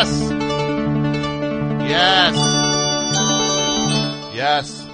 Yes. 0.00 0.30
Yes. 1.90 2.36
Yes. 4.34 4.86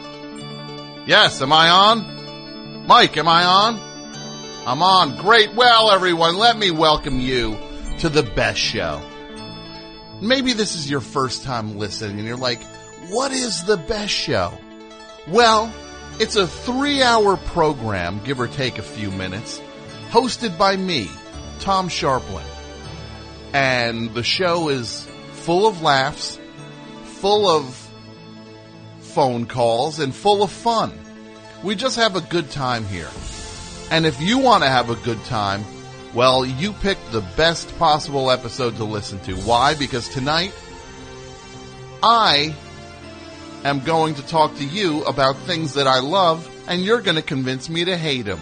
Yes. 1.06 1.42
Am 1.42 1.52
I 1.52 1.68
on? 1.68 2.86
Mike, 2.88 3.16
am 3.16 3.28
I 3.28 3.44
on? 3.44 3.78
I'm 4.66 4.82
on. 4.82 5.16
Great. 5.18 5.54
Well, 5.54 5.92
everyone, 5.92 6.38
let 6.38 6.58
me 6.58 6.72
welcome 6.72 7.20
you 7.20 7.56
to 8.00 8.08
the 8.08 8.24
best 8.24 8.58
show. 8.58 9.00
Maybe 10.20 10.54
this 10.54 10.74
is 10.74 10.90
your 10.90 11.00
first 11.00 11.44
time 11.44 11.78
listening 11.78 12.18
and 12.18 12.26
you're 12.26 12.36
like, 12.36 12.60
what 13.08 13.30
is 13.30 13.62
the 13.62 13.76
best 13.76 14.12
show? 14.12 14.58
Well, 15.28 15.72
it's 16.18 16.34
a 16.34 16.48
three 16.48 17.04
hour 17.04 17.36
program, 17.36 18.20
give 18.24 18.40
or 18.40 18.48
take 18.48 18.78
a 18.78 18.82
few 18.82 19.12
minutes, 19.12 19.60
hosted 20.10 20.58
by 20.58 20.76
me, 20.76 21.08
Tom 21.60 21.88
Scharpling. 21.88 22.55
And 23.56 24.12
the 24.12 24.22
show 24.22 24.68
is 24.68 25.08
full 25.32 25.66
of 25.66 25.80
laughs, 25.80 26.38
full 27.04 27.48
of 27.48 27.74
phone 29.00 29.46
calls, 29.46 29.98
and 29.98 30.14
full 30.14 30.42
of 30.42 30.50
fun. 30.50 30.92
We 31.64 31.74
just 31.74 31.96
have 31.96 32.16
a 32.16 32.20
good 32.20 32.50
time 32.50 32.84
here. 32.84 33.08
And 33.90 34.04
if 34.04 34.20
you 34.20 34.36
want 34.36 34.62
to 34.62 34.68
have 34.68 34.90
a 34.90 34.94
good 34.96 35.24
time, 35.24 35.64
well, 36.12 36.44
you 36.44 36.74
picked 36.74 37.10
the 37.12 37.22
best 37.34 37.74
possible 37.78 38.30
episode 38.30 38.76
to 38.76 38.84
listen 38.84 39.20
to. 39.20 39.34
Why? 39.36 39.74
Because 39.74 40.10
tonight, 40.10 40.52
I 42.02 42.54
am 43.64 43.80
going 43.80 44.16
to 44.16 44.26
talk 44.26 44.54
to 44.56 44.64
you 44.66 45.02
about 45.04 45.34
things 45.38 45.72
that 45.74 45.86
I 45.86 46.00
love, 46.00 46.46
and 46.68 46.84
you're 46.84 47.00
going 47.00 47.16
to 47.16 47.22
convince 47.22 47.70
me 47.70 47.86
to 47.86 47.96
hate 47.96 48.26
them. 48.26 48.40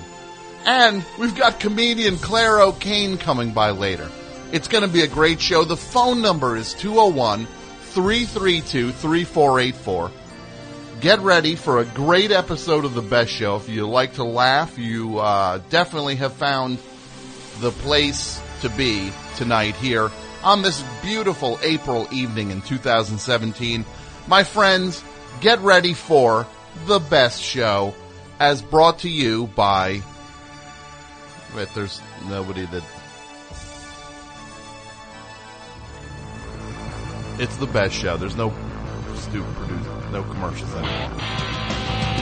And 0.65 1.05
we've 1.21 1.37
got 1.37 1.61
comedian 1.61 2.17
Clare 2.17 2.61
O'Kane 2.61 3.17
coming 3.17 3.53
by 3.53 3.71
later. 3.71 4.11
It's 4.55 4.69
going 4.69 4.85
to 4.85 4.89
be 4.89 5.03
a 5.03 5.09
great 5.09 5.41
show. 5.41 5.65
The 5.65 5.77
phone 5.77 6.23
number 6.23 6.57
is 6.57 6.75
201 6.75 7.47
332 7.47 8.93
3484. 8.93 10.13
Get 11.01 11.19
ready 11.19 11.57
for 11.57 11.81
a 11.81 11.85
great 11.85 12.31
episode 12.31 12.85
of 12.85 12.95
The 12.95 13.03
Best 13.03 13.33
Show. 13.33 13.57
If 13.57 13.69
you 13.69 13.89
like 13.89 14.13
to 14.13 14.23
laugh, 14.23 14.79
you 14.79 15.19
uh, 15.19 15.59
definitely 15.71 16.15
have 16.17 16.35
found 16.35 16.79
the 17.59 17.73
place 17.73 18.41
to 18.61 18.69
be 18.69 19.11
tonight 19.35 19.75
here 19.75 20.13
on 20.45 20.63
this 20.63 20.85
beautiful 21.03 21.59
April 21.61 22.07
evening 22.13 22.53
in 22.53 22.63
2017. 22.63 23.85
My 24.29 24.45
friends, 24.45 25.03
get 25.41 25.59
ready 25.63 25.95
for 25.95 26.47
The 26.87 27.01
Best 27.01 27.43
Show 27.43 27.93
as 28.39 28.63
brought 28.63 29.01
to 29.01 29.11
you 29.11 29.49
by. 29.49 30.01
Wait, 31.57 31.69
there's 31.75 32.01
nobody 32.29 32.67
that. 32.67 32.85
It's 37.37 37.57
the 37.57 37.67
best 37.67 37.97
show. 37.97 38.17
There's 38.17 38.37
no 38.37 38.53
stupid 39.17 39.53
producer, 39.57 40.11
no 40.13 40.23
commercials 40.23 40.73
anymore. 40.75 42.14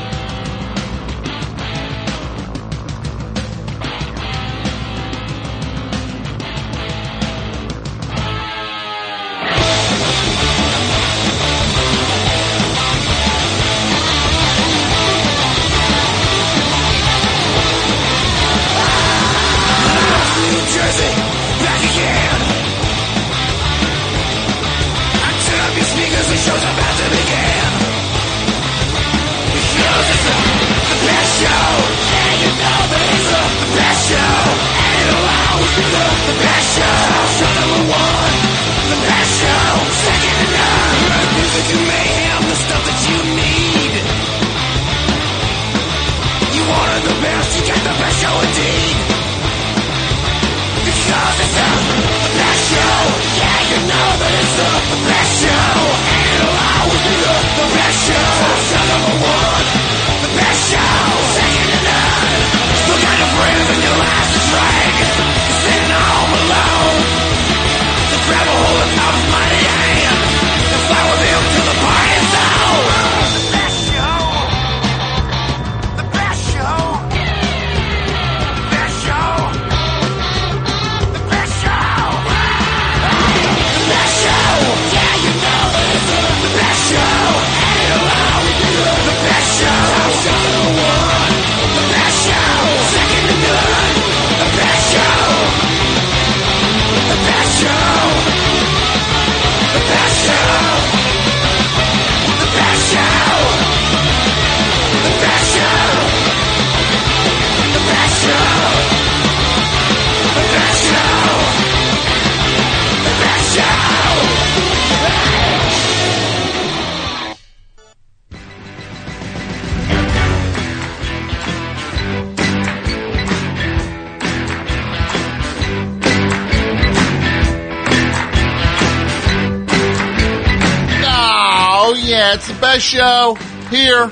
Show 132.79 133.37
here 133.69 134.11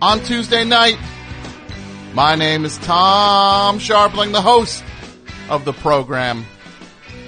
on 0.00 0.20
Tuesday 0.20 0.64
night. 0.64 0.96
My 2.14 2.36
name 2.36 2.64
is 2.64 2.78
Tom 2.78 3.78
Scharpling, 3.78 4.30
the 4.30 4.40
host 4.40 4.84
of 5.50 5.64
the 5.64 5.72
program. 5.72 6.46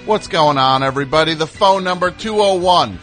What's 0.06 0.28
going 0.28 0.56
on, 0.56 0.84
everybody? 0.84 1.34
The 1.34 1.48
phone 1.48 1.82
number 1.82 2.12
201 2.12 2.98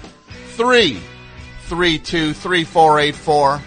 332 0.56 2.34
3484. 2.34 3.62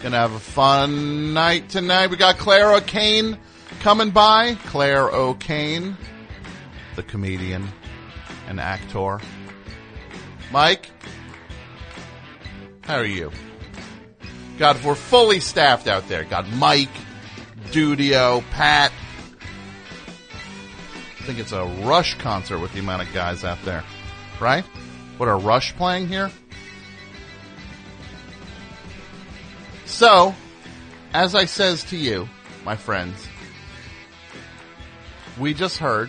Gonna 0.00 0.16
have 0.16 0.32
a 0.32 0.38
fun 0.40 1.34
night 1.34 1.68
tonight. 1.68 2.08
We 2.08 2.16
got 2.16 2.38
Clare 2.38 2.72
O'Kane 2.72 3.38
coming 3.80 4.10
by. 4.10 4.54
Clare 4.66 5.10
O'Kane, 5.10 5.98
the 6.96 7.02
comedian 7.02 7.68
and 8.48 8.58
actor. 8.58 9.20
Mike, 10.50 10.88
how 12.88 12.96
are 12.96 13.04
you? 13.04 13.30
God, 14.56 14.82
we're 14.82 14.94
fully 14.94 15.40
staffed 15.40 15.88
out 15.88 16.08
there. 16.08 16.24
Got 16.24 16.48
Mike, 16.48 16.88
Dudio, 17.66 18.42
Pat. 18.50 18.90
I 21.20 21.22
think 21.24 21.38
it's 21.38 21.52
a 21.52 21.66
Rush 21.84 22.16
concert 22.16 22.60
with 22.60 22.72
the 22.72 22.80
amount 22.80 23.02
of 23.02 23.12
guys 23.12 23.44
out 23.44 23.58
there, 23.62 23.84
right? 24.40 24.64
What 25.18 25.28
are 25.28 25.38
Rush 25.38 25.76
playing 25.76 26.08
here? 26.08 26.30
So, 29.84 30.34
as 31.12 31.34
I 31.34 31.44
says 31.44 31.84
to 31.84 31.96
you, 31.98 32.26
my 32.64 32.76
friends, 32.76 33.28
we 35.38 35.52
just 35.52 35.76
heard 35.76 36.08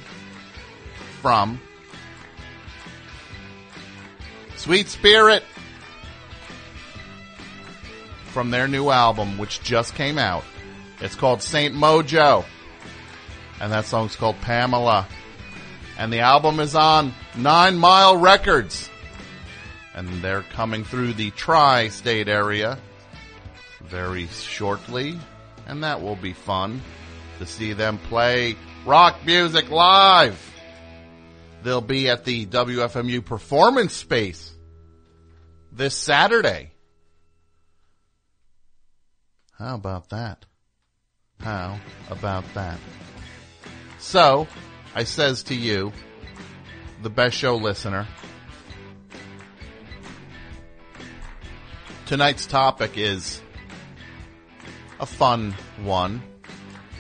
from 1.22 1.60
Sweet 4.56 4.88
Spirit 4.88 5.44
from 8.40 8.52
their 8.52 8.70
new 8.70 8.90
album, 8.90 9.38
which 9.38 9.62
just 9.64 9.96
came 9.96 10.18
out. 10.18 10.46
It's 11.02 11.14
called 11.14 11.42
Saint 11.42 11.76
Mojo. 11.76 12.46
And 13.60 13.74
that 13.74 13.84
song's 13.84 14.16
called 14.16 14.40
Pamela. 14.40 15.10
And 15.98 16.14
the 16.14 16.22
album 16.22 16.62
is 16.62 16.74
on 16.74 17.14
Nine 17.36 17.78
Mile 17.78 18.16
Records. 18.16 18.90
And 19.94 20.08
they're 20.22 20.44
coming 20.44 20.86
through 20.86 21.16
the 21.16 21.32
tri 21.32 21.90
state 21.90 22.30
area 22.30 22.78
very 23.82 24.28
shortly. 24.28 25.20
And 25.68 25.84
that 25.84 26.02
will 26.02 26.16
be 26.16 26.32
fun 26.32 26.82
to 27.40 27.46
see 27.46 27.74
them 27.74 27.98
play 27.98 28.56
rock 28.86 29.18
music 29.26 29.70
live. 29.70 30.40
They'll 31.64 31.82
be 31.82 32.08
at 32.08 32.24
the 32.24 32.46
WFMU 32.46 33.26
Performance 33.26 33.92
Space 33.92 34.54
this 35.74 35.94
Saturday. 35.94 36.72
How 39.60 39.76
about 39.76 40.10
that? 40.12 40.46
How 41.42 41.78
about 42.10 42.46
that? 42.54 42.80
So, 44.00 44.48
I 44.96 45.04
says 45.04 45.44
to 45.44 45.56
you, 45.56 45.92
the 47.04 47.10
best 47.10 47.36
show 47.36 47.58
listener, 47.58 48.08
tonight's 52.06 52.46
topic 52.46 52.98
is 52.98 53.42
a 55.02 55.06
fun 55.06 55.54
one. 55.84 56.24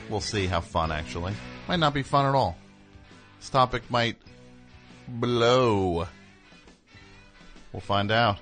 We'll 0.09 0.19
see 0.19 0.45
how 0.45 0.59
fun 0.59 0.91
actually. 0.91 1.35
Might 1.69 1.79
not 1.79 1.93
be 1.93 2.03
fun 2.03 2.25
at 2.25 2.35
all. 2.35 2.57
This 3.39 3.49
topic 3.49 3.89
might 3.89 4.17
blow. 5.07 6.07
We'll 7.71 7.79
find 7.79 8.11
out. 8.11 8.37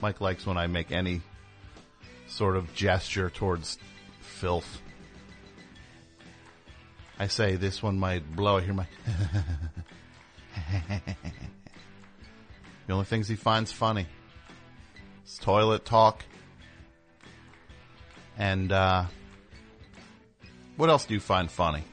Mike 0.00 0.20
likes 0.20 0.46
when 0.46 0.56
I 0.56 0.68
make 0.68 0.92
any 0.92 1.22
sort 2.36 2.54
of 2.54 2.74
gesture 2.74 3.30
towards 3.30 3.78
filth. 4.20 4.82
I 7.18 7.28
say 7.28 7.56
this 7.56 7.82
one 7.82 7.98
might 7.98 8.36
blow. 8.36 8.58
I 8.58 8.60
hear 8.60 8.74
my. 8.74 8.86
the 12.86 12.92
only 12.92 13.06
things 13.06 13.26
he 13.26 13.36
finds 13.36 13.72
funny 13.72 14.06
is 15.24 15.38
toilet 15.38 15.86
talk. 15.86 16.26
And, 18.36 18.70
uh, 18.70 19.06
what 20.76 20.90
else 20.90 21.06
do 21.06 21.14
you 21.14 21.20
find 21.20 21.50
funny? 21.50 21.84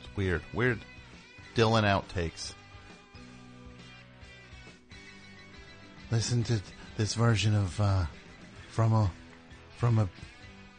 It's 0.00 0.16
weird. 0.16 0.40
Weird 0.54 0.80
Dylan 1.54 1.84
outtakes. 1.84 2.54
Listen 6.16 6.42
to 6.44 6.60
this 6.96 7.12
version 7.12 7.54
of, 7.54 7.78
uh, 7.78 8.06
from 8.70 8.94
a 8.94 9.12
from 9.76 9.98
a 9.98 10.08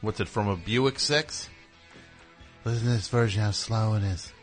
what's 0.02 0.20
it 0.20 0.28
from 0.28 0.48
a 0.48 0.56
Buick 0.56 0.98
Six? 0.98 1.48
Listen 2.66 2.88
to 2.88 2.94
this 2.94 3.08
version 3.08 3.44
how 3.44 3.52
slow 3.52 3.94
it 3.94 4.02
is. 4.02 4.34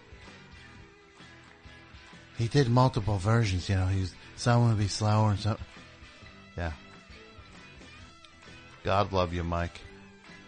He 2.39 2.47
did 2.47 2.69
multiple 2.69 3.19
versions, 3.19 3.69
you 3.69 3.75
know. 3.75 3.87
He's 3.87 4.15
some 4.37 4.69
would 4.69 4.79
be 4.79 4.87
slower 4.87 5.31
and 5.31 5.41
some. 5.41 5.59
Yeah. 6.57 6.71
God 8.85 9.13
love 9.13 9.35
you, 9.35 9.43
Mike. 9.43 9.81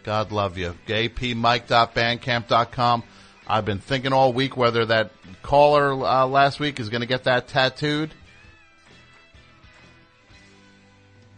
God 0.05 0.31
love 0.31 0.57
you. 0.57 0.77
apmike.bandcamp.com. 0.87 3.03
I've 3.49 3.65
been 3.65 3.81
thinking 3.81 4.13
all 4.13 4.33
week 4.33 4.57
whether 4.57 4.87
that 4.87 5.11
caller 5.43 6.07
uh, 6.07 6.25
last 6.25 6.61
week 6.61 6.79
is 6.79 6.89
going 6.89 7.01
to 7.01 7.09
get 7.09 7.25
that 7.25 7.49
tattooed. 7.49 8.13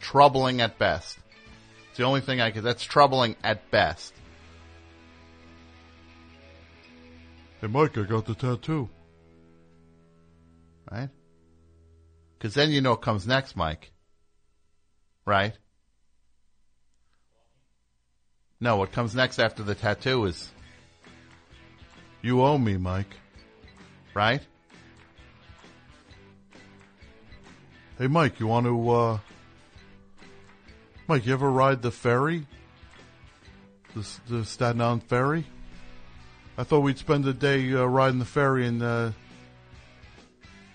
Troubling 0.01 0.61
at 0.61 0.79
best. 0.79 1.19
It's 1.89 1.99
the 1.99 2.05
only 2.05 2.21
thing 2.21 2.41
I 2.41 2.51
could. 2.51 2.63
That's 2.63 2.85
troubling 2.85 3.37
at 3.43 3.71
best. 3.71 4.15
Hey, 7.61 7.67
Mike, 7.67 7.99
I 7.99 8.03
got 8.03 8.27
the 8.27 8.35
tattoo. 8.35 8.89
Right? 10.91 11.09
Because 12.39 12.55
then 12.55 12.71
you 12.71 12.81
know 12.81 12.91
what 12.91 13.03
comes 13.03 13.27
next, 13.27 13.57
Mike. 13.57 13.91
Right? 15.27 15.55
No, 18.61 18.77
what 18.77 18.93
comes 18.93 19.15
next 19.15 19.39
after 19.39 19.63
the 19.63 19.75
tattoo 19.75 20.25
is 20.27 20.51
you 22.23 22.43
owe 22.43 22.59
me, 22.59 22.77
Mike. 22.77 23.15
Right? 24.15 24.43
Hey, 27.99 28.07
Mike, 28.07 28.39
you 28.39 28.47
want 28.47 28.67
to, 28.67 28.91
uh, 28.91 29.19
Mike, 31.09 31.25
you 31.25 31.33
ever 31.33 31.51
ride 31.51 31.81
the 31.81 31.91
ferry? 31.91 32.47
The, 33.95 34.07
the 34.29 34.45
Staten 34.45 34.83
Island 34.83 35.05
ferry? 35.05 35.47
I 36.59 36.65
thought 36.65 36.81
we'd 36.81 36.99
spend 36.99 37.27
a 37.27 37.33
day 37.33 37.73
uh, 37.73 37.87
riding 37.87 38.19
the 38.19 38.27
ferry 38.27 38.67
and 38.67 38.83
uh, 38.83 39.13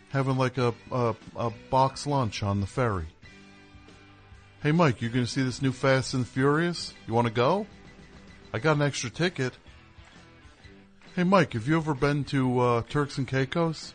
having 0.10 0.36
like 0.38 0.58
a, 0.58 0.74
a, 0.92 1.14
a 1.36 1.52
box 1.70 2.08
lunch 2.08 2.42
on 2.42 2.62
the 2.62 2.66
ferry. 2.66 3.06
Hey, 4.64 4.72
Mike, 4.72 5.04
you 5.04 5.10
going 5.10 5.24
to 5.24 5.32
see 5.32 5.44
this 5.44 5.62
new 5.62 5.72
Fast 5.72 6.16
and 6.16 6.28
Furious? 6.28 6.96
You 7.06 7.14
want 7.14 7.28
to 7.28 7.34
go? 7.34 7.68
I 8.52 8.58
got 8.58 8.78
an 8.78 8.82
extra 8.82 9.12
ticket. 9.12 9.54
Hey, 11.16 11.26
Mike, 11.26 11.54
have 11.54 11.68
you 11.68 11.78
ever 11.78 11.94
been 11.94 12.24
to 12.26 12.60
uh, 12.60 12.82
Turks 12.90 13.20
and 13.20 13.28
Caicos? 13.28 13.94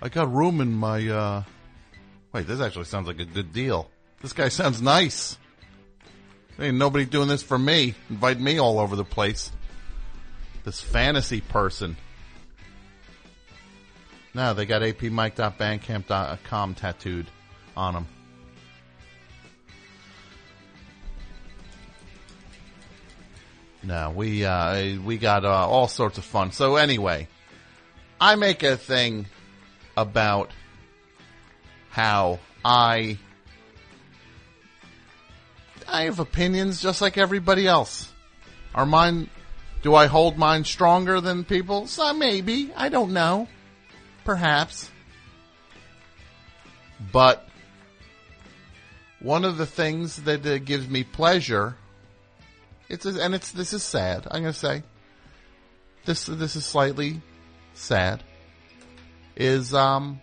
I 0.00 0.08
got 0.08 0.32
room 0.32 0.62
in 0.62 0.72
my. 0.72 1.06
Uh... 1.06 1.42
Wait, 2.32 2.46
this 2.46 2.62
actually 2.62 2.86
sounds 2.86 3.06
like 3.06 3.20
a 3.20 3.26
good 3.26 3.52
deal. 3.52 3.90
This 4.22 4.32
guy 4.32 4.48
sounds 4.48 4.80
nice. 4.80 5.36
Ain't 6.58 6.76
nobody 6.76 7.04
doing 7.04 7.28
this 7.28 7.42
for 7.42 7.58
me. 7.58 7.94
Invite 8.08 8.38
me 8.38 8.58
all 8.60 8.78
over 8.78 8.94
the 8.94 9.04
place. 9.04 9.50
This 10.64 10.80
fantasy 10.80 11.40
person. 11.40 11.96
No, 14.32 14.54
they 14.54 14.64
got 14.64 14.82
apmike.bandcamp.com 14.82 16.74
tattooed 16.74 17.26
on 17.76 17.94
them. 17.94 18.06
No, 23.82 24.10
we 24.10 24.44
uh, 24.44 25.00
we 25.02 25.18
got 25.18 25.44
uh, 25.44 25.68
all 25.68 25.88
sorts 25.88 26.16
of 26.16 26.24
fun. 26.24 26.52
So 26.52 26.76
anyway, 26.76 27.26
I 28.20 28.36
make 28.36 28.62
a 28.62 28.76
thing 28.76 29.26
about 29.96 30.52
how 31.90 32.38
I 32.64 33.18
I 35.92 36.04
have 36.04 36.18
opinions 36.18 36.80
just 36.80 37.00
like 37.00 37.18
everybody 37.18 37.66
else. 37.66 38.10
Are 38.74 38.86
mine? 38.86 39.28
Do 39.82 39.94
I 39.94 40.06
hold 40.06 40.38
mine 40.38 40.64
stronger 40.64 41.20
than 41.20 41.44
people? 41.44 41.86
So 41.86 42.12
maybe 42.14 42.72
I 42.76 42.88
don't 42.88 43.12
know. 43.12 43.48
Perhaps. 44.24 44.90
But 47.12 47.46
one 49.20 49.44
of 49.44 49.56
the 49.58 49.66
things 49.66 50.16
that 50.22 50.46
uh, 50.46 50.58
gives 50.58 50.88
me 50.88 51.04
pleasure 51.04 51.76
it's 52.92 53.06
a, 53.06 53.22
and 53.22 53.34
it's 53.34 53.52
this 53.52 53.72
is 53.72 53.82
sad. 53.82 54.26
I'm 54.30 54.42
gonna 54.42 54.52
say 54.52 54.82
this 56.04 56.26
this 56.26 56.56
is 56.56 56.66
slightly 56.66 57.22
sad. 57.72 58.22
Is 59.34 59.72
um 59.72 60.20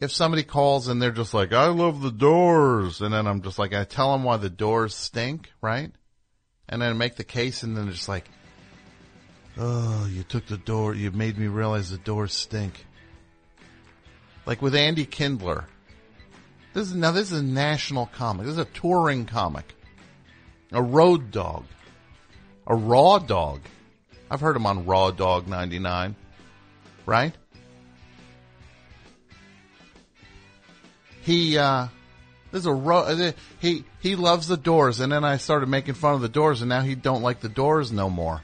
if 0.00 0.12
somebody 0.12 0.42
calls 0.42 0.88
and 0.88 1.00
they're 1.00 1.10
just 1.10 1.34
like, 1.34 1.52
I 1.52 1.68
love 1.68 2.02
the 2.02 2.10
doors, 2.10 3.00
and 3.00 3.12
then 3.12 3.26
I'm 3.26 3.42
just 3.42 3.58
like, 3.58 3.74
I 3.74 3.84
tell 3.84 4.12
them 4.12 4.24
why 4.24 4.36
the 4.36 4.50
doors 4.50 4.94
stink, 4.94 5.50
right? 5.60 5.90
And 6.68 6.82
then 6.82 6.90
I 6.90 6.92
make 6.92 7.16
the 7.16 7.24
case, 7.24 7.62
and 7.62 7.76
then 7.76 7.90
just 7.90 8.08
like, 8.08 8.28
oh, 9.58 10.06
you 10.10 10.22
took 10.22 10.46
the 10.46 10.58
door, 10.58 10.94
you 10.94 11.10
made 11.10 11.38
me 11.38 11.46
realize 11.46 11.90
the 11.90 11.98
doors 11.98 12.32
stink. 12.32 12.86
Like 14.46 14.60
with 14.60 14.74
Andy 14.74 15.06
Kindler. 15.06 15.66
This 16.74 16.88
is, 16.88 16.94
now 16.94 17.12
this 17.12 17.30
is 17.30 17.38
a 17.38 17.42
national 17.42 18.06
comic. 18.06 18.46
This 18.46 18.54
is 18.54 18.58
a 18.58 18.64
touring 18.64 19.26
comic 19.26 19.74
a 20.74 20.82
road 20.82 21.30
dog, 21.30 21.64
a 22.66 22.74
raw 22.74 23.18
dog. 23.18 23.60
I've 24.30 24.40
heard 24.40 24.56
him 24.56 24.66
on 24.66 24.84
Raw 24.84 25.12
Dog 25.12 25.46
99, 25.46 26.16
right? 27.06 27.34
He, 31.24 31.58
uh, 31.58 31.88
there's 32.50 32.66
a 32.66 32.72
ro- 32.72 33.04
uh, 33.04 33.32
he, 33.58 33.84
he 34.00 34.16
loves 34.16 34.46
the 34.46 34.56
doors 34.56 35.00
and 35.00 35.10
then 35.10 35.24
I 35.24 35.38
started 35.38 35.68
making 35.68 35.94
fun 35.94 36.14
of 36.14 36.20
the 36.20 36.28
doors 36.28 36.60
and 36.60 36.68
now 36.68 36.82
he 36.82 36.94
don't 36.94 37.22
like 37.22 37.40
the 37.40 37.48
doors 37.48 37.90
no 37.90 38.08
more. 38.08 38.42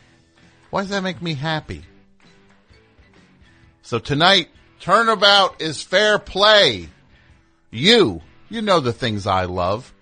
Why 0.70 0.82
does 0.82 0.90
that 0.90 1.02
make 1.02 1.20
me 1.20 1.34
happy? 1.34 1.84
So 3.82 3.99
tonight, 3.99 4.49
turnabout 4.80 5.60
is 5.60 5.82
fair 5.82 6.18
play. 6.18 6.88
You, 7.70 8.22
you 8.49 8.62
know 8.62 8.80
the 8.80 8.92
things 8.92 9.26
I 9.26 9.44
love 9.44 9.92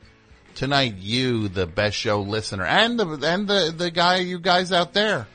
tonight 0.59 0.97
you, 0.99 1.47
the 1.47 1.67
best 1.67 1.97
show 1.97 2.21
listener, 2.21 2.65
and 2.65 2.99
the 2.99 3.07
and 3.23 3.47
the 3.47 3.73
the 3.75 3.93
guy, 3.93 4.17
you 4.17 4.41
guys 4.41 4.73
out 4.73 4.93
there. 4.93 5.29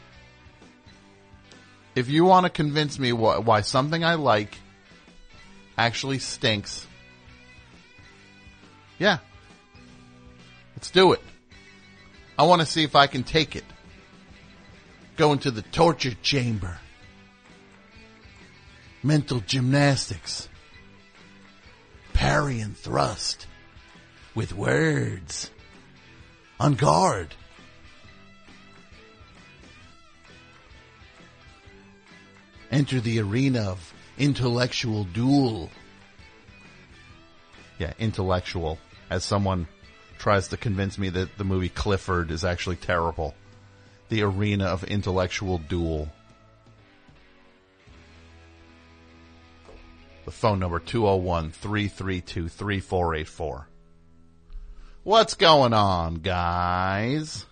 If 1.95 2.09
you 2.09 2.25
want 2.25 2.45
to 2.45 2.49
convince 2.49 2.99
me 2.99 3.13
why, 3.13 3.37
why 3.37 3.61
something 3.61 4.03
I 4.03 4.15
like 4.15 4.57
actually 5.77 6.19
stinks, 6.19 6.85
yeah, 9.03 9.17
Let's 10.77 10.91
do 10.91 11.11
it. 11.11 11.21
I 12.39 12.43
want 12.43 12.61
to 12.61 12.65
see 12.65 12.83
if 12.83 12.95
I 12.95 13.07
can 13.07 13.23
take 13.23 13.57
it. 13.57 13.65
Go 15.17 15.33
into 15.33 15.51
the 15.51 15.61
torture 15.61 16.13
chamber. 16.21 16.77
Mental 19.03 19.41
gymnastics. 19.41 20.47
Parry 22.13 22.61
and 22.61 22.77
thrust. 22.77 23.47
With 24.35 24.53
words. 24.53 25.51
On 26.59 26.73
guard. 26.73 27.35
Enter 32.71 33.01
the 33.01 33.19
arena 33.19 33.63
of 33.63 33.93
intellectual 34.17 35.03
duel. 35.03 35.69
Yeah, 37.79 37.93
intellectual. 37.99 38.79
As 39.13 39.23
someone 39.23 39.67
tries 40.17 40.47
to 40.47 40.57
convince 40.57 40.97
me 40.97 41.09
that 41.09 41.37
the 41.37 41.43
movie 41.43 41.69
Clifford 41.69 42.31
is 42.31 42.43
actually 42.43 42.77
terrible. 42.77 43.35
The 44.09 44.23
arena 44.23 44.65
of 44.65 44.83
intellectual 44.85 45.59
duel. 45.59 46.09
The 50.25 50.31
phone 50.31 50.57
number 50.57 50.79
201-332-3484. 50.79 53.65
What's 55.03 55.35
going 55.35 55.73
on, 55.73 56.15
guys? 56.15 57.45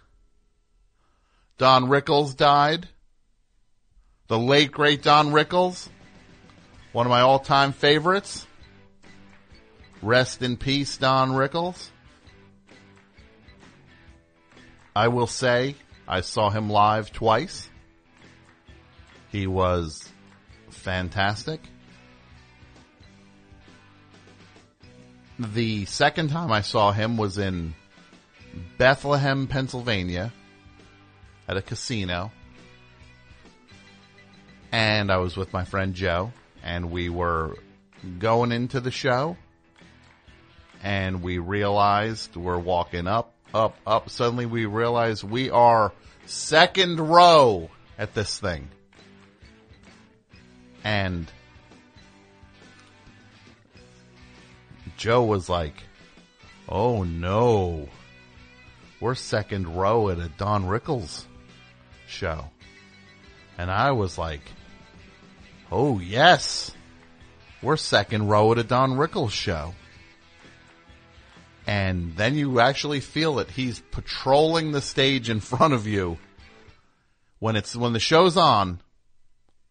Don 1.59 1.85
Rickles 1.85 2.35
died. 2.35 2.87
The 4.29 4.39
late 4.39 4.71
great 4.71 5.03
Don 5.03 5.27
Rickles. 5.27 5.89
One 6.91 7.05
of 7.05 7.11
my 7.11 7.21
all-time 7.21 7.71
favorites. 7.71 8.47
Rest 10.01 10.41
in 10.41 10.57
peace, 10.57 10.97
Don 10.97 11.31
Rickles. 11.31 11.89
I 14.95 15.07
will 15.09 15.27
say 15.27 15.75
I 16.07 16.21
saw 16.21 16.49
him 16.49 16.69
live 16.69 17.11
twice. 17.11 17.69
He 19.31 19.47
was 19.47 20.09
fantastic. 20.69 21.61
The 25.37 25.85
second 25.85 26.29
time 26.29 26.51
I 26.51 26.61
saw 26.61 26.91
him 26.91 27.17
was 27.17 27.37
in 27.37 27.73
Bethlehem, 28.77 29.47
Pennsylvania 29.47 30.33
at 31.47 31.57
a 31.57 31.61
casino. 31.61 32.31
And 34.71 35.11
I 35.11 35.17
was 35.17 35.37
with 35.37 35.53
my 35.53 35.63
friend 35.63 35.93
Joe 35.93 36.31
and 36.63 36.91
we 36.91 37.09
were 37.09 37.55
going 38.19 38.51
into 38.51 38.79
the 38.79 38.91
show 38.91 39.37
and 40.83 41.21
we 41.21 41.37
realized 41.37 42.35
we're 42.35 42.57
walking 42.59 43.07
up, 43.07 43.33
up, 43.53 43.77
up. 43.85 44.09
Suddenly 44.09 44.45
we 44.45 44.65
realize 44.65 45.23
we 45.23 45.49
are 45.49 45.91
second 46.25 46.99
row 46.99 47.69
at 47.97 48.13
this 48.13 48.39
thing. 48.39 48.69
And 50.83 51.31
Joe 54.97 55.23
was 55.23 55.49
like, 55.49 55.75
oh 56.67 57.03
no, 57.03 57.87
we're 58.99 59.15
second 59.15 59.75
row 59.75 60.09
at 60.09 60.19
a 60.19 60.29
Don 60.29 60.65
Rickles 60.65 61.25
show. 62.07 62.45
And 63.57 63.69
I 63.69 63.91
was 63.91 64.17
like, 64.17 64.41
oh 65.71 65.99
yes, 65.99 66.71
we're 67.61 67.77
second 67.77 68.27
row 68.27 68.51
at 68.51 68.57
a 68.57 68.63
Don 68.63 68.91
Rickles 68.91 69.31
show. 69.31 69.75
And 71.67 72.15
then 72.15 72.35
you 72.35 72.59
actually 72.59 72.99
feel 72.99 73.39
it. 73.39 73.51
He's 73.51 73.79
patrolling 73.91 74.71
the 74.71 74.81
stage 74.81 75.29
in 75.29 75.39
front 75.39 75.73
of 75.73 75.85
you. 75.85 76.17
When 77.39 77.55
it's, 77.55 77.75
when 77.75 77.93
the 77.93 77.99
show's 77.99 78.37
on, 78.37 78.81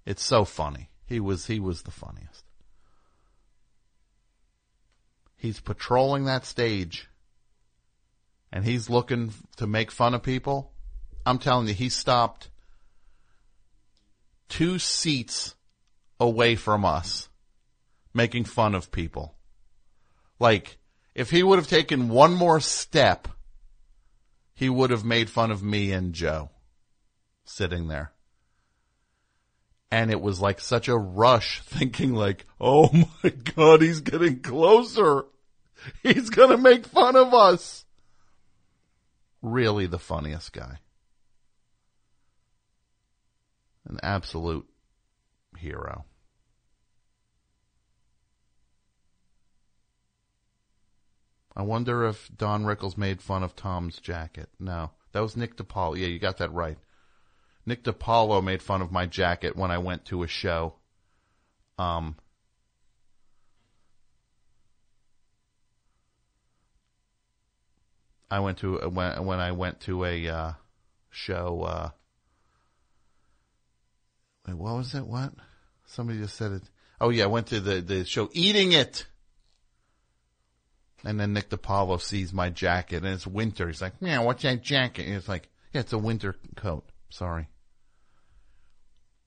it's 0.07 0.25
so 0.25 0.45
funny. 0.45 0.89
He 1.07 1.21
was, 1.21 1.47
he 1.47 1.61
was 1.61 1.83
the 1.83 1.91
funniest. 1.91 2.45
He's 5.37 5.61
patrolling 5.61 6.25
that 6.27 6.45
stage 6.45 7.09
and 8.53 8.65
he's 8.65 8.91
looking 8.91 9.33
to 9.57 9.67
make 9.67 9.91
fun 9.91 10.15
of 10.15 10.23
people. 10.23 10.73
I'm 11.25 11.39
telling 11.39 11.69
you, 11.69 11.75
he 11.75 11.89
stopped 11.89 12.51
two 14.49 14.79
seats 14.79 15.55
away 16.19 16.57
from 16.57 16.85
us 16.85 17.29
making 18.13 18.45
fun 18.45 18.75
of 18.75 18.91
people. 18.91 19.35
Like, 20.39 20.79
if 21.15 21.31
he 21.31 21.43
would 21.43 21.59
have 21.59 21.69
taken 21.69 22.09
one 22.09 22.33
more 22.35 22.61
step, 22.61 23.29
he 24.55 24.69
would 24.69 24.91
have 24.91 25.05
made 25.05 25.31
fun 25.31 25.51
of 25.51 25.63
me 25.63 25.93
and 25.93 26.13
Joe 26.13 26.51
sitting 27.45 27.89
there. 27.89 28.13
And 29.91 30.11
it 30.11 30.21
was 30.21 30.41
like 30.41 30.61
such 30.61 30.87
a 30.87 30.97
rush 30.97 31.61
thinking 31.65 32.15
like, 32.15 32.47
oh 32.61 32.91
my 33.23 33.31
God, 33.31 33.83
he's 33.83 34.01
getting 34.01 34.41
closer. 34.41 35.25
He's 36.03 36.31
gonna 36.31 36.59
make 36.59 36.87
fun 36.87 37.17
of 37.17 37.33
us. 37.33 37.85
Really 39.43 39.87
the 39.87 39.99
funniest 39.99 40.53
guy. 40.53 40.79
An 43.89 43.99
absolute 44.03 44.69
hero. 45.57 46.05
I 51.61 51.63
wonder 51.63 52.07
if 52.07 52.31
Don 52.35 52.65
Rickles 52.65 52.97
made 52.97 53.21
fun 53.21 53.43
of 53.43 53.55
Tom's 53.55 53.99
jacket. 53.99 54.49
No, 54.59 54.93
that 55.13 55.21
was 55.21 55.37
Nick 55.37 55.59
DiPaolo. 55.59 55.95
Yeah, 55.99 56.07
you 56.07 56.19
got 56.19 56.39
that 56.39 56.55
right. 56.55 56.79
Nick 57.67 57.85
DiPaolo 57.85 58.43
made 58.43 58.63
fun 58.63 58.81
of 58.81 58.91
my 58.91 59.05
jacket 59.05 59.57
when 59.57 59.71
I 59.71 59.77
went 59.77 60.07
to 60.07 60.23
a 60.23 60.27
show. 60.27 60.77
Um, 61.79 62.17
I 68.31 68.41
went 68.41 68.57
to 68.61 68.79
when 68.89 69.27
when 69.27 69.39
I 69.39 69.53
went 69.53 69.81
to 69.81 70.07
a 70.07 70.29
uh, 70.29 70.53
show. 71.11 71.63
Uh, 71.63 71.91
wait, 74.49 74.57
what 74.57 74.77
was 74.77 74.95
it? 74.95 75.07
What? 75.07 75.35
Somebody 75.85 76.21
just 76.21 76.37
said 76.37 76.53
it. 76.53 76.63
Oh 77.03 77.11
yeah, 77.11 77.25
I 77.25 77.27
went 77.27 77.49
to 77.49 77.61
the 77.61 77.83
the 77.83 78.07
show 78.07 78.31
Eating 78.33 78.73
It. 78.73 79.05
And 81.05 81.19
then 81.19 81.33
Nick 81.33 81.49
DiPaolo 81.49 82.01
sees 82.01 82.33
my 82.33 82.51
jacket 82.51 83.05
and 83.05 83.15
it's 83.15 83.27
winter. 83.27 83.67
He's 83.67 83.81
like, 83.81 83.95
yeah, 84.01 84.21
what's 84.21 84.43
that 84.43 84.63
jacket? 84.63 85.07
And 85.07 85.15
it's 85.15 85.29
like, 85.29 85.49
yeah, 85.73 85.81
it's 85.81 85.93
a 85.93 85.99
winter 85.99 86.37
coat. 86.57 86.85
Sorry. 87.09 87.49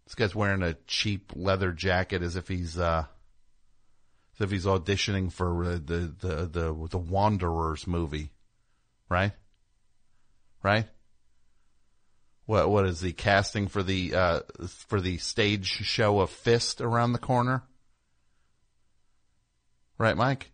This 0.05 0.15
guy's 0.15 0.35
wearing 0.35 0.61
a 0.61 0.75
cheap 0.85 1.31
leather 1.35 1.71
jacket 1.71 2.21
as 2.21 2.35
if 2.35 2.47
he's, 2.47 2.77
uh, 2.77 3.05
as 4.35 4.41
if 4.41 4.51
he's 4.51 4.65
auditioning 4.65 5.31
for 5.31 5.63
uh, 5.63 5.79
the, 5.83 6.13
the, 6.19 6.35
the, 6.45 6.87
the 6.91 6.97
Wanderers 6.97 7.87
movie. 7.87 8.31
Right? 9.09 9.31
Right? 10.61 10.85
What, 12.45 12.69
what 12.69 12.85
is 12.85 12.99
the 12.99 13.13
casting 13.13 13.67
for 13.67 13.81
the, 13.81 14.13
uh, 14.13 14.39
for 14.67 15.01
the 15.01 15.17
stage 15.17 15.67
show 15.67 16.19
of 16.19 16.29
Fist 16.29 16.81
around 16.81 17.13
the 17.13 17.19
corner? 17.19 17.63
Right, 19.97 20.17
Mike? 20.17 20.51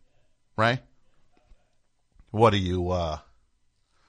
Right? 0.55 0.79
What 2.31 2.53
are 2.53 2.57
you, 2.57 2.89
uh, 2.89 3.19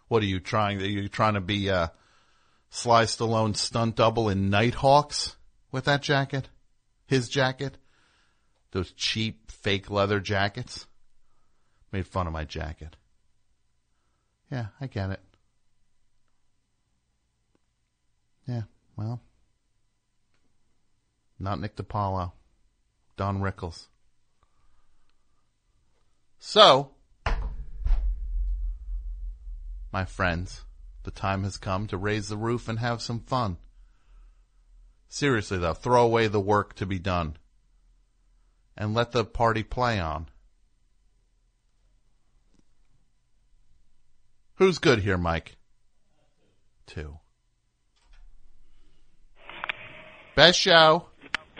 what 0.08 0.22
are 0.22 0.26
you 0.26 0.40
trying, 0.40 0.80
are 0.82 0.84
you 0.84 1.08
trying 1.08 1.34
to 1.34 1.40
be, 1.40 1.70
uh, 1.70 1.88
Sly 2.70 3.04
Stallone 3.04 3.56
stunt 3.56 3.96
double 3.96 4.28
in 4.28 4.50
Nighthawks 4.50 5.36
with 5.72 5.84
that 5.86 6.02
jacket? 6.02 6.48
His 7.06 7.28
jacket? 7.28 7.76
Those 8.72 8.92
cheap 8.92 9.50
fake 9.50 9.90
leather 9.90 10.20
jackets? 10.20 10.86
Made 11.92 12.06
fun 12.06 12.26
of 12.26 12.32
my 12.32 12.44
jacket. 12.44 12.96
Yeah, 14.50 14.66
I 14.80 14.86
get 14.86 15.10
it. 15.10 15.20
Yeah, 18.46 18.62
well. 18.96 19.20
Not 21.38 21.60
Nick 21.60 21.76
DiPaolo. 21.76 22.32
Don 23.16 23.40
Rickles. 23.40 23.86
So, 26.38 26.90
my 29.92 30.04
friends, 30.04 30.64
the 31.02 31.10
time 31.10 31.44
has 31.44 31.56
come 31.56 31.86
to 31.88 31.96
raise 31.96 32.28
the 32.28 32.36
roof 32.36 32.68
and 32.68 32.78
have 32.78 33.02
some 33.02 33.20
fun. 33.20 33.58
Seriously 35.08 35.58
though, 35.58 35.74
throw 35.74 36.04
away 36.04 36.28
the 36.28 36.40
work 36.40 36.74
to 36.74 36.86
be 36.86 36.98
done 36.98 37.36
and 38.76 38.94
let 38.94 39.12
the 39.12 39.24
party 39.24 39.62
play 39.62 39.98
on. 39.98 40.28
Who's 44.54 44.78
good 44.78 45.00
here, 45.00 45.18
Mike? 45.18 45.56
Two. 46.86 47.18
Best 50.36 50.58
show. 50.58 51.09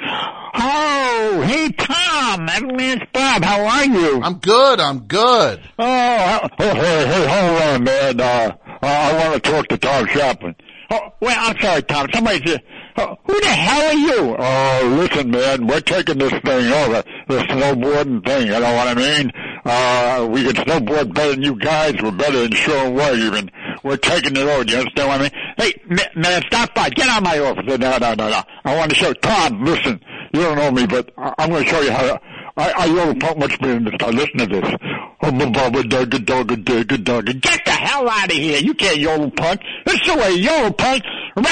Oh, 0.03 1.45
hey 1.47 1.71
Tom, 1.73 2.49
Avalanche 2.49 3.07
Bob, 3.13 3.45
how 3.45 3.65
are 3.65 3.85
you? 3.85 4.21
I'm 4.23 4.39
good. 4.39 4.81
I'm 4.81 5.01
good. 5.01 5.61
Oh, 5.79 6.41
oh, 6.43 6.49
hey, 6.59 7.07
hey, 7.07 7.27
hold 7.29 7.63
on, 7.63 7.85
man. 7.85 8.21
Uh, 8.21 8.57
uh, 8.83 8.87
I 8.87 9.13
want 9.29 9.43
to 9.43 9.51
talk 9.51 9.69
to 9.69 9.79
Tom 9.79 10.07
Chaplin. 10.07 10.55
Oh, 10.91 11.01
well, 11.21 11.37
I'm 11.39 11.61
sorry, 11.61 11.83
Tom. 11.83 12.09
Somebody 12.13 12.45
said, 12.47 12.63
oh, 12.97 13.17
who 13.25 13.41
the 13.41 13.47
hell 13.47 13.91
are 13.91 13.95
you? 13.95 14.37
Oh, 14.39 14.97
listen, 14.99 15.31
man, 15.31 15.67
we're 15.67 15.81
taking 15.81 16.19
this 16.19 16.33
thing 16.33 16.73
over, 16.73 17.05
the 17.29 17.39
snowboarding 17.43 18.25
thing, 18.27 18.47
you 18.47 18.53
know 18.59 18.75
what 18.75 18.89
I 18.89 18.95
mean? 18.95 19.31
Uh, 19.65 20.27
we 20.31 20.43
can 20.43 20.57
snowboard 20.65 21.15
better 21.15 21.33
than 21.33 21.43
you 21.43 21.55
guys. 21.57 21.95
We're 22.03 22.11
better 22.11 22.41
than 22.43 22.53
Shaun 22.53 22.95
White 22.95 23.19
even. 23.19 23.51
We're 23.83 23.97
taking 23.97 24.37
it 24.37 24.43
over. 24.43 24.65
Do 24.65 24.73
you 24.73 24.79
understand 24.81 25.09
what 25.09 25.21
I 25.21 25.23
mean? 25.23 25.55
Hey, 25.57 25.73
man, 26.15 26.43
stop 26.47 26.75
by. 26.75 26.91
Get 26.91 27.09
out 27.09 27.19
of 27.19 27.25
my 27.25 27.39
office. 27.39 27.65
No, 27.67 27.77
no, 27.77 27.99
no, 27.99 28.15
no. 28.15 28.43
I 28.65 28.77
want 28.77 28.91
to 28.91 28.97
show 28.97 29.13
Tom. 29.15 29.65
Listen, 29.65 30.01
you 30.33 30.43
don't 30.43 30.57
know 30.57 30.71
me, 30.71 30.87
but 30.87 31.11
I'm 31.17 31.51
going 31.51 31.65
to 31.65 31.71
show 31.71 31.81
you 31.81 31.91
how. 31.91 32.03
To, 32.03 32.21
I 32.57 32.73
I 32.73 32.87
don't 32.89 33.21
pump 33.21 33.39
much 33.39 33.59
beer 33.61 33.77
in 33.77 33.85
this 33.85 33.95
car. 33.99 34.13
Listen 34.13 34.39
to 34.39 34.47
this. 34.47 34.75
I'm 35.23 35.41
a 35.41 35.51
baba 35.51 35.83
dugga 35.83 36.19
dugga 36.19 36.63
dugga 36.63 36.97
dugga. 36.97 37.41
Get 37.41 37.65
the 37.65 37.71
hell 37.71 38.09
out 38.09 38.27
of 38.27 38.37
here. 38.37 38.59
You 38.59 38.75
can't 38.75 38.99
yodel 38.99 39.31
punk. 39.31 39.61
This 39.87 39.95
is 39.95 40.07
the 40.07 40.17
way 40.17 40.35
yodel 40.35 40.73
punk. 40.73 41.03
Beat 41.37 41.47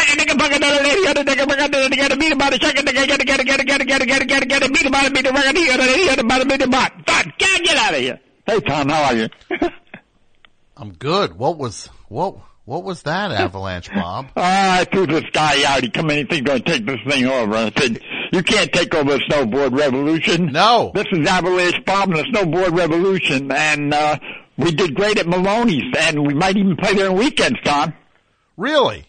God, 7.38 7.64
get 7.64 7.76
out 7.76 7.94
of 7.94 8.00
here. 8.00 8.20
Hey, 8.46 8.60
Tom, 8.60 8.88
how 8.88 9.04
are 9.04 9.14
you? 9.14 9.28
I'm 10.76 10.92
good. 10.92 11.38
What 11.38 11.58
was 11.58 11.88
what 12.08 12.36
what 12.64 12.84
was 12.84 13.04
that, 13.04 13.32
Avalanche 13.32 13.90
Bob? 13.90 14.26
Ah, 14.36 14.80
I 14.80 14.84
threw 14.84 15.06
this 15.06 15.24
guy 15.32 15.64
out. 15.64 15.82
He 15.82 15.88
come 15.88 16.10
in, 16.10 16.18
he 16.18 16.24
think 16.24 16.46
going 16.46 16.62
to 16.62 16.70
take 16.70 16.84
this 16.84 16.98
thing 17.08 17.24
over. 17.24 17.54
I 17.54 17.72
said, 17.74 17.98
you 18.30 18.42
can't 18.42 18.70
take 18.70 18.94
over 18.94 19.12
the 19.12 19.20
snowboard 19.20 19.74
revolution. 19.78 20.52
No. 20.52 20.92
This 20.94 21.06
is 21.10 21.26
Avalanche 21.26 21.82
Bob 21.86 22.10
and 22.10 22.18
the 22.18 22.24
snowboard 22.24 22.76
revolution. 22.76 23.50
And, 23.50 23.94
uh, 23.94 24.18
we 24.58 24.72
did 24.72 24.94
great 24.94 25.18
at 25.18 25.26
Maloney's 25.26 25.94
and 25.98 26.26
we 26.26 26.34
might 26.34 26.58
even 26.58 26.76
play 26.76 26.92
there 26.92 27.08
on 27.08 27.16
weekends, 27.16 27.58
Tom. 27.64 27.94
Really? 28.58 29.06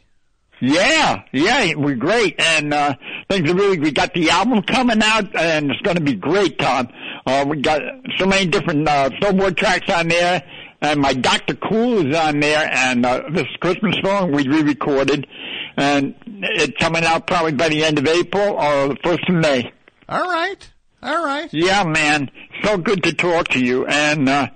Yeah, 0.61 1.23
yeah, 1.31 1.73
we're 1.75 1.95
great, 1.95 2.35
and 2.37 2.73
uh 2.73 2.95
things 3.29 3.49
are 3.49 3.55
really. 3.55 3.79
We 3.79 3.91
got 3.91 4.13
the 4.13 4.29
album 4.29 4.61
coming 4.63 5.01
out, 5.01 5.33
and 5.33 5.71
it's 5.71 5.79
going 5.81 5.95
to 5.95 6.03
be 6.03 6.15
great, 6.15 6.59
Tom. 6.59 6.89
Uh, 7.25 7.45
we 7.47 7.61
got 7.61 7.81
so 8.17 8.25
many 8.25 8.45
different 8.45 8.85
uh, 8.87 9.09
snowboard 9.21 9.55
tracks 9.55 9.89
on 9.89 10.09
there, 10.09 10.43
and 10.81 10.99
my 10.99 11.13
Dr. 11.13 11.55
Cool 11.55 12.07
is 12.07 12.15
on 12.15 12.39
there, 12.39 12.69
and 12.71 13.05
uh, 13.05 13.23
this 13.31 13.47
Christmas 13.59 13.95
song 14.03 14.31
we 14.31 14.47
re-recorded, 14.47 15.27
and 15.77 16.15
it's 16.25 16.77
coming 16.77 17.03
out 17.03 17.27
probably 17.27 17.53
by 17.53 17.69
the 17.69 17.83
end 17.83 17.97
of 17.99 18.07
April 18.07 18.55
or 18.57 18.89
the 18.89 18.97
first 19.03 19.27
of 19.27 19.35
May. 19.35 19.71
All 20.07 20.23
right. 20.29 20.71
All 21.01 21.23
right. 21.25 21.49
Yeah, 21.53 21.83
man, 21.85 22.29
so 22.63 22.77
good 22.77 23.03
to 23.03 23.13
talk 23.13 23.49
to 23.49 23.59
you, 23.63 23.85
and 23.85 24.27
uh, 24.27 24.47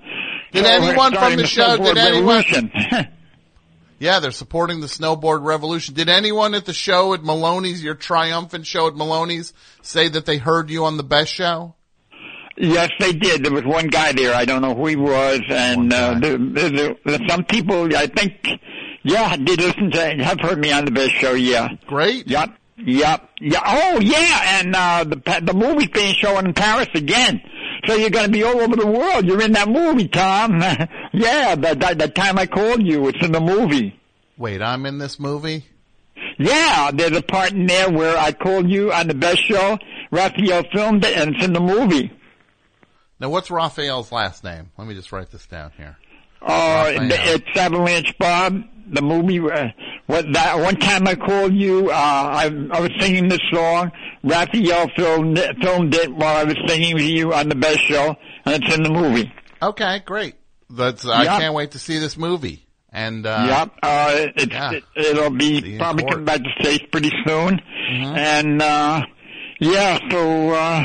Did 0.52 0.64
so 0.66 0.70
anyone 0.70 1.12
from 1.14 1.36
the 1.36 1.46
show- 1.46 1.76
did 1.78 1.96
anyone- 1.98 2.44
Yeah, 4.00 4.18
they're 4.20 4.32
supporting 4.32 4.80
the 4.80 4.86
snowboard 4.88 5.44
revolution. 5.44 5.94
Did 5.94 6.10
anyone 6.10 6.54
at 6.54 6.66
the 6.66 6.74
show 6.74 7.14
at 7.14 7.22
Maloney's, 7.24 7.82
your 7.82 7.94
triumphant 7.94 8.66
show 8.66 8.88
at 8.88 8.96
Maloney's, 8.96 9.54
say 9.82 10.08
that 10.08 10.26
they 10.26 10.36
heard 10.36 10.68
you 10.68 10.84
on 10.84 10.96
the 10.98 11.04
best 11.04 11.32
show? 11.32 11.74
Yes, 12.56 12.90
they 13.00 13.12
did. 13.12 13.42
There 13.44 13.52
was 13.52 13.64
one 13.64 13.88
guy 13.88 14.12
there. 14.12 14.34
I 14.34 14.44
don't 14.44 14.62
know 14.62 14.74
who 14.74 14.86
he 14.86 14.96
was, 14.96 15.40
and 15.48 15.92
uh, 15.92 16.14
guy. 16.14 16.20
there, 16.20 16.38
there, 16.70 16.96
there, 17.04 17.18
some 17.28 17.44
people. 17.44 17.94
I 17.96 18.06
think, 18.06 18.46
yeah, 19.02 19.36
did 19.36 19.60
listen 19.60 19.90
to 19.90 20.24
have 20.24 20.40
heard 20.40 20.58
me 20.58 20.70
on 20.72 20.84
the 20.84 20.92
best 20.92 21.12
show. 21.12 21.32
Yeah, 21.34 21.68
Great. 21.86 22.28
yep, 22.28 22.56
yep, 22.76 23.28
yeah. 23.40 23.60
Oh, 23.66 24.00
yeah, 24.00 24.60
and 24.60 24.74
uh, 24.76 25.04
the 25.04 25.40
the 25.42 25.54
movie's 25.54 25.88
being 25.88 26.14
shown 26.14 26.46
in 26.46 26.54
Paris 26.54 26.88
again. 26.94 27.40
So 27.86 27.96
you're 27.96 28.10
going 28.10 28.26
to 28.26 28.32
be 28.32 28.44
all 28.44 28.60
over 28.60 28.76
the 28.76 28.86
world. 28.86 29.26
You're 29.26 29.42
in 29.42 29.52
that 29.52 29.68
movie, 29.68 30.08
Tom. 30.08 30.60
yeah, 31.12 31.54
the, 31.56 31.74
the 31.74 31.94
the 31.98 32.08
time 32.08 32.38
I 32.38 32.46
called 32.46 32.82
you, 32.86 33.08
it's 33.08 33.22
in 33.24 33.32
the 33.32 33.40
movie. 33.40 33.98
Wait, 34.38 34.62
I'm 34.62 34.86
in 34.86 34.98
this 34.98 35.18
movie? 35.18 35.66
Yeah, 36.38 36.90
there's 36.92 37.16
a 37.16 37.22
part 37.22 37.52
in 37.52 37.66
there 37.66 37.90
where 37.90 38.16
I 38.16 38.32
called 38.32 38.68
you 38.70 38.92
on 38.92 39.08
the 39.08 39.14
best 39.14 39.44
show. 39.44 39.78
Raphael 40.10 40.64
filmed 40.72 41.04
it, 41.04 41.16
and 41.16 41.34
it's 41.34 41.44
in 41.44 41.52
the 41.52 41.60
movie. 41.60 42.12
Now 43.24 43.30
what's 43.30 43.50
Raphael's 43.50 44.12
last 44.12 44.44
name? 44.44 44.70
Let 44.76 44.86
me 44.86 44.92
just 44.94 45.10
write 45.10 45.30
this 45.30 45.46
down 45.46 45.70
here. 45.78 45.96
Uh, 46.42 46.92
Raphael. 46.98 47.08
it's 47.36 47.56
Avalanche 47.58 48.12
Bob, 48.18 48.62
the 48.86 49.00
movie. 49.00 49.40
Uh, 49.40 49.68
what 50.04 50.30
that 50.34 50.58
one 50.58 50.76
time 50.76 51.08
I 51.08 51.14
called 51.14 51.54
you, 51.54 51.88
uh, 51.88 51.94
I, 51.94 52.44
I 52.70 52.80
was 52.80 52.90
singing 53.00 53.28
this 53.30 53.40
song. 53.50 53.92
Raphael 54.22 54.90
filmed 54.94 55.38
it, 55.38 55.56
filmed 55.62 55.94
it 55.94 56.14
while 56.14 56.36
I 56.36 56.44
was 56.44 56.56
singing 56.66 56.92
with 56.96 57.04
you 57.04 57.32
on 57.32 57.48
the 57.48 57.54
best 57.54 57.78
show, 57.88 58.14
and 58.44 58.62
it's 58.62 58.74
in 58.74 58.82
the 58.82 58.90
movie. 58.90 59.32
Okay, 59.62 60.00
great. 60.04 60.34
That's, 60.68 61.06
I 61.06 61.24
can't 61.24 61.54
wait 61.54 61.70
to 61.70 61.78
see 61.78 61.98
this 61.98 62.18
movie. 62.18 62.66
And, 62.92 63.24
uh, 63.26 63.46
yep, 63.48 63.70
uh, 63.82 64.10
it's, 64.36 64.52
yeah. 64.52 64.72
it, 64.72 64.84
it'll 64.96 65.30
be 65.30 65.62
The 65.62 65.78
probably 65.78 66.02
import. 66.02 66.12
coming 66.12 66.24
back 66.26 66.40
to 66.42 66.50
States 66.62 66.84
pretty 66.92 67.10
soon, 67.26 67.58
Mm-hmm. 67.90 68.16
and 68.16 68.60
uh, 68.62 69.00
yeah, 69.60 69.98
so 70.10 70.50
uh, 70.50 70.84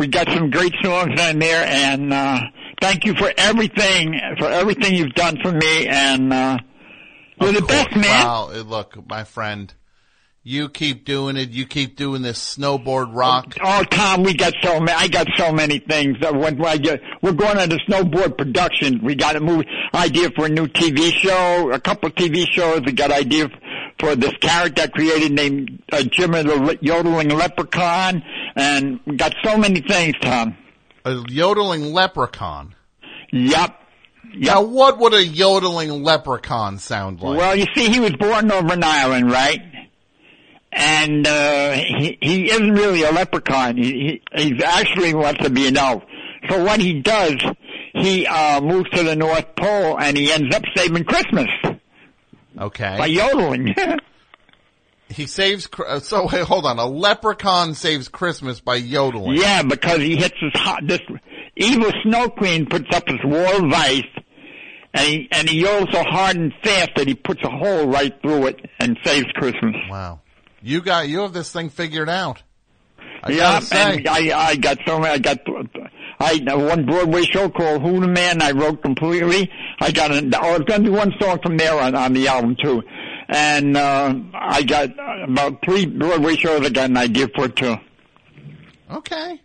we 0.00 0.08
got 0.08 0.26
some 0.30 0.48
great 0.48 0.72
songs 0.82 1.20
on 1.20 1.38
there, 1.38 1.62
and 1.66 2.10
uh, 2.10 2.40
thank 2.80 3.04
you 3.04 3.14
for 3.14 3.30
everything, 3.36 4.18
for 4.38 4.48
everything 4.48 4.94
you've 4.94 5.12
done 5.12 5.36
for 5.42 5.52
me, 5.52 5.86
and 5.86 6.32
uh, 6.32 6.58
you're 7.38 7.50
of 7.50 7.54
the 7.56 7.60
course. 7.60 7.84
best 7.84 7.96
man. 7.96 8.26
Uh, 8.26 8.46
look, 8.66 9.06
my 9.06 9.24
friend, 9.24 9.74
you 10.42 10.70
keep 10.70 11.04
doing 11.04 11.36
it. 11.36 11.50
You 11.50 11.66
keep 11.66 11.96
doing 11.96 12.22
this 12.22 12.56
snowboard 12.56 13.14
rock. 13.14 13.54
Oh, 13.62 13.84
Tom, 13.90 14.22
we 14.22 14.32
got 14.32 14.54
so 14.62 14.80
many. 14.80 14.92
I 14.92 15.08
got 15.08 15.26
so 15.36 15.52
many 15.52 15.80
things. 15.80 16.16
That 16.22 16.34
when 16.34 16.64
I 16.64 16.78
get, 16.78 17.02
we're 17.20 17.32
going 17.32 17.58
on 17.58 17.64
into 17.64 17.76
snowboard 17.86 18.38
production. 18.38 19.00
We 19.04 19.14
got 19.16 19.36
a 19.36 19.40
movie 19.40 19.68
idea 19.94 20.30
for 20.34 20.46
a 20.46 20.48
new 20.48 20.66
TV 20.66 21.12
show, 21.12 21.72
a 21.72 21.78
couple 21.78 22.08
of 22.08 22.14
TV 22.14 22.46
shows. 22.50 22.80
We 22.86 22.92
got 22.92 23.12
idea 23.12 23.50
for 24.00 24.16
this 24.16 24.32
character 24.40 24.82
I 24.82 24.86
created 24.86 25.32
named 25.32 25.82
uh, 25.92 26.02
Jimmy 26.04 26.42
the 26.42 26.56
Le- 26.56 26.76
yodeling 26.80 27.28
leprechaun, 27.28 28.22
and 28.60 29.18
got 29.18 29.34
so 29.44 29.56
many 29.56 29.80
things, 29.80 30.14
Tom. 30.20 30.56
A 31.04 31.22
yodeling 31.28 31.92
leprechaun. 31.92 32.74
Yep. 33.32 33.76
Now, 34.34 34.62
what 34.62 34.98
would 34.98 35.14
a 35.14 35.24
yodeling 35.24 36.04
leprechaun 36.04 36.78
sound 36.78 37.20
like? 37.20 37.38
Well, 37.38 37.56
you 37.56 37.66
see, 37.74 37.88
he 37.88 37.98
was 38.00 38.12
born 38.12 38.50
over 38.52 38.72
an 38.74 38.84
island, 38.84 39.30
right? 39.30 39.60
And 40.72 41.26
uh, 41.26 41.72
he 41.72 42.16
he 42.20 42.50
isn't 42.50 42.72
really 42.74 43.02
a 43.02 43.10
leprechaun. 43.10 43.76
He, 43.76 44.22
he 44.32 44.50
he's 44.50 44.62
actually 44.62 45.14
wants 45.14 45.42
to 45.42 45.50
be 45.50 45.66
an 45.66 45.76
elf. 45.76 46.04
So 46.48 46.62
what 46.62 46.80
he 46.80 47.00
does, 47.00 47.36
he 47.94 48.24
uh 48.26 48.60
moves 48.60 48.88
to 48.90 49.02
the 49.02 49.16
North 49.16 49.56
Pole 49.56 49.98
and 49.98 50.16
he 50.16 50.30
ends 50.30 50.54
up 50.54 50.62
saving 50.76 51.04
Christmas 51.04 51.48
Okay. 52.58 52.96
by 52.98 53.06
yodeling. 53.06 53.74
He 55.10 55.26
saves, 55.26 55.66
Cr- 55.66 55.84
uh, 55.86 56.00
so 56.00 56.28
wait, 56.32 56.42
hold 56.42 56.66
on. 56.66 56.78
A 56.78 56.86
leprechaun 56.86 57.74
saves 57.74 58.08
Christmas 58.08 58.60
by 58.60 58.76
yodeling. 58.76 59.36
yeah, 59.36 59.62
because 59.62 59.98
he 59.98 60.16
hits 60.16 60.36
his 60.40 60.52
hot. 60.54 60.86
This 60.86 61.00
evil 61.56 61.90
Snow 62.04 62.28
Queen 62.30 62.66
puts 62.66 62.94
up 62.94 63.08
his 63.08 63.18
wall 63.24 63.64
of 63.64 63.72
ice. 63.72 64.02
And 64.92 65.06
he, 65.06 65.28
and 65.30 65.48
he 65.48 65.62
yodels 65.62 65.92
so 65.92 66.02
hard 66.02 66.36
and 66.36 66.52
fast 66.64 66.90
that 66.96 67.06
he 67.06 67.14
puts 67.14 67.40
a 67.44 67.48
hole 67.50 67.86
right 67.86 68.12
through 68.22 68.48
it 68.48 68.66
and 68.80 68.98
saves 69.04 69.26
Christmas. 69.34 69.76
Wow. 69.88 70.20
You 70.62 70.80
got, 70.80 71.08
you 71.08 71.20
have 71.20 71.32
this 71.32 71.52
thing 71.52 71.70
figured 71.70 72.08
out. 72.08 72.42
I 73.22 73.32
Yeah, 73.32 73.60
and 73.72 74.08
I 74.08 74.48
I 74.48 74.56
got 74.56 74.78
so 74.86 74.98
many. 74.98 75.14
I 75.14 75.18
got 75.18 75.38
I 76.18 76.40
uh, 76.50 76.58
one 76.58 76.86
Broadway 76.86 77.22
show 77.22 77.48
called 77.50 77.82
Who 77.82 78.00
the 78.00 78.08
Man. 78.08 78.42
I 78.42 78.52
wrote 78.52 78.82
completely. 78.82 79.50
I 79.80 79.90
got 79.90 80.10
an, 80.10 80.34
I 80.34 80.52
was 80.52 80.62
going 80.66 80.84
to 80.84 80.90
do 80.90 80.92
one 80.92 81.12
song 81.20 81.38
from 81.42 81.56
there 81.56 81.78
on 81.78 81.94
on 81.94 82.12
the 82.14 82.28
album 82.28 82.56
too, 82.62 82.82
and 83.30 83.76
uh, 83.76 84.14
I 84.34 84.62
got 84.62 84.90
about 85.22 85.64
three 85.64 85.86
Broadway 85.86 86.36
shows. 86.36 86.66
I 86.66 86.70
got 86.70 86.90
an 86.90 86.96
idea 86.96 87.28
for 87.34 87.48
too. 87.48 87.76
Okay. 88.90 89.40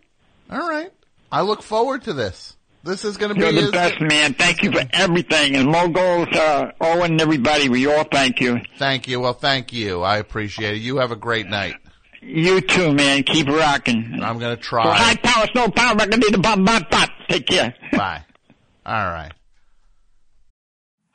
All 0.50 0.68
right. 0.68 0.90
I 1.30 1.42
look 1.42 1.62
forward 1.62 2.02
to 2.04 2.12
this. 2.12 2.56
This 2.82 3.04
is 3.04 3.16
going 3.16 3.30
to 3.30 3.34
be. 3.34 3.40
You're 3.40 3.66
the 3.66 3.72
best 3.72 4.00
man. 4.00 4.34
Thank 4.34 4.62
you 4.62 4.70
for 4.72 4.82
everything. 4.92 5.56
And 5.56 5.68
Moguls, 5.68 6.32
uh, 6.36 6.72
Owen, 6.80 7.12
and 7.12 7.20
everybody. 7.20 7.68
We 7.68 7.86
all 7.86 8.04
thank 8.04 8.40
you. 8.40 8.60
Thank 8.78 9.08
you. 9.08 9.20
Well, 9.20 9.32
thank 9.32 9.72
you. 9.72 10.02
I 10.02 10.18
appreciate 10.18 10.74
it. 10.74 10.82
You 10.82 10.98
have 10.98 11.10
a 11.10 11.16
great 11.16 11.46
night. 11.46 11.74
You 12.22 12.60
too, 12.60 12.92
man. 12.92 13.22
Keep 13.22 13.48
rocking. 13.48 14.20
I'm 14.22 14.38
going 14.38 14.56
to 14.56 14.62
So 14.62 14.78
high 14.80 15.14
try. 15.14 15.30
power, 15.32 15.46
snow 15.52 15.68
power, 15.68 15.96
I 16.00 16.06
need 16.06 16.34
a 16.34 16.38
bomb, 16.38 16.64
bomb, 16.64 16.84
bomb. 16.90 17.08
Take 17.28 17.46
care. 17.46 17.74
Bye. 17.92 18.22
All 18.86 18.94
right. 19.06 19.32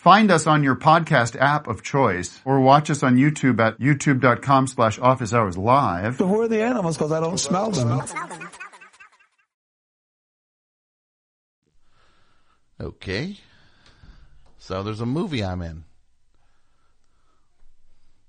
Find 0.00 0.30
us 0.30 0.46
on 0.46 0.62
your 0.62 0.76
podcast 0.76 1.38
app 1.38 1.68
of 1.68 1.82
choice 1.82 2.40
or 2.46 2.58
watch 2.60 2.88
us 2.88 3.02
on 3.02 3.16
YouTube 3.16 3.60
at 3.60 3.78
youtube.com 3.78 4.66
slash 4.66 4.98
office 4.98 5.34
hours 5.34 5.58
live. 5.58 6.16
So 6.16 6.26
who 6.26 6.40
are 6.40 6.48
the 6.48 6.62
animals? 6.62 6.96
Because 6.96 7.12
I 7.12 7.20
don't 7.20 7.36
smell 7.36 7.70
them. 7.70 8.00
Okay. 12.80 13.36
So 14.56 14.82
there's 14.82 15.02
a 15.02 15.06
movie 15.06 15.44
I'm 15.44 15.60
in. 15.60 15.84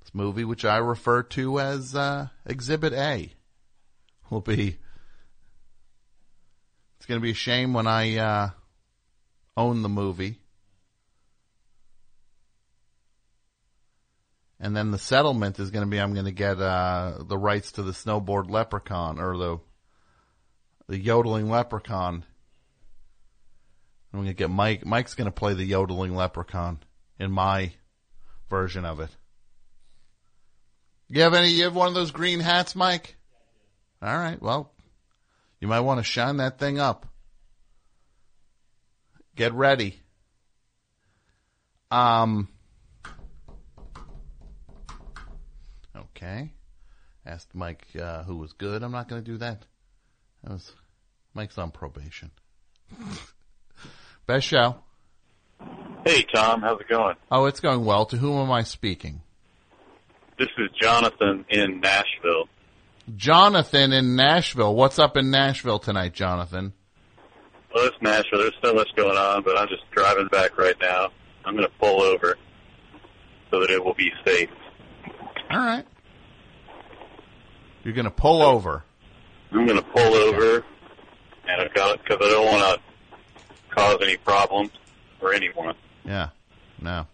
This 0.01 0.13
movie, 0.13 0.43
which 0.43 0.65
I 0.65 0.75
refer 0.75 1.23
to 1.23 1.57
as 1.61 1.95
uh, 1.95 2.27
Exhibit 2.45 2.91
A, 2.91 3.31
will 4.29 4.41
be. 4.41 4.77
It's 6.97 7.05
going 7.05 7.21
to 7.21 7.23
be 7.23 7.31
a 7.31 7.33
shame 7.33 7.73
when 7.73 7.87
I 7.87 8.17
uh, 8.17 8.49
own 9.55 9.83
the 9.83 9.89
movie. 9.89 10.40
And 14.63 14.77
then 14.77 14.91
the 14.91 14.99
settlement 14.99 15.59
is 15.59 15.71
going 15.71 15.83
to 15.83 15.89
be 15.89 15.99
I'm 15.99 16.13
going 16.13 16.27
to 16.27 16.31
get 16.31 16.61
uh, 16.61 17.15
the 17.19 17.37
rights 17.37 17.73
to 17.73 17.83
the 17.83 17.93
snowboard 17.93 18.51
leprechaun 18.51 19.19
or 19.19 19.35
the 19.35 19.59
the 20.87 20.99
yodeling 20.99 21.49
leprechaun. 21.49 22.23
I'm 24.13 24.19
going 24.19 24.27
to 24.27 24.35
get 24.35 24.51
Mike. 24.51 24.85
Mike's 24.85 25.15
going 25.15 25.25
to 25.25 25.31
play 25.31 25.55
the 25.55 25.63
yodeling 25.63 26.15
leprechaun 26.15 26.79
in 27.19 27.31
my 27.31 27.71
version 28.51 28.85
of 28.85 28.99
it. 28.99 29.09
You 31.07 31.23
have 31.23 31.33
any? 31.33 31.49
You 31.49 31.63
have 31.63 31.75
one 31.75 31.87
of 31.87 31.95
those 31.95 32.11
green 32.11 32.39
hats, 32.39 32.75
Mike? 32.75 33.15
All 33.99 34.15
right. 34.15 34.39
Well, 34.39 34.71
you 35.59 35.67
might 35.67 35.79
want 35.79 35.99
to 35.99 36.03
shine 36.03 36.37
that 36.37 36.59
thing 36.59 36.79
up. 36.79 37.07
Get 39.35 39.53
ready. 39.53 39.99
Um. 41.89 42.47
Okay. 46.21 46.51
Asked 47.25 47.53
Mike 47.55 47.85
uh, 47.99 48.23
who 48.23 48.37
was 48.37 48.53
good. 48.53 48.83
I'm 48.83 48.91
not 48.91 49.07
going 49.07 49.23
to 49.23 49.31
do 49.31 49.37
that. 49.37 49.63
That 50.43 50.53
was 50.53 50.71
Mike's 51.33 51.57
on 51.57 51.71
probation. 51.71 52.31
Best 54.27 54.45
show. 54.45 54.75
Hey, 56.05 56.23
Tom. 56.33 56.61
How's 56.61 56.79
it 56.79 56.89
going? 56.89 57.15
Oh, 57.31 57.45
it's 57.45 57.59
going 57.59 57.85
well. 57.85 58.05
To 58.07 58.17
whom 58.17 58.39
am 58.39 58.51
I 58.51 58.63
speaking? 58.63 59.21
This 60.37 60.49
is 60.57 60.69
Jonathan 60.79 61.45
in 61.49 61.79
Nashville. 61.79 62.47
Jonathan 63.15 63.91
in 63.91 64.15
Nashville. 64.15 64.75
What's 64.75 64.99
up 64.99 65.17
in 65.17 65.31
Nashville 65.31 65.79
tonight, 65.79 66.13
Jonathan? 66.13 66.73
Well, 67.73 67.87
it's 67.87 67.97
Nashville. 68.01 68.39
There's 68.39 68.57
so 68.63 68.73
much 68.73 68.89
going 68.95 69.17
on, 69.17 69.43
but 69.43 69.57
I'm 69.57 69.67
just 69.67 69.89
driving 69.91 70.27
back 70.27 70.57
right 70.57 70.75
now. 70.81 71.09
I'm 71.45 71.55
going 71.55 71.67
to 71.67 71.73
pull 71.79 72.01
over 72.01 72.37
so 73.49 73.59
that 73.59 73.69
it 73.69 73.83
will 73.83 73.93
be 73.93 74.11
safe. 74.25 74.49
All 75.51 75.59
right. 75.59 75.85
You're 77.83 77.93
going 77.93 78.05
to 78.05 78.11
pull 78.11 78.41
over. 78.41 78.83
I'm 79.51 79.65
going 79.65 79.79
to 79.79 79.85
pull 79.89 80.13
over, 80.13 80.63
and 81.47 81.61
I've 81.61 81.73
got 81.73 81.95
it 81.95 82.03
because 82.03 82.25
I 82.25 82.29
don't 82.31 82.45
want 82.45 82.79
to 82.79 83.45
cause 83.75 83.97
any 84.01 84.17
problems 84.17 84.71
for 85.19 85.33
anyone. 85.33 85.75
Yeah. 86.05 86.29
No. 86.79 87.07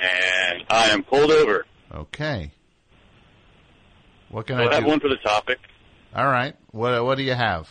And 0.00 0.64
I 0.68 0.90
am 0.90 1.02
pulled 1.02 1.30
over. 1.30 1.66
Okay. 1.92 2.50
What 4.28 4.46
can 4.46 4.56
So 4.58 4.64
I 4.64 4.70
I 4.70 4.74
have 4.74 4.84
do? 4.84 4.90
one 4.90 5.00
for 5.00 5.08
the 5.08 5.16
topic. 5.16 5.58
All 6.14 6.26
right. 6.26 6.54
What 6.72 7.04
What 7.04 7.16
do 7.16 7.24
you 7.24 7.34
have? 7.34 7.68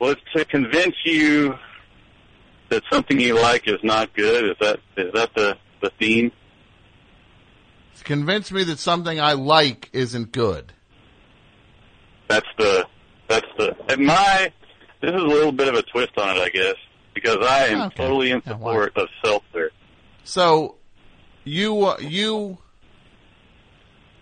Well, 0.00 0.10
it's 0.10 0.20
to 0.36 0.44
convince 0.44 0.94
you 1.04 1.54
that 2.70 2.82
something 2.90 3.20
you 3.20 3.34
like 3.40 3.68
is 3.68 3.78
not 3.82 4.12
good. 4.14 4.50
Is 4.50 4.56
that 4.60 4.80
is 4.96 5.12
that 5.14 5.34
the 5.34 5.56
the 5.80 5.90
theme? 5.98 6.32
Convince 8.02 8.50
me 8.52 8.64
that 8.64 8.78
something 8.78 9.20
I 9.20 9.32
like 9.32 9.88
isn't 9.92 10.32
good. 10.32 10.72
That's 12.28 12.46
the 12.58 12.86
that's 13.28 13.46
the 13.58 13.76
and 13.88 14.04
my 14.06 14.52
this 15.00 15.10
is 15.10 15.20
a 15.22 15.26
little 15.26 15.52
bit 15.52 15.68
of 15.68 15.74
a 15.74 15.82
twist 15.82 16.16
on 16.18 16.36
it, 16.36 16.40
I 16.40 16.48
guess, 16.48 16.76
because 17.14 17.38
I 17.40 17.66
am 17.68 17.82
Okay. 17.82 17.96
totally 18.02 18.30
in 18.30 18.42
Yeah, 18.44 18.52
support 18.52 18.96
of 18.96 19.08
seltzer. 19.24 19.70
So, 20.24 20.76
you 21.44 21.84
uh, 21.86 21.96
you 22.00 22.58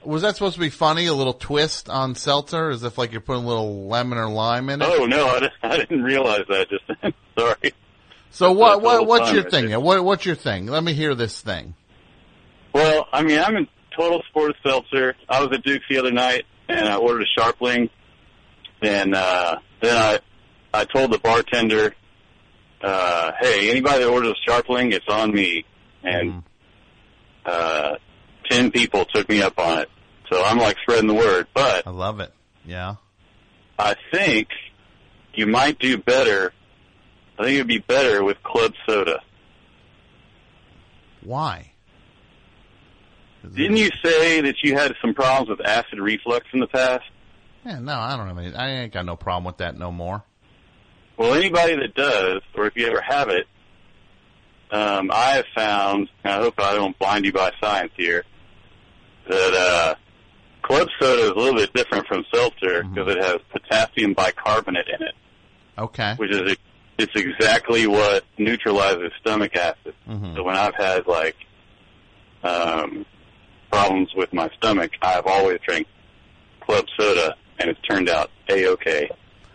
was 0.05 0.23
that 0.23 0.35
supposed 0.35 0.55
to 0.55 0.61
be 0.61 0.71
funny? 0.71 1.07
A 1.07 1.15
little 1.15 1.33
twist 1.35 1.89
on 1.89 2.17
seltzer, 2.17 2.71
as 2.71 2.83
if 2.83 2.99
like 2.99 3.13
you're 3.13 3.21
putting 3.21 3.45
a 3.45 3.47
little 3.49 3.87
lemon 3.87 4.19
or 4.19 4.29
lime 4.29 4.69
in 4.69 4.83
it. 4.83 4.89
Oh 4.91 5.07
no, 5.07 5.29
I 5.29 5.41
didn't, 5.41 5.53
I 5.63 5.77
didn't 5.79 6.03
realize 6.03 6.43
that. 6.49 6.69
Just 6.69 6.85
then. 7.01 7.15
sorry. 7.39 7.73
so 8.31 8.47
that's 8.49 8.59
what 8.59 8.83
what 8.83 9.07
what's 9.07 9.33
your 9.33 9.43
right 9.43 9.51
thing? 9.51 9.69
there. 9.69 9.79
What 9.81 10.05
what's 10.05 10.27
your 10.27 10.35
thing? 10.35 10.67
Let 10.67 10.83
me 10.83 10.93
hear 10.93 11.15
this 11.15 11.41
thing. 11.41 11.75
Well, 12.73 13.07
I 13.13 13.23
mean, 13.23 13.39
I'm 13.39 13.57
in 13.57 13.69
total 13.97 14.23
support 14.27 14.51
of 14.51 14.57
seltzer. 14.65 15.15
I 15.29 15.45
was 15.45 15.57
at 15.57 15.63
Duke's 15.63 15.85
the 15.91 15.99
other 15.99 16.13
night 16.13 16.45
and 16.69 16.89
I 16.89 16.97
ordered 16.97 17.23
a 17.27 17.41
Scharpling, 17.41 17.91
and 18.81 19.15
uh, 19.15 19.57
then 19.81 19.97
I 19.97 20.19
I 20.75 20.85
told 20.87 21.13
the 21.13 21.19
bartender, 21.19 21.95
uh, 22.83 23.33
"Hey, 23.41 23.71
anybody 23.71 23.99
that 24.05 24.09
orders 24.09 24.35
a 24.47 24.51
Scharpling, 24.51 24.93
it's 24.93 25.09
on 25.09 25.33
me." 25.33 25.65
And 26.03 26.33
Mhm. 26.33 26.43
uh, 27.47 27.97
ten 28.51 28.71
people 28.71 29.05
took 29.05 29.29
me 29.29 29.43
up 29.43 29.59
on 29.59 29.81
it. 29.81 29.91
So 30.31 30.43
I'm 30.43 30.59
like 30.59 30.79
spreading 30.83 31.09
the 31.09 31.15
word, 31.15 31.47
but 31.53 31.87
I 31.87 31.91
love 31.91 32.21
it. 32.21 32.33
Yeah. 32.65 32.95
I 33.79 33.97
think 34.13 34.49
you 35.35 35.47
might 35.47 35.79
do 35.79 35.99
better. 35.99 36.53
I 37.39 37.45
think 37.45 37.55
it 37.57 37.61
would 37.61 37.67
be 37.67 37.79
better 37.79 38.23
with 38.25 38.43
club 38.43 38.73
soda. 38.87 39.21
Why? 41.23 41.72
Didn't 43.43 43.77
you 43.77 43.91
say 44.05 44.41
that 44.43 44.57
you 44.63 44.75
had 44.75 44.95
some 45.01 45.15
problems 45.15 45.49
with 45.51 45.67
acid 45.67 45.99
reflux 45.99 46.47
in 46.53 46.61
the 46.61 46.67
past? 46.69 47.05
Yeah, 47.65 47.79
no, 47.81 47.95
I 47.99 48.17
don't 48.17 48.27
have 48.29 48.39
any. 48.39 48.55
I 48.55 48.71
ain't 48.83 48.93
got 48.93 49.05
no 49.05 49.17
problem 49.17 49.45
with 49.45 49.59
that 49.59 49.77
no 49.79 49.91
more. 49.93 50.23
Well, 51.17 51.35
anybody 51.35 51.77
that 51.77 51.95
does, 51.95 52.41
or 52.55 52.67
if 52.67 52.77
you 52.77 52.87
ever 52.87 53.01
have 53.01 53.29
it, 53.29 53.47
um, 54.71 55.11
I 55.13 55.33
have 55.33 55.45
found, 55.55 56.09
and 56.25 56.33
I 56.33 56.39
hope 56.39 56.55
I 56.59 56.75
don't 56.75 56.99
blind 56.99 57.25
you 57.25 57.33
by 57.33 57.53
science 57.61 57.93
here, 57.97 58.25
that 59.29 59.55
uh, 59.55 59.95
club 60.63 60.89
soda 61.01 61.23
is 61.25 61.31
a 61.31 61.35
little 61.35 61.55
bit 61.55 61.73
different 61.75 62.07
from 62.07 62.25
seltzer 62.35 62.83
because 62.85 63.15
it 63.15 63.23
has 63.23 63.37
potassium 63.51 64.15
bicarbonate 64.15 64.89
in 64.89 65.07
it, 65.07 65.15
Okay. 65.79 66.15
which 66.17 66.31
is 66.31 66.57
it's 66.99 67.13
exactly 67.15 67.87
what 67.87 68.25
neutralizes 68.39 69.13
stomach 69.21 69.55
acid. 69.57 69.95
hmm 70.07 70.35
So 70.37 70.43
when 70.43 70.57
I've 70.57 70.75
had 70.75 71.07
like 71.07 71.37
um, 72.43 73.05
problems 73.73 74.11
with 74.15 74.33
my 74.33 74.49
stomach, 74.59 74.93
I've 75.01 75.27
always 75.27 75.59
drank 75.67 75.87
club 76.61 76.85
soda, 76.99 77.35
and 77.59 77.71
it's 77.71 77.81
turned 77.81 78.09
out 78.09 78.31
a 78.49 78.69
okay. 78.69 79.11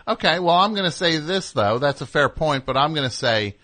Okay, 0.08 0.39
well, 0.39 0.56
I'm 0.56 0.73
going 0.73 0.86
to 0.86 0.91
say 0.91 1.17
this 1.17 1.51
though. 1.51 1.80
That's 1.80 2.01
a 2.01 2.06
fair 2.06 2.27
point, 2.27 2.65
but 2.65 2.75
I'm 2.75 2.93
going 2.93 3.08
to 3.08 3.15
say 3.15 3.56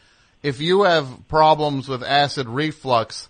if 0.43 0.61
you 0.61 0.83
have 0.83 1.27
problems 1.27 1.89
with 1.89 2.03
acid 2.03 2.47
reflux, 2.47 3.29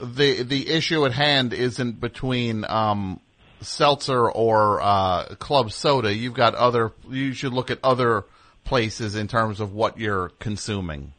the 0.00 0.42
the 0.42 0.70
issue 0.70 1.04
at 1.04 1.12
hand 1.12 1.52
isn't 1.52 2.00
between 2.00 2.64
um, 2.64 3.20
seltzer 3.60 4.30
or 4.30 4.80
uh, 4.80 5.34
club 5.38 5.70
soda. 5.72 6.14
You've 6.14 6.34
got 6.34 6.54
other. 6.54 6.92
You 7.10 7.34
should 7.34 7.52
look 7.52 7.70
at 7.70 7.78
other 7.82 8.24
places 8.64 9.16
in 9.16 9.28
terms 9.28 9.60
of 9.60 9.72
what 9.72 9.98
you're 9.98 10.30
consuming. 10.38 11.12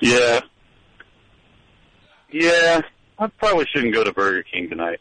Yeah. 0.00 0.40
Yeah. 2.30 2.82
I 3.18 3.26
probably 3.28 3.66
shouldn't 3.72 3.94
go 3.94 4.04
to 4.04 4.12
Burger 4.12 4.42
King 4.42 4.68
tonight. 4.68 5.00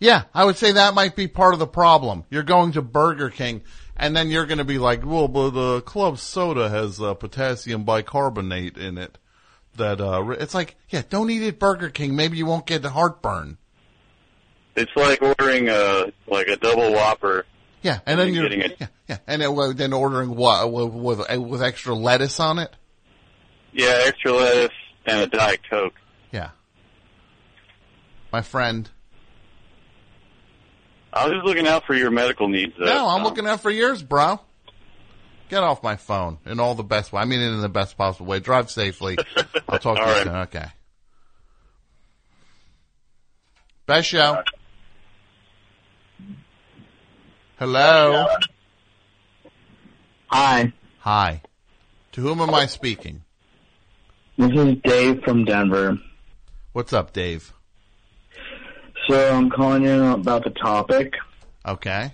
Yeah, 0.00 0.24
I 0.32 0.44
would 0.44 0.56
say 0.56 0.72
that 0.72 0.94
might 0.94 1.16
be 1.16 1.26
part 1.26 1.54
of 1.54 1.58
the 1.58 1.66
problem. 1.66 2.24
You're 2.30 2.42
going 2.44 2.72
to 2.72 2.82
Burger 2.82 3.30
King, 3.30 3.62
and 3.96 4.14
then 4.14 4.30
you're 4.30 4.46
going 4.46 4.58
to 4.58 4.64
be 4.64 4.78
like, 4.78 5.04
"Well, 5.04 5.26
but 5.28 5.50
the 5.50 5.80
club 5.80 6.18
soda 6.18 6.68
has 6.68 7.00
uh, 7.00 7.14
potassium 7.14 7.84
bicarbonate 7.84 8.76
in 8.76 8.96
it." 8.98 9.18
That 9.76 10.00
uh, 10.00 10.30
it's 10.38 10.54
like, 10.54 10.76
yeah, 10.90 11.02
don't 11.08 11.30
eat 11.30 11.46
at 11.46 11.58
Burger 11.58 11.88
King. 11.88 12.14
Maybe 12.16 12.36
you 12.36 12.46
won't 12.46 12.66
get 12.66 12.82
the 12.82 12.90
heartburn. 12.90 13.58
It's 14.76 14.92
like 14.94 15.20
ordering 15.22 15.68
a 15.68 16.12
like 16.28 16.46
a 16.46 16.56
double 16.56 16.92
whopper. 16.92 17.44
Yeah, 17.82 18.00
and 18.06 18.18
then 18.18 18.28
And 18.28 18.36
you're 18.36 18.48
getting 18.48 18.60
it. 18.60 18.76
yeah, 18.80 18.86
yeah, 19.08 19.18
and 19.26 19.40
then, 19.42 19.54
well, 19.54 19.72
then 19.72 19.92
ordering 19.92 20.34
what 20.34 20.70
with, 20.72 20.92
with 20.92 21.38
with 21.40 21.62
extra 21.62 21.94
lettuce 21.94 22.38
on 22.38 22.58
it. 22.58 22.70
Yeah, 23.72 24.02
extra 24.04 24.32
lettuce 24.32 24.76
and 25.06 25.20
a 25.20 25.26
Diet 25.26 25.60
Coke. 25.68 25.94
Yeah, 28.32 28.38
my 28.38 28.42
friend. 28.42 28.88
I 31.12 31.24
was 31.26 31.34
just 31.34 31.46
looking 31.46 31.66
out 31.66 31.84
for 31.86 31.94
your 31.94 32.10
medical 32.10 32.48
needs. 32.48 32.74
Though, 32.78 32.84
No, 32.84 33.08
I'm 33.08 33.18
Tom. 33.18 33.24
looking 33.24 33.46
out 33.46 33.60
for 33.60 33.70
yours, 33.70 34.02
bro. 34.02 34.40
Get 35.48 35.62
off 35.62 35.82
my 35.82 35.96
phone 35.96 36.38
in 36.44 36.60
all 36.60 36.74
the 36.74 36.82
best 36.84 37.12
way. 37.12 37.22
I 37.22 37.24
mean, 37.24 37.40
in 37.40 37.60
the 37.62 37.68
best 37.70 37.96
possible 37.96 38.26
way. 38.26 38.38
Drive 38.40 38.70
safely. 38.70 39.16
I'll 39.68 39.78
talk 39.78 39.96
to 39.96 40.02
you 40.02 40.08
right. 40.10 40.22
soon. 40.24 40.34
Okay. 40.36 40.66
Best 43.86 44.08
show. 44.08 44.42
Hello. 47.58 48.26
Hi, 50.26 50.72
Hi. 50.98 51.40
To 52.12 52.20
whom 52.20 52.40
am 52.42 52.52
I 52.54 52.66
speaking? 52.66 53.22
this 54.36 54.50
is 54.52 54.76
Dave 54.84 55.22
from 55.24 55.46
Denver. 55.46 55.98
What's 56.72 56.92
up, 56.92 57.14
Dave? 57.14 57.54
So 59.08 59.34
I'm 59.34 59.50
calling 59.50 59.84
you 59.84 60.04
about 60.04 60.44
the 60.44 60.50
topic. 60.50 61.14
Okay. 61.66 62.12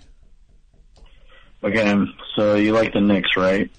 Okay, 1.63 1.95
so 2.35 2.55
you 2.55 2.73
like 2.73 2.93
the 2.93 3.01
Knicks, 3.01 3.35
right? 3.35 3.69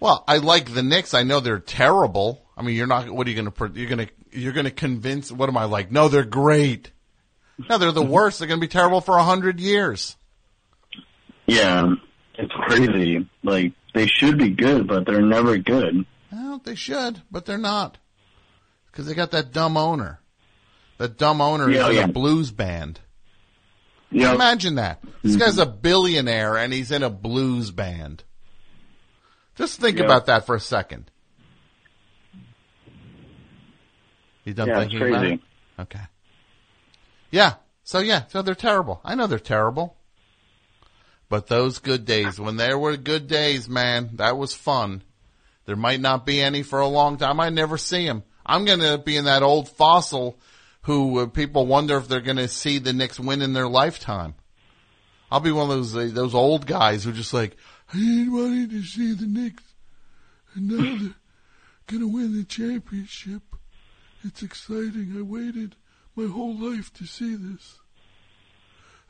Well, 0.00 0.24
I 0.26 0.38
like 0.38 0.72
the 0.72 0.82
Knicks. 0.82 1.12
I 1.12 1.22
know 1.22 1.40
they're 1.40 1.58
terrible. 1.58 2.44
I 2.56 2.62
mean, 2.62 2.76
you're 2.76 2.86
not. 2.86 3.10
What 3.10 3.26
are 3.26 3.30
you 3.30 3.36
going 3.42 3.50
to? 3.50 3.78
You're 3.78 3.88
going 3.88 4.06
to. 4.06 4.12
You're 4.38 4.52
going 4.52 4.64
to 4.64 4.70
convince. 4.70 5.30
What 5.32 5.48
am 5.48 5.56
I 5.56 5.64
like? 5.64 5.90
No, 5.90 6.08
they're 6.08 6.24
great. 6.24 6.90
No, 7.68 7.78
they're 7.78 7.92
the 7.92 8.02
worst. 8.04 8.38
They're 8.38 8.48
going 8.48 8.60
to 8.60 8.66
be 8.66 8.70
terrible 8.70 9.00
for 9.00 9.16
a 9.16 9.22
hundred 9.22 9.60
years. 9.60 10.16
Yeah, 11.46 11.92
it's 12.34 12.52
crazy. 12.52 13.28
Like 13.42 13.72
they 13.94 14.06
should 14.06 14.38
be 14.38 14.50
good, 14.50 14.86
but 14.86 15.06
they're 15.06 15.22
never 15.22 15.58
good. 15.58 16.06
Well, 16.32 16.60
they 16.64 16.74
should, 16.76 17.22
but 17.30 17.46
they're 17.46 17.58
not 17.58 17.98
because 18.90 19.06
they 19.06 19.14
got 19.14 19.32
that 19.32 19.52
dumb 19.52 19.76
owner. 19.76 20.20
That 20.98 21.18
dumb 21.18 21.40
owner 21.40 21.70
Yeah, 21.70 21.84
is 21.84 21.88
in 21.90 21.94
yeah. 21.96 22.04
a 22.04 22.08
blues 22.08 22.50
band. 22.50 23.00
Yeah, 24.10 24.34
Imagine 24.34 24.76
that. 24.76 25.02
This 25.22 25.34
guy's 25.36 25.52
mm-hmm. 25.56 25.62
a 25.62 25.66
billionaire 25.66 26.56
and 26.56 26.72
he's 26.72 26.92
in 26.92 27.02
a 27.02 27.10
blues 27.10 27.70
band. 27.72 28.22
Just 29.56 29.80
think 29.80 29.98
about 29.98 30.26
that 30.26 30.46
for 30.46 30.54
a 30.54 30.60
second. 30.60 31.10
You 34.44 34.54
done 34.54 34.68
Yeah, 34.68 34.80
it's 34.80 34.90
thinking 34.92 35.08
about 35.08 35.20
crazy. 35.20 35.34
it? 35.34 35.82
Okay. 35.82 36.00
Yeah. 37.30 37.54
So 37.82 37.98
yeah, 37.98 38.24
so 38.28 38.42
they're 38.42 38.54
terrible. 38.54 39.00
I 39.04 39.14
know 39.14 39.26
they're 39.26 39.38
terrible. 39.38 39.96
But 41.28 41.48
those 41.48 41.78
good 41.78 42.04
days, 42.04 42.38
when 42.38 42.56
there 42.56 42.78
were 42.78 42.96
good 42.96 43.26
days, 43.26 43.68
man, 43.68 44.10
that 44.14 44.36
was 44.36 44.54
fun. 44.54 45.02
There 45.66 45.76
might 45.76 46.00
not 46.00 46.26
be 46.26 46.40
any 46.40 46.62
for 46.62 46.80
a 46.80 46.86
long 46.86 47.16
time. 47.16 47.40
I 47.40 47.48
never 47.48 47.78
see 47.78 48.06
them. 48.06 48.22
I'm 48.44 48.64
going 48.64 48.80
to 48.80 48.98
be 48.98 49.16
in 49.16 49.24
that 49.24 49.42
old 49.42 49.68
fossil 49.68 50.38
who 50.84 51.18
uh, 51.18 51.26
people 51.26 51.66
wonder 51.66 51.96
if 51.96 52.08
they're 52.08 52.20
going 52.20 52.36
to 52.36 52.48
see 52.48 52.78
the 52.78 52.92
Knicks 52.92 53.18
win 53.18 53.42
in 53.42 53.52
their 53.52 53.68
lifetime. 53.68 54.34
I'll 55.30 55.40
be 55.40 55.52
one 55.52 55.70
of 55.70 55.76
those 55.76 55.96
uh, 55.96 56.10
those 56.12 56.34
old 56.34 56.66
guys 56.66 57.04
who 57.04 57.12
just 57.12 57.34
like 57.34 57.56
I 57.92 57.98
ain't 57.98 58.32
wanting 58.32 58.70
to 58.70 58.82
see 58.82 59.14
the 59.14 59.26
Knicks, 59.26 59.64
and 60.54 60.68
now 60.68 60.98
they're 60.98 61.14
gonna 61.86 62.06
win 62.06 62.36
the 62.36 62.44
championship. 62.44 63.42
It's 64.22 64.42
exciting. 64.42 65.14
I 65.18 65.22
waited 65.22 65.74
my 66.14 66.30
whole 66.30 66.56
life 66.56 66.92
to 66.94 67.06
see 67.06 67.34
this, 67.34 67.78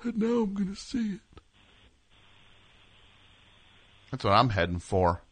and 0.03 0.17
now 0.17 0.45
I'm 0.45 0.55
gonna 0.55 0.77
see 0.77 1.17
it. 1.17 1.41
That's 4.11 4.25
what 4.25 4.33
I'm 4.33 4.51
heading 4.51 4.79
for. 4.79 5.23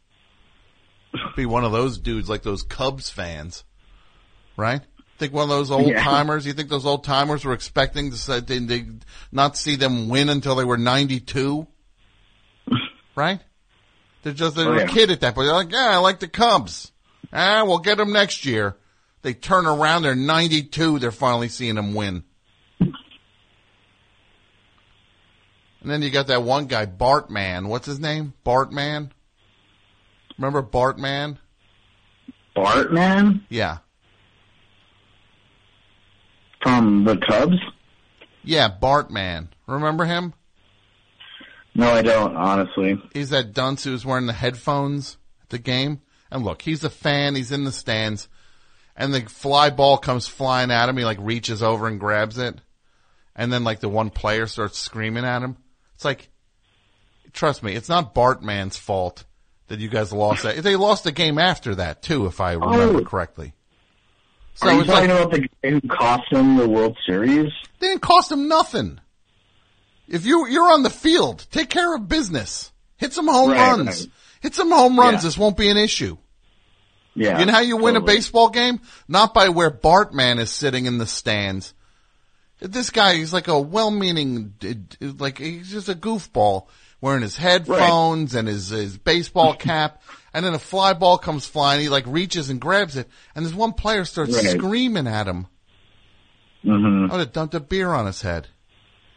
Be 1.37 1.47
one 1.47 1.65
of 1.65 1.73
those 1.73 1.99
dudes 1.99 2.29
like 2.29 2.43
those 2.43 2.63
Cubs 2.63 3.09
fans, 3.09 3.65
right? 4.57 4.83
Think 5.23 5.35
one 5.35 5.45
of 5.45 5.51
those 5.51 5.71
old 5.71 5.87
Yeah. 5.87 6.03
timers. 6.03 6.45
You 6.45 6.53
think 6.53 6.69
those 6.69 6.85
old 6.85 7.05
timers 7.05 7.45
were 7.45 7.53
expecting 7.53 8.11
to 8.11 8.17
say, 8.17 8.41
they, 8.41 8.59
they 8.59 8.87
not 9.31 9.57
see 9.57 9.77
them 9.77 10.09
win 10.09 10.29
until 10.29 10.57
they 10.57 10.65
were 10.65 10.77
92, 10.77 11.65
right? 13.15 13.39
They're 14.25 14.33
just 14.33 14.57
they 14.57 14.65
Oh, 14.65 14.71
were 14.71 14.79
a 14.83 14.89
kid 14.89 15.13
at 15.13 15.21
that 15.21 15.37
point. 15.37 15.47
They're 15.47 15.55
like, 15.55 15.71
yeah, 15.71 15.91
I 15.93 15.99
like 15.99 16.19
the 16.19 16.27
Cubs. 16.27 16.91
Ah, 17.33 17.63
we'll 17.65 17.79
get 17.79 17.99
them 17.99 18.13
next 18.13 18.45
year. 18.45 18.75
They 19.23 19.33
turn 19.33 19.65
around. 19.65 20.03
They're 20.03 20.17
92. 20.17 20.99
They're 20.99 21.13
finally 21.13 21.47
seeing 21.47 21.77
them 21.77 21.95
win. 21.95 22.25
And 22.81 22.93
then 25.85 26.03
you 26.03 26.11
got 26.11 26.27
that 26.27 26.43
one 26.43 26.67
guy, 26.67 26.87
Bartman. 26.87 27.69
What's 27.69 27.87
his 27.87 28.01
name? 28.01 28.35
Bartman. 28.45 29.11
Remember 30.37 30.65
Bartman? 30.65 31.39
Bartman 32.57 33.43
Yeah. 33.49 33.79
From 36.63 37.05
the 37.05 37.17
Cubs. 37.17 37.57
Yeah, 38.45 38.69
Bartman. 38.71 39.49
Remember 39.67 40.05
him? 40.05 40.35
No, 41.75 41.91
I 41.91 42.03
don't. 42.03 42.37
Honestly, 42.37 43.01
He's 43.15 43.31
that 43.31 43.53
dunce 43.55 43.85
who's 43.85 44.05
wearing 44.05 44.27
the 44.27 44.33
headphones 44.33 45.17
at 45.43 45.49
the 45.51 45.59
game. 45.59 46.01
And 46.31 46.45
look, 46.45 46.63
he's 46.63 46.85
a 46.85 46.91
fan. 46.91 47.35
He's 47.35 47.53
in 47.53 47.65
the 47.65 47.73
stands. 47.73 48.29
And 48.97 49.15
the 49.15 49.23
fly 49.23 49.71
ball 49.71 49.97
comes 49.97 50.27
flying 50.27 50.71
at 50.71 50.89
him. 50.89 50.99
He 50.99 51.05
like 51.05 51.19
reaches 51.21 51.63
over 51.63 51.87
and 51.87 51.99
grabs 51.99 52.37
it. 52.39 52.61
And 53.35 53.51
then 53.53 53.65
like 53.65 53.81
the 53.81 53.89
one 53.89 54.11
player 54.11 54.47
starts 54.47 54.79
screaming 54.79 55.25
at 55.25 55.43
him. 55.43 55.57
It's 55.95 56.05
like, 56.05 56.29
trust 57.33 57.63
me, 57.63 57.75
it's 57.75 57.89
not 57.89 58.15
Bartman's 58.15 58.77
fault 58.77 59.25
that 59.69 59.81
you 59.81 59.89
guys 59.89 60.13
lost 60.13 60.43
that. 60.43 60.63
They 60.63 60.77
lost 60.77 61.05
the 61.05 61.13
game 61.13 61.39
after 61.39 61.75
that 61.77 62.03
too, 62.03 62.27
if 62.27 62.41
I 62.41 62.53
remember 62.53 62.99
Oh. 63.01 63.05
correctly. 63.05 63.55
So 64.55 64.69
are 64.69 64.73
you 64.75 64.81
it's 64.81 64.89
like, 64.89 65.09
talking 65.09 65.11
about 65.11 65.31
the 65.33 65.41
guy 65.63 65.71
who 65.71 65.81
cost 65.89 66.25
them 66.31 66.57
the 66.57 66.69
World 66.69 66.97
Series? 67.07 67.53
They 67.81 67.89
didn't 67.89 68.03
cost 68.03 68.31
him 68.31 68.49
nothing. 68.49 69.01
If 70.09 70.27
you 70.27 70.47
you're 70.49 70.71
on 70.73 70.83
the 70.83 70.91
field, 70.91 71.47
take 71.51 71.71
care 71.71 71.95
of 71.95 72.09
business. 72.09 72.71
Hit 72.99 73.13
some 73.13 73.27
home 73.29 73.51
Right, 73.51 73.71
runs. 73.71 74.03
right. 74.03 74.11
Hit 74.43 74.55
some 74.55 74.71
home 74.71 74.99
runs. 74.99 75.15
Yeah. 75.23 75.29
This 75.29 75.39
won't 75.39 75.57
be 75.57 75.71
an 75.71 75.77
issue. 75.77 76.17
Yeah. 77.15 77.39
You 77.41 77.47
know 77.47 77.53
how 77.53 77.61
you 77.61 77.77
win 77.77 77.97
a 77.97 78.01
baseball 78.01 78.51
game? 78.51 78.81
Not 79.09 79.35
by 79.35 79.49
where 79.51 79.71
Bartman 79.71 80.39
is 80.39 80.51
sitting 80.51 80.87
in 80.87 80.99
the 80.99 81.07
stands. 81.07 81.75
This 82.61 82.91
guy, 82.91 83.15
he's 83.17 83.33
like 83.33 83.49
a 83.49 83.59
well-meaning, 83.61 84.55
like 85.19 85.39
he's 85.39 85.71
just 85.71 85.89
a 85.89 85.95
goofball 85.95 86.67
wearing 87.01 87.23
his 87.23 87.37
headphones 87.37 88.35
and 88.35 88.47
his, 88.47 88.69
his 88.69 88.97
baseball 88.97 89.55
cap. 89.59 90.01
And 90.35 90.45
then 90.47 90.55
a 90.55 90.59
fly 90.59 90.95
ball 90.95 91.19
comes 91.19 91.47
flying. 91.47 91.81
He 91.83 91.89
like 91.89 92.05
reaches 92.07 92.49
and 92.49 92.61
grabs 92.61 92.97
it. 92.97 93.09
And 93.35 93.45
this 93.45 93.53
one 93.55 93.73
player 93.75 94.05
starts 94.05 94.35
Right. 94.35 94.57
screaming 94.59 95.07
at 95.07 95.27
him. 95.29 95.47
Mhm. 96.65 97.09
I 97.11 97.13
would 97.13 97.21
have 97.21 97.33
dumped 97.33 97.55
a 97.55 97.61
beer 97.61 97.91
on 97.93 98.07
his 98.07 98.23
head. 98.23 98.49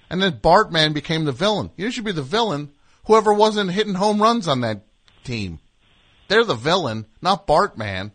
And 0.10 0.22
then 0.22 0.40
Bartman 0.40 0.94
became 0.94 1.26
the 1.26 1.32
villain. 1.32 1.72
You 1.78 1.90
should 1.92 2.04
be 2.04 2.12
the 2.12 2.22
villain. 2.22 2.72
Whoever 3.06 3.34
wasn't 3.34 3.72
hitting 3.72 3.94
home 3.96 4.22
runs 4.22 4.48
on 4.48 4.62
that 4.62 4.86
team. 5.24 5.60
They're 6.28 6.44
the 6.44 6.56
villain, 6.56 7.06
not 7.22 7.48
Bartman. 7.48 8.12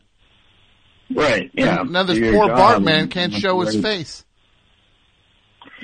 Right. 1.11 1.51
Yeah. 1.55 1.81
And 1.81 1.91
now 1.91 2.03
this 2.03 2.19
Do 2.19 2.25
your 2.25 2.33
poor 2.35 2.49
job 2.49 2.83
Bartman 2.83 3.11
can't 3.11 3.33
show 3.35 3.61
his 3.61 3.81
face. 3.81 4.25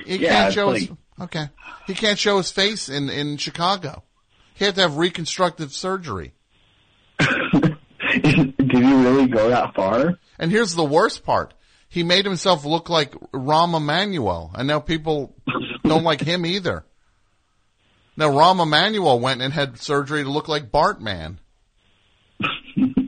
He 0.05 0.19
Yeah, 0.19 0.43
can't 0.43 0.55
show 0.55 0.71
his, 0.73 0.89
okay. 1.21 1.49
He 1.87 1.95
can't 1.95 2.19
show 2.19 2.37
his 2.37 2.51
face 2.51 2.89
in, 2.89 3.09
in 3.09 3.37
Chicago. 3.37 4.03
He 4.55 4.65
had 4.65 4.75
to 4.77 4.83
have 4.83 4.97
reconstructive 4.97 5.73
surgery. 5.73 6.33
Did 8.23 8.55
you 8.59 9.03
really 9.03 9.27
go 9.27 9.49
that 9.49 9.75
far? 9.75 10.19
And 10.39 10.51
here's 10.51 10.75
the 10.75 10.85
worst 10.85 11.25
part. 11.25 11.55
He 11.89 12.03
made 12.03 12.25
himself 12.25 12.65
look 12.65 12.89
like 12.89 13.13
Rahm 13.33 13.77
Emanuel, 13.77 14.51
and 14.55 14.69
now 14.69 14.81
people 14.81 15.35
don't 15.83 16.05
like 16.05 16.21
him 16.21 16.45
either. 16.45 16.85
Now 18.17 18.31
Rahm 18.31 18.63
Emanuel 18.63 19.21
went 19.21 19.43
and 19.43 19.53
had 19.53 19.79
surgery 19.79 20.25
to 20.25 20.31
look 20.31 20.49
like 20.49 20.71
Bartman. 20.71 21.39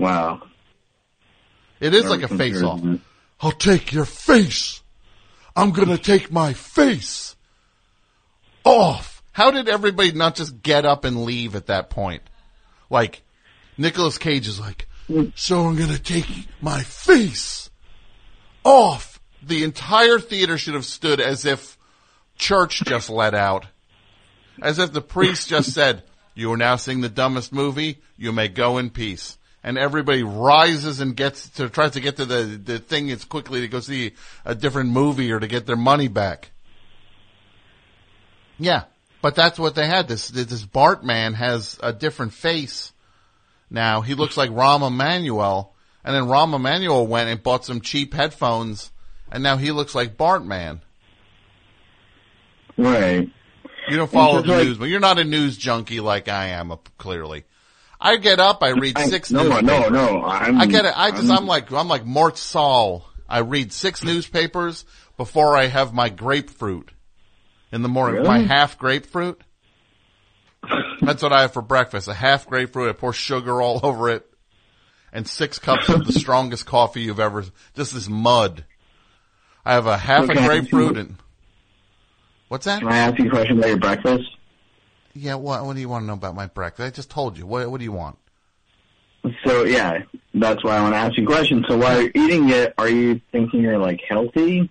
Wow. 0.00 0.40
It 1.78 1.94
is 1.94 2.06
like 2.06 2.22
a 2.22 2.28
face 2.28 2.62
off. 2.62 2.80
I'll 3.38 3.52
take 3.52 3.92
your 3.92 4.06
face. 4.06 4.82
I'm 5.54 5.72
gonna 5.72 5.98
take 5.98 6.32
my 6.32 6.54
face 6.54 7.36
off. 8.64 9.09
How 9.40 9.50
did 9.50 9.70
everybody 9.70 10.12
not 10.12 10.34
just 10.34 10.62
get 10.62 10.84
up 10.84 11.06
and 11.06 11.24
leave 11.24 11.56
at 11.56 11.68
that 11.68 11.88
point? 11.88 12.22
Like, 12.90 13.22
Nicolas 13.78 14.18
Cage 14.18 14.46
is 14.46 14.60
like, 14.60 14.86
so 15.34 15.64
I'm 15.64 15.76
gonna 15.76 15.96
take 15.96 16.26
my 16.60 16.82
face 16.82 17.70
off. 18.64 19.18
The 19.42 19.64
entire 19.64 20.18
theater 20.18 20.58
should 20.58 20.74
have 20.74 20.84
stood 20.84 21.20
as 21.22 21.46
if 21.46 21.78
church 22.36 22.84
just 22.84 23.08
let 23.08 23.32
out. 23.32 23.64
As 24.60 24.78
if 24.78 24.92
the 24.92 25.00
priest 25.00 25.48
just 25.48 25.72
said, 25.74 26.02
you 26.34 26.52
are 26.52 26.58
now 26.58 26.76
seeing 26.76 27.00
the 27.00 27.08
dumbest 27.08 27.50
movie, 27.50 28.02
you 28.18 28.32
may 28.32 28.48
go 28.48 28.76
in 28.76 28.90
peace. 28.90 29.38
And 29.64 29.78
everybody 29.78 30.22
rises 30.22 31.00
and 31.00 31.16
gets 31.16 31.48
to, 31.52 31.70
tries 31.70 31.92
to 31.92 32.00
get 32.00 32.16
to 32.16 32.26
the, 32.26 32.60
the 32.62 32.78
thing 32.78 33.10
as 33.10 33.24
quickly 33.24 33.62
to 33.62 33.68
go 33.68 33.80
see 33.80 34.12
a 34.44 34.54
different 34.54 34.90
movie 34.90 35.32
or 35.32 35.40
to 35.40 35.46
get 35.46 35.64
their 35.64 35.76
money 35.76 36.08
back. 36.08 36.50
Yeah. 38.58 38.84
But 39.22 39.34
that's 39.34 39.58
what 39.58 39.74
they 39.74 39.86
had. 39.86 40.08
This, 40.08 40.28
this 40.28 40.64
Bartman 40.64 41.34
has 41.34 41.78
a 41.82 41.92
different 41.92 42.32
face 42.32 42.92
now. 43.70 44.00
He 44.00 44.14
looks 44.14 44.36
like 44.36 44.50
Rahm 44.50 44.86
Emanuel. 44.86 45.74
And 46.04 46.14
then 46.14 46.24
Rahm 46.24 46.54
Emanuel 46.54 47.06
went 47.06 47.28
and 47.28 47.42
bought 47.42 47.64
some 47.64 47.80
cheap 47.82 48.14
headphones 48.14 48.90
and 49.30 49.42
now 49.42 49.56
he 49.56 49.70
looks 49.70 49.94
like 49.94 50.16
Bartman. 50.16 50.80
Right. 52.76 53.28
You 53.88 53.96
don't 53.96 54.10
follow 54.10 54.42
the 54.42 54.48
like- 54.52 54.64
news, 54.66 54.78
but 54.78 54.86
you're 54.86 55.00
not 55.00 55.18
a 55.18 55.24
news 55.24 55.56
junkie 55.56 56.00
like 56.00 56.28
I 56.28 56.48
am, 56.48 56.70
uh, 56.72 56.76
clearly. 56.98 57.44
I 58.00 58.16
get 58.16 58.40
up, 58.40 58.62
I 58.62 58.70
read 58.70 58.96
I- 58.96 59.06
six 59.06 59.30
no, 59.30 59.42
newspapers. 59.42 59.66
no, 59.66 59.88
no. 59.88 60.24
I'm, 60.24 60.60
I 60.60 60.66
get 60.66 60.84
it. 60.84 60.94
I 60.96 61.10
just, 61.10 61.24
I'm- 61.28 61.38
I'm 61.40 61.46
like, 61.46 61.70
I'm 61.72 61.88
like 61.88 62.04
Mort 62.04 62.38
Sahl. 62.38 63.06
I 63.28 63.40
read 63.40 63.72
six 63.72 64.02
newspapers 64.02 64.84
before 65.16 65.56
I 65.56 65.66
have 65.66 65.92
my 65.92 66.08
grapefruit. 66.08 66.90
In 67.72 67.82
the 67.82 67.88
morning. 67.88 68.16
Really? 68.16 68.28
My 68.28 68.38
half 68.40 68.78
grapefruit. 68.78 69.40
That's 71.00 71.22
what 71.22 71.32
I 71.32 71.42
have 71.42 71.52
for 71.52 71.62
breakfast. 71.62 72.08
A 72.08 72.14
half 72.14 72.46
grapefruit. 72.46 72.90
I 72.90 72.92
pour 72.92 73.12
sugar 73.12 73.62
all 73.62 73.80
over 73.84 74.10
it 74.10 74.26
and 75.12 75.26
six 75.26 75.58
cups 75.58 75.88
of 75.88 76.06
the 76.06 76.12
strongest 76.12 76.66
coffee 76.66 77.02
you've 77.02 77.20
ever, 77.20 77.44
just 77.74 77.94
this 77.94 78.08
mud. 78.08 78.64
I 79.64 79.74
have 79.74 79.86
a 79.86 79.96
half 79.96 80.28
a 80.28 80.34
grapefruit 80.34 80.96
and, 80.96 81.16
what's 82.48 82.64
that? 82.66 82.80
Can 82.80 82.88
I 82.88 82.98
ask 82.98 83.18
you 83.18 83.26
a 83.26 83.30
question 83.30 83.58
about 83.58 83.68
your 83.68 83.78
breakfast? 83.78 84.24
Yeah, 85.12 85.34
what, 85.34 85.64
what 85.64 85.74
do 85.74 85.80
you 85.80 85.88
want 85.88 86.04
to 86.04 86.06
know 86.06 86.14
about 86.14 86.34
my 86.34 86.46
breakfast? 86.46 86.86
I 86.86 86.90
just 86.90 87.10
told 87.10 87.36
you. 87.36 87.46
What, 87.46 87.68
what 87.70 87.78
do 87.78 87.84
you 87.84 87.92
want? 87.92 88.18
So 89.44 89.64
yeah, 89.64 90.04
that's 90.32 90.64
why 90.64 90.76
I 90.76 90.82
want 90.82 90.94
to 90.94 90.98
ask 90.98 91.16
you 91.18 91.24
a 91.24 91.26
question. 91.26 91.64
So 91.68 91.76
while 91.76 92.00
you're 92.00 92.12
eating 92.14 92.48
it, 92.50 92.72
are 92.78 92.88
you 92.88 93.20
thinking 93.32 93.60
you're 93.60 93.78
like 93.78 94.00
healthy? 94.08 94.70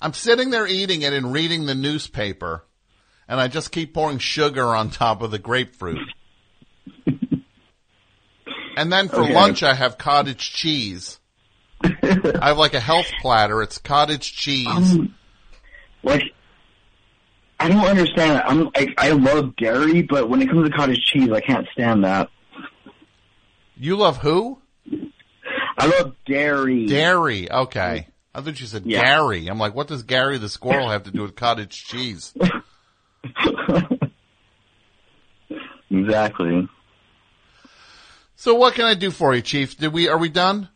I'm 0.00 0.12
sitting 0.12 0.50
there 0.50 0.66
eating 0.66 1.02
it 1.02 1.12
and 1.12 1.32
reading 1.32 1.66
the 1.66 1.74
newspaper, 1.74 2.64
and 3.28 3.40
I 3.40 3.48
just 3.48 3.72
keep 3.72 3.94
pouring 3.94 4.18
sugar 4.18 4.74
on 4.74 4.90
top 4.90 5.22
of 5.22 5.30
the 5.30 5.38
grapefruit. 5.38 6.02
and 8.76 8.92
then 8.92 9.08
for 9.08 9.22
Okay. 9.22 9.32
lunch, 9.34 9.62
I 9.62 9.74
have 9.74 9.98
cottage 9.98 10.52
cheese. 10.52 11.18
I 11.82 12.48
have 12.48 12.58
like 12.58 12.74
a 12.74 12.80
health 12.80 13.12
platter. 13.20 13.62
It's 13.62 13.78
cottage 13.78 14.32
cheese. 14.34 14.66
Um, 14.66 15.14
like, 16.02 16.22
I 17.58 17.68
don't 17.68 17.84
understand. 17.86 18.42
I'm 18.44 18.64
like, 18.74 18.94
I 18.98 19.10
love 19.10 19.56
dairy, 19.56 20.02
but 20.02 20.28
when 20.28 20.42
it 20.42 20.48
comes 20.48 20.68
to 20.68 20.76
cottage 20.76 21.00
cheese, 21.04 21.30
I 21.30 21.40
can't 21.40 21.66
stand 21.72 22.04
that. 22.04 22.28
you 23.78 23.96
love 23.96 24.18
who? 24.18 24.58
I 25.78 25.86
love 25.86 26.14
dairy. 26.26 26.86
Dairy. 26.86 27.50
Okay. 27.50 28.08
I 28.36 28.42
thought 28.42 28.60
you 28.60 28.66
said 28.66 28.84
Yeah. 28.84 29.02
Gary. 29.02 29.48
I'm 29.48 29.58
like, 29.58 29.74
what 29.74 29.88
does 29.88 30.02
Gary 30.02 30.36
the 30.36 30.50
squirrel 30.50 30.90
have 30.90 31.04
to 31.04 31.10
do 31.10 31.22
with 31.22 31.36
cottage 31.36 31.84
cheese? 31.86 32.34
exactly. 35.90 36.68
So 38.36 38.54
what 38.56 38.74
can 38.74 38.84
I 38.84 38.92
do 38.92 39.10
for 39.10 39.34
you, 39.34 39.40
Chief? 39.40 39.78
Did 39.78 39.94
we, 39.94 40.08
are 40.08 40.18
we 40.18 40.28
done? 40.28 40.68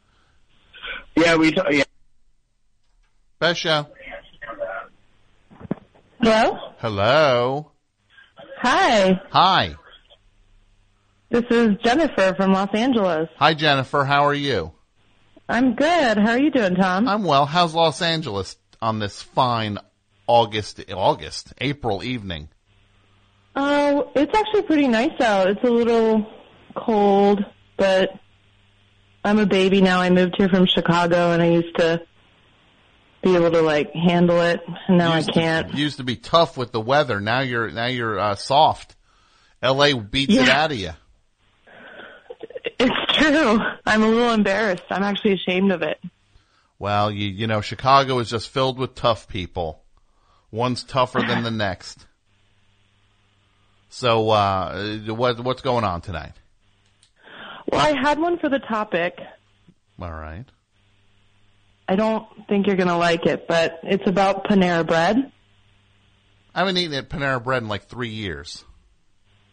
Yeah, 1.15 1.37
we. 1.37 1.53
T- 1.53 1.61
yeah. 1.71 1.85
Best 3.39 3.61
show. 3.61 3.87
Hello? 6.23 6.59
Hello. 6.79 7.73
Hi. 8.63 9.21
Hi. 9.31 9.75
This 11.29 11.45
is 11.51 11.77
Jennifer 11.85 12.35
from 12.37 12.53
Los 12.53 12.75
Angeles. 12.75 13.29
Hi, 13.37 13.53
Jennifer. 13.53 14.05
How 14.05 14.25
are 14.25 14.35
you? 14.35 14.73
I'm 15.51 15.75
good. 15.75 16.17
How 16.17 16.31
are 16.31 16.39
you 16.39 16.51
doing, 16.51 16.77
Tom? 16.77 17.09
I'm 17.09 17.25
well. 17.25 17.45
How's 17.45 17.75
Los 17.75 18.01
Angeles 18.03 18.57
on 18.81 19.01
this 19.01 19.21
fine 19.21 19.79
August, 20.29 20.81
August, 20.93 21.53
April 21.61 22.05
evening? 22.05 22.49
Oh, 23.57 24.13
it's 24.15 24.33
actually 24.33 24.63
pretty 24.63 24.87
nice 24.87 25.21
out. 25.21 25.49
It's 25.51 25.65
a 25.65 25.71
little 25.71 26.25
cold, 26.77 27.45
but 27.77 28.11
I'm 29.25 29.41
a 29.41 29.47
baby 29.47 29.81
now. 29.81 30.01
I 30.01 30.11
moved 30.11 30.37
here 30.39 30.49
from 30.49 30.67
Chicago 30.67 31.33
and 31.33 31.43
I 31.43 31.51
used 31.51 31.77
to 31.79 32.01
be 33.25 33.35
able 33.35 33.51
to 33.51 33.61
like 33.61 33.93
handle 33.93 34.41
it 34.41 34.61
and 34.87 34.99
now 34.99 35.17
used 35.17 35.31
I 35.31 35.33
can't. 35.33 35.73
To, 35.73 35.77
used 35.77 35.97
to 35.97 36.05
be 36.05 36.15
tough 36.15 36.57
with 36.57 36.71
the 36.71 36.81
weather. 36.81 37.21
Now 37.21 37.41
you're 37.41 37.71
now 37.73 37.87
you're 37.87 38.19
uh, 38.19 38.37
soft. 38.37 38.95
L.A. 39.61 39.95
beats 39.95 40.33
it 40.33 40.49
out 40.49 40.71
of 40.71 40.79
you. 40.79 40.93
It's 42.83 43.13
true. 43.19 43.61
I'm 43.85 44.03
a 44.03 44.09
little 44.09 44.33
embarrassed. 44.33 44.85
I'm 44.89 45.03
actually 45.03 45.35
ashamed 45.35 45.71
of 45.71 45.83
it. 45.83 46.01
Well, 46.79 47.11
you 47.11 47.29
you 47.29 47.47
know 47.47 47.61
Chicago 47.61 48.19
is 48.21 48.31
just 48.31 48.49
filled 48.49 48.79
with 48.79 48.95
tough 48.95 49.29
people. 49.29 49.83
One's 50.51 50.83
tougher 50.83 51.21
than 51.21 51.43
the 51.43 51.51
next. 51.51 52.07
So 53.91 54.31
uh, 54.31 54.97
what 55.09 55.39
what's 55.41 55.61
going 55.61 55.85
on 55.85 56.01
tonight? 56.01 56.33
Well, 57.71 57.81
I 57.81 58.01
had 58.01 58.19
one 58.19 58.39
for 58.39 58.49
the 58.49 58.59
topic. 58.61 59.19
All 60.01 60.11
right. 60.11 60.47
I 61.87 61.97
don't 61.97 62.25
think 62.49 62.67
you're 62.67 62.77
going 62.77 62.89
to 62.89 62.97
like 62.97 63.27
it, 63.27 63.47
but 63.47 63.81
it's 63.83 64.07
about 64.07 64.45
Panera 64.45 64.87
Bread. 64.87 65.33
I 66.55 66.61
haven't 66.61 66.79
eaten 66.79 66.95
at 66.95 67.11
Panera 67.11 67.43
Bread 67.43 67.63
in 67.63 67.69
like 67.69 67.89
three 67.89 68.11
years. 68.11 68.65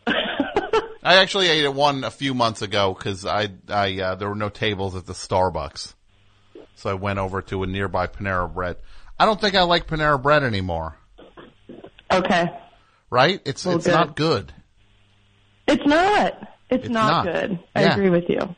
I 1.08 1.16
actually 1.22 1.48
ate 1.48 1.64
at 1.64 1.74
one 1.74 2.04
a 2.04 2.12
few 2.12 2.34
months 2.34 2.62
ago 2.62 2.94
because 2.94 3.26
I, 3.26 3.48
I, 3.70 3.98
uh, 4.02 4.16
there 4.16 4.28
were 4.28 4.36
no 4.36 4.50
tables 4.50 4.94
at 4.94 5.06
the 5.06 5.14
Starbucks, 5.14 5.94
so 6.76 6.90
I 6.90 6.96
went 6.96 7.18
over 7.18 7.42
to 7.44 7.64
a 7.64 7.68
nearby 7.68 8.08
Panera 8.08 8.54
Bread. 8.54 8.76
I 9.18 9.26
don't 9.26 9.40
think 9.40 9.56
I 9.56 9.62
like 9.64 9.88
Panera 9.88 10.22
Bread 10.22 10.44
anymore. 10.44 10.98
Okay. 12.12 12.46
Right? 13.10 13.40
It's 13.46 13.66
Well, 13.66 13.78
it's 13.78 13.86
good. 13.86 13.94
not 13.94 14.16
good. 14.18 14.54
It's 15.66 15.86
not. 15.86 16.34
It's, 16.70 16.84
It's 16.84 16.90
not, 16.90 17.26
not. 17.26 17.34
good. 17.34 17.60
I 17.74 17.82
Yeah. 17.84 17.94
agree 17.94 18.10
with 18.10 18.26
you. 18.28 18.56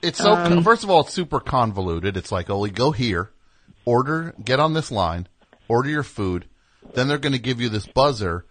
It's 0.00 0.18
so 0.18 0.32
Um, 0.32 0.64
first 0.64 0.84
of 0.84 0.88
all, 0.90 1.00
it's 1.00 1.12
super 1.12 1.38
convoluted. 1.40 2.16
It's 2.16 2.32
like, 2.32 2.48
oh, 2.48 2.64
you 2.64 2.72
go 2.72 2.92
here, 2.92 3.30
order, 3.84 4.34
get 4.42 4.58
on 4.58 4.72
this 4.72 4.90
line, 4.90 5.28
order 5.68 5.90
your 5.90 6.02
food, 6.02 6.46
then 6.94 7.08
they're 7.08 7.18
going 7.18 7.34
to 7.34 7.38
give 7.38 7.60
you 7.60 7.68
this 7.68 7.86
buzzer, 7.86 8.46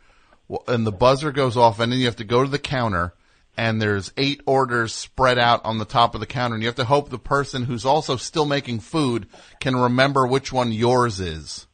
and 0.67 0.85
the 0.85 0.91
buzzer 0.91 1.31
goes 1.31 1.57
off, 1.57 1.79
and 1.79 1.91
then 1.91 1.99
you 1.99 2.05
have 2.05 2.15
to 2.17 2.23
go 2.23 2.43
to 2.43 2.49
the 2.49 2.59
counter, 2.59 3.13
and 3.57 3.81
there's 3.81 4.11
eight 4.17 4.41
orders 4.45 4.93
spread 4.93 5.37
out 5.37 5.63
on 5.65 5.77
the 5.77 5.85
top 5.85 6.15
of 6.15 6.21
the 6.21 6.25
counter, 6.25 6.55
and 6.55 6.63
you 6.63 6.67
have 6.67 6.75
to 6.75 6.85
hope 6.85 7.09
the 7.09 7.19
person 7.19 7.65
who's 7.65 7.85
also 7.85 8.15
still 8.15 8.45
making 8.45 8.79
food 8.79 9.27
can 9.59 9.75
remember 9.75 10.25
which 10.25 10.51
one 10.51 10.71
yours 10.71 11.19
is, 11.19 11.67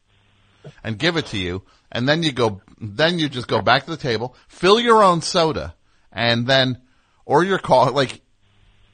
and 0.82 0.98
give 0.98 1.16
it 1.16 1.26
to 1.26 1.38
you, 1.38 1.62
and 1.92 2.08
then 2.08 2.22
you 2.22 2.32
go, 2.32 2.60
then 2.80 3.18
you 3.18 3.28
just 3.28 3.48
go 3.48 3.62
back 3.62 3.84
to 3.84 3.90
the 3.90 3.96
table, 3.96 4.34
fill 4.48 4.80
your 4.80 5.02
own 5.02 5.22
soda, 5.22 5.74
and 6.12 6.46
then, 6.46 6.78
or 7.24 7.44
your 7.44 7.58
call, 7.58 7.92
like, 7.92 8.20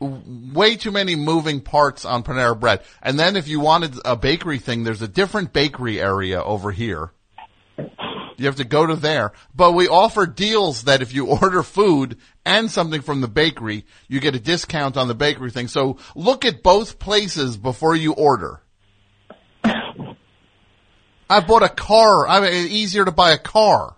way 0.01 0.77
too 0.77 0.91
many 0.91 1.15
moving 1.15 1.61
parts 1.61 2.05
on 2.05 2.23
Panera 2.25 2.59
Bread. 2.59 2.83
And 3.03 3.19
then 3.19 3.37
if 3.37 3.47
you 3.47 3.61
wanted 3.61 3.95
a 4.05 4.17
bakery 4.17 4.59
thing, 4.59 4.83
there's 4.83 5.03
a 5.03 5.09
different 5.09 5.53
bakery 5.53 6.01
area 6.01 6.43
over 6.43 6.73
here. 6.73 7.13
You 8.37 8.47
have 8.47 8.57
to 8.57 8.65
go 8.65 8.87
to 8.87 8.97
there. 8.97 9.33
But 9.55 9.73
we 9.73 9.89
offer 9.89 10.27
deals 10.27 10.85
that 10.85 11.03
if 11.03 11.13
you 11.13 11.27
order 11.43 11.63
food 11.63 12.19
and 12.45 12.71
something 12.71 13.03
from 13.03 13.21
the 13.21 13.29
bakery, 13.29 13.85
you 14.09 14.21
get 14.21 14.35
a 14.35 14.41
discount 14.41 14.97
on 14.97 15.09
the 15.09 15.15
bakery 15.15 15.51
thing. 15.51 15.69
So 15.69 15.99
look 16.15 16.45
at 16.45 16.63
both 16.63 16.99
places 16.99 17.57
before 17.57 17.95
you 17.97 18.13
order. 18.13 18.61
I 19.65 21.41
bought 21.41 21.63
a 21.63 21.69
car. 21.69 22.29
I 22.29 22.41
mean, 22.41 22.69
easier 22.69 23.05
to 23.05 23.13
buy 23.13 23.33
a 23.33 23.39
car 23.39 23.97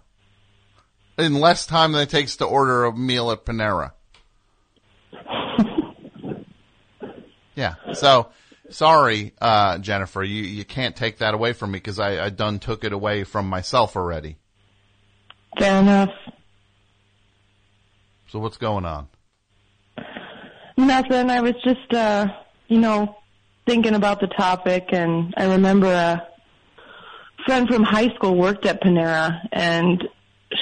in 1.18 1.35
less 1.35 1.66
time 1.66 1.92
than 1.92 2.03
it 2.03 2.11
takes 2.11 2.37
to 2.37 2.44
order 2.44 2.85
a 2.85 2.97
meal 2.97 3.31
at 3.31 3.44
Panera. 3.44 3.92
Yeah. 7.57 7.75
So 7.92 8.31
sorry, 8.70 9.33
uh, 9.40 9.79
Jennifer, 9.79 10.22
you, 10.22 10.42
you 10.42 10.64
can't 10.64 10.96
take 10.96 11.18
that 11.18 11.35
away 11.35 11.53
from 11.53 11.72
me 11.72 11.79
because 11.79 11.98
I, 11.98 12.24
I 12.24 12.31
done 12.31 12.59
took 12.59 12.85
it 12.85 12.92
away 12.92 13.24
from 13.24 13.48
myself 13.48 13.96
already. 13.96 14.37
Fair 15.59 15.81
enough. 15.81 16.11
So 18.29 18.38
what's 18.40 18.57
going 18.57 18.85
on? 18.85 19.09
Nothing. 20.77 21.31
I 21.31 21.40
was 21.40 21.55
just, 21.62 21.92
uh, 21.92 22.27
you 22.66 22.81
know, 22.81 23.16
thinking 23.66 23.94
about 23.94 24.20
the 24.20 24.27
topic, 24.27 24.88
and 24.90 25.33
I 25.37 25.46
remember 25.46 25.87
a 25.87 26.27
friend 27.46 27.68
from 27.68 27.85
high 27.85 28.12
school 28.16 28.37
worked 28.37 28.66
at 28.66 28.83
Panera, 28.83 29.38
and 29.53 30.03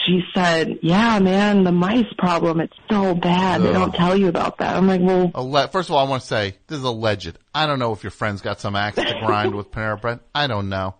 she 0.07 0.23
said, 0.35 0.79
"Yeah, 0.83 1.19
man, 1.19 1.65
the 1.65 1.73
mice 1.73 2.13
problem. 2.19 2.61
It's 2.61 2.77
so 2.91 3.15
bad. 3.15 3.63
They 3.63 3.73
don't 3.73 3.95
tell 3.95 4.17
you 4.17 4.29
about 4.29 4.59
that." 4.59 4.77
I'm 4.77 4.87
like, 4.87 5.01
"Well, 5.01 5.31
First 5.69 5.89
of 5.89 5.95
all, 5.95 6.07
I 6.07 6.09
want 6.09 6.23
to 6.23 6.29
say 6.29 6.57
this 6.67 6.79
is 6.79 6.85
alleged. 6.85 7.39
I 7.55 7.67
don't 7.67 7.79
know 7.79 7.93
if 7.93 8.03
your 8.03 8.11
friend's 8.11 8.41
got 8.41 8.61
some 8.61 8.77
axe 8.77 8.97
to 8.97 9.21
grind 9.25 9.55
with 9.55 9.71
Panera 9.71 10.01
Bread. 10.01 10.21
I 10.35 10.47
don't 10.47 10.69
know. 10.69 10.95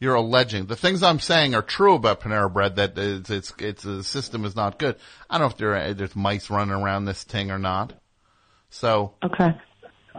You're 0.00 0.14
alleging. 0.14 0.66
The 0.66 0.76
things 0.76 1.02
I'm 1.02 1.20
saying 1.20 1.54
are 1.54 1.62
true 1.62 1.94
about 1.94 2.20
Panera 2.20 2.52
Bread. 2.52 2.76
That 2.76 2.98
it's 2.98 3.30
it's, 3.30 3.52
it's 3.58 3.82
the 3.82 4.04
system 4.04 4.44
is 4.44 4.56
not 4.56 4.78
good. 4.78 4.96
I 5.30 5.38
don't 5.38 5.48
know 5.48 5.52
if 5.52 5.56
there 5.56 5.94
there's 5.94 6.16
mice 6.16 6.50
running 6.50 6.74
around 6.74 7.04
this 7.04 7.22
thing 7.22 7.50
or 7.50 7.58
not. 7.58 7.92
So 8.70 9.14
okay." 9.22 9.56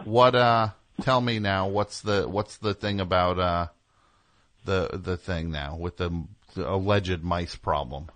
what? 0.04 0.34
Uh, 0.34 0.70
tell 1.02 1.20
me 1.20 1.38
now. 1.38 1.68
What's 1.68 2.00
the 2.00 2.28
what's 2.28 2.56
the 2.58 2.74
thing 2.74 3.00
about 3.00 3.38
uh 3.38 3.66
the 4.64 4.90
the 4.92 5.16
thing 5.16 5.50
now 5.50 5.76
with 5.76 5.96
the 5.96 6.10
alleged 6.56 7.22
mice 7.22 7.56
problem? 7.56 8.08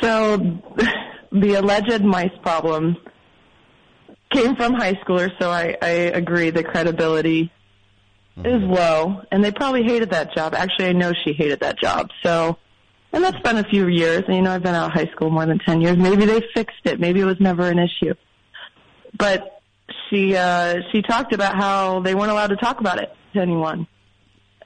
So 0.00 0.36
the 1.32 1.54
alleged 1.54 2.02
mice 2.04 2.36
problem 2.42 2.96
came 4.30 4.56
from 4.56 4.74
high 4.74 4.94
schoolers, 4.94 5.30
so 5.40 5.50
I, 5.50 5.76
I 5.82 5.88
agree 5.88 6.50
the 6.50 6.64
credibility 6.64 7.52
is 8.36 8.62
low, 8.62 9.22
and 9.30 9.44
they 9.44 9.52
probably 9.52 9.82
hated 9.82 10.10
that 10.10 10.34
job. 10.34 10.54
Actually, 10.54 10.86
I 10.86 10.92
know 10.92 11.12
she 11.24 11.34
hated 11.34 11.60
that 11.60 11.78
job. 11.78 12.08
So, 12.22 12.56
and 13.12 13.22
that's 13.22 13.38
been 13.40 13.58
a 13.58 13.64
few 13.64 13.88
years. 13.88 14.22
And 14.26 14.36
you 14.36 14.42
know, 14.42 14.52
I've 14.52 14.62
been 14.62 14.74
out 14.74 14.86
of 14.86 14.92
high 14.92 15.10
school 15.12 15.30
more 15.30 15.44
than 15.44 15.58
ten 15.58 15.80
years. 15.82 15.98
Maybe 15.98 16.24
they 16.24 16.40
fixed 16.54 16.80
it. 16.84 16.98
Maybe 16.98 17.20
it 17.20 17.24
was 17.24 17.40
never 17.40 17.68
an 17.68 17.78
issue. 17.78 18.14
But 19.18 19.60
she 20.08 20.34
uh, 20.34 20.80
she 20.90 21.02
talked 21.02 21.34
about 21.34 21.56
how 21.56 22.00
they 22.00 22.14
weren't 22.14 22.30
allowed 22.30 22.48
to 22.48 22.56
talk 22.56 22.80
about 22.80 23.02
it 23.02 23.14
to 23.34 23.40
anyone. 23.40 23.86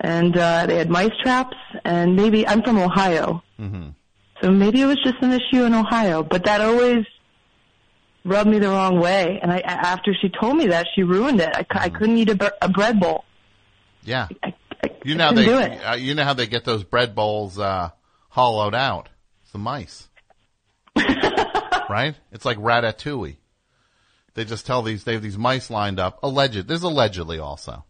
And 0.01 0.37
uh, 0.37 0.67
they 0.67 0.77
had 0.77 0.91
mice 0.91 1.13
traps, 1.23 1.57
and 1.85 2.17
maybe 2.17 2.47
I'm 2.47 2.63
from 2.63 2.79
Ohio, 2.79 3.43
hmm 3.59 3.89
so 4.43 4.51
maybe 4.51 4.83
it 4.83 4.87
was 4.87 4.99
just 5.03 5.17
an 5.23 5.33
issue 5.33 5.65
in 5.65 5.73
Ohio. 5.73 6.23
But 6.23 6.45
that 6.45 6.61
always 6.61 7.07
rubbed 8.25 8.51
me 8.51 8.59
the 8.59 8.69
wrong 8.69 9.01
way, 9.01 9.39
and 9.43 9.51
I 9.51 9.61
after 9.61 10.13
she 10.21 10.29
told 10.29 10.57
me 10.59 10.67
that, 10.67 10.87
she 10.95 11.03
ruined 11.03 11.41
it. 11.41 11.49
I, 11.57 11.63
cou- 11.63 11.79
I 11.81 11.89
couldn't 11.89 12.19
eat 12.19 12.29
a, 12.29 12.55
a 12.63 12.69
bread 12.69 13.01
bowl. 13.01 13.25
Yeah. 14.03 14.29
I, 14.43 14.53
I, 14.85 14.91
You 15.05 15.15
know 15.15 15.33
they, 15.33 15.49
uh, 15.79 15.95
you 15.95 16.15
know 16.15 16.25
how 16.25 16.35
they 16.35 16.47
get 16.47 16.65
those 16.67 16.85
bread 16.85 17.15
bowls 17.15 17.59
uh, 17.59 17.91
hollowed 18.29 18.75
out. 18.75 19.09
It's 19.43 19.53
the 19.53 19.59
mice, 19.59 20.07
right? 21.89 22.15
It's 22.33 22.45
like 22.45 22.59
ratatouille. 22.59 23.37
They 24.35 24.45
just 24.45 24.67
tell 24.67 24.83
these 24.83 25.05
they 25.05 25.15
have 25.15 25.23
these 25.23 25.39
mice 25.39 25.71
lined 25.71 25.99
up. 25.99 26.19
Alleged, 26.23 26.69
there's 26.69 26.83
allegedly 26.83 27.39
also, 27.39 27.85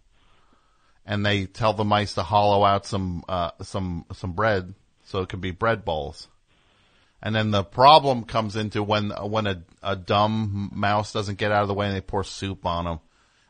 and 1.06 1.24
they 1.24 1.46
tell 1.46 1.72
the 1.72 1.84
mice 1.84 2.14
to 2.14 2.22
hollow 2.22 2.64
out 2.64 2.84
some 2.84 3.24
uh, 3.28 3.52
some 3.62 4.04
some 4.12 4.32
bread 4.32 4.74
so 5.04 5.22
it 5.22 5.28
can 5.28 5.40
be 5.40 5.52
bread 5.52 5.84
bowls. 5.84 6.28
And 7.22 7.34
then 7.34 7.50
the 7.50 7.64
problem 7.64 8.24
comes 8.24 8.56
into 8.56 8.82
when 8.82 9.10
when 9.10 9.46
a 9.46 9.62
a 9.82 9.96
dumb 9.96 10.70
mouse 10.74 11.12
doesn't 11.12 11.38
get 11.38 11.52
out 11.52 11.62
of 11.62 11.68
the 11.68 11.74
way 11.74 11.86
and 11.86 11.96
they 11.96 12.00
pour 12.00 12.24
soup 12.24 12.66
on 12.66 12.86
him, 12.86 12.98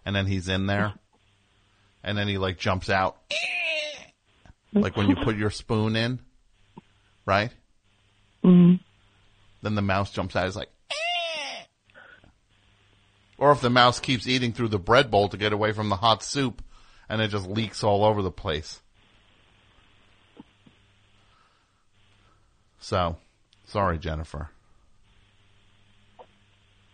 and 0.04 0.14
then 0.14 0.26
he's 0.26 0.48
in 0.48 0.66
there, 0.66 0.92
and 2.04 2.16
then 2.16 2.28
he 2.28 2.38
like 2.38 2.58
jumps 2.58 2.90
out, 2.90 3.16
like 4.72 4.96
when 4.96 5.08
you 5.08 5.16
put 5.16 5.36
your 5.36 5.50
spoon 5.50 5.96
in, 5.96 6.20
right? 7.24 7.50
Mhm. 8.44 8.80
Then 9.62 9.74
the 9.74 9.82
mouse 9.82 10.12
jumps 10.12 10.36
out. 10.36 10.46
It's 10.46 10.56
like, 10.56 10.70
or 13.38 13.50
if 13.50 13.60
the 13.60 13.70
mouse 13.70 13.98
keeps 13.98 14.28
eating 14.28 14.52
through 14.52 14.68
the 14.68 14.78
bread 14.78 15.10
bowl 15.10 15.28
to 15.30 15.36
get 15.36 15.52
away 15.52 15.72
from 15.72 15.88
the 15.88 15.96
hot 15.96 16.22
soup, 16.22 16.62
and 17.08 17.20
it 17.20 17.28
just 17.28 17.48
leaks 17.48 17.82
all 17.82 18.04
over 18.04 18.22
the 18.22 18.30
place. 18.30 18.80
So, 22.80 23.16
sorry, 23.66 23.98
Jennifer. 23.98 24.50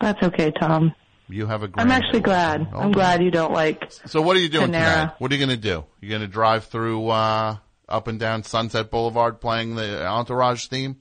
That's 0.01 0.21
okay, 0.23 0.51
Tom. 0.59 0.93
You 1.29 1.45
have 1.47 1.63
a 1.63 1.67
great. 1.67 1.81
I'm 1.81 1.91
actually 1.91 2.19
glad. 2.19 2.67
I'm 2.73 2.91
glad 2.91 3.23
you 3.23 3.31
don't 3.31 3.53
like. 3.53 3.91
So 4.05 4.21
what 4.21 4.35
are 4.35 4.39
you 4.39 4.49
doing 4.49 4.67
Panera. 4.67 4.71
tonight? 4.71 5.13
What 5.19 5.31
are 5.31 5.35
you 5.35 5.45
going 5.45 5.57
to 5.57 5.61
do? 5.61 5.85
You're 6.01 6.09
going 6.09 6.21
to 6.21 6.27
drive 6.27 6.65
through 6.65 7.07
uh, 7.07 7.57
up 7.87 8.07
and 8.07 8.19
down 8.19 8.43
Sunset 8.43 8.91
Boulevard 8.91 9.39
playing 9.39 9.75
the 9.75 10.05
Entourage 10.05 10.67
theme? 10.67 10.97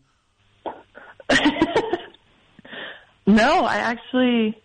No, 3.26 3.64
I 3.64 3.76
actually, 3.76 4.60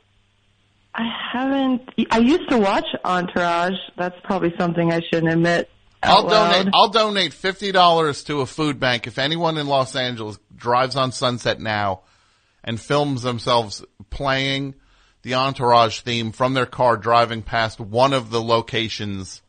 I 0.98 1.06
haven't. 1.32 1.90
I 2.10 2.18
used 2.18 2.50
to 2.50 2.58
watch 2.58 2.88
Entourage. 3.06 3.78
That's 3.98 4.16
probably 4.24 4.54
something 4.58 4.92
I 4.92 5.02
shouldn't 5.02 5.32
admit. 5.32 5.70
I'll 6.02 6.24
loud. 6.24 6.54
donate. 6.54 6.74
I'll 6.74 6.90
donate 6.90 7.34
fifty 7.34 7.72
dollars 7.72 8.24
to 8.26 8.42
a 8.42 8.46
food 8.46 8.80
bank 8.80 9.06
if 9.06 9.20
anyone 9.20 9.58
in 9.58 9.68
Los 9.68 9.96
Angeles 9.96 10.40
drives 10.56 10.96
on 10.96 11.12
Sunset 11.12 11.60
now 11.60 12.02
and 12.64 12.80
films 12.82 13.22
themselves 13.22 13.86
playing 14.10 14.74
the 15.22 15.36
Entourage 15.36 16.02
theme 16.02 16.32
from 16.32 16.54
their 16.54 16.66
car 16.66 16.98
driving 16.98 17.44
past 17.44 17.80
one 17.80 18.14
of 18.14 18.32
the 18.32 18.42
locations 18.42 19.42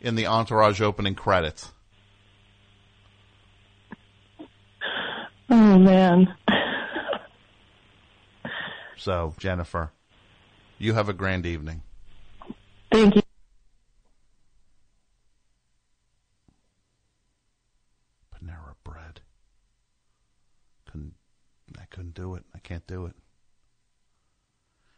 in 0.00 0.16
the 0.16 0.26
Entourage 0.26 0.80
opening 0.82 1.14
credits. 1.14 1.72
Oh 5.48 5.78
man. 5.78 6.34
So, 8.96 9.34
Jennifer, 9.38 9.90
you 10.78 10.94
have 10.94 11.08
a 11.08 11.12
grand 11.12 11.46
evening. 11.46 11.82
Thank 12.90 13.16
you. 13.16 13.22
Panera 18.34 18.74
bread. 18.84 19.20
Couldn't 20.86 21.14
I 21.78 21.84
couldn't 21.86 22.14
do 22.14 22.34
it. 22.34 22.44
I 22.54 22.58
can't 22.58 22.86
do 22.86 23.06
it. 23.06 23.14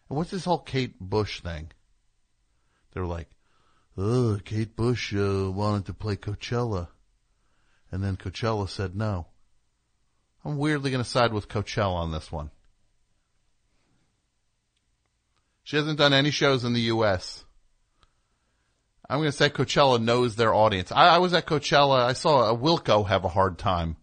And 0.08 0.16
what's 0.16 0.30
this 0.30 0.44
whole 0.44 0.58
Kate 0.58 0.98
Bush 1.00 1.40
thing? 1.40 1.72
They're 2.92 3.06
like, 3.06 3.28
oh, 3.98 4.38
Kate 4.44 4.74
Bush 4.76 5.14
uh, 5.14 5.50
wanted 5.50 5.86
to 5.86 5.94
play 5.94 6.16
Coachella, 6.16 6.88
and 7.90 8.02
then 8.02 8.16
Coachella 8.16 8.68
said 8.68 8.96
no. 8.96 9.26
I'm 10.44 10.58
weirdly 10.58 10.90
going 10.90 11.02
to 11.02 11.08
side 11.08 11.32
with 11.32 11.48
Coachella 11.48 11.94
on 11.94 12.12
this 12.12 12.30
one. 12.30 12.50
She 15.66 15.76
hasn't 15.76 15.98
done 15.98 16.12
any 16.12 16.30
shows 16.30 16.62
in 16.62 16.74
the 16.74 16.82
U.S. 16.92 17.44
I'm 19.10 19.18
going 19.18 19.32
to 19.32 19.36
say 19.36 19.50
Coachella 19.50 20.00
knows 20.00 20.36
their 20.36 20.54
audience. 20.54 20.92
I, 20.92 21.16
I 21.16 21.18
was 21.18 21.34
at 21.34 21.44
Coachella. 21.44 22.04
I 22.04 22.12
saw 22.12 22.48
a 22.48 22.56
Wilco 22.56 23.08
have 23.08 23.24
a 23.24 23.28
hard 23.28 23.58
time 23.58 23.96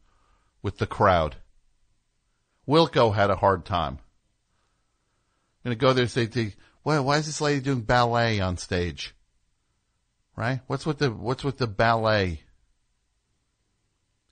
with 0.61 0.77
the 0.77 0.85
crowd. 0.85 1.37
Wilco 2.67 3.15
had 3.15 3.29
a 3.29 3.37
hard 3.37 3.63
time. 3.63 3.99
I'm 5.63 5.69
going 5.69 5.77
to 5.77 5.81
go 5.81 5.93
there 5.93 6.03
and 6.03 6.11
say, 6.11 6.53
why, 6.83 6.99
why 6.99 7.15
is 7.15 7.27
this 7.27 7.39
lady 7.39 7.61
doing 7.61 7.79
ballet 7.79 8.41
on 8.41 8.57
stage? 8.57 9.15
Right? 10.35 10.59
What's 10.67 10.85
with 10.85 10.97
the, 10.97 11.11
what's 11.11 11.45
with 11.45 11.59
the 11.59 11.67
ballet 11.67 12.41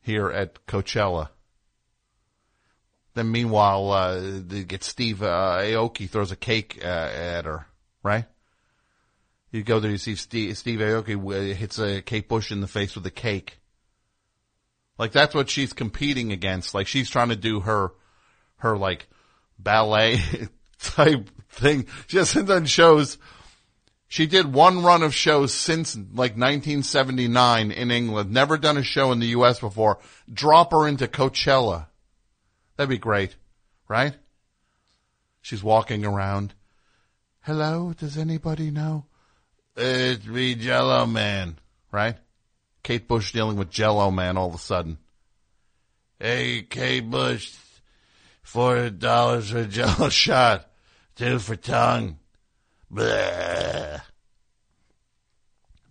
here 0.01 0.29
at 0.29 0.65
Coachella? 0.65 1.29
Then 3.13 3.31
meanwhile, 3.31 3.91
uh, 3.91 4.21
they 4.47 4.63
get 4.63 4.83
Steve 4.83 5.21
uh, 5.21 5.59
Aoki 5.59 6.09
throws 6.09 6.31
a 6.31 6.37
cake 6.37 6.79
uh, 6.81 6.87
at 6.87 7.45
her, 7.45 7.67
right? 8.03 8.25
You 9.51 9.63
go 9.63 9.81
there, 9.81 9.91
you 9.91 9.97
see 9.97 10.15
Steve, 10.15 10.57
Steve 10.57 10.79
Aoki 10.79 11.17
uh, 11.17 11.53
hits 11.53 11.77
a 11.77 12.01
Kate 12.01 12.29
Bush 12.29 12.51
in 12.51 12.61
the 12.61 12.67
face 12.67 12.95
with 12.95 13.05
a 13.05 13.11
cake. 13.11 13.59
Like 14.97 15.11
that's 15.11 15.35
what 15.35 15.49
she's 15.49 15.73
competing 15.73 16.31
against. 16.31 16.73
Like 16.73 16.87
she's 16.87 17.09
trying 17.09 17.29
to 17.29 17.35
do 17.35 17.59
her, 17.61 17.91
her 18.57 18.77
like 18.77 19.07
ballet 19.59 20.19
type 20.79 21.29
thing. 21.49 21.87
She 22.07 22.17
hasn't 22.17 22.47
done 22.47 22.65
shows. 22.65 23.17
She 24.07 24.25
did 24.25 24.53
one 24.53 24.83
run 24.83 25.03
of 25.03 25.13
shows 25.15 25.53
since 25.53 25.95
like 25.95 26.37
1979 26.37 27.71
in 27.71 27.91
England. 27.91 28.31
Never 28.31 28.57
done 28.57 28.77
a 28.77 28.83
show 28.83 29.11
in 29.11 29.19
the 29.19 29.27
U.S. 29.27 29.59
before. 29.59 29.99
Drop 30.31 30.71
her 30.71 30.87
into 30.87 31.07
Coachella. 31.07 31.87
That'd 32.81 32.89
be 32.89 32.97
great, 32.97 33.35
right? 33.87 34.15
She's 35.39 35.61
walking 35.61 36.03
around. 36.03 36.55
Hello, 37.41 37.93
does 37.93 38.17
anybody 38.17 38.71
know? 38.71 39.05
It's 39.77 40.25
me, 40.25 40.55
Jello 40.55 41.05
Man, 41.05 41.59
right? 41.91 42.17
Kate 42.81 43.07
Bush 43.07 43.33
dealing 43.33 43.57
with 43.57 43.69
Jello 43.69 44.09
Man 44.09 44.35
all 44.35 44.47
of 44.47 44.55
a 44.55 44.57
sudden. 44.57 44.97
Hey, 46.17 46.63
Kate 46.63 47.07
Bush, 47.07 47.53
four 48.41 48.89
dollars 48.89 49.51
for 49.51 49.59
a 49.59 49.65
Jello 49.65 50.09
shot, 50.09 50.67
two 51.15 51.37
for 51.37 51.55
tongue. 51.55 52.17
Blah. 52.89 53.99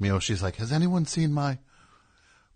You 0.00 0.08
know, 0.08 0.18
she's 0.18 0.42
like, 0.42 0.56
has 0.56 0.72
anyone 0.72 1.06
seen 1.06 1.32
my 1.32 1.58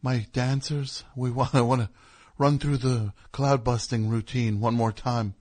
my 0.03 0.27
dancers? 0.33 1.05
We 1.15 1.31
want 1.31 1.55
I 1.55 1.61
want 1.61 1.83
to 1.83 1.91
run 2.39 2.59
through 2.59 2.79
the 2.79 3.13
Cloudbusting 3.33 4.11
routine 4.11 4.61
one 4.61 4.75
more 4.75 4.93
time. 4.93 5.35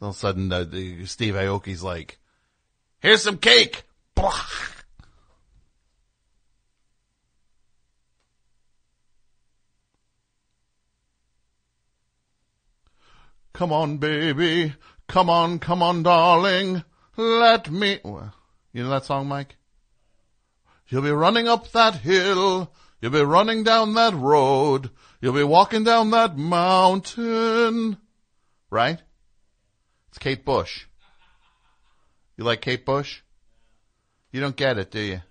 All 0.00 0.10
of 0.10 0.16
a 0.16 0.18
sudden, 0.18 0.52
uh, 0.52 0.64
the, 0.64 1.06
Steve 1.06 1.34
Aoki's 1.34 1.82
like, 1.82 2.18
"Here's 3.00 3.22
some 3.22 3.38
cake." 3.38 3.84
Blah. 4.14 4.32
Come 13.54 13.72
on, 13.72 13.98
baby. 13.98 14.74
Come 15.06 15.30
on, 15.30 15.60
come 15.60 15.80
on, 15.80 16.02
darling. 16.02 16.82
Let 17.16 17.70
me. 17.70 18.00
You 18.02 18.82
know 18.82 18.88
that 18.90 19.04
song, 19.04 19.28
Mike? 19.28 19.56
You'll 20.88 21.02
be 21.02 21.12
running 21.12 21.46
up 21.46 21.70
that 21.70 21.94
hill. 21.96 22.72
You'll 23.00 23.12
be 23.12 23.22
running 23.22 23.62
down 23.62 23.94
that 23.94 24.14
road. 24.14 24.90
You'll 25.24 25.32
be 25.32 25.42
walking 25.42 25.84
down 25.84 26.10
that 26.10 26.36
mountain. 26.36 27.96
Right? 28.68 29.00
It's 30.10 30.18
Kate 30.18 30.44
Bush. 30.44 30.84
You 32.36 32.44
like 32.44 32.60
Kate 32.60 32.84
Bush? 32.84 33.22
You 34.32 34.42
don't 34.42 34.54
get 34.54 34.76
it, 34.76 34.90
do 34.90 35.00
you? 35.00 35.22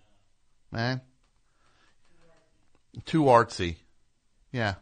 Man? 0.72 1.02
Too 3.06 3.26
artsy. 3.26 3.76
Yeah. 4.52 4.74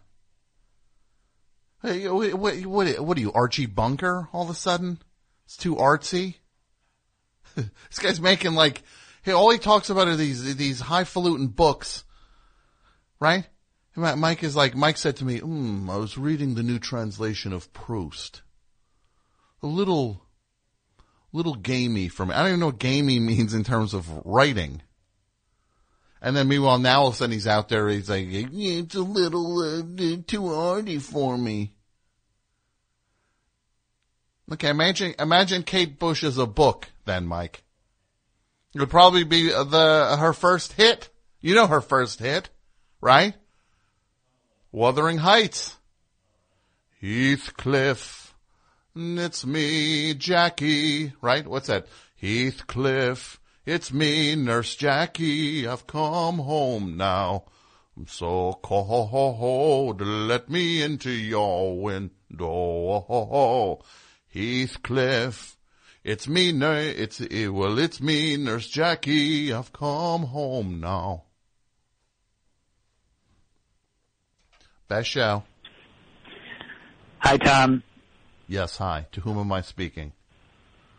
Hey, 1.81 2.07
what, 2.07 2.33
what, 2.35 2.65
what, 2.65 2.99
what 3.01 3.17
are 3.17 3.21
you, 3.21 3.33
Archie 3.33 3.65
Bunker 3.65 4.29
all 4.31 4.43
of 4.43 4.49
a 4.49 4.53
sudden? 4.55 4.97
It's 5.43 5.57
too 5.57 5.75
artsy? 5.75 6.35
this 7.55 7.99
guy's 7.99 8.21
making 8.21 8.53
like, 8.53 8.81
hey, 9.23 9.33
all 9.33 9.51
he 9.51 9.57
talks 9.57 9.89
about 9.89 10.07
are 10.07 10.15
these, 10.15 10.55
these 10.55 10.79
highfalutin 10.79 11.47
books, 11.47 12.05
right? 13.19 13.45
Mike 13.95 14.43
is 14.43 14.55
like, 14.55 14.75
Mike 14.75 14.97
said 14.97 15.17
to 15.17 15.25
me, 15.25 15.39
hmm, 15.39 15.89
I 15.89 15.97
was 15.97 16.17
reading 16.17 16.55
the 16.55 16.63
new 16.63 16.79
translation 16.79 17.51
of 17.51 17.71
Proust. 17.73 18.41
A 19.61 19.67
little, 19.67 20.23
little 21.33 21.55
gamey 21.55 22.07
for 22.07 22.25
me. 22.25 22.33
I 22.33 22.39
don't 22.39 22.47
even 22.47 22.59
know 22.61 22.65
what 22.67 22.79
gamey 22.79 23.19
means 23.19 23.53
in 23.53 23.63
terms 23.63 23.93
of 23.93 24.09
writing. 24.25 24.81
And 26.21 26.35
then 26.35 26.47
meanwhile, 26.47 26.77
now 26.77 27.01
all 27.01 27.07
of 27.07 27.15
a 27.15 27.17
sudden 27.17 27.33
he's 27.33 27.47
out 27.47 27.67
there. 27.67 27.89
He's 27.89 28.09
like, 28.09 28.27
it's 28.29 28.95
a 28.95 29.01
little 29.01 29.59
uh, 29.59 30.17
too 30.27 30.47
arty 30.47 30.99
for 30.99 31.37
me. 31.37 31.73
Okay, 34.51 34.69
imagine 34.69 35.15
imagine 35.17 35.63
Kate 35.63 35.97
Bush 35.97 36.23
as 36.23 36.37
a 36.37 36.45
book, 36.45 36.89
then, 37.05 37.25
Mike. 37.25 37.63
It 38.75 38.79
would 38.79 38.89
probably 38.89 39.23
be 39.23 39.47
the 39.47 40.17
her 40.19 40.33
first 40.33 40.73
hit. 40.73 41.09
You 41.39 41.55
know 41.55 41.67
her 41.67 41.81
first 41.81 42.19
hit, 42.19 42.49
right? 42.99 43.33
Wuthering 44.73 45.17
Heights. 45.17 45.75
Heathcliff, 47.01 48.33
it's 48.95 49.45
me, 49.45 50.13
Jackie, 50.13 51.11
right? 51.21 51.45
What's 51.45 51.67
that? 51.67 51.87
Heathcliff, 52.15 53.41
it's 53.65 53.91
me, 53.91 54.37
Nurse 54.37 54.77
Jackie. 54.77 55.67
I've 55.67 55.87
come 55.87 56.37
home 56.37 56.95
now. 56.95 57.43
I'm 57.97 58.07
so 58.07 58.59
cold. 58.63 59.99
Let 59.99 60.49
me 60.49 60.81
into 60.81 61.11
your 61.11 61.77
window. 61.77 63.81
Heathcliff, 64.33 65.57
it's 66.01 66.29
me, 66.29 66.51
it's, 66.51 67.19
eh, 67.19 67.47
well, 67.47 67.77
it's 67.77 67.99
me, 67.99 68.37
Nurse 68.37 68.69
Jackie. 68.69 69.51
I've 69.51 69.73
come 69.73 70.27
home 70.27 70.79
now. 70.79 71.25
Best 74.91 75.07
show. 75.07 75.43
Hi, 77.19 77.37
Tom. 77.37 77.81
Yes, 78.49 78.75
hi. 78.75 79.07
To 79.13 79.21
whom 79.21 79.37
am 79.37 79.49
I 79.53 79.61
speaking? 79.61 80.11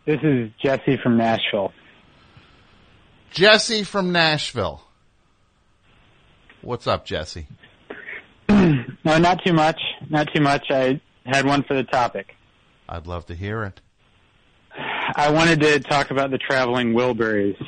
This 0.06 0.18
is 0.22 0.48
Jesse 0.62 0.96
from 0.96 1.18
Nashville. 1.18 1.74
Jesse 3.32 3.82
from 3.82 4.10
Nashville. 4.10 4.82
What's 6.62 6.86
up, 6.86 7.04
Jesse? 7.04 7.46
No, 9.04 9.18
not 9.18 9.44
too 9.44 9.52
much. 9.52 9.80
Not 10.08 10.28
too 10.34 10.40
much. 10.40 10.70
I 10.70 10.98
had 11.26 11.44
one 11.44 11.62
for 11.62 11.74
the 11.74 11.84
topic. 11.84 12.34
I'd 12.88 13.06
love 13.06 13.26
to 13.26 13.34
hear 13.34 13.64
it. 13.64 13.80
I 14.74 15.30
wanted 15.32 15.60
to 15.60 15.80
talk 15.80 16.10
about 16.10 16.30
the 16.30 16.38
traveling 16.38 16.94
Wilburys. 16.94 17.62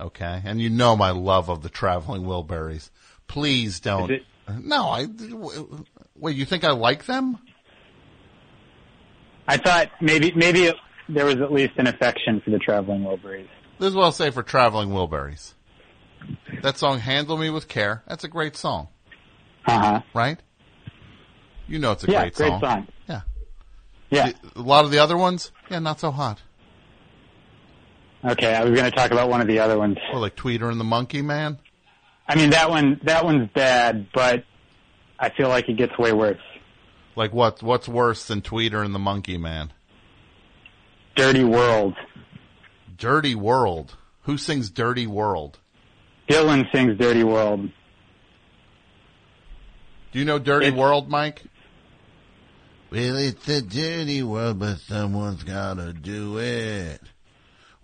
Okay, 0.00 0.42
and 0.44 0.60
you 0.60 0.68
know 0.68 0.96
my 0.96 1.10
love 1.10 1.48
of 1.48 1.62
the 1.62 1.68
traveling 1.68 2.22
Wilburys. 2.22 2.90
Please 3.28 3.78
don't. 3.78 4.10
Is 4.10 4.22
No, 4.62 4.88
I. 4.88 5.06
Wait, 6.16 6.36
you 6.36 6.44
think 6.44 6.64
I 6.64 6.70
like 6.72 7.06
them? 7.06 7.38
I 9.48 9.56
thought 9.56 9.90
maybe 10.00 10.32
maybe 10.34 10.64
it, 10.64 10.76
there 11.08 11.24
was 11.24 11.36
at 11.36 11.52
least 11.52 11.72
an 11.76 11.86
affection 11.86 12.40
for 12.44 12.50
the 12.50 12.58
traveling 12.58 13.02
Wilburys. 13.02 13.48
This 13.78 13.88
is 13.88 13.94
what 13.94 14.04
I'll 14.04 14.12
say 14.12 14.30
for 14.30 14.42
traveling 14.42 14.90
Wilburys. 14.90 15.54
That 16.62 16.76
song, 16.78 16.98
"Handle 17.00 17.36
Me 17.36 17.50
with 17.50 17.66
Care," 17.68 18.02
that's 18.06 18.24
a 18.24 18.28
great 18.28 18.56
song, 18.56 18.88
Uh 19.66 19.78
huh. 19.78 20.00
right? 20.14 20.38
You 21.66 21.78
know 21.78 21.92
it's 21.92 22.04
a 22.04 22.10
Yeah, 22.10 22.22
great, 22.22 22.34
great 22.34 22.48
song. 22.48 22.60
song. 22.60 22.88
Yeah. 23.08 23.20
Yeah. 24.10 24.32
A 24.56 24.60
lot 24.60 24.84
of 24.84 24.90
the 24.90 24.98
other 24.98 25.16
ones, 25.16 25.50
yeah, 25.70 25.78
not 25.78 25.98
so 26.00 26.10
hot. 26.10 26.42
Okay, 28.24 28.54
I 28.54 28.62
was 28.64 28.78
going 28.78 28.90
to 28.90 28.94
talk 28.94 29.12
about 29.12 29.30
one 29.30 29.40
of 29.40 29.46
the 29.46 29.60
other 29.60 29.78
ones. 29.78 29.96
Or 30.12 30.18
like 30.18 30.36
Tweeter 30.36 30.70
and 30.70 30.78
the 30.78 30.84
Monkey 30.84 31.22
Man. 31.22 31.58
I 32.30 32.36
mean 32.36 32.50
that 32.50 32.70
one 32.70 33.00
that 33.02 33.24
one's 33.24 33.50
bad, 33.50 34.06
but 34.14 34.44
I 35.18 35.30
feel 35.30 35.48
like 35.48 35.68
it 35.68 35.74
gets 35.76 35.98
way 35.98 36.12
worse. 36.12 36.38
Like 37.16 37.32
what? 37.34 37.60
What's 37.60 37.88
worse 37.88 38.24
than 38.26 38.40
Tweeter 38.40 38.84
and 38.84 38.94
the 38.94 39.00
Monkey 39.00 39.36
Man? 39.36 39.72
Dirty 41.16 41.42
World. 41.42 41.96
Dirty 42.96 43.34
World. 43.34 43.96
Who 44.22 44.38
sings 44.38 44.70
Dirty 44.70 45.08
World? 45.08 45.58
Dylan 46.28 46.70
sings 46.72 46.96
Dirty 46.98 47.24
World. 47.24 47.68
Do 50.12 50.18
you 50.20 50.24
know 50.24 50.38
Dirty 50.38 50.66
It's- 50.66 50.78
World, 50.78 51.08
Mike? 51.08 51.42
Well, 52.90 53.16
it's 53.16 53.48
a 53.48 53.62
dirty 53.62 54.20
world, 54.24 54.58
but 54.58 54.78
someone's 54.78 55.44
gotta 55.44 55.92
do 55.92 56.38
it. 56.38 57.00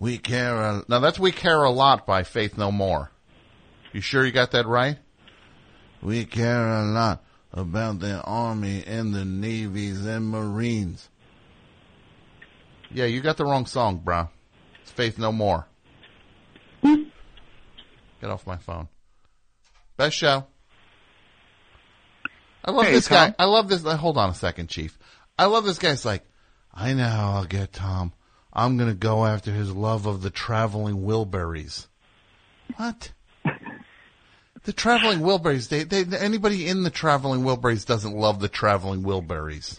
We 0.00 0.18
care 0.18 0.56
a 0.60 0.84
now. 0.88 0.98
That's 0.98 1.18
"We 1.18 1.30
Care 1.30 1.62
a 1.62 1.70
Lot" 1.70 2.06
by 2.06 2.24
Faith 2.24 2.58
No 2.58 2.72
More. 2.72 3.12
You 3.96 4.02
sure 4.02 4.26
you 4.26 4.30
got 4.30 4.50
that 4.50 4.66
right? 4.66 4.98
We 6.02 6.26
care 6.26 6.68
a 6.68 6.84
lot 6.84 7.24
about 7.50 7.98
the 8.00 8.20
army 8.20 8.84
and 8.86 9.14
the 9.14 9.24
navies 9.24 10.04
and 10.04 10.28
marines. 10.28 11.08
Yeah, 12.90 13.06
you 13.06 13.22
got 13.22 13.38
the 13.38 13.46
wrong 13.46 13.64
song, 13.64 14.02
bro. 14.04 14.28
It's 14.82 14.90
Faith 14.90 15.18
No 15.18 15.32
More. 15.32 15.66
Get 16.82 17.08
off 18.24 18.46
my 18.46 18.58
phone. 18.58 18.88
Best 19.96 20.14
show. 20.18 20.44
I 22.66 22.72
love 22.72 22.84
Hey, 22.84 22.92
this 22.92 23.08
Tom. 23.08 23.30
guy. 23.30 23.34
I 23.38 23.46
love 23.46 23.70
this. 23.70 23.82
Hold 23.82 24.18
on 24.18 24.28
a 24.28 24.34
second, 24.34 24.68
Chief. 24.68 24.98
I 25.38 25.46
love 25.46 25.64
this 25.64 25.78
guy's 25.78 26.04
like, 26.04 26.22
I 26.70 26.92
know 26.92 27.08
how 27.08 27.32
I'll 27.32 27.44
get 27.46 27.72
Tom. 27.72 28.12
I'm 28.52 28.76
gonna 28.76 28.92
go 28.92 29.24
after 29.24 29.52
his 29.52 29.74
love 29.74 30.04
of 30.04 30.20
the 30.20 30.28
traveling 30.28 30.96
Wilburys. 31.06 31.86
What? 32.76 33.10
The 34.66 34.72
traveling 34.72 35.20
Wilburys. 35.20 35.68
They, 35.68 35.84
they, 35.84 36.04
anybody 36.18 36.66
in 36.66 36.82
the 36.82 36.90
traveling 36.90 37.42
Wilburys 37.42 37.86
doesn't 37.86 38.16
love 38.16 38.40
the 38.40 38.48
traveling 38.48 39.04
Wilburys. 39.04 39.78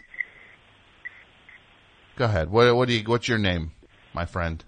Go 2.16 2.24
ahead. 2.24 2.50
What, 2.50 2.74
what 2.74 2.88
do 2.88 2.94
you? 2.94 3.04
What's 3.04 3.28
your 3.28 3.38
name, 3.38 3.74
my 4.14 4.26
friend? 4.26 4.64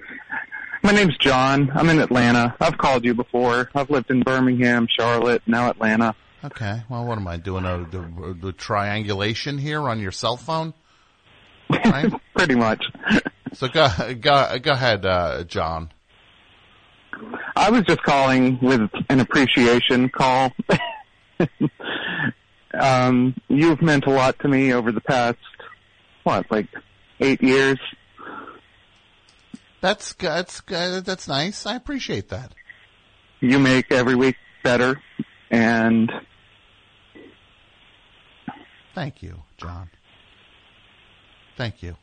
My 0.83 0.91
name's 0.91 1.15
John. 1.19 1.71
I'm 1.73 1.87
in 1.87 1.99
Atlanta. 1.99 2.53
I've 2.59 2.77
called 2.77 3.05
you 3.05 3.13
before. 3.13 3.69
I've 3.73 3.89
lived 3.89 4.11
in 4.11 4.21
Birmingham, 4.21 4.87
Charlotte, 4.89 5.41
now 5.47 5.69
Atlanta. 5.69 6.13
Okay. 6.43 6.83
Well, 6.89 7.05
what 7.05 7.17
am 7.17 7.27
I 7.27 7.37
doing? 7.37 7.63
A, 7.63 7.87
the, 7.89 8.37
the 8.41 8.51
triangulation 8.51 9.57
here 9.57 9.81
on 9.87 10.01
your 10.01 10.11
cell 10.11 10.35
phone? 10.35 10.73
Right? 11.69 12.11
Pretty 12.35 12.55
much. 12.55 12.83
So 13.53 13.69
go 13.69 13.87
go 14.19 14.59
go 14.59 14.71
ahead, 14.73 15.05
uh, 15.05 15.45
John. 15.45 15.91
I 17.55 17.69
was 17.69 17.83
just 17.83 18.03
calling 18.03 18.59
with 18.61 18.89
an 19.09 19.19
appreciation 19.19 20.09
call. 20.09 20.53
um, 22.73 23.35
you've 23.47 23.81
meant 23.81 24.05
a 24.05 24.11
lot 24.11 24.39
to 24.39 24.47
me 24.47 24.73
over 24.73 24.91
the 24.91 25.01
past, 25.01 25.37
what, 26.23 26.49
like 26.51 26.67
eight 27.19 27.41
years? 27.41 27.79
That's 29.81 30.13
that's 30.13 30.61
that's 30.67 31.27
nice. 31.27 31.65
I 31.65 31.75
appreciate 31.75 32.29
that. 32.29 32.53
You 33.39 33.59
make 33.59 33.91
every 33.91 34.15
week 34.15 34.35
better, 34.63 35.01
and 35.49 36.11
Thank 38.99 39.23
you, 39.23 39.43
John. 39.57 39.89
Thank 41.55 41.81
you. 41.81 41.95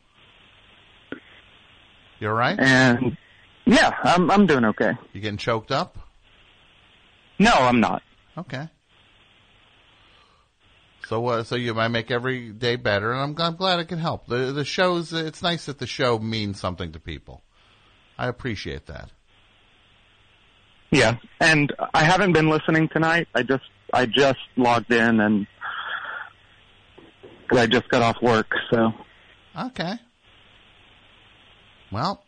You 2.19 2.29
all 2.29 2.33
right? 2.33 2.59
and 2.59 3.15
yeah, 3.67 3.93
I'm 4.03 4.31
I'm 4.31 4.45
doing 4.47 4.65
okay. 4.65 4.93
You 5.13 5.21
getting 5.21 5.37
choked 5.37 5.71
up? 5.71 5.97
No, 7.39 7.51
I'm 7.51 7.79
not. 7.79 8.01
Okay. 8.37 8.67
So 11.07 11.25
uh, 11.27 11.43
so 11.43 11.55
you 11.55 11.73
might 11.73 11.89
make 11.89 12.09
every 12.09 12.49
day 12.51 12.75
better, 12.75 13.11
and 13.11 13.21
I'm 13.21 13.45
I'm 13.45 13.55
glad 13.55 13.79
it 13.79 13.85
can 13.85 13.99
help. 13.99 14.27
The 14.27 14.51
the 14.51 14.65
shows. 14.65 15.13
It's 15.13 15.43
nice 15.43 15.65
that 15.65 15.79
the 15.79 15.87
show 15.87 16.17
means 16.17 16.59
something 16.59 16.91
to 16.93 16.99
people. 16.99 17.41
I 18.17 18.27
appreciate 18.27 18.87
that. 18.87 19.11
Yeah, 20.89 21.17
and 21.39 21.73
I 21.93 22.03
haven't 22.03 22.31
been 22.33 22.49
listening 22.49 22.89
tonight. 22.89 23.27
I 23.35 23.43
just 23.43 23.65
I 23.93 24.05
just 24.05 24.39
logged 24.55 24.91
in 24.91 25.19
and 25.19 25.47
I 27.51 27.67
just 27.67 27.89
got 27.89 28.01
off 28.01 28.21
work, 28.21 28.53
so 28.71 28.93
Okay. 29.57 29.93
Well, 31.91 32.23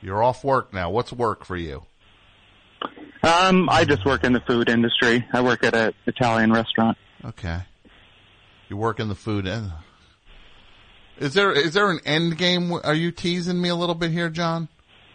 you're 0.00 0.22
off 0.22 0.44
work 0.44 0.72
now. 0.72 0.90
What's 0.90 1.12
work 1.12 1.44
for 1.44 1.56
you? 1.56 1.84
um 3.22 3.68
I 3.68 3.84
just 3.84 4.04
work 4.04 4.24
in 4.24 4.32
the 4.32 4.40
food 4.40 4.68
industry. 4.68 5.26
I 5.32 5.40
work 5.40 5.64
at 5.64 5.74
an 5.74 5.92
Italian 6.06 6.52
restaurant. 6.52 6.96
Okay. 7.24 7.60
You 8.68 8.76
work 8.76 9.00
in 9.00 9.08
the 9.08 9.14
food 9.14 9.46
end. 9.46 9.72
Is 11.18 11.34
there 11.34 11.52
is 11.52 11.74
there 11.74 11.90
an 11.90 12.00
end 12.04 12.38
game? 12.38 12.72
Are 12.72 12.94
you 12.94 13.10
teasing 13.10 13.60
me 13.60 13.68
a 13.70 13.74
little 13.74 13.94
bit 13.96 14.10
here, 14.12 14.30
John? 14.30 14.68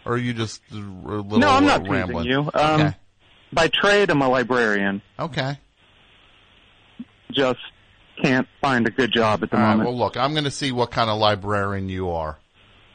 Or 0.04 0.14
are 0.14 0.18
you 0.18 0.34
just 0.34 0.60
a 0.70 0.74
little 0.74 1.38
no, 1.38 1.48
I'm 1.48 1.64
not 1.64 1.88
uh, 1.88 2.06
teasing 2.06 2.24
you. 2.24 2.50
Um 2.52 2.80
okay. 2.80 2.96
by 3.52 3.68
trade 3.68 4.10
I'm 4.10 4.20
a 4.20 4.28
librarian. 4.28 5.00
Okay. 5.18 5.58
Just 7.32 7.60
can't 8.22 8.46
find 8.60 8.86
a 8.86 8.90
good 8.90 9.12
job 9.12 9.42
at 9.42 9.50
the 9.50 9.56
All 9.56 9.62
right. 9.62 9.70
moment. 9.70 9.88
Well, 9.88 9.98
look, 9.98 10.16
I'm 10.16 10.32
going 10.32 10.44
to 10.44 10.50
see 10.50 10.70
what 10.70 10.90
kind 10.92 11.10
of 11.10 11.18
librarian 11.18 11.88
you 11.88 12.10
are. 12.10 12.38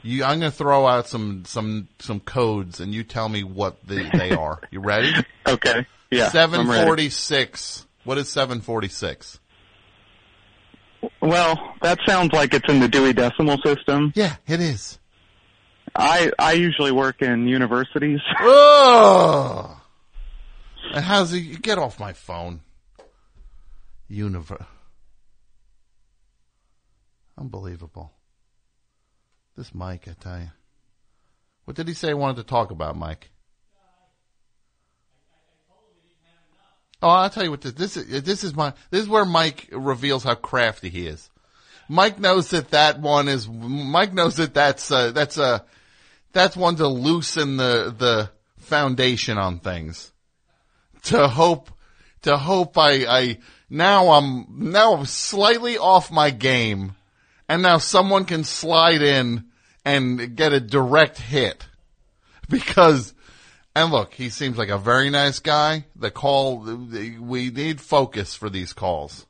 You, 0.02 0.24
I'm 0.24 0.40
going 0.40 0.52
to 0.52 0.58
throw 0.58 0.88
out 0.88 1.08
some 1.08 1.44
some 1.46 1.90
some 2.00 2.20
codes, 2.22 2.80
and 2.80 2.94
you 2.94 3.04
tell 3.04 3.28
me 3.28 3.44
what 3.44 3.86
the, 3.86 4.10
they 4.14 4.32
are. 4.32 4.62
You 4.72 4.80
ready? 4.80 5.14
okay. 5.48 5.86
Yeah. 6.10 6.30
Seven 6.30 6.66
forty 6.66 7.10
six. 7.10 7.86
What 8.06 8.18
is 8.18 8.30
seven 8.30 8.62
forty 8.62 8.88
six? 8.88 9.40
Well, 11.22 11.58
that 11.82 12.00
sounds 12.06 12.34
like 12.34 12.54
it's 12.54 12.70
in 12.70 12.80
the 12.80 12.88
Dewey 12.88 13.14
Decimal 13.14 13.58
System. 13.66 14.12
Yeah, 14.16 14.36
it 14.48 14.60
is. 14.62 15.00
I 15.96 16.32
I 16.40 16.54
usually 16.54 16.92
work 16.92 17.22
in 17.22 17.48
universities. 17.48 18.20
Oh. 18.42 19.76
And 20.94 21.04
how's 21.06 21.32
he? 21.32 21.56
Get 21.56 21.78
off 21.78 22.00
my 22.00 22.14
phone. 22.14 22.62
Universe. 24.08 24.64
Unbelievable. 27.38 28.12
This 29.60 29.76
Mike, 29.76 30.08
I 30.08 30.14
tell 30.18 30.40
you. 30.40 30.52
What 31.66 31.76
did 31.76 31.90
he 31.90 31.94
say 31.94 32.08
he 32.08 32.14
wanted 32.14 32.38
to 32.38 32.44
talk 32.44 32.72
about, 32.72 32.96
Mike? 32.96 33.30
Oh, 37.02 37.10
I'll 37.10 37.30
tell 37.30 37.44
you 37.44 37.52
what 37.52 37.60
this, 37.60 37.74
this 37.74 37.98
is. 37.98 38.24
This 38.24 38.46
is 38.46 38.56
my. 38.56 38.72
This 38.90 39.02
is 39.02 39.10
where 39.10 39.26
Mike 39.26 39.68
reveals 39.74 40.24
how 40.24 40.36
crafty 40.36 40.88
he 40.88 41.08
is. 41.08 41.30
Mike 41.90 42.20
knows 42.20 42.52
that 42.52 42.70
that 42.70 43.02
one 43.02 43.28
is. 43.28 43.50
Mike 43.50 44.14
knows 44.14 44.38
that 44.38 44.54
that's 44.54 44.92
uh, 44.92 45.12
that's 45.12 45.38
a 45.38 45.66
that's 46.32 46.56
one 46.56 46.78
to 46.78 46.88
loosen 46.88 47.58
the 47.58 47.94
the 47.98 48.30
foundation 48.60 49.38
on 49.38 49.60
things. 49.60 50.14
To 51.04 51.28
hope 51.28 51.70
to 52.22 52.38
hope 52.38 52.78
I 52.78 53.06
I 53.06 53.40
now 53.70 54.12
I'm 54.12 54.72
now 54.72 54.94
I'm 54.94 55.06
slightly 55.06 55.78
off 55.78 56.14
my 56.14 56.30
game, 56.30 56.96
and 57.50 57.62
now 57.62 57.78
someone 57.78 58.24
can 58.24 58.46
slide 58.46 59.02
in 59.02 59.49
and 59.86 60.36
get 60.36 60.54
a 60.54 60.60
direct 60.60 61.20
hit 61.20 61.68
because. 62.50 63.14
And 63.76 63.92
look, 63.92 64.16
he 64.16 64.30
seems 64.30 64.58
like 64.58 64.70
a 64.70 64.80
very 64.80 65.12
nice 65.12 65.38
guy. 65.40 65.86
The 65.96 66.10
call, 66.10 66.58
we 66.58 67.52
need 67.52 67.80
focus 67.80 68.34
for 68.34 68.50
these 68.50 68.74
calls. 68.74 69.28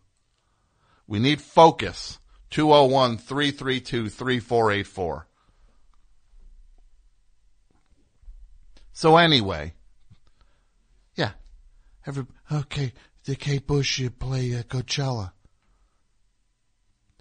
We 1.07 1.19
need 1.19 1.41
focus. 1.41 2.19
201-332-3484. 2.51 5.23
So 8.91 9.17
anyway, 9.17 9.73
yeah, 11.15 11.31
every, 12.05 12.27
okay, 12.51 12.93
the 13.23 13.35
Kate 13.35 13.65
Bush 13.65 13.97
you 13.99 14.09
play 14.09 14.53
uh, 14.55 14.63
Coachella. 14.63 15.31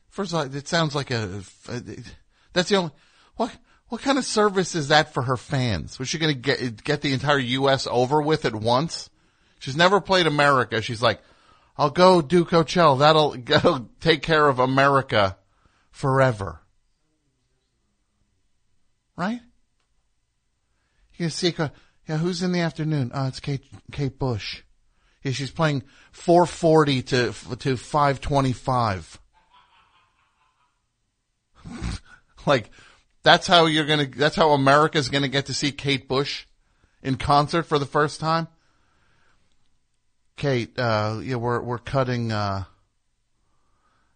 First 0.08 0.32
of 0.32 0.38
all, 0.38 0.52
it 0.52 0.66
sounds 0.66 0.96
like 0.96 1.12
a, 1.12 1.42
that's 2.52 2.70
the 2.70 2.76
only, 2.76 2.90
what, 3.88 4.02
kind 4.02 4.18
of 4.18 4.24
service 4.24 4.74
is 4.74 4.88
that 4.88 5.14
for 5.14 5.22
her 5.22 5.36
fans? 5.36 5.98
Was 5.98 6.08
she 6.08 6.18
going 6.18 6.34
to 6.34 6.40
get, 6.40 6.84
get 6.84 7.00
the 7.00 7.12
entire 7.12 7.38
U.S. 7.38 7.86
over 7.90 8.20
with 8.20 8.44
at 8.44 8.54
once? 8.54 9.10
She's 9.58 9.76
never 9.76 10.00
played 10.00 10.26
America. 10.26 10.82
She's 10.82 11.02
like, 11.02 11.20
I'll 11.76 11.90
go 11.90 12.20
do 12.20 12.44
Coachella. 12.44 12.98
That'll, 12.98 13.30
that'll 13.38 13.88
take 14.00 14.22
care 14.22 14.48
of 14.48 14.58
America 14.58 15.36
forever. 15.90 16.60
Right? 19.16 19.40
You 21.16 21.30
see, 21.30 21.54
yeah, 22.08 22.16
who's 22.18 22.42
in 22.42 22.52
the 22.52 22.60
afternoon? 22.60 23.10
Oh, 23.12 23.26
it's 23.26 23.40
Kate, 23.40 23.64
Kate 23.90 24.18
Bush. 24.18 24.62
Yeah, 25.22 25.32
she's 25.32 25.50
playing 25.50 25.82
440 26.12 27.02
to, 27.02 27.32
to 27.58 27.76
525. 27.76 29.20
like, 32.46 32.70
that's 33.22 33.46
how 33.46 33.66
you're 33.66 33.86
gonna, 33.86 34.06
that's 34.06 34.36
how 34.36 34.50
America's 34.50 35.08
gonna 35.08 35.28
get 35.28 35.46
to 35.46 35.54
see 35.54 35.72
Kate 35.72 36.08
Bush 36.08 36.46
in 37.02 37.16
concert 37.16 37.64
for 37.64 37.78
the 37.78 37.86
first 37.86 38.20
time? 38.20 38.48
Kate, 40.36 40.78
uh, 40.78 41.20
yeah, 41.22 41.36
we're, 41.36 41.60
we're 41.60 41.78
cutting, 41.78 42.30
uh, 42.30 42.64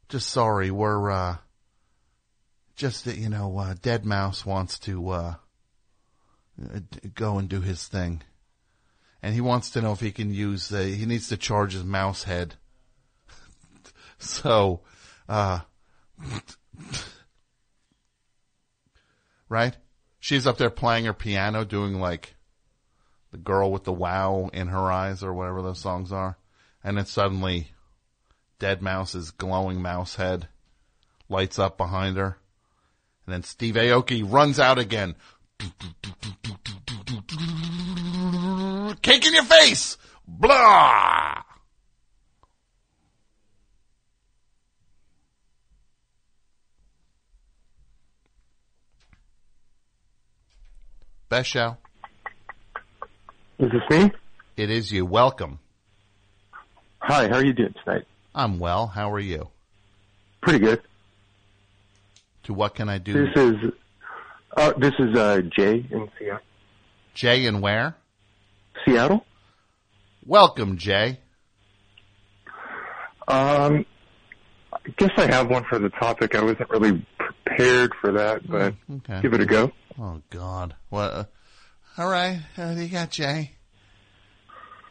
just 0.09 0.29
sorry, 0.29 0.71
we're, 0.71 1.11
uh, 1.11 1.37
just, 2.77 3.05
that 3.07 3.19
you 3.19 3.29
know, 3.29 3.59
uh, 3.59 3.75
deadmau5 3.75 4.47
wants 4.47 4.79
to, 4.81 5.09
uh, 5.09 5.35
go 7.15 7.39
and 7.39 7.49
do 7.49 7.61
his 7.61 7.87
thing. 7.87 8.23
And 9.23 9.35
he 9.35 9.41
wants 9.41 9.71
to 9.71 9.81
know 9.81 9.93
if 9.93 10.01
he 10.01 10.13
can 10.13 10.33
use, 10.33 10.73
uh, 10.73 10.79
he 10.79 11.07
needs 11.07 11.29
to 11.29 11.37
charge 11.37 11.73
his 11.73 11.85
mouse 11.85 12.25
head. 12.25 12.55
so, 14.19 14.81
uh, 15.29 15.61
right? 19.53 19.77
She's 20.19 20.47
up 20.47 20.57
there 20.57 20.71
playing 20.71 21.05
her 21.05 21.13
piano, 21.13 21.65
doing 21.65 22.01
like 22.01 22.35
the 23.31 23.37
girl 23.37 23.71
with 23.71 23.85
the 23.85 23.93
wow 23.93 24.49
in 24.53 24.69
her 24.69 24.91
eyes 24.91 25.23
or 25.23 25.35
whatever 25.35 25.61
those 25.61 25.79
songs 25.79 26.11
are. 26.11 26.39
And 26.83 26.97
then 26.97 27.05
suddenly 27.07 27.73
deadmau5's 28.59 29.31
glowing 29.33 29.83
mouse 29.83 30.17
head 30.17 30.49
lights 31.29 31.59
up 31.59 31.77
behind 31.77 32.17
her. 32.17 32.39
And 33.27 33.35
then 33.35 33.43
Steve 33.43 33.75
Aoki 33.75 34.25
runs 34.27 34.59
out 34.59 34.79
again. 34.79 35.17
Cake 39.03 39.27
in 39.27 39.35
your 39.35 39.45
face! 39.45 39.99
Blah! 40.27 41.43
Best 51.33 51.49
show. 51.49 51.79
Is 53.59 53.71
this 53.73 53.81
me? 53.89 54.13
It 54.59 54.69
is 54.69 54.93
you. 54.93 55.07
Welcome. 55.07 55.61
Hi, 56.99 57.27
how 57.27 57.37
are 57.37 57.45
you 57.47 57.55
doing 57.55 57.75
tonight? 57.83 58.05
I'm 58.35 58.59
well. 58.59 58.87
How 58.87 59.11
are 59.11 59.19
you? 59.19 59.49
Pretty 60.43 60.59
good. 60.59 60.83
To 62.43 62.53
what 62.53 62.75
can 62.75 62.91
I 62.91 62.99
do? 62.99 63.15
This 63.15 63.35
is 63.35 63.55
uh, 64.59 64.73
this 64.77 64.93
is 64.99 65.17
uh, 65.17 65.41
Jay 65.57 65.87
in 65.91 66.11
Seattle. 66.19 66.41
Jay 67.15 67.47
in 67.47 67.63
where? 67.63 67.97
Seattle. 68.85 69.25
Welcome, 70.27 70.77
Jay. 70.77 71.19
Um, 73.27 73.87
I 74.71 74.79
guess 74.99 75.13
I 75.17 75.33
have 75.33 75.49
one 75.49 75.65
for 75.65 75.79
the 75.79 75.89
topic. 75.89 76.35
I 76.35 76.43
wasn't 76.43 76.69
really 76.69 77.07
prepared 77.57 77.95
for 78.01 78.13
that, 78.13 78.49
but 78.49 78.75
okay. 78.91 79.21
give 79.23 79.35
it 79.35 79.41
a 79.41 79.47
go. 79.47 79.73
Oh 79.99 80.21
God! 80.31 80.75
What? 80.89 81.13
Uh, 81.13 81.25
all 81.99 82.09
right, 82.09 82.41
uh, 82.59 82.75
you 82.77 82.89
got 82.89 83.11
Jay. 83.11 83.53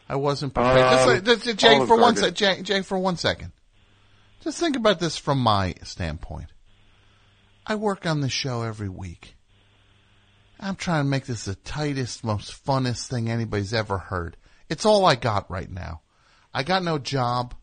I 0.08 0.16
wasn't 0.16 0.54
prepared. 0.54 0.78
Um, 0.78 1.24
Just, 1.24 1.48
uh, 1.48 1.52
Jay, 1.54 1.86
for 1.86 1.96
one 1.96 2.16
sec. 2.16 2.34
Jay, 2.34 2.62
Jay, 2.62 2.82
for 2.82 2.98
one 2.98 3.16
second. 3.16 3.52
Just 4.42 4.58
think 4.58 4.76
about 4.76 4.98
this 4.98 5.16
from 5.16 5.38
my 5.38 5.74
standpoint. 5.84 6.50
I 7.66 7.76
work 7.76 8.06
on 8.06 8.20
this 8.20 8.32
show 8.32 8.62
every 8.62 8.88
week. 8.88 9.36
I'm 10.58 10.76
trying 10.76 11.04
to 11.04 11.08
make 11.08 11.26
this 11.26 11.44
the 11.44 11.54
tightest, 11.54 12.24
most 12.24 12.64
funnest 12.64 13.08
thing 13.08 13.30
anybody's 13.30 13.72
ever 13.72 13.98
heard. 13.98 14.36
It's 14.68 14.84
all 14.84 15.04
I 15.04 15.14
got 15.14 15.50
right 15.50 15.70
now. 15.70 16.02
I 16.52 16.62
got 16.62 16.82
no 16.82 16.98
job. 16.98 17.54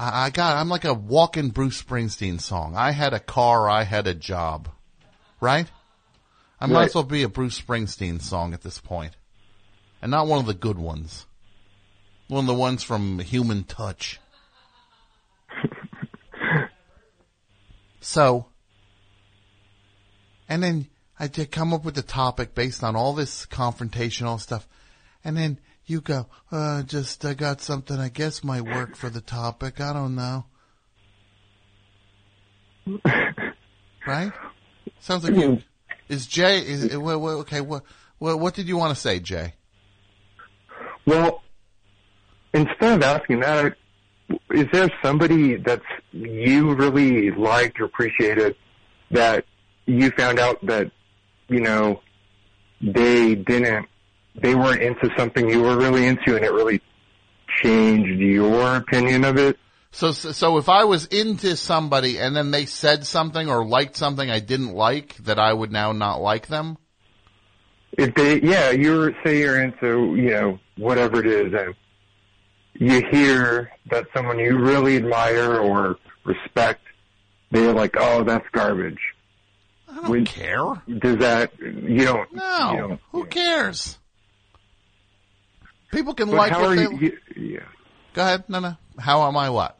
I, 0.00 0.26
I 0.26 0.30
got, 0.30 0.56
I'm 0.56 0.70
like 0.70 0.86
a 0.86 0.94
walking 0.94 1.50
Bruce 1.50 1.80
Springsteen 1.80 2.40
song. 2.40 2.74
I 2.74 2.90
had 2.92 3.12
a 3.12 3.20
car, 3.20 3.68
I 3.68 3.84
had 3.84 4.06
a 4.06 4.14
job. 4.14 4.68
Right? 5.40 5.70
I 6.58 6.66
might 6.66 6.74
Right. 6.74 6.88
as 6.88 6.94
well 6.94 7.04
be 7.04 7.22
a 7.22 7.28
Bruce 7.28 7.60
Springsteen 7.60 8.20
song 8.20 8.54
at 8.54 8.62
this 8.62 8.78
point. 8.78 9.16
And 10.02 10.10
not 10.10 10.26
one 10.26 10.38
of 10.38 10.46
the 10.46 10.54
good 10.54 10.78
ones. 10.78 11.26
One 12.28 12.44
of 12.44 12.46
the 12.46 12.54
ones 12.54 12.82
from 12.82 13.18
Human 13.18 13.64
Touch. 13.64 14.18
so, 18.00 18.46
and 20.48 20.62
then 20.62 20.88
I 21.18 21.26
did 21.26 21.50
come 21.50 21.74
up 21.74 21.84
with 21.84 21.94
the 21.94 22.02
topic 22.02 22.54
based 22.54 22.82
on 22.82 22.96
all 22.96 23.12
this 23.12 23.44
confrontational 23.46 24.40
stuff. 24.40 24.66
And 25.22 25.36
then 25.36 25.58
you 25.90 26.00
go, 26.00 26.26
uh, 26.52 26.82
just, 26.84 27.24
I 27.24 27.34
got 27.34 27.60
something 27.60 27.98
I 27.98 28.08
guess 28.08 28.44
might 28.44 28.62
work 28.62 28.96
for 28.96 29.10
the 29.10 29.20
topic. 29.20 29.80
I 29.80 29.92
don't 29.92 30.14
know. 30.14 30.44
right? 34.06 34.32
Sounds 35.00 35.24
like 35.24 35.34
you, 35.34 35.60
is 36.08 36.26
Jay, 36.26 36.58
is, 36.58 36.96
well, 36.96 37.20
well, 37.20 37.38
okay, 37.40 37.60
what, 37.60 37.82
what, 38.18 38.38
what 38.38 38.54
did 38.54 38.68
you 38.68 38.76
want 38.76 38.94
to 38.94 39.00
say, 39.00 39.18
Jay? 39.20 39.54
Well, 41.06 41.42
instead 42.54 42.92
of 42.92 43.02
asking 43.02 43.40
that, 43.40 43.76
is 44.50 44.66
there 44.72 44.88
somebody 45.02 45.56
that's 45.56 45.84
you 46.12 46.74
really 46.74 47.30
liked 47.30 47.80
or 47.80 47.84
appreciated 47.84 48.54
that 49.10 49.44
you 49.86 50.10
found 50.12 50.38
out 50.38 50.64
that 50.66 50.90
you 51.48 51.60
know 51.60 52.00
they 52.80 53.34
didn't, 53.34 53.86
they 54.40 54.54
weren't 54.54 54.82
into 54.82 55.10
something 55.16 55.48
you 55.48 55.62
were 55.62 55.76
really 55.76 56.06
into, 56.06 56.36
and 56.36 56.44
it 56.44 56.52
really 56.52 56.80
changed 57.62 58.20
your 58.20 58.76
opinion 58.76 59.24
of 59.24 59.36
it? 59.36 59.58
So, 59.92 60.12
so 60.12 60.58
if 60.58 60.68
I 60.68 60.84
was 60.84 61.06
into 61.06 61.56
somebody 61.56 62.18
and 62.18 62.34
then 62.34 62.52
they 62.52 62.66
said 62.66 63.04
something 63.04 63.48
or 63.48 63.64
liked 63.64 63.96
something 63.96 64.30
I 64.30 64.38
didn't 64.38 64.72
like, 64.72 65.16
that 65.24 65.38
I 65.38 65.52
would 65.52 65.72
now 65.72 65.92
not 65.92 66.20
like 66.20 66.46
them? 66.46 66.78
If 67.98 68.14
they, 68.14 68.40
yeah, 68.40 68.70
you're 68.70 69.12
say 69.24 69.40
you're 69.40 69.60
into, 69.60 70.14
you 70.14 70.30
know, 70.30 70.58
whatever 70.76 71.18
it 71.18 71.26
is, 71.26 71.52
and 71.52 71.74
you 72.74 73.02
hear 73.10 73.72
that 73.90 74.06
someone 74.14 74.38
you 74.38 74.58
really 74.58 74.96
admire 74.96 75.56
or 75.56 75.96
respect, 76.24 76.82
they're 77.50 77.72
like, 77.72 77.96
"Oh, 77.98 78.22
that's 78.22 78.46
garbage." 78.52 79.00
I 79.88 80.06
don't 80.06 80.24
care. 80.24 80.80
Does 81.00 81.16
that 81.16 81.52
you 81.58 82.04
don't? 82.04 82.32
No. 82.32 82.70
You 82.70 82.78
don't 82.78 83.00
Who 83.10 83.24
cares? 83.24 83.98
People 85.90 86.14
can 86.14 86.28
But 86.28 86.36
like 86.36 86.52
how 86.52 86.62
what 86.62 86.70
are 86.70 86.76
they. 86.76 86.82
you, 86.82 87.18
you- 87.36 87.52
yeah. 87.54 87.60
Go 88.12 88.22
ahead. 88.22 88.44
No, 88.48 88.58
no. 88.60 88.76
How 88.98 89.26
am 89.28 89.36
I 89.36 89.50
what? 89.50 89.76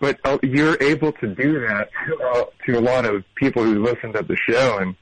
But 0.00 0.18
uh, 0.24 0.38
you're 0.42 0.76
able 0.82 1.12
to 1.12 1.28
do 1.34 1.60
that 1.60 1.88
uh, 2.24 2.44
to 2.66 2.78
a 2.78 2.80
lot 2.80 3.04
of 3.04 3.24
people 3.36 3.62
who 3.62 3.82
listen 3.82 4.12
to 4.12 4.22
the 4.22 4.36
show, 4.36 4.78
and 4.78 4.96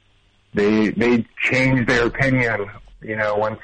they 0.54 0.90
they 0.90 1.26
change 1.38 1.86
their 1.86 2.06
opinion. 2.06 2.66
You 3.00 3.16
know, 3.16 3.34
once 3.36 3.60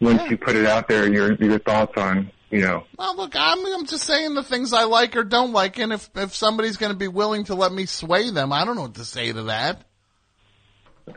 once 0.00 0.22
you 0.30 0.38
put 0.38 0.56
it 0.56 0.66
out 0.66 0.88
there, 0.88 1.12
your 1.12 1.34
your 1.34 1.58
thoughts 1.58 1.92
on 1.96 2.30
you 2.50 2.60
know. 2.60 2.84
Well, 2.96 3.16
look, 3.16 3.34
I'm, 3.34 3.66
I'm 3.66 3.84
just 3.86 4.04
saying 4.04 4.34
the 4.34 4.42
things 4.44 4.72
I 4.72 4.84
like 4.84 5.16
or 5.16 5.24
don't 5.24 5.52
like, 5.52 5.78
and 5.78 5.92
if 5.92 6.08
if 6.14 6.34
somebody's 6.34 6.76
going 6.76 6.92
to 6.92 6.98
be 6.98 7.08
willing 7.08 7.44
to 7.44 7.54
let 7.54 7.72
me 7.72 7.84
sway 7.86 8.30
them, 8.30 8.52
I 8.52 8.64
don't 8.64 8.76
know 8.76 8.82
what 8.82 8.94
to 8.94 9.04
say 9.04 9.32
to 9.32 9.42
that. 9.44 9.82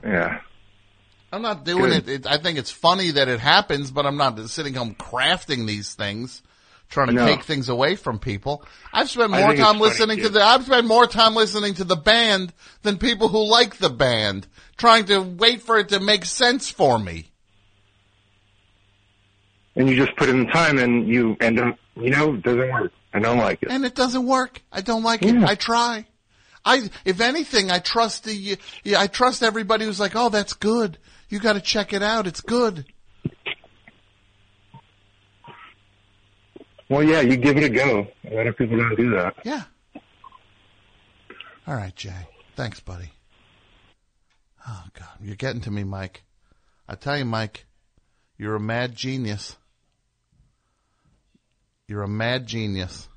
Yeah. 0.03 0.39
I'm 1.31 1.41
not 1.41 1.65
doing 1.65 1.91
it, 1.91 2.07
it. 2.07 2.25
I 2.27 2.37
think 2.37 2.57
it's 2.57 2.71
funny 2.71 3.11
that 3.11 3.27
it 3.27 3.39
happens, 3.39 3.91
but 3.91 4.05
I'm 4.05 4.17
not 4.17 4.39
sitting 4.49 4.73
home 4.73 4.95
crafting 4.95 5.67
these 5.67 5.93
things, 5.93 6.41
trying 6.89 7.07
to 7.07 7.13
No. 7.13 7.25
take 7.25 7.43
things 7.43 7.67
away 7.67 7.95
from 7.97 8.17
people. 8.17 8.63
I've 8.93 9.09
spent 9.09 9.31
more 9.31 9.53
time 9.53 9.79
listening 9.79 10.19
to 10.19 10.29
the. 10.29 10.41
I've 10.41 10.65
spent 10.65 10.87
more 10.87 11.05
time 11.05 11.35
listening 11.35 11.73
to 11.75 11.83
the 11.83 11.97
band 11.97 12.53
than 12.83 12.97
people 12.97 13.27
who 13.27 13.45
like 13.45 13.77
the 13.77 13.89
band, 13.89 14.47
trying 14.77 15.05
to 15.05 15.19
wait 15.19 15.61
for 15.61 15.77
it 15.77 15.89
to 15.89 15.99
make 15.99 16.23
sense 16.23 16.69
for 16.69 16.97
me. 16.97 17.31
And 19.75 19.89
you 19.89 19.95
just 19.95 20.15
put 20.17 20.29
in 20.29 20.45
the 20.45 20.51
time, 20.51 20.79
and 20.79 21.07
you 21.07 21.37
end 21.39 21.59
up, 21.59 21.77
you 21.95 22.09
know, 22.09 22.35
it 22.35 22.43
doesn't 22.43 22.71
work. 22.71 22.91
I 23.13 23.19
don't 23.19 23.37
like 23.37 23.63
it. 23.63 23.69
and 23.71 23.85
it 23.85 23.95
doesn't 23.95 24.25
work. 24.25 24.61
I 24.71 24.81
don't 24.81 25.03
like 25.03 25.23
it. 25.23 25.35
I 25.43 25.55
try. 25.55 26.05
I, 26.65 26.89
if 27.05 27.21
anything, 27.21 27.71
I 27.71 27.79
trust 27.79 28.25
the, 28.25 28.57
yeah, 28.83 28.99
I 28.99 29.07
trust 29.07 29.41
everybody 29.41 29.85
who's 29.85 29.99
like, 29.99 30.15
oh, 30.15 30.29
that's 30.29 30.53
good. 30.53 30.97
You 31.29 31.39
got 31.39 31.53
to 31.53 31.61
check 31.61 31.93
it 31.93 32.01
out. 32.01 32.27
It's 32.27 32.41
good. 32.41 32.85
Well, 36.89 37.03
yeah, 37.03 37.19
you 37.21 37.35
give 37.35 37.57
it 37.57 37.63
a 37.63 37.69
go. 37.69 38.07
A 38.29 38.33
lot 38.33 38.47
of 38.47 38.57
people 38.57 38.77
don't 38.77 38.95
do 38.95 39.09
that. 39.11 39.35
Yeah. 39.43 39.63
All 41.67 41.75
right, 41.75 41.93
Jay. 41.95 42.27
Thanks, 42.55 42.79
buddy. 42.79 43.11
Oh 44.65 44.83
God, 44.93 45.09
you're 45.21 45.35
getting 45.35 45.61
to 45.61 45.71
me, 45.71 45.83
Mike. 45.83 46.23
I 46.87 46.95
tell 46.95 47.17
you, 47.17 47.25
Mike, 47.25 47.65
you're 48.37 48.55
a 48.55 48.59
mad 48.59 48.95
genius. 48.95 49.57
You're 51.87 52.03
a 52.03 52.07
mad 52.07 52.47
genius. 52.47 53.09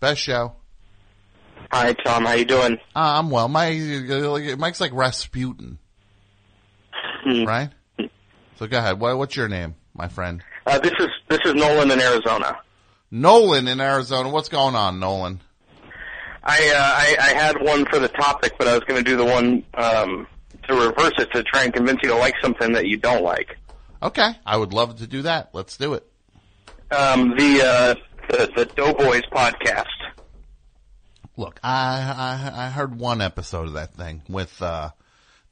Best 0.00 0.20
show. 0.20 0.54
Hi, 1.70 1.92
Tom. 1.92 2.24
How 2.24 2.32
you 2.32 2.44
doing? 2.44 2.74
Uh, 2.94 3.18
I'm 3.18 3.30
well. 3.30 3.48
My 3.48 3.70
Mike's 4.58 4.80
like 4.80 4.92
Rasputin, 4.92 5.78
right? 7.24 7.70
So 8.58 8.66
go 8.66 8.78
ahead. 8.78 9.00
What, 9.00 9.18
what's 9.18 9.36
your 9.36 9.48
name, 9.48 9.74
my 9.94 10.08
friend? 10.08 10.42
Uh, 10.66 10.78
this 10.78 10.92
is 10.98 11.08
this 11.28 11.40
is 11.44 11.54
Nolan 11.54 11.90
in 11.90 12.00
Arizona. 12.00 12.58
Nolan 13.10 13.68
in 13.68 13.80
Arizona. 13.80 14.28
What's 14.28 14.48
going 14.48 14.74
on, 14.74 15.00
Nolan? 15.00 15.40
I, 16.44 16.72
uh, 16.74 16.76
I 16.76 17.16
I 17.20 17.34
had 17.34 17.60
one 17.60 17.84
for 17.86 17.98
the 17.98 18.08
topic, 18.08 18.54
but 18.58 18.68
I 18.68 18.74
was 18.74 18.84
going 18.84 19.02
to 19.02 19.08
do 19.08 19.16
the 19.16 19.24
one 19.24 19.64
um, 19.74 20.26
to 20.68 20.74
reverse 20.74 21.12
it 21.18 21.32
to 21.32 21.42
try 21.42 21.64
and 21.64 21.72
convince 21.72 22.00
you 22.02 22.10
to 22.10 22.16
like 22.16 22.34
something 22.40 22.72
that 22.72 22.86
you 22.86 22.96
don't 22.96 23.22
like. 23.22 23.58
Okay, 24.02 24.30
I 24.44 24.56
would 24.56 24.72
love 24.72 24.96
to 24.96 25.06
do 25.06 25.22
that. 25.22 25.50
Let's 25.52 25.76
do 25.76 25.94
it. 25.94 26.06
Um, 26.90 27.36
the, 27.36 27.62
uh, 27.64 27.94
the 28.28 28.50
the 28.56 28.64
Doughboys 28.66 29.22
podcast. 29.32 29.86
Look, 31.36 31.58
I, 31.62 32.50
I 32.54 32.66
I 32.66 32.70
heard 32.70 32.98
one 32.98 33.20
episode 33.20 33.66
of 33.68 33.74
that 33.74 33.94
thing 33.94 34.22
with 34.28 34.60
uh 34.60 34.90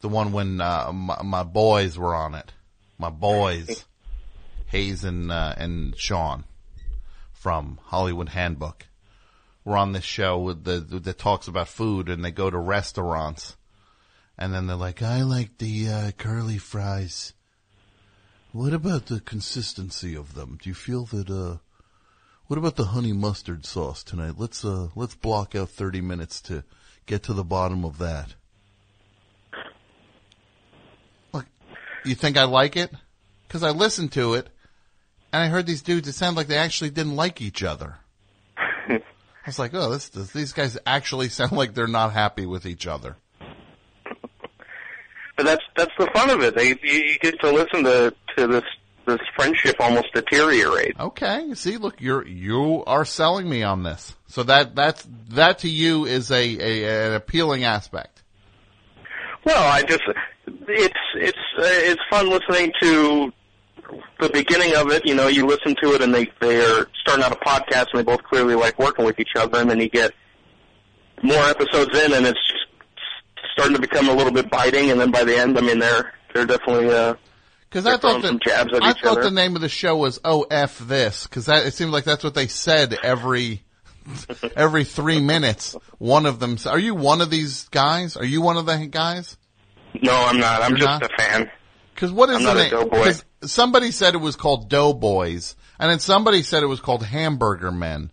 the 0.00 0.08
one 0.08 0.32
when 0.32 0.60
uh, 0.60 0.92
my, 0.92 1.22
my 1.22 1.42
boys 1.42 1.98
were 1.98 2.14
on 2.14 2.34
it. 2.34 2.52
My 2.98 3.10
boys, 3.10 3.84
Hayes 4.66 5.04
and 5.04 5.30
uh, 5.32 5.54
and 5.56 5.96
Sean 5.96 6.44
from 7.32 7.78
Hollywood 7.84 8.30
Handbook, 8.30 8.86
were 9.64 9.76
on 9.76 9.92
this 9.92 10.04
show 10.04 10.38
with 10.38 10.64
the 10.64 10.80
that 10.80 11.18
talks 11.18 11.48
about 11.48 11.68
food, 11.68 12.08
and 12.08 12.24
they 12.24 12.30
go 12.30 12.50
to 12.50 12.58
restaurants, 12.58 13.56
and 14.36 14.52
then 14.52 14.66
they're 14.66 14.76
like, 14.76 15.02
"I 15.02 15.22
like 15.22 15.58
the 15.58 15.88
uh, 15.88 16.10
curly 16.12 16.58
fries." 16.58 17.32
What 18.52 18.74
about 18.74 19.06
the 19.06 19.20
consistency 19.20 20.16
of 20.16 20.34
them? 20.34 20.58
Do 20.60 20.68
you 20.68 20.74
feel 20.74 21.04
that 21.06 21.30
uh 21.30 21.58
what 22.48 22.58
about 22.58 22.74
the 22.74 22.86
honey 22.86 23.12
mustard 23.12 23.64
sauce 23.64 24.02
tonight? 24.02 24.34
Let's 24.36 24.64
uh 24.64 24.88
let's 24.96 25.14
block 25.14 25.54
out 25.54 25.70
30 25.70 26.00
minutes 26.00 26.40
to 26.42 26.64
get 27.06 27.22
to 27.24 27.32
the 27.32 27.44
bottom 27.44 27.84
of 27.84 27.98
that. 27.98 28.34
You 32.04 32.14
think 32.14 32.36
I 32.36 32.44
like 32.44 32.76
it? 32.76 32.92
Cuz 33.48 33.62
I 33.62 33.70
listened 33.70 34.12
to 34.12 34.34
it 34.34 34.48
and 35.32 35.42
I 35.42 35.48
heard 35.48 35.66
these 35.66 35.82
dudes 35.82 36.08
it 36.08 36.12
sounded 36.14 36.36
like 36.36 36.48
they 36.48 36.56
actually 36.56 36.90
didn't 36.90 37.16
like 37.16 37.40
each 37.40 37.62
other. 37.62 37.96
I 38.56 39.00
was 39.46 39.58
like, 39.58 39.72
"Oh, 39.74 39.90
this, 39.90 40.08
this 40.08 40.32
these 40.32 40.52
guys 40.52 40.78
actually 40.86 41.28
sound 41.40 41.52
like 41.52 41.74
they're 41.74 41.86
not 41.86 42.12
happy 42.12 42.46
with 42.46 42.66
each 42.66 42.86
other." 42.86 43.16
But 45.36 45.46
that's 45.46 45.64
that's 45.76 45.92
the 45.98 46.08
fun 46.12 46.30
of 46.30 46.42
it. 46.42 46.54
They, 46.54 46.68
you, 46.68 46.76
you 46.82 47.18
get 47.18 47.40
to 47.40 47.50
listen 47.50 47.84
to 47.84 48.14
to 48.36 48.46
this 48.46 48.64
this 49.06 49.20
friendship 49.34 49.76
almost 49.80 50.12
deteriorate. 50.12 50.94
Okay, 50.98 51.54
see, 51.54 51.78
look, 51.78 52.00
you're 52.00 52.26
you 52.26 52.84
are 52.86 53.04
selling 53.04 53.48
me 53.48 53.62
on 53.62 53.82
this. 53.82 54.14
So 54.26 54.42
that 54.42 54.74
that's 54.74 55.06
that 55.30 55.60
to 55.60 55.68
you 55.70 56.04
is 56.04 56.30
a, 56.30 56.34
a 56.36 57.06
an 57.06 57.14
appealing 57.14 57.64
aspect. 57.64 58.22
Well, 59.44 59.72
I 59.72 59.82
just 59.82 60.02
it's 60.68 60.94
it's 61.14 61.38
uh, 61.58 61.62
it's 61.62 62.02
fun 62.10 62.28
listening 62.30 62.72
to 62.80 63.32
the 64.20 64.28
beginning 64.30 64.74
of 64.76 64.90
it. 64.90 65.04
You 65.04 65.14
know, 65.14 65.28
you 65.28 65.46
listen 65.46 65.74
to 65.82 65.94
it 65.94 66.02
and 66.02 66.14
they 66.14 66.30
they're 66.40 66.86
starting 67.00 67.24
out 67.24 67.32
a 67.32 67.36
podcast 67.36 67.86
and 67.92 68.00
they 68.00 68.02
both 68.02 68.22
clearly 68.24 68.54
like 68.54 68.78
working 68.78 69.04
with 69.04 69.18
each 69.18 69.32
other, 69.36 69.58
and 69.60 69.70
then 69.70 69.80
you 69.80 69.88
get 69.88 70.12
more 71.22 71.42
episodes 71.44 71.96
in 71.98 72.14
and 72.14 72.26
it's 72.26 72.38
starting 73.52 73.74
to 73.74 73.80
become 73.80 74.08
a 74.08 74.12
little 74.12 74.32
bit 74.32 74.50
biting, 74.50 74.90
and 74.90 75.00
then 75.00 75.10
by 75.10 75.24
the 75.24 75.36
end, 75.36 75.58
I 75.58 75.60
mean 75.60 75.78
they're 75.78 76.12
they're 76.34 76.46
definitely 76.46 76.90
uh 76.90 77.14
Because 77.68 77.86
I 77.86 77.92
thought 77.92 78.00
throwing 78.00 78.22
some 78.22 78.34
that 78.36 78.42
jabs 78.42 78.72
at 78.74 78.82
I 78.82 78.92
thought 78.92 79.18
other. 79.18 79.22
the 79.24 79.30
name 79.30 79.56
of 79.56 79.62
the 79.62 79.68
show 79.68 79.96
was 79.96 80.20
"Oh 80.24 80.46
F 80.50 80.78
This" 80.78 81.26
because 81.26 81.46
that 81.46 81.66
it 81.66 81.74
seemed 81.74 81.92
like 81.92 82.04
that's 82.04 82.24
what 82.24 82.34
they 82.34 82.46
said 82.46 82.96
every 83.02 83.62
every 84.56 84.84
three 84.84 85.20
minutes. 85.20 85.76
One 85.98 86.26
of 86.26 86.38
them. 86.40 86.56
Are 86.66 86.78
you 86.78 86.94
one 86.94 87.20
of 87.20 87.30
these 87.30 87.68
guys? 87.68 88.16
Are 88.16 88.24
you 88.24 88.40
one 88.40 88.56
of 88.56 88.66
the 88.66 88.86
guys? 88.86 89.36
No, 90.02 90.12
I'm 90.14 90.38
not. 90.38 90.62
I'm 90.62 90.72
You're 90.72 90.86
just 90.86 91.00
not? 91.00 91.10
a 91.12 91.22
fan. 91.22 91.50
Because 91.94 92.12
what 92.12 92.30
is 92.30 92.36
I'm 92.36 92.42
the 92.44 92.54
not 92.54 92.96
a 92.96 93.10
name? 93.10 93.20
somebody 93.42 93.90
said 93.90 94.14
it 94.14 94.18
was 94.18 94.36
called 94.36 94.68
Doughboys, 94.70 95.56
and 95.78 95.90
then 95.90 95.98
somebody 95.98 96.42
said 96.42 96.62
it 96.62 96.66
was 96.66 96.80
called 96.80 97.04
Hamburger 97.04 97.70
Men. 97.70 98.10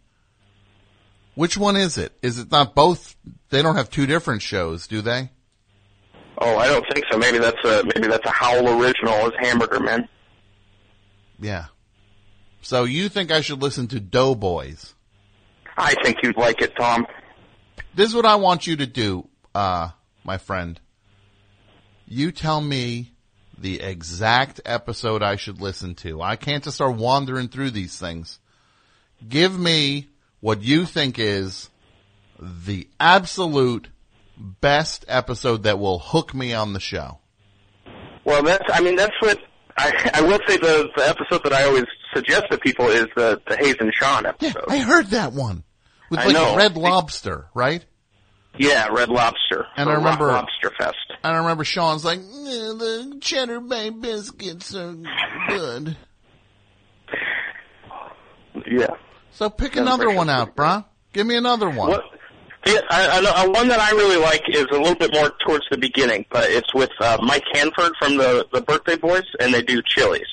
Which 1.36 1.58
one 1.58 1.76
is 1.76 1.98
it? 1.98 2.14
Is 2.22 2.40
it 2.40 2.52
not 2.52 2.74
both? 2.74 3.16
They 3.50 3.62
don't 3.62 3.76
have 3.76 3.90
two 3.90 4.06
different 4.08 4.42
shows, 4.42 4.88
do 4.88 5.02
they? 5.02 5.30
Oh, 6.40 6.58
I 6.58 6.68
don't 6.68 6.86
think 6.92 7.06
so. 7.12 7.18
Maybe 7.18 7.38
that's 7.38 7.64
a 7.64 7.84
maybe 7.96 8.08
that's 8.08 8.26
a 8.26 8.32
Howl 8.32 8.82
original 8.82 9.14
as 9.14 9.32
Hamburger 9.40 9.80
Men. 9.80 10.08
Yeah. 11.40 11.66
So 12.62 12.84
you 12.84 13.08
think 13.10 13.32
I 13.32 13.42
should 13.42 13.62
listen 13.62 13.88
to 13.90 14.00
Doughboys? 14.00 14.94
I 15.78 15.96
think 16.04 16.18
you'd 16.24 16.38
like 16.38 16.62
it, 16.62 16.76
Tom. 16.76 17.06
This 17.96 18.10
is 18.10 18.16
what 18.16 18.26
I 18.26 18.36
want 18.36 18.68
you 18.68 18.76
to 18.78 18.88
do, 18.88 19.28
uh, 19.56 19.90
my 20.24 20.38
friend. 20.38 20.80
You 22.08 22.32
tell 22.32 22.62
me 22.62 23.12
the 23.58 23.82
exact 23.82 24.62
episode 24.66 25.22
I 25.22 25.36
should 25.36 25.62
listen 25.62 25.96
to. 25.96 26.22
I 26.22 26.36
can't 26.36 26.64
just 26.64 26.76
start 26.78 26.96
wandering 26.96 27.50
through 27.50 27.72
these 27.72 27.98
things. 27.98 28.40
Give 29.28 29.58
me 29.58 30.08
what 30.40 30.62
you 30.62 30.86
think 30.86 31.20
is 31.20 31.70
the 32.40 32.88
absolute 33.00 33.90
best 34.38 35.06
episode 35.08 35.64
that 35.64 35.80
will 35.80 36.00
hook 36.00 36.34
me 36.34 36.54
on 36.54 36.74
the 36.74 36.80
show. 36.80 37.20
Well, 38.24 38.44
that's 38.44 38.64
I 38.72 38.82
mean 38.82 38.96
that's 38.96 39.16
what 39.22 39.40
I 39.78 40.12
I 40.14 40.22
will 40.22 40.40
say 40.48 40.58
the 40.58 40.90
the 40.96 41.08
episode 41.08 41.44
that 41.44 41.54
I 41.54 41.64
always 41.64 41.86
suggest 42.14 42.46
to 42.52 42.58
people 42.58 42.88
is 42.88 43.08
the 43.16 43.42
the 43.48 43.58
Hayes 43.58 43.76
and 43.80 43.94
Sean 43.94 44.26
episode. 44.26 44.66
I 44.68 44.80
heard 44.80 45.08
that 45.08 45.34
one 45.34 45.64
with 46.10 46.20
I 46.20 46.26
like 46.26 46.34
know. 46.34 46.56
Red 46.56 46.78
Lobster, 46.78 47.48
right? 47.54 47.84
Yeah, 48.60 48.88
Red 48.90 49.10
Lobster. 49.10 49.66
And 49.76 49.90
I 49.90 49.94
remember- 49.94 50.28
Lobster 50.28 50.72
Fest. 50.78 50.96
And 51.24 51.36
I 51.36 51.38
remember 51.40 51.64
Sean's 51.64 52.04
like, 52.06 52.20
"Yeah, 52.20 52.74
the 52.78 53.18
cheddar 53.22 53.60
bay 53.60 53.90
biscuits 53.90 54.74
are 54.76 54.96
good. 55.50 55.98
Yeah. 58.66 58.88
So 59.32 59.50
pick 59.50 59.76
Yeah, 59.76 59.82
another 59.84 60.10
one 60.12 60.30
out, 60.30 60.56
bruh. 60.56 60.86
Give 61.14 61.26
me 61.28 61.36
another 61.36 61.70
one. 61.70 61.90
What? 61.92 62.04
Yeah, 62.66 62.80
I, 62.90 63.08
I 63.18 63.22
know, 63.22 63.32
uh, 63.32 63.48
one 63.52 63.68
that 63.70 63.80
I 63.80 63.92
really 63.92 64.18
like 64.18 64.44
is 64.50 64.66
a 64.72 64.76
little 64.78 64.96
bit 64.96 65.14
more 65.14 65.32
towards 65.46 65.66
the 65.72 65.78
beginning, 65.78 66.26
but 66.32 66.50
it's 66.50 66.74
with 66.74 66.90
uh, 67.00 67.18
Mike 67.22 67.44
Hanford 67.54 67.94
from 67.98 68.18
the 68.18 68.46
the 68.52 68.62
Birthday 68.62 68.98
Boys, 68.98 69.24
and 69.40 69.54
they 69.54 69.62
do 69.62 69.82
Chili's. 69.86 70.28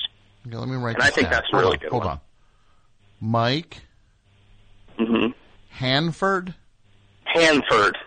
Okay, 0.47 0.57
let 0.57 0.67
me 0.67 0.75
write 0.75 0.95
And 0.95 1.03
I 1.03 1.09
think 1.11 1.27
down. 1.27 1.31
that's 1.33 1.47
a 1.53 1.55
hold 1.55 1.63
really 1.63 1.77
on, 1.77 1.81
good 1.81 1.91
Hold 1.91 2.03
one. 2.03 2.11
on. 2.13 2.19
Mike 3.21 3.81
Mm-hmm. 4.99 5.31
Hanford. 5.69 6.55
Hanford. 7.25 7.97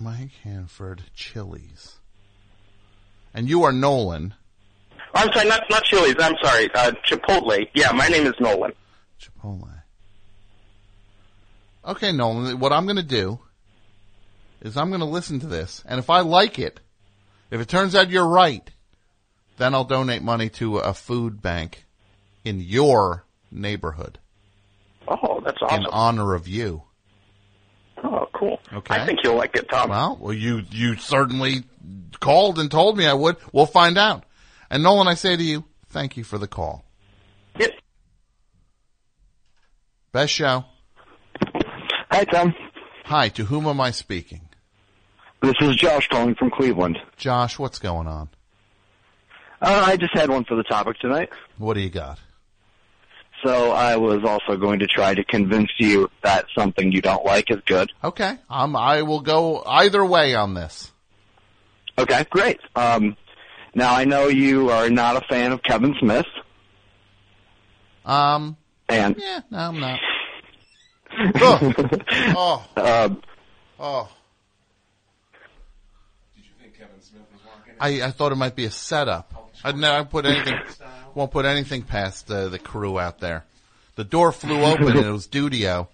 Mike 0.00 0.30
Hanford 0.44 1.02
Chili's. 1.14 1.96
And 3.34 3.48
you 3.48 3.64
are 3.64 3.72
Nolan. 3.72 4.34
I'm 5.14 5.32
sorry, 5.32 5.48
not 5.48 5.62
not 5.70 5.84
Chili's. 5.84 6.16
I'm 6.18 6.34
sorry, 6.42 6.70
uh, 6.74 6.92
Chipotle. 7.06 7.68
Yeah, 7.74 7.92
my 7.92 8.08
name 8.08 8.26
is 8.26 8.34
Nolan. 8.40 8.72
Chipotle. 9.20 9.82
Okay, 11.84 12.12
Nolan, 12.12 12.58
what 12.58 12.72
I'm 12.72 12.84
going 12.84 12.96
to 12.96 13.02
do 13.02 13.38
is 14.60 14.76
I'm 14.76 14.88
going 14.88 15.00
to 15.00 15.06
listen 15.06 15.40
to 15.40 15.46
this. 15.46 15.82
And 15.86 15.98
if 15.98 16.10
I 16.10 16.20
like 16.20 16.58
it, 16.58 16.80
if 17.50 17.60
it 17.60 17.68
turns 17.68 17.94
out 17.94 18.10
you're 18.10 18.26
right, 18.28 18.68
then 19.56 19.74
I'll 19.74 19.84
donate 19.84 20.22
money 20.22 20.48
to 20.50 20.78
a 20.78 20.92
food 20.92 21.40
bank 21.40 21.84
in 22.44 22.60
your 22.60 23.24
neighborhood 23.50 24.18
Oh, 25.08 25.40
that's 25.44 25.56
awesome. 25.62 25.80
in 25.84 25.86
honor 25.90 26.34
of 26.34 26.46
you. 26.46 26.82
Oh, 28.04 28.28
cool. 28.32 28.60
Okay. 28.72 28.94
I 28.94 29.06
think 29.06 29.20
you'll 29.24 29.36
like 29.36 29.56
it, 29.56 29.68
Tom. 29.68 29.90
Well, 29.90 30.18
well, 30.20 30.32
you 30.32 30.62
you 30.70 30.96
certainly 30.96 31.64
called 32.20 32.58
and 32.58 32.70
told 32.70 32.96
me 32.96 33.06
I 33.06 33.14
would. 33.14 33.36
We'll 33.52 33.66
find 33.66 33.98
out. 33.98 34.24
And 34.70 34.82
Nolan, 34.82 35.08
I 35.08 35.14
say 35.14 35.36
to 35.36 35.42
you, 35.42 35.64
thank 35.88 36.16
you 36.16 36.24
for 36.24 36.38
the 36.38 36.46
call. 36.46 36.84
Yep. 37.58 37.70
Best 40.12 40.32
show. 40.32 40.64
Hi, 42.10 42.24
Tom. 42.24 42.54
Hi, 43.04 43.28
to 43.30 43.44
whom 43.44 43.66
am 43.66 43.80
I 43.80 43.90
speaking? 43.90 44.42
This 45.42 45.54
is 45.60 45.76
Josh 45.76 46.08
calling 46.08 46.34
from 46.34 46.50
Cleveland. 46.50 46.98
Josh, 47.16 47.58
what's 47.58 47.78
going 47.78 48.06
on? 48.06 48.28
Uh, 49.60 49.84
I 49.86 49.96
just 49.96 50.14
had 50.14 50.28
one 50.28 50.44
for 50.44 50.56
the 50.56 50.62
topic 50.62 50.98
tonight. 50.98 51.30
What 51.56 51.74
do 51.74 51.80
you 51.80 51.90
got? 51.90 52.18
So 53.44 53.70
I 53.70 53.96
was 53.96 54.24
also 54.24 54.56
going 54.58 54.80
to 54.80 54.86
try 54.86 55.14
to 55.14 55.22
convince 55.24 55.70
you 55.78 56.10
that 56.22 56.46
something 56.56 56.90
you 56.90 57.00
don't 57.00 57.24
like 57.24 57.50
is 57.50 57.60
good. 57.66 57.92
Okay, 58.02 58.36
um, 58.50 58.74
I 58.74 59.02
will 59.02 59.20
go 59.20 59.62
either 59.64 60.04
way 60.04 60.34
on 60.34 60.54
this. 60.54 60.90
Okay, 61.96 62.24
great. 62.30 62.60
Um, 62.74 63.16
now 63.74 63.94
I 63.94 64.04
know 64.04 64.26
you 64.26 64.70
are 64.70 64.90
not 64.90 65.16
a 65.16 65.20
fan 65.28 65.52
of 65.52 65.62
Kevin 65.62 65.94
Smith. 66.00 66.26
Um, 68.04 68.56
and 68.88 69.16
yeah, 69.18 69.40
no, 69.50 69.58
I'm 69.58 69.80
not. 69.80 70.00
oh, 71.40 72.66
uh, 72.76 73.08
oh. 73.78 74.08
Did 76.34 76.44
you 76.44 76.50
think 76.60 76.78
Kevin 76.78 77.00
Smith 77.00 77.22
was 77.32 77.40
walking? 77.46 77.74
I, 77.80 78.06
I 78.08 78.10
thought 78.10 78.32
it 78.32 78.36
might 78.36 78.56
be 78.56 78.64
a 78.64 78.70
setup. 78.70 79.47
I 79.64 79.72
never 79.72 80.04
put 80.04 80.24
anything, 80.26 80.58
won't 81.14 81.30
put 81.30 81.44
anything 81.44 81.82
past 81.82 82.30
uh, 82.30 82.48
the 82.48 82.58
crew 82.58 82.98
out 82.98 83.18
there. 83.18 83.44
The 83.96 84.04
door 84.04 84.32
flew 84.32 84.62
open 84.64 84.88
and 84.96 85.06
it 85.06 85.10
was 85.10 85.26
Dudio. 85.28 85.88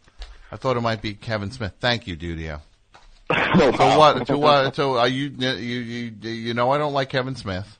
I 0.52 0.56
thought 0.56 0.76
it 0.76 0.80
might 0.82 1.02
be 1.02 1.14
Kevin 1.14 1.50
Smith. 1.50 1.72
Thank 1.80 2.06
you, 2.06 2.16
Dudio. 2.16 2.60
So 3.30 3.98
what? 3.98 4.26
To 4.26 4.38
what? 4.38 4.76
So 4.76 4.98
are 4.98 5.08
you, 5.08 5.32
you, 5.38 5.50
you, 5.52 6.14
you 6.30 6.54
know, 6.54 6.70
I 6.70 6.78
don't 6.78 6.92
like 6.92 7.08
Kevin 7.08 7.34
Smith. 7.36 7.78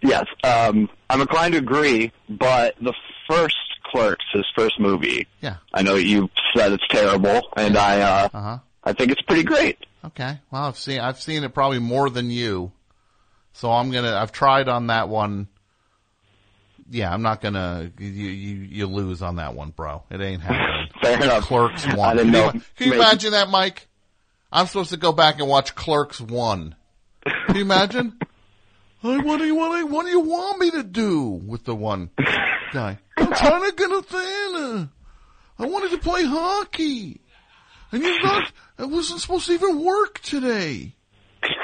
Yes, 0.00 0.24
um, 0.44 0.88
I'm 1.08 1.20
inclined 1.22 1.52
to 1.54 1.58
agree, 1.58 2.12
but 2.28 2.74
the 2.80 2.92
first 3.28 3.56
Clerks, 3.84 4.24
his 4.32 4.44
first 4.56 4.78
movie, 4.80 5.26
Yeah. 5.40 5.56
I 5.72 5.82
know 5.82 5.94
you 5.94 6.28
said 6.54 6.72
it's 6.72 6.86
terrible, 6.88 7.40
and 7.56 7.76
I, 7.78 8.00
uh, 8.00 8.28
Uh-huh. 8.32 8.58
I 8.82 8.92
think 8.92 9.12
it's 9.12 9.22
pretty 9.22 9.44
great. 9.44 9.78
Okay. 10.04 10.38
Well, 10.50 10.64
I've 10.64 10.76
seen 10.78 11.00
I've 11.00 11.18
seen 11.20 11.42
it 11.44 11.54
probably 11.54 11.78
more 11.78 12.10
than 12.10 12.30
you, 12.30 12.72
so 13.54 13.70
I'm 13.72 13.90
gonna 13.90 14.14
I've 14.14 14.32
tried 14.32 14.68
on 14.68 14.88
that 14.88 15.08
one. 15.08 15.48
Yeah, 16.90 17.10
I'm 17.12 17.22
not 17.22 17.40
gonna 17.40 17.90
you 17.98 18.08
you 18.08 18.56
you 18.56 18.86
lose 18.86 19.22
on 19.22 19.36
that 19.36 19.54
one, 19.54 19.70
bro. 19.70 20.02
It 20.10 20.20
ain't 20.20 20.42
happening. 20.42 20.88
Fair 21.00 21.22
enough. 21.22 21.44
Clerks 21.44 21.86
one. 21.94 22.18
Can 22.18 22.26
you, 22.34 22.60
can 22.76 22.86
you 22.88 22.94
imagine 22.94 23.30
that, 23.30 23.48
Mike? 23.48 23.86
I'm 24.52 24.66
supposed 24.66 24.90
to 24.90 24.96
go 24.98 25.12
back 25.12 25.38
and 25.38 25.48
watch 25.48 25.74
Clerks 25.74 26.20
one. 26.20 26.74
Can 27.46 27.56
you 27.56 27.62
imagine? 27.62 28.18
Hey, 29.00 29.18
what 29.18 29.36
do 29.36 29.44
you 29.44 29.54
what 29.54 29.70
do 29.72 29.78
you, 29.80 29.86
what 29.86 30.04
do 30.06 30.10
you 30.10 30.20
want 30.20 30.58
me 30.58 30.70
to 30.70 30.82
do 30.82 31.28
with 31.28 31.64
the 31.64 31.74
one 31.74 32.08
guy? 32.72 32.96
I'm 33.18 33.34
trying 33.34 33.70
to 33.70 33.76
get 33.76 33.90
a 33.90 34.00
thing. 34.00 34.56
uh, 34.56 34.86
I 35.58 35.66
wanted 35.66 35.90
to 35.90 35.98
play 35.98 36.24
hockey, 36.24 37.20
and 37.92 38.02
you're 38.02 38.22
not. 38.22 38.50
I 38.78 38.86
wasn't 38.86 39.20
supposed 39.20 39.44
to 39.48 39.52
even 39.52 39.84
work 39.84 40.20
today. 40.20 40.94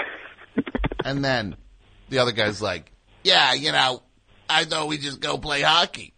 And 1.02 1.24
then 1.24 1.56
the 2.10 2.18
other 2.18 2.32
guy's 2.32 2.60
like, 2.60 2.92
"Yeah, 3.24 3.54
you 3.54 3.72
know, 3.72 4.02
I 4.48 4.64
thought 4.64 4.88
we 4.88 4.98
just 4.98 5.20
go 5.20 5.38
play 5.38 5.62
hockey. 5.62 6.12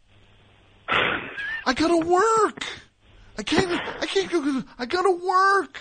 I 0.88 1.74
gotta 1.74 1.99
work. 1.99 2.64
I 3.38 3.43
can't. 3.43 3.70
I 3.70 4.07
can't 4.07 4.30
go. 4.30 4.64
I 4.78 4.86
gotta 4.86 5.12
work." 5.12 5.80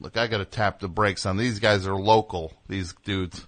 Look, 0.00 0.16
I 0.16 0.28
gotta 0.28 0.46
tap 0.46 0.80
the 0.80 0.88
brakes 0.88 1.26
on 1.26 1.36
these 1.36 1.58
guys. 1.58 1.86
Are 1.86 1.94
local. 1.94 2.54
These 2.68 2.94
dudes. 3.04 3.46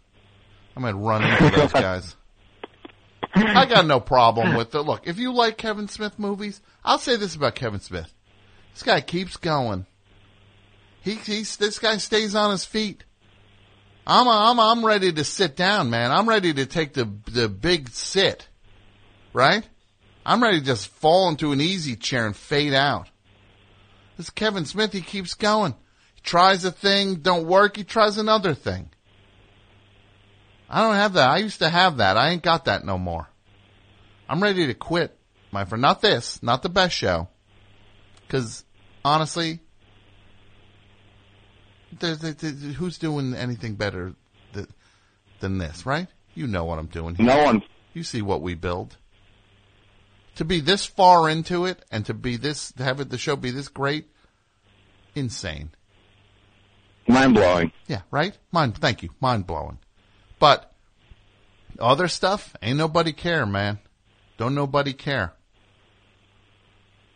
I'm 0.77 0.83
gonna 0.83 0.97
run 0.97 1.25
into 1.25 1.57
those 1.57 1.73
guys. 1.73 2.17
I 3.35 3.67
got 3.67 3.87
no 3.87 4.01
problem 4.01 4.55
with 4.55 4.75
it. 4.75 4.83
Look, 4.83 5.07
if 5.07 5.19
you 5.19 5.33
like 5.33 5.57
Kevin 5.57 5.89
Smith 5.89 6.19
movies, 6.19 6.61
I'll 6.85 6.99
say 6.99 7.17
this 7.17 7.35
about 7.35 7.55
Kevin 7.55 7.81
Smith. 7.81 8.13
This 8.75 8.83
guy 8.83 9.01
keeps 9.01 9.37
going. 9.37 9.87
He, 11.03 11.15
he's, 11.15 11.57
this 11.57 11.79
guy 11.79 11.97
stays 11.97 12.35
on 12.35 12.51
his 12.51 12.65
feet. 12.65 13.05
I'm, 14.07 14.27
I'm, 14.27 14.59
I'm 14.59 14.85
ready 14.85 15.13
to 15.13 15.25
sit 15.25 15.57
down, 15.57 15.91
man. 15.91 16.11
I'm 16.11 16.29
ready 16.29 16.53
to 16.55 16.67
take 16.67 16.95
the, 16.95 17.09
the 17.27 17.49
big 17.49 17.91
sit. 17.91 18.49
Right? 19.33 19.67
I'm 20.27 20.43
ready 20.43 20.61
to 20.61 20.67
just 20.67 20.89
fall 20.89 21.29
into 21.29 21.53
an 21.53 21.61
easy 21.61 21.97
chair 21.97 22.27
and 22.27 22.37
fade 22.37 22.75
out. 22.75 23.09
This 24.17 24.31
Kevin 24.31 24.65
Smith, 24.65 24.93
he 24.93 25.01
keeps 25.01 25.35
going. 25.35 25.75
He 26.15 26.21
tries 26.23 26.65
a 26.65 26.71
thing, 26.71 27.17
don't 27.17 27.47
work, 27.47 27.77
he 27.77 27.85
tries 27.85 28.19
another 28.19 28.55
thing. 28.55 28.91
I 30.69 30.83
don't 30.83 30.95
have 30.95 31.15
that. 31.15 31.31
I 31.31 31.39
used 31.39 31.59
to 31.59 31.69
have 31.69 31.99
that. 31.99 32.17
I 32.17 32.31
ain't 32.31 32.43
got 32.43 32.65
that 32.65 32.85
no 32.85 32.99
more. 32.99 33.29
I'm 34.29 34.43
ready 34.43 34.67
to 34.67 34.75
quit, 34.75 35.17
my 35.51 35.65
friend. 35.65 35.83
Not 35.83 36.01
this, 36.01 36.43
not 36.43 36.63
the 36.63 36.71
best 36.71 36.97
show. 36.97 37.29
Cause 38.29 38.65
honestly, 39.05 39.61
there's, 41.99 42.19
there- 42.19 42.33
there- 42.33 42.51
who's 42.73 42.99
doing 42.99 43.35
anything 43.35 43.75
better 43.75 44.15
th- 44.55 44.67
than 45.41 45.59
this, 45.59 45.85
right? 45.87 46.09
You 46.35 46.47
know 46.47 46.65
what 46.65 46.79
I'm 46.79 46.87
doing 46.87 47.15
here. 47.15 47.27
No 47.27 47.45
one. 47.45 47.63
You 47.93 48.03
see 48.03 48.23
what 48.23 48.43
we 48.43 48.55
build. 48.55 48.97
To 50.37 50.45
be 50.47 50.61
this 50.61 50.87
far 50.87 51.29
into 51.29 51.67
it 51.67 51.85
and 51.91 52.07
to 52.07 52.15
be 52.15 52.37
this, 52.37 52.73
to 52.73 52.85
have 52.85 53.01
it, 53.01 53.11
the 53.11 53.19
show 53.19 53.37
be 53.37 53.51
this 53.51 53.69
great, 53.69 54.07
insane. 55.15 55.71
Mind 57.07 57.35
blowing. 57.35 57.73
Yeah, 57.87 58.03
right? 58.11 58.37
Mind, 58.51 58.79
thank 58.79 59.03
you. 59.03 59.11
Mind 59.21 59.47
blowing. 59.47 59.79
But 60.39 60.73
other 61.79 62.09
stuff, 62.09 62.55
ain't 62.63 62.79
nobody 62.79 63.13
care, 63.13 63.45
man. 63.45 63.79
Don't 64.39 64.55
nobody 64.55 64.93
care. 64.95 65.35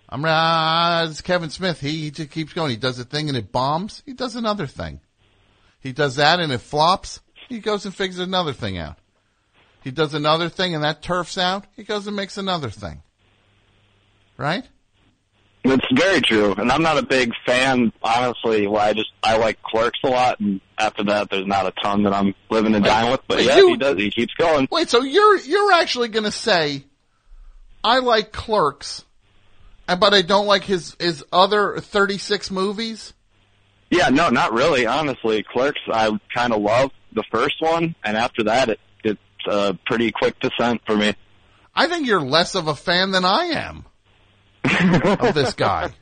I'm 0.09 0.25
uh, 0.25 1.07
it's 1.11 1.21
Kevin 1.21 1.51
Smith. 1.51 1.81
He, 1.81 2.03
he 2.03 2.11
just 2.11 2.31
keeps 2.31 2.53
going. 2.53 2.71
He 2.71 2.77
does 2.77 2.99
a 2.99 3.05
thing 3.05 3.29
and 3.29 3.37
it 3.37 3.51
bombs. 3.51 4.03
He 4.07 4.13
does 4.13 4.37
another 4.37 4.67
thing. 4.67 5.01
He 5.81 5.93
does 5.93 6.17
that 6.17 6.41
and 6.41 6.53
it 6.53 6.59
flops. 6.59 7.21
He 7.49 7.59
goes 7.61 7.85
and 7.85 7.95
figures 7.95 8.19
another 8.19 8.53
thing 8.53 8.79
out. 8.79 8.99
He 9.83 9.91
does 9.91 10.15
another 10.15 10.49
thing 10.49 10.75
and 10.75 10.85
that 10.85 11.03
turfs 11.03 11.39
out. 11.39 11.65
He 11.77 11.85
goes 11.85 12.07
and 12.07 12.17
makes 12.17 12.39
another 12.39 12.71
thing. 12.71 13.03
Right? 14.37 14.65
It's 15.65 15.85
very 15.93 16.21
true, 16.21 16.55
and 16.57 16.71
I'm 16.71 16.83
not 16.83 16.97
a 16.97 17.03
big 17.03 17.33
fan, 17.45 17.93
honestly. 18.01 18.69
Well, 18.69 18.81
I 18.81 18.93
just 18.93 19.11
I 19.25 19.37
like 19.37 19.61
Clerks 19.63 19.99
a 20.05 20.09
lot, 20.09 20.39
and 20.39 20.61
after 20.79 21.03
that, 21.05 21.29
there's 21.29 21.47
not 21.47 21.67
a 21.67 21.73
ton 21.83 22.05
that 22.05 22.13
I'm 22.13 22.37
living 22.51 22.77
and 22.77 22.85
dying 22.85 23.11
with. 23.11 23.23
But 23.27 23.39
wait, 23.39 23.47
yeah, 23.47 23.57
you- 23.57 23.69
he 23.71 23.77
does. 23.77 23.97
He 23.99 24.11
keeps 24.13 24.33
going. 24.35 24.69
Wait, 24.71 24.89
so 24.91 25.03
you're 25.03 25.39
you're 25.41 25.73
actually 25.73 26.07
going 26.07 26.23
to 26.23 26.31
say 26.31 26.85
I 27.83 27.99
like 27.99 28.31
Clerks, 28.31 29.05
but 29.87 30.15
I 30.15 30.23
don't 30.23 30.47
like 30.47 30.65
his 30.65 30.97
his 30.99 31.25
other 31.33 31.79
36 31.79 32.51
movies? 32.51 33.13
Yeah, 33.91 34.09
no, 34.09 34.31
not 34.31 34.53
really. 34.53 34.87
Honestly, 34.87 35.45
Clerks, 35.53 35.81
I 35.93 36.11
kind 36.35 36.53
of 36.53 36.61
love 36.61 36.91
the 37.13 37.25
first 37.31 37.57
one, 37.61 37.95
and 38.05 38.17
after 38.17 38.45
that, 38.45 38.69
it 38.69 38.81
it's 39.05 39.21
a 39.47 39.79
pretty 39.87 40.11
quick 40.11 40.39
descent 40.41 40.83
for 40.87 40.97
me. 40.97 41.15
I 41.75 41.87
think 41.87 42.07
you're 42.07 42.21
less 42.21 42.55
of 42.55 42.69
a 42.69 42.75
fan 42.75 43.13
than 43.13 43.25
I 43.25 43.45
am 43.47 43.85
of 44.65 45.35
this 45.35 45.55
guy. 45.55 45.91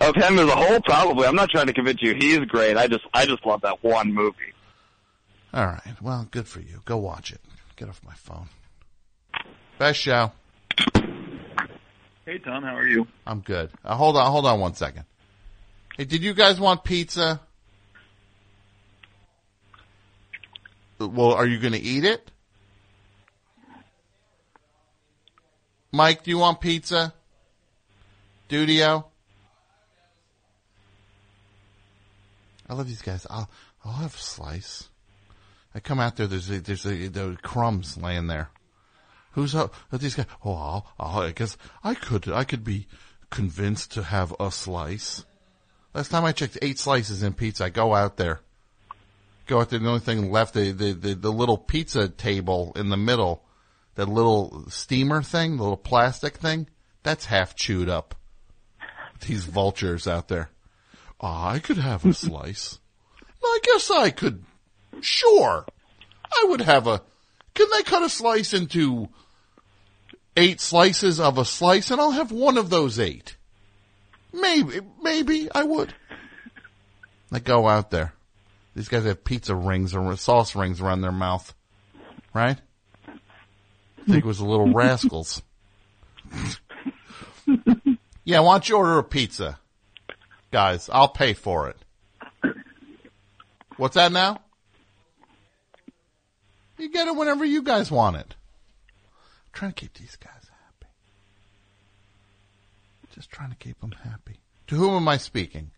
Of 0.00 0.14
him 0.14 0.38
as 0.38 0.48
a 0.48 0.56
whole, 0.56 0.80
probably. 0.80 1.26
I'm 1.26 1.34
not 1.34 1.50
trying 1.50 1.66
to 1.66 1.74
convince 1.74 2.00
you 2.00 2.14
he's 2.14 2.38
great. 2.46 2.78
I 2.78 2.86
just 2.86 3.04
I 3.12 3.26
just 3.26 3.44
love 3.44 3.60
that 3.62 3.84
one 3.84 4.14
movie. 4.14 4.54
All 5.52 5.66
right. 5.66 6.00
Well, 6.00 6.26
good 6.30 6.48
for 6.48 6.60
you. 6.60 6.80
Go 6.86 6.96
watch 6.96 7.32
it. 7.32 7.40
Get 7.76 7.90
off 7.90 8.00
my 8.02 8.14
phone. 8.14 8.48
Best 9.78 10.00
show. 10.00 10.32
Hey 12.26 12.38
Tom, 12.38 12.62
how 12.62 12.74
are 12.74 12.86
you? 12.86 13.06
I'm 13.26 13.40
good. 13.40 13.70
Uh, 13.84 13.96
hold 13.96 14.16
on, 14.16 14.30
hold 14.30 14.46
on 14.46 14.58
one 14.58 14.74
second. 14.74 15.04
Hey, 15.98 16.06
did 16.06 16.22
you 16.22 16.32
guys 16.32 16.58
want 16.58 16.82
pizza? 16.82 17.40
Well, 20.98 21.32
are 21.32 21.46
you 21.46 21.58
going 21.58 21.74
to 21.74 21.80
eat 21.80 22.04
it? 22.04 22.30
Mike, 25.92 26.24
do 26.24 26.30
you 26.30 26.38
want 26.38 26.60
pizza? 26.60 27.12
Dudio? 28.48 29.04
I 32.66 32.74
love 32.74 32.86
these 32.86 33.02
guys. 33.02 33.26
I'll 33.28 33.50
I'll 33.84 33.92
have 33.92 34.14
a 34.14 34.18
slice. 34.18 34.88
I 35.74 35.80
come 35.80 36.00
out 36.00 36.16
there. 36.16 36.26
There's 36.26 36.48
a, 36.48 36.60
there's 36.60 36.86
a, 36.86 37.08
the 37.08 37.36
crumbs 37.42 37.98
laying 37.98 38.28
there. 38.28 38.48
Who's 39.34 39.54
up? 39.54 39.74
These 39.92 40.14
guys? 40.14 40.26
Oh, 40.44 40.54
I'll, 40.54 40.86
I'll, 40.98 41.20
I 41.22 41.32
guess 41.32 41.56
I 41.82 41.94
could. 41.94 42.28
I 42.28 42.44
could 42.44 42.62
be 42.62 42.86
convinced 43.30 43.92
to 43.92 44.04
have 44.04 44.32
a 44.38 44.52
slice. 44.52 45.24
Last 45.92 46.10
time 46.10 46.24
I 46.24 46.32
checked, 46.32 46.58
eight 46.62 46.78
slices 46.78 47.22
in 47.22 47.32
pizza. 47.32 47.64
I 47.64 47.68
go 47.70 47.94
out 47.94 48.16
there. 48.16 48.40
Go 49.46 49.60
out 49.60 49.70
there. 49.70 49.80
The 49.80 49.88
only 49.88 50.00
thing 50.00 50.30
left, 50.30 50.54
the, 50.54 50.70
the, 50.70 50.92
the, 50.92 51.14
the 51.14 51.32
little 51.32 51.58
pizza 51.58 52.08
table 52.08 52.72
in 52.76 52.90
the 52.90 52.96
middle, 52.96 53.44
that 53.96 54.08
little 54.08 54.64
steamer 54.68 55.20
thing, 55.20 55.56
the 55.56 55.64
little 55.64 55.76
plastic 55.76 56.36
thing, 56.36 56.68
that's 57.02 57.26
half 57.26 57.56
chewed 57.56 57.88
up. 57.88 58.14
These 59.26 59.44
vultures 59.44 60.06
out 60.06 60.28
there. 60.28 60.50
Oh, 61.20 61.26
I 61.26 61.58
could 61.58 61.78
have 61.78 62.04
a 62.04 62.12
slice. 62.14 62.78
I 63.42 63.58
guess 63.62 63.90
I 63.90 64.10
could. 64.10 64.44
Sure. 65.00 65.66
I 66.32 66.46
would 66.48 66.60
have 66.60 66.86
a. 66.86 67.02
Can 67.54 67.66
they 67.72 67.82
cut 67.82 68.02
a 68.02 68.08
slice 68.08 68.54
into 68.54 69.08
eight 70.36 70.60
slices 70.60 71.20
of 71.20 71.38
a 71.38 71.44
slice 71.44 71.90
and 71.90 72.00
I'll 72.00 72.10
have 72.10 72.32
one 72.32 72.58
of 72.58 72.70
those 72.70 72.98
eight? 72.98 73.36
Maybe, 74.32 74.80
maybe 75.02 75.48
I 75.54 75.62
would. 75.62 75.94
I 77.32 77.38
go 77.38 77.68
out 77.68 77.90
there. 77.90 78.12
These 78.74 78.88
guys 78.88 79.04
have 79.04 79.24
pizza 79.24 79.54
rings 79.54 79.94
or 79.94 80.16
sauce 80.16 80.56
rings 80.56 80.80
around 80.80 81.00
their 81.00 81.12
mouth. 81.12 81.54
Right? 82.32 82.58
I 83.06 84.04
think 84.06 84.24
it 84.24 84.26
was 84.26 84.38
the 84.38 84.44
little 84.44 84.72
rascals. 84.74 85.42
yeah, 88.24 88.40
why 88.40 88.54
don't 88.54 88.68
you 88.68 88.76
order 88.76 88.98
a 88.98 89.04
pizza? 89.04 89.58
Guys, 90.50 90.90
I'll 90.92 91.08
pay 91.08 91.32
for 91.32 91.68
it. 91.68 91.76
What's 93.76 93.94
that 93.94 94.12
now? 94.12 94.40
You 96.78 96.90
get 96.90 97.08
it 97.08 97.16
whenever 97.16 97.44
you 97.44 97.62
guys 97.62 97.90
want 97.90 98.16
it. 98.16 98.34
Trying 99.54 99.72
to 99.72 99.74
keep 99.80 99.94
these 99.94 100.16
guys 100.16 100.32
happy. 100.50 100.92
Just 103.14 103.30
trying 103.30 103.50
to 103.50 103.56
keep 103.56 103.80
them 103.80 103.92
happy. 104.02 104.40
To 104.68 104.74
whom 104.76 104.94
am 104.94 105.08
I 105.08 105.16
speaking? 105.16 105.70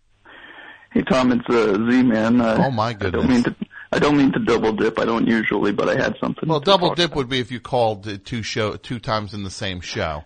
Hey 0.92 1.02
Tom, 1.02 1.32
it's 1.32 1.44
uh, 1.48 1.74
Z 1.90 2.02
Man. 2.04 2.40
Uh, 2.40 2.64
Oh, 2.66 2.70
my 2.70 2.94
goodness! 2.94 3.22
I 3.22 3.26
don't 3.26 3.28
mean 3.30 3.42
to. 3.44 3.56
I 3.92 3.98
don't 3.98 4.16
mean 4.16 4.32
to 4.32 4.38
double 4.40 4.72
dip. 4.72 4.98
I 4.98 5.04
don't 5.04 5.26
usually, 5.26 5.72
but 5.72 5.88
I 5.88 5.94
had 5.96 6.16
something. 6.20 6.48
Well, 6.48 6.60
double 6.60 6.94
dip 6.94 7.14
would 7.14 7.28
be 7.28 7.38
if 7.38 7.50
you 7.52 7.60
called 7.60 8.24
two 8.24 8.42
show 8.42 8.76
two 8.76 8.98
times 8.98 9.34
in 9.34 9.42
the 9.44 9.50
same 9.50 9.80
show. 9.80 10.24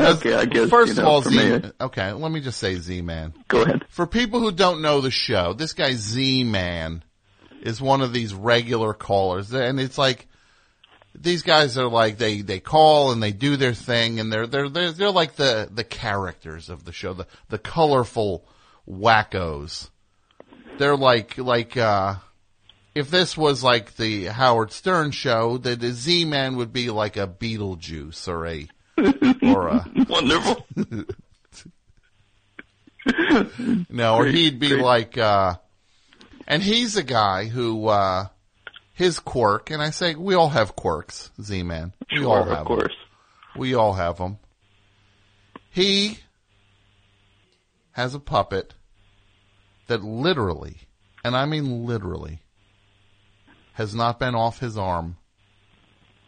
Okay, 0.00 0.32
I 0.34 0.46
guess, 0.46 0.70
First 0.70 0.94
you 0.96 1.02
of 1.02 1.04
know, 1.04 1.10
all, 1.10 1.22
Z. 1.22 1.36
me- 1.36 1.70
okay, 1.82 2.12
let 2.12 2.32
me 2.32 2.40
just 2.40 2.58
say 2.58 2.76
Z 2.76 3.02
Man. 3.02 3.34
Go 3.48 3.62
ahead. 3.62 3.84
For 3.90 4.06
people 4.06 4.40
who 4.40 4.50
don't 4.52 4.80
know 4.80 5.02
the 5.02 5.10
show, 5.10 5.52
this 5.52 5.74
guy 5.74 5.92
Z 5.92 6.44
Man 6.44 7.02
is 7.60 7.82
one 7.82 8.00
of 8.00 8.14
these 8.14 8.32
regular 8.32 8.94
callers, 8.94 9.52
and 9.52 9.78
it's 9.78 9.98
like 9.98 10.26
these 11.20 11.42
guys 11.42 11.76
are 11.76 11.88
like 11.88 12.18
they 12.18 12.40
they 12.40 12.60
call 12.60 13.12
and 13.12 13.22
they 13.22 13.32
do 13.32 13.56
their 13.56 13.74
thing, 13.74 14.18
and 14.20 14.32
they're 14.32 14.46
they're 14.46 14.68
they're 14.68 14.92
they're 14.92 15.10
like 15.10 15.36
the 15.36 15.68
the 15.70 15.84
characters 15.84 16.68
of 16.68 16.84
the 16.84 16.92
show, 16.92 17.12
the 17.12 17.26
the 17.48 17.58
colorful 17.58 18.44
wackos. 18.88 19.90
They're 20.78 20.96
like 20.96 21.36
like 21.38 21.76
uh 21.76 22.16
if 22.94 23.10
this 23.10 23.36
was 23.36 23.62
like 23.62 23.96
the 23.96 24.26
Howard 24.26 24.72
Stern 24.72 25.10
show, 25.12 25.58
the, 25.58 25.76
the 25.76 25.92
Z 25.92 26.24
Man 26.24 26.56
would 26.56 26.72
be 26.72 26.90
like 26.90 27.16
a 27.16 27.26
Beetlejuice 27.26 28.26
or 28.28 28.46
a 28.46 28.68
or 29.42 29.68
a 29.68 29.86
wonderful. 30.08 30.66
no, 33.88 34.16
or 34.16 34.26
he'd 34.26 34.58
be 34.58 34.74
like, 34.74 35.16
uh, 35.16 35.54
and 36.46 36.62
he's 36.62 36.96
a 36.96 37.02
guy 37.02 37.46
who, 37.46 37.86
uh, 37.86 38.26
his 39.00 39.18
quirk, 39.18 39.70
and 39.70 39.80
I 39.82 39.88
say 39.88 40.14
we 40.14 40.34
all 40.34 40.50
have 40.50 40.76
quirks, 40.76 41.30
Z-Man. 41.40 41.94
We 42.12 42.18
Sure, 42.18 42.26
all 42.28 42.42
of 42.42 42.48
have 42.48 42.58
'em. 42.58 42.64
course. 42.66 42.94
We 43.56 43.72
all 43.74 43.94
have 43.94 44.18
them. 44.18 44.38
He 45.70 46.18
has 47.92 48.14
a 48.14 48.20
puppet 48.20 48.74
that 49.86 50.04
literally, 50.04 50.76
and 51.24 51.34
I 51.34 51.46
mean 51.46 51.86
literally, 51.86 52.42
has 53.72 53.94
not 53.94 54.18
been 54.20 54.34
off 54.34 54.58
his 54.58 54.76
arm 54.76 55.16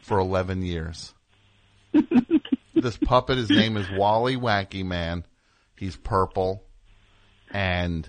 for 0.01 0.19
11 0.19 0.63
years. 0.63 1.13
this 2.75 2.97
puppet, 2.97 3.37
his 3.37 3.51
name 3.51 3.77
is 3.77 3.91
Wally 3.91 4.37
Wacky 4.37 4.83
Man. 4.83 5.27
He's 5.77 5.97
purple. 5.97 6.65
And 7.51 8.09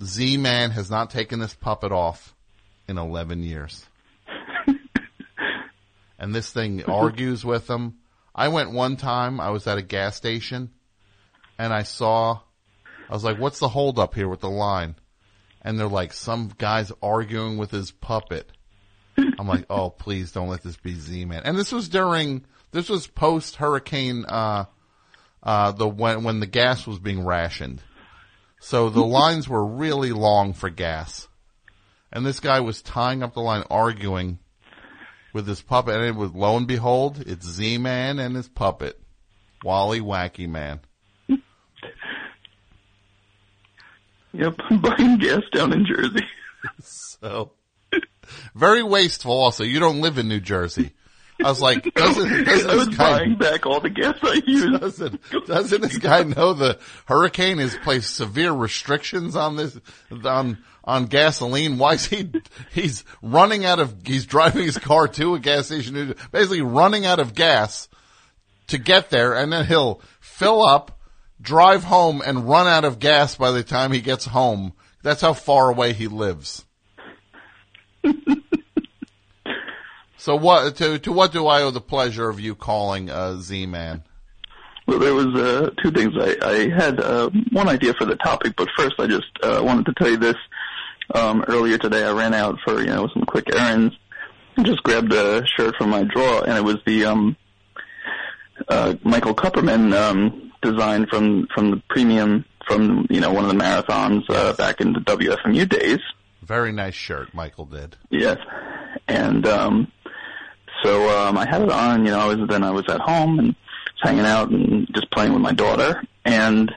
Z 0.00 0.36
Man 0.36 0.70
has 0.70 0.88
not 0.92 1.10
taken 1.10 1.40
this 1.40 1.54
puppet 1.54 1.90
off 1.90 2.36
in 2.90 2.98
11 2.98 3.42
years. 3.42 3.86
and 6.18 6.34
this 6.34 6.50
thing 6.50 6.84
argues 6.84 7.44
with 7.44 7.66
them. 7.66 7.98
I 8.34 8.48
went 8.48 8.72
one 8.72 8.96
time, 8.96 9.40
I 9.40 9.50
was 9.50 9.66
at 9.66 9.78
a 9.78 9.82
gas 9.82 10.16
station, 10.16 10.70
and 11.58 11.72
I 11.72 11.84
saw, 11.84 12.40
I 13.08 13.14
was 13.14 13.24
like, 13.24 13.38
what's 13.38 13.60
the 13.60 13.68
hold 13.68 13.98
up 13.98 14.14
here 14.14 14.28
with 14.28 14.40
the 14.40 14.50
line? 14.50 14.96
And 15.62 15.78
they're 15.78 15.88
like, 15.88 16.12
some 16.12 16.52
guy's 16.58 16.92
arguing 17.02 17.56
with 17.56 17.70
his 17.70 17.90
puppet. 17.90 18.50
I'm 19.16 19.46
like, 19.46 19.66
oh, 19.70 19.90
please 19.90 20.32
don't 20.32 20.48
let 20.48 20.62
this 20.62 20.76
be 20.76 20.94
Z-Man. 20.94 21.42
And 21.44 21.56
this 21.56 21.72
was 21.72 21.88
during, 21.88 22.44
this 22.72 22.88
was 22.88 23.06
post 23.06 23.56
hurricane, 23.56 24.24
uh, 24.26 24.64
uh, 25.42 25.72
the, 25.72 25.88
when, 25.88 26.24
when 26.24 26.40
the 26.40 26.46
gas 26.46 26.86
was 26.86 26.98
being 26.98 27.24
rationed. 27.24 27.82
So 28.60 28.90
the 28.90 29.04
lines 29.04 29.48
were 29.48 29.64
really 29.64 30.12
long 30.12 30.52
for 30.54 30.70
gas. 30.70 31.28
And 32.12 32.26
this 32.26 32.40
guy 32.40 32.60
was 32.60 32.82
tying 32.82 33.22
up 33.22 33.34
the 33.34 33.40
line 33.40 33.64
arguing 33.70 34.38
with 35.32 35.46
his 35.46 35.62
puppet. 35.62 35.94
And 35.94 36.04
it 36.04 36.14
was, 36.16 36.32
lo 36.32 36.56
and 36.56 36.66
behold, 36.66 37.22
it's 37.26 37.46
Z-Man 37.46 38.18
and 38.18 38.34
his 38.34 38.48
puppet. 38.48 39.00
Wally 39.64 40.00
Wacky 40.00 40.48
Man. 40.48 40.80
Yep, 44.32 44.54
I'm 44.70 44.80
buying 44.80 45.18
gas 45.18 45.42
down 45.52 45.72
in 45.72 45.84
Jersey. 45.84 46.24
So, 47.22 47.52
very 48.54 48.82
wasteful 48.82 49.32
also. 49.32 49.64
You 49.64 49.80
don't 49.80 50.00
live 50.00 50.18
in 50.18 50.28
New 50.28 50.40
Jersey. 50.40 50.92
I 51.42 51.48
was 51.48 51.60
like, 51.60 51.82
doesn't, 51.94 52.44
doesn't 52.44 52.70
I 52.70 52.74
was 52.74 52.86
this 52.88 52.96
guy, 52.96 53.18
buying 53.18 53.36
back 53.36 53.66
all 53.66 53.80
the 53.80 53.90
gas 53.90 54.16
I 54.22 54.40
used. 54.46 54.80
doesn't, 54.80 55.20
doesn't 55.46 55.80
this 55.80 55.98
guy 55.98 56.22
know 56.22 56.52
the 56.54 56.78
hurricane 57.06 57.58
has 57.58 57.76
placed 57.78 58.14
severe 58.14 58.52
restrictions 58.52 59.36
on 59.36 59.56
this, 59.56 59.78
on, 60.24 60.58
on 60.84 61.06
gasoline? 61.06 61.78
Why 61.78 61.94
is 61.94 62.06
he, 62.06 62.30
he's 62.72 63.04
running 63.22 63.64
out 63.64 63.78
of, 63.78 63.94
he's 64.04 64.26
driving 64.26 64.64
his 64.64 64.78
car 64.78 65.08
to 65.08 65.34
a 65.34 65.38
gas 65.38 65.66
station, 65.66 66.14
basically 66.32 66.62
running 66.62 67.06
out 67.06 67.20
of 67.20 67.34
gas 67.34 67.88
to 68.68 68.78
get 68.78 69.10
there 69.10 69.34
and 69.34 69.52
then 69.52 69.66
he'll 69.66 70.00
fill 70.20 70.62
up, 70.62 70.98
drive 71.40 71.84
home 71.84 72.22
and 72.24 72.48
run 72.48 72.66
out 72.66 72.84
of 72.84 72.98
gas 72.98 73.36
by 73.36 73.50
the 73.50 73.62
time 73.62 73.92
he 73.92 74.00
gets 74.00 74.26
home. 74.26 74.72
That's 75.02 75.22
how 75.22 75.32
far 75.32 75.70
away 75.70 75.92
he 75.92 76.08
lives. 76.08 76.64
so 80.16 80.36
what, 80.36 80.76
to, 80.76 80.98
to 80.98 81.12
what 81.12 81.32
do 81.32 81.46
I 81.46 81.62
owe 81.62 81.70
the 81.70 81.80
pleasure 81.80 82.28
of 82.28 82.40
you 82.40 82.54
calling, 82.54 83.10
uh, 83.10 83.36
Z-Man? 83.36 84.04
Well, 84.90 84.98
there 84.98 85.14
was 85.14 85.28
uh, 85.28 85.70
two 85.80 85.92
things. 85.92 86.14
I, 86.18 86.36
I 86.42 86.68
had 86.68 86.98
uh, 86.98 87.30
one 87.52 87.68
idea 87.68 87.94
for 87.94 88.06
the 88.06 88.16
topic, 88.16 88.54
but 88.56 88.68
first 88.76 88.94
I 88.98 89.06
just 89.06 89.30
uh, 89.40 89.62
wanted 89.62 89.86
to 89.86 89.94
tell 89.94 90.10
you 90.10 90.16
this. 90.16 90.34
Um, 91.14 91.44
earlier 91.48 91.78
today, 91.78 92.04
I 92.04 92.12
ran 92.12 92.34
out 92.34 92.58
for 92.64 92.80
you 92.80 92.88
know 92.88 93.08
some 93.12 93.24
quick 93.24 93.54
errands 93.54 93.94
and 94.56 94.66
just 94.66 94.82
grabbed 94.82 95.12
a 95.12 95.46
shirt 95.46 95.74
from 95.76 95.90
my 95.90 96.04
drawer, 96.04 96.44
and 96.46 96.56
it 96.56 96.64
was 96.64 96.78
the 96.86 97.06
um, 97.06 97.36
uh, 98.68 98.94
Michael 99.02 99.34
Kupperman 99.34 99.94
um, 99.94 100.52
design 100.62 101.06
from 101.06 101.46
from 101.54 101.70
the 101.70 101.82
premium 101.88 102.44
from 102.66 103.06
you 103.10 103.20
know 103.20 103.32
one 103.32 103.44
of 103.44 103.50
the 103.50 103.56
marathons 103.62 104.22
uh, 104.28 104.52
back 104.54 104.80
in 104.80 104.92
the 104.92 105.00
WFMU 105.00 105.68
days. 105.68 106.00
Very 106.42 106.72
nice 106.72 106.94
shirt 106.94 107.34
Michael 107.34 107.64
did. 107.64 107.96
Yes. 108.10 108.38
And 109.08 109.46
um 109.46 109.92
so 110.82 111.08
um 111.18 111.38
I 111.38 111.46
had 111.48 111.62
it 111.62 111.70
on, 111.70 112.04
you 112.04 112.10
know, 112.10 112.20
I 112.20 112.26
was 112.34 112.48
then 112.48 112.62
I 112.62 112.70
was 112.70 112.84
at 112.88 113.00
home 113.00 113.38
and 113.38 113.48
was 113.48 114.00
hanging 114.02 114.24
out 114.24 114.50
and 114.50 114.88
just 114.94 115.10
playing 115.10 115.32
with 115.32 115.42
my 115.42 115.52
daughter 115.52 116.02
and 116.24 116.72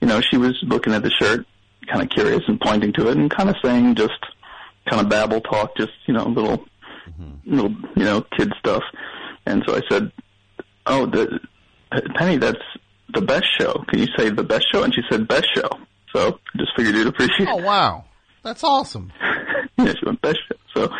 you 0.00 0.08
know, 0.08 0.20
she 0.20 0.36
was 0.36 0.58
looking 0.62 0.92
at 0.92 1.02
the 1.02 1.10
shirt, 1.10 1.46
kind 1.86 2.02
of 2.02 2.10
curious 2.10 2.42
and 2.48 2.60
pointing 2.60 2.92
to 2.94 3.08
it 3.08 3.16
and 3.16 3.30
kind 3.30 3.48
of 3.50 3.56
saying 3.64 3.94
just 3.94 4.12
kind 4.88 5.00
of 5.02 5.08
babble 5.08 5.40
talk, 5.40 5.76
just, 5.76 5.92
you 6.06 6.14
know, 6.14 6.24
little 6.26 6.64
little, 7.46 7.70
you 7.96 8.04
know, 8.04 8.22
kid 8.36 8.52
stuff. 8.58 8.82
And 9.46 9.62
so 9.66 9.76
I 9.76 9.80
said, 9.90 10.10
"Oh, 10.86 11.06
the 11.06 11.38
Penny, 12.16 12.38
that's 12.38 12.58
the 13.12 13.20
best 13.20 13.46
show. 13.58 13.84
Can 13.88 13.98
you 14.00 14.08
say 14.16 14.30
the 14.30 14.42
best 14.42 14.66
show?" 14.72 14.82
And 14.82 14.94
she 14.94 15.02
said, 15.10 15.28
"Best 15.28 15.48
show." 15.54 15.68
So 16.14 16.38
I 16.54 16.58
just 16.58 16.72
figured 16.76 16.94
you'd 16.94 17.06
appreciate 17.08 17.48
Oh 17.48 17.56
wow. 17.56 18.04
That's 18.42 18.62
awesome. 18.64 19.12
yeah, 19.78 19.92
she 19.92 20.04
went 20.04 20.20
best 20.22 20.38
show. 20.48 20.56
So 20.74 20.94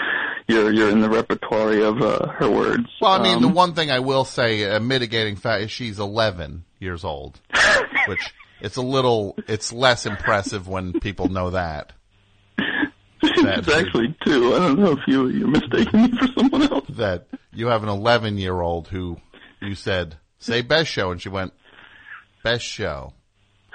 you're 0.49 0.73
you're 0.73 0.91
in 0.91 1.01
the 1.01 1.09
repertoire 1.11 1.73
of 1.79 2.03
uh, 2.03 2.29
her 2.29 2.51
words. 2.51 2.87
Well, 3.01 3.13
I 3.13 3.23
mean, 3.23 3.37
Um, 3.37 3.43
the 3.43 3.49
one 3.49 3.75
thing 3.75 3.91
I 3.91 4.01
will 4.01 4.25
say, 4.25 4.63
a 4.65 4.81
mitigating 4.81 5.37
fact, 5.37 5.65
is 5.65 5.71
she's 5.71 5.99
11 5.99 6.65
years 6.81 7.03
old, 7.05 7.41
which 8.09 8.33
it's 8.61 8.77
a 8.77 8.83
little, 8.83 9.37
it's 9.49 9.73
less 9.73 10.07
impressive 10.07 10.69
when 10.69 11.01
people 11.01 11.29
know 11.29 11.51
that. 11.51 11.93
it's 13.23 13.69
actually 13.69 14.17
two. 14.25 14.55
I 14.55 14.59
don't 14.59 14.79
know 14.79 14.93
if 14.93 15.01
you 15.07 15.29
you're 15.29 15.49
mistaking 15.49 16.03
me 16.03 16.19
for 16.19 16.29
someone 16.39 16.63
else. 16.63 16.87
that 16.91 17.27
you 17.53 17.69
have 17.69 17.83
an 17.83 17.89
11 17.89 18.39
year 18.39 18.61
old 18.61 18.89
who 18.89 19.17
you 19.61 19.75
said, 19.75 20.17
say 20.39 20.63
best 20.63 20.91
show. 20.91 21.11
And 21.11 21.21
she 21.21 21.29
went, 21.29 21.53
best 22.43 22.65
show. 22.65 23.13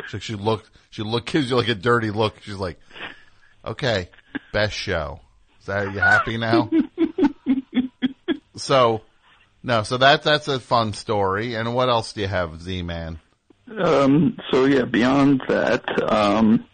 So 0.07 0.19
she 0.19 0.35
looked, 0.35 0.69
she 0.89 1.03
looked, 1.03 1.31
gives 1.31 1.49
you 1.49 1.57
like 1.57 1.67
a 1.67 1.75
dirty 1.75 2.11
look. 2.11 2.41
She's 2.41 2.55
like, 2.55 2.79
okay, 3.65 4.09
best 4.53 4.73
show. 4.73 5.19
Is 5.59 5.65
that, 5.65 5.87
are 5.87 5.91
you 5.91 5.99
happy 5.99 6.37
now? 6.37 6.69
so, 8.55 9.01
no, 9.61 9.83
so 9.83 9.97
that, 9.97 10.23
that's 10.23 10.47
a 10.47 10.59
fun 10.59 10.93
story. 10.93 11.55
And 11.55 11.73
what 11.73 11.89
else 11.89 12.13
do 12.13 12.21
you 12.21 12.27
have, 12.27 12.61
Z-Man? 12.61 13.19
Um, 13.77 14.37
so 14.51 14.65
yeah, 14.65 14.85
beyond 14.85 15.41
that, 15.47 15.83
um, 16.11 16.65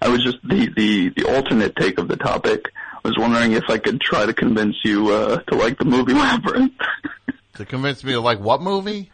I 0.00 0.08
was 0.08 0.22
just 0.24 0.38
the, 0.42 0.72
the, 0.74 1.08
the 1.16 1.34
alternate 1.34 1.76
take 1.76 1.98
of 1.98 2.08
the 2.08 2.16
topic. 2.16 2.66
I 3.04 3.08
was 3.08 3.16
wondering 3.18 3.52
if 3.52 3.64
I 3.68 3.78
could 3.78 4.00
try 4.00 4.26
to 4.26 4.32
convince 4.34 4.76
you 4.84 5.10
uh, 5.12 5.38
to 5.42 5.54
like 5.54 5.78
the 5.78 5.84
movie 5.84 6.12
Labyrinth. 6.14 6.72
To 7.54 7.64
convince 7.64 8.02
me 8.04 8.12
to 8.12 8.20
like 8.20 8.40
what 8.40 8.62
movie? 8.62 9.10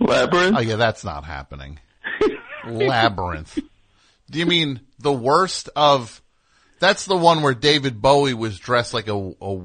Labyrinth. 0.00 0.56
Oh 0.56 0.60
yeah, 0.60 0.76
that's 0.76 1.04
not 1.04 1.24
happening. 1.24 1.78
Labyrinth. 2.66 3.58
Do 4.30 4.38
you 4.38 4.46
mean 4.46 4.80
the 4.98 5.12
worst 5.12 5.68
of? 5.76 6.20
That's 6.78 7.04
the 7.04 7.16
one 7.16 7.42
where 7.42 7.54
David 7.54 8.00
Bowie 8.00 8.32
was 8.34 8.58
dressed 8.58 8.94
like 8.94 9.08
a, 9.08 9.14
a 9.40 9.60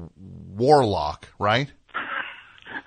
warlock, 0.54 1.28
right? 1.38 1.70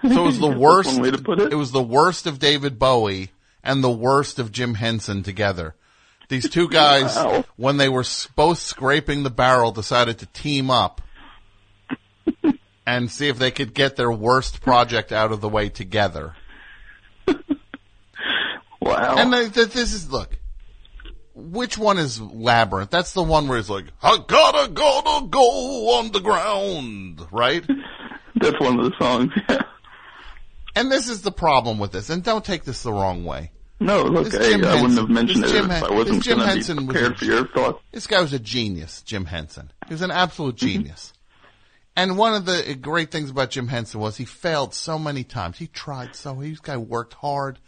So 0.03 0.09
it 0.23 0.25
was 0.25 0.39
the 0.39 0.47
worst. 0.59 0.99
way 1.01 1.11
to 1.11 1.17
put 1.17 1.39
it. 1.39 1.51
It 1.51 1.55
was 1.55 1.71
the 1.71 1.81
worst 1.81 2.27
of 2.27 2.37
David 2.37 2.77
Bowie 2.77 3.31
and 3.63 3.83
the 3.83 3.89
worst 3.91 4.39
of 4.39 4.51
Jim 4.51 4.75
Henson 4.75 5.23
together. 5.23 5.75
These 6.29 6.49
two 6.49 6.69
guys, 6.69 7.15
Wow. 7.17 7.43
when 7.55 7.77
they 7.77 7.89
were 7.89 8.05
both 8.35 8.59
scraping 8.59 9.23
the 9.23 9.29
barrel, 9.29 9.71
decided 9.71 10.19
to 10.19 10.25
team 10.27 10.69
up 10.69 11.01
and 12.87 13.09
see 13.11 13.27
if 13.27 13.39
they 13.39 13.51
could 13.51 13.73
get 13.73 13.95
their 13.95 14.11
worst 14.11 14.61
project 14.61 15.11
out 15.11 15.31
of 15.31 15.41
the 15.41 15.49
way 15.49 15.69
together. 15.69 16.35
Wow. 18.81 19.15
And 19.17 19.31
th- 19.33 19.53
th- 19.53 19.67
this 19.69 19.93
is 19.93 20.11
look. 20.11 20.37
Which 21.35 21.77
one 21.77 21.97
is 21.97 22.19
Labyrinth? 22.19 22.89
That's 22.89 23.13
the 23.13 23.23
one 23.23 23.47
where 23.47 23.57
he's 23.57 23.69
like, 23.69 23.85
I 24.03 24.17
gotta, 24.27 24.69
gotta 24.71 25.27
go 25.27 25.95
on 25.99 26.11
the 26.11 26.19
ground, 26.19 27.21
right? 27.31 27.63
That's 28.35 28.59
one 28.59 28.79
of 28.79 28.85
the 28.85 28.93
songs. 28.99 29.31
Yeah. 29.49 29.61
And 30.75 30.91
this 30.91 31.09
is 31.09 31.21
the 31.21 31.31
problem 31.31 31.79
with 31.79 31.91
this, 31.91 32.09
and 32.09 32.23
don't 32.23 32.45
take 32.45 32.63
this 32.63 32.83
the 32.83 32.93
wrong 32.93 33.25
way. 33.25 33.51
No, 33.79 34.03
look, 34.03 34.33
I, 34.35 34.39
Jim 34.39 34.65
I 34.65 34.75
wouldn't 34.75 34.99
have 34.99 35.09
mentioned 35.09 35.45
it 35.45 35.51
Jim 35.51 35.71
if 35.71 35.83
I 35.83 35.91
wasn't 35.91 36.23
Jim 36.23 36.37
going 36.37 36.47
to 36.49 36.53
Henson 36.53 36.85
be 36.85 36.93
was 36.93 37.01
a- 37.01 37.15
for 37.15 37.25
your 37.25 37.47
thoughts. 37.47 37.81
This 37.91 38.07
guy 38.07 38.21
was 38.21 38.33
a 38.33 38.39
genius, 38.39 39.01
Jim 39.03 39.25
Henson. 39.25 39.71
He 39.87 39.93
was 39.93 40.01
an 40.01 40.11
absolute 40.11 40.57
mm-hmm. 40.57 40.67
genius. 40.67 41.13
And 41.95 42.17
one 42.17 42.33
of 42.33 42.45
the 42.45 42.75
great 42.75 43.11
things 43.11 43.29
about 43.29 43.49
Jim 43.49 43.67
Henson 43.67 43.99
was 43.99 44.17
he 44.17 44.25
failed 44.25 44.73
so 44.73 44.99
many 44.99 45.23
times. 45.23 45.57
He 45.57 45.67
tried 45.67 46.15
so, 46.15 46.35
this 46.35 46.59
guy 46.59 46.77
worked 46.77 47.13
hard. 47.13 47.59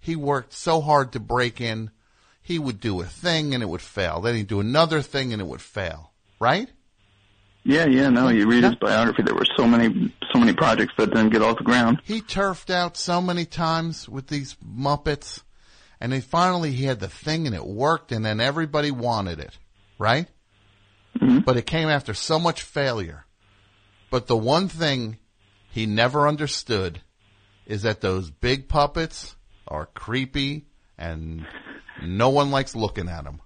He 0.00 0.16
worked 0.16 0.52
so 0.52 0.80
hard 0.80 1.12
to 1.12 1.20
break 1.20 1.60
in. 1.60 1.90
He 2.40 2.58
would 2.58 2.80
do 2.80 3.00
a 3.00 3.04
thing 3.04 3.54
and 3.54 3.62
it 3.62 3.66
would 3.66 3.82
fail. 3.82 4.20
Then 4.20 4.36
he'd 4.36 4.46
do 4.46 4.60
another 4.60 5.00
thing 5.02 5.32
and 5.32 5.40
it 5.40 5.46
would 5.46 5.62
fail. 5.62 6.12
Right? 6.38 6.70
Yeah, 7.64 7.86
yeah, 7.86 8.10
no, 8.10 8.28
you 8.28 8.46
read 8.46 8.64
his 8.64 8.74
biography. 8.74 9.22
There 9.22 9.34
were 9.34 9.46
so 9.56 9.66
many, 9.66 10.14
so 10.34 10.40
many 10.40 10.52
projects 10.52 10.92
that 10.98 11.10
didn't 11.10 11.30
get 11.30 11.42
off 11.42 11.58
the 11.58 11.64
ground. 11.64 12.02
He 12.04 12.20
turfed 12.20 12.68
out 12.68 12.96
so 12.96 13.20
many 13.20 13.44
times 13.44 14.08
with 14.08 14.26
these 14.26 14.56
Muppets, 14.56 15.42
and 16.00 16.12
then 16.12 16.22
finally 16.22 16.72
he 16.72 16.84
had 16.84 16.98
the 16.98 17.08
thing 17.08 17.46
and 17.46 17.54
it 17.54 17.64
worked, 17.64 18.10
and 18.10 18.24
then 18.24 18.40
everybody 18.40 18.90
wanted 18.90 19.38
it, 19.38 19.56
right? 19.96 20.26
Mm-hmm. 21.18 21.40
But 21.40 21.56
it 21.56 21.66
came 21.66 21.88
after 21.88 22.14
so 22.14 22.40
much 22.40 22.62
failure. 22.62 23.26
But 24.10 24.26
the 24.26 24.36
one 24.36 24.68
thing 24.68 25.18
he 25.70 25.86
never 25.86 26.26
understood 26.26 27.00
is 27.66 27.82
that 27.82 28.00
those 28.00 28.30
big 28.30 28.68
puppets 28.68 29.36
are 29.68 29.86
creepy 29.86 30.66
and 30.98 31.46
no 32.02 32.30
one 32.30 32.50
likes 32.50 32.74
looking 32.74 33.08
at 33.08 33.24
them. 33.24 33.40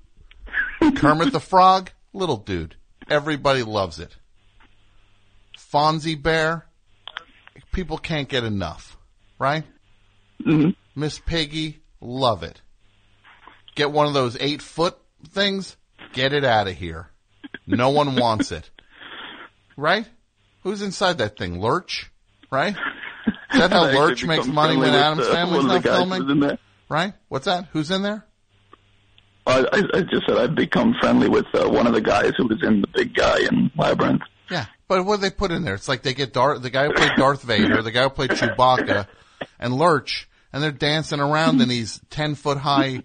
Kermit 0.97 1.33
the 1.33 1.41
Frog, 1.41 1.91
little 2.15 2.39
dude. 2.39 2.77
Everybody 3.11 3.63
loves 3.63 3.99
it. 3.99 4.17
Fozzie 5.57 6.21
Bear, 6.21 6.68
people 7.73 7.99
can't 7.99 8.29
get 8.29 8.45
enough, 8.45 8.97
right? 9.39 9.65
Miss 10.95 11.19
Piggy, 11.19 11.81
love 12.01 12.43
it. 12.43 12.61
Get 13.75 13.91
one 13.93 14.07
of 14.07 14.15
those 14.15 14.37
eight 14.41 14.63
foot 14.63 14.97
things, 15.29 15.77
get 16.13 16.33
it 16.33 16.45
out 16.45 16.69
of 16.69 16.75
here. 16.77 17.11
No 17.67 17.91
one 17.91 18.17
wants 18.17 18.53
it. 18.53 18.71
Right? 19.77 20.09
Who's 20.65 20.83
inside 20.83 21.19
that 21.19 21.39
thing? 21.39 21.61
Lurch? 21.61 22.11
Right? 22.51 22.75
Is 23.53 23.61
that 23.61 23.71
how 23.71 23.85
Lurch 23.93 24.25
makes 24.25 24.49
money 24.49 24.77
when 24.77 24.91
Adam's 24.91 25.29
uh, 25.29 25.33
family's 25.33 25.65
one 25.65 25.77
of 25.77 25.83
the 25.85 25.89
not 25.89 25.97
filming? 25.99 26.23
who's 26.23 26.31
in 26.33 26.41
there. 26.41 26.59
Right? 26.89 27.15
What's 27.29 27.45
that? 27.45 27.69
Who's 27.73 27.93
in 27.93 28.03
there? 28.03 28.27
I, 29.47 29.61
I, 29.73 29.83
I 29.95 30.01
just 30.03 30.27
said 30.27 30.37
I'd 30.37 30.55
become 30.55 30.95
friendly 31.01 31.29
with 31.29 31.47
uh, 31.55 31.69
one 31.69 31.87
of 31.87 31.95
the 31.95 32.01
guys 32.01 32.33
who 32.37 32.49
was 32.49 32.59
in 32.63 32.81
the 32.81 32.89
big 32.89 33.15
guy 33.15 33.39
in 33.39 33.71
Labyrinth. 33.77 34.23
Yeah, 34.51 34.67
but 34.89 35.05
what 35.05 35.17
do 35.17 35.23
they 35.23 35.31
put 35.31 35.51
in 35.51 35.63
there? 35.63 35.75
It's 35.75 35.89
like 35.89 36.03
they 36.03 36.15
get 36.15 36.33
Darth, 36.33 36.63
the 36.63 36.71
guy 36.71 36.87
who 36.87 36.95
played 36.95 37.13
Darth 37.17 37.43
Vader, 37.43 37.83
the 37.83 37.93
guy 37.93 38.05
who 38.05 38.11
played 38.11 38.31
Chewbacca, 38.31 39.07
and 39.61 39.75
Lurch, 39.75 40.29
and 40.53 40.63
they're 40.63 40.73
dancing 40.73 41.21
around 41.21 41.61
in 41.61 41.69
these 41.69 42.01
ten 42.11 42.35
foot 42.35 42.59
high 42.59 43.03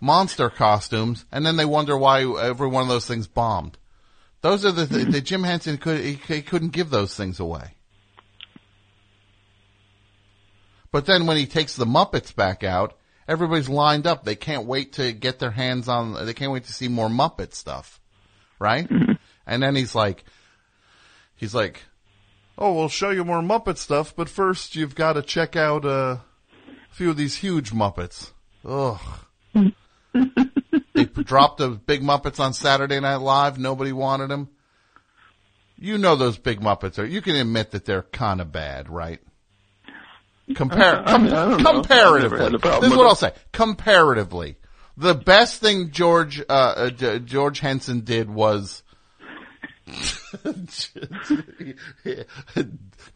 monster 0.00 0.50
costumes, 0.50 1.24
and 1.30 1.46
then 1.46 1.56
they 1.56 1.64
wonder 1.64 1.96
why 1.96 2.22
every 2.22 2.68
one 2.68 2.82
of 2.82 2.88
those 2.88 3.06
things 3.06 3.26
bombed. 3.26 3.78
Those 4.40 4.64
are 4.64 4.72
the, 4.72 4.86
the 4.86 5.20
Jim 5.20 5.44
Henson 5.44 5.78
could 5.78 6.00
he, 6.00 6.14
he 6.14 6.42
couldn't 6.42 6.72
give 6.72 6.90
those 6.90 7.14
things 7.14 7.38
away. 7.38 7.76
But 10.90 11.06
then 11.06 11.26
when 11.26 11.36
he 11.36 11.46
takes 11.46 11.74
the 11.74 11.86
Muppets 11.86 12.34
back 12.34 12.64
out, 12.64 12.98
everybody's 13.26 13.68
lined 13.68 14.06
up. 14.06 14.24
They 14.24 14.34
can't 14.34 14.66
wait 14.66 14.94
to 14.94 15.12
get 15.12 15.38
their 15.38 15.52
hands 15.52 15.88
on. 15.88 16.26
They 16.26 16.34
can't 16.34 16.52
wait 16.52 16.64
to 16.64 16.72
see 16.72 16.88
more 16.88 17.08
Muppet 17.08 17.54
stuff, 17.54 18.00
right? 18.58 18.86
Mm-hmm. 18.88 19.12
And 19.46 19.62
then 19.62 19.74
he's 19.74 19.94
like, 19.94 20.24
he's 21.42 21.54
like, 21.54 21.82
"Oh, 22.56 22.72
we'll 22.72 22.88
show 22.88 23.10
you 23.10 23.24
more 23.24 23.42
Muppet 23.42 23.76
stuff, 23.76 24.14
but 24.16 24.28
first 24.28 24.76
you've 24.76 24.94
got 24.94 25.14
to 25.14 25.22
check 25.22 25.56
out 25.56 25.84
uh, 25.84 26.18
a 26.68 26.94
few 26.94 27.10
of 27.10 27.16
these 27.16 27.36
huge 27.36 27.72
Muppets." 27.72 28.30
Ugh. 28.64 29.00
they 30.94 31.04
dropped 31.04 31.58
the 31.58 31.70
big 31.70 32.00
Muppets 32.02 32.38
on 32.38 32.52
Saturday 32.52 33.00
Night 33.00 33.16
Live. 33.16 33.58
Nobody 33.58 33.92
wanted 33.92 34.28
them. 34.28 34.48
You 35.76 35.98
know 35.98 36.14
those 36.14 36.38
big 36.38 36.60
Muppets 36.60 36.98
are. 36.98 37.04
You 37.04 37.20
can 37.20 37.34
admit 37.34 37.72
that 37.72 37.84
they're 37.84 38.02
kind 38.02 38.40
of 38.40 38.52
bad, 38.52 38.88
right? 38.88 39.20
Compare, 40.54 41.02
I 41.08 41.18
mean, 41.18 41.32
I 41.32 41.48
don't 41.48 41.62
know. 41.62 41.70
I've 41.70 41.74
comparatively, 41.76 42.38
never 42.38 42.50
had 42.50 42.54
a 42.54 42.58
problem 42.58 42.82
this 42.82 42.92
is 42.92 42.96
what. 42.96 43.06
I'll 43.06 43.14
say. 43.16 43.32
Comparatively, 43.52 44.56
the 44.96 45.14
best 45.14 45.60
thing 45.60 45.90
George 45.90 46.40
uh, 46.48 46.90
uh, 47.02 47.18
George 47.18 47.58
Henson 47.58 48.00
did 48.00 48.30
was 48.30 48.81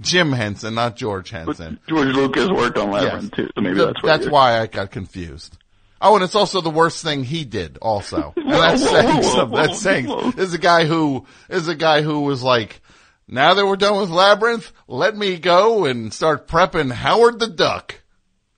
Jim 0.00 0.32
Henson, 0.32 0.74
not 0.74 0.96
George 0.96 1.30
Henson. 1.30 1.78
George 1.88 2.08
Lucas 2.08 2.48
worked 2.50 2.78
on 2.78 2.90
Labyrinth 2.90 3.32
too, 3.32 3.48
so 3.54 3.60
maybe 3.60 3.76
Th- 3.76 3.88
that's 3.88 4.02
that's 4.02 4.28
why 4.28 4.60
I 4.60 4.66
got 4.66 4.90
confused. 4.90 5.56
Oh, 6.00 6.14
and 6.14 6.24
it's 6.24 6.34
also 6.34 6.60
the 6.60 6.70
worst 6.70 7.02
thing 7.02 7.24
he 7.24 7.44
did. 7.44 7.78
Also, 7.80 8.34
and 8.36 8.50
that's 8.50 8.82
whoa, 8.82 8.88
saying 8.90 9.16
whoa, 9.16 9.22
something. 9.22 9.50
whoa, 9.50 9.66
That's 9.66 9.80
saying 9.80 10.32
is 10.36 10.54
a 10.54 10.58
guy 10.58 10.86
who 10.86 11.26
is 11.48 11.68
a 11.68 11.74
guy 11.74 12.02
who 12.02 12.20
was 12.20 12.42
like, 12.42 12.80
now 13.28 13.54
that 13.54 13.66
we're 13.66 13.76
done 13.76 13.98
with 13.98 14.10
Labyrinth, 14.10 14.72
let 14.88 15.16
me 15.16 15.38
go 15.38 15.86
and 15.86 16.12
start 16.12 16.46
prepping 16.46 16.92
Howard 16.92 17.38
the 17.38 17.48
Duck. 17.48 18.00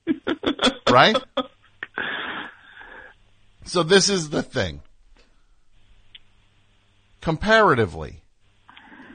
right? 0.90 1.16
So 3.64 3.82
this 3.82 4.08
is 4.08 4.30
the 4.30 4.42
thing. 4.42 4.80
Comparatively, 7.28 8.22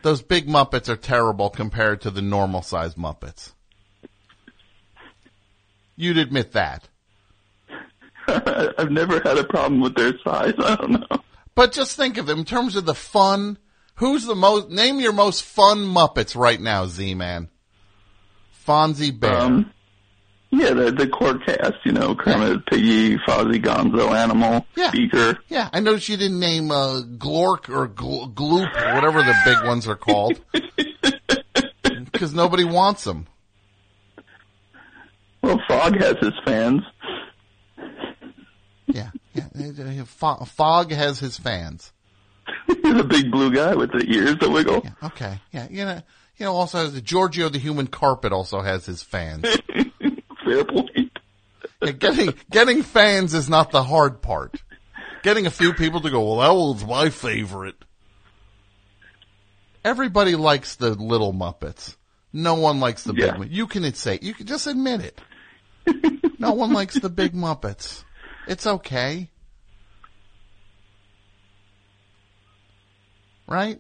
those 0.04 0.22
big 0.22 0.48
Muppets 0.48 0.88
are 0.88 0.96
terrible 0.96 1.50
compared 1.50 2.00
to 2.02 2.12
the 2.12 2.22
normal 2.22 2.62
sized 2.62 2.96
Muppets. 2.96 3.54
You'd 5.96 6.20
admit 6.20 6.52
that. 6.52 6.88
I've 8.28 8.92
never 8.92 9.20
had 9.20 9.40
a 9.40 9.44
problem 9.44 9.82
with 9.82 9.96
their 9.96 10.14
size. 10.20 10.54
I 10.60 10.76
don't 10.76 10.92
know. 10.92 11.24
But 11.56 11.72
just 11.72 11.98
think 11.98 12.18
of 12.18 12.28
them 12.28 12.38
in 12.38 12.46
terms 12.46 12.76
of 12.76 12.86
the 12.86 12.94
fun. 12.94 13.58
Who's 13.96 14.26
the 14.26 14.36
most? 14.36 14.70
Name 14.70 15.00
your 15.00 15.12
most 15.12 15.42
fun 15.42 15.80
Muppets 15.80 16.36
right 16.36 16.62
now, 16.62 16.86
Z 16.86 17.16
Man. 17.16 17.50
Fozzie 18.64 19.20
Bear. 19.20 19.38
Um, 19.38 19.73
yeah, 20.56 20.74
the 20.74 20.92
the 20.92 21.08
core 21.08 21.38
cast, 21.40 21.74
you 21.84 21.92
know, 21.92 22.16
Kermit, 22.16 22.66
Piggy, 22.68 23.18
Fozzie, 23.18 23.62
Gonzo, 23.64 24.12
Animal, 24.16 24.66
Yeah. 24.76 24.92
Beaker. 24.92 25.38
yeah, 25.50 25.70
I 25.74 25.80
noticed 25.80 26.08
you 26.10 26.18
didn't 26.18 26.40
name 26.40 26.70
uh, 26.72 27.02
Glork 27.18 27.70
or 27.70 27.88
Gl- 27.88 28.34
Gloop 28.34 28.70
or 28.76 28.94
whatever 28.96 29.24
the 29.24 29.36
big 29.46 29.66
ones 29.66 29.88
are 29.88 29.96
called, 29.96 30.40
because 32.12 32.34
nobody 32.34 32.64
wants 32.64 33.04
them. 33.04 33.26
Well, 35.42 35.60
Thog 35.70 36.00
has 36.00 36.16
his 36.22 36.34
fans. 36.46 36.82
Yeah, 38.88 39.10
yeah. 39.34 40.04
Fo- 40.06 40.46
Thog 40.46 40.92
has 40.92 41.20
his 41.20 41.38
fans. 41.38 41.92
the 42.68 43.04
big 43.10 43.32
blue 43.32 43.52
guy 43.54 43.74
with 43.76 43.92
the 43.92 44.06
ears 44.08 44.38
that 44.40 44.50
wiggle. 44.52 44.82
Yeah, 44.84 44.92
Okay, 45.08 45.40
yeah, 45.52 45.68
you 45.70 45.86
know, 45.86 46.02
you 46.38 46.46
know, 46.46 46.54
also 46.54 46.80
has 46.80 46.94
the 46.94 47.02
Giorgio 47.02 47.50
the 47.50 47.60
human 47.60 47.88
carpet 47.88 48.32
also 48.32 48.62
has 48.62 48.86
his 48.86 49.02
fans. 49.02 49.46
Fair 50.44 50.64
point. 50.66 51.20
Yeah, 51.82 51.92
getting 51.92 52.34
getting 52.50 52.84
fans 52.84 53.34
is 53.34 53.50
not 53.50 53.72
the 53.72 53.84
hard 53.84 54.22
part. 54.22 54.62
Getting 55.22 55.46
a 55.46 55.52
few 55.52 55.74
people 55.74 56.02
to 56.02 56.10
go, 56.10 56.36
well, 56.36 56.38
that 56.48 56.54
was 56.54 56.86
my 56.86 57.10
favorite. 57.10 57.76
Everybody 59.86 60.36
likes 60.36 60.76
the 60.76 60.92
little 60.92 61.34
Muppets. 61.34 61.96
No 62.32 62.56
one 62.56 62.80
likes 62.80 63.04
the 63.04 63.14
Yeah. 63.14 63.38
big. 63.38 63.52
You 63.52 63.68
can 63.68 63.94
say 63.94 64.20
you 64.22 64.34
can 64.34 64.48
just 64.48 64.68
admit 64.68 65.02
it. 65.02 65.22
no 66.40 66.54
one 66.54 66.72
likes 66.74 66.96
the 66.96 67.10
big 67.10 67.34
Muppets. 67.34 68.04
It's 68.48 68.66
okay, 68.66 69.30
right? 73.48 73.80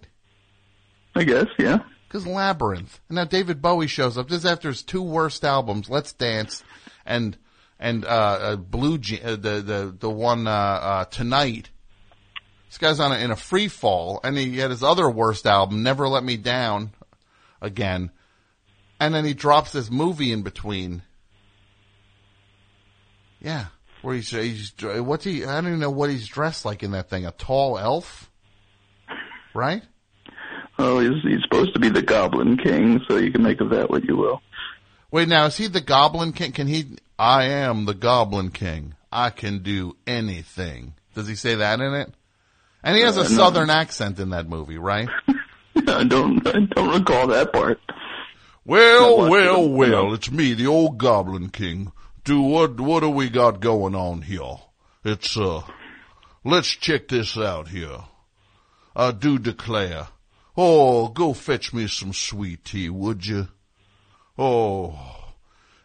I 1.15 1.23
guess, 1.23 1.47
yeah. 1.57 1.79
Because 2.13 2.27
Labyrinth. 2.27 2.99
And 3.09 3.15
now 3.15 3.25
David 3.25 3.59
Bowie 3.59 3.87
shows 3.87 4.19
up. 4.19 4.29
just 4.29 4.45
after 4.45 4.67
his 4.67 4.83
two 4.83 5.01
worst 5.01 5.43
albums, 5.43 5.89
Let's 5.89 6.13
Dance 6.13 6.63
and 7.07 7.35
and 7.79 8.05
uh, 8.05 8.07
uh 8.07 8.55
Blue 8.55 8.99
Je- 8.99 9.19
uh, 9.19 9.31
the 9.31 9.61
the 9.61 9.95
the 9.99 10.09
one 10.11 10.45
uh, 10.45 10.51
uh 10.51 11.05
Tonight. 11.05 11.71
This 12.69 12.77
guy's 12.77 12.99
on 12.99 13.11
a, 13.11 13.15
in 13.15 13.31
a 13.31 13.35
free 13.35 13.67
fall, 13.67 14.19
and 14.23 14.37
he 14.37 14.59
had 14.59 14.69
his 14.69 14.83
other 14.83 15.09
worst 15.09 15.47
album, 15.47 15.81
Never 15.81 16.07
Let 16.07 16.23
Me 16.23 16.37
Down, 16.37 16.91
again, 17.61 18.11
and 18.99 19.15
then 19.15 19.25
he 19.25 19.33
drops 19.33 19.71
this 19.71 19.89
movie 19.89 20.31
in 20.31 20.43
between. 20.43 21.01
Yeah, 23.41 23.65
where 24.03 24.13
he's 24.13 24.29
he's 24.29 24.71
what's 24.79 25.23
he? 25.23 25.45
I 25.45 25.55
don't 25.55 25.67
even 25.67 25.79
know 25.79 25.89
what 25.89 26.11
he's 26.11 26.27
dressed 26.27 26.63
like 26.63 26.83
in 26.83 26.91
that 26.91 27.09
thing. 27.09 27.25
A 27.25 27.31
tall 27.31 27.79
elf, 27.79 28.29
right? 29.55 29.81
Oh, 30.79 30.99
he's 30.99 31.21
he's 31.23 31.41
supposed 31.43 31.73
to 31.73 31.79
be 31.79 31.89
the 31.89 32.01
Goblin 32.01 32.57
King, 32.57 33.01
so 33.07 33.17
you 33.17 33.31
can 33.31 33.43
make 33.43 33.61
of 33.61 33.69
that 33.71 33.89
what 33.89 34.03
you 34.05 34.17
will. 34.17 34.41
Wait, 35.11 35.27
now 35.27 35.45
is 35.45 35.57
he 35.57 35.67
the 35.67 35.81
Goblin 35.81 36.33
King? 36.33 36.51
Can 36.51 36.67
he? 36.67 36.97
I 37.19 37.45
am 37.45 37.85
the 37.85 37.93
Goblin 37.93 38.49
King. 38.49 38.95
I 39.11 39.29
can 39.29 39.59
do 39.61 39.95
anything. 40.07 40.95
Does 41.13 41.27
he 41.27 41.35
say 41.35 41.55
that 41.55 41.79
in 41.79 41.93
it? 41.93 42.11
And 42.83 42.95
he 42.97 43.03
has 43.03 43.17
a 43.17 43.21
Uh, 43.21 43.23
no. 43.23 43.29
southern 43.29 43.69
accent 43.69 44.19
in 44.19 44.31
that 44.31 44.49
movie, 44.49 44.79
right? 44.79 45.07
I 45.87 46.03
don't 46.03 46.45
I 46.47 46.65
don't 46.65 46.99
recall 46.99 47.27
that 47.27 47.53
part. 47.53 47.79
Well, 48.65 49.29
well, 49.29 49.69
well, 49.69 50.13
it's 50.13 50.31
me, 50.31 50.53
the 50.53 50.67
old 50.67 50.97
Goblin 50.97 51.49
King. 51.49 51.91
Do 52.23 52.41
what, 52.41 52.79
what 52.79 53.01
do 53.01 53.09
we 53.09 53.29
got 53.29 53.59
going 53.59 53.93
on 53.95 54.21
here? 54.21 54.55
It's, 55.03 55.35
uh, 55.37 55.61
let's 56.45 56.69
check 56.69 57.09
this 57.09 57.37
out 57.37 57.67
here. 57.67 57.97
I 58.95 59.11
do 59.11 59.37
declare. 59.37 60.07
Oh, 60.55 61.07
go 61.07 61.33
fetch 61.33 61.73
me 61.73 61.87
some 61.87 62.13
sweet 62.13 62.63
tea, 62.63 62.89
would 62.89 63.25
you? 63.25 63.47
Oh, 64.37 65.33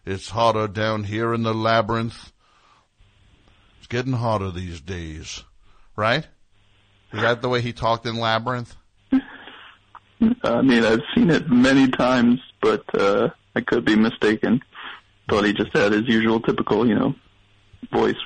it's 0.04 0.30
hotter 0.30 0.68
down 0.68 1.04
here 1.04 1.32
in 1.32 1.42
the 1.42 1.54
labyrinth. 1.54 2.32
It's 3.78 3.86
getting 3.86 4.12
hotter 4.12 4.50
these 4.50 4.80
days, 4.80 5.42
right? 5.96 6.26
Is 7.12 7.22
that 7.22 7.40
the 7.40 7.48
way 7.48 7.62
he 7.62 7.72
talked 7.72 8.04
in 8.04 8.16
Labyrinth? 8.16 8.74
I 9.10 10.62
mean, 10.62 10.84
I've 10.84 11.02
seen 11.14 11.30
it 11.30 11.48
many 11.48 11.88
times, 11.88 12.40
but 12.60 12.84
uh 12.94 13.30
I 13.54 13.60
could 13.60 13.84
be 13.84 13.96
mistaken. 13.96 14.60
Thought 15.28 15.44
he 15.44 15.52
just 15.52 15.76
had 15.76 15.92
his 15.92 16.06
usual 16.06 16.40
typical, 16.40 16.86
you 16.86 16.94
know, 16.94 17.14
voice 17.92 18.16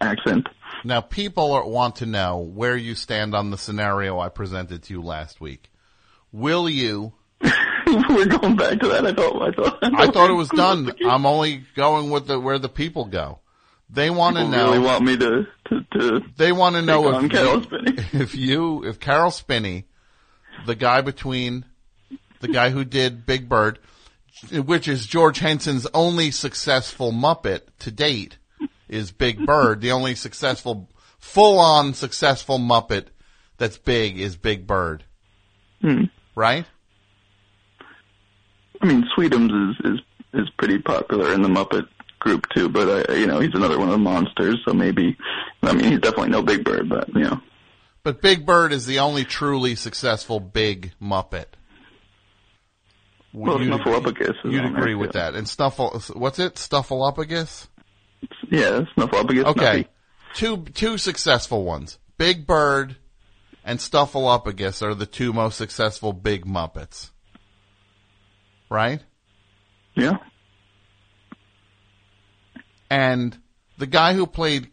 accent. 0.00 0.48
Now, 0.84 1.00
people 1.00 1.52
are, 1.52 1.66
want 1.66 1.96
to 1.96 2.06
know 2.06 2.38
where 2.38 2.76
you 2.76 2.94
stand 2.94 3.34
on 3.34 3.50
the 3.50 3.56
scenario 3.56 4.18
I 4.18 4.28
presented 4.28 4.82
to 4.84 4.92
you 4.92 5.02
last 5.02 5.40
week. 5.40 5.70
Will 6.32 6.68
you? 6.68 7.12
We're 7.86 8.26
going 8.26 8.56
back 8.56 8.80
to 8.80 8.88
that. 8.88 9.06
I 9.06 9.12
thought. 9.12 9.42
I 9.42 9.52
thought. 9.52 9.78
I 9.82 10.06
thought 10.06 10.30
it 10.30 10.34
was 10.34 10.48
done. 10.48 10.92
I'm 11.06 11.26
only 11.26 11.64
going 11.76 12.10
with 12.10 12.26
the 12.26 12.40
where 12.40 12.58
the 12.58 12.68
people 12.68 13.04
go. 13.04 13.40
They 13.90 14.08
want 14.08 14.36
to 14.36 14.48
know. 14.48 14.72
really 14.72 14.78
want 14.78 15.04
me 15.04 15.16
to 15.18 15.46
to, 15.68 15.80
to 15.92 16.20
they 16.36 16.52
want 16.52 16.76
to 16.76 16.82
know 16.82 17.18
if 17.18 17.30
Carol 17.30 17.60
you, 17.60 17.68
if 18.12 18.34
you, 18.34 18.84
if 18.84 18.98
Carol 18.98 19.30
Spinney, 19.30 19.84
the 20.64 20.74
guy 20.74 21.02
between 21.02 21.66
the 22.40 22.48
guy 22.48 22.70
who 22.70 22.84
did 22.84 23.26
Big 23.26 23.48
Bird, 23.48 23.78
which 24.50 24.88
is 24.88 25.06
George 25.06 25.40
Henson's 25.40 25.86
only 25.92 26.30
successful 26.30 27.12
Muppet 27.12 27.60
to 27.80 27.90
date, 27.90 28.38
is 28.88 29.12
Big 29.12 29.44
Bird. 29.44 29.80
The 29.82 29.92
only 29.92 30.14
successful, 30.14 30.88
full-on 31.18 31.92
successful 31.94 32.58
Muppet 32.58 33.06
that's 33.58 33.78
big 33.78 34.18
is 34.18 34.36
Big 34.36 34.66
Bird, 34.66 35.04
Hmm. 35.82 36.04
Right? 36.34 36.64
I 38.80 38.86
mean, 38.86 39.04
Sweetums 39.16 39.70
is 39.70 39.76
is 39.92 40.00
is 40.34 40.50
pretty 40.58 40.78
popular 40.78 41.32
in 41.32 41.42
the 41.42 41.48
Muppet 41.48 41.86
group 42.18 42.46
too, 42.54 42.68
but 42.68 43.10
I, 43.10 43.14
you 43.14 43.26
know, 43.26 43.40
he's 43.40 43.54
another 43.54 43.78
one 43.78 43.88
of 43.88 43.92
the 43.92 43.98
monsters, 43.98 44.58
so 44.64 44.72
maybe. 44.72 45.16
I 45.62 45.72
mean, 45.72 45.90
he's 45.90 46.00
definitely 46.00 46.30
no 46.30 46.42
Big 46.42 46.64
Bird, 46.64 46.88
but 46.88 47.08
you 47.14 47.22
know. 47.24 47.40
But 48.04 48.20
Big 48.20 48.44
Bird 48.44 48.72
is 48.72 48.86
the 48.86 48.98
only 48.98 49.24
truly 49.24 49.76
successful 49.76 50.40
big 50.40 50.92
Muppet. 51.00 51.46
Well, 53.32 53.60
You'd- 53.62 53.72
Snuffleupagus 53.78 54.30
is 54.44 54.52
You'd 54.52 54.64
agree 54.64 54.94
with 54.94 55.12
that. 55.12 55.34
And 55.34 55.46
Snuffle, 55.48 55.98
what's 56.14 56.38
it? 56.38 56.56
Snuffleupagus? 56.56 57.68
Yeah, 58.50 58.80
Snuffleupagus. 58.96 59.44
Okay. 59.44 59.60
Snuffy. 59.72 59.88
Two, 60.34 60.64
two 60.74 60.98
successful 60.98 61.64
ones. 61.64 61.98
Big 62.18 62.46
Bird 62.46 62.96
and 63.64 63.78
Snuffleupagus 63.78 64.82
are 64.82 64.94
the 64.94 65.06
two 65.06 65.32
most 65.32 65.56
successful 65.56 66.12
big 66.12 66.44
Muppets. 66.44 67.10
Right? 68.70 69.02
Yeah. 69.94 70.18
And 72.90 73.38
the 73.78 73.86
guy 73.86 74.14
who 74.14 74.26
played 74.26 74.70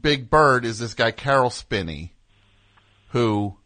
Big 0.00 0.30
Bird 0.30 0.64
is 0.64 0.78
this 0.78 0.94
guy 0.94 1.10
Carol 1.10 1.50
Spinney, 1.50 2.14
who 3.08 3.56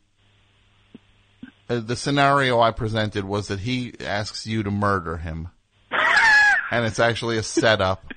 uh, 1.68 1.80
the 1.80 1.96
scenario 1.96 2.60
I 2.60 2.70
presented 2.70 3.24
was 3.24 3.48
that 3.48 3.60
he 3.60 3.94
asks 4.00 4.46
you 4.46 4.62
to 4.62 4.70
murder 4.70 5.16
him, 5.18 5.48
and 6.70 6.86
it's 6.86 7.00
actually 7.00 7.38
a 7.38 7.42
setup 7.42 8.12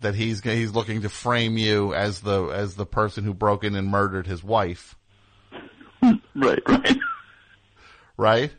that 0.00 0.14
he's 0.14 0.42
he's 0.42 0.72
looking 0.72 1.02
to 1.02 1.08
frame 1.08 1.56
you 1.56 1.94
as 1.94 2.20
the 2.20 2.44
as 2.46 2.74
the 2.74 2.86
person 2.86 3.24
who 3.24 3.34
broke 3.34 3.64
in 3.64 3.74
and 3.74 3.88
murdered 3.88 4.26
his 4.26 4.42
wife. 4.44 4.96
Right, 6.02 6.62
right. 6.66 6.98
Right. 8.16 8.52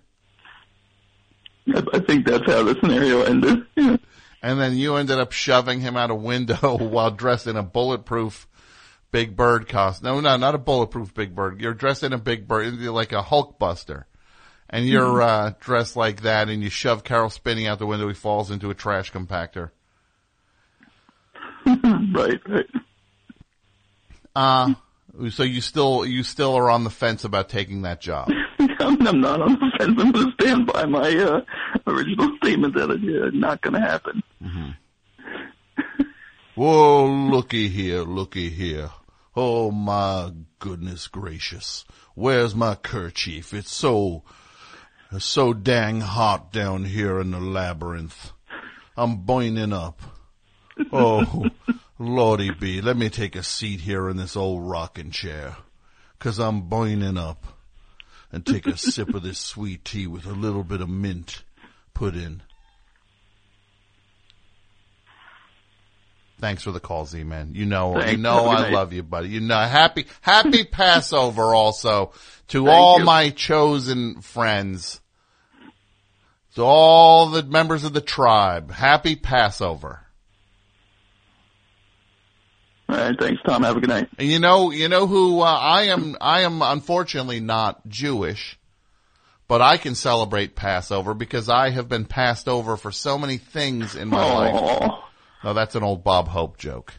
I, 1.68 1.84
I 1.94 2.00
think 2.00 2.26
that's 2.26 2.46
how 2.46 2.64
the 2.64 2.76
scenario 2.80 3.24
ended. 3.24 3.66
Yeah. 3.76 3.98
And 4.46 4.60
then 4.60 4.76
you 4.76 4.98
ended 4.98 5.20
up 5.20 5.32
shoving 5.32 5.80
him 5.80 5.96
out 5.96 6.12
a 6.12 6.16
window 6.16 6.78
while 6.78 7.12
dressed 7.12 7.48
in 7.48 7.56
a 7.56 7.64
bulletproof 7.64 8.46
Big 9.10 9.38
Bird 9.38 9.70
costume. 9.70 10.06
No, 10.06 10.20
no, 10.20 10.36
not 10.36 10.54
a 10.54 10.58
bulletproof 10.58 11.14
Big 11.14 11.34
Bird. 11.34 11.62
You're 11.62 11.74
dressed 11.74 12.04
in 12.04 12.12
a 12.12 12.18
Big 12.18 12.46
Bird, 12.46 12.78
like 12.82 13.14
a 13.14 13.22
Hulk 13.22 13.58
Buster. 13.58 14.06
And 14.70 14.86
you're 14.86 15.22
uh, 15.22 15.54
dressed 15.62 15.96
like 15.96 16.24
that, 16.24 16.50
and 16.50 16.62
you 16.62 16.70
shove 16.70 17.06
Carol 17.06 17.30
Spinney 17.30 17.70
out 17.70 17.80
the 17.80 17.86
window. 17.86 18.08
He 18.10 18.14
falls 18.14 18.52
into 18.52 18.70
a 18.70 18.74
trash 18.74 19.14
compactor. 19.14 19.70
right, 21.66 22.42
right. 22.46 22.70
Uh, 24.36 24.74
so 25.30 25.44
you 25.44 25.62
still 25.62 26.06
you 26.06 26.24
still 26.24 26.56
are 26.56 26.70
on 26.70 26.84
the 26.84 26.90
fence 26.90 27.24
about 27.24 27.50
taking 27.50 27.84
that 27.84 28.02
job. 28.02 28.30
I'm, 28.80 29.22
not 29.22 29.42
on 29.42 29.54
the 29.54 29.72
fence. 29.78 30.00
I'm 30.00 30.12
going 30.12 30.14
to 30.14 30.32
stand 30.42 30.68
by 30.68 30.86
my 30.86 31.16
uh, 31.16 31.42
original 31.88 32.36
statement 32.38 32.76
that 32.76 32.90
it's 32.90 33.04
uh, 33.04 33.30
not 33.34 33.62
going 33.62 33.74
to 33.74 33.80
happen. 33.80 34.24
Whoa, 36.56 37.06
looky 37.06 37.68
here, 37.68 38.04
looky 38.04 38.50
here. 38.50 38.92
Oh 39.36 39.72
my 39.72 40.32
goodness 40.60 41.08
gracious. 41.08 41.84
Where's 42.14 42.54
my 42.54 42.76
kerchief? 42.76 43.54
It's 43.54 43.72
so, 43.72 44.24
so 45.18 45.54
dang 45.54 46.02
hot 46.02 46.52
down 46.52 46.86
here 46.86 47.20
in 47.20 47.32
the 47.32 47.40
labyrinth. 47.40 48.32
I'm 48.96 49.26
burning 49.26 49.74
up. 49.74 50.02
Oh, 50.92 51.46
lordy 52.00 52.52
be, 52.52 52.82
let 52.82 52.98
me 52.98 53.10
take 53.10 53.36
a 53.36 53.44
seat 53.44 53.82
here 53.82 54.10
in 54.10 54.18
this 54.18 54.36
old 54.36 54.70
rocking 54.70 55.12
chair. 55.12 55.58
Cause 56.20 56.40
I'm 56.40 56.70
burning 56.70 57.18
up. 57.18 57.46
And 58.32 58.44
take 58.44 58.66
a 58.66 58.76
sip 58.76 59.14
of 59.14 59.22
this 59.22 59.38
sweet 59.38 59.86
tea 59.86 60.08
with 60.08 60.26
a 60.26 60.32
little 60.32 60.64
bit 60.64 60.82
of 60.82 60.90
mint 60.90 61.44
put 61.94 62.16
in. 62.16 62.42
Thanks 66.40 66.64
for 66.64 66.72
the 66.72 66.80
call, 66.80 67.06
Z 67.06 67.24
man. 67.24 67.52
You 67.54 67.66
know, 67.66 68.04
you 68.04 68.18
know, 68.18 68.50
Have 68.50 68.60
a 68.60 68.64
good 68.64 68.74
I 68.74 68.76
love 68.76 68.92
you, 68.92 69.04
buddy. 69.04 69.30
You 69.30 69.40
know, 69.40 69.60
happy, 69.60 70.08
happy 70.22 70.64
Passover 70.72 71.54
also 71.54 72.12
to 72.50 72.66
Thank 72.66 72.70
all 72.70 73.00
you. 73.00 73.06
my 73.06 73.30
chosen 73.30 74.20
friends, 74.22 75.00
to 76.56 76.64
all 76.64 77.30
the 77.30 77.44
members 77.44 77.84
of 77.84 77.94
the 77.94 78.02
tribe. 78.02 78.72
Happy 78.72 79.16
Passover. 79.16 80.03
All 82.90 82.98
right, 82.98 83.16
thanks, 83.20 83.42
Tom. 83.46 83.64
Have 83.64 83.78
a 83.78 83.80
good 83.80 83.90
night. 83.90 84.10
You 84.20 84.40
know, 84.40 84.72
you 84.72 84.90
know 84.90 85.08
who 85.08 85.42
uh, 85.42 85.46
I 85.46 85.84
am. 85.84 86.18
I 86.20 86.42
am 86.42 86.62
unfortunately 86.62 87.40
not 87.40 87.88
Jewish, 87.88 88.60
but 89.48 89.62
I 89.62 89.78
can 89.78 89.96
celebrate 89.96 90.56
Passover 90.56 91.14
because 91.14 91.50
I 91.50 91.70
have 91.70 91.88
been 91.88 92.06
passed 92.06 92.48
over 92.48 92.78
for 92.78 92.92
so 92.92 93.18
many 93.18 93.38
things 93.38 93.96
in 93.96 94.10
my 94.10 94.34
life. 94.34 94.92
No, 95.44 95.54
that's 95.54 95.76
an 95.76 95.84
old 95.84 96.04
Bob 96.04 96.28
Hope 96.28 96.58
joke. 96.58 96.94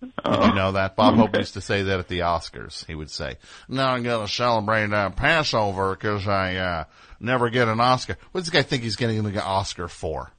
Did 0.00 0.12
you 0.24 0.54
know 0.54 0.72
that? 0.72 0.94
Bob 0.94 1.16
Hope 1.16 1.36
used 1.36 1.54
to 1.54 1.60
say 1.60 1.82
that 1.82 1.98
at 1.98 2.08
the 2.08 2.20
Oscars. 2.20 2.86
He 2.86 2.94
would 2.94 3.10
say, 3.10 3.36
"Now 3.68 3.90
I'm 3.90 4.02
going 4.02 4.26
to 4.26 4.32
celebrate 4.32 4.92
uh, 4.92 5.10
Passover 5.10 5.94
because 5.94 6.28
I 6.28 6.56
uh, 6.56 6.84
never 7.18 7.50
get 7.50 7.68
an 7.68 7.80
Oscar." 7.80 8.16
What 8.30 8.40
does 8.40 8.50
this 8.50 8.62
guy 8.62 8.66
think 8.66 8.82
he's 8.82 8.96
getting 8.96 9.18
an 9.18 9.38
Oscar 9.38 9.88
for? 9.88 10.32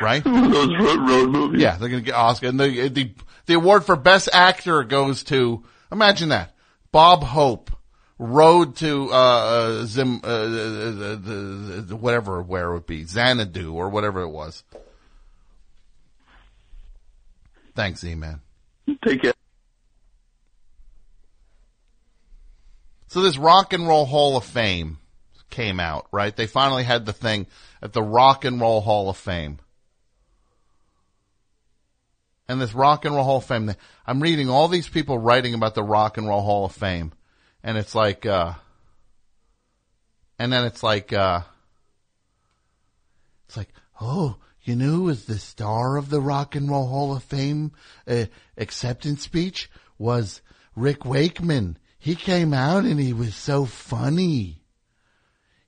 Right? 0.00 0.22
Those 0.24 0.68
road, 0.78 1.08
road 1.08 1.30
movies. 1.30 1.60
Yeah, 1.60 1.76
they're 1.76 1.88
going 1.88 2.02
to 2.02 2.06
get 2.06 2.14
Oscar, 2.14 2.48
and 2.48 2.58
the 2.58 2.88
the 2.88 3.12
the 3.46 3.54
award 3.54 3.84
for 3.84 3.96
best 3.96 4.28
actor 4.32 4.84
goes 4.84 5.24
to 5.24 5.64
imagine 5.90 6.30
that 6.30 6.54
Bob 6.92 7.22
Hope. 7.22 7.70
Road 8.22 8.76
to 8.76 9.08
uh, 9.10 9.14
uh, 9.14 9.84
Zim, 9.86 10.20
uh, 10.22 10.26
uh, 10.26 10.46
the, 10.46 11.84
the, 11.88 11.96
whatever 11.96 12.42
where 12.42 12.68
it 12.68 12.74
would 12.74 12.86
be 12.86 13.02
Xanadu 13.02 13.72
or 13.72 13.88
whatever 13.88 14.20
it 14.20 14.28
was. 14.28 14.62
Thanks, 17.74 18.04
E 18.04 18.14
man. 18.14 18.42
Take 19.02 19.22
care. 19.22 19.32
So 23.08 23.22
this 23.22 23.38
Rock 23.38 23.72
and 23.72 23.88
Roll 23.88 24.04
Hall 24.04 24.36
of 24.36 24.44
Fame 24.44 24.98
came 25.50 25.80
out, 25.80 26.06
right? 26.12 26.34
They 26.34 26.46
finally 26.46 26.84
had 26.84 27.06
the 27.06 27.12
thing 27.12 27.46
at 27.82 27.92
the 27.92 28.02
Rock 28.02 28.44
and 28.44 28.60
Roll 28.60 28.80
Hall 28.80 29.10
of 29.10 29.16
Fame. 29.16 29.58
And 32.50 32.60
this 32.60 32.74
Rock 32.74 33.04
and 33.04 33.14
Roll 33.14 33.22
Hall 33.22 33.36
of 33.36 33.44
Fame, 33.44 33.72
I'm 34.04 34.20
reading 34.20 34.50
all 34.50 34.66
these 34.66 34.88
people 34.88 35.16
writing 35.16 35.54
about 35.54 35.76
the 35.76 35.84
Rock 35.84 36.18
and 36.18 36.26
Roll 36.26 36.42
Hall 36.42 36.64
of 36.64 36.72
Fame. 36.72 37.12
And 37.62 37.78
it's 37.78 37.94
like, 37.94 38.26
uh, 38.26 38.54
and 40.36 40.52
then 40.52 40.64
it's 40.64 40.82
like, 40.82 41.12
uh, 41.12 41.42
it's 43.46 43.56
like, 43.56 43.68
oh, 44.00 44.38
you 44.62 44.74
know 44.74 44.86
who 44.86 45.02
was 45.02 45.26
the 45.26 45.38
star 45.38 45.96
of 45.96 46.10
the 46.10 46.20
Rock 46.20 46.56
and 46.56 46.68
Roll 46.68 46.88
Hall 46.88 47.14
of 47.14 47.22
Fame 47.22 47.70
uh, 48.08 48.24
acceptance 48.56 49.22
speech 49.22 49.70
was 49.96 50.42
Rick 50.74 51.04
Wakeman. 51.04 51.78
He 52.00 52.16
came 52.16 52.52
out 52.52 52.82
and 52.82 52.98
he 52.98 53.12
was 53.12 53.36
so 53.36 53.64
funny. 53.64 54.64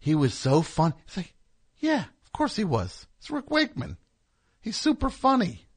He 0.00 0.16
was 0.16 0.34
so 0.34 0.62
fun. 0.62 0.94
It's 1.06 1.16
like, 1.16 1.32
yeah, 1.78 2.06
of 2.24 2.32
course 2.32 2.56
he 2.56 2.64
was. 2.64 3.06
It's 3.20 3.30
Rick 3.30 3.52
Wakeman. 3.52 3.98
He's 4.60 4.76
super 4.76 5.10
funny. 5.10 5.68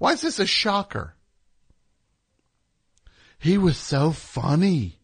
Why 0.00 0.14
is 0.14 0.22
this 0.22 0.38
a 0.38 0.46
shocker? 0.46 1.14
He 3.38 3.58
was 3.58 3.76
so 3.76 4.12
funny. 4.12 4.98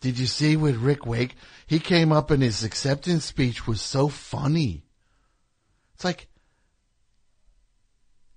Did 0.00 0.18
you 0.18 0.24
see 0.24 0.56
with 0.56 0.76
Rick 0.76 1.04
Wake? 1.04 1.34
He 1.66 1.78
came 1.78 2.10
up 2.10 2.30
and 2.30 2.42
his 2.42 2.64
acceptance 2.64 3.26
speech 3.26 3.66
was 3.66 3.82
so 3.82 4.08
funny. 4.08 4.86
It's 5.94 6.04
like, 6.04 6.28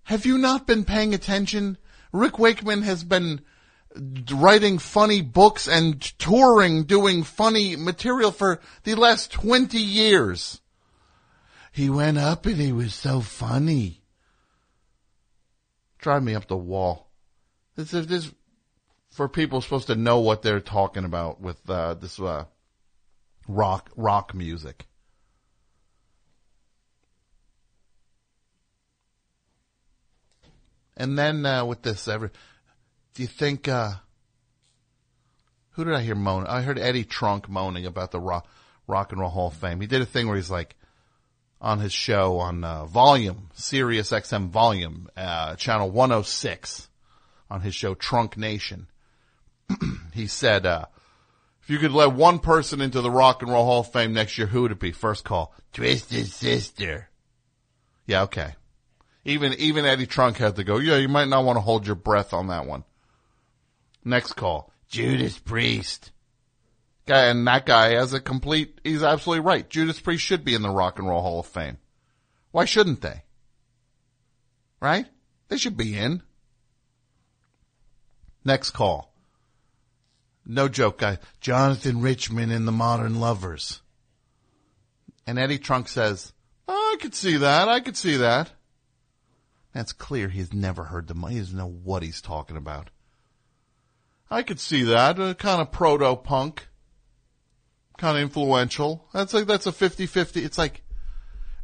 have 0.04 0.26
you 0.26 0.38
not 0.38 0.68
been 0.68 0.84
paying 0.84 1.14
attention? 1.14 1.78
Rick 2.12 2.40
Wakeman 2.40 2.82
has 2.82 3.06
been 3.06 3.40
writing 4.34 4.80
funny 4.80 5.22
books 5.22 5.66
and 5.66 6.02
touring 6.20 6.84
doing 6.84 7.24
funny 7.24 7.78
material 7.78 8.34
for 8.34 8.60
the 8.84 8.96
last 8.96 9.32
20 9.32 9.78
years. 9.78 10.60
He 11.72 11.90
went 11.90 12.18
up 12.18 12.46
and 12.46 12.58
he 12.58 12.74
was 12.74 12.94
so 12.94 13.22
funny. 13.22 14.02
Drive 16.06 16.22
me 16.22 16.36
up 16.36 16.48
the 16.48 16.56
wall. 16.56 17.10
This 17.76 17.92
is 17.92 18.06
this 18.06 18.32
for 19.10 19.28
people 19.28 19.60
supposed 19.60 19.88
to 19.88 19.96
know 19.96 20.20
what 20.20 20.44
they're 20.44 20.60
talking 20.60 21.04
about 21.04 21.42
with 21.42 21.68
uh, 21.68 21.96
this 21.96 22.20
uh, 22.20 22.46
rock 23.48 23.90
rock 23.96 24.36
music. 24.36 24.86
And 30.96 31.18
then 31.18 31.44
uh, 31.44 31.66
with 31.66 31.82
this, 31.82 32.08
every, 32.08 32.30
do 33.16 33.24
you 33.24 33.28
think? 33.28 33.68
Uh, 33.68 33.94
who 35.72 35.86
did 35.86 35.96
I 35.96 36.02
hear 36.02 36.14
moan? 36.14 36.46
I 36.46 36.62
heard 36.62 36.78
Eddie 36.78 37.04
Trunk 37.04 37.50
moaning 37.50 37.88
about 37.88 38.12
the 38.12 38.20
rock, 38.20 38.48
rock 38.86 39.12
and 39.12 39.20
Roll 39.20 39.32
Hall 39.32 39.48
of 39.48 39.56
Fame. 39.56 39.82
He 39.82 39.88
did 39.88 40.04
a 40.04 40.06
thing 40.06 40.28
where 40.28 40.36
he's 40.36 40.52
like 40.52 40.76
on 41.66 41.80
his 41.80 41.92
show 41.92 42.38
on 42.38 42.64
uh, 42.64 42.86
Volume, 42.86 43.50
Sirius 43.56 44.12
XM 44.12 44.50
Volume, 44.50 45.10
uh, 45.18 45.56
channel 45.56 45.90
106, 45.90 46.88
on 47.50 47.62
his 47.62 47.74
show 47.74 47.96
Trunk 47.96 48.38
Nation. 48.38 48.86
he 50.14 50.28
said, 50.28 50.68
uh, 50.68 50.86
if 51.64 51.72
you 51.72 51.80
could 51.80 51.92
let 51.92 52.14
one 52.14 52.38
person 52.38 52.82
into 52.82 53.02
the 53.02 53.10
Rock 53.10 53.42
and 53.42 53.52
Roll 53.52 53.66
Hall 53.66 53.80
of 53.80 53.92
Fame 53.92 54.14
next 54.14 54.38
year, 54.38 54.46
who 54.46 54.62
would 54.62 54.74
it 54.74 54.80
be? 54.80 54.92
First 54.92 55.26
call, 55.26 55.56
Twisted 55.74 56.28
Sister. 56.28 57.10
Yeah, 58.06 58.22
okay. 58.24 58.54
Even 59.24 59.54
even 59.54 59.86
Eddie 59.86 60.06
Trunk 60.06 60.38
had 60.38 60.58
to 60.58 60.64
go. 60.64 60.78
Yeah, 60.78 60.98
you 60.98 61.10
might 61.10 61.28
not 61.28 61.46
want 61.46 61.58
to 61.58 61.62
hold 61.62 61.88
your 61.88 61.96
breath 61.96 62.32
on 62.32 62.48
that 62.48 62.68
one. 62.68 62.84
Next 64.04 64.34
call, 64.34 64.72
Judas 64.88 65.40
Priest. 65.40 66.12
Guy, 67.06 67.26
and 67.26 67.46
that 67.48 67.66
guy 67.66 67.92
has 67.92 68.14
a 68.14 68.20
complete. 68.20 68.82
He's 68.84 69.04
absolutely 69.04 69.46
right. 69.46 69.70
Judas 69.70 70.00
Priest 70.00 70.24
should 70.24 70.44
be 70.44 70.56
in 70.56 70.64
the 70.64 70.70
Rock 70.70 70.98
and 70.98 71.08
Roll 71.08 71.22
Hall 71.22 71.40
of 71.40 71.46
Fame. 71.46 71.78
Why 72.52 72.66
shouldn't 72.66 73.02
they? 73.02 73.24
Right? 74.82 75.06
They 75.48 75.58
should 75.58 75.78
be 75.78 75.98
in. 75.98 76.24
Next 78.44 78.72
call. 78.72 79.14
No 80.46 80.68
joke, 80.68 81.00
guy. 81.00 81.20
Jonathan 81.42 82.02
Richman 82.02 82.52
in 82.52 82.66
the 82.66 82.72
Modern 82.72 83.20
Lovers. 83.20 83.82
And 85.28 85.40
Eddie 85.40 85.58
Trunk 85.58 85.88
says, 85.88 86.34
oh, 86.68 86.96
I 86.96 87.02
could 87.02 87.16
see 87.16 87.38
that. 87.38 87.68
I 87.68 87.80
could 87.80 87.98
see 87.98 88.18
that. 88.18 88.52
That's 89.74 89.92
clear. 89.92 90.30
He's 90.30 90.54
never 90.54 90.86
heard 90.86 91.08
the. 91.08 91.16
Money 91.16 91.36
he 91.36 91.40
doesn't 91.42 91.58
know 91.58 91.68
what 91.84 92.04
he's 92.04 92.22
talking 92.22 92.58
about. 92.58 92.90
I 94.30 94.44
could 94.44 94.60
see 94.60 94.84
that. 94.84 95.20
Uh, 95.20 95.34
kind 95.34 95.62
of 95.62 95.72
proto 95.72 96.16
punk. 96.16 96.68
Kind 97.98 98.18
of 98.18 98.24
influential. 98.24 99.08
That's 99.14 99.34
like, 99.34 99.48
that's 99.48 99.68
a 99.68 99.72
50-50. 99.72 100.44
It's 100.44 100.58
like, 100.58 100.82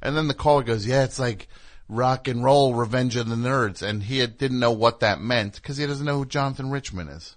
and 0.02 0.16
then 0.16 0.28
the 0.28 0.34
caller 0.34 0.64
goes, 0.64 0.86
yeah, 0.86 1.04
it's 1.04 1.20
like 1.20 1.48
rock 1.90 2.28
and 2.28 2.44
roll, 2.44 2.74
Revenge 2.74 3.16
of 3.16 3.28
the 3.28 3.36
Nerds. 3.36 3.82
And 3.82 4.04
he 4.04 4.20
had, 4.20 4.38
didn't 4.38 4.60
know 4.60 4.72
what 4.72 5.02
that 5.02 5.22
meant 5.22 5.56
because 5.56 5.78
he 5.78 5.86
doesn't 5.86 6.06
know 6.06 6.20
who 6.20 6.26
Jonathan 6.26 6.72
Richman 6.72 7.10
is. 7.10 7.36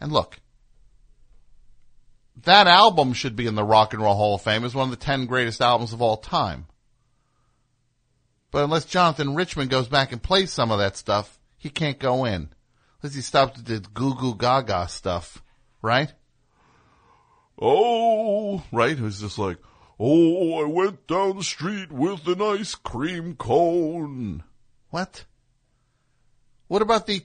And 0.00 0.12
look, 0.12 0.38
that 2.44 2.66
album 2.66 3.12
should 3.12 3.34
be 3.34 3.46
in 3.46 3.54
the 3.54 3.64
Rock 3.64 3.94
and 3.94 4.02
Roll 4.02 4.14
Hall 4.14 4.34
of 4.34 4.42
Fame 4.42 4.64
as 4.64 4.74
one 4.74 4.84
of 4.84 4.98
the 4.98 5.04
10 5.04 5.26
greatest 5.26 5.60
albums 5.60 5.92
of 5.92 6.02
all 6.02 6.18
time. 6.18 6.66
But 8.50 8.64
unless 8.64 8.84
Jonathan 8.84 9.34
Richman 9.34 9.68
goes 9.68 9.88
back 9.88 10.12
and 10.12 10.22
plays 10.22 10.52
some 10.52 10.70
of 10.70 10.78
that 10.78 10.96
stuff, 10.96 11.38
he 11.56 11.68
can't 11.68 11.98
go 11.98 12.24
in. 12.24 12.50
Unless 13.02 13.16
he 13.16 13.22
stops 13.22 13.56
with 13.56 13.66
the 13.66 13.80
goo 13.90 14.14
goo 14.14 14.34
gaga 14.34 14.88
stuff, 14.88 15.42
right? 15.82 16.12
Oh, 17.60 18.62
right? 18.70 18.98
It 18.98 19.00
was 19.00 19.20
just 19.20 19.38
like, 19.38 19.58
oh, 19.98 20.62
I 20.62 20.66
went 20.66 21.06
down 21.06 21.36
the 21.36 21.44
street 21.44 21.90
with 21.90 22.26
an 22.28 22.42
ice 22.42 22.74
cream 22.74 23.34
cone. 23.34 24.42
What? 24.90 25.24
What 26.68 26.82
about 26.82 27.06
the 27.06 27.22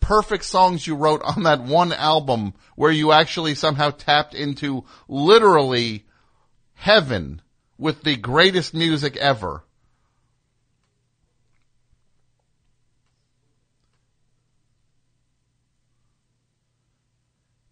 perfect 0.00 0.44
songs 0.44 0.86
you 0.86 0.94
wrote 0.94 1.22
on 1.22 1.44
that 1.44 1.62
one 1.62 1.92
album 1.92 2.54
where 2.76 2.90
you 2.90 3.12
actually 3.12 3.54
somehow 3.54 3.90
tapped 3.90 4.34
into 4.34 4.84
literally 5.08 6.04
heaven 6.74 7.40
with 7.78 8.02
the 8.02 8.16
greatest 8.16 8.74
music 8.74 9.16
ever? 9.16 9.64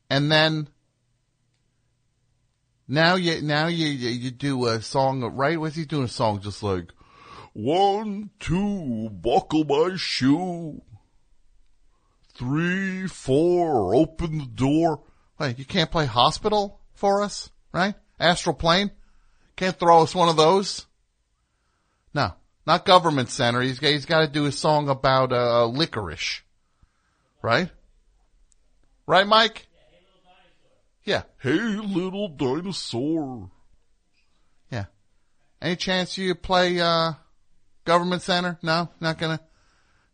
And 0.09 0.31
then 0.31 0.69
now 2.91 3.15
you 3.15 3.41
now 3.41 3.69
you 3.69 3.87
you 3.87 4.31
do 4.31 4.67
a 4.67 4.83
song 4.83 5.23
right? 5.23 5.59
What's 5.59 5.77
he 5.77 5.85
doing? 5.85 6.05
A 6.05 6.09
song 6.09 6.41
just 6.41 6.63
like 6.63 6.93
one, 7.53 8.31
two, 8.41 9.11
buckle 9.11 9.65
my 9.65 9.97
shoe. 9.97 10.83
Three, 12.35 13.07
four, 13.07 13.95
open 13.95 14.39
the 14.39 14.47
door. 14.47 15.03
Wait, 15.39 15.59
you 15.59 15.65
can't 15.65 15.91
play 15.91 16.07
hospital 16.07 16.81
for 16.95 17.23
us, 17.23 17.51
right? 17.73 17.95
Astral 18.19 18.55
plane? 18.55 18.91
Can't 19.57 19.79
throw 19.79 20.03
us 20.03 20.15
one 20.15 20.29
of 20.29 20.37
those? 20.37 20.87
No, 22.15 22.33
not 22.67 22.87
government 22.87 23.29
center. 23.29 23.61
He's, 23.61 23.79
he's 23.79 24.07
got 24.07 24.21
to 24.21 24.27
do 24.27 24.47
a 24.47 24.53
song 24.53 24.89
about, 24.89 25.33
uh, 25.33 25.67
licorice. 25.67 26.43
Right? 27.43 27.71
Right, 29.07 29.27
Mike? 29.27 29.67
Yeah. 31.05 31.23
Hey, 31.39 31.59
little 31.59 32.29
dinosaur. 32.29 33.51
Yeah. 34.71 34.87
Any 35.61 35.77
chance 35.77 36.19
you 36.19 36.35
play, 36.35 36.81
uh, 36.81 37.13
government 37.85 38.23
center? 38.23 38.59
No? 38.63 38.89
Not 39.01 39.19
gonna? 39.19 39.41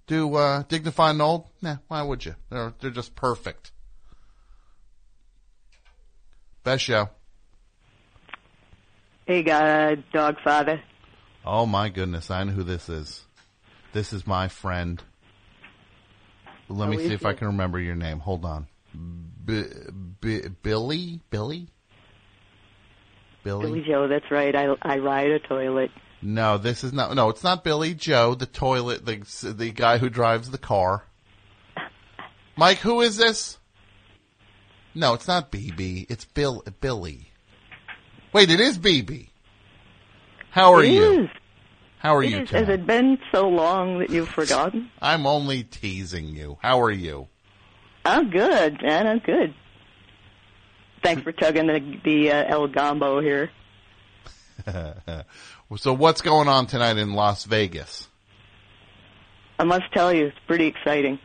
do 0.06 0.34
uh, 0.34 0.62
Dignified 0.68 1.12
and 1.12 1.22
Old? 1.22 1.46
Nah, 1.60 1.76
why 1.88 2.02
would 2.02 2.24
you? 2.24 2.34
They're 2.50 2.72
they're 2.80 2.90
just 2.90 3.14
perfect. 3.14 3.72
Best 6.64 6.84
show. 6.84 7.10
Hey, 9.26 9.42
God, 9.42 10.04
dog 10.12 10.36
father. 10.42 10.80
Oh 11.44 11.66
my 11.66 11.88
goodness, 11.88 12.30
I 12.30 12.44
know 12.44 12.52
who 12.52 12.62
this 12.62 12.88
is. 12.88 13.24
This 13.92 14.12
is 14.12 14.26
my 14.26 14.48
friend. 14.48 15.02
Let 16.68 16.88
me 16.88 16.98
see 16.98 17.04
is 17.04 17.12
if 17.12 17.26
I 17.26 17.32
can 17.32 17.48
remember 17.48 17.78
your 17.78 17.94
name. 17.94 18.18
Hold 18.18 18.44
on. 18.44 18.66
B- 19.47 19.64
B- 20.20 20.43
Billy? 20.62 21.20
Billy? 21.31 21.68
Billy? 23.44 23.66
Billy 23.66 23.85
Joe, 23.86 24.09
that's 24.09 24.31
right. 24.31 24.55
I 24.55 24.74
I 24.82 24.98
ride 24.98 25.31
a 25.31 25.39
toilet. 25.39 25.90
No, 26.20 26.59
this 26.59 26.82
is 26.82 26.93
not. 26.93 27.14
No, 27.14 27.31
it's 27.31 27.44
not 27.44 27.62
Billy 27.62 27.94
Joe, 27.94 28.35
the 28.35 28.47
toilet, 28.47 29.06
the 29.06 29.52
the 29.52 29.70
guy 29.70 29.98
who 29.98 30.10
drives 30.10 30.51
the 30.51 30.59
car. 30.59 31.05
Mike, 32.56 32.78
who 32.78 33.01
is 33.01 33.16
this? 33.16 33.59
No, 34.94 35.14
it's 35.14 35.28
not 35.28 35.52
BB. 35.52 36.06
It's 36.10 36.24
Bill 36.24 36.64
Billy. 36.81 37.31
Wait, 38.32 38.51
it 38.51 38.60
is 38.60 38.78
BB. 38.78 39.28
How 40.51 40.73
are 40.73 40.82
It 40.82 40.93
you? 40.93 41.23
is. 41.24 41.28
How 41.98 42.16
are 42.16 42.23
It 42.23 42.31
you? 42.31 42.39
is. 42.40 42.51
Has 42.51 42.68
it 42.68 42.86
been 42.86 43.18
so 43.31 43.47
long 43.48 43.98
that 43.98 44.10
you've 44.10 44.28
forgotten? 44.28 44.90
I'm 45.01 45.27
only 45.27 45.62
teasing 45.64 46.28
you. 46.28 46.59
How 46.62 46.81
are 46.81 46.90
you? 46.90 47.28
I'm 48.07 48.31
good, 48.31 48.81
man. 48.83 49.07
I'm 49.07 49.19
good. 49.19 49.53
Thanks 51.03 51.23
for 51.23 51.33
tugging 51.33 51.66
the 51.66 51.99
the 52.05 52.31
uh, 52.33 52.45
El 52.47 52.69
Gombo 52.69 53.20
here. 53.20 53.51
so 55.77 55.93
what's 55.93 56.20
going 56.20 56.47
on 56.49 56.66
tonight 56.66 56.99
in 56.99 57.15
Las 57.15 57.45
Vegas? 57.45 58.09
I 59.59 59.65
must 59.65 59.85
tell 59.93 60.12
you, 60.12 60.27
it's 60.27 60.37
pretty 60.47 60.66
exciting. 60.66 61.19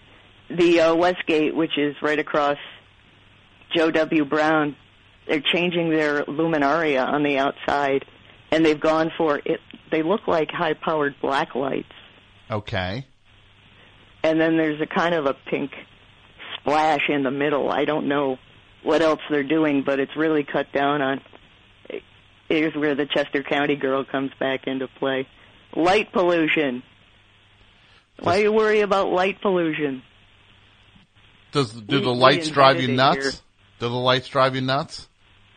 The 0.49 0.81
uh, 0.81 0.95
Westgate, 0.95 1.55
which 1.55 1.77
is 1.77 1.95
right 2.01 2.17
across 2.19 2.57
Joe 3.75 3.91
W. 3.91 4.25
Brown, 4.25 4.75
they're 5.27 5.39
changing 5.41 5.91
their 5.91 6.23
luminaria 6.25 7.05
on 7.05 7.23
the 7.23 7.37
outside, 7.37 8.05
and 8.51 8.65
they've 8.65 8.79
gone 8.79 9.11
for 9.17 9.39
it. 9.45 9.59
They 9.91 10.01
look 10.01 10.27
like 10.27 10.49
high-powered 10.51 11.15
black 11.21 11.53
lights, 11.55 11.91
Okay. 12.49 13.05
and 14.23 14.39
then 14.41 14.57
there's 14.57 14.81
a 14.81 14.87
kind 14.87 15.13
of 15.13 15.25
a 15.25 15.33
pink 15.33 15.71
splash 16.61 17.09
in 17.09 17.23
the 17.23 17.31
middle. 17.31 17.69
I 17.71 17.85
don't 17.85 18.07
know 18.07 18.37
what 18.83 19.01
else 19.01 19.19
they're 19.29 19.43
doing, 19.43 19.83
but 19.83 19.99
it's 19.99 20.15
really 20.15 20.43
cut 20.43 20.71
down 20.71 21.01
on. 21.01 21.21
Here's 22.49 22.75
where 22.75 22.95
the 22.95 23.05
Chester 23.05 23.43
County 23.43 23.75
girl 23.75 24.03
comes 24.03 24.31
back 24.39 24.67
into 24.67 24.87
play. 24.87 25.27
Light 25.75 26.11
pollution. 26.11 26.83
Why 28.19 28.37
do 28.37 28.43
you 28.43 28.51
worry 28.51 28.81
about 28.81 29.09
light 29.11 29.41
pollution? 29.41 30.03
Does 31.53 31.71
do 31.73 31.97
We- 31.97 32.03
the 32.03 32.13
lights 32.13 32.49
drive 32.49 32.81
you 32.81 32.89
nuts? 32.89 33.17
here. 33.23 33.31
Do 33.79 33.87
the 33.89 33.95
lights 33.95 34.27
drive 34.27 34.55
you 34.55 34.61
nuts? 34.61 35.07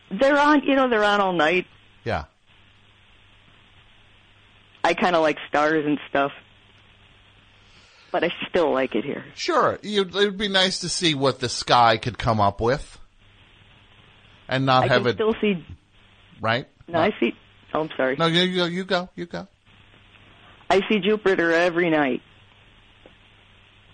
They're 0.09 0.39
on, 0.39 0.63
you 0.63 0.75
know, 0.75 0.89
they're 0.89 1.03
on 1.03 1.19
all 1.19 1.33
night. 1.33 1.67
Yeah. 2.03 2.25
I 4.83 4.93
kind 4.93 5.15
of 5.15 5.21
like 5.21 5.37
stars 5.49 5.85
and 5.85 5.99
stuff, 6.09 6.31
but 8.15 8.23
I 8.23 8.31
still 8.47 8.71
like 8.71 8.95
it 8.95 9.03
here. 9.03 9.25
Sure. 9.35 9.77
You, 9.81 10.03
it 10.03 10.13
would 10.13 10.37
be 10.37 10.47
nice 10.47 10.79
to 10.79 10.87
see 10.89 11.15
what 11.15 11.41
the 11.41 11.49
sky 11.49 11.97
could 11.97 12.17
come 12.17 12.39
up 12.39 12.61
with, 12.61 12.97
and 14.47 14.65
not 14.65 14.85
I 14.85 14.87
have 14.87 15.01
can 15.01 15.07
it 15.11 15.13
still 15.15 15.35
see. 15.41 15.65
right. 16.39 16.65
No, 16.87 16.99
I 16.99 17.11
see. 17.19 17.33
Oh, 17.73 17.81
I'm 17.81 17.89
sorry. 17.97 18.15
No, 18.15 18.27
you, 18.27 18.43
you 18.43 18.55
go. 18.55 18.65
You 18.67 18.85
go. 18.85 19.09
You 19.17 19.25
go. 19.25 19.47
I 20.69 20.79
see 20.87 20.99
Jupiter 20.99 21.51
every 21.51 21.89
night. 21.89 22.21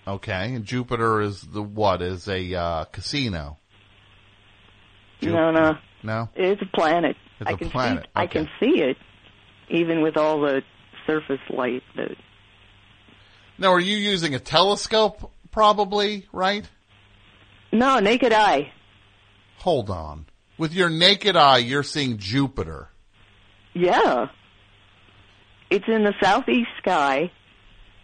Okay. 0.06 0.54
And 0.54 0.64
Jupiter 0.64 1.20
is 1.20 1.40
the 1.40 1.60
what? 1.60 2.00
Is 2.00 2.28
a 2.28 2.54
uh, 2.54 2.84
casino. 2.84 3.58
No, 5.20 5.50
no, 5.50 5.78
No. 6.04 6.28
it's 6.36 6.62
a 6.62 6.66
planet. 6.76 7.16
It's 7.40 7.50
I 7.50 7.54
a 7.54 7.56
can 7.56 7.70
planet, 7.70 8.04
see. 8.04 8.10
I 8.14 8.26
can 8.28 8.48
see 8.60 8.82
it, 8.82 8.96
even 9.68 10.00
with 10.00 10.16
all 10.16 10.40
the 10.42 10.62
surface 11.08 11.40
light. 11.50 11.82
That 11.96 12.12
Now, 13.58 13.72
are 13.72 13.80
you 13.80 13.96
using 13.96 14.34
a 14.34 14.38
telescope? 14.38 15.30
Probably, 15.50 16.26
right? 16.32 16.68
no 17.72 17.98
naked 17.98 18.32
eye. 18.32 18.70
Hold 19.58 19.90
on. 19.90 20.26
With 20.58 20.74
your 20.74 20.90
naked 20.90 21.36
eye, 21.36 21.58
you're 21.58 21.82
seeing 21.82 22.18
Jupiter. 22.18 22.88
Yeah. 23.72 24.26
It's 25.70 25.88
in 25.88 26.04
the 26.04 26.12
southeast 26.22 26.68
sky, 26.78 27.32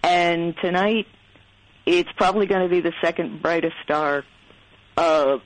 and 0.03 0.55
tonight 0.63 1.07
it's 1.85 2.11
probably 2.17 2.47
going 2.47 2.63
to 2.63 2.69
be 2.69 2.81
the 2.81 2.95
second 3.03 3.43
brightest 3.43 3.77
star. 3.85 4.25
Uh, 4.97 5.39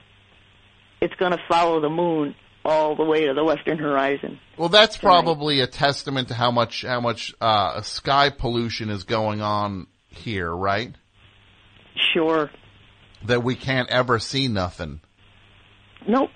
it's 1.01 1.15
going 1.17 1.33
to 1.33 1.41
follow 1.49 1.81
the 1.81 1.91
moon 1.91 2.37
all 2.65 2.95
the 2.97 3.05
way 3.05 3.27
to 3.27 3.35
the 3.35 3.45
western 3.45 3.79
horizon. 3.79 4.39
Well, 4.57 4.69
that's 4.69 4.97
probably 4.97 5.61
a 5.61 5.67
testament 5.67 6.29
to 6.29 6.35
how 6.35 6.51
much 6.51 6.83
how 6.83 7.01
much 7.01 7.35
uh, 7.41 7.83
sky 7.83 8.31
pollution 8.31 8.91
is 8.91 9.05
going 9.05 9.41
on 9.41 9.87
here, 10.09 10.51
right? 10.55 10.95
Sure. 12.15 12.51
That 13.27 13.43
we 13.45 13.55
can't 13.55 13.89
ever 13.89 14.19
see 14.19 14.49
nothing 14.49 15.01
Nope. 16.09 16.31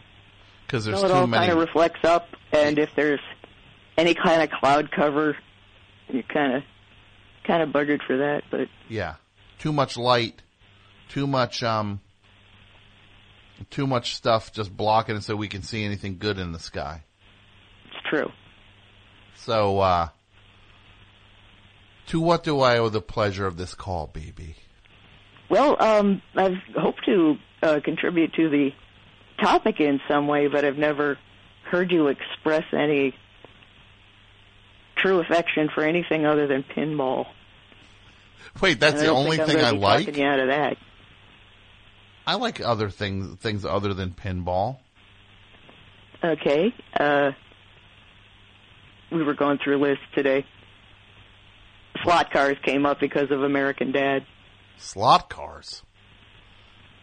because 0.67 0.85
there's 0.85 1.01
no, 1.03 1.07
it 1.07 1.11
too 1.11 1.15
all 1.15 1.27
many. 1.27 1.47
kind 1.47 1.53
of 1.53 1.59
reflects 1.59 2.05
up, 2.05 2.29
and 2.53 2.79
if 2.79 2.91
there's 2.95 3.21
any 3.99 4.15
kind 4.15 4.43
of 4.43 4.51
cloud 4.51 4.91
cover, 4.93 5.37
you 6.09 6.23
kind 6.23 6.55
of 6.57 6.63
kind 7.45 7.63
of 7.63 7.71
buggered 7.71 8.01
for 8.07 8.19
that. 8.19 8.43
But 8.51 8.69
yeah, 8.89 9.15
too 9.59 9.73
much 9.73 9.97
light, 9.97 10.43
too 11.09 11.27
much 11.27 11.63
um, 11.65 12.01
too 13.71 13.87
much 13.87 14.15
stuff 14.15 14.53
just 14.53 14.77
blocking 14.77 15.17
it 15.17 15.23
so 15.23 15.37
we 15.37 15.49
can 15.49 15.63
see 15.63 15.85
anything 15.85 16.19
good 16.19 16.39
in 16.39 16.53
the 16.53 16.59
sky. 16.59 17.05
it's 17.87 18.09
true. 18.09 18.31
So, 19.35 19.79
uh, 19.79 20.09
to 22.07 22.21
what 22.21 22.43
do 22.43 22.61
I 22.61 22.79
owe 22.79 22.89
the 22.89 23.01
pleasure 23.01 23.47
of 23.47 23.57
this 23.57 23.75
call, 23.75 24.09
BB? 24.09 24.55
Well, 25.49 25.77
um, 25.81 26.23
I've 26.35 26.57
hoped 26.77 27.05
to 27.07 27.37
uh, 27.63 27.81
contribute 27.85 28.33
to 28.35 28.49
the 28.49 28.71
topic 29.41 29.81
in 29.81 30.01
some 30.09 30.27
way, 30.27 30.49
but 30.49 30.65
I've 30.65 30.79
never 30.79 31.19
heard 31.65 31.91
you 31.91 32.09
express 32.09 32.65
any 32.73 33.15
true 34.97 35.21
affection 35.21 35.69
for 35.75 35.85
anything 35.85 36.27
other 36.27 36.47
than 36.47 36.63
pinball. 36.63 37.27
Wait, 38.61 38.81
that's 38.81 39.01
the 39.01 39.09
only 39.09 39.41
I'm 39.41 39.47
thing 39.47 39.59
I 39.59 39.71
like. 39.71 40.17
you 40.17 40.25
out 40.25 40.41
of 40.41 40.49
that. 40.49 40.77
I 42.27 42.35
like 42.35 42.61
other 42.61 42.91
things 42.91 43.39
things 43.39 43.65
other 43.65 43.95
than 43.95 44.11
pinball. 44.11 44.79
Okay. 46.25 46.75
Uh, 46.99 47.33
we 49.13 49.23
were 49.23 49.35
going 49.35 49.59
through 49.63 49.79
lists 49.79 50.05
today. 50.15 50.45
Slot 52.03 52.33
cars 52.33 52.57
came 52.65 52.85
up 52.85 53.01
because 53.01 53.31
of 53.31 53.43
American 53.43 53.93
Dad. 53.93 54.27
Slot 54.77 55.31
cars. 55.31 55.83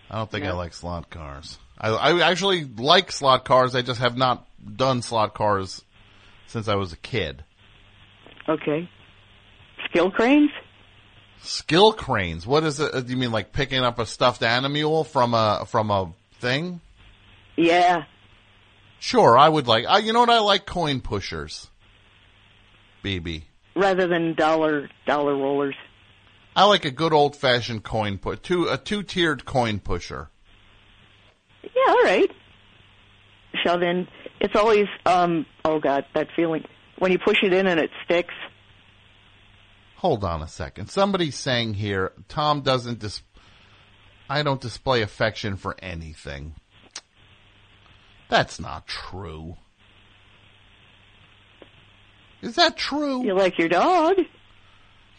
I 0.10 0.18
don't 0.18 0.30
think 0.30 0.46
I 0.46 0.52
like 0.52 0.74
slot 0.74 1.10
cars. 1.10 1.58
I, 1.80 1.90
I 1.90 2.30
actually 2.30 2.66
like 2.66 3.12
slot 3.12 3.46
cars. 3.46 3.74
I 3.74 3.82
just 3.82 4.00
have 4.00 4.16
not 4.16 4.46
done 4.76 5.02
slot 5.02 5.34
cars 5.34 5.84
since 6.46 6.68
I 6.68 6.76
was 6.76 6.94
a 6.94 6.98
kid. 6.98 7.44
Okay. 8.48 8.88
Skill 9.90 10.12
cranes? 10.12 10.52
Skill 11.44 11.92
cranes. 11.92 12.48
What 12.48 12.64
is 12.64 12.80
it? 12.80 13.06
Do 13.06 13.12
you 13.12 13.18
mean 13.18 13.32
like 13.32 13.52
picking 13.52 13.80
up 13.80 14.00
a 14.00 14.06
stuffed 14.06 14.44
animal 14.44 15.04
from 15.04 15.34
a 15.34 15.66
from 15.68 15.92
a 15.92 16.14
thing? 16.40 16.80
Yeah. 17.58 18.06
Sure, 19.00 19.38
I 19.38 19.50
would 19.50 19.68
like. 19.68 19.86
Uh, 19.86 19.98
you 19.98 20.14
know 20.14 20.22
what? 20.22 20.30
I 20.30 20.40
like 20.40 20.66
coin 20.66 21.02
pushers. 21.02 21.70
BB. 23.04 23.44
Rather 23.76 24.08
than 24.08 24.34
dollar 24.36 24.90
dollar 25.06 25.36
rollers. 25.36 25.76
I 26.56 26.66
like 26.66 26.86
a 26.86 26.92
good 26.92 27.12
old 27.12 27.36
fashioned 27.36 27.84
coin 27.84 28.18
put 28.18 28.44
two 28.44 28.70
a 28.70 28.78
two 28.78 29.04
tiered 29.04 29.44
coin 29.44 29.80
pusher. 29.80 30.30
Yeah, 31.64 31.90
all 31.90 32.04
right. 32.04 32.32
So 33.66 33.78
then 33.78 34.08
it's 34.40 34.56
always 34.56 34.88
um 35.06 35.46
oh 35.66 35.80
god, 35.80 36.06
that 36.16 36.30
feeling 36.36 36.64
when 37.00 37.12
you 37.12 37.20
push 37.20 37.44
it 37.44 37.52
in 37.52 37.68
and 37.68 37.80
it 37.80 37.90
sticks. 38.06 38.34
Hold 40.04 40.26
on 40.26 40.42
a 40.42 40.50
second. 40.50 40.90
Somebody's 40.90 41.38
saying 41.38 41.76
here, 41.76 42.12
Tom 42.28 42.60
doesn't 42.60 43.00
dis. 43.00 43.22
I 44.30 44.44
don't 44.44 44.60
display 44.60 45.02
affection 45.02 45.56
for 45.56 45.78
anything. 45.80 46.56
That's 48.28 48.60
not 48.60 48.86
true. 48.86 49.56
Is 52.42 52.56
that 52.56 52.76
true? 52.76 53.24
You 53.24 53.34
like 53.34 53.58
your 53.58 53.70
dog? 53.70 54.16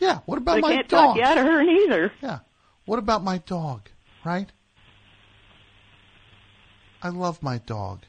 Yeah. 0.00 0.18
What 0.26 0.36
about 0.36 0.60
my 0.60 0.74
can't 0.74 0.88
dog? 0.88 1.06
talk 1.06 1.16
you 1.16 1.22
out 1.22 1.38
of 1.38 1.46
her 1.46 1.64
neither. 1.64 2.12
Yeah. 2.22 2.40
What 2.84 2.98
about 2.98 3.24
my 3.24 3.38
dog? 3.38 3.88
Right? 4.22 4.52
I 7.00 7.08
love 7.08 7.42
my 7.42 7.56
dog. 7.56 8.04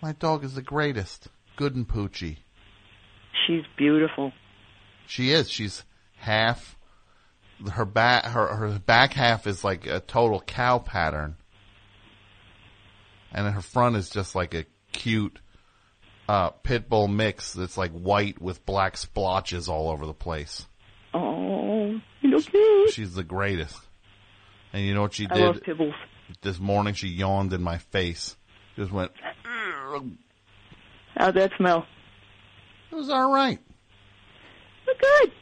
My 0.00 0.12
dog 0.12 0.44
is 0.44 0.54
the 0.54 0.62
greatest. 0.62 1.26
Good 1.56 1.74
and 1.74 1.88
poochy. 1.88 2.36
She's 3.48 3.64
beautiful. 3.76 4.32
She 5.06 5.30
is. 5.30 5.50
She's 5.50 5.84
half 6.16 6.76
her 7.72 7.84
back 7.84 8.24
her 8.24 8.46
her 8.54 8.78
back 8.78 9.12
half 9.12 9.46
is 9.46 9.64
like 9.64 9.86
a 9.86 10.00
total 10.00 10.40
cow 10.40 10.78
pattern, 10.78 11.36
and 13.32 13.52
her 13.52 13.60
front 13.60 13.96
is 13.96 14.10
just 14.10 14.34
like 14.34 14.54
a 14.54 14.66
cute 14.92 15.38
uh, 16.28 16.50
pit 16.50 16.88
bull 16.88 17.08
mix 17.08 17.52
that's 17.52 17.76
like 17.76 17.92
white 17.92 18.40
with 18.40 18.64
black 18.66 18.96
splotches 18.96 19.68
all 19.68 19.90
over 19.90 20.06
the 20.06 20.14
place. 20.14 20.66
Oh, 21.14 22.00
you 22.20 22.30
look 22.30 22.46
cute. 22.46 22.92
She's 22.92 23.14
the 23.14 23.24
greatest. 23.24 23.78
And 24.72 24.84
you 24.84 24.94
know 24.94 25.02
what 25.02 25.14
she 25.14 25.26
I 25.30 25.38
love 25.38 25.62
did 25.62 25.94
this 26.42 26.58
morning? 26.58 26.94
She 26.94 27.08
yawned 27.08 27.52
in 27.52 27.62
my 27.62 27.78
face. 27.78 28.36
Just 28.74 28.92
went. 28.92 29.12
How'd 31.16 31.34
that 31.34 31.52
smell? 31.56 31.86
It 32.90 32.94
was 32.94 33.08
all 33.08 33.32
right. 33.32 33.58
Good. 35.00 35.32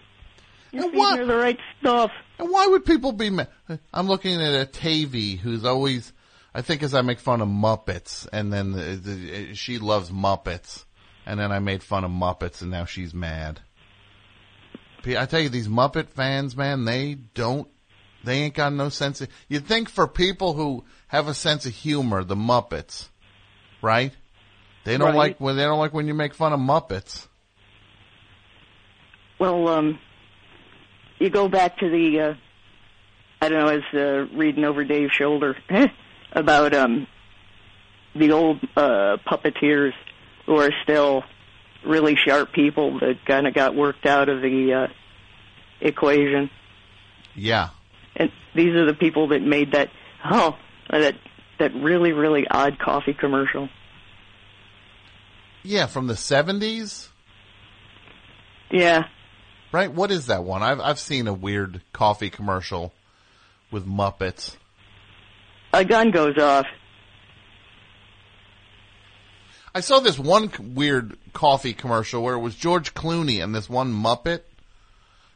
You're 0.72 0.90
feeding 0.90 1.16
her 1.18 1.26
the 1.26 1.36
right 1.36 1.58
stuff. 1.80 2.10
And 2.38 2.50
why 2.50 2.66
would 2.66 2.84
people 2.84 3.12
be 3.12 3.30
mad? 3.30 3.48
I'm 3.92 4.08
looking 4.08 4.40
at 4.40 4.54
a 4.60 4.66
Tavy 4.66 5.36
who's 5.36 5.64
always, 5.64 6.12
I 6.54 6.62
think 6.62 6.82
as 6.82 6.94
I 6.94 7.02
make 7.02 7.20
fun 7.20 7.40
of 7.40 7.48
Muppets, 7.48 8.26
and 8.32 8.52
then 8.52 8.74
uh, 8.74 8.96
the, 9.00 9.14
the, 9.14 9.54
she 9.54 9.78
loves 9.78 10.10
Muppets, 10.10 10.84
and 11.26 11.38
then 11.38 11.52
I 11.52 11.60
made 11.60 11.82
fun 11.82 12.02
of 12.04 12.10
Muppets, 12.10 12.60
and 12.60 12.70
now 12.72 12.84
she's 12.86 13.14
mad. 13.14 13.60
I 15.06 15.26
tell 15.26 15.40
you, 15.40 15.48
these 15.50 15.68
Muppet 15.68 16.08
fans, 16.08 16.56
man, 16.56 16.86
they 16.86 17.14
don't, 17.14 17.68
they 18.24 18.38
ain't 18.40 18.54
got 18.54 18.72
no 18.72 18.88
sense 18.88 19.20
of, 19.20 19.28
you'd 19.48 19.66
think 19.66 19.90
for 19.90 20.08
people 20.08 20.54
who 20.54 20.84
have 21.08 21.28
a 21.28 21.34
sense 21.34 21.66
of 21.66 21.72
humor, 21.74 22.24
the 22.24 22.34
Muppets, 22.34 23.08
right? 23.82 24.12
They 24.84 24.96
don't 24.96 25.08
Right. 25.08 25.16
like 25.16 25.40
when, 25.40 25.56
they 25.56 25.64
don't 25.64 25.78
like 25.78 25.92
when 25.92 26.06
you 26.08 26.14
make 26.14 26.34
fun 26.34 26.52
of 26.54 26.60
Muppets. 26.60 27.28
Well, 29.38 29.68
um, 29.68 29.98
you 31.18 31.30
go 31.30 31.48
back 31.48 31.78
to 31.78 31.90
the, 31.90 32.20
uh, 32.20 32.34
I 33.40 33.48
don't 33.48 33.58
know, 33.58 33.68
I 33.68 33.74
was 33.76 33.94
uh, 33.94 34.36
reading 34.36 34.64
over 34.64 34.84
Dave's 34.84 35.12
shoulder 35.12 35.56
about 36.32 36.74
um, 36.74 37.06
the 38.14 38.32
old 38.32 38.60
uh, 38.76 39.18
puppeteers 39.26 39.92
who 40.46 40.56
are 40.56 40.70
still 40.82 41.24
really 41.84 42.16
sharp 42.16 42.52
people 42.52 43.00
that 43.00 43.24
kind 43.26 43.46
of 43.46 43.54
got 43.54 43.74
worked 43.74 44.06
out 44.06 44.28
of 44.28 44.40
the 44.40 44.72
uh, 44.72 44.86
equation. 45.80 46.50
Yeah. 47.34 47.70
And 48.16 48.30
these 48.54 48.74
are 48.74 48.86
the 48.86 48.94
people 48.94 49.28
that 49.28 49.42
made 49.42 49.72
that, 49.72 49.90
oh, 50.24 50.56
that 50.90 51.16
that 51.58 51.74
really, 51.74 52.12
really 52.12 52.46
odd 52.48 52.78
coffee 52.78 53.14
commercial. 53.14 53.68
Yeah, 55.62 55.86
from 55.86 56.06
the 56.06 56.14
70s? 56.14 57.08
Yeah. 58.70 59.04
Right? 59.74 59.92
What 59.92 60.12
is 60.12 60.26
that 60.26 60.44
one? 60.44 60.62
I've 60.62 60.78
I've 60.78 61.00
seen 61.00 61.26
a 61.26 61.34
weird 61.34 61.80
coffee 61.92 62.30
commercial 62.30 62.92
with 63.72 63.84
Muppets. 63.84 64.54
A 65.72 65.84
gun 65.84 66.12
goes 66.12 66.38
off. 66.38 66.66
I 69.74 69.80
saw 69.80 69.98
this 69.98 70.16
one 70.16 70.52
weird 70.76 71.18
coffee 71.32 71.72
commercial 71.72 72.22
where 72.22 72.36
it 72.36 72.38
was 72.38 72.54
George 72.54 72.94
Clooney 72.94 73.42
and 73.42 73.52
this 73.52 73.68
one 73.68 73.92
Muppet, 73.92 74.42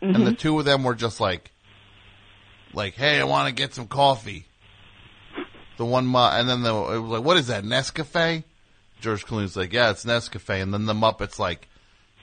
and 0.01 0.15
the 0.15 0.21
mm-hmm. 0.21 0.35
two 0.35 0.57
of 0.61 0.65
them 0.65 0.85
were 0.85 0.95
just 0.95 1.19
like, 1.19 1.51
like, 2.73 2.95
"Hey, 2.95 3.21
I 3.21 3.25
want 3.25 3.49
to 3.49 3.53
get 3.53 3.75
some 3.75 3.89
coffee." 3.89 4.47
The 5.79 5.85
one 5.85 6.07
mu- 6.07 6.19
and 6.19 6.49
then 6.49 6.63
the 6.63 6.73
it 6.73 7.01
was 7.01 7.11
like, 7.11 7.25
"What 7.25 7.39
is 7.39 7.49
that 7.49 7.65
Nescafe?" 7.65 8.45
George 9.01 9.27
Clooney's 9.27 9.57
like, 9.57 9.73
"Yeah, 9.73 9.91
it's 9.91 10.05
Nescafe," 10.05 10.63
and 10.63 10.73
then 10.73 10.87
the 10.87 10.95
Muppet's 10.95 11.41
like, 11.41 11.67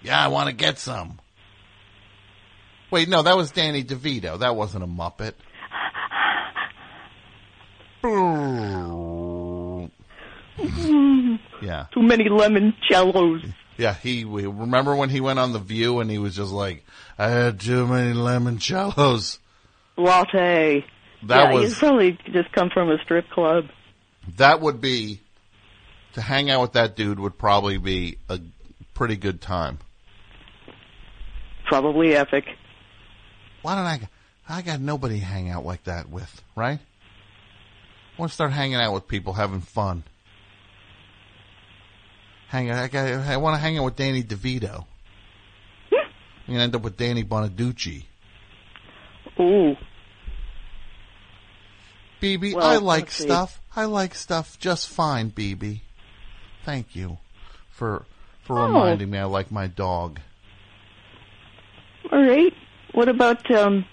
"Yeah, 0.02 0.24
I 0.24 0.30
want 0.30 0.48
to 0.48 0.56
get 0.56 0.80
some." 0.80 1.20
Wait, 2.96 3.10
no, 3.10 3.24
that 3.24 3.36
was 3.36 3.52
Danny 3.52 3.84
DeVito. 3.84 4.40
That 4.40 4.56
wasn't 4.56 4.86
a 4.86 4.88
Muppet. 4.88 5.34
Yeah. 11.62 11.88
Too 11.94 12.02
many 12.02 12.30
limoncellos. 12.30 13.54
Yeah, 13.76 13.94
he 13.96 14.24
we, 14.24 14.46
remember 14.46 14.96
when 14.96 15.10
he 15.10 15.20
went 15.20 15.40
on 15.40 15.52
the 15.52 15.60
View 15.60 16.00
and 16.00 16.10
he 16.10 16.18
was 16.20 16.38
just 16.38 16.54
like, 16.54 16.86
"I 17.18 17.28
had 17.28 17.60
too 17.60 17.86
many 17.86 18.14
limoncellos." 18.14 19.40
Latte. 19.98 20.86
That 21.24 21.50
yeah, 21.50 21.54
was 21.54 21.64
he's 21.72 21.78
probably 21.78 22.18
just 22.32 22.50
come 22.54 22.70
from 22.74 22.90
a 22.90 22.98
strip 23.04 23.30
club. 23.30 23.66
that 24.38 24.62
would 24.62 24.80
be 24.80 25.20
to 26.14 26.22
hang 26.22 26.50
out 26.50 26.62
with 26.62 26.72
that 26.74 26.96
dude 26.96 27.20
would 27.20 27.38
probably 27.38 27.78
be 27.78 28.20
a 28.30 28.40
pretty 28.94 29.18
good 29.18 29.42
time. 29.42 29.80
Probably 31.66 32.16
epic. 32.16 32.46
Why 33.66 33.74
don't 33.74 33.86
I? 33.86 34.00
I 34.48 34.62
got 34.62 34.80
nobody 34.80 35.18
to 35.20 35.26
hang 35.26 35.50
out 35.50 35.66
like 35.66 35.86
that 35.86 36.08
with, 36.08 36.44
right? 36.56 36.78
I 36.78 38.22
want 38.22 38.30
to 38.30 38.36
start 38.36 38.52
hanging 38.52 38.76
out 38.76 38.94
with 38.94 39.08
people, 39.08 39.34
having 39.34 39.60
fun. 39.62 40.04
Hang 42.50 42.70
out. 42.70 42.78
I, 42.78 42.88
got, 42.88 43.08
I 43.08 43.38
want 43.38 43.56
to 43.56 43.60
hang 43.60 43.80
out 43.80 43.86
with 43.86 43.96
Danny 43.96 44.22
DeVito. 44.22 44.86
I'm 45.92 46.54
gonna 46.54 46.60
end 46.60 46.76
up 46.76 46.84
with 46.84 46.96
Danny 46.96 47.24
Bonaduce. 47.24 48.04
Ooh. 49.40 49.76
BB, 52.22 52.54
Well, 52.54 52.68
I 52.68 52.76
like 52.78 53.06
let's 53.06 53.16
see. 53.16 53.24
stuff. 53.24 53.60
I 53.76 53.86
like 53.86 54.14
stuff 54.14 54.60
just 54.60 54.88
fine, 54.90 55.32
BB. 55.32 55.82
Thank 56.66 56.96
you 56.96 57.18
for 57.72 58.06
for 58.44 58.60
Oh. 58.60 58.68
reminding 58.68 59.10
me 59.10 59.18
I 59.18 59.24
like 59.24 59.50
my 59.52 59.66
dog. 59.66 60.20
All 62.12 62.22
right. 62.24 62.54
What 62.96 63.10
about 63.10 63.52
um? 63.52 63.86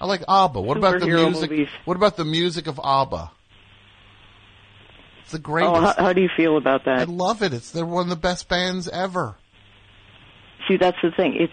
I 0.00 0.06
like 0.06 0.22
ABBA. 0.28 0.60
What 0.60 0.76
about 0.76 1.00
the 1.00 1.06
music? 1.06 1.50
movies. 1.50 1.68
What 1.84 1.96
about 1.96 2.16
the 2.16 2.24
music 2.24 2.66
of 2.66 2.78
ABBA? 2.82 3.30
It's 5.22 5.32
the 5.32 5.38
greatest. 5.38 5.74
Oh, 5.74 5.80
how, 5.80 5.94
how 5.96 6.12
do 6.12 6.20
you 6.20 6.28
feel 6.36 6.56
about 6.56 6.84
that? 6.86 6.98
I 7.00 7.04
love 7.04 7.42
it. 7.42 7.52
It's 7.52 7.70
they're 7.70 7.86
one 7.86 8.02
of 8.04 8.10
the 8.10 8.16
best 8.16 8.48
bands 8.48 8.88
ever. 8.88 9.36
See, 10.66 10.76
that's 10.76 10.96
the 11.02 11.12
thing. 11.12 11.36
It's 11.38 11.52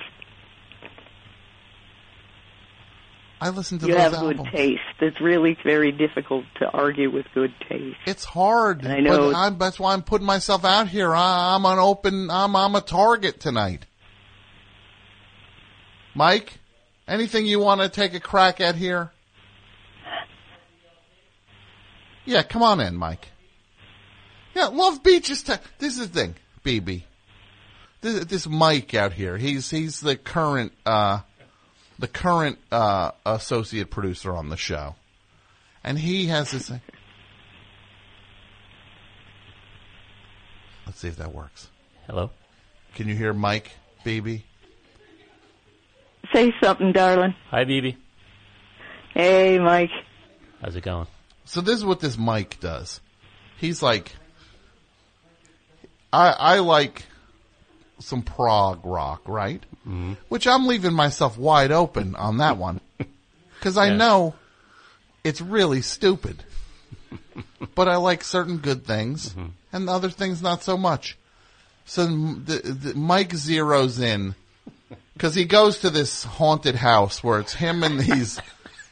I 3.40 3.50
listen 3.50 3.78
to 3.80 3.86
you 3.88 3.94
those 3.94 4.02
have 4.02 4.14
albums. 4.16 4.40
good 4.40 4.52
taste. 4.58 4.82
It's 5.02 5.22
really 5.22 5.56
very 5.64 5.92
difficult 5.92 6.46
to 6.60 6.70
argue 6.70 7.12
with 7.12 7.28
good 7.36 7.54
taste. 7.70 7.98
It's 8.08 8.24
hard. 8.24 8.84
And 8.84 8.92
I 8.92 9.00
know- 9.02 9.52
that's 9.52 9.80
why 9.80 9.94
I'm 9.94 10.02
putting 10.02 10.26
myself 10.26 10.66
out 10.66 10.88
here. 10.88 11.14
I, 11.14 11.54
I'm 11.54 11.66
an 11.66 11.78
open. 11.78 12.32
I'm 12.32 12.56
I'm 12.56 12.74
a 12.76 12.82
target 12.82 13.40
tonight. 13.40 13.86
Mike, 16.16 16.54
anything 17.08 17.46
you 17.46 17.60
want 17.60 17.82
to 17.82 17.90
take 17.90 18.14
a 18.14 18.22
crack 18.22 18.62
at 18.62 18.76
here? 18.76 19.12
Yeah, 22.24 22.42
come 22.42 22.64
on 22.64 22.80
in, 22.80 22.96
Mike. 22.96 23.28
Yeah, 24.56 24.68
Love 24.68 25.04
Beach 25.04 25.30
is. 25.30 25.44
This 25.44 26.00
is 26.00 26.10
the 26.10 26.20
thing, 26.20 26.36
BB. 26.64 27.04
This, 28.02 28.26
this 28.26 28.48
Mike 28.48 28.94
out 28.94 29.12
here. 29.14 29.38
He's 29.38 29.70
he's 29.70 30.00
the 30.00 30.16
current 30.16 30.72
uh, 30.86 31.20
the 32.00 32.08
current 32.08 32.58
uh, 32.72 33.12
associate 33.26 33.92
producer 33.92 34.34
on 34.34 34.50
the 34.50 34.58
show, 34.58 34.96
and 35.84 36.00
he 36.00 36.28
has 36.28 36.52
this. 36.52 36.70
thing. 36.70 36.82
Let's 40.86 41.00
see 41.00 41.10
if 41.10 41.18
that 41.18 41.34
works. 41.34 41.68
Hello. 42.08 42.32
Can 42.96 43.10
you 43.10 43.16
hear 43.16 43.34
Mike, 43.34 43.72
BB? 44.06 44.44
Say 46.36 46.54
something, 46.62 46.92
darling. 46.92 47.34
Hi, 47.50 47.64
BB. 47.64 47.96
Hey, 49.14 49.58
Mike. 49.58 49.92
How's 50.62 50.76
it 50.76 50.84
going? 50.84 51.08
So 51.46 51.62
this 51.62 51.76
is 51.78 51.86
what 51.86 52.02
this 52.02 52.18
Mike 52.18 52.60
does. 52.60 53.00
He's 53.58 53.82
like, 53.82 54.12
I 56.12 56.32
I 56.38 56.60
like 56.60 57.06
some 58.00 58.22
prog 58.22 58.82
rock, 58.86 59.22
right? 59.28 59.64
Mm-hmm. 59.88 60.16
Which 60.28 60.46
I'm 60.46 60.68
leaving 60.68 60.92
myself 60.94 61.38
wide 61.38 61.72
open 61.72 62.18
on 62.18 62.36
that 62.40 62.58
one 62.58 62.82
because 63.58 63.78
I 63.78 63.88
Yeah. 63.88 63.96
know 63.96 64.36
it's 65.24 65.40
really 65.40 65.82
stupid. 65.82 66.44
but 67.76 67.88
I 67.88 67.96
like 67.96 68.26
certain 68.26 68.58
good 68.58 68.86
things 68.86 69.34
and 69.72 69.90
other 69.90 70.10
things 70.10 70.42
not 70.42 70.64
so 70.64 70.76
much. 70.76 71.18
So 71.86 72.06
the, 72.08 72.58
the, 72.58 72.94
Mike 72.94 73.30
zeroes 73.30 74.02
in 74.02 74.36
because 75.14 75.36
he 75.36 75.46
goes 75.46 75.80
to 75.80 75.90
this 75.90 76.24
haunted 76.24 76.76
house 76.76 77.24
where 77.24 77.40
it's 77.40 77.54
him 77.54 77.84
and 77.84 78.00
these, 78.00 78.40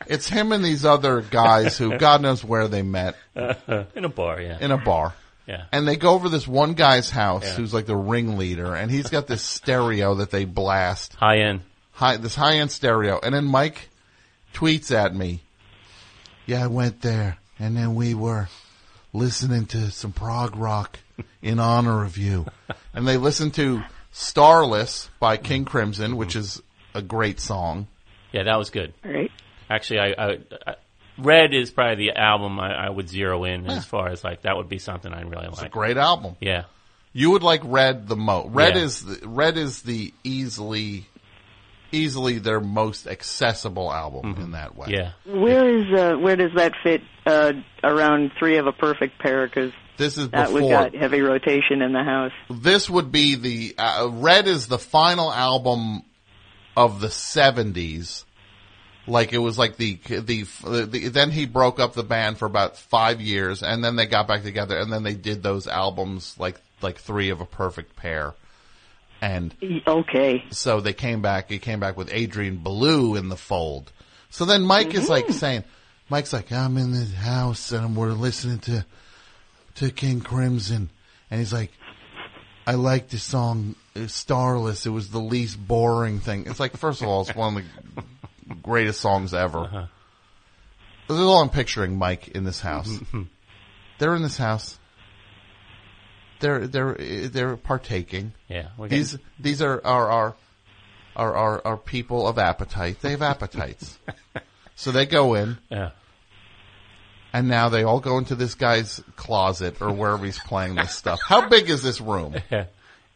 it's 0.07 0.27
him 0.27 0.51
and 0.51 0.63
these 0.63 0.85
other 0.85 1.21
guys 1.21 1.77
who 1.77 1.97
God 1.97 2.21
knows 2.21 2.43
where 2.43 2.67
they 2.67 2.81
met 2.81 3.15
in 3.35 4.05
a 4.05 4.09
bar, 4.09 4.41
yeah. 4.41 4.57
in 4.59 4.71
a 4.71 4.77
bar. 4.77 5.13
Yeah. 5.45 5.65
And 5.73 5.85
they 5.87 5.97
go 5.97 6.11
over 6.13 6.29
this 6.29 6.47
one 6.47 6.73
guy's 6.73 7.09
house 7.09 7.43
Yeah. 7.43 7.55
who's 7.55 7.73
like 7.73 7.85
the 7.85 7.95
ringleader, 7.97 8.75
and 8.75 8.89
he's 8.89 9.09
got 9.09 9.27
this 9.27 9.41
stereo 9.41 10.15
that 10.15 10.31
they 10.31 10.45
blast 10.45 11.15
High 11.15 11.39
end. 11.39 11.61
high 11.91 12.15
this 12.17 12.35
high 12.35 12.55
end 12.59 12.71
stereo. 12.71 13.19
And 13.21 13.35
then 13.35 13.43
Mike 13.45 13.89
tweets 14.53 14.95
at 14.95 15.13
me, 15.13 15.41
"Yeah, 16.45 16.63
I 16.63 16.67
went 16.67 17.01
there, 17.01 17.37
and 17.59 17.75
then 17.75 17.93
we 17.95 18.13
were 18.13 18.47
listening 19.11 19.65
to 19.67 19.91
some 19.91 20.13
prog 20.13 20.55
rock 20.55 20.97
in 21.41 21.59
honor 21.59 22.05
of 22.05 22.17
you." 22.17 22.45
and 22.93 23.05
they 23.05 23.17
listened 23.17 23.53
to 23.55 23.83
"Starless" 24.13 25.09
by 25.19 25.37
King 25.37 25.65
Crimson, 25.65 26.15
which 26.15 26.35
is 26.35 26.61
a 26.93 27.01
great 27.01 27.39
song. 27.39 27.87
Yeah, 28.31 28.43
that 28.43 28.57
was 28.57 28.69
good. 28.69 28.93
Right. 29.03 29.31
Actually, 29.69 29.99
I, 29.99 30.13
I, 30.17 30.37
I 30.67 30.75
Red 31.17 31.53
is 31.53 31.71
probably 31.71 32.07
the 32.07 32.17
album 32.19 32.59
I, 32.59 32.87
I 32.87 32.89
would 32.89 33.09
zero 33.09 33.43
in 33.43 33.67
as 33.67 33.85
far 33.85 34.09
as 34.09 34.23
like 34.23 34.43
that 34.43 34.55
would 34.57 34.69
be 34.69 34.79
something 34.79 35.13
I 35.13 35.21
really 35.21 35.45
like. 35.45 35.53
It's 35.53 35.61
a 35.61 35.69
great 35.69 35.97
album. 35.97 36.35
Yeah. 36.39 36.63
You 37.11 37.31
would 37.31 37.43
like 37.43 37.61
Red 37.63 38.07
the 38.07 38.15
most. 38.15 38.49
Red 38.51 38.75
Yeah. 38.75 38.81
is 38.81 39.05
the, 39.05 39.27
Red 39.27 39.57
is 39.57 39.83
the 39.83 40.13
easily 40.23 41.05
easily 41.91 42.39
their 42.39 42.59
most 42.59 43.05
accessible 43.07 43.93
album 43.93 44.35
in 44.41 44.51
that 44.51 44.75
way. 44.75 44.87
Yeah. 44.89 45.11
Where 45.25 45.77
is 45.77 45.93
uh, 45.93 46.17
where 46.17 46.35
does 46.35 46.51
that 46.55 46.73
fit 46.83 47.01
uh, 47.25 47.53
around 47.83 48.31
three 48.39 48.57
of 48.57 48.65
a 48.65 48.71
perfect 48.71 49.19
pair? 49.19 49.45
Because 49.47 49.71
This 49.97 50.17
is 50.17 50.29
that 50.29 50.51
we 50.51 50.67
got 50.69 50.95
heavy 50.95 51.21
rotation 51.21 51.81
in 51.81 51.93
the 51.93 52.03
house. 52.03 52.31
this 52.49 52.89
would 52.89 53.11
be 53.11 53.35
the 53.35 53.75
uh, 53.77 54.09
Red 54.11 54.47
is 54.47 54.67
the 54.67 54.79
final 54.79 55.31
album 55.31 56.01
of 56.75 56.99
the 56.99 57.07
70s. 57.07 58.23
Like 59.05 59.33
it 59.33 59.37
was 59.37 59.57
like 59.57 59.75
the, 59.75 59.99
the 60.07 60.43
the 60.65 61.09
then 61.09 61.29
he 61.29 61.45
broke 61.45 61.79
up 61.79 61.93
the 61.93 62.03
band 62.03 62.37
for 62.37 62.45
about 62.45 62.77
5 62.77 63.19
years 63.19 63.61
and 63.61 63.83
then 63.83 63.97
they 63.97 64.05
got 64.05 64.27
back 64.27 64.43
together 64.43 64.77
and 64.77 64.91
then 64.91 65.03
they 65.03 65.13
did 65.13 65.43
those 65.43 65.67
albums 65.67 66.35
like 66.39 66.59
like 66.81 66.97
3 66.97 67.29
of 67.29 67.41
a 67.41 67.45
perfect 67.45 67.95
pair. 67.95 68.33
And 69.21 69.53
okay. 69.85 70.43
So 70.51 70.79
they 70.79 70.93
came 70.93 71.21
back 71.21 71.49
he 71.49 71.59
came 71.59 71.81
back 71.81 71.97
with 71.97 72.13
Adrian 72.13 72.57
Belew 72.57 73.15
in 73.15 73.29
the 73.29 73.35
fold. 73.35 73.91
So 74.29 74.45
then 74.45 74.63
Mike 74.63 74.95
is 74.95 75.09
like 75.09 75.29
saying 75.31 75.65
Mike's 76.09 76.31
like 76.31 76.51
I'm 76.51 76.77
in 76.77 76.93
this 76.93 77.13
house 77.13 77.73
and 77.73 77.97
we're 77.97 78.13
listening 78.13 78.59
to 78.59 78.85
to 79.75 79.91
King 79.91 80.21
Crimson 80.21 80.89
and 81.29 81.39
he's 81.39 81.53
like 81.53 81.71
I 82.65 82.75
like 82.75 83.09
the 83.09 83.19
song 83.19 83.75
uh, 83.95 84.07
Starless. 84.07 84.85
It 84.85 84.89
was 84.89 85.09
the 85.09 85.19
least 85.19 85.65
boring 85.65 86.19
thing. 86.19 86.45
It's 86.47 86.59
like, 86.59 86.77
first 86.77 87.01
of 87.01 87.07
all, 87.07 87.21
it's 87.21 87.35
one 87.35 87.57
of 87.57 87.63
the 87.95 88.55
greatest 88.61 89.01
songs 89.01 89.33
ever. 89.33 89.89
This 91.07 91.17
is 91.17 91.23
all 91.23 91.41
I'm 91.41 91.49
picturing 91.49 91.97
Mike 91.97 92.29
in 92.29 92.43
this 92.43 92.61
house. 92.61 92.89
they're 93.99 94.15
in 94.15 94.21
this 94.21 94.37
house. 94.37 94.79
They're, 96.39 96.67
they're, 96.67 96.99
uh, 96.99 97.27
they're 97.31 97.57
partaking. 97.57 98.33
Yeah, 98.47 98.69
These, 98.87 99.17
these 99.39 99.61
are, 99.61 99.81
are, 99.85 100.09
are, 100.09 100.35
are, 101.15 101.35
are, 101.35 101.61
are 101.65 101.77
people 101.77 102.27
of 102.27 102.37
appetite. 102.37 103.01
They 103.01 103.11
have 103.11 103.21
appetites. 103.21 103.97
so 104.75 104.91
they 104.91 105.05
go 105.05 105.35
in. 105.35 105.57
Yeah. 105.69 105.91
And 107.33 107.47
now 107.47 107.69
they 107.69 107.83
all 107.83 107.99
go 107.99 108.19
into 108.19 108.35
this 108.35 108.53
guy's 108.53 109.01
closet 109.15 109.81
or 109.81 109.91
wherever 109.91 110.23
he's 110.23 110.37
playing 110.39 110.75
this 110.75 110.93
stuff. 110.95 111.19
How 111.27 111.49
big 111.49 111.69
is 111.69 111.81
this 111.83 111.99
room? 111.99 112.35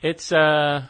It's 0.01 0.31
uh, 0.31 0.83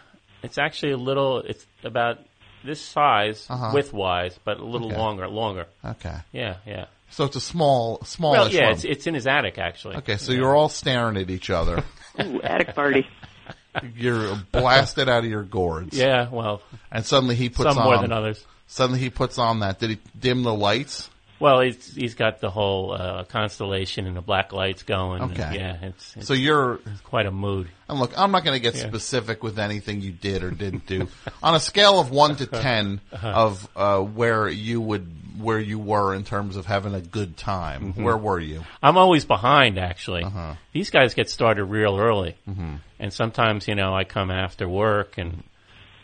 it's 0.44 0.58
actually 0.58 0.92
a 0.92 0.98
little. 0.98 1.40
It's 1.40 1.66
about 1.84 2.20
this 2.66 2.82
size 2.82 3.48
Uh-huh. 3.50 3.72
width 3.74 3.94
wise, 3.94 4.38
but 4.44 4.60
a 4.60 4.66
little 4.66 4.88
Okay. 4.88 4.98
longer. 4.98 5.28
Longer. 5.30 5.66
Okay. 5.84 6.16
Yeah, 6.34 6.58
yeah. 6.66 6.86
So 7.12 7.24
it's 7.24 7.38
a 7.38 7.42
small, 7.42 8.04
small. 8.04 8.32
Well, 8.34 8.50
yeah, 8.50 8.72
it's 8.72 8.84
it's 8.84 9.08
in 9.08 9.14
his 9.14 9.26
attic 9.26 9.58
actually. 9.58 9.96
Okay, 9.98 10.18
so 10.18 10.34
you're 10.34 10.54
all 10.54 10.68
staring 10.68 11.16
at 11.16 11.30
each 11.30 11.50
other. 11.50 11.86
Ooh, 12.22 12.42
attic 12.42 12.76
party. 12.76 13.08
You're 13.96 14.36
blasted 14.52 15.08
out 15.08 15.24
of 15.24 15.30
your 15.30 15.44
gourds. 15.44 15.98
Yeah, 15.98 16.30
well, 16.30 16.62
and 16.92 17.06
suddenly 17.06 17.36
he 17.36 17.48
puts 17.48 17.70
some 17.70 17.78
on 17.78 17.84
more 17.86 17.98
than 18.02 18.12
others. 18.12 18.44
Suddenly 18.68 19.00
he 19.00 19.10
puts 19.10 19.38
on 19.38 19.60
that. 19.60 19.80
Did 19.80 19.92
he 19.92 20.00
dim 20.20 20.44
the 20.44 20.54
lights? 20.54 21.10
Well, 21.40 21.62
he's 21.62 21.94
he's 21.94 22.16
got 22.16 22.40
the 22.42 22.50
whole 22.50 22.94
uh, 22.94 23.24
constellation 23.26 24.08
and 24.08 24.16
the 24.18 24.22
black 24.22 24.54
lights 24.54 24.84
going. 24.84 25.22
and 25.22 25.32
Okay. 25.34 25.56
yeah, 25.60 25.78
it's, 25.82 26.18
it's 26.18 26.28
So 26.28 26.34
you're 26.34 26.80
quite 27.04 27.26
a 27.28 27.32
mood. 27.32 27.68
And 27.88 28.00
look, 28.00 28.18
I'm 28.18 28.32
not 28.32 28.44
going 28.44 28.56
to 28.56 28.60
get 28.62 28.76
Yeah. 28.76 28.88
specific 28.88 29.44
with 29.44 29.60
anything 29.60 30.02
you 30.02 30.12
did 30.12 30.44
or 30.44 30.50
didn't 30.52 30.88
do. 30.88 31.08
On 31.44 31.54
a 31.56 31.60
scale 31.60 32.00
of 32.00 32.10
one 32.12 32.36
to 32.38 32.46
10 32.48 33.00
Uh-huh. 33.14 33.28
of 33.28 33.70
uh, 33.76 34.00
where 34.02 34.48
you 34.50 34.82
would 34.82 35.14
where 35.40 35.60
you 35.60 35.78
were 35.78 36.16
in 36.16 36.24
terms 36.24 36.56
of 36.56 36.66
having 36.66 36.96
a 36.96 37.02
good 37.02 37.38
time, 37.38 37.94
Mhm. 37.94 38.02
where 38.04 38.18
were 38.18 38.40
you? 38.40 38.64
I'm 38.82 38.98
always 38.98 39.24
behind, 39.24 39.78
actually. 39.78 40.24
Uh-huh. 40.24 40.56
These 40.74 40.90
guys 40.90 41.14
get 41.14 41.30
started 41.30 41.66
real 41.66 42.00
early, 42.00 42.36
Mhm. 42.50 42.80
and 43.00 43.14
sometimes 43.14 43.68
you 43.68 43.76
know 43.76 43.94
I 43.96 44.04
come 44.04 44.32
after 44.32 44.68
work, 44.68 45.20
and 45.20 45.44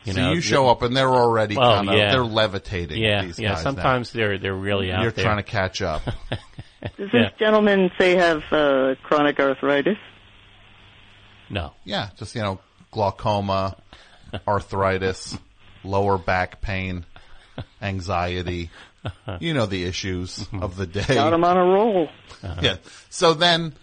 you 0.06 0.14
so 0.14 0.22
know 0.22 0.32
you 0.34 0.42
show 0.42 0.68
up 0.68 0.82
and 0.82 0.96
they're 0.96 1.08
already 1.14 1.56
Well, 1.56 1.76
kind 1.76 1.90
of 1.90 1.96
yeah. 1.96 2.12
they're 2.12 2.24
levitating. 2.24 3.02
Yeah, 3.02 3.24
these 3.26 3.40
yeah. 3.40 3.50
guys 3.54 3.58
now. 3.64 3.72
Sometimes 3.72 4.12
they're 4.12 4.38
they're 4.38 4.54
really 4.56 4.92
out 4.92 5.02
You're 5.04 5.12
there. 5.12 5.24
trying 5.26 5.38
to 5.38 5.44
catch 5.44 5.82
up. 5.82 6.04
Does 6.98 7.10
Yeah. 7.14 7.30
this 7.30 7.32
gentleman 7.40 7.92
say 7.98 8.16
have 8.18 8.42
uh, 8.52 8.96
chronic 9.04 9.40
arthritis? 9.40 9.98
No. 11.50 11.74
Yeah, 11.86 12.10
just 12.18 12.36
you 12.36 12.42
know, 12.42 12.60
glaucoma, 12.92 13.78
arthritis, 14.48 15.38
lower 15.84 16.18
back 16.18 16.62
pain, 16.62 17.06
anxiety. 17.82 18.70
You 19.42 19.54
know 19.54 19.66
the 19.66 19.84
issues 19.84 20.48
of 20.54 20.78
the 20.78 20.86
day. 20.88 21.04
Got 21.16 21.34
him 21.34 21.44
on 21.44 21.58
a 21.58 21.66
roll. 21.66 22.08
Yeah. 22.62 22.78
So 23.10 23.34
then 23.34 23.74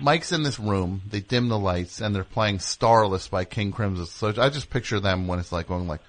Mike's 0.00 0.32
in 0.32 0.42
this 0.44 0.60
room, 0.60 1.02
they 1.08 1.20
dim 1.20 1.48
the 1.48 1.58
lights 1.58 2.00
and 2.00 2.14
they're 2.14 2.24
playing 2.24 2.60
Starless 2.60 3.28
by 3.28 3.44
King 3.44 3.72
Crimson. 3.72 4.06
So 4.06 4.28
I 4.40 4.48
just 4.48 4.70
picture 4.70 5.00
them 5.00 5.26
when 5.26 5.38
it's 5.38 5.52
like 5.52 5.68
going 5.68 5.88
like 5.88 6.00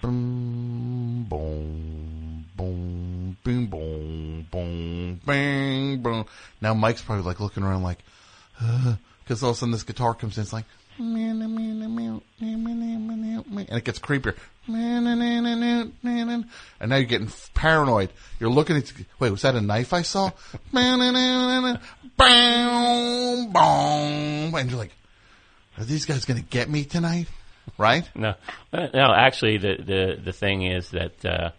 boom 0.00 1.26
boom 1.28 2.46
boom 2.56 3.36
boom 3.44 3.64
boom 3.70 4.46
boom 4.50 5.20
bang 5.26 6.02
boom. 6.02 6.26
Now 6.60 6.74
Mike's 6.74 7.02
probably 7.02 7.24
like 7.24 7.40
looking 7.40 7.62
around 7.62 7.82
like 7.82 7.98
because 9.22 9.42
all 9.42 9.50
of 9.50 9.56
a 9.56 9.58
sudden 9.58 9.72
this 9.72 9.82
guitar 9.82 10.14
comes 10.14 10.38
in, 10.38 10.42
it's 10.42 10.52
like 10.52 10.64
and 13.68 13.78
it 13.78 13.84
gets 13.84 13.98
creepier. 13.98 14.36
And 16.80 16.90
now 16.90 16.96
you're 16.96 17.04
getting 17.04 17.30
paranoid. 17.54 18.10
You're 18.38 18.50
looking 18.50 18.76
at, 18.76 18.92
wait, 19.18 19.30
was 19.30 19.42
that 19.42 19.54
a 19.56 19.60
knife 19.60 19.92
I 19.92 20.02
saw? 20.02 20.30
Boom, 22.16 23.52
boom. 23.52 24.54
And 24.54 24.70
you're 24.70 24.78
like, 24.78 24.92
are 25.78 25.84
these 25.84 26.04
guys 26.04 26.24
going 26.24 26.40
to 26.40 26.46
get 26.46 26.70
me 26.70 26.84
tonight? 26.84 27.26
Right? 27.78 28.08
No, 28.14 28.34
no. 28.72 29.12
Actually, 29.16 29.58
the 29.58 29.76
the 29.78 30.20
the 30.22 30.32
thing 30.32 30.62
is 30.62 30.90
that 30.90 31.24
uh, 31.24 31.50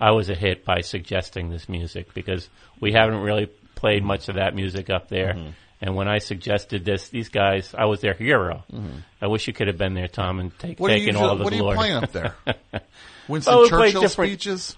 I 0.00 0.12
was 0.12 0.28
a 0.28 0.34
hit 0.34 0.64
by 0.64 0.82
suggesting 0.82 1.50
this 1.50 1.68
music 1.68 2.12
because 2.14 2.48
we 2.78 2.92
haven't 2.92 3.20
really 3.20 3.46
played 3.74 4.04
much 4.04 4.28
of 4.28 4.36
that 4.36 4.54
music 4.54 4.90
up 4.90 5.08
there. 5.08 5.34
Mm-hmm. 5.34 5.50
And 5.80 5.94
when 5.94 6.08
I 6.08 6.18
suggested 6.18 6.84
this, 6.84 7.08
these 7.10 7.28
guys, 7.28 7.74
I 7.76 7.84
was 7.84 8.00
their 8.00 8.14
hero. 8.14 8.64
Mhm. 8.72 9.02
I 9.20 9.26
wish 9.26 9.46
you 9.46 9.52
could 9.52 9.66
have 9.66 9.76
been 9.76 9.92
there, 9.94 10.08
Tom, 10.08 10.40
and 10.40 10.58
take, 10.58 10.80
What 10.80 10.90
are 10.90 10.94
you 10.94 11.00
taken 11.00 11.14
usually- 11.16 11.28
all 11.30 11.36
the 11.36 11.44
what 11.44 11.52
are 11.52 11.56
you 11.56 11.62
glory. 11.62 11.76
playing 11.76 11.94
up 11.96 12.12
there? 12.12 12.34
Winston 13.28 13.52
Well, 13.54 13.62
we 13.64 13.68
played 13.68 13.86
Churchill 13.88 14.00
different- 14.02 14.30
speeches? 14.30 14.76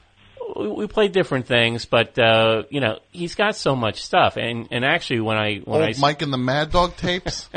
We, 0.56 0.68
we 0.68 0.86
played 0.86 1.12
different 1.12 1.46
things, 1.46 1.84
but 1.84 2.18
uh, 2.18 2.62
you 2.70 2.80
know, 2.80 2.98
he's 3.12 3.34
got 3.34 3.54
so 3.54 3.76
much 3.76 4.02
stuff. 4.02 4.36
And 4.36 4.66
and 4.70 4.84
actually, 4.84 5.20
when 5.20 5.36
I 5.36 5.56
when 5.58 5.80
Old 5.82 5.84
I 5.88 5.90
s- 5.90 6.00
Mike 6.00 6.22
and 6.22 6.32
the 6.32 6.38
Mad 6.38 6.72
Dog 6.72 6.96
tapes? 6.96 7.48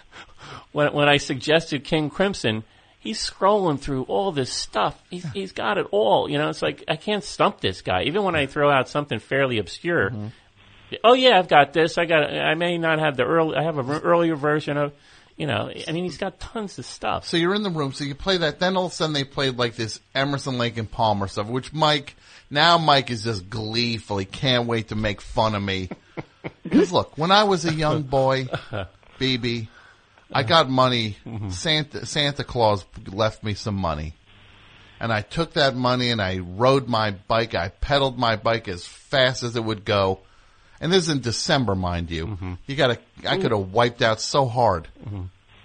when 0.72 0.92
when 0.92 1.08
I 1.08 1.18
suggested 1.18 1.84
King 1.84 2.10
Crimson, 2.10 2.64
he's 2.98 3.18
scrolling 3.18 3.78
through 3.78 4.02
all 4.04 4.32
this 4.32 4.52
stuff. 4.52 5.00
He's 5.10 5.24
he's 5.32 5.52
got 5.52 5.78
it 5.78 5.86
all. 5.92 6.28
You 6.28 6.38
know, 6.38 6.48
it's 6.48 6.60
like 6.62 6.82
I 6.88 6.96
can't 6.96 7.22
stump 7.24 7.60
this 7.60 7.82
guy. 7.82 8.02
Even 8.04 8.24
when 8.24 8.34
I 8.34 8.46
throw 8.46 8.70
out 8.70 8.88
something 8.88 9.20
fairly 9.20 9.58
obscure. 9.58 10.10
Mm-hmm. 10.10 10.26
Oh 11.02 11.14
yeah, 11.14 11.38
I've 11.38 11.48
got 11.48 11.72
this. 11.72 11.98
I 11.98 12.04
got. 12.04 12.30
I 12.32 12.54
may 12.54 12.78
not 12.78 12.98
have 12.98 13.16
the 13.16 13.24
early. 13.24 13.56
I 13.56 13.62
have 13.62 13.78
an 13.78 13.90
earlier 13.90 14.36
version 14.36 14.76
of. 14.76 14.92
You 15.36 15.48
know, 15.48 15.68
I 15.88 15.90
mean, 15.90 16.04
he's 16.04 16.16
got 16.16 16.38
tons 16.38 16.78
of 16.78 16.86
stuff. 16.86 17.26
So 17.26 17.36
you're 17.36 17.56
in 17.56 17.64
the 17.64 17.70
room, 17.70 17.92
so 17.92 18.04
you 18.04 18.14
play 18.14 18.36
that. 18.38 18.60
Then 18.60 18.76
all 18.76 18.86
of 18.86 18.92
a 18.92 18.94
sudden 18.94 19.14
they 19.14 19.24
played 19.24 19.56
like 19.58 19.74
this 19.74 19.98
Emerson, 20.14 20.58
Lake 20.58 20.78
and 20.78 20.88
Palmer 20.88 21.26
stuff, 21.26 21.48
which 21.48 21.72
Mike, 21.72 22.14
now 22.50 22.78
Mike 22.78 23.10
is 23.10 23.24
just 23.24 23.50
gleeful. 23.50 24.18
He 24.18 24.26
can't 24.26 24.68
wait 24.68 24.88
to 24.88 24.94
make 24.94 25.20
fun 25.20 25.56
of 25.56 25.62
me. 25.62 25.88
Because 26.62 26.92
look, 26.92 27.16
when 27.16 27.30
I 27.30 27.44
was 27.44 27.64
a 27.64 27.72
young 27.72 28.02
boy, 28.02 28.44
BB, 29.18 29.68
I 30.30 30.42
got 30.42 30.68
money. 30.68 31.16
Mm-hmm. 31.26 31.50
Santa, 31.50 32.06
Santa 32.06 32.44
Claus 32.44 32.84
left 33.06 33.42
me 33.42 33.54
some 33.54 33.76
money. 33.76 34.14
And 35.00 35.12
I 35.12 35.22
took 35.22 35.54
that 35.54 35.74
money 35.74 36.10
and 36.10 36.20
I 36.20 36.38
rode 36.38 36.88
my 36.88 37.12
bike. 37.12 37.54
I 37.54 37.68
pedaled 37.68 38.18
my 38.18 38.36
bike 38.36 38.68
as 38.68 38.86
fast 38.86 39.42
as 39.42 39.56
it 39.56 39.64
would 39.64 39.84
go. 39.84 40.20
And 40.80 40.92
this 40.92 41.04
is 41.04 41.08
in 41.08 41.20
December, 41.20 41.74
mind 41.74 42.10
you. 42.10 42.26
Mm-hmm. 42.26 42.54
You 42.66 42.76
gotta, 42.76 42.98
I 43.26 43.38
could 43.38 43.52
have 43.52 43.72
wiped 43.72 44.02
out 44.02 44.20
so 44.20 44.46
hard. 44.46 44.88
Mm-hmm. 45.04 45.22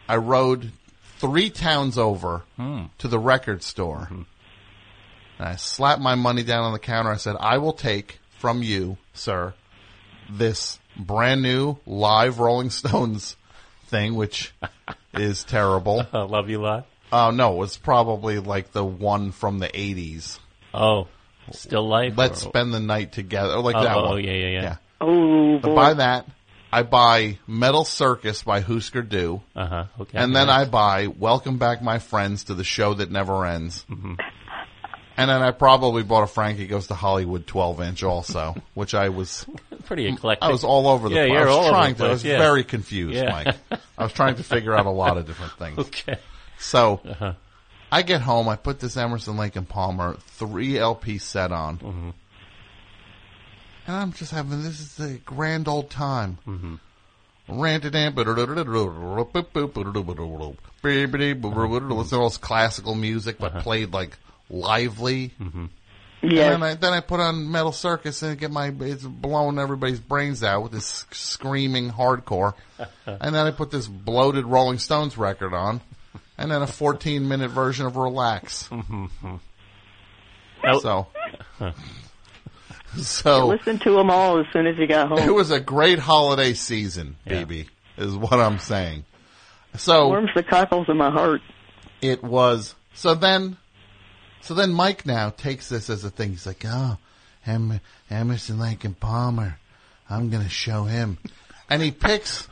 I 0.08 0.18
rode 0.18 0.72
three 1.18 1.50
towns 1.50 1.98
over 1.98 2.44
hmm. 2.56 2.84
to 3.00 3.08
the 3.08 3.20
record 3.20 3.64
store. 3.64 4.08
Mm-hmm. 4.12 4.22
And 5.40 5.48
I 5.48 5.56
slapped 5.56 6.02
my 6.02 6.16
money 6.16 6.44
down 6.44 6.64
on 6.64 6.74
the 6.74 6.80
counter. 6.80 7.12
I 7.12 7.18
said, 7.18 7.36
I 7.40 7.58
will 7.58 7.74
take 7.74 8.20
from 8.40 8.64
you, 8.64 8.98
sir, 9.14 9.54
this 10.30 10.80
brand 10.98 11.42
new 11.42 11.78
live 11.86 12.40
Rolling 12.40 12.70
Stones 12.70 13.36
thing, 13.88 14.16
which 14.16 14.54
is 15.14 15.44
terrible. 15.44 16.06
I 16.14 16.22
love 16.24 16.50
you 16.50 16.62
a 16.62 16.64
lot. 16.64 16.88
Oh, 17.12 17.32
no, 17.32 17.54
it 17.54 17.58
was 17.58 17.78
probably 17.78 18.40
like 18.40 18.72
the 18.72 18.86
one 18.86 19.32
from 19.32 19.60
the 19.60 19.68
80s. 19.68 20.40
Oh, 20.74 21.08
Still 21.52 21.88
Life? 21.88 22.14
Let's 22.16 22.46
or- 22.46 22.50
spend 22.50 22.74
the 22.74 22.80
night 22.80 23.12
together. 23.12 23.58
Like 23.60 23.76
Oh, 23.76 23.84
that 23.84 23.98
oh, 23.98 24.10
one. 24.10 24.24
yeah, 24.24 24.32
yeah, 24.32 24.62
yeah. 24.62 24.76
Oh, 25.02 25.58
I 25.58 25.60
buy 25.76 25.94
that. 25.96 26.26
I 26.72 26.84
buy 26.84 27.40
Metal 27.48 27.84
Circus 27.84 28.44
by 28.44 28.60
Husker 28.62 29.02
Du. 29.02 29.42
Uh-huh. 29.56 29.86
Okay. 30.02 30.18
And 30.18 30.36
then 30.36 30.50
I 30.50 30.66
buy 30.66 31.08
Welcome 31.08 31.58
Back 31.58 31.82
My 31.82 31.98
Friends 32.00 32.44
to 32.46 32.54
the 32.54 32.64
Show 32.64 32.94
That 32.94 33.10
Never 33.10 33.46
Ends. 33.46 33.86
Mm-hmm. 33.90 34.14
And 35.18 35.30
then 35.30 35.42
I 35.42 35.52
probably 35.52 36.04
bought 36.04 36.24
a 36.24 36.28
Frankie 36.28 36.68
Goes 36.68 36.88
to 36.88 36.94
Hollywood 36.94 37.46
12 37.48 37.82
inch 37.82 38.04
also, 38.04 38.56
which 38.74 38.94
I 38.94 39.10
was 39.10 39.46
Pretty 39.86 40.08
eclectic. 40.08 40.44
I 40.44 40.52
was 40.52 40.64
all 40.64 40.88
over 40.88 41.10
the 41.10 41.16
Yeah, 41.16 41.22
place. 41.28 41.32
you're 41.32 41.42
I 41.42 41.46
was 41.46 41.56
all 41.56 41.62
over 41.64 41.70
trying 41.72 41.94
the 41.96 42.04
to. 42.04 42.10
I 42.10 42.12
was 42.14 42.24
yeah. 42.24 42.38
very 42.38 42.64
confused, 42.64 43.16
Yeah. 43.16 43.30
Mike. 43.32 43.56
I 43.98 44.04
was 44.04 44.14
trying 44.14 44.36
to 44.36 44.44
figure 44.44 44.74
out 44.76 44.86
a 44.86 44.92
lot 44.92 45.18
of 45.18 45.26
different 45.26 45.54
things. 45.54 45.78
Okay. 45.80 46.18
So 46.60 47.02
Uh-huh. 47.06 47.34
I 47.92 48.04
get 48.04 48.22
home. 48.22 48.48
I 48.48 48.56
put 48.56 48.80
this 48.80 48.96
Emerson 48.96 49.36
Lake 49.38 49.56
and 49.56 49.68
Palmer 49.68 50.16
three 50.38 50.78
LP 50.78 51.18
set 51.18 51.52
on, 51.52 51.78
Mm-hmm. 51.80 52.10
And 53.90 53.98
I'm 53.98 54.14
just 54.14 54.32
having 54.32 54.62
this 54.62 54.80
is 54.80 55.00
a 55.00 55.18
grand 55.18 55.68
old 55.68 55.90
time. 55.90 56.38
Mm-hmm. 56.48 56.76
Ranted 57.60 57.96
and 57.96 58.14
listen 61.96 62.18
to 62.18 62.22
all 62.22 62.30
this 62.30 62.38
classical 62.38 62.94
music, 62.94 63.38
but 63.40 63.54
Uh-huh. 63.54 63.62
played 63.62 63.92
like 63.92 64.16
lively. 64.50 65.32
Mm-hmm. 65.42 65.66
Yes. 66.22 66.54
And 66.54 66.62
then 66.62 66.64
I, 66.64 66.74
then 66.76 66.94
I 66.94 67.00
put 67.00 67.20
on 67.20 67.50
Metal 67.50 67.72
Circus 67.72 68.22
and 68.22 68.38
get 68.38 68.52
my 68.52 68.72
it's 68.82 69.04
blowing 69.04 69.58
everybody's 69.58 70.00
brains 70.02 70.44
out 70.44 70.62
with 70.64 70.74
this 70.74 71.06
screaming 71.12 71.90
hardcore. 71.90 72.54
and 73.08 73.34
then 73.34 73.48
I 73.48 73.52
put 73.52 73.72
this 73.72 73.88
bloated 73.88 74.46
Rolling 74.46 74.78
Stones 74.78 75.18
record 75.18 75.54
on, 75.56 75.82
and 76.38 76.52
then 76.52 76.62
a 76.62 76.68
14 76.68 77.28
minute 77.28 77.50
version 77.50 77.88
of 77.88 77.96
Relax. 77.96 78.68
Mm-hmm. 78.68 79.36
So, 80.82 81.08
so 83.08 83.48
listen 83.48 83.80
to 83.80 83.92
them 83.92 84.10
all 84.10 84.40
as 84.40 84.46
soon 84.52 84.68
as 84.68 84.78
you 84.78 84.88
got 84.88 85.10
home. 85.10 85.20
it 85.20 85.34
was 85.34 85.52
a 85.52 85.60
great 85.60 86.00
holiday 86.00 86.54
season, 86.54 87.16
baby, 87.26 87.68
is 87.98 88.16
what 88.16 88.34
I'm 88.34 88.60
saying. 88.60 89.06
So 89.76 90.08
warms 90.08 90.32
the 90.36 90.44
cockles 90.44 90.90
of 90.90 90.96
my 90.96 91.12
heart. 91.12 91.42
it 92.02 92.24
was 92.24 92.76
so 92.94 93.16
then 93.16 93.58
so 94.42 94.54
then 94.54 94.72
Mike 94.72 95.06
now 95.06 95.30
takes 95.30 95.70
this 95.70 95.90
as 95.90 96.04
a 96.04 96.10
thing. 96.10 96.32
He's 96.32 96.48
like, 96.48 96.64
oh, 96.66 96.98
Emerson 98.10 98.60
Lake 98.60 98.86
and 98.86 99.00
Palmer, 99.00 99.60
I'm 100.10 100.30
gonna 100.30 100.50
show 100.50 100.84
him, 100.84 101.18
and 101.70 101.82
he 101.82 101.92
picks 101.92 102.48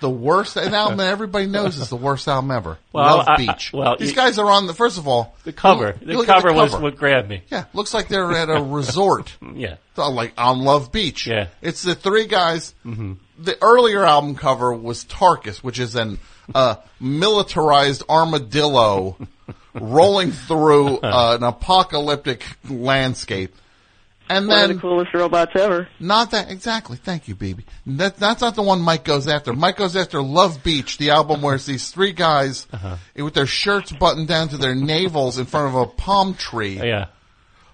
the 0.00 0.10
worst 0.10 0.56
an 0.56 0.74
album 0.74 0.98
that 0.98 1.08
everybody 1.10 1.46
knows 1.46 1.76
is 1.78 1.88
the 1.88 1.96
worst 1.96 2.28
album 2.28 2.50
ever. 2.50 2.78
Well, 2.92 3.16
Love 3.18 3.28
I- 3.28 3.32
I- 3.34 3.36
Beach. 3.36 3.70
well, 3.72 3.96
these 3.98 4.10
you- 4.10 4.16
guys 4.16 4.38
are 4.38 4.50
on 4.50 4.66
the 4.66 4.74
first 4.74 4.98
of 4.98 5.06
all 5.08 5.34
The 5.44 5.52
cover. 5.52 5.94
you 6.00 6.06
The 6.06 6.12
look 6.14 6.28
at 6.28 6.42
cover 6.42 6.52
was 6.54 6.72
what 6.76 6.96
grabbed 6.96 7.28
me. 7.28 7.42
Yeah, 7.50 7.64
looks 7.74 7.92
like 7.94 8.08
they're 8.08 8.32
at 8.32 8.48
a 8.50 8.62
resort. 8.62 9.36
Yeah. 9.54 9.76
So, 9.96 10.08
like 10.10 10.32
on 10.38 10.60
Love 10.64 10.92
Beach. 10.92 11.26
Yeah. 11.26 11.48
It's 11.62 11.82
the 11.82 11.94
three 11.94 12.26
guys. 12.26 12.74
Mm-hmm. 12.86 13.14
The 13.40 13.56
earlier 13.62 14.04
album 14.04 14.34
cover 14.34 14.72
was 14.72 15.04
Tarkus, 15.04 15.58
which 15.58 15.78
is 15.78 15.94
an 15.94 16.18
uh, 16.54 16.76
militarized 17.00 18.02
armadillo 18.08 19.16
rolling 19.74 20.32
through 20.32 20.98
uh, 20.98 21.36
an 21.38 21.44
apocalyptic 21.44 22.44
landscape. 22.68 23.54
And 24.30 24.46
One 24.46 24.58
of 24.62 24.68
then 24.68 24.76
the 24.76 24.82
coolest 24.82 25.14
robots 25.14 25.52
ever. 25.54 25.88
not 25.98 26.32
that 26.32 26.50
exactly. 26.50 26.96
Thank 26.98 27.28
you, 27.28 27.34
baby. 27.34 27.64
That, 27.86 28.16
that's 28.16 28.40
not 28.42 28.54
the 28.56 28.62
one 28.62 28.80
Mike 28.82 29.04
goes 29.04 29.26
after. 29.26 29.52
Mike 29.54 29.76
goes 29.76 29.96
after 29.96 30.20
Love 30.22 30.62
Beach, 30.62 30.98
the 30.98 31.10
album 31.10 31.40
where 31.40 31.54
it's 31.54 31.64
these 31.66 31.90
three 31.90 32.12
guys 32.12 32.66
Uh-huh. 32.72 32.96
with 33.16 33.32
their 33.34 33.46
shirts 33.46 33.90
buttoned 33.92 34.28
down 34.28 34.48
to 34.48 34.58
their 34.58 34.74
navels 34.74 35.38
in 35.38 35.46
front 35.46 35.68
of 35.68 35.74
a 35.80 35.86
palm 35.86 36.34
tree. 36.34 36.78
Yeah. 36.78 37.06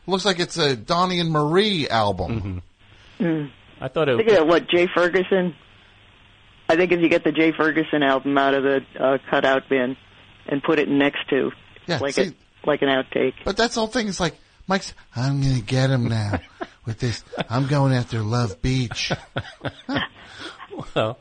Looks 0.07 0.25
like 0.25 0.39
it's 0.39 0.57
a 0.57 0.77
Donnie 0.77 1.19
and 1.19 1.31
Marie 1.31 1.89
album. 1.89 2.63
Mm. 3.19 3.51
I 3.81 3.89
thought 3.89 4.09
it. 4.09 4.17
Look 4.17 4.29
at 4.29 4.47
what 4.47 4.69
Jay 4.69 4.87
Ferguson. 4.95 5.55
I 6.69 6.77
think 6.77 6.93
if 6.93 7.01
you 7.01 7.09
get 7.09 7.25
the 7.25 7.33
Jay 7.33 7.53
Ferguson 7.53 8.03
album 8.03 8.37
out 8.39 8.55
of 8.55 8.63
the 8.63 8.81
uh, 8.99 9.19
cutout 9.31 9.69
bin 9.69 9.97
and 10.47 10.63
put 10.63 10.79
it 10.79 10.89
next 10.89 11.29
to, 11.31 11.51
Yeah, 11.87 11.99
like 11.99 12.15
see- 12.15 12.23
a, 12.23 12.67
like 12.67 12.83
an 12.83 12.89
outtake. 12.89 13.35
But 13.45 13.57
that's 13.57 13.75
the 13.75 13.81
whole 13.81 13.89
thing. 13.89 14.09
It's 14.09 14.21
like 14.21 14.37
Mike's. 14.67 14.95
I'm 15.15 15.43
gonna 15.43 15.61
get 15.61 15.91
him 15.91 16.09
now 16.09 16.41
with 16.87 16.99
this. 16.99 17.23
I'm 17.49 17.67
going 17.67 17.93
after 17.93 18.21
Love 18.21 18.63
Beach. 18.63 19.13
Well, 20.95 21.19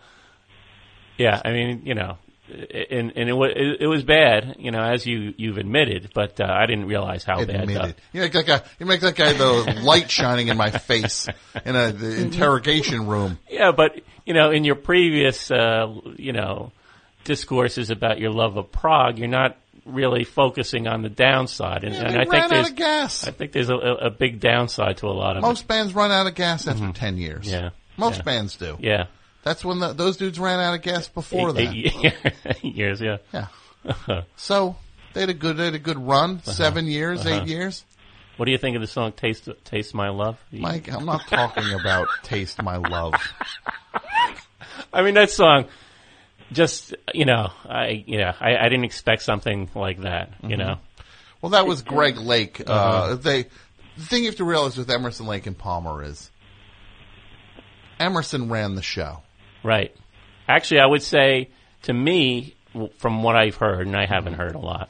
yeah, 1.18 1.42
I 1.46 1.52
mean, 1.52 1.84
you 1.86 1.94
know, 1.94 2.18
and 2.50 3.14
and 3.16 3.30
it 3.30 3.34
was 3.34 3.52
it, 3.56 3.88
was 3.88 4.04
bad, 4.04 4.56
you 4.60 4.72
know, 4.72 4.82
as 4.82 5.06
you 5.06 5.34
you've 5.38 5.58
admitted, 5.58 6.10
but 6.14 6.40
uh, 6.42 6.46
I 6.50 6.66
didn't 6.66 6.86
realize 6.86 7.24
how 7.24 7.44
bad. 7.46 7.62
Admit 7.62 7.82
though. 7.82 7.88
it. 7.88 8.00
You 8.12 8.22
make 8.22 8.34
that 8.34 8.46
guy. 8.46 8.62
You 8.80 8.86
make 8.86 9.02
that 9.02 9.16
guy 9.16 9.34
the 9.34 9.82
light 9.84 10.10
shining 10.10 10.48
in 10.48 10.58
my 10.58 10.72
face 10.72 11.28
in 11.66 11.76
a 11.76 11.92
the 11.92 12.22
interrogation 12.22 13.08
room. 13.08 13.40
Yeah, 13.50 13.72
but 13.72 14.02
you 14.26 14.34
know, 14.34 14.52
in 14.52 14.64
your 14.64 14.76
previous, 14.76 15.52
uh, 15.52 15.94
you 16.18 16.34
know, 16.34 16.72
discourses 17.24 17.90
about 17.90 18.20
your 18.20 18.32
love 18.32 18.58
of 18.58 18.72
prog, 18.72 19.20
you're 19.20 19.28
not 19.28 19.58
really 19.86 20.24
focusing 20.24 20.88
on 20.88 21.02
the 21.02 21.10
downside, 21.10 21.84
and, 21.84 21.94
Yeah, 21.94 22.04
and 22.08 22.18
I 22.18 22.26
think 22.26 22.50
there's 22.50 22.70
of 22.70 22.76
gas. 22.76 23.28
I 23.28 23.32
think 23.32 23.52
there's 23.52 23.70
a, 23.70 23.76
a 23.76 24.10
big 24.10 24.40
downside 24.40 24.98
to 24.98 25.08
a 25.08 25.14
lot 25.14 25.36
of 25.38 25.42
Most 25.42 25.68
bands 25.68 25.94
run 25.94 26.12
out 26.12 26.28
of 26.28 26.36
gas 26.36 26.68
after 26.68 26.92
ten 26.94 27.18
years. 27.18 27.46
Mm-hmm. 27.46 27.64
Yeah. 27.66 27.70
most 27.98 28.18
Yeah. 28.18 28.24
bands 28.24 28.56
do. 28.58 28.78
Yeah, 28.80 29.06
That's 29.44 29.64
when 29.66 29.80
the, 29.80 29.94
those 29.94 30.18
dudes 30.18 30.40
ran 30.40 30.60
out 30.60 30.74
of 30.74 30.82
gas 30.82 31.08
before 31.08 31.50
eight, 31.60 31.92
that. 32.02 32.34
eight, 32.64 32.76
years. 32.76 33.02
Yeah, 33.02 33.18
Yeah. 33.34 33.48
So 34.38 34.76
they 35.14 35.22
had 35.22 35.30
a 35.30 35.34
good, 35.34 35.58
they 35.58 35.66
had 35.66 35.76
a 35.76 35.80
good 35.80 36.00
run. 36.00 36.42
Seven 36.44 36.88
years, 36.88 37.26
Uh-huh. 37.26 37.42
eight 37.42 37.48
years. 37.48 37.84
What 38.38 38.46
do 38.46 38.52
you 38.52 38.58
think 38.58 38.76
of 38.76 38.82
the 38.82 38.88
song 38.88 39.12
"Taste 39.12 39.48
Taste 39.64 39.94
My 39.94 40.10
Love"? 40.10 40.40
Mike, 40.52 40.92
I'm 40.92 41.06
not 41.06 41.28
talking 41.28 41.72
about 41.80 42.08
"Taste 42.24 42.62
My 42.64 42.78
Love." 42.78 43.14
I 44.94 45.02
mean, 45.04 45.14
that 45.16 45.30
song, 45.30 45.66
just 46.54 46.96
you 47.14 47.26
know, 47.26 47.52
I 47.68 48.04
you 48.08 48.18
know, 48.20 48.34
I, 48.40 48.56
I 48.58 48.64
didn't 48.70 48.86
expect 48.86 49.22
something 49.24 49.70
like 49.76 50.02
that. 50.02 50.32
You 50.44 50.56
Mhm. 50.56 50.58
know, 50.60 50.78
Well, 51.42 51.50
that 51.52 51.68
was 51.68 51.82
Greg 51.82 52.18
Lake. 52.18 52.62
Uh, 52.66 52.72
Uh-huh. 52.72 53.16
They 53.16 53.44
the 53.98 54.04
thing 54.06 54.22
you 54.24 54.30
have 54.30 54.38
to 54.38 54.44
realize 54.46 54.78
with 54.78 54.90
Emerson 54.90 55.26
Lake 55.28 55.46
and 55.46 55.58
Palmer 55.58 56.04
is 56.04 56.32
Emerson 58.00 58.50
ran 58.50 58.76
the 58.76 58.82
show. 58.82 59.22
right? 59.64 59.96
Actually, 60.48 60.82
I 60.82 60.86
would 60.88 61.04
say 61.04 61.50
to 61.84 61.94
me, 61.94 62.56
from 62.98 63.24
what 63.24 63.36
I've 63.36 63.56
heard, 63.56 63.88
and 63.88 63.96
I 63.96 64.06
haven't 64.06 64.34
heard 64.34 64.56
a 64.56 64.60
lot, 64.60 64.90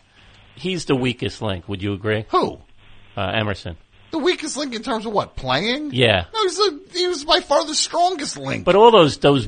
he's 0.55 0.85
the 0.85 0.95
weakest 0.95 1.41
link. 1.41 1.67
Would 1.67 1.83
you 1.83 1.93
agree? 1.93 2.25
Who? 2.29 2.59
Uh, 3.15 3.21
Emerson. 3.35 3.77
The 4.11 4.17
weakest 4.19 4.57
link 4.57 4.73
in 4.73 4.81
terms 4.83 5.05
of 5.05 5.11
what 5.13 5.35
playing? 5.35 5.91
Yeah. 5.93 6.25
No, 6.33 6.41
he's 6.43 6.57
the, 6.57 6.81
he 6.93 7.07
was 7.07 7.23
by 7.23 7.41
far 7.41 7.65
the 7.65 7.75
strongest 7.75 8.37
link. 8.37 8.63
But 8.65 8.75
all 8.75 8.89
those 8.91 9.17
those 9.17 9.47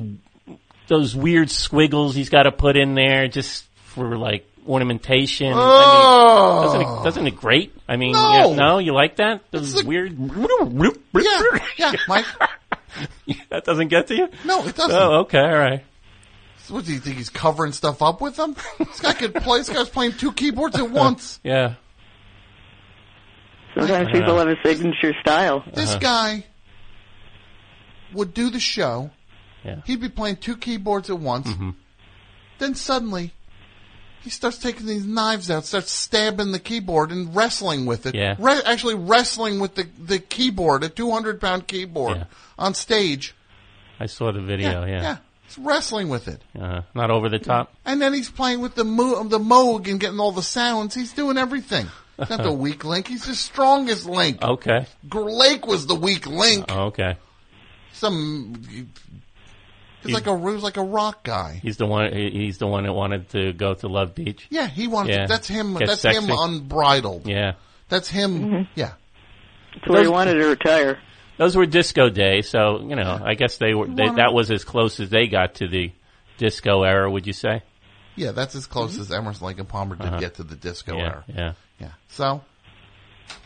those 0.88 1.16
weird 1.16 1.50
squiggles 1.50 2.16
he's 2.16 2.30
got 2.30 2.44
to 2.44 2.52
put 2.52 2.78
in 2.78 2.96
there 2.96 3.28
just 3.28 3.66
for 3.76 4.18
like 4.18 4.46
ornamentation. 4.68 5.54
I 5.54 5.56
Oh. 5.56 6.54
mean, 6.54 6.64
doesn't 6.64 6.82
it, 6.82 7.04
doesn't 7.04 7.28
it 7.28 7.36
great? 7.36 7.74
I 7.88 7.98
mean, 7.98 8.14
No. 8.14 8.50
yeah, 8.52 8.56
no, 8.56 8.78
you 8.80 8.94
like 8.94 9.18
that? 9.18 9.42
Those 9.52 9.84
weird. 9.84 10.18
yeah, 11.14 11.42
yeah, 11.78 11.92
Mike. 12.08 12.26
that 13.50 13.64
doesn't 13.66 13.90
get 13.90 14.08
to 14.08 14.16
you? 14.16 14.30
No, 14.44 14.66
it 14.66 14.76
doesn't. 14.76 14.96
Oh, 14.96 15.20
okay, 15.22 15.40
all 15.40 15.58
right. 15.58 15.84
So 16.60 16.74
what 16.74 16.86
do 16.86 16.94
you 16.94 17.00
think? 17.00 17.18
He's 17.18 17.30
covering 17.30 17.74
stuff 17.74 18.02
up 18.02 18.22
with 18.22 18.38
them? 18.38 18.56
This 18.80 19.00
guy 19.00 19.14
could 19.14 19.36
play. 19.36 19.60
This 19.60 19.70
guy's 19.70 19.90
playing 19.90 20.14
two 20.14 20.32
keyboards 20.34 20.76
at 20.78 20.90
once. 20.90 21.40
Yeah. 21.44 21.76
Sometimes 23.78 24.08
Uh-huh. 24.08 24.20
people 24.20 24.38
have 24.40 24.48
a 24.48 24.56
signature 24.64 25.14
style. 25.22 25.64
This 25.74 25.96
guy 25.96 26.46
would 28.14 28.34
do 28.34 28.50
the 28.50 28.60
show. 28.60 29.12
Yeah. 29.66 29.82
He'd 29.86 30.00
be 30.02 30.10
playing 30.10 30.38
two 30.38 30.56
keyboards 30.58 31.10
at 31.10 31.20
once. 31.20 31.50
Then 32.60 32.76
suddenly, 32.76 33.34
he 34.22 34.30
starts 34.30 34.58
taking 34.58 34.86
these 34.86 35.06
knives 35.06 35.52
out, 35.52 35.66
starts 35.66 35.92
stabbing 35.92 36.52
the 36.52 36.60
keyboard 36.60 37.12
and 37.12 37.36
wrestling 37.36 37.86
with 37.86 38.06
it. 38.06 38.16
Yeah. 38.16 38.36
Re- 38.40 38.62
actually 38.66 38.96
wrestling 38.96 39.60
with 39.60 39.76
the, 39.76 39.88
the 40.00 40.20
keyboard, 40.20 40.84
a 40.84 40.90
200 40.90 41.42
pound 41.42 41.68
keyboard 41.68 42.26
on 42.58 42.74
stage. 42.74 43.36
I 44.00 44.06
saw 44.08 44.32
the 44.32 44.42
video. 44.42 44.86
Yeah. 44.86 45.02
Yeah. 45.02 45.18
He's 45.48 45.58
wrestling 45.60 46.10
with 46.10 46.28
it. 46.28 46.42
Uh, 46.60 46.82
not 46.96 47.12
over 47.12 47.30
the 47.30 47.40
top. 47.40 47.74
And 47.86 48.02
then 48.02 48.14
he's 48.14 48.30
playing 48.32 48.62
with 48.62 48.76
the 48.76 48.84
mo- 48.84 49.24
the 49.26 49.38
Moog 49.40 49.88
and 49.90 50.00
getting 50.00 50.20
all 50.20 50.32
the 50.32 50.42
sounds. 50.42 50.96
He's 50.96 51.14
doing 51.14 51.38
everything. 51.38 51.88
He's 52.18 52.30
not 52.30 52.42
the 52.44 52.52
weak 52.66 52.84
link. 52.84 53.08
He's 53.08 53.26
the 53.26 53.36
strongest 53.36 54.06
link. 54.06 54.42
Okay. 54.42 54.88
Lake 55.14 55.68
was 55.68 55.86
the 55.88 55.96
weak 55.96 56.26
link. 56.26 56.70
Okay. 56.72 57.18
Some. 57.94 58.90
He's 60.08 60.16
like 60.16 60.28
a 60.28 60.38
he 60.38 60.44
was 60.44 60.64
like 60.64 60.78
a 60.78 60.84
rock 60.84 61.24
guy. 61.24 61.60
He's 61.62 61.78
the 61.78 61.86
one. 61.86 62.14
He's 62.14 62.58
the 62.58 62.68
one 62.68 62.84
that 62.86 62.94
wanted 62.94 63.30
to 63.30 63.54
go 63.54 63.74
to 63.76 63.88
Love 63.88 64.16
Beach. 64.16 64.48
Yeah, 64.50 64.68
he 64.68 64.88
wanted. 64.88 65.14
Yeah. 65.14 65.22
To, 65.24 65.28
that's 65.28 65.48
him. 65.48 65.74
Get 65.78 65.88
that's 65.88 66.02
sexy. 66.02 66.20
him 66.22 66.30
unbridled. 66.32 67.28
Yeah. 67.28 67.54
That's 67.90 68.10
him. 68.10 68.40
Mm-hmm. 68.40 68.62
Yeah. 68.76 68.94
That's 69.76 69.88
where 69.90 70.02
he 70.04 70.08
wanted 70.08 70.36
to 70.36 70.46
retire. 70.48 71.00
Those 71.38 71.56
were 71.56 71.66
disco 71.66 72.10
days, 72.10 72.50
so 72.50 72.80
you 72.82 72.96
know. 72.96 73.20
I 73.24 73.34
guess 73.36 73.58
they 73.58 73.74
were. 73.74 73.88
They, 73.88 74.10
that 74.10 74.34
was 74.34 74.50
as 74.52 74.64
close 74.64 75.00
as 75.02 75.10
they 75.10 75.28
got 75.28 75.56
to 75.56 75.68
the 75.68 75.92
disco 76.38 76.84
era. 76.84 77.12
Would 77.12 77.28
you 77.28 77.34
say? 77.34 77.62
Yeah, 78.16 78.32
that's 78.32 78.56
as 78.56 78.66
close 78.68 78.98
as 78.98 79.12
Emerson 79.12 79.46
Lake 79.48 79.60
and 79.60 79.68
Palmer 79.68 79.96
did 79.98 80.06
Uh-huh. 80.08 80.20
get 80.20 80.36
to 80.36 80.44
the 80.44 80.56
disco 80.56 80.96
Yeah, 80.96 81.04
era. 81.04 81.26
yeah. 81.28 81.54
Yeah. 81.80 81.92
So 82.08 82.42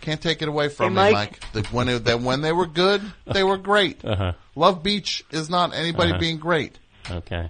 can't 0.01 0.21
take 0.21 0.41
it 0.41 0.47
away 0.47 0.69
from 0.69 0.95
Hey, 0.95 1.07
me, 1.07 1.11
Mike. 1.13 1.13
Mike. 1.13 1.51
The, 1.53 1.61
when 1.75 1.89
it, 1.89 2.05
that 2.05 2.21
when 2.21 2.41
they 2.41 2.51
were 2.51 2.65
good, 2.67 3.01
they 3.25 3.43
were 3.43 3.57
great. 3.57 4.01
Uh-huh. 4.05 4.33
Love 4.55 4.83
Beach 4.83 5.23
is 5.31 5.49
not 5.49 5.73
anybody 5.73 6.11
Uh-huh. 6.11 6.19
being 6.19 6.37
great. 6.37 6.77
Okay. 7.09 7.49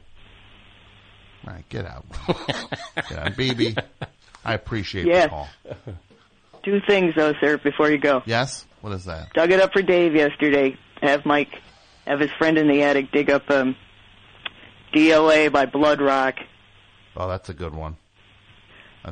All 1.48 1.54
right, 1.54 1.68
get 1.70 1.86
out. 1.86 2.06
get 2.28 3.18
out. 3.18 3.32
BB, 3.34 3.82
I 4.46 4.54
appreciate 4.54 5.06
Yeah. 5.08 5.24
the 5.24 5.30
call. 5.30 5.50
Do 5.86 5.96
Two 6.64 6.82
things 6.86 7.14
though, 7.16 7.34
sir, 7.40 7.58
before 7.58 7.90
you 7.90 7.98
go. 7.98 8.22
Yes? 8.26 8.66
What 8.82 8.94
is 8.94 9.06
that? 9.06 9.34
Dug 9.34 9.52
it 9.52 9.60
up 9.62 9.72
for 9.74 9.82
Dave 9.82 10.16
yesterday. 10.16 10.78
Have 11.02 11.26
Mike 11.26 11.62
have 12.06 12.20
his 12.20 12.32
friend 12.38 12.58
in 12.58 12.68
the 12.68 12.84
attic 12.84 13.12
dig 13.12 13.30
up 13.30 13.50
um 13.50 13.76
DOA 14.94 15.52
by 15.52 15.66
Bloodrock. 15.66 16.34
Oh, 17.16 17.28
that's 17.28 17.50
a 17.50 17.54
good 17.54 17.74
one. 17.74 17.96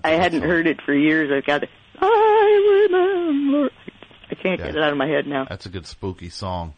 I 0.03 0.11
hadn't 0.11 0.41
heard 0.41 0.67
it 0.67 0.81
for 0.81 0.93
years. 0.93 1.31
I've 1.31 1.45
got 1.45 1.63
it. 1.63 1.69
I 1.99 2.87
remember. 2.89 3.69
I 4.29 4.35
can't 4.35 4.59
get 4.59 4.75
it 4.75 4.81
out 4.83 4.91
of 4.91 4.97
my 4.97 5.07
head 5.07 5.25
now. 5.25 5.45
That's 5.49 5.65
a 5.65 5.69
good 5.69 5.85
spooky 5.87 6.29
song. 6.29 6.73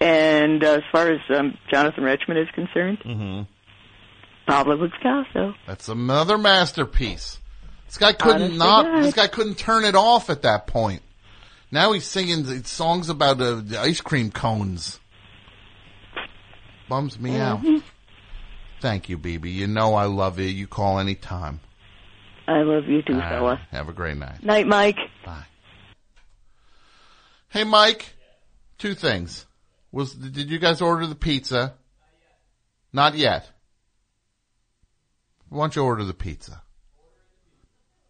And 0.00 0.62
uh, 0.62 0.74
as 0.74 0.82
far 0.92 1.10
as 1.10 1.20
um, 1.36 1.56
Jonathan 1.70 2.04
Richman 2.04 2.36
is 2.36 2.48
concerned, 2.54 2.98
hmm 3.02 3.42
Pablo 4.46 4.88
Picasso. 4.88 5.54
That's 5.66 5.88
another 5.88 6.38
masterpiece. 6.38 7.38
This 7.86 7.98
guy 7.98 8.12
couldn't 8.12 8.56
not. 8.56 8.84
God. 8.84 9.04
This 9.04 9.14
guy 9.14 9.26
couldn't 9.28 9.56
turn 9.58 9.84
it 9.84 9.94
off 9.94 10.30
at 10.30 10.42
that 10.42 10.66
point. 10.66 11.02
Now 11.70 11.92
he's 11.92 12.06
singing 12.06 12.44
songs 12.64 13.08
about 13.10 13.40
uh, 13.40 13.60
the 13.62 13.78
ice 13.78 14.00
cream 14.00 14.30
cones. 14.30 15.00
Bums 16.88 17.18
me 17.18 17.36
out. 17.38 17.60
Mhm. 17.62 17.82
Thank 18.80 19.08
you, 19.08 19.18
BB. 19.18 19.52
You 19.52 19.66
know 19.66 19.94
I 19.94 20.04
love 20.04 20.38
you. 20.38 20.46
You 20.46 20.66
call 20.66 20.98
any 20.98 21.14
time. 21.14 21.60
I 22.48 22.62
love 22.62 22.86
you 22.86 23.02
too, 23.02 23.12
right. 23.12 23.28
fella. 23.28 23.60
Have 23.70 23.90
a 23.90 23.92
great 23.92 24.16
night. 24.16 24.42
Night, 24.42 24.66
Mike. 24.66 24.96
Bye. 25.22 25.44
Hey, 27.50 27.64
Mike. 27.64 28.06
Two 28.78 28.94
things. 28.94 29.44
Was 29.92 30.14
did 30.14 30.50
you 30.50 30.58
guys 30.58 30.80
order 30.80 31.06
the 31.06 31.14
pizza? 31.14 31.74
Not 32.90 33.16
yet. 33.16 33.50
Why 35.50 35.64
don't 35.64 35.76
you 35.76 35.84
order 35.84 36.04
the 36.04 36.14
pizza? 36.14 36.62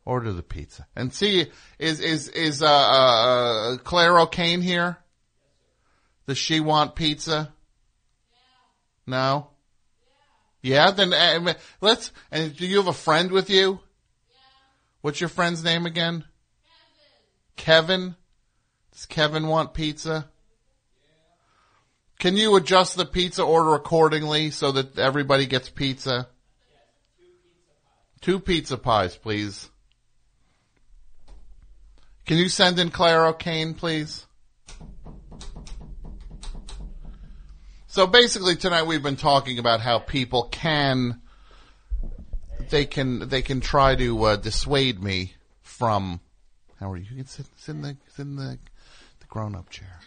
Order 0.05 0.33
the 0.33 0.43
pizza 0.43 0.87
and 0.95 1.13
see 1.13 1.47
is 1.79 2.01
is 2.01 2.29
is 2.29 2.63
uh, 2.63 2.67
uh 2.67 3.77
Clare 3.79 4.21
O'Kane 4.21 4.63
here? 4.63 4.99
Does 6.29 6.39
she 6.39 6.61
want 6.61 6.95
pizza? 6.95 7.53
No. 9.05 9.49
Yeah. 10.63 10.93
Then 10.93 11.13
uh, 11.13 11.55
let's. 11.81 12.13
And 12.31 12.55
do 12.57 12.67
you 12.67 12.77
have 12.77 12.87
a 12.87 12.93
friend 12.93 13.33
with 13.33 13.51
you? 13.51 13.81
What's 15.01 15.21
your 15.21 15.29
friend's 15.29 15.63
name 15.63 15.87
again? 15.87 16.25
Kevin. 17.57 17.99
Kevin? 18.01 18.17
Does 18.93 19.07
Kevin 19.07 19.47
want 19.47 19.75
pizza? 19.75 20.29
Can 22.19 22.37
you 22.37 22.57
adjust 22.57 22.97
the 22.97 23.05
pizza 23.05 23.45
order 23.45 23.75
accordingly 23.75 24.51
so 24.51 24.73
that 24.73 24.99
everybody 24.99 25.47
gets 25.47 25.69
pizza? 25.69 26.29
Two 28.21 28.41
pizza 28.41 28.77
pies, 28.77 29.17
please. 29.17 29.71
Can 32.27 32.39
you 32.39 32.49
send 32.49 32.81
in 32.81 32.91
Clare 32.91 33.27
O'Kane, 33.27 33.75
please? 33.75 34.27
So 37.87 38.07
basically 38.07 38.57
tonight 38.57 38.83
we've 38.87 39.03
been 39.03 39.17
talking 39.17 39.59
about 39.59 39.81
how 39.81 40.01
people 40.01 40.45
can, 40.45 41.23
they 42.71 42.87
can, 42.87 43.29
they 43.29 43.43
can 43.43 43.61
try 43.61 43.95
to 43.97 44.25
uh, 44.25 44.37
dissuade 44.37 45.03
me 45.03 45.35
from, 45.63 46.21
how 46.81 46.91
are 46.93 46.97
you? 46.97 47.07
You 47.11 47.17
can 47.17 47.27
sit, 47.27 47.47
sit 47.57 47.75
in 47.75 47.83
the, 47.83 47.97
sit 48.09 48.23
in 48.23 48.37
the, 48.37 48.59
the 49.21 49.27
grown-up 49.29 49.71
chair. 49.71 50.01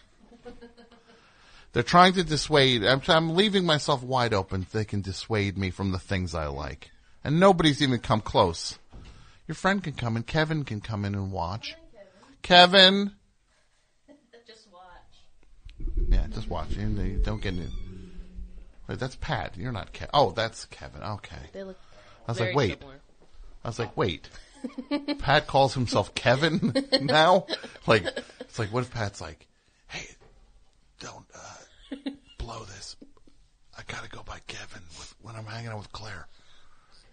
They're 1.72 1.82
trying 1.82 2.12
to 2.14 2.24
dissuade. 2.24 2.84
I'm, 2.84 3.00
I'm 3.08 3.34
leaving 3.34 3.64
myself 3.64 4.02
wide 4.02 4.34
open. 4.34 4.66
They 4.72 4.84
can 4.84 5.00
dissuade 5.00 5.56
me 5.56 5.70
from 5.70 5.92
the 5.92 5.98
things 5.98 6.34
I 6.34 6.46
like, 6.48 6.90
and 7.24 7.40
nobody's 7.40 7.80
even 7.80 7.98
come 7.98 8.20
close. 8.20 8.78
Your 9.48 9.54
friend 9.54 9.82
can 9.82 9.94
come 9.94 10.18
in. 10.18 10.22
Kevin 10.22 10.64
can 10.64 10.82
come 10.82 11.06
in 11.06 11.14
and 11.14 11.32
watch. 11.32 11.74
Kevin. 12.42 13.12
Just 14.46 14.68
watch. 14.70 15.96
Yeah, 16.08 16.26
just 16.30 16.50
watch. 16.50 16.76
You 16.76 16.86
know, 16.86 17.02
you 17.02 17.16
don't 17.18 17.40
get 17.40 17.54
in. 17.54 17.70
Wait, 18.86 18.98
that's 18.98 19.16
Pat. 19.16 19.56
You're 19.56 19.72
not 19.72 19.94
Kevin. 19.94 20.10
Oh, 20.12 20.32
that's 20.32 20.66
Kevin. 20.66 21.02
Okay. 21.02 21.36
They 21.52 21.62
look 21.62 21.78
I 22.26 22.30
was 22.32 22.38
very 22.38 22.50
like, 22.50 22.56
wait. 22.56 22.78
similar. 22.80 23.00
I 23.64 23.68
was 23.68 23.78
like, 23.78 23.96
wait. 23.96 24.28
Pat 25.18 25.46
calls 25.46 25.74
himself 25.74 26.14
Kevin 26.14 26.72
now? 27.02 27.46
Like, 27.86 28.04
it's 28.40 28.58
like, 28.58 28.72
what 28.72 28.84
if 28.84 28.92
Pat's 28.92 29.20
like, 29.20 29.46
hey, 29.88 30.06
don't, 31.00 31.26
uh, 31.34 31.96
blow 32.38 32.64
this. 32.64 32.96
I 33.76 33.82
gotta 33.86 34.08
go 34.08 34.22
by 34.22 34.38
Kevin 34.46 34.82
with, 34.98 35.14
when 35.22 35.34
I'm 35.34 35.46
hanging 35.46 35.70
out 35.70 35.78
with 35.78 35.92
Clare. 35.92 36.26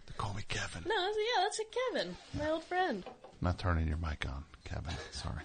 They 0.08 0.14
call 0.18 0.34
me 0.34 0.44
Kevin. 0.48 0.84
No, 0.88 0.96
that's, 1.06 1.18
yeah, 1.18 1.44
that's 1.44 1.60
a 1.60 1.64
Kevin, 1.98 2.18
my 2.38 2.50
old 2.52 2.64
friend. 2.66 3.04
Not 3.42 3.58
turning 3.58 3.88
your 3.88 3.98
mic 3.98 4.26
on, 4.28 4.44
Kevin. 4.66 4.94
Sorry. 5.12 5.44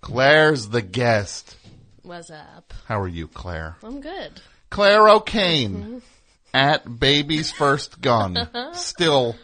Clare's 0.00 0.68
the 0.68 0.82
guest. 0.82 1.56
What's 2.02 2.30
up? 2.30 2.72
How 2.86 3.00
are 3.00 3.08
you, 3.08 3.28
Clare? 3.28 3.76
I'm 3.82 4.00
good. 4.00 4.40
Clare 4.70 5.08
O'Kane 5.08 6.02
at 6.54 6.98
Baby's 6.98 7.50
First 7.50 8.00
Gun. 8.00 8.48
Still 8.72 9.36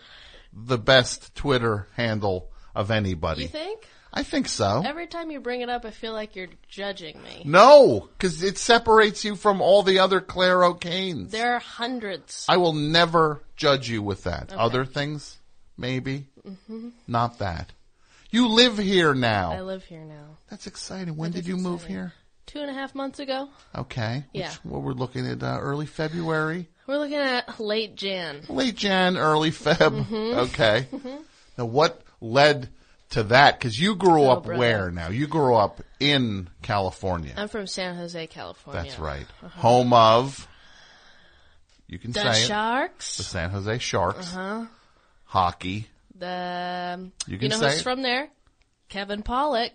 the 0.53 0.79
best 0.79 1.35
Twitter 1.35 1.89
handle 1.97 2.51
of 2.75 2.91
anybody. 2.91 3.43
You 3.43 3.49
think? 3.49 3.89
I 4.17 4.23
think 4.23 4.47
so. 4.49 4.83
Every 4.87 5.09
time 5.09 5.33
you 5.33 5.41
bring 5.41 5.61
it 5.61 5.69
up, 5.69 5.85
I 5.85 5.91
feel 5.91 6.13
like 6.13 6.37
you're 6.37 6.47
judging 6.69 7.21
me. 7.23 7.43
No, 7.45 8.09
because 8.17 8.45
it 8.45 8.59
separates 8.59 9.25
you 9.25 9.35
from 9.35 9.61
all 9.61 9.83
the 9.83 9.99
other 9.99 10.21
Clare 10.21 10.63
O'Kanes. 10.63 11.33
There 11.33 11.55
are 11.57 11.59
hundreds. 11.59 12.47
I 12.49 12.59
will 12.59 12.75
never 12.75 13.43
judge 13.57 13.89
you 13.91 14.03
with 14.03 14.23
that. 14.25 14.53
Okay. 14.53 14.57
Other 14.61 14.85
things, 14.85 15.39
maybe. 15.77 16.29
hmm 16.69 16.91
Not 17.09 17.41
that. 17.41 17.73
You 18.31 18.49
live 18.49 18.79
here 18.79 19.15
now. 19.15 19.53
I 19.53 19.61
live 19.63 19.85
here 19.85 20.05
now. 20.05 20.39
That's 20.49 20.69
exciting. 20.69 21.17
When 21.17 21.33
That 21.33 21.39
did 21.39 21.49
you 21.49 21.57
move 21.57 21.85
here? 21.85 22.13
Two 22.47 22.61
and 22.61 22.71
a 22.71 22.75
half 22.75 22.95
months 22.95 23.19
ago. 23.19 23.49
Okay. 23.75 24.25
Yeah. 24.33 24.51
Which, 24.51 24.65
well, 24.65 24.83
we're 24.83 24.93
looking 24.93 25.27
at 25.27 25.43
uh, 25.43 25.59
early 25.61 25.87
February. 25.87 26.69
We're 26.87 26.99
looking 26.99 27.17
at 27.17 27.59
late 27.59 27.95
Jan. 27.97 28.43
Late 28.49 28.77
Jan, 28.77 29.17
early 29.17 29.51
Feb. 29.51 30.05
Mhm. 30.05 30.35
Okay. 30.51 30.87
Mhm. 30.93 31.23
Now, 31.57 31.65
what 31.65 32.03
led 32.21 32.69
to 33.11 33.23
that? 33.25 33.59
Because 33.59 33.81
you 33.81 33.95
grew 33.97 34.25
Oh, 34.25 34.31
up 34.33 34.45
brother. 34.45 34.59
where 34.59 34.91
now? 34.91 35.09
You 35.09 35.27
grew 35.27 35.55
up 35.55 35.81
in 36.01 36.51
California. 36.63 37.33
I'm 37.37 37.49
from 37.49 37.67
San 37.67 37.97
Jose, 37.97 38.27
California. 38.27 38.83
That's 38.83 38.99
right. 38.99 39.27
Uh-huh. 39.43 39.61
Home 39.61 39.93
of. 39.95 40.47
You 41.87 41.99
can 41.99 42.13
The 42.13 42.21
say 42.35 42.43
it. 42.43 42.47
Sharks. 42.47 43.17
The 43.17 43.23
San 43.23 43.51
Jose 43.51 43.79
Sharks. 43.79 44.35
Uh 44.35 44.37
huh. 44.61 44.67
Hockey. 45.25 45.89
The 46.17 47.11
You 47.27 47.39
can 47.39 47.49
know 47.49 47.57
say 47.59 47.71
who's 47.71 47.81
it. 47.81 47.83
from 47.83 48.03
there? 48.03 48.29
Kevin 48.89 49.23
Pollak, 49.23 49.73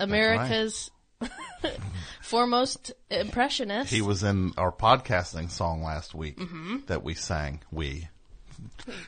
America's 0.00 0.90
foremost 2.22 2.92
impressionist. 3.10 3.90
He 3.92 4.02
was 4.02 4.22
in 4.22 4.52
our 4.56 4.72
podcasting 4.72 5.50
song 5.50 5.82
last 5.82 6.14
week 6.14 6.38
Mhm. 6.38 6.86
that 6.86 7.02
we 7.02 7.14
sang. 7.14 7.60
We 7.70 8.08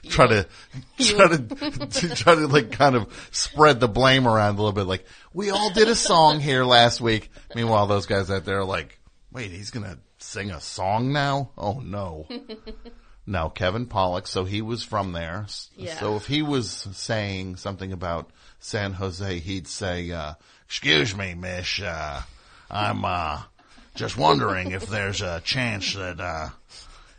try 0.08 0.26
to 0.28 0.46
try 0.98 1.28
to, 1.28 1.38
to 1.86 2.14
try 2.14 2.34
to 2.34 2.46
like 2.46 2.72
kind 2.72 2.94
of 2.96 3.28
spread 3.32 3.80
the 3.80 3.88
blame 3.88 4.26
around 4.26 4.54
a 4.54 4.58
little 4.58 4.72
bit. 4.72 4.86
Like 4.86 5.04
we 5.32 5.50
all 5.50 5.70
did 5.70 5.88
a 5.88 5.94
song 5.94 6.40
here 6.40 6.64
last 6.64 7.00
week. 7.00 7.30
Meanwhile, 7.54 7.86
those 7.86 8.06
guys 8.06 8.30
out 8.30 8.44
there 8.44 8.60
are 8.60 8.64
like, 8.64 8.98
wait, 9.32 9.50
he's 9.50 9.70
gonna 9.70 9.98
sing 10.18 10.50
a 10.50 10.60
song 10.60 11.12
now? 11.12 11.50
Oh 11.58 11.80
no. 11.80 12.26
No, 13.26 13.48
Kevin 13.48 13.86
Pollak. 13.86 14.26
So 14.26 14.44
he 14.44 14.60
was 14.60 14.82
from 14.82 15.12
there. 15.12 15.42
S- 15.44 15.70
Yeah. 15.76 15.94
So 16.00 16.16
if 16.16 16.26
he 16.26 16.42
was 16.42 16.68
saying 16.70 17.56
something 17.56 17.92
about 17.92 18.30
San 18.58 18.92
Jose, 18.94 19.38
he'd 19.38 19.68
say, 19.68 20.10
uh, 20.10 20.34
"Excuse 20.70 21.16
me, 21.16 21.34
Miss. 21.34 21.80
Uh, 21.80 22.22
I'm 22.70 23.04
uh, 23.04 23.42
just 23.96 24.16
wondering 24.16 24.70
if 24.70 24.86
there's 24.86 25.20
a 25.20 25.40
chance 25.44 25.94
that 25.94 26.20
uh, 26.20 26.50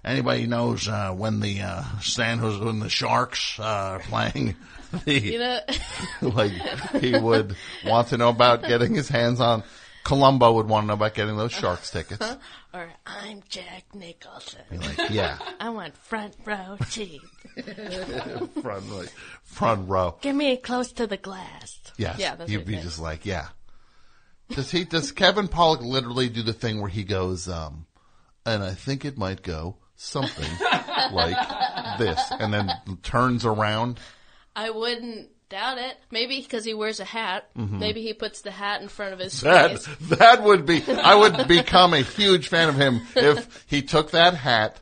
anybody 0.06 0.48
knows 0.48 0.88
uh, 0.88 1.12
when 1.12 1.42
the 1.42 1.60
uh, 1.60 1.84
San 2.00 2.38
Jose 2.38 2.64
when 2.64 2.80
the 2.80 2.88
Sharks 2.90 3.60
uh, 3.60 3.64
are 3.64 4.00
playing." 4.00 4.56
The, 5.06 5.20
You 5.22 5.40
know- 5.40 5.60
like 6.22 6.52
he 7.00 7.18
would 7.18 7.56
want 7.86 8.10
to 8.10 8.18
know 8.18 8.28
about 8.28 8.64
getting 8.64 8.94
his 8.94 9.08
hands 9.08 9.40
on. 9.40 9.64
Columbo 10.04 10.52
would 10.54 10.68
want 10.68 10.84
to 10.84 10.88
know 10.88 10.94
about 10.96 11.14
getting 11.14 11.38
those 11.38 11.54
Sharks 11.54 11.92
tickets. 11.92 12.26
or 12.74 12.90
I'm 13.06 13.42
Jack 13.50 13.94
Nicholson. 13.94 14.62
Be 14.70 14.78
like, 14.78 15.10
yeah. 15.10 15.38
I 15.60 15.70
want 15.70 15.96
front 15.98 16.36
row 16.46 16.78
seat. 16.88 17.22
front, 18.62 18.90
like, 18.92 19.12
front 19.44 19.90
row. 19.90 20.18
Give 20.22 20.36
me 20.36 20.56
close 20.58 20.92
to 20.94 21.08
the 21.08 21.18
glass. 21.18 21.80
Yes. 21.98 22.18
Yeah, 22.20 22.36
that's 22.36 22.50
He'd 22.50 22.58
what 22.58 22.66
be 22.68 22.76
it 22.76 22.80
is. 22.80 22.84
just 22.84 23.00
like, 23.00 23.26
yeah. 23.26 23.48
Does 24.50 24.72
he, 24.72 24.84
does 24.86 25.12
Kevin 25.12 25.48
Pollak 25.48 25.82
literally 25.82 26.30
do 26.30 26.44
the 26.44 26.54
thing 26.54 26.82
where 26.82 26.90
he 26.90 27.04
goes, 27.04 27.48
um, 27.48 27.86
and 28.46 28.64
I 28.64 28.74
think 28.74 29.06
it 29.06 29.18
might 29.18 29.44
go 29.44 29.78
something 29.96 30.50
like 31.14 31.98
this, 31.98 32.22
and 32.40 32.54
then 32.54 32.70
turns 33.04 33.46
around? 33.46 34.00
I 34.56 34.70
wouldn't 34.70 35.30
doubt 35.52 35.78
it. 35.78 35.96
Maybe 36.10 36.42
because 36.42 36.66
he 36.66 36.74
wears 36.74 37.00
a 37.00 37.06
hat. 37.06 37.48
Mhm. 37.56 37.80
Maybe 37.80 38.02
he 38.02 38.14
puts 38.14 38.42
the 38.42 38.50
hat 38.52 38.82
in 38.82 38.88
front 38.88 39.14
of 39.14 39.20
his 39.20 39.40
That, 39.42 39.80
face. 39.84 39.96
that 40.20 40.42
would 40.44 40.66
be, 40.66 40.84
I 40.88 41.14
would 41.16 41.48
become 41.48 41.94
a 41.94 42.00
huge 42.02 42.48
fan 42.48 42.70
of 42.70 42.76
him 42.76 43.02
if 43.16 43.64
he 43.68 43.82
took 43.84 44.12
that 44.12 44.34
hat 44.34 44.80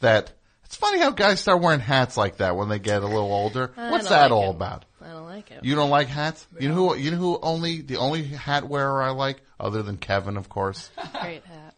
that, 0.00 0.32
it's 0.64 0.74
funny 0.76 0.98
how 0.98 1.10
guys 1.12 1.38
start 1.40 1.60
wearing 1.62 1.78
hats 1.80 2.16
like 2.16 2.38
that 2.38 2.56
when 2.56 2.68
they 2.68 2.78
get 2.80 3.02
a 3.02 3.06
little 3.06 3.32
older. 3.32 3.72
I 3.76 3.90
What's 3.92 4.08
that 4.08 4.30
like 4.30 4.32
all 4.32 4.50
about? 4.50 4.84
I 5.00 5.10
don't 5.10 5.26
like 5.26 5.50
it. 5.52 5.64
You 5.64 5.76
don't 5.76 5.90
like 5.90 6.08
hats? 6.08 6.44
You 6.58 6.68
know 6.70 6.74
who? 6.74 6.96
You 6.96 7.12
know 7.12 7.16
who? 7.18 7.38
Only 7.40 7.80
the 7.82 7.98
only 7.98 8.24
hat 8.24 8.64
wearer 8.68 9.00
I 9.02 9.10
like, 9.10 9.40
other 9.60 9.82
than 9.84 9.96
Kevin, 9.98 10.36
of 10.36 10.48
course, 10.48 10.90
Great 11.20 11.44
hat. 11.44 11.74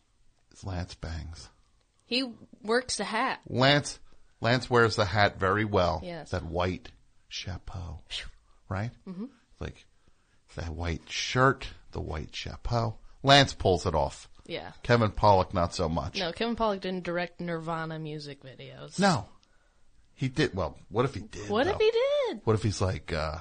is 0.53 0.65
Lance 0.65 0.95
Bangs. 0.95 1.51
He 2.07 2.25
works 2.63 2.97
the 2.97 3.05
hat. 3.05 3.41
Lance, 3.47 3.99
Lance 4.41 4.71
wears 4.71 4.97
the 4.97 5.05
hat 5.05 5.39
very 5.39 5.67
well. 5.67 6.01
Yes. 6.03 6.31
That 6.31 6.45
white 6.45 6.89
chapeau, 7.29 8.01
right? 8.69 8.91
Mhm. 9.07 9.29
Like 9.61 9.87
that 10.57 10.71
white 10.71 11.09
shirt, 11.11 11.69
the 11.93 12.01
white 12.01 12.35
chapeau. 12.35 12.99
Lance 13.23 13.53
pulls 13.53 13.87
it 13.87 13.95
off. 13.95 14.29
Yeah. 14.47 14.73
Kevin 14.83 15.11
Pollak, 15.11 15.53
not 15.53 15.75
so 15.75 15.89
much. 15.89 16.19
No, 16.19 16.33
Kevin 16.33 16.57
Pollak 16.57 16.81
didn't 16.81 17.05
direct 17.05 17.41
Nirvana 17.41 17.99
music 17.99 18.43
videos. 18.43 18.99
No. 18.99 19.29
He 20.15 20.29
did. 20.29 20.55
Well, 20.55 20.77
what 20.89 21.05
if 21.05 21.15
he 21.15 21.21
did? 21.21 21.49
What 21.49 21.67
if 21.67 21.77
he 21.79 21.91
did? 21.91 22.41
What 22.45 22.55
if 22.55 22.63
he's 22.63 22.81
like, 22.81 23.13
uh, 23.13 23.39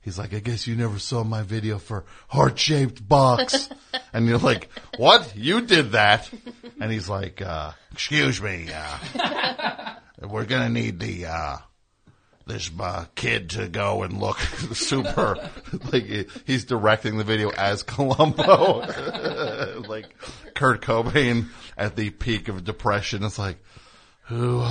he's 0.00 0.18
like, 0.18 0.32
I 0.32 0.38
guess 0.38 0.66
you 0.66 0.76
never 0.76 0.98
saw 0.98 1.24
my 1.24 1.42
video 1.42 1.78
for 1.78 2.04
heart 2.28 2.58
shaped 2.58 3.06
box. 3.06 3.68
and 4.12 4.26
you're 4.26 4.38
like, 4.38 4.70
what? 4.96 5.34
You 5.36 5.60
did 5.62 5.92
that? 5.92 6.30
And 6.80 6.90
he's 6.90 7.08
like, 7.08 7.42
uh, 7.42 7.72
excuse 7.92 8.40
me, 8.40 8.68
uh, 8.72 9.94
we're 10.22 10.46
gonna 10.46 10.70
need 10.70 10.98
the, 11.00 11.26
uh, 11.26 11.56
this 12.46 12.70
uh, 12.78 13.06
kid 13.14 13.50
to 13.50 13.68
go 13.68 14.02
and 14.02 14.20
look 14.20 14.38
super 14.74 15.50
like 15.92 16.04
he's 16.46 16.64
directing 16.64 17.16
the 17.16 17.24
video 17.24 17.50
as 17.50 17.82
Columbo, 17.82 18.80
like 19.88 20.06
Kurt 20.54 20.82
Cobain 20.82 21.48
at 21.76 21.96
the 21.96 22.10
peak 22.10 22.48
of 22.48 22.64
depression. 22.64 23.22
It's 23.24 23.38
like, 23.38 23.58
who 24.24 24.62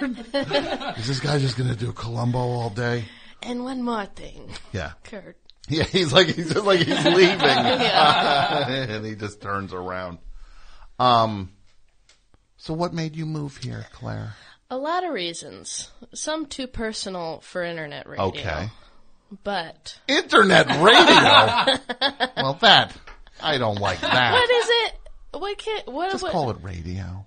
is 0.00 1.06
this 1.06 1.20
guy 1.20 1.38
just 1.38 1.56
gonna 1.56 1.76
do 1.76 1.92
Columbo 1.92 2.38
all 2.38 2.70
day? 2.70 3.04
And 3.42 3.62
one 3.64 3.82
more 3.82 4.06
thing. 4.06 4.50
Yeah. 4.72 4.92
Kurt. 5.04 5.36
Yeah, 5.68 5.84
he's 5.84 6.12
like 6.12 6.26
he's 6.28 6.52
just 6.52 6.66
like 6.66 6.80
he's 6.80 7.04
leaving, 7.04 7.38
Yeah. 7.40 8.68
and 8.68 9.04
he 9.06 9.14
just 9.14 9.40
turns 9.40 9.72
around. 9.72 10.18
Um. 10.98 11.52
So, 12.56 12.72
what 12.74 12.92
made 12.94 13.14
you 13.16 13.26
move 13.26 13.56
here, 13.58 13.86
Clare? 13.92 14.34
A 14.70 14.76
lot 14.76 15.04
of 15.04 15.12
reasons. 15.12 15.90
Some 16.14 16.46
too 16.46 16.66
personal 16.66 17.40
for 17.40 17.62
internet 17.62 18.08
radio. 18.08 18.26
Okay. 18.26 18.68
But 19.42 19.98
Internet 20.08 20.66
radio. 20.68 22.28
well, 22.36 22.58
that 22.60 22.96
I 23.42 23.58
don't 23.58 23.80
like 23.80 24.00
that. 24.00 24.32
what 24.32 24.50
is 24.50 24.66
it? 24.68 24.94
What 25.38 25.58
can't 25.58 25.88
what 25.88 26.10
Just 26.12 26.22
what, 26.22 26.32
call 26.32 26.50
it 26.50 26.58
radio. 26.62 27.26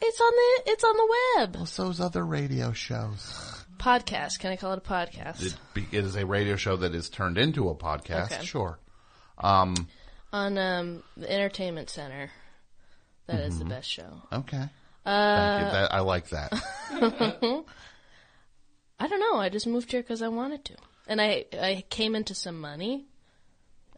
It's 0.00 0.20
on 0.20 0.32
the 0.32 0.70
it's 0.72 0.84
on 0.84 0.96
the 0.96 1.16
web. 1.38 1.56
Well, 1.56 1.66
so's 1.66 2.00
other 2.00 2.24
radio 2.24 2.72
shows. 2.72 3.64
Podcast. 3.78 4.38
Can 4.38 4.52
I 4.52 4.56
call 4.56 4.72
it 4.72 4.78
a 4.78 4.88
podcast? 4.88 5.44
It, 5.44 5.56
be, 5.74 5.86
it 5.92 6.04
is 6.04 6.16
a 6.16 6.24
radio 6.24 6.56
show 6.56 6.76
that 6.76 6.94
is 6.94 7.08
turned 7.10 7.38
into 7.38 7.68
a 7.68 7.74
podcast. 7.74 8.32
Okay. 8.32 8.44
Sure. 8.44 8.78
Um. 9.38 9.74
on 10.32 10.56
um 10.58 11.02
the 11.16 11.30
entertainment 11.30 11.90
center. 11.90 12.30
That 13.26 13.40
is 13.40 13.58
the 13.58 13.64
Mhm. 13.64 13.70
best 13.70 13.90
show. 13.90 14.22
Okay. 14.32 14.68
Uh, 15.06 15.36
Thank 15.58 15.66
you. 15.66 15.72
That, 15.72 15.94
I 15.94 16.00
like 16.00 16.28
that. 16.30 16.52
I 18.98 19.08
don't 19.08 19.20
know. 19.20 19.38
I 19.38 19.48
just 19.50 19.66
moved 19.66 19.90
here 19.90 20.02
because 20.02 20.22
I 20.22 20.28
wanted 20.28 20.64
to, 20.66 20.74
and 21.06 21.20
I 21.20 21.44
I 21.52 21.84
came 21.90 22.14
into 22.14 22.34
some 22.34 22.58
money, 22.60 23.04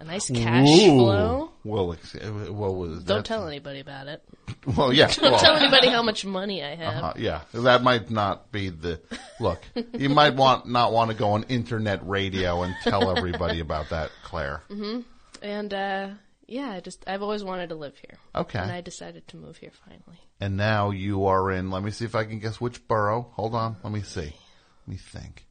a 0.01 0.05
nice 0.05 0.28
cash 0.30 0.68
Ooh. 0.68 0.98
flow. 0.98 1.51
Well, 1.64 1.93
ex- 1.93 2.14
what 2.14 2.74
was 2.74 3.05
Don't 3.05 3.18
that? 3.18 3.24
tell 3.24 3.47
anybody 3.47 3.80
about 3.80 4.09
it. 4.09 4.22
Well, 4.76 4.93
yeah. 4.93 5.06
Don't 5.06 5.30
well- 5.32 5.40
tell 5.40 5.56
anybody 5.56 5.89
how 5.89 6.02
much 6.02 6.24
money 6.26 6.62
I 6.62 6.74
have. 6.74 6.94
Uh-huh, 7.05 7.12
yeah, 7.16 7.40
that 7.55 7.82
might 7.82 8.10
not 8.10 8.52
be 8.52 8.68
the 8.68 9.01
look. 9.40 9.62
You 9.94 10.10
might 10.10 10.35
want 10.35 10.66
not 10.68 10.93
want 10.93 11.10
to 11.10 11.16
go 11.16 11.30
on 11.30 11.44
internet 11.44 12.06
radio 12.06 12.62
and 12.62 12.74
tell 12.82 13.16
everybody 13.16 13.60
about 13.60 13.89
that, 13.90 14.10
Clare. 14.24 14.62
hmm 14.68 15.01
And 15.40 15.72
uh, 15.72 16.09
yeah, 16.48 16.70
I 16.70 16.80
just 16.80 17.04
I've 17.06 17.22
always 17.22 17.44
wanted 17.44 17.68
to 17.68 17.74
live 17.76 17.96
here. 17.96 18.18
Okay. 18.34 18.58
And 18.58 18.72
I 18.72 18.80
decided 18.80 19.28
to 19.28 19.36
move 19.36 19.58
here 19.58 19.70
finally. 19.86 20.18
And 20.40 20.56
now 20.56 20.90
you 20.90 21.26
are 21.26 21.50
in. 21.52 21.70
Let 21.70 21.82
me 21.82 21.90
see 21.90 22.04
if 22.04 22.14
I 22.14 22.24
can 22.24 22.38
guess 22.40 22.60
which 22.60 22.86
borough. 22.88 23.30
Hold 23.34 23.54
on. 23.54 23.76
Let 23.84 23.92
me 23.92 24.02
see. 24.02 24.20
Let 24.22 24.88
me 24.88 24.96
think. 24.96 25.46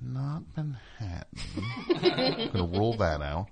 Not 0.00 0.42
Manhattan. 0.56 1.26
I'm 1.88 2.50
gonna 2.52 2.78
rule 2.78 2.96
that 2.98 3.22
out. 3.22 3.46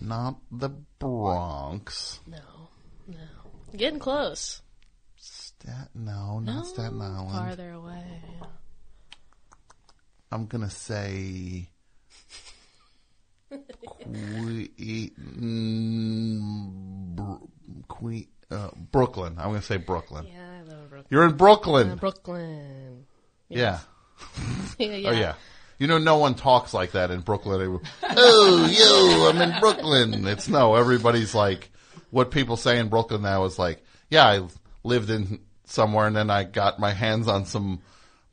Not 0.00 0.38
the 0.50 0.70
Bronx. 0.98 2.18
No, 2.26 2.68
no, 3.06 3.16
getting 3.76 4.00
close. 4.00 4.60
Stat- 5.16 5.90
no, 5.94 6.40
not 6.40 6.56
No, 6.56 6.62
Staten 6.64 7.00
Island. 7.00 7.30
Farther 7.30 7.70
away. 7.70 8.22
I'm 10.32 10.46
gonna 10.46 10.68
say 10.68 11.68
que- 14.76 15.10
mm, 15.84 17.14
Br- 17.16 17.44
que- 17.88 18.28
uh, 18.50 18.68
Brooklyn. 18.92 19.34
I'm 19.38 19.48
gonna 19.48 19.62
say 19.62 19.76
Brooklyn. 19.78 20.26
Yeah, 20.26 20.40
I 20.60 20.62
live 20.62 20.78
in 20.82 20.88
Brooklyn. 20.88 21.04
You're 21.10 21.24
in 21.26 21.36
Brooklyn. 21.36 21.90
Uh, 21.90 21.96
Brooklyn. 21.96 23.06
Yeah. 23.48 23.78
Yeah, 24.78 24.88
yeah. 24.96 25.08
Oh 25.08 25.12
yeah. 25.12 25.34
You 25.78 25.86
know, 25.86 25.98
no 25.98 26.16
one 26.18 26.34
talks 26.34 26.72
like 26.74 26.92
that 26.92 27.10
in 27.12 27.20
Brooklyn. 27.20 27.80
Oh, 28.16 28.66
yo, 28.70 29.30
I'm 29.30 29.40
in 29.50 29.60
Brooklyn. 29.60 30.26
It's 30.26 30.48
no, 30.48 30.74
everybody's 30.74 31.32
like, 31.34 31.70
what 32.10 32.30
people 32.32 32.56
say 32.56 32.78
in 32.78 32.88
Brooklyn 32.88 33.22
now 33.22 33.44
is 33.44 33.58
like, 33.58 33.84
yeah, 34.10 34.24
I 34.26 34.46
lived 34.82 35.10
in 35.10 35.40
somewhere 35.64 36.06
and 36.08 36.14
then 36.16 36.30
I 36.30 36.42
got 36.44 36.78
my 36.80 36.90
hands 36.92 37.28
on 37.28 37.44
some, 37.44 37.82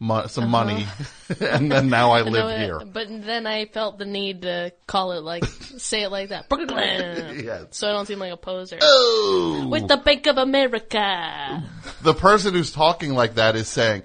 mo- 0.01 0.25
some 0.27 0.53
Uh-huh. 0.53 0.65
money 0.65 0.87
and 1.39 1.71
then 1.71 1.87
now 1.89 2.11
I 2.11 2.23
live 2.23 2.49
it, 2.49 2.59
here. 2.59 2.79
But 2.83 3.07
then 3.09 3.47
I 3.47 3.65
felt 3.65 3.97
the 3.99 4.05
need 4.05 4.41
to 4.41 4.73
call 4.87 5.13
it 5.13 5.21
like, 5.23 5.45
say 5.77 6.01
it 6.03 6.09
like 6.09 6.29
that. 6.29 6.49
Brooklyn. 6.49 7.45
Yes. 7.45 7.67
So 7.71 7.87
I 7.87 7.93
don't 7.93 8.05
seem 8.07 8.19
like 8.19 8.33
a 8.33 8.37
poser. 8.37 8.79
Oh. 8.81 9.67
With 9.71 9.87
the 9.87 9.97
Bank 9.97 10.27
of 10.27 10.37
America. 10.37 11.63
the 12.01 12.13
person 12.13 12.53
who's 12.53 12.71
talking 12.71 13.13
like 13.13 13.35
that 13.35 13.55
is 13.55 13.67
saying, 13.69 14.03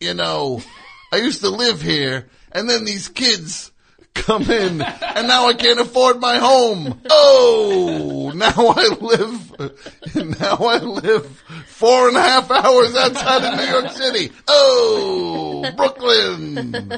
you 0.00 0.14
know, 0.14 0.60
I 1.12 1.18
used 1.18 1.42
to 1.42 1.50
live 1.50 1.80
here 1.82 2.26
and 2.52 2.68
then 2.68 2.84
these 2.84 3.08
kids 3.08 3.70
come 4.16 4.42
in 4.50 4.80
and 4.82 5.28
now 5.28 5.46
I 5.46 5.54
can't 5.54 5.80
afford 5.80 6.20
my 6.20 6.36
home. 6.38 7.00
Oh, 7.10 8.32
now 8.34 8.52
I 8.56 8.88
live, 9.00 10.40
now 10.40 10.56
I 10.56 10.78
live 10.78 11.26
four 11.66 12.08
and 12.08 12.16
a 12.16 12.22
half 12.22 12.50
hours 12.50 12.94
outside 12.96 13.44
of 13.44 13.58
New 13.58 13.66
York 13.72 13.90
City. 13.90 14.32
Oh, 14.48 15.70
Brooklyn. 15.76 16.90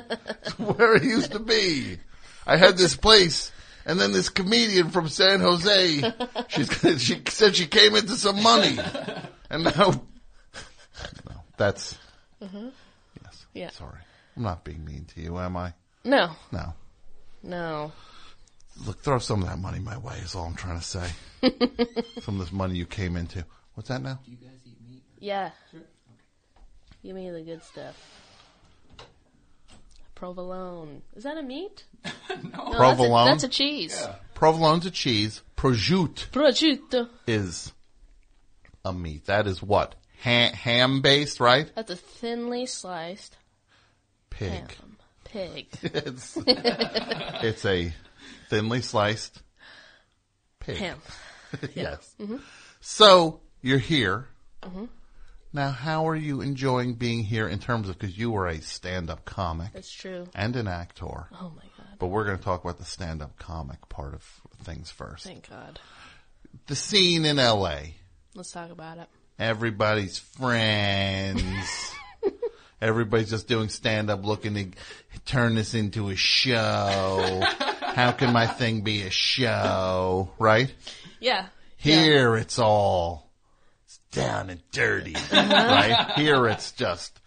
Where 0.56 0.94
it 0.96 1.02
used 1.04 1.32
to 1.32 1.38
be. 1.38 1.98
I 2.46 2.56
had 2.56 2.76
this 2.78 2.96
place 2.96 3.52
and 3.84 4.00
then 4.00 4.12
this 4.12 4.28
comedian 4.28 4.90
from 4.90 5.08
San 5.08 5.40
Jose, 5.40 6.02
she's, 6.48 7.00
she 7.02 7.22
said 7.28 7.56
she 7.56 7.66
came 7.66 7.94
into 7.94 8.12
some 8.16 8.42
money 8.42 8.78
and 9.50 9.64
now, 9.64 9.90
no, 11.28 11.36
that's, 11.56 11.98
Mm-hmm. 12.42 12.68
yes. 13.24 13.46
Yeah. 13.52 13.70
Sorry. 13.70 13.98
I'm 14.36 14.44
not 14.44 14.62
being 14.62 14.84
mean 14.84 15.06
to 15.14 15.20
you, 15.20 15.36
am 15.38 15.56
I? 15.56 15.72
No. 16.04 16.30
No. 16.52 16.72
No. 17.48 17.92
Look, 18.86 19.00
throw 19.02 19.18
some 19.18 19.42
of 19.42 19.48
that 19.48 19.58
money 19.58 19.80
my 19.80 19.96
way 19.98 20.16
is 20.18 20.34
all 20.34 20.44
I'm 20.46 20.54
trying 20.54 20.78
to 20.78 20.84
say. 20.84 21.08
some 22.20 22.34
of 22.34 22.40
this 22.40 22.52
money 22.52 22.76
you 22.76 22.84
came 22.86 23.16
into. 23.16 23.44
What's 23.74 23.88
that 23.88 24.02
now? 24.02 24.20
Do 24.24 24.30
you 24.30 24.36
guys 24.36 24.60
eat 24.66 24.76
meat? 24.88 25.02
Or- 25.02 25.24
yeah. 25.24 25.50
Give 27.02 27.16
me 27.16 27.30
the 27.30 27.40
good 27.42 27.64
stuff. 27.64 27.96
Provolone. 30.14 31.02
Is 31.16 31.24
that 31.24 31.38
a 31.38 31.42
meat? 31.42 31.84
no. 32.04 32.72
Provolone? 32.72 33.26
That's 33.26 33.44
a, 33.44 33.44
that's 33.44 33.44
a 33.44 33.48
cheese. 33.48 34.08
Provolone's 34.34 34.86
a 34.86 34.90
cheese. 34.90 35.42
Prosciutto 35.56 36.28
Prosciutto. 36.30 37.08
is 37.26 37.72
a 38.84 38.92
meat. 38.92 39.24
That 39.26 39.46
is 39.46 39.62
what? 39.62 39.94
Ha- 40.22 40.52
ham 40.52 41.00
based, 41.00 41.40
right? 41.40 41.70
That's 41.74 41.90
a 41.90 41.96
thinly 41.96 42.66
sliced 42.66 43.36
Pig. 44.30 44.50
ham. 44.50 44.97
Pig. 45.30 45.66
it's, 45.82 46.36
it's 46.46 47.64
a 47.64 47.92
thinly 48.48 48.80
sliced 48.82 49.42
pig. 50.60 50.76
Ham. 50.78 50.98
yes. 51.74 52.14
Mhm. 52.20 52.40
So 52.80 53.40
you're 53.62 53.78
here. 53.78 54.28
Mhm. 54.62 54.88
Now, 55.52 55.70
how 55.70 56.08
are 56.08 56.16
you 56.16 56.42
enjoying 56.42 56.94
being 56.94 57.24
here 57.24 57.48
in 57.48 57.58
terms 57.58 57.88
of, 57.88 57.98
because 57.98 58.16
you 58.18 58.30
were 58.30 58.46
a 58.46 58.60
stand-up 58.60 59.24
comic. 59.24 59.72
That's 59.72 59.90
true. 59.90 60.26
And 60.34 60.54
an 60.56 60.68
actor. 60.68 61.06
Oh 61.32 61.52
my 61.56 61.62
god. 61.76 61.96
But 61.98 62.08
we're 62.08 62.24
going 62.26 62.36
to 62.36 62.44
talk 62.44 62.62
about 62.62 62.76
the 62.78 62.84
stand-up 62.84 63.38
comic 63.38 63.88
part 63.88 64.12
of 64.12 64.22
things 64.62 64.90
first. 64.90 65.24
Thank 65.24 65.48
God. 65.48 65.80
The 66.66 66.76
scene 66.76 67.24
in 67.24 67.38
LA. 67.38 67.78
Let's 68.34 68.52
talk 68.52 68.70
about 68.70 68.98
it. 68.98 69.08
Everybody's 69.38 70.18
friends. 70.18 71.92
Everybody's 72.80 73.30
just 73.30 73.48
doing 73.48 73.68
stand-up 73.68 74.24
looking 74.24 74.54
to 74.54 74.66
turn 75.26 75.54
this 75.56 75.74
into 75.74 76.10
a 76.10 76.16
show. 76.16 77.40
How 77.80 78.12
can 78.12 78.32
my 78.32 78.46
thing 78.46 78.82
be 78.82 79.02
a 79.02 79.10
show? 79.10 80.30
Right? 80.38 80.72
Yeah. 81.20 81.46
Here 81.76 82.36
it's 82.36 82.58
all 82.58 83.28
it's 83.86 83.98
down 84.12 84.50
and 84.50 84.60
dirty, 84.70 85.14
Uh-huh. 85.16 85.52
right? 85.52 86.12
Here 86.16 86.46
it's 86.48 86.72
just, 86.72 87.18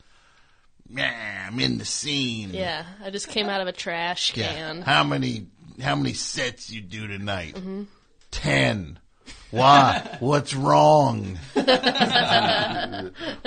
yeah, 0.90 1.48
I'm 1.48 1.60
in 1.60 1.78
the 1.78 1.86
scene. 1.86 2.52
Yeah, 2.54 2.86
I 3.04 3.10
just 3.10 3.28
came 3.28 3.48
out 3.50 3.60
of 3.62 3.68
a 3.68 3.72
trash 3.74 4.36
Yeah. 4.36 4.54
can. 4.54 4.82
How 4.82 5.04
many 5.04 5.48
how 5.82 5.96
many 5.96 6.14
sets 6.14 6.70
you 6.70 6.82
do 6.82 7.08
tonight? 7.08 7.56
Mhm. 7.56 7.88
Ten. 8.30 9.00
Why? 9.52 10.18
What's 10.20 10.54
wrong? 10.54 11.38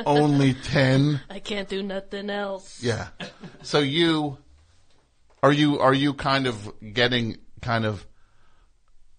Only 0.06 0.54
ten. 0.54 1.20
I 1.30 1.38
can't 1.38 1.68
do 1.68 1.82
nothing 1.82 2.28
else. 2.28 2.82
Yeah. 2.82 3.08
So 3.62 3.78
you 3.78 4.38
are 5.42 5.52
you 5.52 5.78
are 5.80 5.94
you 5.94 6.14
kind 6.14 6.46
of 6.46 6.72
getting 6.92 7.38
kind 7.62 7.84
of 7.86 8.06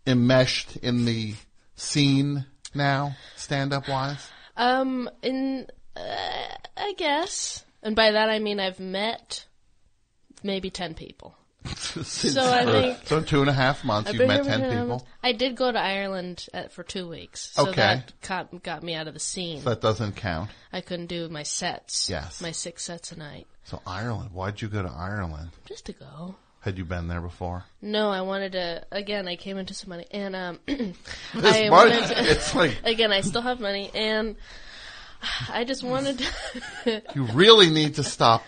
enmeshed 0.08 0.78
in 0.78 1.06
the 1.06 1.34
scene 1.76 2.46
now, 2.74 3.16
stand 3.36 3.74
up 3.74 3.88
wise? 3.88 4.30
Um, 4.58 5.10
in 5.22 5.68
uh, 5.96 6.48
I 6.78 6.94
guess, 6.98 7.66
and 7.82 7.96
by 7.96 8.12
that 8.12 8.30
I 8.30 8.40
mean 8.40 8.60
I've 8.60 8.80
met 8.80 9.46
maybe 10.44 10.70
ten 10.70 10.94
people. 10.94 11.36
So 11.68 12.42
I 12.44 12.66
think 12.66 13.00
so 13.08 13.18
in 13.18 13.26
two 13.26 13.42
and 13.42 13.50
a 13.50 13.54
half 13.54 13.84
months 13.84 14.10
I've 14.10 14.16
you've 14.16 14.28
met 14.28 14.36
here 14.36 14.44
for 14.46 14.50
ten 14.50 14.60
two 14.60 14.66
and 14.66 14.72
a 14.74 14.76
half 14.76 14.84
people. 14.84 14.88
months. 14.98 15.06
I 15.24 15.32
did 15.34 15.56
go 15.56 15.72
to 15.72 15.80
Ireland 15.80 16.46
uh, 16.54 16.64
for 16.70 16.84
two 16.84 17.08
weeks, 17.08 17.50
so 17.54 17.64
Okay. 17.70 17.76
that 17.82 18.14
got, 18.28 18.64
got 18.64 18.84
me 18.84 18.94
out 18.96 19.08
of 19.08 19.14
the 19.14 19.20
scene. 19.20 19.62
So 19.62 19.70
that 19.70 19.82
doesn't 19.82 20.16
count. 20.16 20.50
I 20.74 20.82
couldn't 20.82 21.08
do 21.08 21.28
my 21.30 21.44
sets. 21.44 22.10
Yes. 22.10 22.42
my 22.42 22.52
six 22.52 22.84
sets 22.84 23.12
a 23.12 23.18
night. 23.18 23.48
So 23.64 23.82
Ireland, 23.88 24.32
why'd 24.34 24.62
you 24.62 24.68
go 24.68 24.84
to 24.84 24.90
Ireland? 24.92 25.50
Just 25.66 25.86
to 25.88 25.94
go. 25.94 26.36
Had 26.62 26.78
you 26.80 26.86
been 26.86 27.08
there 27.08 27.22
before? 27.22 27.64
No, 27.82 28.10
I 28.10 28.22
wanted 28.22 28.54
to. 28.54 28.84
Again, 28.92 29.28
I 29.28 29.36
came 29.36 29.58
into 29.58 29.74
some 29.76 29.90
money, 29.90 30.08
and 30.10 30.36
um, 30.36 30.60
This 30.68 30.96
I 31.36 31.70
money, 31.70 31.70
wanted 31.70 32.08
to. 32.08 32.16
it's 32.32 32.56
like- 32.56 32.80
again, 32.84 33.12
I 33.12 33.22
still 33.22 33.42
have 33.44 33.60
money, 33.60 33.92
and 33.94 34.36
I 35.50 35.64
just 35.64 35.84
wanted 35.84 36.20
to. 36.86 37.02
You 37.16 37.24
really 37.34 37.70
need 37.70 37.96
to 37.96 38.04
stop 38.04 38.44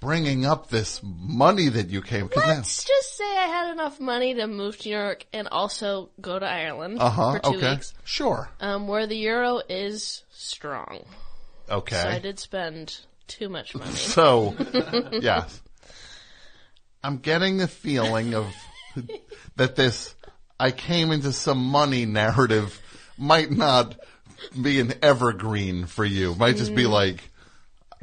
bringing 0.00 0.46
up 0.46 0.68
this 0.70 1.00
money 1.02 1.68
that 1.68 1.88
you 1.90 2.00
came. 2.02 2.28
Let's 2.34 2.84
just 2.84 3.16
say 3.16 3.24
I 3.24 3.46
had 3.46 3.72
enough 3.72 3.98
money 4.00 4.34
to 4.34 4.46
move 4.46 4.78
to 4.78 4.88
New 4.88 4.94
York 4.96 5.26
and 5.32 5.48
also 5.48 6.10
go 6.20 6.38
to 6.38 6.46
Ireland 6.46 6.98
Uh 7.00 7.10
huh. 7.10 7.32
for 7.32 7.38
two 7.40 7.48
Okay. 7.56 7.70
weeks. 7.72 7.94
Sure. 8.04 8.48
Um, 8.60 8.86
where 8.88 9.06
the 9.06 9.16
euro 9.16 9.60
is 9.68 10.22
strong. 10.30 11.04
Okay. 11.68 12.00
So 12.00 12.08
I 12.08 12.18
did 12.18 12.38
spend 12.38 12.98
too 13.26 13.48
much 13.48 13.74
money. 13.74 13.90
So, 13.94 14.54
yes. 15.12 15.60
I'm 17.02 17.18
getting 17.18 17.58
the 17.58 17.68
feeling 17.68 18.34
of 18.34 18.46
that 19.56 19.76
this 19.76 20.14
I 20.58 20.70
came 20.72 21.12
into 21.12 21.32
some 21.32 21.58
money 21.64 22.04
narrative 22.06 22.80
might 23.16 23.50
not 23.50 23.96
be 24.60 24.80
an 24.80 24.94
evergreen 25.02 25.86
for 25.86 26.04
you. 26.04 26.34
Might 26.34 26.56
just 26.56 26.74
be 26.74 26.84
Mm. 26.84 26.90
like 26.90 27.30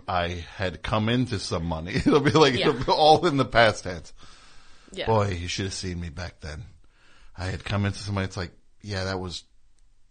I 0.07 0.45
had 0.57 0.83
come 0.83 1.09
into 1.09 1.39
some 1.39 1.65
money. 1.65 1.93
It'll 1.95 2.19
be 2.19 2.31
like 2.31 2.53
Yeah. 2.53 2.69
it'll 2.69 2.83
be 2.85 2.91
all 2.91 3.25
in 3.25 3.37
the 3.37 3.45
past 3.45 3.83
tense. 3.83 4.13
Yeah. 4.91 5.07
Boy, 5.07 5.37
you 5.39 5.47
should 5.47 5.65
have 5.65 5.73
seen 5.73 5.99
me 5.99 6.09
back 6.09 6.39
then. 6.41 6.63
I 7.37 7.45
had 7.47 7.63
come 7.65 7.85
into 7.85 7.99
some 7.99 8.15
money. 8.15 8.25
It's 8.25 8.37
like, 8.37 8.51
yeah, 8.81 9.05
that 9.05 9.19
was 9.19 9.43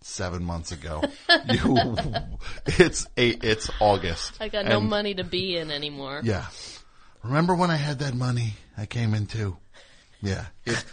seven 0.03 0.45
months 0.45 0.73
ago. 0.73 1.03
you, 1.49 1.97
it's 2.67 3.07
eight, 3.17 3.43
it's 3.45 3.71
August. 3.81 4.37
I 4.41 4.49
got 4.49 4.67
no 4.67 4.79
And- 4.79 4.91
money 4.91 5.15
to 5.15 5.25
be 5.25 5.57
in 5.57 5.71
anymore. 5.71 6.21
yeah. 6.25 6.47
Remember 7.23 7.55
when 7.55 7.71
I 7.71 7.77
had 7.77 8.01
that 8.01 8.13
money 8.15 8.53
I 8.77 8.85
came 8.85 9.15
into? 9.15 9.57
Yeah. 10.21 10.45
It, 10.67 10.85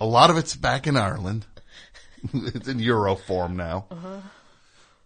a 0.00 0.06
lot 0.06 0.30
of 0.30 0.36
it's 0.36 0.56
back 0.56 0.88
in 0.88 0.96
Ireland. 0.96 1.46
it's 2.34 2.66
in 2.66 2.80
euro 2.80 3.14
form 3.14 3.56
now. 3.56 3.86
Uh-huh. 3.90 4.16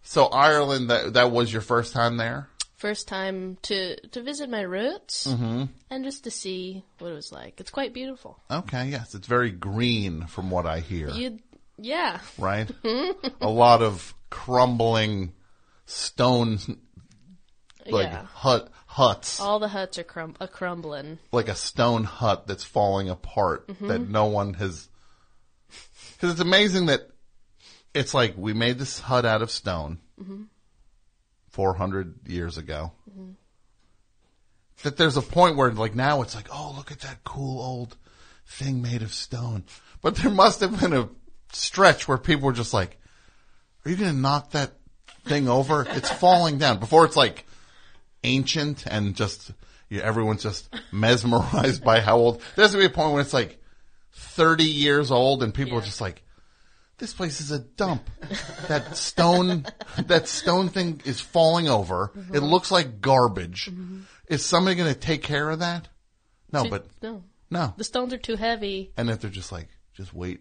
So 0.03 0.25
Ireland, 0.27 0.89
that, 0.91 1.15
that 1.15 1.31
was 1.33 1.53
your 1.53 1.61
first 1.63 1.93
time 1.93 2.17
there? 2.17 2.49
First 2.77 3.09
time 3.09 3.57
to 3.63 3.97
to 4.09 4.23
visit 4.23 4.51
my 4.51 4.61
roots 4.61 5.27
Mhm. 5.27 5.71
and 5.89 6.05
just 6.05 6.25
to 6.25 6.31
see 6.31 6.85
what 6.99 7.11
it 7.11 7.15
was 7.15 7.33
like. 7.33 7.59
It's 7.59 7.71
quite 7.71 7.95
beautiful. 7.95 8.39
Okay, 8.51 8.89
yes. 8.91 9.15
It's 9.15 9.27
very 9.27 9.51
green 9.51 10.27
from 10.27 10.51
what 10.51 10.67
I 10.67 10.81
hear. 10.81 11.09
You, 11.09 11.39
yeah. 11.79 12.21
right? 12.37 12.71
a 13.41 13.49
lot 13.49 13.81
of 13.83 14.15
crumbling 14.29 15.33
stone, 15.87 16.59
like 17.87 18.09
Yeah. 18.09 18.25
hut 18.27 18.71
huts, 18.87 19.41
All 19.41 19.59
the 19.59 19.69
huts 19.69 19.99
are 19.99 20.05
crum- 20.05 20.37
a 20.41 20.49
crumbling. 20.49 21.19
like 21.33 21.49
a 21.49 21.55
stone 21.55 22.05
hut 22.05 22.47
that's 22.47 22.65
falling 22.65 23.09
apart 23.09 23.69
Mhm. 23.69 23.89
that 23.89 24.01
no 24.01 24.27
one 24.27 24.53
has. 24.55 24.89
Because 26.15 26.33
it's 26.33 26.41
amazing 26.41 26.87
that 26.87 27.09
it's 27.95 28.13
like 28.15 28.35
we 28.37 28.53
made 28.53 28.79
this 28.79 28.99
hut 29.01 29.25
out 29.25 29.41
of 29.43 29.51
stone 29.51 29.99
Mhm. 30.21 30.49
400 31.57 32.29
years 32.29 32.59
ago. 32.59 32.93
Mhm. 33.11 33.35
That 34.83 34.99
there's 34.99 35.17
a 35.17 35.23
point 35.23 35.57
where 35.57 35.73
like 35.73 35.95
now 35.95 36.21
it's 36.21 36.35
like, 36.35 36.49
oh, 36.53 36.75
look 36.77 36.93
at 36.93 37.01
that 37.01 37.25
cool 37.25 37.63
old 37.63 37.97
thing 38.47 38.83
made 38.83 39.01
of 39.01 39.15
stone. 39.15 39.65
But 40.03 40.17
there 40.17 40.31
must 40.31 40.61
have 40.61 40.79
been 40.79 40.93
a 40.93 41.09
stretch 41.53 42.07
where 42.07 42.19
people 42.19 42.45
were 42.45 42.53
just 42.53 42.75
like, 42.75 42.99
are 43.85 43.91
you 43.91 43.97
going 43.97 44.11
to 44.11 44.17
knock 44.21 44.51
that 44.51 44.73
thing 45.25 45.49
over? 45.49 45.87
It's 45.89 46.11
falling 46.25 46.59
down 46.59 46.79
before 46.79 47.07
it's 47.07 47.17
like 47.17 47.47
ancient 48.23 48.87
and 48.87 49.17
just, 49.17 49.51
you 49.89 50.01
everyone's 50.01 50.43
just 50.43 50.69
mesmerized 50.93 51.83
by 51.83 52.01
how 52.01 52.19
old. 52.19 52.43
There 52.55 52.65
has 52.65 52.73
to 52.73 52.79
be 52.79 52.85
a 52.85 52.91
point 52.91 53.13
when 53.13 53.23
it's 53.23 53.33
like 53.33 53.59
30 54.13 54.65
years 54.65 55.11
old 55.11 55.43
and 55.43 55.55
people 55.55 55.79
are 55.79 55.83
just 55.83 56.03
like, 56.03 56.23
this 56.99 57.13
place 57.13 57.41
is 57.41 57.51
a 57.51 57.59
dump. 57.59 58.09
That 58.69 58.97
stone, 58.97 59.67
that 60.07 60.29
stone 60.29 60.69
thing 60.69 61.01
is 61.05 61.21
falling 61.21 61.69
over. 61.69 62.11
It 62.33 62.41
Mhm. 62.43 62.51
looks 62.51 62.71
like 62.71 63.01
garbage. 63.01 63.71
Is 64.29 64.45
somebody 64.45 64.77
going 64.77 64.93
to 64.93 64.99
take 64.99 65.23
care 65.23 65.51
of 65.51 65.59
that? 65.61 65.89
No, 66.53 66.69
but 66.69 66.87
no. 67.03 67.23
no. 67.51 67.75
The 67.77 67.85
stones 67.85 68.13
are 68.13 68.19
too 68.19 68.37
heavy. 68.37 68.93
And 68.97 69.11
if 69.11 69.21
they're 69.21 69.31
just 69.31 69.53
like, 69.53 69.69
just 69.95 70.15
wait 70.15 70.41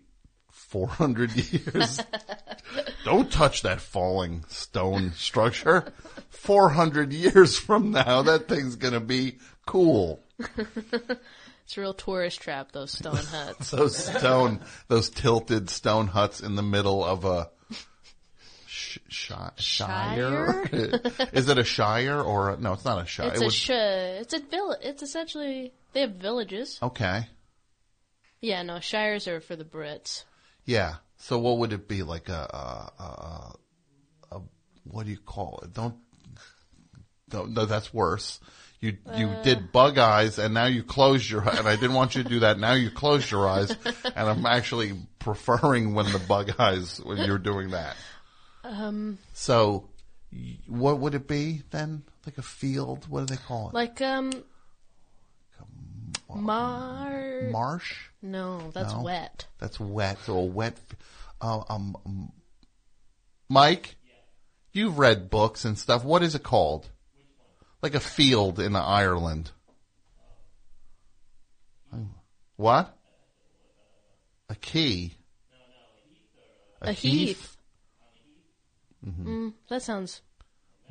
400 0.52 1.36
years. 1.53 1.99
Don't 3.03 3.32
touch 3.32 3.61
that 3.64 3.82
falling 3.82 4.44
stone 4.48 5.11
structure. 5.15 5.91
400 6.30 7.11
years 7.14 7.57
from 7.57 7.91
now, 7.91 8.22
that 8.23 8.48
thing's 8.48 8.76
going 8.76 8.94
to 8.94 8.99
be 8.99 9.38
cool. 9.65 10.22
it's 11.66 11.78
a 11.78 11.82
real 11.82 11.94
tourist 11.94 12.40
trap. 12.42 12.72
Those 12.72 12.92
stone 12.92 13.16
huts. 13.32 13.72
those 13.72 13.98
stone, 13.98 14.62
those 14.88 15.10
tilted 15.10 15.70
stone 15.70 16.08
huts 16.08 16.40
in 16.42 16.56
the 16.56 16.64
middle 16.64 17.04
of 17.04 17.26
a 17.26 17.50
sh- 18.68 19.00
sh- 19.08 19.32
shire. 19.58 20.64
Is 21.34 21.50
it 21.50 21.58
a 21.58 21.64
shire 21.64 22.22
or 22.22 22.52
a, 22.52 22.58
no? 22.58 22.74
It's 22.74 22.86
not 22.86 23.02
a 23.02 23.06
shire. 23.06 23.30
It's 23.30 23.40
It 23.40 23.42
a 23.42 23.46
was- 23.46 23.56
sh- 23.56 23.70
It's 23.72 24.34
a 24.34 24.40
village. 24.40 24.80
It's 24.84 25.04
essentially 25.04 25.74
they 25.94 26.02
have 26.02 26.12
villages. 26.12 26.78
okay, 26.82 27.28
Yeah, 28.42 28.62
no 28.64 28.80
shires 28.80 29.28
are 29.28 29.42
for 29.42 29.56
the 29.56 29.64
Brits. 29.66 30.24
yeah. 30.66 30.96
So 31.18 31.40
what 31.40 31.58
would 31.60 31.72
it 31.74 31.88
be 31.88 32.04
like 32.04 32.28
a, 32.30 32.34
a, 33.00 33.04
a, 33.04 33.56
a 34.36 34.42
what 34.84 35.06
do 35.06 35.12
you 35.12 35.18
call 35.18 35.62
it? 35.64 35.74
Don't, 35.74 35.96
don't 37.30 37.52
no, 37.54 37.66
that's 37.66 37.94
worse. 37.94 38.40
You 38.81 38.97
you 39.15 39.27
Uh. 39.27 39.41
did 39.43 39.72
bug 39.72 39.97
eyes 39.97 40.38
and 40.38 40.53
now 40.53 40.65
you 40.65 40.84
closed 40.84 41.30
your 41.30 41.47
eyes 41.47 41.57
and 41.60 41.68
I 41.68 41.76
didn't 41.76 41.93
want 41.95 42.14
you 42.15 42.23
to 42.23 42.30
do 42.30 42.39
that. 42.41 42.60
Now 42.60 42.73
you 42.73 42.91
closed 42.91 43.31
your 43.31 43.47
eyes 43.47 43.72
and 43.72 44.30
I'm 44.30 44.45
actually 44.45 44.93
preferring 45.19 45.93
when 45.95 46.11
the 46.11 46.19
bug 46.19 46.52
eyes 46.60 46.99
when 47.03 47.18
you're 47.19 47.38
doing 47.39 47.72
that. 47.72 47.95
Um, 48.64 49.18
So, 49.34 49.89
what 50.68 50.99
would 50.99 51.15
it 51.15 51.27
be 51.27 51.64
then? 51.72 52.03
Like 52.26 52.38
a 52.38 52.41
field? 52.43 53.07
What 53.07 53.22
do 53.27 53.35
they 53.35 53.41
call 53.41 53.69
it? 53.69 53.73
like 53.73 54.02
um, 54.02 54.31
mar 56.30 57.49
Marsh? 57.52 58.10
No, 58.22 58.72
that's 58.72 58.93
No? 58.93 59.03
wet. 59.03 59.45
That's 59.60 59.80
wet. 59.80 60.18
So 60.26 60.38
a 60.38 60.45
wet. 60.45 60.77
Uh, 61.41 61.61
um, 61.69 61.95
um, 62.06 62.31
Mike, 63.49 63.95
you've 64.73 64.97
read 64.97 65.30
books 65.30 65.65
and 65.65 65.77
stuff. 65.77 66.03
What 66.03 66.23
is 66.23 66.34
it 66.35 66.43
called? 66.43 66.89
Like 67.86 67.94
a 67.94 67.99
field 67.99 68.60
in 68.60 68.76
Ireland. 68.76 69.52
What? 72.56 72.98
A 74.49 74.56
key. 74.56 75.14
A, 76.82 76.91
heath. 76.94 77.56
Mhm. 79.06 79.24
Mm, 79.26 79.53
that 79.70 79.84
sounds 79.84 80.22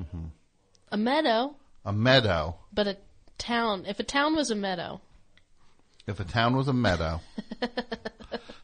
Mhm. 0.01 0.31
a 0.93 0.97
meadow, 0.97 1.57
A 1.85 1.93
meadow. 1.93 2.61
but 2.73 2.87
a 2.87 2.97
town. 3.39 3.87
If 3.87 3.99
a 3.99 4.05
town 4.05 4.37
was 4.37 4.53
a 4.53 4.55
meadow, 4.55 5.01
If 6.07 6.21
a 6.21 6.25
town 6.25 6.55
was 6.57 6.69
a 6.69 6.73
meadow. 6.73 7.21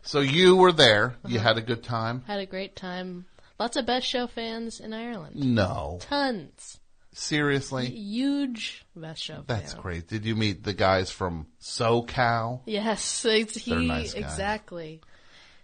so 0.02 0.20
you 0.20 0.54
were 0.54 0.70
there. 0.72 1.16
You 1.26 1.38
Uh-huh. 1.40 1.48
had 1.48 1.58
a 1.58 1.62
good 1.62 1.82
time. 1.82 2.22
had 2.28 2.38
a 2.38 2.46
great 2.46 2.76
time. 2.76 3.26
Lots 3.58 3.76
of 3.76 3.86
Best 3.86 4.06
Show 4.06 4.28
fans 4.28 4.78
in 4.78 4.92
Ireland. 4.94 5.34
No. 5.34 5.98
Tons. 6.00 6.78
Seriously? 7.12 7.86
Huge 7.90 8.84
Best 8.94 9.22
Show 9.22 9.42
That's 9.46 9.72
fan. 9.72 9.82
great. 9.82 10.08
Did 10.08 10.24
you 10.24 10.36
meet 10.36 10.62
the 10.62 10.72
guys 10.72 11.10
from 11.10 11.46
SoCal? 11.60 12.60
Yes, 12.66 13.24
it's, 13.24 13.56
he 13.56 13.72
They're 13.72 13.80
nice 13.80 14.14
guys. 14.14 14.22
exactly. 14.22 15.00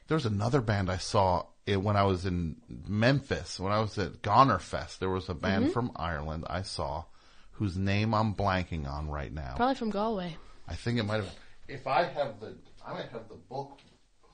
There 0.08 0.16
was 0.16 0.26
another 0.26 0.60
band 0.60 0.90
I 0.90 0.96
saw 0.96 1.46
it 1.66 1.80
when 1.80 1.96
I 1.96 2.02
was 2.04 2.26
in 2.26 2.56
Memphis, 2.88 3.58
when 3.60 3.72
I 3.72 3.80
was 3.80 3.96
at 3.98 4.22
Gonerfest. 4.22 4.98
There 4.98 5.08
was 5.10 5.28
a 5.28 5.34
band 5.34 5.66
Mhm. 5.66 5.72
from 5.72 5.92
Ireland 5.96 6.44
I 6.48 6.62
saw 6.62 7.04
whose 7.52 7.76
name 7.76 8.12
I'm 8.14 8.34
blanking 8.34 8.88
on 8.88 9.08
right 9.08 9.32
now. 9.32 9.54
Probably 9.56 9.74
from 9.76 9.90
Galway. 9.90 10.36
I 10.68 10.74
think 10.74 10.98
it 10.98 11.04
might 11.04 11.16
have. 11.16 11.34
If 11.68 11.86
I 11.86 12.04
have 12.04 12.38
the, 12.40 12.56
I 12.84 12.92
might 12.92 13.08
have 13.10 13.28
the 13.28 13.34
book. 13.36 13.80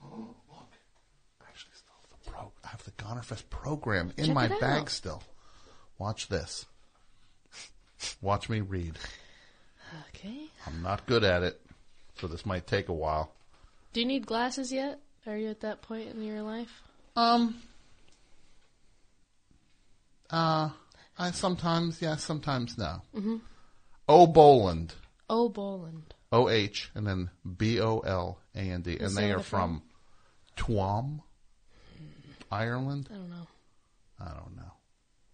look, 0.11 0.35
I 1.41 1.45
actually 1.47 1.71
still 1.75 1.93
have 2.01 2.09
the 2.23 2.29
pro. 2.31 2.51
I 2.63 2.67
have 2.69 2.83
the 2.83 2.91
Gonerfest 2.91 3.49
program 3.49 4.13
in 4.17 4.25
Check 4.25 4.35
my 4.35 4.47
bag 4.47 4.89
still. 4.89 5.23
Watch 5.97 6.27
this. 6.27 6.65
Watch 8.21 8.49
me 8.49 8.61
read. 8.61 8.97
Okay. 10.09 10.45
I'm 10.65 10.81
not 10.81 11.05
good 11.05 11.23
at 11.23 11.43
it, 11.43 11.61
so 12.19 12.27
this 12.27 12.45
might 12.45 12.65
take 12.67 12.89
a 12.89 12.93
while. 12.93 13.31
Do 13.93 13.99
you 13.99 14.05
need 14.05 14.25
glasses 14.25 14.71
yet? 14.71 14.99
Are 15.27 15.37
you 15.37 15.49
at 15.49 15.61
that 15.61 15.81
point 15.81 16.09
in 16.09 16.23
your 16.23 16.41
life? 16.41 16.81
Um. 17.15 17.61
Uh, 20.29 20.69
I 21.17 21.31
sometimes 21.31 22.01
yes, 22.01 22.23
sometimes 22.23 22.77
no. 22.77 23.01
Mhm. 23.15 23.41
O 24.09 24.25
Boland, 24.27 24.95
Oh, 25.29 25.47
Boland. 25.49 26.13
O 26.31 26.49
H, 26.49 26.89
and 26.95 27.05
then 27.05 27.29
B 27.57 27.79
O 27.79 27.99
L 27.99 28.39
A 28.55 28.59
N 28.59 28.81
D, 28.81 28.97
and 28.97 29.15
they 29.15 29.31
are 29.31 29.39
from 29.39 29.83
Tuam, 30.57 31.21
Ireland. 32.51 33.09
I 33.11 33.15
don't 33.15 33.29
know. 33.29 33.47
I 34.19 34.29
don't 34.33 34.55
know. 34.55 34.71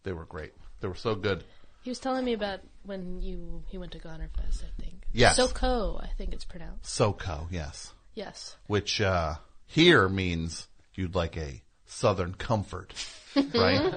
They 0.03 0.11
were 0.11 0.25
great. 0.25 0.53
They 0.81 0.87
were 0.87 0.95
so 0.95 1.15
good. 1.15 1.43
He 1.81 1.89
was 1.89 1.99
telling 1.99 2.25
me 2.25 2.33
about 2.33 2.59
when 2.83 3.21
you 3.21 3.63
he 3.67 3.77
went 3.77 3.91
to 3.93 3.99
Gonerfest. 3.99 4.63
I 4.63 4.81
think. 4.81 5.03
Yes. 5.13 5.39
SoCo, 5.39 6.03
I 6.03 6.07
think 6.17 6.33
it's 6.33 6.45
pronounced. 6.45 6.83
SoCo, 6.99 7.47
yes. 7.49 7.93
Yes. 8.13 8.55
Which 8.67 8.99
uh, 9.01 9.35
here 9.65 10.07
means 10.09 10.67
you'd 10.95 11.15
like 11.15 11.37
a 11.37 11.61
Southern 11.85 12.33
comfort, 12.35 12.93
right? 13.55 13.93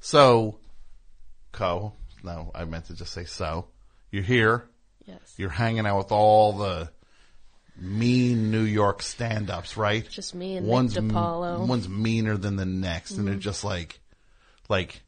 so, 0.00 0.58
co. 1.52 1.92
No, 2.24 2.50
I 2.54 2.64
meant 2.64 2.86
to 2.86 2.94
just 2.94 3.12
say 3.12 3.24
so. 3.24 3.66
You're 4.10 4.22
here. 4.22 4.64
Yes. 5.06 5.34
You're 5.36 5.50
hanging 5.50 5.86
out 5.86 5.98
with 5.98 6.12
all 6.12 6.52
the 6.54 6.90
mean 7.76 8.50
New 8.50 8.62
York 8.62 9.02
stand-ups, 9.02 9.76
right? 9.76 10.08
Just 10.08 10.34
me 10.34 10.56
and 10.56 10.66
Nick 10.66 10.72
one's 10.72 10.96
m- 10.96 11.10
DiPaolo. 11.10 11.66
one's 11.66 11.88
meaner 11.88 12.36
than 12.36 12.56
the 12.56 12.64
next, 12.66 13.12
and 13.12 13.26
they're 13.26 13.34
Mhm. 13.36 13.40
just 13.40 13.64
like, 13.64 14.00
like. 14.68 15.02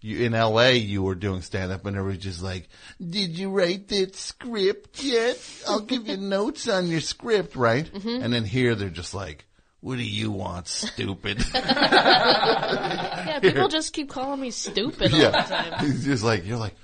You, 0.00 0.24
in 0.26 0.32
LA, 0.32 0.68
you 0.68 1.02
were 1.02 1.16
doing 1.16 1.42
stand 1.42 1.72
up 1.72 1.84
and 1.84 1.96
everybody's 1.96 2.22
just 2.24 2.42
like, 2.42 2.68
did 3.00 3.36
you 3.36 3.50
write 3.50 3.88
that 3.88 4.14
script 4.14 5.02
yet? 5.02 5.38
I'll 5.68 5.80
give 5.80 6.06
you 6.06 6.16
notes 6.18 6.68
on 6.68 6.86
your 6.86 7.00
script, 7.00 7.56
right? 7.56 7.84
Mhm. 7.92 8.22
And 8.22 8.32
then 8.32 8.44
here 8.44 8.74
they're 8.76 8.90
just 8.90 9.12
like, 9.14 9.44
what 9.80 9.96
do 9.96 10.04
you 10.04 10.30
want, 10.30 10.68
stupid? 10.68 11.44
yeah, 11.54 13.38
people 13.42 13.68
just 13.68 13.92
keep 13.92 14.08
calling 14.10 14.40
me 14.40 14.50
stupid 14.50 15.12
all 15.12 15.18
the 15.20 15.30
time. 15.30 15.72
It's 15.86 16.04
just 16.04 16.22
like, 16.24 16.46
you're 16.46 16.58
like, 16.58 16.74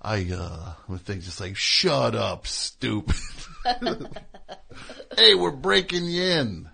I, 0.00 0.26
uh, 0.34 0.72
with 0.88 1.02
things 1.02 1.24
just 1.26 1.40
like, 1.40 1.56
shut 1.56 2.14
up, 2.14 2.46
stupid. 2.46 3.14
hey, 5.16 5.34
we're 5.34 5.50
breaking 5.50 6.04
you 6.06 6.22
in. 6.22 6.68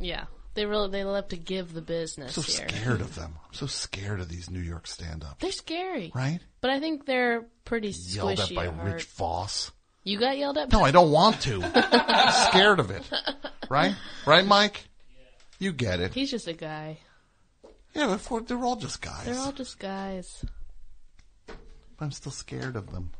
Yeah, 0.00 0.24
they 0.56 0.66
really 0.66 0.90
they 0.90 1.04
love 1.04 1.28
to 1.28 1.36
give 1.36 1.72
the 1.72 1.80
business 1.82 2.36
I'm 2.36 2.42
so 2.42 2.58
here. 2.60 2.68
scared 2.68 3.00
of 3.00 3.14
them. 3.14 3.34
I'm 3.46 3.54
so 3.54 3.66
scared 3.66 4.18
of 4.20 4.28
these 4.28 4.50
New 4.50 4.60
York 4.60 4.86
stand 4.88 5.22
ups. 5.22 5.36
They're 5.40 5.52
scary, 5.52 6.10
Right? 6.14 6.40
But 6.60 6.70
I 6.70 6.80
think 6.80 7.06
they're 7.06 7.46
pretty 7.64 7.90
Yelled 7.90 8.32
at 8.32 8.38
squishy. 8.38 8.54
by 8.56 8.66
at 8.66 8.76
Rich 8.82 8.92
heart. 8.92 9.02
Vos. 9.04 9.70
You 10.02 10.18
got 10.18 10.36
yelled 10.38 10.58
at? 10.58 10.72
No, 10.72 10.82
I 10.84 10.90
don't 10.90 11.10
want 11.12 11.40
to. 11.42 11.62
I'm 11.74 12.50
scared 12.50 12.80
of 12.80 12.90
it. 12.90 13.08
Right? 13.68 13.94
Right, 14.26 14.44
Mike? 14.44 14.84
You 15.58 15.72
get 15.72 16.00
it. 16.00 16.12
He's 16.14 16.30
just 16.30 16.46
a 16.48 16.52
guy. 16.52 16.98
Yeah, 17.94 18.18
but 18.28 18.46
they're 18.48 18.62
all 18.64 18.76
just 18.76 19.00
guys. 19.00 19.24
They're 19.24 19.38
all 19.38 19.52
just 19.52 19.78
guys. 19.78 20.44
I'm 21.98 22.12
still 22.12 22.32
scared 22.32 22.76
of 22.76 22.92
them. 22.92 23.10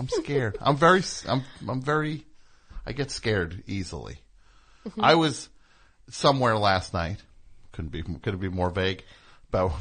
I'm 0.00 0.08
scared. 0.08 0.58
I'm 0.60 0.76
very, 0.76 0.98
s- 0.98 1.24
I'm, 1.28 1.42
I'm 1.68 1.80
very, 1.80 2.26
I 2.84 2.92
get 2.92 3.10
scared 3.10 3.62
easily. 3.66 4.18
I 5.00 5.14
was 5.14 5.48
somewhere 6.10 6.56
last 6.56 6.92
night. 6.94 7.18
Couldn't 7.72 7.90
be, 7.90 8.02
could 8.02 8.34
it 8.34 8.40
be 8.40 8.48
more 8.48 8.70
vague? 8.70 9.02
About, 9.48 9.72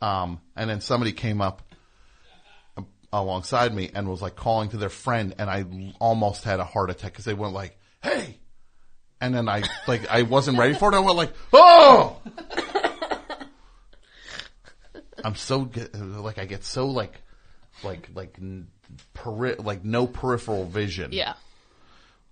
um, 0.00 0.40
and 0.56 0.68
then 0.70 0.80
somebody 0.80 1.12
came 1.12 1.40
up 1.40 1.62
alongside 3.12 3.72
me 3.74 3.90
and 3.94 4.08
was 4.08 4.20
like 4.20 4.34
calling 4.34 4.68
to 4.70 4.76
their 4.76 4.88
friend 4.88 5.34
and 5.38 5.48
I 5.48 5.64
almost 6.00 6.42
had 6.44 6.58
a 6.58 6.64
heart 6.64 6.90
attack 6.90 7.12
because 7.12 7.24
they 7.24 7.34
went 7.34 7.52
like, 7.52 7.78
hey, 8.02 8.38
and 9.20 9.34
then 9.34 9.48
I, 9.48 9.62
like, 9.86 10.08
I 10.08 10.22
wasn't 10.22 10.58
ready 10.58 10.74
for 10.74 10.92
it. 10.92 10.96
I 10.96 11.00
went 11.00 11.16
like, 11.16 11.32
oh! 11.52 12.20
I'm 15.24 15.36
so 15.36 15.70
like 15.94 16.38
I 16.38 16.44
get 16.44 16.64
so 16.64 16.88
like 16.88 17.18
like 17.82 18.10
like 18.14 18.38
peri- 19.14 19.56
like 19.56 19.82
no 19.82 20.06
peripheral 20.06 20.66
vision. 20.66 21.12
Yeah. 21.12 21.32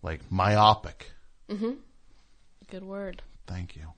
Like 0.03 0.21
myopic. 0.31 1.11
Mhm. 1.49 1.77
Good 2.73 2.85
word. 2.85 3.21
Thank 3.47 3.77
you. 3.77 3.93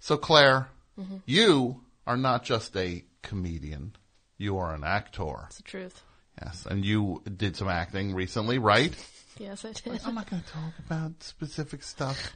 So 0.00 0.16
Clare, 0.16 0.68
Mhm. 0.98 1.22
you 1.24 1.84
are 2.04 2.16
not 2.16 2.42
just 2.42 2.76
a 2.76 3.04
comedian. 3.22 3.94
You 4.38 4.58
are 4.58 4.74
an 4.74 4.82
actor. 4.82 5.44
It's 5.46 5.58
the 5.58 5.62
truth. 5.62 6.02
Yes, 6.42 6.66
and 6.68 6.84
you 6.84 7.22
did 7.36 7.56
some 7.56 7.68
acting 7.68 8.12
recently, 8.14 8.58
right? 8.58 8.92
Yes, 9.38 9.66
I 9.66 9.72
did. 9.72 10.00
I'm 10.06 10.14
not 10.14 10.30
going 10.30 10.40
to 10.42 10.48
talk 10.48 10.72
about 10.86 11.22
specific 11.22 11.82
stuff. 11.82 12.34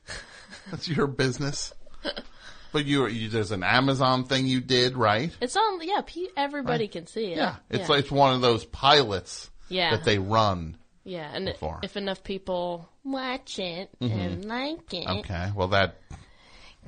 That's 0.70 0.86
your 0.86 1.06
business. 1.09 1.72
But 2.72 2.85
you, 2.85 3.06
you 3.09 3.28
there's 3.31 3.51
an 3.51 3.64
Amazon 3.64 4.24
thing 4.24 4.47
you 4.47 4.60
did, 4.60 4.97
right? 4.97 5.36
It's 5.40 5.56
on. 5.56 5.81
Yeah, 5.82 6.02
everybody 6.36 6.85
Right. 6.85 6.93
can 6.93 7.06
see 7.09 7.32
it. 7.32 7.39
Yeah, 7.39 7.56
it's 7.70 7.81
yeah. 7.81 7.86
like 7.89 8.01
it's 8.05 8.12
one 8.12 8.35
of 8.35 8.43
those 8.43 8.64
pilots 8.66 9.51
Yeah. 9.68 9.90
that 9.97 10.05
they 10.05 10.18
run. 10.20 10.77
Yeah, 11.05 11.31
and 11.35 11.47
before. 11.47 11.81
if 11.82 11.97
enough 11.97 12.22
people 12.22 12.89
watch 13.05 13.59
it 13.59 13.90
Mhm. 14.01 14.10
and 14.27 14.44
like 14.44 14.93
it, 14.94 15.06
Okay, 15.09 15.51
well 15.55 15.68
that 15.68 15.97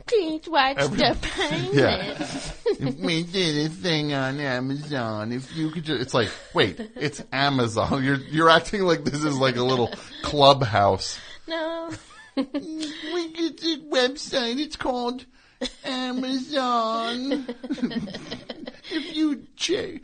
please 0.07 0.49
watch 0.49 0.77
Every- 0.79 0.97
the 0.99 1.17
pilot. 1.37 1.75
yeah. 1.75 2.87
if 2.89 2.97
we 2.99 3.23
did 3.25 3.67
a 3.67 3.69
thing 3.69 4.13
on 4.15 4.41
Amazon, 4.41 5.33
if 5.33 5.55
you 5.57 5.71
could, 5.71 5.85
just, 5.85 6.01
it's 6.01 6.15
like, 6.15 6.31
wait, 6.55 6.81
it's 6.97 7.23
Amazon. 7.33 8.03
You're 8.03 8.17
you're 8.17 8.51
acting 8.51 8.83
like 8.83 9.05
this 9.05 9.23
is 9.23 9.37
like 9.39 9.57
a 9.57 9.63
little 9.65 9.91
clubhouse. 10.23 11.19
No. 11.47 11.91
we 12.37 13.33
get 13.33 13.61
this 13.61 13.79
website. 13.79 14.59
It's 14.59 14.77
called 14.77 15.27
Amazon. 15.85 17.47
if 18.91 19.15
you 19.17 19.47
ch- 19.57 20.01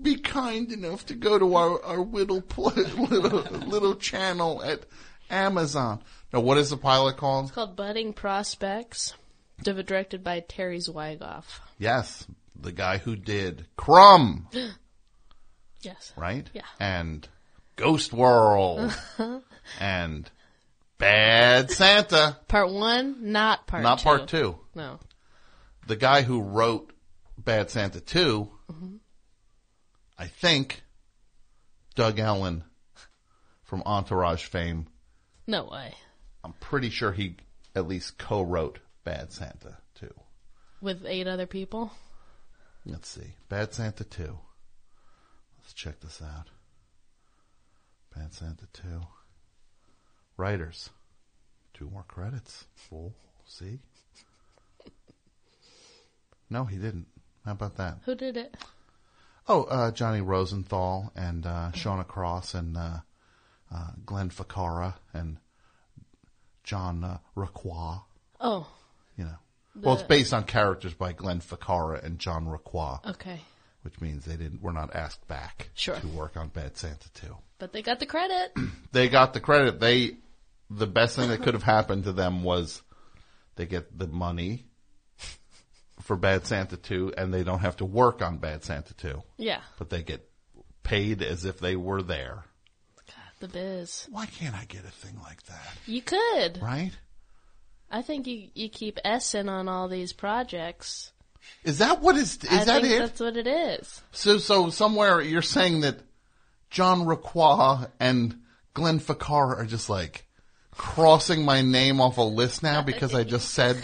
be 0.00 0.16
kind 0.16 0.70
enough 0.72 1.06
to 1.06 1.14
go 1.14 1.38
to 1.38 1.54
our 1.54 1.82
our 1.84 1.98
little 1.98 2.42
little 2.56 3.40
little 3.66 3.94
channel 3.96 4.62
at 4.62 4.84
Amazon. 5.30 6.02
Now, 6.32 6.40
what 6.40 6.58
is 6.58 6.70
the 6.70 6.76
pilot 6.76 7.16
called? 7.16 7.46
It's 7.46 7.54
called 7.54 7.76
Budding 7.76 8.12
Prospects, 8.12 9.14
directed 9.62 10.22
by 10.24 10.40
Terry 10.40 10.78
Zwigoff. 10.78 11.44
Yes, 11.78 12.26
the 12.60 12.72
guy 12.72 12.98
who 12.98 13.14
did 13.16 13.66
Crumb, 13.76 14.48
yes. 15.82 16.12
right? 16.16 16.48
Yeah. 16.52 16.62
And 16.80 17.26
Ghost 17.76 18.12
World 18.12 18.92
and 19.80 20.30
Bad 20.98 21.70
Santa. 21.70 22.36
Part 22.48 22.70
one, 22.70 23.32
not 23.32 23.66
part 23.66 23.82
Not 23.82 23.98
two. 23.98 24.04
part 24.04 24.28
two. 24.28 24.58
No. 24.74 24.98
The 25.86 25.96
guy 25.96 26.22
who 26.22 26.40
wrote 26.40 26.92
Bad 27.38 27.70
Santa 27.70 28.00
2, 28.00 28.48
Mhm. 28.72 28.98
I 30.18 30.26
think, 30.26 30.82
Doug 31.94 32.18
Ellin 32.18 32.64
from 33.64 33.82
Entourage 33.84 34.44
fame. 34.44 34.86
No 35.46 35.64
way. 35.64 35.94
I'm 36.42 36.52
pretty 36.54 36.90
sure 36.90 37.12
he 37.12 37.36
at 37.74 37.88
least 37.88 38.18
co-wrote 38.18 38.78
Bad 39.04 39.32
Santa 39.32 39.78
2. 39.96 40.08
With 40.80 41.04
eight 41.06 41.26
other 41.26 41.46
people. 41.46 41.90
Let's 42.86 43.08
see. 43.08 43.34
Bad 43.48 43.72
Santa 43.72 44.04
2. 44.04 44.38
Let's 45.58 45.72
check 45.72 46.00
this 46.00 46.20
out. 46.22 46.48
Bad 48.14 48.32
Santa 48.34 48.66
2. 48.72 48.82
Writers. 50.36 50.90
Two 51.72 51.88
more 51.90 52.04
credits. 52.06 52.66
Oh, 52.92 53.12
see? 53.46 53.78
No, 56.50 56.66
he 56.66 56.76
didn't. 56.76 57.06
How 57.44 57.52
about 57.52 57.76
that? 57.78 57.98
Who 58.04 58.14
did 58.14 58.36
it? 58.36 58.54
Oh, 59.46 59.64
uh, 59.64 59.90
Johnny 59.90 60.20
Rosenthal 60.20 61.12
and 61.14 61.44
uh, 61.44 61.70
Shauna 61.74 62.06
Cross 62.06 62.54
and 62.54 62.76
uh, 62.76 62.98
uh, 63.74 63.88
Glenn 64.06 64.30
Ficarra 64.30 64.94
and 65.12 65.36
John 66.62 67.04
uh. 67.04 67.18
Oh. 68.40 68.66
You 69.16 69.24
know. 69.24 69.36
well, 69.80 69.94
it's 69.94 70.02
based 70.02 70.32
on 70.32 70.44
characters 70.44 70.94
by 70.94 71.12
Glenn 71.12 71.40
Ficarra 71.40 72.02
and 72.02 72.18
John 72.18 72.46
Requa. 72.46 73.04
Okay. 73.10 73.40
Which 73.82 74.00
means 74.00 74.24
they 74.24 74.36
didn't 74.36 74.62
were 74.62 74.72
not 74.72 74.94
asked 74.94 75.26
back 75.28 75.68
Sure. 75.74 75.96
to 75.96 76.06
work 76.08 76.36
on 76.36 76.48
Bad 76.48 76.76
Santa 76.76 77.12
2. 77.14 77.36
But 77.58 77.72
they 77.72 77.82
got 77.82 78.00
the 78.00 78.06
credit. 78.06 78.52
They 78.92 79.08
got 79.08 79.34
the 79.34 79.40
credit. 79.40 79.80
They 79.80 80.18
the 80.70 80.86
best 80.86 81.16
thing 81.16 81.28
that 81.30 81.42
could 81.42 81.54
have 81.54 81.64
happened 81.64 82.04
to 82.04 82.12
them 82.12 82.44
was 82.44 82.80
they 83.56 83.66
get 83.66 83.98
the 83.98 84.06
money 84.06 84.66
for 86.04 86.16
Bad 86.16 86.46
Santa 86.46 86.76
2 86.76 87.14
and 87.16 87.32
they 87.32 87.42
don't 87.42 87.60
have 87.60 87.78
to 87.78 87.84
work 87.84 88.20
on 88.20 88.36
Bad 88.36 88.62
Santa 88.62 88.92
2. 88.94 89.22
Yeah. 89.38 89.60
But 89.78 89.88
they 89.88 90.02
get 90.02 90.28
paid 90.82 91.22
as 91.22 91.46
if 91.46 91.58
they 91.58 91.76
were 91.76 92.02
there. 92.02 92.44
God, 93.06 93.32
the 93.40 93.48
biz. 93.48 94.06
Why 94.10 94.26
can't 94.26 94.54
I 94.54 94.66
get 94.66 94.84
a 94.84 94.90
thing 94.90 95.18
like 95.22 95.42
that? 95.44 95.76
You 95.86 96.02
could. 96.02 96.60
Right? 96.62 96.92
I 97.90 98.02
think 98.02 98.26
you 98.26 98.48
you 98.54 98.68
keep 98.68 98.98
S 99.04 99.34
in 99.34 99.48
on 99.48 99.68
all 99.68 99.88
these 99.88 100.12
projects. 100.12 101.12
Is 101.62 101.78
that 101.78 102.02
what 102.02 102.16
is 102.16 102.36
is 102.36 102.50
I 102.50 102.64
that 102.64 102.82
think 102.82 102.94
it? 102.94 102.98
that's 102.98 103.20
what 103.20 103.36
it 103.36 103.46
is. 103.46 104.02
So 104.12 104.38
so 104.38 104.68
somewhere 104.70 105.22
you're 105.22 105.42
saying 105.42 105.80
that 105.82 106.00
John 106.70 107.06
Requa 107.06 107.90
and 107.98 108.40
Glenn 108.74 109.00
Ficarra 109.00 109.58
are 109.58 109.66
just 109.66 109.88
like 109.88 110.26
crossing 110.72 111.44
my 111.44 111.62
name 111.62 112.00
off 112.00 112.18
a 112.18 112.22
list 112.22 112.62
now 112.62 112.82
because 112.82 113.14
I 113.14 113.24
just 113.24 113.50
said 113.50 113.76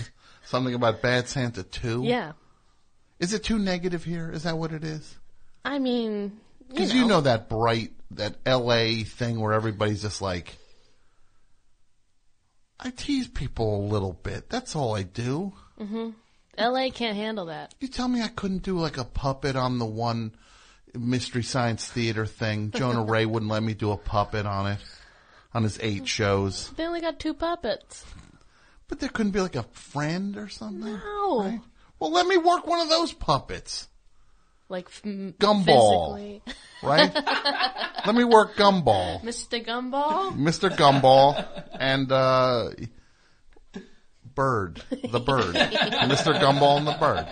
something 0.50 0.74
about 0.74 1.00
Bad 1.00 1.28
Santa 1.28 1.62
2? 1.62 2.02
Yeah. 2.04 2.32
Is 3.18 3.32
it 3.32 3.44
too 3.44 3.58
negative 3.58 4.04
here? 4.04 4.30
Is 4.30 4.42
that 4.42 4.58
what 4.58 4.72
it 4.72 4.82
is? 4.84 5.16
I 5.64 5.78
mean, 5.78 6.38
you 6.68 6.74
Because 6.74 6.92
know, 6.92 7.00
you 7.00 7.06
know 7.06 7.20
that 7.22 7.48
bright, 7.48 7.92
that 8.12 8.36
LA 8.46 9.04
thing 9.04 9.40
where 9.40 9.52
everybody's 9.52 10.02
just 10.02 10.20
like, 10.20 10.56
I 12.78 12.90
tease 12.90 13.28
people 13.28 13.76
a 13.76 13.86
little 13.86 14.14
bit. 14.14 14.48
That's 14.48 14.74
all 14.74 14.94
I 14.94 15.02
do. 15.02 15.52
hmm 15.78 16.10
L.A. 16.58 16.90
can't 16.90 17.16
handle 17.16 17.46
that. 17.46 17.74
You 17.80 17.88
tell 17.88 18.08
me 18.08 18.20
I 18.20 18.28
couldn't 18.28 18.62
do 18.64 18.78
like 18.78 18.98
a 18.98 19.04
puppet 19.04 19.56
on 19.56 19.78
the 19.78 19.86
one 19.86 20.32
Mystery 20.98 21.42
Science 21.42 21.86
Theater 21.86 22.26
thing. 22.26 22.70
Jonah 22.72 23.04
Ray 23.10 23.24
wouldn't 23.24 23.50
let 23.50 23.62
me 23.62 23.72
do 23.72 23.92
a 23.92 23.96
puppet 23.96 24.44
on 24.44 24.66
it, 24.66 24.78
on 25.54 25.62
his 25.62 25.78
eight 25.80 26.08
shows. 26.08 26.68
They 26.70 26.84
only 26.86 27.00
got 27.00 27.18
two 27.20 27.32
puppets. 27.34 28.04
But 28.90 29.00
there 29.00 29.08
couldn't 29.08 29.32
be 29.32 29.40
like 29.40 29.56
a 29.56 29.62
friend 29.62 30.36
or 30.36 30.48
something? 30.48 30.92
No. 30.92 31.60
Well, 31.98 32.10
let 32.12 32.26
me 32.26 32.36
work 32.36 32.66
one 32.66 32.80
of 32.80 32.88
those 32.90 33.12
puppets. 33.12 33.88
Like 34.68 34.86
f- 34.86 35.02
Gumball. 35.04 36.16
physically. 36.18 36.42
Right? 36.82 37.14
let 38.06 38.14
me 38.14 38.24
work 38.24 38.56
Gumball. 38.56 39.20
Mr. 39.22 39.62
Gumball. 39.62 40.34
Mr. 40.34 40.70
Gumball 40.70 41.44
and 41.78 42.10
uh, 42.10 42.70
Bird, 44.34 44.82
the 44.90 45.20
bird, 45.20 45.54
Mr. 45.54 46.32
Gumball 46.40 46.78
and 46.78 46.86
the 46.86 46.92
bird. 46.98 47.26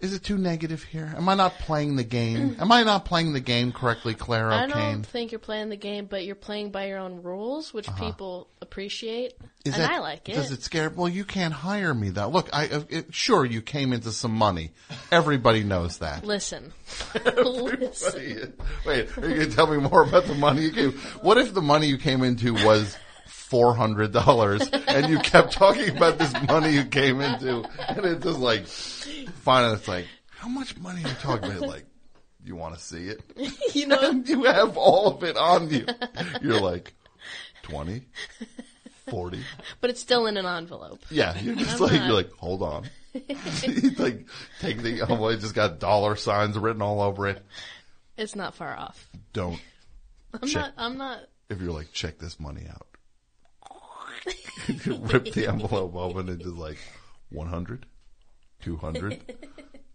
Is 0.00 0.14
it 0.14 0.24
too 0.24 0.38
negative 0.38 0.82
here? 0.82 1.12
Am 1.14 1.28
I 1.28 1.34
not 1.34 1.52
playing 1.58 1.96
the 1.96 2.04
game? 2.04 2.56
Am 2.60 2.72
I 2.72 2.82
not 2.84 3.04
playing 3.04 3.34
the 3.34 3.40
game 3.40 3.70
correctly, 3.70 4.14
Clara? 4.14 4.56
I 4.56 4.66
don't 4.66 5.02
think 5.04 5.30
you're 5.30 5.38
playing 5.38 5.68
the 5.68 5.76
game, 5.76 6.06
but 6.06 6.24
you're 6.24 6.34
playing 6.34 6.70
by 6.70 6.86
your 6.86 6.98
own 6.98 7.22
rules, 7.22 7.74
which 7.74 7.86
Uh-huh. 7.86 8.06
people 8.06 8.48
appreciate, 8.62 9.34
Is 9.66 9.74
and 9.74 9.82
that, 9.82 9.90
I 9.90 9.98
like 9.98 10.26
it. 10.30 10.34
Does 10.36 10.52
it 10.52 10.62
scare? 10.62 10.88
Well, 10.88 11.08
you 11.08 11.24
can't 11.24 11.52
hire 11.52 11.92
me 11.92 12.08
though. 12.08 12.28
Look, 12.28 12.48
I 12.52 12.68
uh, 12.68 12.82
it, 12.88 13.14
sure 13.14 13.44
you 13.44 13.60
came 13.60 13.92
into 13.92 14.10
some 14.10 14.32
money. 14.32 14.70
Everybody 15.12 15.64
knows 15.64 15.98
that. 15.98 16.24
Listen, 16.24 16.72
listen. 17.24 18.54
Wait, 18.86 19.18
are 19.18 19.28
you 19.28 19.34
going 19.36 19.50
to 19.50 19.54
tell 19.54 19.66
me 19.66 19.76
more 19.78 20.02
about 20.02 20.24
the 20.26 20.34
money 20.34 20.62
you 20.62 20.72
came? 20.72 20.92
What 21.22 21.36
if 21.38 21.52
the 21.54 21.62
money 21.62 21.86
you 21.88 21.98
came 21.98 22.22
into 22.22 22.54
was 22.54 22.96
four 23.50 23.74
hundred 23.74 24.12
dollars, 24.12 24.62
and 24.70 25.10
you 25.10 25.18
kept 25.18 25.52
talking 25.52 25.96
about 25.96 26.18
this 26.18 26.32
money 26.46 26.70
you 26.70 26.84
came 26.84 27.20
into, 27.20 27.64
and 27.88 28.06
it's 28.06 28.24
just 28.24 28.38
like, 28.38 28.66
finally, 28.66 29.74
it's 29.74 29.88
like, 29.88 30.06
how 30.30 30.48
much 30.48 30.78
money 30.78 31.04
are 31.04 31.08
you 31.08 31.14
talking 31.16 31.50
about? 31.50 31.68
Like, 31.68 31.84
you 32.44 32.54
want 32.56 32.76
to 32.76 32.80
see 32.80 33.08
it? 33.08 33.20
you 33.74 33.86
know, 33.88 33.98
and 34.10 34.26
you 34.28 34.44
have 34.44 34.76
all 34.76 35.08
of 35.08 35.24
it 35.24 35.36
on 35.36 35.68
you. 35.68 35.84
You're 36.40 36.60
like, 36.60 36.94
20, 37.62 38.02
40. 39.10 39.40
But 39.80 39.90
it's 39.90 40.00
still 40.00 40.26
in 40.26 40.36
an 40.36 40.46
envelope. 40.46 41.00
Yeah, 41.10 41.38
you're 41.40 41.56
just 41.56 41.74
I'm 41.74 41.80
like 41.80 41.92
not- 41.92 42.06
you're 42.06 42.16
like, 42.16 42.32
hold 42.32 42.62
on. 42.62 42.88
Like 43.98 44.26
take 44.60 44.82
the 44.82 45.02
oh, 45.02 45.14
well, 45.20 45.28
it 45.30 45.40
just 45.40 45.54
got 45.56 45.80
dollar 45.80 46.14
signs 46.14 46.56
written 46.56 46.80
all 46.80 47.02
over 47.02 47.26
it. 47.26 47.44
It's 48.16 48.36
not 48.36 48.54
far 48.54 48.72
off. 48.76 49.08
Don't 49.32 49.60
I'm 50.40 50.48
check 50.48 50.62
not. 50.62 50.74
I'm 50.78 50.96
not. 50.96 51.18
if 51.48 51.60
you're 51.60 51.72
like 51.72 51.92
check 51.92 52.18
this 52.18 52.38
money 52.38 52.62
out. 52.70 52.86
Rip 54.86 55.32
the 55.32 55.46
envelope 55.48 55.94
open 55.94 56.28
and 56.28 56.40
just 56.40 56.56
like 56.56 56.78
100, 57.30 57.86
200, 58.62 59.36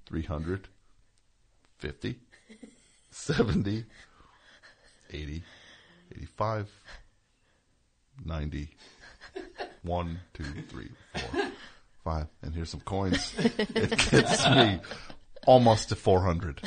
300, 0.05 0.67
50, 1.77 2.19
70, 3.11 3.85
80, 5.11 5.43
85, 6.11 6.71
90, 8.25 8.69
1, 9.83 10.19
2, 10.33 10.43
3, 10.43 10.89
4, 11.31 11.45
5. 12.03 12.27
And 12.41 12.55
here's 12.55 12.69
some 12.69 12.81
coins. 12.81 13.33
It 13.37 14.09
gets 14.11 14.49
me 14.49 14.79
almost 15.45 15.89
to 15.89 15.95
400. 15.95 16.61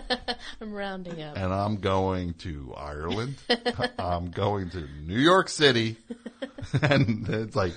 I'm 0.60 0.72
rounding 0.72 1.22
up. 1.22 1.36
And 1.36 1.52
I'm 1.52 1.76
going 1.76 2.34
to 2.34 2.74
Ireland. 2.76 3.36
I'm 3.98 4.30
going 4.30 4.70
to 4.70 4.86
New 5.02 5.18
York 5.18 5.48
City. 5.48 5.96
and 6.82 7.28
it's 7.28 7.56
like, 7.56 7.72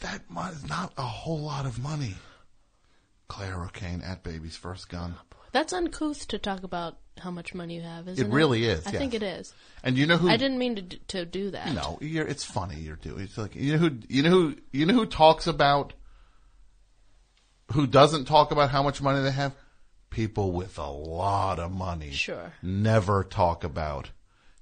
that 0.00 0.22
is 0.52 0.68
not 0.68 0.92
a 0.96 1.02
whole 1.02 1.40
lot 1.40 1.66
of 1.66 1.78
money. 1.78 2.14
Clare 3.28 3.64
O'Kane 3.64 4.02
at 4.02 4.22
Baby's 4.22 4.56
First 4.56 4.88
Gun. 4.88 5.14
Oh, 5.18 5.36
That's 5.52 5.72
uncouth 5.72 6.28
to 6.28 6.38
talk 6.38 6.62
about 6.62 6.98
how 7.18 7.30
much 7.30 7.54
money 7.54 7.76
you 7.76 7.82
have, 7.82 8.08
isn't 8.08 8.24
it? 8.24 8.28
It 8.28 8.32
really 8.32 8.66
is, 8.66 8.86
I 8.86 8.90
yes. 8.90 9.00
think 9.00 9.14
it 9.14 9.22
is. 9.22 9.52
And 9.82 9.96
you 9.96 10.06
know 10.06 10.16
who? 10.16 10.28
I 10.28 10.36
didn't 10.36 10.58
mean 10.58 10.76
to 10.76 10.82
d- 10.82 11.00
to 11.08 11.24
do 11.24 11.50
that. 11.50 11.72
No, 11.72 11.98
you're, 12.00 12.26
it's 12.26 12.44
funny 12.44 12.76
you're 12.76 12.96
doing. 12.96 13.20
It's 13.20 13.38
like 13.38 13.56
you 13.56 13.72
know 13.72 13.78
who 13.78 13.98
you 14.08 14.22
know 14.22 14.30
who 14.30 14.54
you 14.70 14.86
know 14.86 14.94
who 14.94 15.06
talks 15.06 15.46
about 15.46 15.94
who 17.72 17.86
doesn't 17.86 18.26
talk 18.26 18.50
about 18.52 18.70
how 18.70 18.82
much 18.82 19.00
money 19.00 19.22
they 19.22 19.30
have. 19.30 19.52
People 20.10 20.52
with 20.52 20.78
a 20.78 20.88
lot 20.90 21.58
of 21.58 21.72
money. 21.72 22.10
Sure. 22.10 22.52
Never 22.62 23.22
talk 23.24 23.64
about 23.64 24.10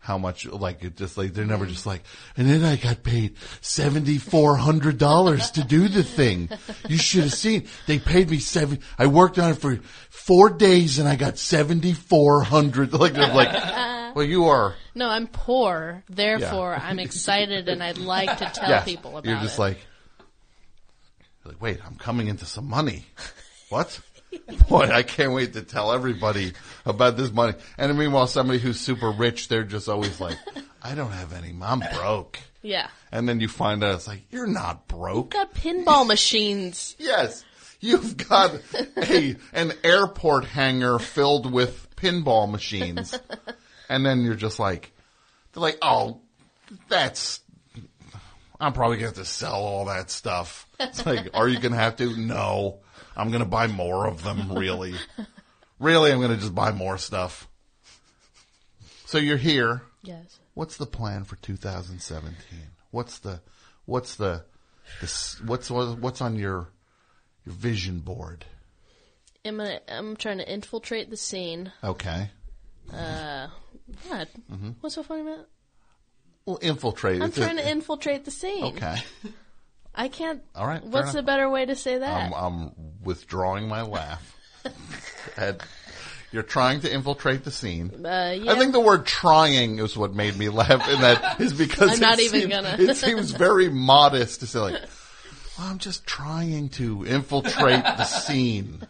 how 0.00 0.18
much. 0.18 0.46
Like 0.46 0.82
it 0.82 0.96
just 0.96 1.16
like 1.16 1.32
they're 1.32 1.44
never 1.44 1.66
mm. 1.66 1.70
just 1.70 1.86
like. 1.86 2.02
And 2.36 2.48
then 2.48 2.64
I 2.64 2.76
got 2.76 3.02
paid 3.02 3.36
seventy 3.60 4.18
four 4.18 4.56
hundred 4.56 4.98
dollars 4.98 5.50
to 5.52 5.64
do 5.64 5.88
the 5.88 6.02
thing. 6.02 6.48
You 6.88 6.98
should 6.98 7.24
have 7.24 7.34
seen. 7.34 7.68
They 7.86 7.98
paid 7.98 8.30
me 8.30 8.38
seven. 8.38 8.80
I 8.98 9.06
worked 9.06 9.38
on 9.38 9.52
it 9.52 9.58
for 9.58 9.76
four 10.10 10.50
days 10.50 10.98
and 10.98 11.08
I 11.08 11.16
got 11.16 11.38
seventy 11.38 11.92
four 11.92 12.42
hundred. 12.42 12.92
Like 12.92 13.12
they're 13.14 13.32
like. 13.32 13.92
Well, 14.14 14.24
you 14.24 14.44
are. 14.44 14.74
No, 14.94 15.08
I'm 15.08 15.26
poor. 15.26 16.04
Therefore, 16.08 16.72
I'm 16.74 16.98
excited 17.00 17.68
and 17.68 17.82
I'd 17.82 17.98
like 17.98 18.38
to 18.38 18.44
tell 18.44 18.68
Yes. 18.68 18.84
people 18.84 19.10
about 19.10 19.26
it. 19.26 19.30
You're 19.30 19.40
just 19.40 19.58
it. 19.58 19.62
like, 19.62 19.78
like, 21.44 21.60
wait, 21.60 21.80
I'm 21.84 21.96
coming 21.96 22.28
into 22.28 22.46
some 22.46 22.68
money. 22.68 23.06
What? 23.70 24.00
Boy, 24.68 24.90
I 24.90 25.02
can't 25.02 25.32
wait 25.32 25.52
to 25.54 25.62
tell 25.62 25.92
everybody 25.92 26.52
about 26.84 27.16
this 27.16 27.30
money. 27.32 27.54
And 27.78 27.96
meanwhile, 27.98 28.26
somebody 28.26 28.58
who's 28.58 28.80
super 28.80 29.10
rich, 29.10 29.48
they're 29.48 29.64
just 29.64 29.88
always 29.88 30.20
like, 30.20 30.36
I 30.82 30.94
don't 30.94 31.10
have 31.12 31.32
any. 31.32 31.54
I'm 31.62 31.80
broke. 31.94 32.38
yeah. 32.62 32.88
And 33.12 33.28
then 33.28 33.40
you 33.40 33.48
find 33.48 33.82
out 33.84 33.94
it's 33.94 34.08
like, 34.08 34.22
you're 34.30 34.46
not 34.46 34.88
broke. 34.88 35.34
You've 35.34 35.42
Got 35.42 35.54
pinball 35.54 36.06
machines. 36.08 36.96
Yes. 36.98 37.44
You've 37.80 38.16
got 38.16 38.58
a, 38.96 39.36
an 39.52 39.72
airport 39.84 40.46
hangar 40.46 40.98
filled 40.98 41.50
with 41.52 41.88
pinball 41.96 42.50
machines. 42.50 43.18
And 43.88 44.04
then 44.06 44.22
you're 44.22 44.34
just 44.34 44.58
like, 44.58 44.90
they're 45.52 45.60
like, 45.60 45.78
oh, 45.82 46.20
that's, 46.88 47.40
I'm 48.58 48.72
probably 48.72 48.96
going 48.96 49.12
to 49.12 49.18
have 49.18 49.26
to 49.26 49.30
sell 49.30 49.56
all 49.56 49.84
that 49.86 50.10
stuff. 50.10 50.66
It's 50.80 51.04
like, 51.04 51.28
are 51.34 51.46
you 51.46 51.58
going 51.60 51.72
to 51.72 51.78
have 51.78 51.96
to? 51.96 52.16
No. 52.16 52.80
I'm 53.16 53.28
going 53.30 53.42
to 53.42 53.48
buy 53.48 53.66
more 53.66 54.06
of 54.06 54.22
them, 54.22 54.52
really. 54.52 54.94
really, 55.78 56.10
I'm 56.12 56.18
going 56.18 56.30
to 56.32 56.36
just 56.36 56.54
buy 56.54 56.72
more 56.72 56.98
stuff. 56.98 57.48
So 59.06 59.18
you're 59.18 59.36
here. 59.36 59.82
Yes. 60.02 60.38
What's 60.54 60.76
the 60.76 60.86
plan 60.86 61.24
for 61.24 61.36
2017? 61.36 62.36
What's 62.90 63.18
the, 63.20 63.40
what's 63.86 64.16
the, 64.16 64.44
the 65.00 65.36
what's, 65.46 65.70
what's 65.70 66.20
on 66.20 66.36
your, 66.36 66.68
your 67.44 67.54
vision 67.54 68.00
board? 68.00 68.44
I'm 69.46 69.58
gonna, 69.58 69.80
I'm 69.88 70.16
trying 70.16 70.38
to 70.38 70.50
infiltrate 70.50 71.10
the 71.10 71.16
scene. 71.18 71.70
Okay. 71.82 72.30
Uh, 72.92 73.48
what? 74.08 74.28
Mhm. 74.50 74.74
What's 74.80 74.94
so 74.94 75.02
funny 75.02 75.20
about? 75.20 75.46
Well, 76.46 76.58
infiltrate. 76.62 77.20
I'm 77.20 77.28
It's 77.28 77.36
a- 77.38 77.42
trying 77.42 77.56
to 77.58 77.68
infiltrate 77.70 78.24
the 78.24 78.30
scene. 78.30 78.64
Okay. 78.64 78.96
I 79.94 80.08
can't. 80.08 80.42
All 80.54 80.66
right, 80.66 80.82
What's 80.82 81.12
enough. 81.12 81.22
a 81.22 81.26
better 81.26 81.48
way 81.48 81.66
to 81.66 81.76
say 81.76 81.98
that? 81.98 82.26
I'm, 82.26 82.32
I'm 82.34 82.70
withdrawing 83.02 83.68
my 83.68 83.82
laugh. 83.82 84.36
Ed, 85.36 85.62
you're 86.32 86.42
trying 86.42 86.80
to 86.80 86.92
infiltrate 86.92 87.44
the 87.44 87.50
scene. 87.50 88.04
Uh, 88.04 88.34
yeah. 88.38 88.52
I 88.52 88.58
think 88.58 88.72
the 88.72 88.80
word 88.80 89.06
trying 89.06 89.78
is 89.78 89.96
what 89.96 90.14
made 90.14 90.36
me 90.36 90.48
laugh, 90.48 90.70
and 90.88 91.02
that 91.02 91.40
is 91.40 91.52
because 91.58 91.90
I'm 91.90 91.96
it 91.96 92.00
not 92.00 92.18
even 92.20 92.40
seems- 92.40 92.52
gonna. 92.52 92.76
It 92.78 92.96
seems 92.96 93.30
very 93.30 93.68
modest 93.68 94.40
to 94.40 94.46
say 94.46 94.58
like, 94.58 94.72
well, 95.58 95.68
I'm 95.68 95.78
just 95.78 96.06
trying 96.06 96.70
to 96.70 97.04
infiltrate 97.04 97.84
the 97.84 98.04
scene. 98.04 98.82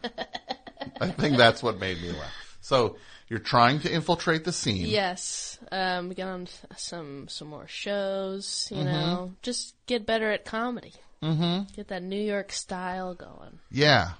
I 1.00 1.08
think 1.10 1.36
that's 1.36 1.62
what 1.62 1.78
made 1.78 2.00
me 2.00 2.12
laugh. 2.12 2.56
So 2.62 2.96
you're 3.28 3.38
trying 3.40 3.80
to 3.80 3.92
infiltrate 3.92 4.44
the 4.44 4.52
scene. 4.52 4.86
Yes. 4.86 5.53
Um, 5.74 6.10
get 6.10 6.26
on 6.28 6.46
some 6.76 7.26
some 7.28 7.48
more 7.48 7.66
shows. 7.66 8.68
You 8.70 8.78
Mhm. 8.78 8.84
know, 8.84 9.32
just 9.42 9.74
get 9.86 10.06
better 10.06 10.30
at 10.30 10.44
comedy. 10.44 10.92
Mm-hmm. 11.22 11.74
Get 11.74 11.88
that 11.88 12.02
New 12.02 12.20
York 12.22 12.52
style 12.52 13.14
going. 13.14 13.58
Yeah, 13.70 14.12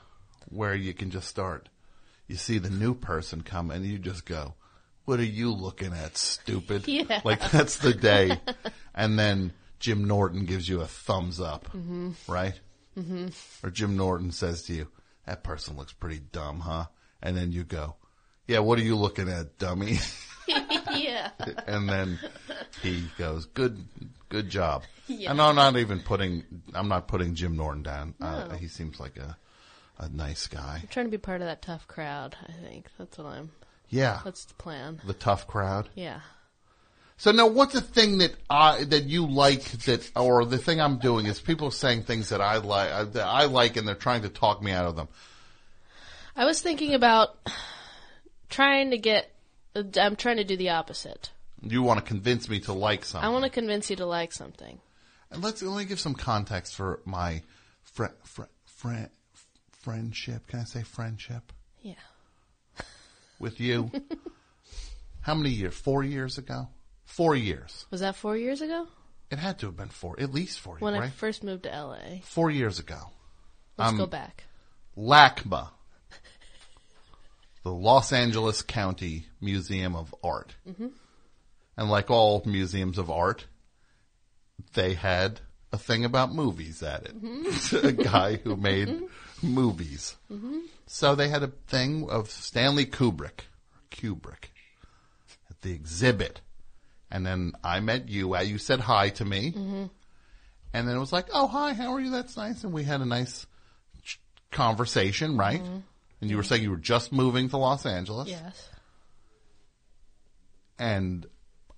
where 0.48 0.74
you 0.74 0.94
can 0.94 1.10
just 1.10 1.28
start. 1.28 1.68
You 2.26 2.36
see 2.36 2.58
the 2.58 2.70
new 2.70 2.94
person 2.94 3.42
come 3.42 3.70
and 3.70 3.84
you 3.84 3.98
just 3.98 4.24
go, 4.24 4.54
"What 5.04 5.20
are 5.20 5.24
you 5.24 5.52
looking 5.52 5.92
at, 5.92 6.16
stupid?" 6.16 6.88
Yeah. 6.88 7.20
Like 7.24 7.50
that's 7.52 7.76
the 7.78 7.94
day, 7.94 8.40
and 8.94 9.18
then 9.18 9.52
Jim 9.78 10.06
Norton 10.06 10.46
gives 10.46 10.68
you 10.68 10.80
a 10.80 10.86
thumbs 10.86 11.40
up, 11.40 11.68
Mhm. 11.72 12.14
right? 12.26 12.58
Mhm. 12.96 13.32
Or 13.62 13.70
Jim 13.70 13.96
Norton 13.96 14.32
says 14.32 14.62
to 14.64 14.72
you, 14.72 14.88
"That 15.26 15.44
person 15.44 15.76
looks 15.76 15.92
pretty 15.92 16.20
dumb, 16.32 16.60
huh?" 16.60 16.86
And 17.22 17.36
then 17.36 17.52
you 17.52 17.62
go, 17.64 17.96
"Yeah, 18.48 18.60
what 18.60 18.78
are 18.78 18.82
you 18.82 18.96
looking 18.96 19.28
at, 19.28 19.58
dummy?" 19.58 19.98
yeah. 20.94 21.30
and 21.66 21.88
then 21.88 22.18
he 22.82 23.04
goes, 23.18 23.46
"Good, 23.46 23.84
good 24.28 24.50
job." 24.50 24.82
Yeah. 25.06 25.30
And 25.30 25.40
I'm 25.40 25.56
not 25.56 25.76
even 25.76 26.00
putting. 26.00 26.44
I'm 26.74 26.88
not 26.88 27.08
putting 27.08 27.34
Jim 27.34 27.56
Norton 27.56 27.82
down. 27.82 28.14
Uh, 28.20 28.56
he 28.56 28.68
seems 28.68 28.98
like 28.98 29.16
a 29.16 29.36
a 29.98 30.08
nice 30.08 30.46
guy. 30.46 30.80
I'm 30.82 30.88
trying 30.88 31.06
to 31.06 31.10
be 31.10 31.18
part 31.18 31.40
of 31.40 31.46
that 31.46 31.62
tough 31.62 31.86
crowd. 31.86 32.36
I 32.48 32.52
think 32.52 32.88
that's 32.98 33.18
what 33.18 33.26
I'm. 33.26 33.50
Yeah, 33.90 34.20
That's 34.24 34.44
the 34.46 34.54
plan. 34.54 35.00
the 35.06 35.12
tough 35.12 35.46
crowd. 35.46 35.88
Yeah. 35.94 36.20
So 37.16 37.30
now, 37.30 37.46
what's 37.46 37.74
the 37.74 37.80
thing 37.80 38.18
that 38.18 38.34
I 38.50 38.84
that 38.84 39.04
you 39.04 39.26
like 39.26 39.62
that, 39.84 40.10
or 40.16 40.44
the 40.44 40.58
thing 40.58 40.80
I'm 40.80 40.98
doing 40.98 41.26
is 41.26 41.40
people 41.40 41.70
saying 41.70 42.02
things 42.02 42.30
that 42.30 42.40
I 42.40 42.56
like 42.56 42.90
uh, 42.90 43.04
that 43.04 43.24
I 43.26 43.44
like, 43.44 43.76
and 43.76 43.86
they're 43.86 43.94
trying 43.94 44.22
to 44.22 44.28
talk 44.28 44.60
me 44.62 44.72
out 44.72 44.86
of 44.86 44.96
them. 44.96 45.08
I 46.34 46.44
was 46.44 46.60
thinking 46.60 46.94
about 46.94 47.38
trying 48.48 48.90
to 48.90 48.98
get. 48.98 49.30
I'm 49.74 50.16
trying 50.16 50.36
to 50.36 50.44
do 50.44 50.56
the 50.56 50.70
opposite. 50.70 51.30
You 51.62 51.82
want 51.82 51.98
to 52.00 52.04
convince 52.06 52.48
me 52.48 52.60
to 52.60 52.72
like 52.72 53.04
something. 53.04 53.26
I 53.28 53.32
want 53.32 53.44
to 53.44 53.50
convince 53.50 53.90
you 53.90 53.96
to 53.96 54.06
like 54.06 54.32
something. 54.32 54.78
And 55.30 55.42
let's 55.42 55.62
let 55.62 55.76
me 55.78 55.84
give 55.84 55.98
some 56.00 56.14
context 56.14 56.74
for 56.74 57.00
my 57.04 57.42
fri 57.82 58.08
fri 58.24 58.44
fri 58.66 59.06
friendship. 59.72 60.46
Can 60.46 60.60
I 60.60 60.64
say 60.64 60.82
friendship 60.82 61.52
Yeah. 61.82 61.94
with 63.38 63.60
you? 63.60 63.90
How 65.22 65.34
many 65.34 65.50
years? 65.50 65.74
Four 65.74 66.04
years 66.04 66.38
ago. 66.38 66.68
Four 67.04 67.34
years. 67.36 67.86
Was 67.90 68.00
that 68.00 68.16
four 68.16 68.36
years 68.36 68.60
ago? 68.60 68.86
It 69.30 69.38
had 69.38 69.58
to 69.60 69.66
have 69.66 69.76
been 69.76 69.88
four, 69.88 70.16
at 70.20 70.32
least 70.32 70.60
four 70.60 70.76
When 70.78 70.92
years, 70.94 71.00
I 71.02 71.04
right? 71.06 71.12
first 71.14 71.42
moved 71.42 71.62
to 71.64 71.70
LA. 71.70 72.18
Four 72.22 72.50
years 72.50 72.78
ago. 72.78 72.98
Let's 73.78 73.90
Um, 73.92 73.98
go 73.98 74.06
back. 74.06 74.44
LACMA, 74.96 75.70
the 77.64 77.72
Los 77.72 78.12
Angeles 78.12 78.62
County 78.62 79.26
Museum 79.40 79.96
of 79.96 80.14
Art. 80.22 80.54
Mhm. 80.68 80.92
And 81.76 81.90
like 81.90 82.10
all 82.10 82.42
museums 82.46 82.98
of 82.98 83.10
art, 83.10 83.46
they 84.74 84.94
had 84.94 85.40
a 85.72 85.78
thing 85.78 86.04
about 86.04 86.32
movies 86.32 86.82
at 86.82 87.04
it. 87.06 87.20
Mhm. 87.20 87.84
a 87.84 87.92
guy 87.92 88.36
who 88.36 88.54
made 88.70 89.02
movies. 89.42 90.16
Mhm. 90.30 90.60
So 90.86 91.14
they 91.16 91.28
had 91.28 91.42
a 91.42 91.48
thing 91.66 92.08
of 92.08 92.30
Stanley 92.30 92.86
Kubrick, 92.86 93.46
Kubrick, 93.90 94.50
at 95.50 95.60
the 95.62 95.72
exhibit. 95.72 96.40
And 97.10 97.24
then 97.26 97.52
I 97.64 97.80
met 97.80 98.08
you. 98.08 98.36
You 98.38 98.58
said 98.58 98.80
hi 98.80 99.08
to 99.10 99.24
me. 99.24 99.52
Mhm. 99.52 99.90
And 100.72 100.88
then 100.88 100.96
it 100.96 101.00
was 101.00 101.12
like, 101.12 101.26
oh, 101.32 101.46
hi, 101.46 101.72
how 101.72 101.92
are 101.94 102.00
you? 102.00 102.10
That's 102.10 102.36
nice. 102.36 102.62
And 102.64 102.72
we 102.72 102.84
had 102.84 103.00
a 103.00 103.06
nice 103.06 103.46
conversation, 104.50 105.36
right? 105.36 105.62
And 106.24 106.30
you 106.30 106.38
were 106.38 106.42
saying 106.42 106.62
you 106.62 106.70
were 106.70 106.78
just 106.78 107.12
moving 107.12 107.50
to 107.50 107.58
Los 107.58 107.84
Angeles. 107.84 108.30
Yes. 108.30 108.70
And 110.78 111.26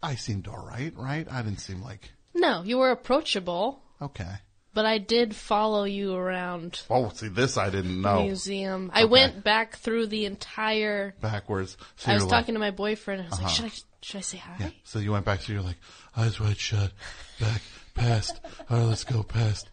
I 0.01 0.14
seemed 0.14 0.47
all 0.47 0.64
right, 0.64 0.93
right? 0.97 1.27
I 1.28 1.43
didn't 1.43 1.59
seem 1.59 1.82
like, 1.82 2.12
No, 2.32 2.62
you 2.62 2.78
were 2.78 2.93
approachable, 2.93 3.82
okay. 4.01 4.35
but 4.73 4.86
I 4.86 4.98
did 4.98 5.35
follow 5.35 5.82
you 5.82 6.14
around 6.14 6.81
Oh, 6.89 7.09
see, 7.10 7.27
this 7.28 7.59
I 7.59 7.70
didn't 7.70 8.02
the 8.02 8.12
know. 8.14 8.23
museum. 8.23 8.93
I 8.94 9.05
went 9.06 9.43
back 9.43 9.77
through 9.78 10.06
the 10.06 10.27
entire. 10.27 11.14
Backwards. 11.20 11.77
So 11.97 12.12
I 12.12 12.14
was 12.14 12.23
you're 12.23 12.31
like- 12.31 12.40
talking 12.43 12.55
to 12.55 12.60
my 12.60 12.70
boyfriend. 12.70 13.23
I 13.23 13.24
was 13.24 13.32
Uh-huh. 13.35 13.43
like, 13.43 13.52
should 13.52 13.64
I 13.64 13.73
should 14.02 14.18
I 14.18 14.23
say 14.23 14.39
hi? 14.39 14.55
Yeah. 14.60 14.70
So 14.85 15.01
you 15.01 15.10
went 15.10 15.24
back 15.24 15.40
to 15.40 15.52
you're 15.52 15.62
like 15.62 15.78
eyes 16.16 16.39
wide 16.39 16.56
shut, 16.59 16.93
back 17.40 17.60
past. 17.97 18.39
All 18.70 18.78
right, 18.78 18.86
let's 18.86 19.05
go 19.05 19.23
past. 19.23 19.68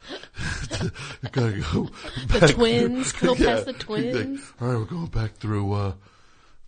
Gotta 1.31 1.61
go. 1.73 1.89
The 2.27 2.47
twins. 2.53 3.11
through- 3.11 3.35
Go 3.35 3.35
past 3.35 3.65
the 3.65 3.71
Yeah. 3.73 3.77
twins. 3.79 4.41
All 4.59 4.67
right, 4.67 4.77
we're 4.77 4.85
going 4.85 5.05
back 5.07 5.35
through 5.35 5.71
uh, 5.73 5.93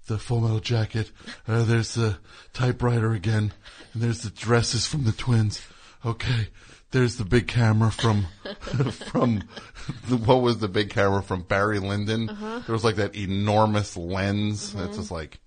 the 0.07 0.17
Full 0.19 0.41
Metal 0.41 0.59
Jacket. 0.59 1.11
Uh, 1.47 1.63
there's 1.63 1.95
the 1.95 2.17
typewriter 2.53 3.13
again, 3.13 3.53
and 3.93 4.01
there's 4.03 4.21
the 4.21 4.29
dresses 4.29 4.85
from 4.87 5.03
the 5.05 5.11
twins. 5.11 5.61
Okay. 6.05 6.49
There's 6.91 7.17
the 7.17 7.25
big 7.25 7.47
camera 7.47 7.91
from 7.91 8.27
from 9.11 9.43
the, 10.07 10.15
what 10.17 10.41
was 10.41 10.59
the 10.59 10.69
big 10.69 10.91
camera 10.91 11.21
from 11.21 11.41
Barry 11.41 11.79
Lyndon? 11.79 12.29
Uh-huh. 12.29 12.59
There 12.65 12.73
was 12.73 12.85
like 12.85 12.95
that 12.97 13.15
enormous 13.15 13.97
lens. 13.97 14.69
Mm-hmm. 14.73 14.85
It's 14.85 14.97
just 14.97 15.11
like 15.11 15.39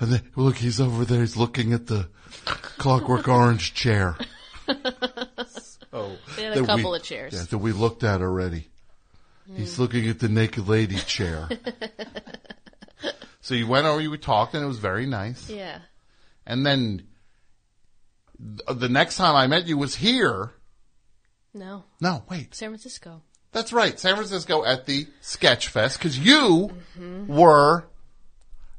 and 0.00 0.12
then, 0.12 0.22
look, 0.36 0.56
he's 0.56 0.80
over 0.80 1.04
there. 1.04 1.20
He's 1.20 1.36
looking 1.36 1.72
at 1.72 1.86
the 1.86 2.08
Clockwork 2.44 3.28
Orange 3.28 3.72
chair. 3.72 4.16
Oh, 5.94 6.16
They 6.36 6.44
had 6.44 6.56
a 6.56 6.64
couple 6.64 6.92
we- 6.92 6.96
of 6.96 7.02
chairs. 7.02 7.34
Yeah, 7.34 7.42
that 7.50 7.58
we 7.58 7.72
looked 7.72 8.02
at 8.02 8.22
already. 8.22 8.68
He's 9.54 9.78
looking 9.78 10.08
at 10.08 10.20
the 10.20 10.28
naked 10.30 10.66
lady 10.66 10.96
chair. 10.96 11.48
so 13.42 13.54
you 13.54 13.66
went 13.66 13.86
over, 13.86 14.00
you 14.00 14.16
talked, 14.16 14.54
and 14.54 14.64
it 14.64 14.66
was 14.66 14.78
very 14.78 15.04
nice. 15.04 15.50
Yeah. 15.50 15.80
And 16.46 16.64
then 16.64 17.02
th- 18.40 18.78
the 18.78 18.88
next 18.88 19.16
time 19.18 19.36
I 19.36 19.46
met 19.48 19.66
you 19.66 19.76
was 19.76 19.94
here. 19.96 20.52
No. 21.52 21.84
No, 22.00 22.22
wait. 22.30 22.54
San 22.54 22.70
Francisco. 22.70 23.20
That's 23.50 23.72
right, 23.74 23.98
San 24.00 24.14
Francisco 24.16 24.64
at 24.64 24.86
the 24.86 25.06
Sketch 25.20 25.68
Fest 25.68 25.98
because 25.98 26.18
you 26.18 26.70
Mhm. 26.98 27.26
were 27.26 27.84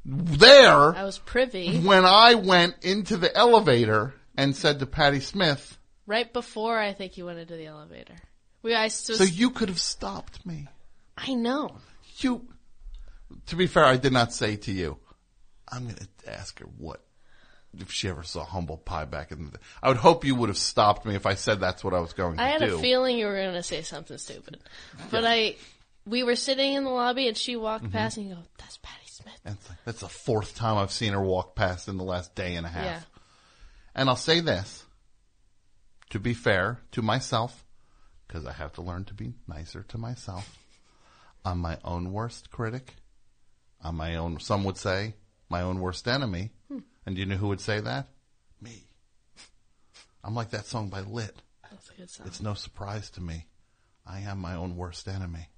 there 0.04 0.94
I 0.96 1.04
was 1.04 1.18
privy 1.18 1.78
when 1.80 2.04
I 2.04 2.34
went 2.34 2.74
into 2.82 3.16
the 3.16 3.34
elevator 3.36 4.14
and 4.36 4.54
said 4.56 4.78
to 4.80 4.86
Patti 4.86 5.20
Smith, 5.20 5.78
right 6.06 6.32
before 6.32 6.78
I 6.78 6.92
think 6.92 7.16
you 7.16 7.26
went 7.26 7.38
into 7.38 7.56
the 7.56 7.66
elevator. 7.66 8.16
We 8.62 8.74
I 8.74 8.84
was, 8.84 8.94
"So 8.94 9.24
you 9.24 9.50
could 9.50 9.68
have 9.68 9.80
stopped 9.80 10.44
me." 10.46 10.68
I 11.16 11.34
know. 11.34 11.76
You. 12.18 12.48
To 13.46 13.56
be 13.56 13.66
fair, 13.66 13.84
I 13.84 13.96
did 13.96 14.12
not 14.12 14.32
say 14.32 14.56
to 14.56 14.72
you, 14.72 14.98
"I'm 15.70 15.84
going 15.84 15.96
to 15.96 16.32
ask 16.32 16.58
her 16.60 16.66
what." 16.78 17.00
If 17.76 17.90
she 17.90 18.08
ever 18.08 18.22
saw 18.22 18.44
humble 18.44 18.76
pie 18.76 19.04
back 19.04 19.32
in 19.32 19.50
the, 19.50 19.58
I 19.82 19.88
would 19.88 19.96
hope 19.96 20.24
you 20.24 20.36
would 20.36 20.48
have 20.48 20.56
stopped 20.56 21.04
me 21.04 21.16
if 21.16 21.26
I 21.26 21.34
said 21.34 21.58
that's 21.58 21.82
what 21.82 21.92
I 21.92 21.98
was 21.98 22.12
going 22.12 22.32
to 22.32 22.38
do. 22.38 22.42
I 22.44 22.48
had 22.50 22.60
do. 22.60 22.76
a 22.76 22.80
feeling 22.80 23.18
you 23.18 23.26
were 23.26 23.34
going 23.34 23.52
to 23.54 23.64
say 23.64 23.82
something 23.82 24.16
stupid, 24.16 24.60
but 25.10 25.24
I 25.24 25.56
we 26.06 26.22
were 26.22 26.36
sitting 26.36 26.74
in 26.74 26.84
the 26.84 26.90
lobby 26.90 27.26
and 27.26 27.36
she 27.36 27.56
walked 27.56 27.86
Mhm. 27.86 27.92
past 27.92 28.16
and 28.16 28.28
you 28.28 28.34
go, 28.36 28.42
"That's 28.58 28.76
Patti 28.76 29.06
Smith." 29.08 29.40
That's, 29.42 29.68
that's 29.84 30.00
the 30.00 30.08
fourth 30.08 30.54
time 30.54 30.76
I've 30.76 30.92
seen 30.92 31.14
her 31.14 31.20
walk 31.20 31.56
past 31.56 31.88
in 31.88 31.96
the 31.96 32.04
last 32.04 32.36
day 32.36 32.54
and 32.54 32.64
a 32.64 32.68
half. 32.68 32.84
Yeah. 32.84 33.00
And 33.94 34.08
I'll 34.08 34.16
say 34.16 34.40
this, 34.40 34.84
to 36.10 36.18
be 36.18 36.34
fair 36.34 36.80
to 36.92 37.02
myself, 37.02 37.64
because 38.26 38.46
I 38.46 38.52
have 38.52 38.72
to 38.74 38.82
learn 38.82 39.04
to 39.04 39.14
be 39.14 39.34
nicer 39.46 39.84
to 39.88 39.98
myself. 39.98 40.58
I'm 41.44 41.58
my 41.58 41.78
own 41.84 42.12
worst 42.12 42.50
critic. 42.50 42.94
I'm 43.82 43.96
my 43.96 44.16
own, 44.16 44.40
some 44.40 44.64
would 44.64 44.78
say, 44.78 45.14
my 45.48 45.60
own 45.60 45.78
worst 45.78 46.08
enemy. 46.08 46.50
Hmm. 46.68 46.78
And 47.06 47.14
do 47.14 47.20
you 47.20 47.26
know 47.26 47.36
who 47.36 47.48
would 47.48 47.60
say 47.60 47.80
that? 47.80 48.08
Me. 48.60 48.84
I'm 50.24 50.34
like 50.34 50.50
that 50.50 50.66
song 50.66 50.88
by 50.88 51.00
Lit. 51.00 51.36
That's 51.70 51.90
a 51.90 51.94
good 51.94 52.10
song. 52.10 52.26
It's 52.26 52.40
no 52.40 52.54
surprise 52.54 53.10
to 53.10 53.20
me. 53.20 53.46
I 54.06 54.20
am 54.20 54.38
my 54.38 54.54
own 54.54 54.76
worst 54.76 55.06
enemy. 55.06 55.48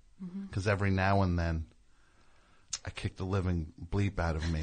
Because 0.48 0.66
every 0.66 0.90
now 0.90 1.20
and 1.20 1.38
then, 1.38 1.66
I 2.86 2.90
kick 2.90 3.16
the 3.16 3.24
living 3.24 3.74
bleep 3.92 4.18
out 4.18 4.34
of 4.34 4.50
me. 4.50 4.62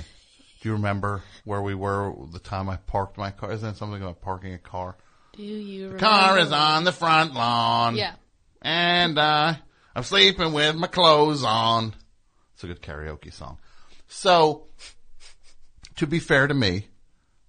Do 0.64 0.70
you 0.70 0.76
remember 0.76 1.22
where 1.44 1.62
we 1.62 1.76
were 1.76 2.14
the 2.32 2.40
time 2.40 2.70
I 2.70 2.78
parked 2.78 3.18
my 3.18 3.32
car? 3.32 3.52
Isn't 3.52 3.72
it 3.72 3.76
something 3.76 4.02
about 4.02 4.22
parking 4.22 4.54
a 4.54 4.58
car? 4.58 4.96
Do 5.36 5.44
you 5.44 5.90
The 5.90 5.96
remember? 5.96 6.00
car 6.00 6.40
is 6.40 6.52
on 6.54 6.86
the 6.86 6.94
front 6.94 7.34
lawn. 7.34 7.98
Yeah. 7.98 8.14
And 8.62 9.20
uh, 9.20 9.56
I'm 9.94 10.04
sleeping 10.04 10.54
with 10.54 10.78
my 10.78 10.88
clothes 10.88 11.44
on. 11.44 11.94
It's 12.54 12.64
a 12.64 12.68
good 12.68 12.82
karaoke 12.82 13.34
song. 13.34 13.58
So, 14.08 14.68
to 15.98 16.08
be 16.08 16.20
fair 16.20 16.48
to 16.48 16.54
me, 16.54 16.88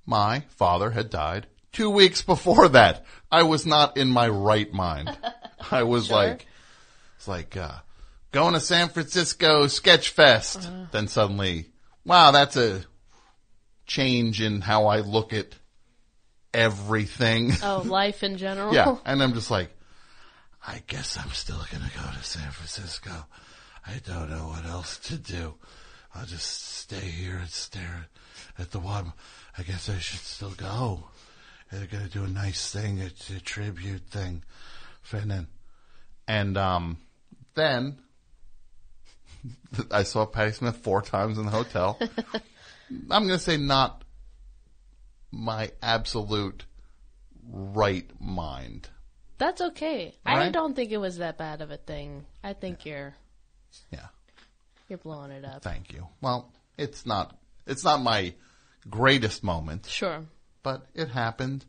my 0.06 0.40
father 0.48 0.90
had 0.90 1.08
died 1.08 1.46
two 1.70 1.90
weeks 1.90 2.20
before 2.20 2.68
that. 2.70 3.04
I 3.30 3.44
was 3.44 3.64
not 3.64 3.96
in 3.96 4.08
my 4.10 4.26
right 4.28 4.72
mind. 4.72 5.16
I 5.70 5.82
was 5.84 6.06
Sure. 6.08 6.16
like, 6.16 6.46
it's 7.16 7.28
like, 7.28 7.56
uh, 7.56 7.76
going 8.32 8.54
to 8.54 8.60
San 8.60 8.88
Francisco 8.88 9.68
Sketch 9.68 10.08
Fest. 10.08 10.56
Uh-huh. 10.56 10.86
Then 10.90 11.06
suddenly, 11.06 11.68
wow, 12.04 12.32
that's 12.32 12.56
a 12.56 12.84
change 13.86 14.40
in 14.40 14.60
how 14.60 14.86
I 14.86 15.00
look 15.00 15.32
at 15.32 15.54
everything. 16.52 17.52
Oh, 17.62 17.82
life 17.86 18.22
in 18.22 18.36
general. 18.36 18.74
Yeah, 18.74 18.96
and 19.04 19.22
I'm 19.22 19.34
just 19.34 19.50
like, 19.50 19.70
I 20.66 20.82
guess 20.86 21.18
I'm 21.18 21.30
still 21.30 21.60
gonna 21.70 21.90
go 21.94 22.10
to 22.16 22.24
San 22.24 22.50
Francisco. 22.50 23.26
I 23.86 24.00
don't 24.06 24.30
know 24.30 24.48
what 24.48 24.64
else 24.64 24.98
to 25.08 25.16
do. 25.16 25.54
I'll 26.14 26.26
just 26.26 26.78
stay 26.78 26.96
here 26.96 27.36
and 27.36 27.50
stare 27.50 28.06
at 28.58 28.70
the 28.70 28.78
water. 28.78 29.12
I 29.58 29.62
guess 29.62 29.88
I 29.88 29.98
should 29.98 30.20
still 30.20 30.52
go. 30.52 31.04
They're 31.70 31.86
gonna 31.86 32.08
do 32.08 32.24
a 32.24 32.28
nice 32.28 32.70
thing, 32.72 33.00
a, 33.00 33.10
a 33.36 33.40
tribute 33.40 34.06
thing. 34.08 34.42
Then, 35.10 35.48
And 36.26 36.56
um, 36.56 36.98
then 37.54 37.98
I 39.90 40.02
saw 40.04 40.24
Patti 40.24 40.52
Smith 40.52 40.78
four 40.78 41.02
times 41.02 41.38
in 41.38 41.44
the 41.46 41.50
hotel. 41.50 41.98
I'm 42.90 43.26
going 43.26 43.38
to 43.38 43.38
say 43.38 43.56
not 43.56 44.04
my 45.30 45.70
absolute 45.82 46.64
right 47.50 48.08
mind. 48.20 48.88
That's 49.38 49.60
okay. 49.60 50.14
I 50.24 50.48
don't 50.50 50.74
think 50.74 50.92
it 50.92 50.98
was 50.98 51.18
that 51.18 51.38
bad 51.38 51.60
of 51.60 51.70
a 51.70 51.76
thing. 51.76 52.24
I 52.42 52.52
think 52.52 52.86
you're 52.86 53.14
Yeah. 53.90 54.06
you're 54.88 54.98
blowing 54.98 55.32
it 55.32 55.44
up. 55.44 55.62
Thank 55.62 55.92
you. 55.92 56.06
Well, 56.20 56.52
it's 56.78 57.04
not 57.04 57.36
it's 57.66 57.84
not 57.84 58.00
my 58.00 58.34
greatest 58.88 59.42
moment. 59.42 59.86
Sure. 59.86 60.24
But 60.62 60.86
it 60.94 61.08
happened. 61.08 61.64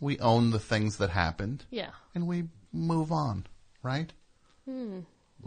We 0.00 0.18
own 0.18 0.50
the 0.50 0.58
things 0.58 0.96
that 0.98 1.10
happened. 1.10 1.64
Yeah. 1.70 1.90
And 2.14 2.26
we 2.26 2.44
move 2.72 3.12
on, 3.12 3.46
right? 3.82 4.12
Hmm. 4.64 5.00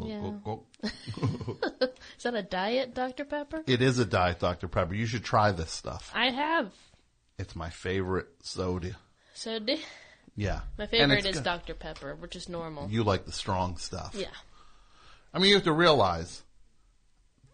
Yeah. 0.08 0.22
Oh, 0.22 0.42
oh, 0.46 0.66
go, 0.82 1.58
Is 2.18 2.24
that 2.24 2.36
a 2.36 2.44
diet, 2.44 2.94
Dr. 2.94 3.26
Pepper? 3.26 3.64
It 3.68 3.82
is 3.82 4.00
a 4.00 4.06
diet 4.06 4.40
Dr. 4.40 4.68
Pepper. 4.68 4.94
You 4.94 5.06
should 5.06 5.24
try 5.24 5.52
this 5.52 5.72
stuff. 5.72 6.12
I 6.14 6.30
have. 6.30 6.72
It's 7.38 7.56
my 7.56 7.70
favorite 7.70 8.28
soda. 8.44 8.98
Soda? 9.34 9.78
Yeah. 10.36 10.62
my 10.78 10.88
favorite 10.88 11.26
is 11.26 11.38
good. 11.38 11.44
Dr. 11.44 11.74
Pepper, 11.74 12.16
which 12.16 12.36
is 12.36 12.50
normal. 12.50 12.90
You 12.90 13.04
like 13.04 13.26
the 13.26 13.32
strong 13.32 13.78
stuff. 13.78 14.16
Yeah. 14.18 14.28
I 15.34 15.40
mean, 15.40 15.50
you 15.50 15.56
have 15.56 15.64
to 15.66 15.74
realize 15.74 16.44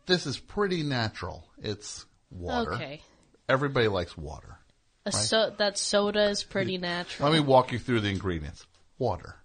this 0.05 0.25
is 0.25 0.37
pretty 0.37 0.83
natural. 0.83 1.45
It's 1.57 2.05
water. 2.29 2.73
Okay. 2.73 3.01
Everybody 3.47 3.87
likes 3.87 4.17
water. 4.17 4.57
A 5.05 5.11
right? 5.11 5.13
so 5.13 5.53
that 5.57 5.77
soda 5.77 6.29
is 6.29 6.43
pretty 6.43 6.77
natural. 6.77 7.29
Let 7.29 7.35
me 7.35 7.45
walk 7.45 7.71
you 7.71 7.79
through 7.79 8.01
the 8.01 8.09
ingredients. 8.09 8.65
Water. 8.97 9.35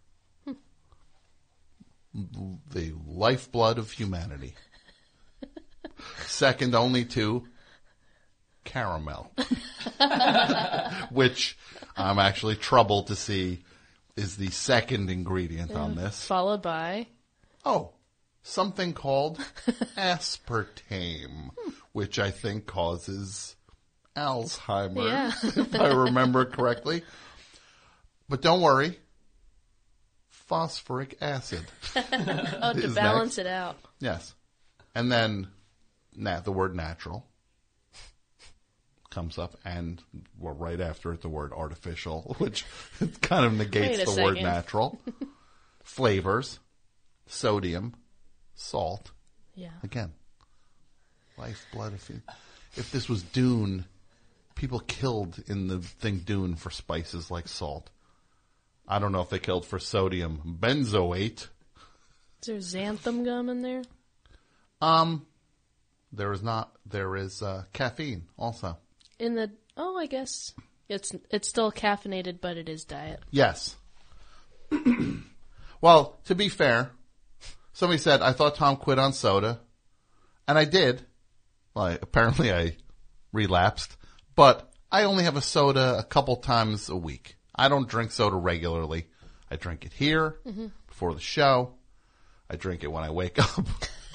The 2.15 2.93
lifeblood 3.07 3.79
of 3.79 3.91
humanity. 3.91 4.55
Second 6.27 6.75
only 6.75 7.05
to 7.07 7.47
caramel. 8.65 9.31
Which 11.11 11.57
I'm 11.97 12.19
actually 12.19 12.57
troubled 12.57 13.09
to 13.09 13.17
see 13.17 13.63
is 14.17 14.37
the 14.37 14.51
second 14.51 15.11
ingredient 15.11 15.73
on 15.73 15.95
this. 15.95 16.25
Followed 16.27 16.63
by 16.63 17.07
Oh, 17.65 17.93
something 18.43 18.93
called 18.95 19.39
aspartame, 19.97 21.51
which 21.93 22.19
I 22.19 22.31
think 22.31 22.67
causes 22.67 23.55
Alzheimer's, 24.17 25.05
Yeah. 25.07 25.33
if 25.63 25.75
I 25.75 25.89
remember 25.93 26.45
correctly. 26.47 27.03
But 28.29 28.43
don't 28.43 28.61
worry, 28.61 28.99
phosphoric 30.51 31.17
acid. 31.21 31.65
oh, 31.97 32.73
to 32.73 32.89
balance 32.89 33.37
next. 33.37 33.39
it 33.39 33.47
out. 33.47 33.77
Yes. 34.01 34.35
And 34.97 35.11
then 35.11 35.47
na- 36.17 36.41
the 36.41 36.51
word 36.51 36.75
natural 36.75 37.25
comes 39.11 39.39
up, 39.39 39.57
and 39.65 40.03
well, 40.41 40.55
right 40.55 40.81
after 40.81 41.13
it, 41.13 41.21
the 41.21 41.29
word 41.29 41.53
artificial, 41.53 42.35
which 42.39 42.65
kind 43.21 43.45
of 43.45 43.53
negates 43.53 44.13
the 44.13 44.23
word 44.23 44.43
natural. 44.43 45.01
Flavors, 45.85 46.59
sodium, 47.29 47.95
salt. 48.57 49.13
Yeah. 49.55 49.71
Again, 49.85 50.13
lifeblood. 51.39 51.95
If, 51.95 52.11
if 52.75 52.91
this 52.91 53.09
was 53.09 53.23
Dune, 53.23 53.85
people 54.57 54.81
killed 54.81 55.41
in 55.47 55.69
the 55.69 55.79
thing 55.79 56.19
Dune 56.19 56.57
for 56.57 56.71
spices 56.71 57.31
like 57.31 57.47
salt. 57.47 57.89
I 58.91 58.99
don't 58.99 59.13
know 59.13 59.21
if 59.21 59.31
they 59.31 59.39
killed 59.39 59.65
for 59.65 59.79
sodium 59.79 60.59
benzoate. 60.61 61.47
Is 62.45 62.73
there 62.73 62.83
xanthan 62.91 63.25
gum 63.25 63.49
in 63.49 63.63
there? 63.63 63.83
Um, 64.83 65.27
there 66.13 66.33
is 66.33 66.43
not. 66.43 66.73
There 66.85 67.15
is 67.15 67.41
uh, 67.41 67.65
caffeine 67.73 68.25
also. 68.37 68.79
In 69.21 69.37
the 69.37 69.53
oh, 69.77 69.97
I 69.97 70.07
guess 70.07 70.53
it's 70.89 71.15
it's 71.31 71.47
still 71.47 71.71
caffeinated, 71.71 72.41
but 72.41 72.57
it 72.57 72.69
is 72.69 72.85
diet. 72.85 73.21
Yes. 73.31 73.77
well, 75.81 76.19
to 76.25 76.35
be 76.35 76.49
fair, 76.49 76.91
somebody 77.73 77.99
said 77.99 78.23
I 78.23 78.33
thought 78.33 78.57
Tom 78.57 78.77
quit 78.77 78.99
on 78.99 79.13
soda, 79.13 79.61
and 80.49 80.59
I 80.59 80.65
did. 80.65 81.03
Well, 81.75 81.85
I, 81.85 81.93
apparently 81.93 82.53
I 82.53 82.77
relapsed, 83.33 83.97
but 84.35 84.69
I 84.91 85.05
only 85.05 85.23
have 85.23 85.37
a 85.37 85.43
soda 85.43 85.97
a 85.97 86.03
couple 86.03 86.37
times 86.37 86.89
a 86.89 86.97
week. 86.97 87.37
I 87.61 87.69
don't 87.69 87.89
drink 87.89 88.11
soda 88.13 88.37
regularly. 88.37 89.07
I 89.51 89.57
drink 89.57 89.85
it 89.85 89.93
here 89.93 90.37
Mhm. 90.47 90.71
before 90.89 91.13
the 91.15 91.21
show. 91.21 91.75
I 92.49 92.57
drink 92.57 92.83
it 92.85 92.89
when 92.91 93.05
I 93.05 93.11
wake 93.11 93.39
up. 93.59 93.67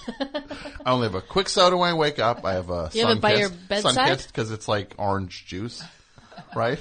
I 0.07 0.91
only 0.91 1.07
have 1.07 1.15
a 1.15 1.21
quick 1.21 1.49
soda 1.49 1.77
when 1.77 1.89
I 1.89 1.93
wake 1.93 2.19
up. 2.19 2.43
I 2.45 2.53
have 2.53 2.69
a 2.69 2.89
You 2.93 3.05
have 3.07 3.17
it 3.17 3.21
by 3.21 3.35
your 3.35 3.49
Sunkist- 3.49 3.67
bedside? 3.67 4.23
Because 4.27 4.51
it's 4.51 4.67
like 4.67 4.93
orange 4.97 5.45
juice, 5.45 5.83
right? 6.55 6.79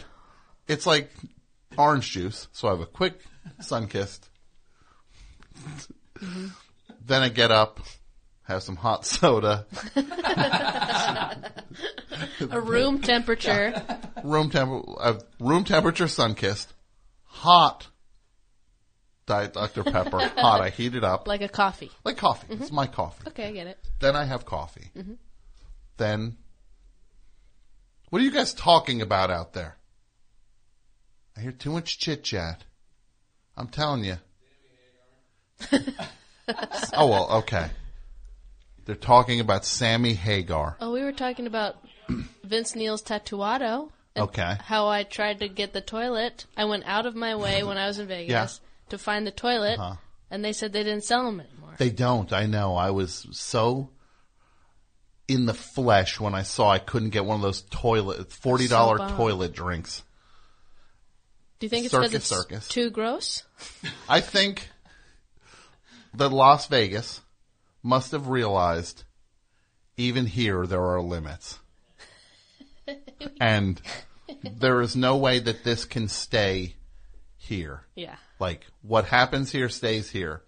It's 0.69 0.87
like 0.87 1.11
orange 1.77 2.11
juice. 2.11 2.49
So 2.53 2.69
I 2.69 2.73
have 2.73 2.81
a 2.81 2.87
quick 2.87 3.21
Sunkist. 3.61 4.21
Mm-hmm. 6.19 6.47
Then 7.07 7.23
I 7.23 7.29
get 7.29 7.51
up, 7.51 7.81
have 8.45 8.63
some 8.63 8.77
hot 8.77 9.05
soda, 9.07 9.67
A 12.51 12.61
room 12.61 13.01
temperature. 13.01 13.75
room 14.23 14.51
temp, 14.51 14.85
uh, 15.01 15.15
room 15.41 15.65
temperature 15.65 16.05
Sunkist, 16.07 16.67
hot. 17.25 17.89
Diet 19.27 19.55
Dr 19.55 19.85
Pepper, 19.85 20.19
hot. 20.37 20.61
I 20.61 20.69
heat 20.69 20.95
it 20.95 21.03
up 21.03 21.27
like 21.27 21.41
a 21.41 21.49
coffee. 21.49 21.91
like 22.05 22.19
coffee. 22.19 22.47
Mhm. 22.55 22.61
It's 22.61 22.71
my 22.71 22.87
coffee. 22.87 23.27
Okay, 23.29 23.49
I 23.49 23.53
get 23.53 23.67
it. 23.67 23.79
Then 24.01 24.15
I 24.17 24.25
have 24.25 24.45
coffee. 24.45 24.91
Mhm. 24.95 25.17
Then, 25.97 26.37
what 28.11 28.21
are 28.21 28.25
you 28.25 28.31
guys 28.31 28.53
talking 28.53 29.01
about 29.01 29.31
out 29.31 29.55
there? 29.55 29.77
I 31.37 31.41
hear 31.41 31.53
too 31.53 31.71
much 31.71 31.99
chit 31.99 32.23
chat. 32.23 32.63
I'm 33.57 33.69
telling 33.69 34.05
you. 34.05 34.17
oh 36.93 37.07
well, 37.09 37.31
okay. 37.39 37.71
They're 38.85 38.95
talking 38.97 39.41
about 39.41 39.65
Sammy 39.65 40.13
Hagar. 40.15 40.77
Oh, 40.81 40.93
we 40.93 41.03
were 41.03 41.13
talking 41.13 41.47
about 41.47 41.77
Vince 42.45 42.75
Neil's 42.75 43.03
Tatuado. 43.03 43.91
and 44.15 44.25
Okay. 44.25 44.57
How 44.63 44.89
I 44.89 45.05
tried 45.05 45.41
to 45.41 45.49
get 45.49 45.73
the 45.73 45.81
toilet. 45.81 46.45
I 46.57 46.67
went 46.67 46.85
out 46.87 47.07
of 47.07 47.15
my 47.15 47.35
way 47.37 47.63
when 47.63 47.79
I 47.79 47.87
was 47.87 47.99
in 47.99 48.07
Vegas 48.09 48.61
to 48.91 48.99
find 48.99 49.27
the 49.27 49.31
toilet, 49.31 49.79
Uh-huh. 49.79 49.97
and 50.31 50.45
they 50.45 50.53
said 50.53 50.73
they 50.73 50.85
didn't 50.85 51.05
sell 51.05 51.25
them 51.25 51.41
anymore. 51.41 51.75
They 51.79 51.91
don't. 51.91 52.33
I 52.33 52.47
know. 52.47 52.77
I 52.77 52.91
was 52.91 53.27
so 53.33 53.91
in 55.27 55.47
the 55.47 55.55
flesh 55.55 56.21
when 56.21 56.35
I 56.35 56.43
saw 56.43 56.71
I 56.71 56.79
couldn't 56.79 57.11
get 57.11 57.25
one 57.25 57.37
of 57.37 57.43
those 57.43 57.63
toilet 57.63 58.31
forty 58.31 58.69
dollar 58.69 58.99
So 58.99 59.17
toilet 59.17 59.53
drinks. 59.55 60.03
Do 61.59 61.65
you 61.67 61.71
think 61.71 61.87
it's 61.87 61.95
because 61.95 62.11
Circus, 62.11 62.31
it's 62.31 62.43
circus. 62.43 62.69
too 62.69 62.91
gross? 62.91 63.43
I 64.09 64.21
think 64.21 64.69
that 66.13 66.29
Las 66.29 66.67
Vegas 66.67 67.23
must 67.85 68.13
have 68.13 68.27
realized 68.27 69.05
even 69.97 70.27
here 70.27 70.67
there 70.67 70.83
are 70.83 71.01
limits. 71.01 71.61
and 73.41 73.81
there 74.59 74.81
is 74.81 74.97
no 74.97 75.17
way 75.17 75.39
that 75.39 75.63
this 75.63 75.85
can 75.85 76.09
stay 76.09 76.75
here. 77.37 77.83
Yeah. 77.95 78.17
Like 78.41 78.67
what 78.83 79.05
happens 79.05 79.53
here 79.53 79.69
stays 79.69 80.11
here. 80.11 80.43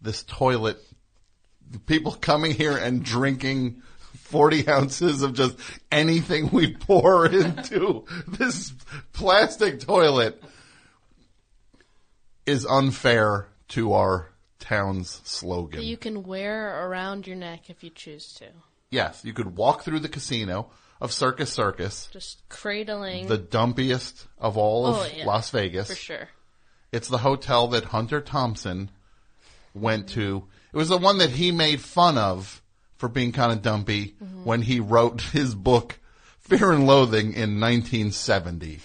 This 0.00 0.22
toilet, 0.22 0.78
people 1.86 2.12
coming 2.12 2.52
here 2.52 2.76
and 2.76 3.04
drinking 3.04 3.82
40 4.14 4.68
ounces 4.68 5.22
of 5.22 5.34
just 5.34 5.58
anything 5.90 6.50
we 6.50 6.72
pour 6.72 7.26
into 7.32 8.04
this 8.28 8.72
plastic 9.12 9.80
toilet 9.80 10.40
is 12.46 12.64
unfair 12.64 13.48
to 13.68 13.94
our 13.94 14.30
town's 14.64 15.20
slogan. 15.24 15.80
That 15.80 15.86
you 15.86 15.96
can 15.96 16.22
wear 16.24 16.86
around 16.88 17.26
your 17.26 17.36
neck 17.36 17.68
if 17.70 17.84
you 17.84 17.90
choose 17.90 18.32
to. 18.34 18.46
yes, 18.90 19.22
you 19.24 19.32
could 19.32 19.56
walk 19.56 19.82
through 19.82 20.00
the 20.00 20.08
casino 20.08 20.70
of 21.00 21.12
Circus 21.12 21.52
Circus, 21.52 22.08
Just 22.12 22.42
cradling. 22.48 23.26
the 23.26 23.38
dumpiest 23.38 24.26
of 24.38 24.56
all 24.56 24.86
of 24.86 24.96
Oh, 24.96 25.06
yeah. 25.16 25.24
Las 25.26 25.50
Vegas. 25.50 25.88
For 25.88 25.94
sure. 25.96 26.28
It's 26.92 27.08
the 27.08 27.18
hotel 27.18 27.68
that 27.68 27.86
Hunter 27.86 28.20
Thompson 28.20 28.90
went 29.74 30.08
to. 30.10 30.44
It 30.72 30.76
was 30.76 30.88
the 30.88 30.98
one 30.98 31.18
that 31.18 31.30
he 31.30 31.50
made 31.52 31.80
fun 31.80 32.16
of 32.16 32.62
for 32.96 33.08
being 33.08 33.32
kind 33.32 33.52
of 33.52 33.60
dumpy 33.62 34.14
Mm-hmm. 34.22 34.44
when 34.44 34.62
he 34.62 34.78
wrote 34.80 35.20
his 35.20 35.54
book 35.54 35.98
Fear 36.38 36.72
and 36.72 36.86
Loathing 36.86 37.32
in 37.32 37.58
1970. 37.60 38.78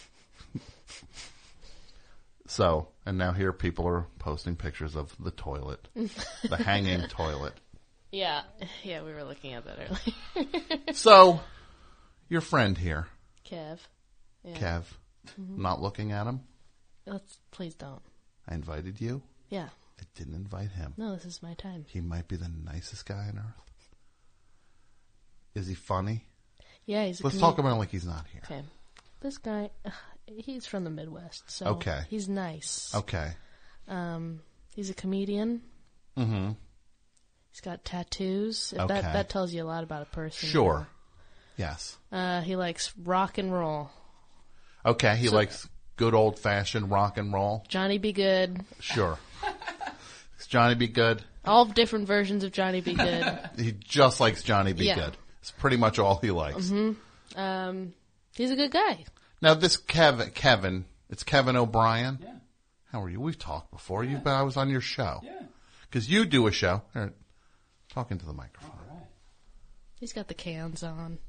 So, 2.59 2.89
and 3.05 3.17
now 3.17 3.31
here 3.31 3.53
people 3.53 3.87
are 3.87 4.05
posting 4.19 4.55
pictures 4.55 4.95
of 4.95 5.15
the 5.19 5.31
toilet, 5.31 5.87
the 5.95 6.57
hanging 6.63 7.01
toilet. 7.07 7.53
Yeah, 8.11 8.41
yeah, 8.83 9.01
we 9.03 9.13
were 9.13 9.23
looking 9.23 9.53
at 9.53 9.63
that 9.65 9.77
earlier. 10.35 10.47
So, 10.93 11.39
your 12.27 12.41
friend 12.41 12.77
here, 12.77 13.07
Kev. 13.49 13.79
Yeah. 14.43 14.55
Kev, 14.55 14.83
Mhm. 15.39 15.57
not 15.57 15.81
looking 15.81 16.11
at 16.11 16.27
him. 16.27 16.41
Let's 17.05 17.39
please 17.51 17.75
don't. 17.75 18.01
I 18.47 18.55
invited 18.55 18.99
you. 18.99 19.21
Yeah. 19.49 19.69
I 19.99 20.03
didn't 20.15 20.35
invite 20.35 20.71
him. 20.71 20.93
No, 20.97 21.13
this 21.15 21.25
is 21.25 21.41
my 21.43 21.53
time. 21.53 21.85
He 21.87 22.01
might 22.01 22.27
be 22.27 22.35
the 22.35 22.49
nicest 22.49 23.05
guy 23.05 23.27
on 23.29 23.37
earth. 23.37 23.89
Is 25.55 25.67
he 25.67 25.75
funny? 25.75 26.25
Yeah, 26.85 27.05
he's. 27.05 27.23
Let's 27.23 27.35
comedi- 27.35 27.39
talk 27.41 27.57
about 27.59 27.71
him 27.73 27.77
like 27.79 27.89
he's 27.91 28.05
not 28.05 28.25
here. 28.31 28.41
Okay. 28.45 28.63
This 29.21 29.37
guy, 29.37 29.69
ugh, 29.85 29.93
he's 30.37 30.65
from 30.67 30.83
the 30.83 30.89
Midwest, 30.89 31.49
so 31.49 31.65
Okay. 31.67 32.01
he's 32.09 32.27
nice. 32.29 32.93
Okay. 32.95 33.31
Um, 33.87 34.41
he's 34.75 34.89
a 34.89 34.93
comedian. 34.93 35.61
Mm-hmm. 36.17 36.51
He's 37.51 37.61
got 37.61 37.83
tattoos. 37.83 38.73
If 38.73 38.79
Okay. 38.81 38.93
that 39.01 39.13
that 39.13 39.29
tells 39.29 39.53
you 39.53 39.63
a 39.63 39.65
lot 39.67 39.83
about 39.83 40.03
a 40.03 40.05
person. 40.05 40.49
Sure. 40.49 40.87
Yes. 41.57 41.97
Uh, 42.11 42.41
he 42.41 42.55
likes 42.55 42.93
rock 42.97 43.37
and 43.37 43.51
roll. 43.51 43.89
Okay. 44.85 45.15
He 45.17 45.27
So- 45.27 45.35
likes 45.35 45.67
good 45.95 46.13
old 46.13 46.39
fashioned 46.39 46.89
rock 46.91 47.17
and 47.17 47.33
roll. 47.33 47.65
Johnny 47.67 47.97
Be 47.97 48.13
Good. 48.13 48.63
Sure. 48.79 49.17
Johnny 50.47 50.73
Be 50.75 50.87
Good? 50.87 51.21
All 51.45 51.65
different 51.65 52.07
versions 52.07 52.43
of 52.43 52.51
Johnny 52.51 52.81
Be 52.81 52.93
Good. 52.95 53.39
He 53.57 53.71
just 53.73 54.19
likes 54.19 54.41
Johnny 54.43 54.73
Be 54.73 54.85
Yeah. 54.85 54.95
Good. 54.95 55.17
It's 55.41 55.51
pretty 55.51 55.77
much 55.77 55.99
all 55.99 56.17
he 56.19 56.31
likes. 56.31 56.69
hmm 56.69 56.93
Um, 57.35 57.93
he's 58.35 58.51
a 58.51 58.55
good 58.55 58.71
guy. 58.71 59.05
Now 59.41 59.53
this 59.53 59.77
Kevin, 59.77 60.31
Kevin, 60.31 60.85
it's 61.09 61.23
Kevin 61.23 61.55
O'Brien. 61.55 62.19
Yeah. 62.21 62.33
How 62.91 63.01
are 63.03 63.09
you? 63.09 63.21
We've 63.21 63.37
talked 63.37 63.71
before. 63.71 64.03
You, 64.03 64.17
but 64.17 64.31
I 64.31 64.41
was 64.41 64.57
on 64.57 64.69
your 64.69 64.81
show. 64.81 65.19
Yeah. 65.23 65.41
Because 65.89 66.09
you 66.09 66.25
do 66.25 66.47
a 66.47 66.51
show. 66.51 66.81
Here, 66.93 67.13
talking 67.93 68.17
to 68.17 68.25
the 68.25 68.33
microphone. 68.33 68.71
He's 69.99 70.13
got 70.13 70.27
the 70.27 70.33
cans 70.33 70.81
on. 70.83 71.19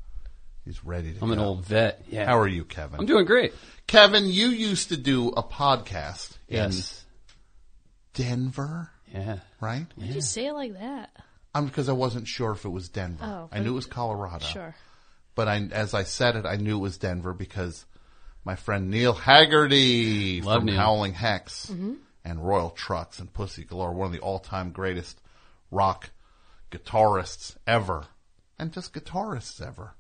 He's 0.65 0.85
ready 0.85 1.13
to. 1.15 1.19
I'm 1.25 1.33
an 1.33 1.39
old 1.39 1.65
vet, 1.65 2.05
yeah. 2.09 2.27
How 2.27 2.39
are 2.39 2.47
you, 2.47 2.65
Kevin? 2.65 3.01
I'm 3.01 3.07
doing 3.07 3.25
great. 3.25 3.53
Kevin, 3.87 4.27
you 4.27 4.49
used 4.49 4.91
to 4.91 4.97
do 4.97 5.29
a 5.29 5.43
podcast 5.43 6.37
Yes. 6.49 7.05
in 8.19 8.25
Denver. 8.25 8.91
Yeah. 9.13 9.39
Right. 9.61 9.87
Why 9.97 10.07
did 10.07 10.15
you 10.15 10.21
say 10.21 10.47
it 10.47 10.53
like 10.53 10.75
that? 10.75 11.11
I'm 11.55 11.67
because 11.67 11.89
I 11.89 11.93
wasn't 11.93 12.29
sure 12.29 12.53
if 12.53 12.65
it 12.65 12.69
was 12.69 12.89
Denver. 12.89 13.25
Oh, 13.25 13.49
I 13.51 13.59
knew 13.61 13.71
it 13.71 13.75
was 13.75 13.87
Colorado. 13.87 14.45
Sure. 14.45 14.75
But 15.35 15.49
I, 15.49 15.69
as 15.73 15.95
I 15.95 16.05
said 16.05 16.37
it, 16.37 16.47
I 16.47 16.57
knew 16.57 16.77
it 16.77 16.81
was 16.81 16.99
Denver 16.99 17.33
because 17.33 17.85
my 18.45 18.57
friend 18.57 18.91
Neil 18.91 19.15
Hagerty 19.15 20.43
Love 20.45 20.59
from 20.61 20.67
Neil. 20.67 20.77
Howling 20.77 21.13
Hex 21.15 21.67
Mm-hmm. 21.67 21.91
Mhm. 21.93 21.97
and 22.25 22.47
Royal 22.47 22.71
Trux 22.71 23.19
and 23.19 23.33
Pussy 23.33 23.65
Galore, 23.65 23.93
one 23.93 24.07
of 24.07 24.13
the 24.13 24.21
all-time 24.21 24.71
greatest 24.73 25.21
rock 25.71 26.11
guitarists 26.71 27.57
ever, 27.67 28.07
and 28.59 28.73
just 28.73 28.93
guitarists 28.93 29.61
ever, 29.65 29.95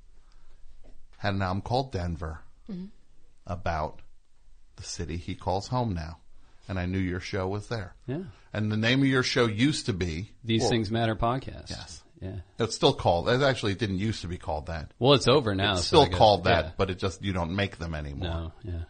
had 1.18 1.34
an 1.34 1.42
album 1.42 1.62
called 1.62 1.92
Denver 1.92 2.40
Mhm. 2.70 2.88
about 3.46 4.00
the 4.76 4.82
city 4.82 5.16
he 5.16 5.34
calls 5.34 5.68
home 5.68 5.92
now. 5.94 6.18
And 6.68 6.78
I 6.78 6.86
knew 6.86 6.98
your 6.98 7.20
show 7.20 7.48
was 7.48 7.68
there. 7.68 7.94
Yeah. 8.06 8.22
And 8.52 8.70
the 8.70 8.76
name 8.76 9.00
of 9.00 9.06
your 9.08 9.24
show 9.24 9.46
used 9.46 9.86
to 9.86 9.92
be 9.92 10.30
These 10.44 10.62
well, 10.62 10.70
Things 10.70 10.90
Matter 10.90 11.16
podcast. 11.16 11.68
Yes. 11.70 12.02
Yeah. 12.20 12.36
It's 12.58 12.74
still 12.74 12.92
called. 12.92 13.28
It 13.30 13.40
actually 13.42 13.74
didn't 13.74 13.98
used 13.98 14.20
to 14.22 14.28
be 14.28 14.36
called 14.36 14.66
that. 14.66 14.92
Well, 14.98 15.14
it's 15.14 15.26
over 15.28 15.54
now, 15.54 15.72
It's 15.72 15.82
so 15.82 15.86
still 16.02 16.06
guess- 16.06 16.18
called 16.18 16.44
that, 16.44 16.64
yeah. 16.66 16.70
but 16.76 16.90
it 16.90 16.98
just 16.98 17.24
you 17.24 17.32
don't 17.32 17.56
make 17.56 17.78
them 17.78 17.94
anymore. 17.94 18.28
No, 18.28 18.52
yeah. 18.62 18.82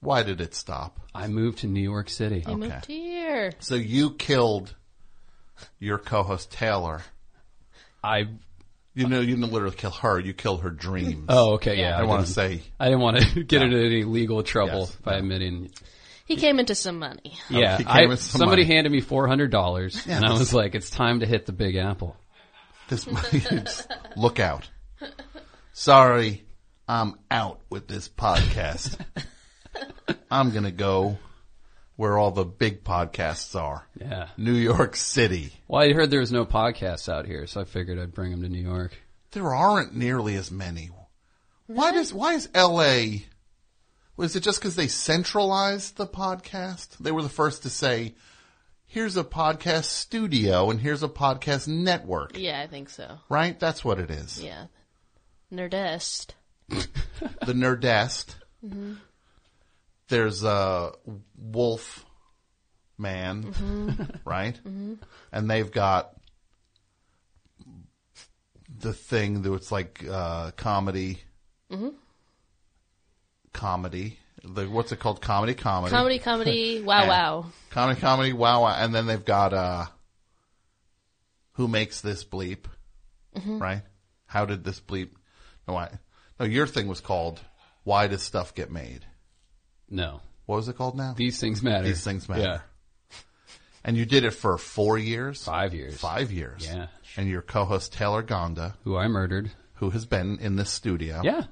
Why 0.00 0.22
did 0.22 0.40
it 0.40 0.54
stop? 0.54 0.98
I 1.14 1.26
moved 1.28 1.58
to 1.58 1.66
New 1.66 1.80
York 1.82 2.08
City. 2.10 2.40
He 2.46 2.54
moved 2.54 2.86
here. 2.86 3.52
So 3.60 3.74
you 3.76 4.10
killed 4.10 4.74
your 5.78 5.98
co-host 5.98 6.50
Taylor. 6.52 7.02
I. 8.02 8.24
You 8.94 9.06
know, 9.08 9.20
you 9.20 9.34
didn't 9.36 9.52
literally 9.52 9.76
kill 9.76 9.90
her. 9.90 10.18
You 10.18 10.32
killed 10.32 10.62
her 10.62 10.70
dreams. 10.70 11.26
Oh, 11.28 11.54
okay, 11.56 11.78
yeah. 11.78 11.98
I, 11.98 12.04
want 12.04 12.26
to 12.26 12.34
didn't- 12.34 12.60
say 12.60 12.66
I 12.80 12.86
didn't 12.86 13.00
want 13.00 13.18
to 13.18 13.44
get 13.44 13.60
into 13.62 13.76
any 13.78 14.04
legal 14.04 14.42
trouble 14.42 14.80
Yes, 14.80 14.96
by 15.04 15.16
admitting. 15.16 15.70
He 16.26 16.36
came 16.36 16.58
into 16.58 16.74
some 16.74 16.98
money. 16.98 17.38
Yeah, 17.48 17.78
he 17.78 17.84
came 17.84 17.92
I, 17.92 18.06
with 18.06 18.20
some 18.20 18.40
somebody 18.40 18.62
money. 18.64 18.74
handed 18.74 18.92
me 18.92 19.00
four 19.00 19.26
hundred 19.28 19.50
dollars, 19.50 20.04
Yeah, 20.06 20.16
and 20.16 20.24
I 20.26 20.30
this- 20.30 20.38
was 20.40 20.54
like, 20.54 20.74
"It's 20.74 20.90
time 20.90 21.20
to 21.20 21.26
hit 21.26 21.46
the 21.46 21.52
Big 21.52 21.76
Apple." 21.76 22.16
this. 22.88 23.06
look 24.16 24.38
out! 24.40 24.68
Sorry, 25.72 26.44
I'm 26.88 27.14
out 27.30 27.60
with 27.70 27.86
this 27.88 28.08
podcast. 28.08 28.98
I'm 30.30 30.50
gonna 30.52 30.70
go 30.70 31.18
where 31.96 32.18
all 32.18 32.30
the 32.30 32.44
big 32.44 32.84
podcasts 32.84 33.58
are. 33.58 33.86
Yeah. 34.00 34.28
New 34.36 34.52
York 34.52 34.96
City. 34.96 35.52
Well, 35.68 35.82
I 35.82 35.92
heard 35.92 36.10
there 36.10 36.20
was 36.20 36.32
no 36.32 36.44
podcasts 36.44 37.08
out 37.12 37.26
here, 37.26 37.46
so 37.46 37.60
I 37.60 37.64
figured 37.64 37.98
I'd 37.98 38.12
bring 38.14 38.30
them 38.32 38.42
to 38.42 38.48
New 38.48 38.62
York. 38.62 38.92
There 39.32 39.54
aren't 39.54 39.94
nearly 39.94 40.34
as 40.36 40.50
many. 40.50 40.90
Why 41.66 41.92
does 41.92 42.12
why 42.12 42.34
is 42.34 42.48
L.A. 42.54 43.26
Was 44.16 44.34
it 44.36 44.40
just 44.42 44.60
because 44.60 44.76
they 44.76 44.88
centralized 44.88 45.96
the 45.96 46.06
podcast? 46.06 46.96
They 46.98 47.12
were 47.12 47.22
the 47.22 47.28
first 47.28 47.62
to 47.64 47.70
say, 47.70 48.14
"Here's 48.86 49.16
a 49.16 49.24
podcast 49.24 49.84
studio 49.84 50.70
and 50.70 50.80
here's 50.80 51.02
a 51.02 51.08
podcast 51.08 51.68
network." 51.68 52.36
Yeah, 52.38 52.60
I 52.60 52.66
think 52.66 52.88
so. 52.88 53.18
Right? 53.28 53.58
That's 53.60 53.84
what 53.84 53.98
it 53.98 54.10
is. 54.10 54.42
Yeah. 54.42 54.66
Nerdist. 55.52 56.30
The 57.46 57.52
Nerdist. 57.54 58.34
hmm 58.60 58.94
There's 60.08 60.42
a 60.44 60.92
Wolf 61.36 62.04
Man, 62.98 63.44
Mhm. 63.52 64.20
right? 64.24 64.58
Mhm. 64.64 64.98
And 65.32 65.50
they've 65.50 65.70
got 65.70 66.12
the 68.78 68.92
thing 68.92 69.42
that 69.42 69.52
it's 69.52 69.70
like 69.72 70.04
uh, 70.08 70.50
comedy. 70.52 71.20
Comedy. 73.56 74.18
The, 74.44 74.66
what's 74.66 74.92
it 74.92 75.00
called? 75.00 75.20
Comedy, 75.20 75.54
comedy, 75.54 75.90
Comedy, 75.90 76.18
comedy, 76.20 76.80
wow, 76.84 77.00
And- 77.00 77.08
wow. 77.08 77.46
comedy, 77.70 78.00
comedy, 78.00 78.32
wow, 78.32 78.62
wow. 78.62 78.76
And 78.78 78.94
then 78.94 79.06
they've 79.06 79.24
got 79.24 79.52
uh, 79.52 79.86
who 81.52 81.66
makes 81.68 82.00
this 82.00 82.24
bleep, 82.24 82.64
Mhm. 83.36 83.60
right? 83.60 83.82
How 84.26 84.44
did 84.44 84.62
this 84.62 84.80
bleep? 84.80 85.10
No, 85.66 85.76
I, 85.76 85.90
no, 86.38 86.46
your 86.46 86.66
thing 86.66 86.86
was 86.86 87.00
called 87.00 87.40
"Why 87.84 88.06
Does 88.06 88.22
Stuff 88.22 88.54
Get 88.54 88.70
Made?" 88.70 89.04
No, 89.88 90.20
what 90.46 90.56
was 90.56 90.68
it 90.68 90.76
called 90.76 90.96
now? 90.96 91.14
These 91.16 91.40
things 91.40 91.62
matter. 91.62 91.84
These 91.84 92.04
things 92.04 92.28
matter. 92.28 92.42
Yeah. 92.42 92.60
And 93.84 93.96
you 93.96 94.04
did 94.04 94.24
it 94.24 94.32
for 94.32 94.58
four 94.58 94.98
years, 94.98 95.44
five 95.44 95.72
years, 95.72 95.96
five 95.96 96.30
years. 96.32 96.66
Yeah. 96.66 96.88
And 97.16 97.28
your 97.28 97.40
co-host 97.42 97.92
Taylor 97.92 98.22
Gonda, 98.22 98.74
who 98.84 98.96
I 98.96 99.06
murdered, 99.08 99.50
who 99.74 99.90
has 99.90 100.04
been 100.06 100.38
in 100.40 100.56
this 100.56 100.70
studio, 100.70 101.20
Yeah. 101.24 101.44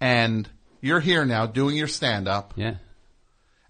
And 0.00 0.48
you're 0.80 1.00
here 1.00 1.24
now 1.24 1.46
doing 1.46 1.76
your 1.76 1.88
stand-up. 1.88 2.54
Yeah. 2.56 2.76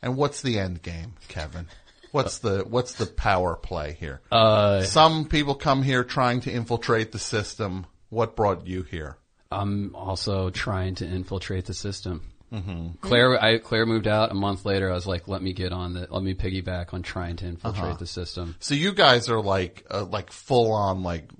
And 0.03 0.17
what's 0.17 0.43
the 0.43 0.59
end 0.59 0.83
game, 0.83 1.15
Kevin? 1.29 1.67
What's 2.13 2.39
the 2.39 2.61
what's 2.69 2.95
the 2.95 3.07
power 3.07 3.55
play 3.55 3.97
here? 3.99 4.21
Uh, 4.33 4.83
Some 4.83 5.27
people 5.27 5.55
come 5.55 5.83
here 5.83 6.03
trying 6.03 6.41
to 6.43 6.51
infiltrate 6.53 7.13
the 7.13 7.19
system. 7.19 7.87
What 8.09 8.35
brought 8.35 8.67
you 8.67 8.83
here? 8.83 9.17
I'm 9.53 9.95
also 9.95 10.51
trying 10.51 10.97
to 10.97 11.07
infiltrate 11.07 11.67
the 11.67 11.75
system. 11.75 12.23
Mhm. 12.53 13.01
Clare, 13.01 13.41
I, 13.41 13.59
Clare 13.59 13.87
moved 13.87 14.09
out 14.09 14.33
a 14.33 14.35
month 14.35 14.65
later. 14.65 14.91
I 14.91 14.95
was 14.95 15.07
like, 15.07 15.29
let 15.29 15.41
me 15.41 15.53
get 15.53 15.73
on 15.73 15.93
the, 15.95 16.09
let 16.11 16.23
me 16.25 16.35
piggyback 16.35 16.93
on 16.93 17.03
trying 17.03 17.37
to 17.37 17.47
infiltrate 17.47 17.85
Uh-huh. 17.91 17.97
the 17.99 18.07
system. 18.07 18.57
So 18.59 18.75
you 18.75 18.93
guys 18.93 19.29
are 19.29 19.41
like 19.41 19.87
uh, 19.89 20.05
like 20.05 20.33
full 20.33 20.73
on 20.73 21.05
like 21.05 21.31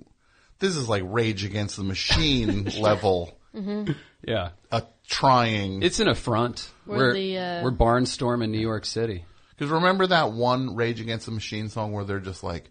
this 0.61 0.77
is 0.77 0.89
like 0.89 1.03
Rage 1.05 1.45
Against 1.45 1.79
the 1.79 1.83
Machine 1.85 2.65
level. 2.81 3.37
Mhm. 3.55 3.97
Yeah. 4.27 4.51
A 4.71 4.83
trying. 5.07 5.83
It's 5.83 6.01
an 6.01 6.09
affront. 6.09 6.71
We're 6.87 6.97
We're, 6.97 7.15
the, 7.15 7.39
uh, 7.39 7.63
we're 7.65 7.73
barnstorming 7.73 8.51
New 8.51 8.61
York 8.61 8.85
City. 8.87 9.25
Because 9.51 9.71
remember 9.73 10.07
that 10.07 10.33
one 10.33 10.75
Rage 10.77 11.01
Against 11.01 11.27
the 11.27 11.33
Machine 11.33 11.69
song 11.69 11.93
where 11.93 12.05
they're 12.05 12.21
just 12.21 12.43
like, 12.43 12.71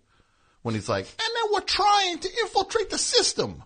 when 0.61 0.75
he's 0.75 0.89
like, 0.89 1.05
and 1.05 1.29
then 1.35 1.53
we're 1.53 1.61
trying 1.61 2.19
to 2.19 2.29
infiltrate 2.41 2.89
the 2.89 2.97
system. 2.97 3.63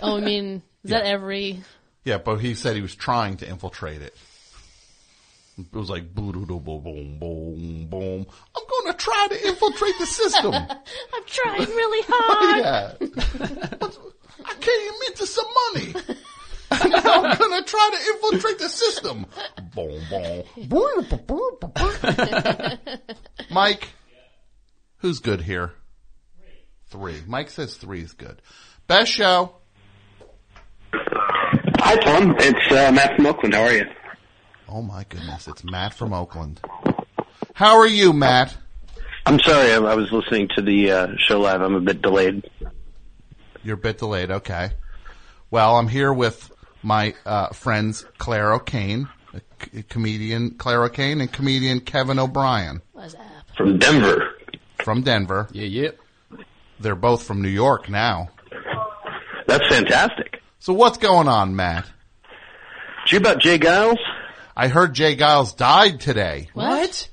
Oh, 0.00 0.16
I 0.16 0.20
mean, 0.20 0.62
is 0.82 0.90
that 0.90 1.04
every? 1.04 1.62
Yeah, 2.04 2.18
but 2.18 2.36
he 2.38 2.54
said 2.54 2.76
he 2.76 2.82
was 2.82 2.94
trying 2.94 3.36
to 3.38 3.48
infiltrate 3.48 4.02
it. 4.02 4.14
It 5.56 5.72
was 5.76 5.88
like 5.88 6.12
boom, 6.12 6.32
boom, 6.32 6.46
boom, 6.64 6.82
boom, 7.20 7.86
boom. 7.88 8.26
I'm 8.56 8.62
going 8.68 8.92
to 8.92 8.98
try 8.98 9.28
to 9.30 9.46
infiltrate 9.48 9.94
the 10.00 10.06
system. 10.06 10.52
I'm 11.14 11.24
trying 11.26 11.68
really 11.68 12.04
hard. 12.08 12.98
yeah, 13.00 13.88
I 14.44 14.54
came 14.60 14.92
into 15.06 15.26
some 15.26 15.46
money. 15.74 15.94
I'm 16.70 17.38
going 17.38 17.62
to 17.62 17.64
try 17.66 17.90
to 17.92 17.98
infiltrate 18.12 18.58
the 18.58 18.68
system. 18.68 19.26
Boom, 19.74 20.00
boom. 20.10 20.42
Mike, 23.50 23.88
who's 24.98 25.18
good 25.20 25.42
here? 25.42 25.72
Three. 26.88 27.22
Mike 27.26 27.50
says 27.50 27.74
three 27.76 28.02
is 28.02 28.12
good. 28.12 28.40
Best 28.86 29.10
show. 29.12 29.56
Hi, 30.92 31.96
Tom. 31.96 32.36
It's 32.38 32.72
uh, 32.72 32.92
Matt 32.92 33.16
from 33.16 33.26
Oakland. 33.26 33.54
How 33.54 33.62
are 33.62 33.72
you? 33.72 33.86
Oh 34.68 34.82
my 34.82 35.04
goodness, 35.08 35.46
it's 35.48 35.64
Matt 35.64 35.94
from 35.94 36.12
Oakland. 36.12 36.60
How 37.54 37.78
are 37.78 37.86
you, 37.86 38.12
Matt? 38.12 38.56
I'm 39.26 39.38
sorry. 39.40 39.72
I, 39.72 39.76
I 39.76 39.94
was 39.94 40.10
listening 40.10 40.48
to 40.56 40.62
the 40.62 40.90
uh, 40.90 41.08
show 41.18 41.40
live. 41.40 41.60
I'm 41.60 41.74
a 41.74 41.80
bit 41.80 42.02
delayed. 42.02 42.48
You're 43.62 43.74
a 43.74 43.78
bit 43.78 43.98
delayed. 43.98 44.30
Okay. 44.30 44.70
Well, 45.50 45.76
I'm 45.76 45.88
here 45.88 46.12
with 46.12 46.50
my 46.84 47.14
uh, 47.26 47.48
friends 47.48 48.04
Clare 48.18 48.52
O'Kane, 48.52 49.08
a 49.32 49.40
c- 49.64 49.82
comedian 49.84 50.52
Clare 50.52 50.84
O'Kane, 50.84 51.20
and 51.20 51.32
comedian 51.32 51.80
Kevin 51.80 52.18
O'Brien. 52.18 52.82
Was 52.92 53.16
From 53.56 53.78
Denver. 53.78 54.34
From 54.84 55.02
Denver. 55.02 55.48
Yeah, 55.52 55.64
yep. 55.64 55.98
They're 56.78 56.94
both 56.94 57.22
from 57.22 57.40
New 57.42 57.48
York 57.48 57.88
now. 57.88 58.28
That's 59.46 59.66
fantastic. 59.68 60.40
So 60.58 60.72
what's 60.72 60.98
going 60.98 61.28
on, 61.28 61.56
Matt? 61.56 61.84
Did 63.04 63.12
you 63.12 63.18
hear 63.18 63.20
about 63.20 63.42
J. 63.42 63.58
Geils? 63.58 63.98
I 64.56 64.68
heard 64.68 64.94
J. 64.94 65.16
Geils 65.16 65.56
died 65.56 66.00
today. 66.00 66.48
What? 66.54 67.08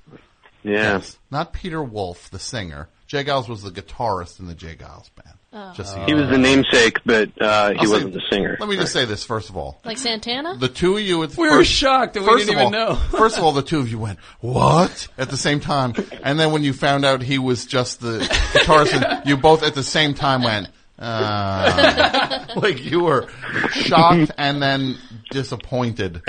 Yeah. 0.63 1.01
Not 1.31 1.53
Peter 1.53 1.83
Wolf, 1.83 2.29
the 2.29 2.39
singer. 2.39 2.87
J. 3.07 3.23
Geils 3.23 3.49
was 3.49 3.61
the 3.63 3.71
guitarist 3.71 4.39
in 4.39 4.47
the 4.47 4.55
J. 4.55 4.75
Geils 4.75 5.09
band. 5.15 5.37
Oh. 5.53 5.73
Just 5.75 5.93
so 5.93 5.99
you 5.99 6.05
He 6.05 6.13
know. 6.13 6.21
was 6.21 6.29
the 6.29 6.37
namesake, 6.37 6.99
but 7.05 7.29
uh, 7.41 7.71
he 7.71 7.79
I'll 7.79 7.85
say- 7.85 7.91
wasn't 7.91 8.13
the 8.13 8.21
singer. 8.31 8.55
Let 8.57 8.69
me 8.69 8.77
just 8.77 8.93
say 8.93 9.03
this 9.03 9.25
first 9.25 9.49
of 9.49 9.57
all. 9.57 9.81
Like 9.83 9.97
Santana? 9.97 10.55
The 10.57 10.69
two 10.69 10.95
of 10.95 11.01
you 11.03 11.17
with 11.17 11.37
We 11.37 11.49
were 11.49 11.65
shocked 11.65 12.13
that 12.13 12.21
we 12.21 12.25
first 12.27 12.45
didn't 12.47 12.61
of 12.61 12.67
even 12.67 12.75
all- 12.81 12.89
know. 12.91 12.95
first 13.11 13.37
of 13.37 13.43
all, 13.43 13.51
the 13.51 13.61
two 13.61 13.79
of 13.79 13.89
you 13.91 13.99
went, 13.99 14.19
what? 14.39 15.09
At 15.17 15.29
the 15.29 15.35
same 15.35 15.59
time. 15.59 15.93
And 16.23 16.39
then 16.39 16.51
when 16.53 16.63
you 16.63 16.71
found 16.71 17.03
out 17.03 17.21
he 17.21 17.37
was 17.37 17.65
just 17.65 17.99
the 17.99 18.19
guitarist, 18.19 19.25
you 19.25 19.35
both 19.35 19.61
at 19.63 19.75
the 19.75 19.83
same 19.83 20.13
time 20.13 20.43
went, 20.43 20.69
uh, 20.97 22.45
like 22.55 22.81
you 22.85 23.01
were 23.03 23.27
shocked 23.71 24.31
and 24.37 24.61
then 24.63 24.97
disappointed. 25.31 26.21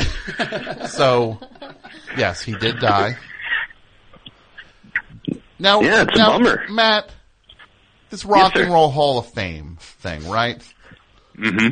So, 0.89 1.39
yes, 2.17 2.43
he 2.43 2.55
did 2.57 2.81
die. 2.81 3.17
Now, 5.61 5.81
Yeah, 5.81 6.03
it's 6.03 6.15
a 6.15 6.19
now, 6.19 6.39
bummer. 6.39 6.65
Matt, 6.71 7.13
this 8.13 8.25
Rock 8.27 8.53
Yes, 8.55 8.65
and. 8.65 8.73
Roll 8.73 8.91
Hall 8.91 9.19
of 9.19 9.27
Fame 9.33 9.79
thing, 9.81 10.29
right? 10.29 10.63
hmm 11.35 11.69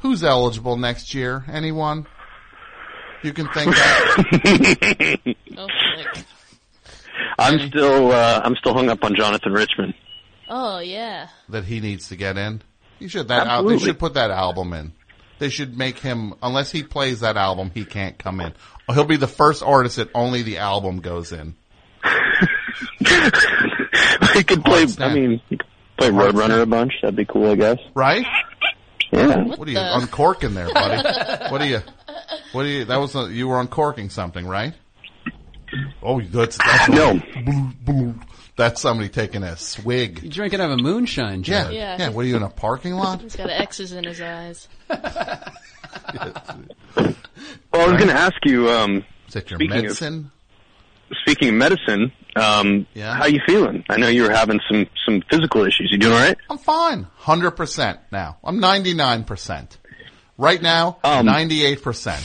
Who's 0.00 0.24
eligible 0.24 0.76
next 0.76 1.14
year? 1.14 1.44
Anyone? 1.50 2.06
You 3.22 3.32
can 3.32 3.48
think 3.48 3.68
of. 3.76 5.36
Oh. 5.56 5.68
I'm 7.38 7.60
still 7.68 8.10
uh, 8.10 8.40
I'm 8.44 8.56
still 8.56 8.74
hung 8.74 8.88
up 8.88 9.04
on 9.04 9.14
Jonathan 9.14 9.52
Richman. 9.52 9.94
Oh, 10.48 10.80
yeah. 10.80 11.28
that 11.48 11.64
he 11.64 11.78
needs 11.78 12.08
to 12.08 12.16
get 12.16 12.36
in. 12.36 12.60
He 12.98 13.06
should 13.06 13.28
that 13.28 13.46
al- 13.46 13.52
Absolutely. 13.60 13.76
they 13.78 13.84
should 13.84 13.98
put 14.00 14.14
that 14.14 14.32
album 14.32 14.72
in. 14.72 14.92
They 15.38 15.48
should 15.48 15.78
make 15.78 15.98
him 16.00 16.34
unless 16.42 16.72
he 16.72 16.82
plays 16.82 17.20
that 17.20 17.36
album, 17.36 17.70
he 17.72 17.84
can't 17.84 18.18
come 18.18 18.40
in. 18.40 18.52
He'll 18.92 19.04
be 19.04 19.16
the 19.16 19.28
first 19.28 19.62
artist 19.62 19.96
that 19.96 20.08
only 20.12 20.42
the 20.42 20.58
album 20.58 21.00
goes 21.00 21.30
in. 21.30 21.54
he 24.34 24.44
could 24.44 24.64
play. 24.64 24.84
Hard 24.86 25.00
I 25.00 25.14
mean, 25.14 25.40
he 25.48 25.56
could 25.56 25.66
play 25.98 26.10
Hard 26.10 26.34
Roadrunner 26.34 26.62
a 26.62 26.66
bunch. 26.66 26.92
That'd 27.02 27.16
be 27.16 27.24
cool, 27.24 27.50
I 27.50 27.54
guess. 27.56 27.78
Right? 27.94 28.26
Yeah. 29.12 29.44
What, 29.44 29.68
are 29.68 29.70
you 29.70 29.76
the- 29.76 29.96
uncorking 29.98 30.54
there, 30.54 30.72
buddy? 30.72 31.02
what 31.50 31.60
are 31.62 31.66
you? 31.66 31.80
What 32.52 32.64
are 32.64 32.68
you? 32.68 32.84
That 32.84 32.96
was 32.96 33.14
a, 33.14 33.30
you 33.32 33.48
were 33.48 33.60
uncorking 33.60 34.10
something, 34.10 34.46
right? 34.46 34.74
Oh, 36.02 36.20
that's, 36.20 36.56
that's 36.58 36.88
No. 36.88 37.20
That's 38.56 38.80
somebody 38.80 39.08
taking 39.08 39.42
a 39.42 39.56
swig. 39.56 40.22
You 40.22 40.30
drinking 40.30 40.60
out 40.60 40.70
of 40.70 40.78
a 40.78 40.82
moonshine 40.82 41.42
Yeah, 41.42 41.64
jug. 41.64 41.72
yeah. 41.74 41.96
Yeah. 41.98 42.08
What 42.10 42.24
are 42.24 42.28
you 42.28 42.36
in 42.36 42.42
a 42.44 42.48
parking 42.50 42.94
lot? 42.94 43.20
He's 43.22 43.34
got 43.34 43.50
X's 43.50 43.92
in 43.92 44.04
his 44.04 44.20
eyes. 44.20 44.68
Well, 46.96 47.88
I 47.88 47.92
was 47.92 47.96
going 47.96 48.08
to 48.08 48.14
ask 48.14 48.34
you. 48.44 48.70
Um, 48.70 49.04
Is 49.26 49.34
that 49.34 49.50
your 49.50 49.58
Speaking 49.58 49.76
of- 49.76 49.82
medicine? 49.82 50.30
Speaking 51.22 51.48
of 51.48 51.54
medicine, 51.54 52.12
um, 52.36 52.86
Yeah. 52.94 53.14
how 53.14 53.26
you 53.26 53.40
feeling? 53.46 53.84
I 53.88 53.96
know 53.96 54.08
you 54.08 54.22
were 54.22 54.30
having 54.32 54.60
some 54.68 54.86
some 55.06 55.22
physical 55.30 55.64
issues. 55.64 55.90
You 55.92 55.98
doing 55.98 56.12
all 56.14 56.18
right? 56.18 56.38
I'm 56.50 56.58
fine. 56.58 57.06
Hundred 57.16 57.52
percent 57.52 58.00
now. 58.10 58.36
I'm 58.44 58.60
ninety 58.60 58.94
nine 58.94 59.24
percent. 59.24 59.78
Right 60.36 60.60
now, 60.60 60.98
Um, 61.04 61.26
ninety 61.26 61.64
eight 61.64 61.82
percent. 61.82 62.20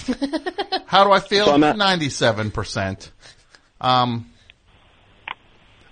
How 0.88 1.03
do 1.03 1.11
I 1.11 1.19
feel? 1.19 1.45
So 1.45 1.53
I'm 1.53 1.64
at- 1.64 1.77
Ninety 1.77 2.09
seven 2.09 2.50
percent. 2.51 3.11
Um, 3.82 4.30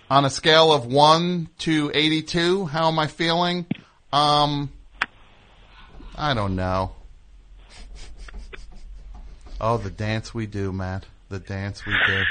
on 0.10 0.26
a 0.26 0.30
scale 0.30 0.72
of 0.74 0.86
one 0.86 1.50
to 1.60 1.92
eighty 1.94 2.22
two, 2.24 2.66
how 2.66 2.88
am 2.88 2.98
I 2.98 3.08
feeling? 3.08 3.66
Um, 4.12 4.72
I 6.18 6.34
don't 6.34 6.56
know. 6.56 6.94
Oh, 9.60 9.78
the 9.78 9.90
dance 9.90 10.34
we 10.34 10.46
do, 10.46 10.72
Matt. 10.72 11.06
The 11.30 11.40
dance 11.40 11.86
we 11.86 11.94
do. 12.08 12.24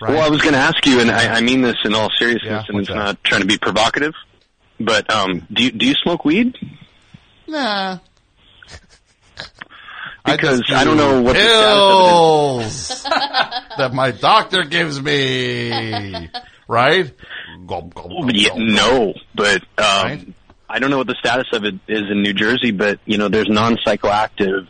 Right? 0.00 0.10
Well, 0.10 0.22
I 0.22 0.28
was 0.28 0.40
going 0.42 0.54
to 0.54 0.58
ask 0.60 0.84
you, 0.86 1.00
and 1.00 1.10
I, 1.10 1.36
I 1.36 1.40
mean 1.40 1.62
this 1.62 1.76
in 1.84 1.94
all 1.94 2.08
seriousness, 2.18 2.44
Yeah, 2.50 2.64
and 2.68 2.76
what's 2.76 2.88
it's 2.88 2.96
that? 2.96 3.04
not 3.04 3.24
trying 3.24 3.40
to 3.42 3.46
be 3.46 3.58
provocative. 3.58 4.14
But 4.80 5.10
um, 5.12 5.46
do 5.52 5.62
you 5.64 5.70
do 5.70 5.86
you 5.86 5.94
smoke 6.02 6.24
weed? 6.24 6.56
Nah. 7.46 7.98
Because 10.24 10.60
just 10.60 10.72
I 10.72 10.84
don't 10.84 10.96
know 10.96 11.20
what 11.20 11.32
the 11.32 11.40
pills 11.40 13.02
that 13.76 13.90
my 13.92 14.12
doctor 14.12 14.62
gives 14.62 15.00
me. 15.02 16.28
Right? 16.68 17.12
Gulp, 17.66 17.92
gulp, 17.92 18.08
gulp, 18.10 18.30
Yeah, 18.32 18.50
no, 18.56 19.14
but 19.34 19.62
um, 19.62 19.64
Right. 19.78 20.28
I 20.68 20.78
don't 20.78 20.90
know 20.90 20.98
what 20.98 21.08
the 21.08 21.16
status 21.18 21.48
of 21.52 21.64
it 21.64 21.74
is 21.88 22.02
in 22.10 22.22
New 22.22 22.32
Jersey. 22.34 22.70
But 22.70 23.00
you 23.04 23.18
know, 23.18 23.28
there's 23.28 23.48
non-psychoactive 23.48 24.68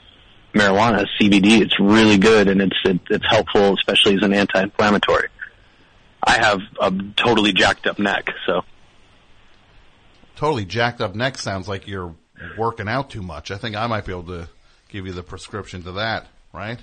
marijuana, 0.53 1.07
CBD. 1.21 1.61
It's 1.61 1.79
really 1.81 2.19
good, 2.19 2.49
and 2.49 2.61
it's 2.61 2.77
it, 2.85 3.01
it's 3.11 3.27
helpful, 3.29 3.75
especially 3.75 4.17
as 4.17 4.23
an 4.23 4.33
anti-inflammatory. 4.33 5.29
I 6.25 6.39
have 6.39 6.61
a 6.81 6.93
totally 7.17 7.53
jacked 7.53 7.87
up 7.87 7.99
neck, 7.99 8.29
so 8.47 8.63
Totally 10.43 10.65
jacked 10.65 11.01
up 11.01 11.15
neck 11.15 11.39
sounds 11.39 11.69
like 11.69 11.87
you're 11.87 12.17
working 12.59 12.89
out 12.89 13.11
too 13.11 13.23
much. 13.23 13.53
I 13.53 13.59
think 13.59 13.77
I 13.77 13.87
might 13.87 14.05
be 14.05 14.11
able 14.11 14.25
to 14.25 14.49
give 14.89 15.07
you 15.07 15.13
the 15.13 15.23
prescription 15.23 15.85
to 15.85 15.93
that, 15.93 16.27
right? 16.53 16.81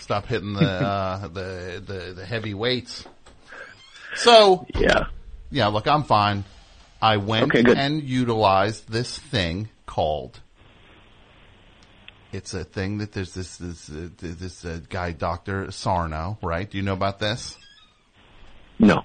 Stop 0.00 0.26
hitting 0.26 0.54
the 0.54 0.64
uh, 0.66 1.28
the, 1.28 1.82
the 1.86 2.12
the 2.16 2.26
heavy 2.26 2.54
weights. 2.54 3.06
So 4.16 4.66
yeah. 4.74 5.04
yeah, 5.48 5.68
look, 5.68 5.86
I'm 5.86 6.02
fine. 6.02 6.42
I 7.00 7.18
went 7.18 7.54
Okay, 7.54 7.72
and 7.72 8.02
utilized 8.02 8.90
this 8.90 9.16
thing 9.16 9.68
called. 9.86 10.40
It's 12.32 12.52
a 12.52 12.64
thing 12.64 12.98
that 12.98 13.12
there's 13.12 13.32
this 13.32 13.56
this 13.56 13.88
uh, 13.88 14.08
this 14.18 14.64
uh, 14.64 14.80
guy, 14.88 15.12
Doctor 15.12 15.70
Sarno, 15.70 16.38
right? 16.42 16.70
Do 16.70 16.76
you 16.76 16.82
know 16.82 16.92
about 16.92 17.18
this? 17.18 17.56
No. 18.78 19.02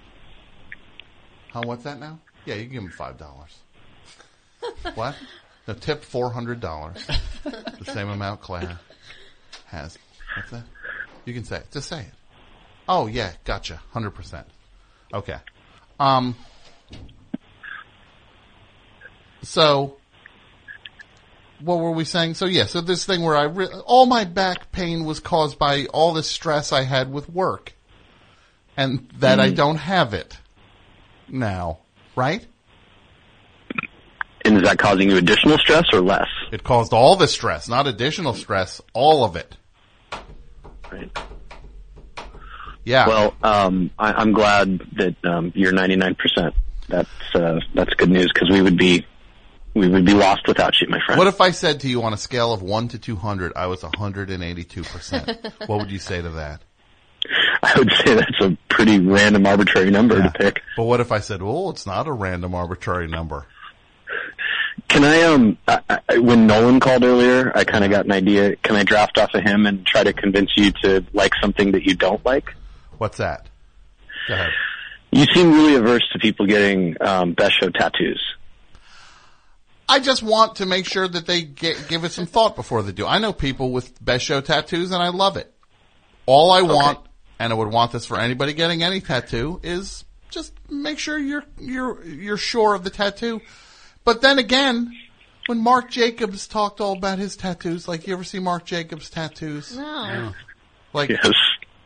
How 1.52 1.62
what's 1.62 1.84
that 1.84 2.00
now? 2.00 2.20
Yeah, 2.46 2.56
you 2.56 2.66
can 2.66 2.74
give 2.74 2.84
him 2.84 2.92
five 2.92 3.18
dollars. 3.18 3.58
what? 4.96 5.16
No, 5.68 5.74
tip 5.74 6.04
four 6.04 6.32
hundred 6.32 6.60
dollars. 6.60 7.08
the 7.44 7.86
same 7.86 8.10
amount 8.10 8.42
Clare 8.42 8.80
has. 9.68 9.98
What's 10.36 10.52
that? 10.52 10.64
You 11.26 11.34
can 11.34 11.46
say 11.46 11.58
it. 11.58 11.72
Just 11.72 11.88
say 11.88 12.02
it. 12.02 12.14
Oh 12.90 13.08
yeah, 13.08 13.32
gotcha. 13.46 13.80
Hundred 13.92 14.12
percent. 14.12 14.48
Okay. 15.14 15.38
Um. 16.00 16.36
So, 19.44 19.98
what 21.64 21.80
were 21.80 21.92
we 21.92 22.04
saying? 22.04 22.34
So 22.34 22.46
yeah, 22.46 22.66
so 22.66 22.82
this 22.82 23.06
thing 23.06 23.22
where 23.22 23.36
I 23.36 23.44
re- 23.44 23.68
all 23.86 24.06
my 24.06 24.26
back 24.26 24.72
pain 24.72 25.06
was 25.06 25.20
caused 25.20 25.58
by 25.58 25.86
all 25.86 26.14
the 26.14 26.24
stress 26.24 26.72
I 26.72 26.84
had 26.84 27.12
with 27.12 27.30
work, 27.30 27.74
and 28.76 29.10
that 29.20 29.40
I 29.40 29.50
don't 29.50 29.78
have 29.78 30.14
it 30.14 30.38
now, 31.28 31.80
right? 32.16 32.46
And 34.46 34.58
is 34.58 34.64
that 34.64 34.78
causing 34.78 35.10
you 35.10 35.18
additional 35.18 35.58
stress 35.58 35.86
or 35.94 36.02
less? 36.02 36.28
It 36.52 36.64
caused 36.64 36.92
all 36.92 37.16
the 37.16 37.28
stress, 37.28 37.70
not 37.70 37.88
additional 37.88 38.34
stress, 38.34 38.82
all 38.94 39.24
of 39.24 39.38
it. 39.38 39.56
Right. 40.92 41.10
Yeah. 42.84 43.08
Well, 43.08 43.34
um, 43.42 43.92
I, 43.98 44.12
I'm 44.12 44.34
glad 44.34 44.80
that 44.98 45.16
um, 45.24 45.54
you're 45.56 45.72
99%. 45.72 46.54
That's 46.90 47.10
uh, 47.34 47.62
that's 47.74 47.94
good 47.94 48.10
news 48.10 48.30
because 48.34 48.50
we 48.50 48.62
would 48.62 48.78
be 48.78 49.06
we 49.74 49.88
would 49.88 50.06
be 50.06 50.14
lost 50.14 50.48
without 50.48 50.80
you, 50.80 50.88
my 50.88 51.00
friend. 51.06 51.18
What 51.18 51.28
if 51.28 51.42
I 51.42 51.52
said 51.52 51.82
to 51.82 51.90
you 51.90 52.04
on 52.04 52.14
a 52.14 52.18
scale 52.18 52.54
of 52.54 52.62
1 52.62 52.90
to 52.90 53.00
200, 53.00 53.54
I 53.56 53.68
was 53.68 53.82
182%? 53.82 55.54
what 55.68 55.80
would 55.80 55.92
you 55.92 56.00
say 56.00 56.22
to 56.22 56.30
that? 56.32 56.62
I 57.64 57.74
would 57.78 57.92
say 58.06 58.16
that's 58.16 58.42
a 58.42 58.58
pretty 58.70 59.00
random, 59.00 59.46
arbitrary 59.46 59.90
number 59.90 60.22
to 60.22 60.32
pick. 60.32 60.62
But 60.76 60.84
what 60.84 61.00
if 61.00 61.12
I 61.12 61.20
said, 61.20 61.42
oh, 61.42 61.70
it's 61.70 61.86
not 61.86 62.08
a 62.08 62.12
random 62.12 62.54
arbitrary 62.54 63.08
number? 63.08 63.48
Can 64.90 65.04
I 65.04 65.22
um 65.24 65.58
I, 65.68 66.00
I, 66.10 66.18
when 66.18 66.46
Nolan 66.46 66.80
called 66.80 67.04
earlier, 67.04 67.52
I 67.56 67.64
kind 67.64 67.84
of 67.84 67.92
got 67.92 68.06
an 68.06 68.12
idea. 68.12 68.56
Can 68.58 68.76
I 68.76 68.84
draft 68.84 69.18
off 69.18 69.34
of 69.34 69.44
him 69.44 69.66
and 69.66 69.86
try 69.86 70.04
to 70.04 70.14
convince 70.14 70.52
you 70.56 70.72
to 70.84 71.06
like 71.14 71.32
something 71.42 71.72
that 71.72 71.84
you 71.84 71.96
don't 71.96 72.24
like? 72.26 72.54
What's 72.98 73.18
that? 73.18 73.48
Go 74.28 74.34
ahead. 74.34 74.52
You 75.12 75.26
seem 75.34 75.52
really 75.52 75.76
averse 75.76 76.08
to 76.14 76.20
people 76.20 76.48
getting 76.48 76.96
um, 77.02 77.34
best 77.34 77.60
show 77.60 77.70
tattoos. 77.70 78.22
I 79.88 80.00
just 80.00 80.24
want 80.24 80.56
to 80.58 80.66
make 80.66 80.86
sure 80.86 81.08
that 81.08 81.26
they 81.26 81.42
get, 81.42 81.88
give 81.88 82.04
it 82.04 82.12
some 82.12 82.26
thought 82.26 82.56
before 82.56 82.82
they 82.84 82.92
do. 82.92 83.06
I 83.06 83.20
know 83.20 83.34
people 83.34 83.72
with 83.72 84.04
best 84.04 84.26
show 84.26 84.42
tattoos 84.42 84.92
and 84.92 85.04
I 85.04 85.10
love 85.10 85.38
it. 85.38 85.54
All 86.26 86.52
I 86.52 86.62
want, 86.62 87.00
and 87.40 87.52
I 87.52 87.56
would 87.56 87.68
want 87.68 87.92
this 87.92 88.06
for 88.06 88.18
anybody 88.20 88.54
getting 88.54 88.82
any 88.82 89.02
tattoo, 89.02 89.60
is 89.62 90.06
just 90.30 90.54
make 90.70 91.00
sure 91.00 91.18
you're, 91.18 91.44
you're, 91.60 92.04
you're 92.06 92.38
sure 92.38 92.74
of 92.76 92.84
the 92.84 92.90
tattoo. 92.90 93.42
But 94.06 94.22
then 94.22 94.40
again, 94.40 94.92
when 95.48 95.60
Marc 95.60 95.92
Jacobs 95.92 96.48
talked 96.48 96.80
all 96.80 96.94
about 96.94 97.20
his 97.20 97.36
tattoos, 97.36 97.88
like 97.88 98.08
you 98.08 98.14
ever 98.14 98.24
see 98.24 98.40
Marc 98.40 98.66
Jacobs 98.66 99.10
tattoos? 99.10 99.76
No. 99.78 100.32
Like, 100.94 101.10
Yes. 101.10 101.30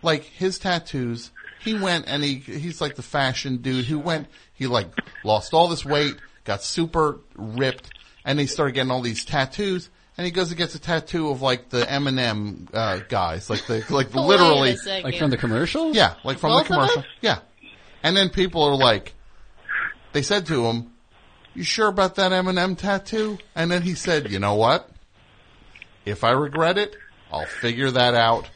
like 0.03 0.23
his 0.23 0.59
tattoos 0.59 1.31
He 1.61 1.73
went 1.73 2.05
and 2.07 2.23
he 2.23 2.35
he's 2.35 2.79
like 2.81 2.95
the 2.95 3.01
fashion 3.01 3.57
dude 3.57 3.85
who 3.85 3.97
went. 3.99 4.27
He 4.53 4.67
like 4.67 4.89
lost 5.23 5.53
all 5.53 5.67
this 5.67 5.83
weight, 5.83 6.15
got 6.47 6.63
super 6.63 7.19
ripped, 7.35 7.91
and 8.25 8.39
he 8.39 8.47
started 8.47 8.71
getting 8.71 8.89
all 8.89 9.01
these 9.01 9.23
tattoos. 9.25 9.89
And 10.17 10.25
he 10.25 10.31
goes 10.31 10.49
and 10.49 10.57
gets 10.57 10.73
a 10.73 10.79
tattoo 10.79 11.29
of 11.29 11.43
like 11.43 11.69
the 11.69 11.89
M&M 11.91 12.69
uh, 12.73 13.01
guys, 13.07 13.51
like 13.51 13.67
the 13.67 13.85
like 13.91 14.15
literally. 14.15 14.75
Like 15.03 15.17
from 15.17 15.29
the 15.29 15.37
commercial? 15.37 15.95
yeah, 15.95 16.15
like 16.23 16.39
from 16.39 16.51
Both 16.51 16.67
the 16.67 16.73
commercial. 16.73 17.03
Yeah. 17.21 17.39
And 18.01 18.17
then 18.17 18.29
people 18.29 18.63
are 18.63 18.75
like, 18.75 19.13
they 20.13 20.23
said 20.23 20.47
to 20.47 20.65
him, 20.65 20.91
you 21.53 21.63
sure 21.63 21.87
about 21.87 22.15
that 22.15 22.31
M&M 22.31 22.75
tattoo? 22.75 23.37
And 23.53 23.69
then 23.69 23.83
he 23.83 23.93
said, 23.93 24.31
you 24.31 24.39
know 24.39 24.55
what? 24.55 24.89
If 26.05 26.23
I 26.23 26.31
regret 26.31 26.79
it, 26.79 26.95
I'll 27.31 27.45
figure 27.45 27.91
that 27.91 28.15
out. 28.15 28.49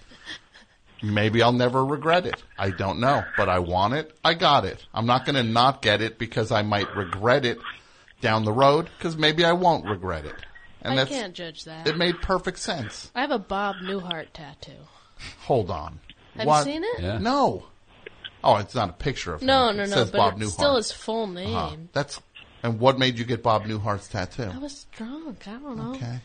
Maybe 1.03 1.43
I'll 1.43 1.51
never 1.51 1.83
regret 1.83 2.25
it. 2.25 2.41
I 2.57 2.69
don't 2.69 2.99
know, 2.99 3.23
but 3.37 3.49
I 3.49 3.59
want 3.59 3.95
it. 3.95 4.17
I 4.23 4.35
got 4.35 4.65
it. 4.65 4.83
I'm 4.93 5.05
not 5.05 5.25
going 5.25 5.35
to 5.35 5.43
not 5.43 5.81
get 5.81 6.01
it 6.01 6.17
because 6.17 6.51
I 6.51 6.61
might 6.61 6.95
regret 6.95 7.45
it 7.45 7.59
down 8.22 8.45
the 8.45 8.51
road 8.53 8.90
because 8.98 9.17
maybe 9.17 9.43
I 9.45 9.53
won't 9.53 9.85
regret 9.85 10.25
it. 10.25 10.35
And 10.83 10.93
I 10.93 10.95
that's, 10.98 11.09
can't 11.11 11.33
judge 11.33 11.66
that. 11.66 11.88
it 11.88 11.98
made 11.98 12.22
perfect 12.22 12.58
sense. 12.59 13.11
I 13.14 13.22
have 13.22 13.32
a 13.32 13.38
Bob 13.40 13.75
Newhart 13.83 14.27
tattoo. 14.33 14.72
Hold 15.41 15.69
on. 15.69 16.00
Have 16.35 16.48
What? 16.48 16.66
you 16.66 16.74
seen 16.74 16.83
it? 16.83 17.00
Yeah. 17.01 17.17
No. 17.19 17.66
Oh, 18.43 18.56
it's 18.56 18.74
not 18.74 18.90
a 18.90 18.93
picture 18.93 19.33
of 19.35 19.41
him. 19.41 19.48
No, 19.48 19.69
It 19.69 19.74
no, 19.75 19.83
no. 19.83 19.90
says 19.91 20.09
But 20.11 20.17
Bob 20.17 20.33
it's 20.41 20.43
Newhart. 20.51 20.53
still 20.53 20.75
his 20.77 20.91
full 20.91 21.27
name. 21.27 21.56
Uh-huh. 21.56 21.75
That's 21.93 22.19
and 22.64 22.80
what 22.80 22.98
made 22.98 23.19
you 23.19 23.25
get 23.25 23.43
Bob 23.43 23.64
Newhart's 23.66 24.08
tattoo? 24.08 24.50
I 24.53 24.58
was 24.58 24.85
drunk. 24.91 25.48
I 25.48 25.51
don't 25.51 25.77
know. 25.77 25.91
Okay. 25.95 26.19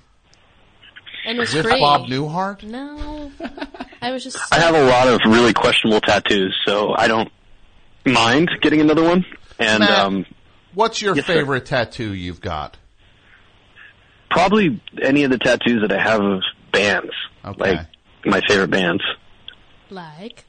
And 1.26 1.39
it 1.39 1.41
was 1.41 1.52
With 1.55 1.66
free. 1.66 1.81
Bob 1.81 2.02
Newhart? 2.08 2.62
No. 2.62 3.31
I 4.00 4.12
was 4.12 4.23
just. 4.25 4.39
I 4.52 4.60
have 4.60 4.75
a 4.75 4.84
lot 4.86 5.08
of 5.08 5.20
really 5.26 5.52
questionable 5.52 6.00
tattoos, 6.00 6.55
so 6.65 6.94
I 6.97 7.08
don't 7.08 7.31
mind 8.05 8.50
getting 8.62 8.81
another 8.81 9.02
one. 9.02 9.25
And 9.58 9.81
Matt, 9.81 9.91
um, 9.99 10.26
What's 10.76 11.00
your 11.00 11.16
Yes, 11.16 11.24
sir. 11.26 11.32
favorite 11.34 11.64
tattoo 11.66 12.12
you've 12.12 12.40
got? 12.42 12.76
probably 14.28 14.82
any 15.00 15.22
of 15.24 15.30
the 15.30 15.38
tattoos 15.38 15.80
that 15.80 15.90
I 15.92 16.02
have 16.02 16.20
of 16.20 16.42
bands, 16.70 17.12
like 17.56 17.80
my 18.26 18.42
favorite 18.46 18.68
bands, 18.70 19.02
Like. 19.88 20.44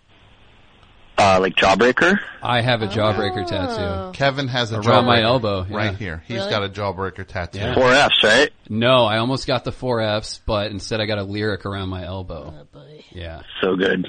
uh, 1.17 1.38
like 1.39 1.56
Jawbreaker. 1.56 2.19
I 2.43 2.59
have 2.61 2.81
a 2.81 2.88
jawbreaker 2.88 3.43
Oh. 3.43 3.47
tattoo. 3.47 4.11
Kevin 4.17 4.49
has 4.49 4.73
a 4.73 4.80
around 4.81 5.06
my 5.06 5.19
jawbreaker 5.19 5.23
elbow, 5.23 5.65
yeah. 5.69 5.77
right 5.77 5.95
here. 5.95 6.23
He's 6.27 6.38
Really? 6.39 6.49
got 6.49 6.64
a 6.65 6.69
jawbreaker 6.69 7.25
tattoo. 7.25 7.59
Yeah. 7.59 7.75
Four 7.75 7.93
Fs, 7.93 8.23
right? 8.23 8.49
No, 8.67 9.06
I 9.06 9.19
almost 9.19 9.47
got 9.47 9.64
the 9.64 9.72
four 9.72 10.01
Fs, 10.01 10.41
but 10.45 10.72
instead 10.72 10.99
I 10.99 11.06
got 11.06 11.19
a 11.19 11.23
lyric 11.23 11.65
around 11.65 11.88
my 11.88 12.03
elbow. 12.03 12.65
Oh, 12.75 12.81
Yeah. 13.14 13.41
So 13.61 13.77
good. 13.77 14.06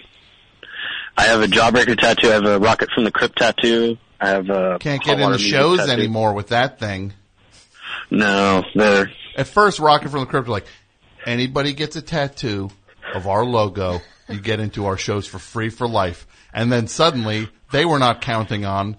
I 1.17 1.25
have 1.25 1.41
a 1.43 1.47
Jawbreaker 1.47 1.97
tattoo. 1.97 2.31
I 2.31 2.33
have 2.33 2.45
a 2.47 2.59
Rocket 2.59 2.89
from 2.93 3.05
the 3.05 3.13
Crypt 3.13 3.39
tattoo. 3.39 3.97
I 4.21 4.29
have 4.31 4.49
a 4.51 4.79
Can't 4.81 5.03
get 5.03 5.19
Water 5.19 5.35
into 5.35 5.39
Music 5.39 5.51
shows 5.51 5.79
tattoo. 5.79 5.93
anymore 5.93 6.35
with 6.35 6.49
that 6.49 6.79
thing. 6.79 7.13
No, 8.11 8.65
they're 8.75 9.11
At 9.37 9.47
first, 9.49 9.79
Rocket 9.79 10.09
from 10.11 10.21
the 10.21 10.27
Crypt 10.27 10.49
like, 10.49 10.67
anybody 11.27 11.73
gets 11.73 11.97
a 11.97 12.03
tattoo 12.03 12.71
of 13.15 13.27
our 13.27 13.45
logo, 13.45 14.01
you 14.29 14.41
get 14.41 14.61
into 14.61 14.87
our 14.87 14.97
shows 14.97 15.27
for 15.27 15.39
free 15.39 15.69
for 15.71 15.89
life. 15.89 16.27
And 16.53 16.71
then 16.73 16.87
suddenly, 16.89 17.49
they 17.71 17.85
were 17.85 17.99
not 17.99 18.21
counting 18.21 18.65
on 18.65 18.97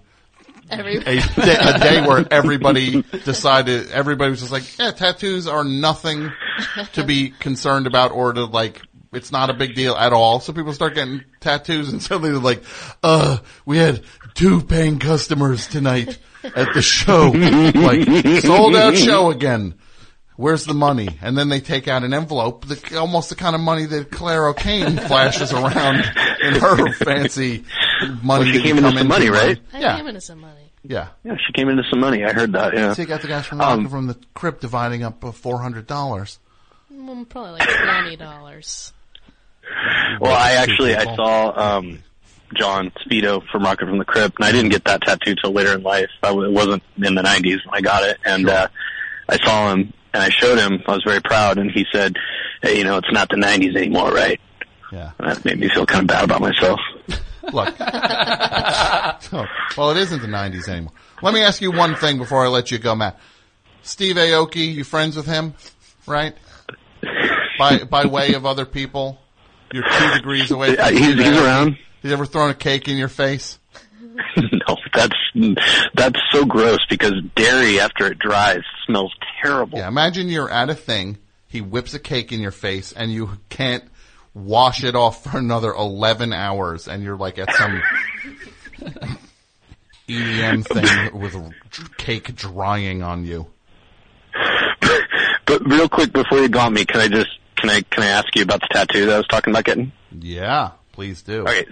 Every. 0.70 0.96
a 0.98 1.02
day, 1.04 1.20
a 1.36 1.78
day 1.78 2.00
where 2.06 2.24
everybody 2.30 3.02
decided, 3.02 3.90
everybody 3.90 4.30
was 4.30 4.40
just 4.40 4.52
like, 4.52 4.78
yeah, 4.78 4.92
tattoos 4.92 5.46
are 5.48 5.64
nothing 5.64 6.30
to 6.94 7.04
be 7.04 7.30
concerned 7.30 7.86
about 7.86 8.12
or 8.12 8.32
to 8.32 8.44
like, 8.44 8.80
it's 9.12 9.32
not 9.32 9.50
a 9.50 9.54
big 9.54 9.74
deal 9.74 9.96
at 9.96 10.12
all. 10.12 10.38
So 10.38 10.52
people 10.52 10.72
start 10.72 10.94
getting 10.94 11.24
tattoos 11.40 11.92
and 11.92 12.00
suddenly 12.00 12.30
they're 12.30 12.38
like, 12.38 12.62
uh, 13.02 13.38
we 13.66 13.78
had 13.78 14.02
two 14.34 14.62
paying 14.62 14.98
customers 14.98 15.66
tonight 15.66 16.18
at 16.44 16.74
the 16.74 16.82
show. 16.82 17.30
like, 17.30 18.42
sold 18.42 18.76
out 18.76 18.96
show 18.96 19.30
again. 19.30 19.74
Where's 20.36 20.64
the 20.64 20.72
money? 20.74 21.18
And 21.20 21.36
then 21.36 21.50
they 21.50 21.60
take 21.60 21.86
out 21.86 22.02
an 22.02 22.14
envelope, 22.14 22.64
the, 22.66 22.96
almost 22.98 23.28
the 23.28 23.34
kind 23.36 23.54
of 23.54 23.60
money 23.60 23.84
that 23.84 24.10
Clare 24.10 24.48
O'Kane 24.48 24.96
flashes 24.96 25.52
around 25.52 25.96
in 26.42 26.54
her 26.54 26.92
fancy 26.94 27.62
money. 28.22 28.44
Well, 28.44 28.44
she 28.44 28.62
came 28.62 28.78
into 28.78 28.88
come 28.88 28.96
some 28.98 29.08
money, 29.08 29.28
right? 29.28 29.58
I 29.74 29.80
Yeah. 29.80 29.96
came 29.96 30.06
into 30.06 30.22
some 30.22 30.40
money. 30.40 30.72
Yeah. 30.82 31.08
yeah. 31.24 31.36
She 31.46 31.52
came 31.52 31.68
into 31.68 31.82
some 31.90 32.00
money. 32.00 32.24
I 32.24 32.32
heard 32.32 32.52
that. 32.54 32.72
Yeah. 32.74 32.94
Take 32.94 33.10
out 33.10 33.20
the 33.20 33.28
guys 33.28 33.44
from 33.44 33.60
Um, 33.60 33.86
from 33.90 34.06
the 34.06 34.16
crypt 34.32 34.62
dividing 34.62 35.02
up 35.02 35.22
four 35.34 35.60
hundred 35.60 35.86
dollars. 35.86 36.38
Mm, 36.90 37.28
Probably 37.28 37.52
like 37.58 37.68
twenty 37.68 38.16
dollars. 38.16 38.94
Well, 40.20 40.32
I 40.34 40.52
actually 40.52 40.96
I 40.96 41.14
saw 41.16 41.76
um, 41.78 41.98
John 42.54 42.90
Speedo 43.04 43.42
from 43.50 43.62
Rocket 43.64 43.86
from 43.88 43.98
the 43.98 44.04
Crypt, 44.04 44.36
and 44.38 44.44
I 44.44 44.52
didn't 44.52 44.70
get 44.70 44.84
that 44.84 45.02
tattoo 45.02 45.34
till 45.34 45.52
later 45.52 45.74
in 45.74 45.82
life. 45.82 46.10
I 46.22 46.28
w- 46.28 46.48
it 46.48 46.52
wasn't 46.52 46.82
in 46.96 47.14
the 47.14 47.22
'90s 47.22 47.64
when 47.66 47.74
I 47.74 47.80
got 47.80 48.02
it, 48.02 48.18
and 48.24 48.48
uh, 48.48 48.68
I 49.28 49.36
saw 49.38 49.72
him 49.72 49.92
and 50.12 50.22
I 50.22 50.28
showed 50.30 50.58
him. 50.58 50.82
I 50.86 50.92
was 50.92 51.04
very 51.04 51.20
proud, 51.22 51.58
and 51.58 51.70
he 51.70 51.86
said, 51.92 52.16
"Hey, 52.62 52.78
you 52.78 52.84
know, 52.84 52.96
it's 52.96 53.12
not 53.12 53.28
the 53.28 53.36
'90s 53.36 53.76
anymore, 53.76 54.10
right?" 54.12 54.40
Yeah. 54.92 55.12
And 55.18 55.30
that 55.30 55.44
made 55.44 55.58
me 55.60 55.68
feel 55.68 55.86
kind 55.86 56.02
of 56.02 56.08
bad 56.08 56.24
about 56.24 56.40
myself. 56.40 56.80
Look. 57.52 57.74
Oh, 59.32 59.44
well, 59.76 59.90
it 59.92 59.96
isn't 59.98 60.20
the 60.20 60.28
nineties 60.28 60.68
anymore. 60.68 60.92
Let 61.22 61.34
me 61.34 61.42
ask 61.42 61.60
you 61.62 61.70
one 61.70 61.94
thing 61.94 62.18
before 62.18 62.44
I 62.44 62.48
let 62.48 62.70
you 62.70 62.78
go, 62.78 62.94
Matt. 62.94 63.18
Steve 63.82 64.16
Aoki, 64.16 64.74
you 64.74 64.84
friends 64.84 65.16
with 65.16 65.26
him, 65.26 65.54
right? 66.06 66.34
By 67.58 67.84
by 67.84 68.06
way 68.06 68.34
of 68.34 68.44
other 68.46 68.64
people, 68.66 69.19
you're 69.72 69.84
two 69.84 70.14
degrees 70.14 70.50
away. 70.50 70.76
From 70.76 70.96
he's- 70.96 71.18
he's 71.18 71.38
around. 71.38 71.78
He's 72.02 72.12
ever 72.12 72.24
thrown 72.26 72.50
a 72.50 72.54
cake 72.54 72.88
in 72.88 72.96
your 72.96 73.08
face? 73.08 73.58
no, 74.36 74.76
that's 74.94 75.14
that's 75.94 76.18
so 76.32 76.44
gross 76.44 76.78
because 76.88 77.12
dairy 77.34 77.78
after 77.80 78.06
it 78.06 78.18
dries 78.18 78.62
smells 78.86 79.14
terrible. 79.42 79.78
Yeah, 79.78 79.88
imagine 79.88 80.28
you're 80.28 80.50
at 80.50 80.68
a 80.70 80.74
thing, 80.74 81.18
he 81.46 81.60
whips 81.60 81.94
a 81.94 81.98
cake 81.98 82.32
in 82.32 82.40
your 82.40 82.50
face, 82.50 82.92
and 82.92 83.12
you 83.12 83.30
can't 83.50 83.84
wash 84.34 84.82
it 84.84 84.94
off 84.94 85.24
for 85.24 85.38
another 85.38 85.72
11 85.72 86.32
hours, 86.32 86.88
and 86.88 87.02
you're 87.02 87.16
like 87.16 87.38
at 87.38 87.52
some 87.54 87.82
EDM 90.08 90.66
thing 90.66 91.18
with 91.20 91.36
cake 91.96 92.34
drying 92.34 93.02
on 93.02 93.24
you. 93.24 93.46
But 95.46 95.66
real 95.66 95.88
quick 95.88 96.12
before 96.12 96.38
you 96.38 96.48
got 96.48 96.72
me, 96.72 96.84
can 96.84 97.00
I 97.00 97.08
just 97.08 97.30
can 97.60 97.70
I 97.70 97.82
can 97.82 98.02
I 98.02 98.08
ask 98.08 98.26
you 98.34 98.42
about 98.42 98.60
the 98.60 98.68
tattoo 98.72 99.06
that 99.06 99.14
I 99.14 99.18
was 99.18 99.26
talking 99.28 99.52
about 99.52 99.64
getting? 99.64 99.92
Yeah, 100.18 100.70
please 100.92 101.22
do. 101.22 101.42
Okay. 101.42 101.66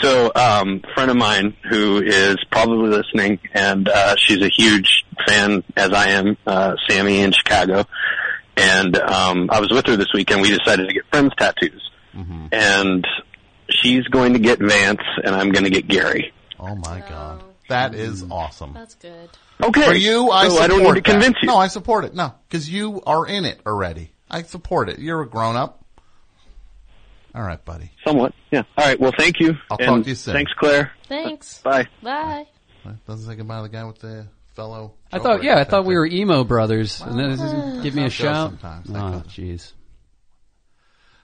So, 0.00 0.32
um, 0.34 0.80
a 0.88 0.94
friend 0.94 1.10
of 1.10 1.16
mine 1.18 1.54
who 1.68 2.02
is 2.02 2.36
probably 2.50 2.88
listening, 2.88 3.40
and 3.52 3.88
uh, 3.88 4.16
she's 4.16 4.40
a 4.42 4.48
huge 4.48 5.04
fan, 5.26 5.62
as 5.76 5.92
I 5.92 6.08
am, 6.10 6.38
uh, 6.46 6.76
Sammy 6.88 7.20
in 7.20 7.32
Chicago. 7.32 7.84
And 8.56 8.96
um, 8.96 9.50
I 9.50 9.60
was 9.60 9.70
with 9.70 9.86
her 9.86 9.96
this 9.96 10.08
weekend. 10.14 10.40
We 10.40 10.48
decided 10.56 10.86
to 10.88 10.94
get 10.94 11.04
friends 11.10 11.32
tattoos, 11.38 11.90
and 12.52 13.06
she's 13.68 14.04
going 14.08 14.32
to 14.32 14.38
get 14.38 14.58
Vance, 14.60 15.00
and 15.24 15.34
I'm 15.34 15.50
going 15.50 15.64
to 15.64 15.70
get 15.70 15.88
Gary. 15.88 16.32
Oh 16.58 16.74
my 16.74 17.00
god, 17.08 17.42
that 17.68 17.94
is 17.94 18.24
awesome. 18.30 18.72
That's 18.72 18.94
good. 18.94 19.28
Okay. 19.62 19.86
For 19.86 19.94
you, 19.94 20.30
I 20.30 20.44
So 20.48 20.54
support 20.54 20.64
I 20.64 20.66
don't 20.68 20.82
need 20.82 20.88
to 20.88 20.94
that. 20.94 21.04
convince 21.04 21.36
you. 21.42 21.46
No, 21.48 21.56
I 21.56 21.68
support 21.68 22.04
it. 22.04 22.14
No, 22.14 22.34
because 22.48 22.68
you 22.68 23.02
are 23.06 23.26
in 23.26 23.44
it 23.44 23.60
already. 23.66 24.10
I 24.32 24.42
support 24.42 24.88
it. 24.88 24.98
You're 24.98 25.20
a 25.22 25.28
grown 25.28 25.56
up. 25.56 25.84
All 27.34 27.42
right, 27.42 27.62
buddy. 27.64 27.90
Somewhat, 28.06 28.34
yeah. 28.50 28.62
All 28.76 28.84
right. 28.86 28.98
Well, 29.00 29.12
thank 29.16 29.40
you. 29.40 29.54
I'll 29.70 29.78
And 29.78 29.86
talk 29.86 30.02
to 30.04 30.08
you 30.10 30.14
soon. 30.14 30.34
Thanks, 30.34 30.52
Clare. 30.58 30.92
Thanks. 31.08 31.60
Bye. 31.62 31.88
Bye. 32.02 32.46
Doesn't 33.06 33.26
say 33.26 33.36
goodbye 33.36 33.58
to 33.58 33.62
the 33.62 33.68
guy 33.68 33.84
with 33.84 33.98
the 34.00 34.26
fellow. 34.54 34.94
I 35.12 35.18
thought, 35.18 35.42
yeah, 35.42 35.58
I 35.58 35.64
thought 35.64 35.84
we 35.86 35.94
were 35.96 36.04
emo 36.06 36.44
brothers, 36.44 37.00
and 37.00 37.18
then 37.18 37.30
it 37.30 37.36
doesn't 37.36 37.82
give 37.82 37.94
me 37.94 38.04
a 38.04 38.10
shout. 38.10 38.50
sometimes. 38.50 38.88
That 38.88 39.02
Oh, 39.02 39.10
goes. 39.20 39.22
jeez. 39.28 39.72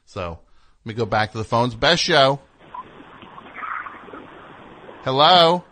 So 0.06 0.38
let 0.84 0.86
me 0.86 0.94
go 0.94 1.04
back 1.04 1.32
to 1.32 1.38
the 1.38 1.44
phones. 1.44 1.74
Best 1.74 2.02
show. 2.02 2.40
Hello. 5.04 5.64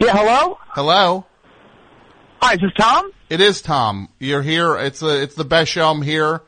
Yeah, 0.00 0.16
hello? 0.16 0.58
Hello. 0.70 1.26
Hi, 2.40 2.54
is 2.54 2.60
this 2.60 2.72
Tom? 2.76 3.12
It 3.28 3.40
is 3.40 3.60
Tom. 3.62 4.08
You're 4.18 4.42
here. 4.42 4.76
It's 4.76 5.02
a, 5.02 5.22
it's 5.22 5.34
the 5.34 5.44
best 5.44 5.70
show. 5.70 5.88
I'm 5.90 6.02
here 6.02 6.42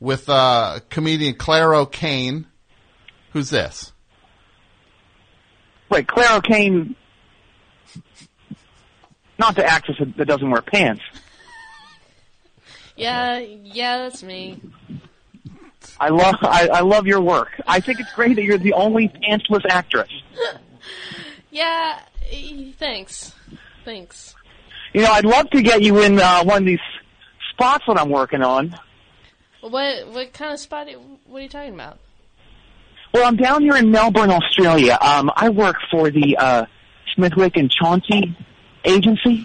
with 0.00 0.28
uh, 0.28 0.80
comedian 0.90 1.34
Clare 1.34 1.74
O'Kane. 1.74 2.46
Who's 3.32 3.50
this? 3.50 3.92
Wait, 5.90 6.08
Clare 6.08 6.36
O'Kane, 6.38 6.96
not 9.38 9.54
the 9.56 9.64
actress 9.64 9.98
that- 9.98 10.16
that 10.16 10.24
doesn't 10.24 10.50
wear 10.50 10.62
pants. 10.62 11.02
Yeah, 12.96 13.38
yeah, 13.38 13.98
that's 13.98 14.22
me. 14.22 14.58
I 16.00 16.08
love, 16.08 16.36
I, 16.42 16.68
I 16.68 16.80
love 16.80 17.06
your 17.06 17.20
work. 17.20 17.60
I 17.66 17.80
think 17.80 18.00
it's 18.00 18.12
great 18.14 18.36
that 18.36 18.42
you're 18.44 18.56
the 18.58 18.72
only 18.72 19.08
pantsless 19.08 19.64
actress. 19.68 20.10
Yeah, 21.50 22.00
eh, 22.30 22.72
thanks. 22.78 23.32
Thanks. 23.82 24.34
You 24.96 25.02
know, 25.02 25.10
I'd 25.10 25.26
love 25.26 25.50
to 25.50 25.60
get 25.60 25.82
you 25.82 26.00
in 26.00 26.18
uh, 26.18 26.42
one 26.44 26.62
of 26.62 26.64
these 26.64 26.78
spots 27.50 27.84
that 27.86 28.00
I'm 28.00 28.08
working 28.08 28.40
on. 28.42 28.74
What 29.60 30.08
what 30.08 30.32
kind 30.32 30.54
of 30.54 30.58
spot? 30.58 30.88
What 31.26 31.38
are 31.38 31.42
you 31.42 31.50
talking 31.50 31.74
about? 31.74 31.98
Well, 33.12 33.26
I'm 33.26 33.36
down 33.36 33.60
here 33.60 33.76
in 33.76 33.90
Melbourne, 33.90 34.30
Australia. 34.30 34.96
Um, 35.02 35.30
I 35.36 35.50
work 35.50 35.76
for 35.90 36.10
the 36.10 36.38
uh, 36.38 36.64
Smithwick 37.14 37.58
and 37.58 37.70
Chauncey 37.70 38.34
agency, 38.86 39.44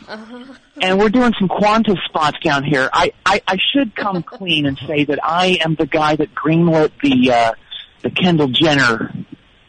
and 0.82 0.98
we're 0.98 1.10
doing 1.10 1.34
some 1.38 1.50
Qantas 1.50 2.02
spots 2.06 2.38
down 2.42 2.64
here. 2.64 2.90
I, 2.94 3.12
I, 3.26 3.42
I 3.46 3.58
should 3.74 3.94
come 3.94 4.24
clean 4.38 4.66
and 4.66 4.80
say 4.88 5.04
that 5.04 5.20
I 5.22 5.60
am 5.66 5.76
the 5.76 5.86
guy 5.86 6.16
that 6.16 6.34
greenlit 6.34 6.92
the 7.04 7.30
uh, 7.30 7.52
the 8.04 8.10
Kendall 8.10 8.48
Jenner 8.48 9.14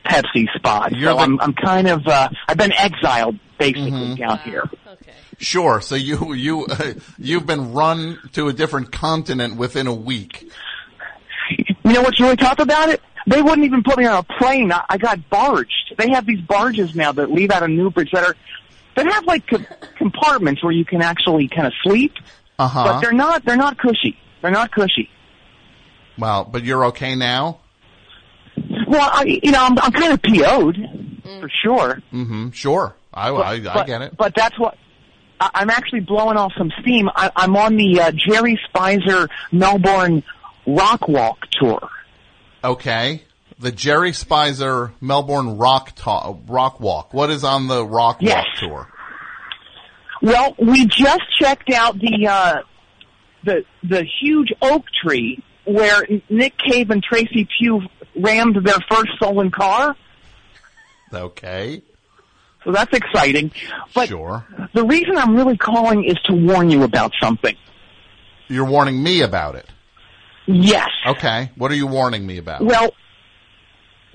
Pepsi 0.07 0.47
spot. 0.55 0.93
You're 0.93 1.11
so 1.11 1.17
the- 1.17 1.23
I'm, 1.23 1.41
I'm 1.41 1.55
kind 1.55 1.89
of 1.89 2.07
uh, 2.07 2.29
I've 2.47 2.57
been 2.59 2.73
exiled 2.73 3.37
basically 3.59 4.15
down 4.15 4.39
here. 4.45 4.71
Sure. 5.39 5.81
So 5.81 5.95
you 5.95 6.35
you 6.35 6.67
uh, 6.67 6.95
you've 7.19 7.47
been 7.47 7.73
run 7.73 8.19
to 8.33 8.49
a 8.49 8.53
different 8.53 8.93
continent 8.93 9.57
within 9.57 9.87
a 9.87 9.95
week. 9.95 10.51
You 11.85 11.93
know 11.93 12.03
what's 12.03 12.21
really 12.21 12.37
tough 12.37 12.59
about 12.59 12.89
it? 12.89 13.01
They 13.27 13.41
wouldn't 13.43 13.65
even 13.65 13.83
put 13.83 13.99
me 13.99 14.07
on 14.07 14.17
a 14.19 14.23
plane. 14.39 14.73
I, 14.73 14.85
I 14.89 14.99
got 14.99 15.29
barged. 15.31 15.95
They 15.99 16.11
have 16.11 16.27
these 16.27 16.41
barges 16.41 16.95
now 16.95 17.13
that 17.13 17.31
leave 17.31 17.51
out 17.51 17.63
of 17.63 17.71
Newbridge 17.71 18.11
that 18.13 18.25
are 18.25 18.37
that 18.97 19.07
have 19.07 19.25
like 19.25 19.47
co- 19.47 19.65
compartments 19.97 20.63
where 20.63 20.73
you 20.73 20.85
can 20.85 21.03
actually 21.03 21.49
kind 21.49 21.67
of 21.67 21.73
sleep, 21.83 22.15
Uh 22.59 22.69
huh. 22.69 22.85
but 22.85 23.01
they're 23.01 23.13
not 23.13 23.45
they're 23.45 23.57
not 23.57 23.79
cushy. 23.79 24.17
They're 24.41 24.51
not 24.51 24.73
cushy. 24.73 25.09
Well, 26.19 26.45
but 26.45 26.63
you're 26.65 26.87
okay 26.87 27.15
now. 27.15 27.61
Well, 28.87 29.09
I 29.13 29.41
you 29.43 29.51
know 29.51 29.63
I'm 29.65 29.79
I'm 29.79 29.93
kind 29.93 30.13
of 30.13 30.23
PO'd 30.23 30.77
for 31.41 31.51
sure. 31.63 32.03
Mm-hmm. 32.13 32.51
Sure. 32.51 32.95
I 33.15 33.29
I, 33.31 33.53
I 33.53 33.61
but, 33.61 33.87
get 33.87 34.03
it. 34.03 34.17
But 34.17 34.35
that's 34.35 34.59
what 34.59 34.75
I, 34.75 34.79
I'm 35.55 35.71
actually 35.71 36.01
blowing 36.01 36.37
off 36.37 36.53
some 36.57 36.71
steam. 36.81 37.09
I, 37.15 37.31
I'm 37.37 37.57
on 37.57 37.77
the 37.77 38.01
uh, 38.01 38.13
Jerry 38.13 38.59
Spicer 38.69 39.29
Melbourne 39.51 40.23
Rock 40.67 41.09
Walk 41.09 41.39
tour. 41.51 41.89
Okay. 42.65 43.23
The 43.59 43.73
Jerry 43.73 44.13
Spicer 44.13 44.93
Melbourne 45.01 45.57
Rock 45.59 45.93
Ta- 45.95 46.35
Rock 46.49 46.81
Walk. 46.81 47.15
What 47.15 47.31
is 47.31 47.45
on 47.45 47.69
the 47.69 47.87
Rock 47.87 48.19
Yes. 48.21 48.45
Walk 48.63 48.71
tour? 48.71 48.89
Well, 50.23 50.55
we 50.59 50.87
just 50.87 51.23
checked 51.41 51.71
out 51.71 51.99
the 51.99 52.27
uh, 52.29 52.63
the 53.45 53.65
the 53.83 54.07
huge 54.21 54.53
oak 54.63 54.85
tree 55.05 55.43
where 55.65 56.07
Nick 56.29 56.55
Cave 56.59 56.91
and 56.91 57.03
Tracy 57.03 57.49
Pew 57.59 57.83
rammed 58.17 58.57
their 58.65 58.79
first 58.91 59.11
stolen 59.17 59.51
car. 59.51 59.97
Okay. 61.13 61.83
So 62.65 62.73
that's 62.73 62.93
exciting. 62.97 63.51
But 63.95 64.09
Sure. 64.09 64.47
the 64.73 64.85
reason 64.85 65.17
I'm 65.17 65.35
really 65.35 65.57
calling 65.57 66.05
is 66.05 66.17
to 66.27 66.35
warn 66.35 66.71
you 66.71 66.83
about 66.85 67.13
something. 67.21 67.57
You're 68.49 68.67
warning 68.67 69.03
me 69.03 69.23
about 69.23 69.55
it. 69.57 69.67
Yes. 70.47 70.89
Okay. 71.07 71.51
What 71.57 71.71
are 71.71 71.75
you 71.75 71.87
warning 71.87 72.27
me 72.27 72.39
about? 72.39 72.63
Well, 72.63 72.91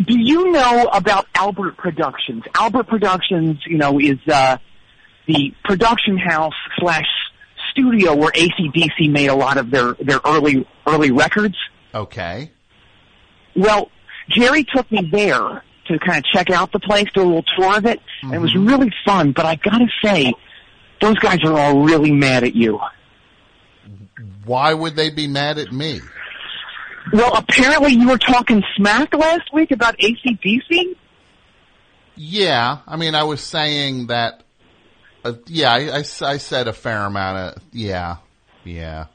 do 0.05 0.19
you 0.19 0.51
know 0.51 0.89
about 0.93 1.25
Albert 1.35 1.77
Productions? 1.77 2.43
Albert 2.55 2.87
Productions, 2.87 3.59
you 3.65 3.77
know, 3.77 3.99
is 3.99 4.17
uh, 4.31 4.57
the 5.27 5.53
production 5.63 6.17
house 6.17 6.53
slash 6.77 7.07
studio 7.71 8.15
where 8.15 8.31
ACDC 8.31 9.09
made 9.11 9.27
a 9.27 9.35
lot 9.35 9.57
of 9.57 9.71
their 9.71 9.93
their 9.93 10.19
early 10.25 10.67
early 10.85 11.11
records. 11.11 11.55
Okay. 11.95 12.51
Well, 13.55 13.89
Jerry 14.29 14.63
took 14.63 14.91
me 14.91 15.09
there 15.11 15.63
to 15.87 15.99
kind 15.99 16.17
of 16.19 16.23
check 16.25 16.49
out 16.49 16.71
the 16.71 16.79
place, 16.79 17.05
do 17.13 17.21
a 17.21 17.23
little 17.23 17.43
tour 17.57 17.77
of 17.77 17.85
it, 17.85 17.99
and 18.23 18.33
it 18.33 18.39
was 18.39 18.55
really 18.55 18.91
fun. 19.05 19.31
But 19.31 19.45
I 19.45 19.55
gotta 19.55 19.87
say, 20.03 20.33
those 21.01 21.17
guys 21.19 21.39
are 21.43 21.57
all 21.57 21.81
really 21.83 22.11
mad 22.11 22.43
at 22.43 22.55
you. 22.55 22.79
Why 24.45 24.73
would 24.73 24.95
they 24.95 25.09
be 25.09 25.27
mad 25.27 25.57
at 25.57 25.71
me? 25.71 26.01
Well, 27.13 27.35
apparently 27.35 27.93
you 27.93 28.09
were 28.09 28.17
talking 28.17 28.63
smack 28.75 29.13
last 29.13 29.53
week 29.53 29.71
about 29.71 29.97
ACDC. 29.97 30.95
Yeah. 32.15 32.79
I 32.87 32.95
mean, 32.97 33.15
I 33.15 33.23
was 33.23 33.41
saying 33.41 34.07
that. 34.07 34.43
Uh, 35.23 35.33
yeah, 35.47 35.73
I 35.73 36.01
said 36.37 36.67
a 36.67 36.73
fair 36.73 37.01
amount 37.05 37.57
of. 37.57 37.63
Yeah. 37.71 38.17
Yeah. 38.63 39.05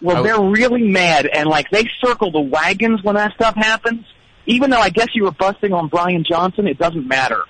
Well, 0.00 0.18
I- 0.18 0.22
they're 0.22 0.40
really 0.40 0.82
mad, 0.82 1.26
and 1.26 1.48
like 1.48 1.70
they 1.70 1.88
circle 2.04 2.30
the 2.30 2.40
wagons 2.40 3.02
when 3.02 3.14
that 3.16 3.34
stuff 3.34 3.54
happens. 3.56 4.04
Even 4.46 4.70
though 4.70 4.80
I 4.80 4.90
guess 4.90 5.08
you 5.14 5.24
were 5.24 5.30
busting 5.32 5.72
on 5.72 5.88
Brian 5.88 6.24
Johnson, 6.28 6.66
it 6.66 6.78
doesn't 6.78 7.06
matter. 7.06 7.42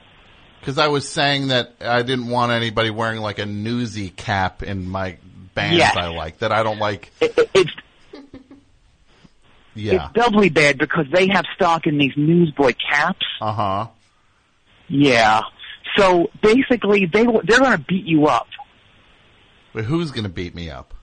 Because 0.61 0.79
I 0.79 0.89
was 0.89 1.09
saying 1.09 1.49
that 1.49 1.75
I 1.81 2.03
didn't 2.03 2.29
want 2.29 2.53
anybody 2.53 2.91
wearing 2.91 3.21
like 3.21 3.39
a 3.39 3.47
newsy 3.47 4.09
cap 4.11 4.63
in 4.63 4.89
my 4.89 5.19
bands 5.55 5.77
Yes. 5.79 5.97
I 5.97 6.09
like. 6.09 6.39
That 6.39 6.53
I 6.53 6.63
don't 6.63 6.79
like. 6.79 7.13
It's 7.21 7.71
Yeah. 9.75 10.07
it's 10.07 10.15
doubly 10.15 10.49
bad 10.51 10.79
because 10.79 11.07
they 11.13 11.29
have 11.29 11.45
stock 11.55 11.87
in 11.87 11.99
these 11.99 12.13
newsboy 12.17 12.75
caps. 12.75 13.27
Uh 13.41 13.53
huh. 13.53 13.87
Yeah. 14.89 15.43
So 15.97 16.31
basically, 16.43 17.07
they 17.07 17.25
they're 17.25 17.59
going 17.61 17.73
to 17.73 17.85
beat 17.87 18.07
you 18.07 18.27
up. 18.27 18.49
But 19.73 19.85
who's 19.85 20.13
going 20.13 20.25
to 20.25 20.31
beat 20.31 20.55
me 20.55 20.71
up? 20.71 20.95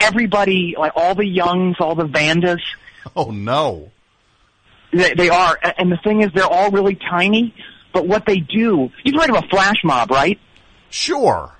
Everybody, 0.00 0.74
like 0.78 0.92
all 0.94 1.14
the 1.14 1.26
youngs, 1.26 1.76
all 1.80 1.94
the 1.94 2.04
Vandas, 2.06 2.60
Oh 3.16 3.30
no. 3.30 3.90
They, 4.92 5.14
they 5.14 5.28
are. 5.28 5.58
And 5.78 5.90
the 5.92 5.98
thing 5.98 6.22
is, 6.22 6.30
they're 6.34 6.44
all 6.46 6.70
really 6.70 6.94
tiny. 6.96 7.54
But 7.92 8.06
what 8.06 8.26
they 8.26 8.38
do, 8.38 8.90
you've 9.04 9.20
heard 9.20 9.30
of 9.30 9.42
a 9.44 9.48
flash 9.48 9.76
mob, 9.84 10.10
right? 10.10 10.38
Sure. 10.90 11.52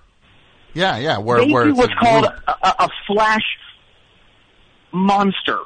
Yeah, 0.75 0.99
yeah. 0.99 1.19
Where 1.19 1.41
they 1.45 1.51
where 1.53 1.65
do 1.65 1.75
what's 1.75 1.95
called 1.95 2.27
a, 2.27 2.53
a, 2.63 2.89
flash 3.07 3.43
monster, 4.93 5.59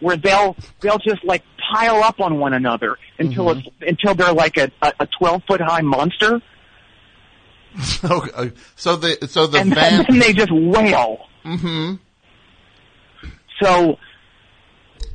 where 0.00 0.16
they'll 0.16 0.56
they'll 0.80 0.98
just 0.98 1.24
like 1.24 1.42
pile 1.72 2.02
up 2.02 2.20
on 2.20 2.38
one 2.38 2.52
another 2.52 2.96
until 3.18 3.46
Mm-hmm. 3.46 3.58
it's 3.60 3.68
until 3.80 4.14
they're 4.14 4.32
like 4.34 4.56
a 4.58 4.70
a 5.00 5.08
twelve 5.18 5.42
foot 5.48 5.60
high 5.60 5.80
monster, 5.80 6.40
so, 7.82 8.26
uh, 8.34 8.48
so 8.76 8.96
the 8.96 9.26
so 9.26 9.46
the 9.46 9.58
and 9.60 9.74
van. 9.74 10.04
then 10.08 10.18
they 10.18 10.32
just 10.32 10.52
wail. 10.52 11.26
hmm 11.42 11.94
So 13.60 13.98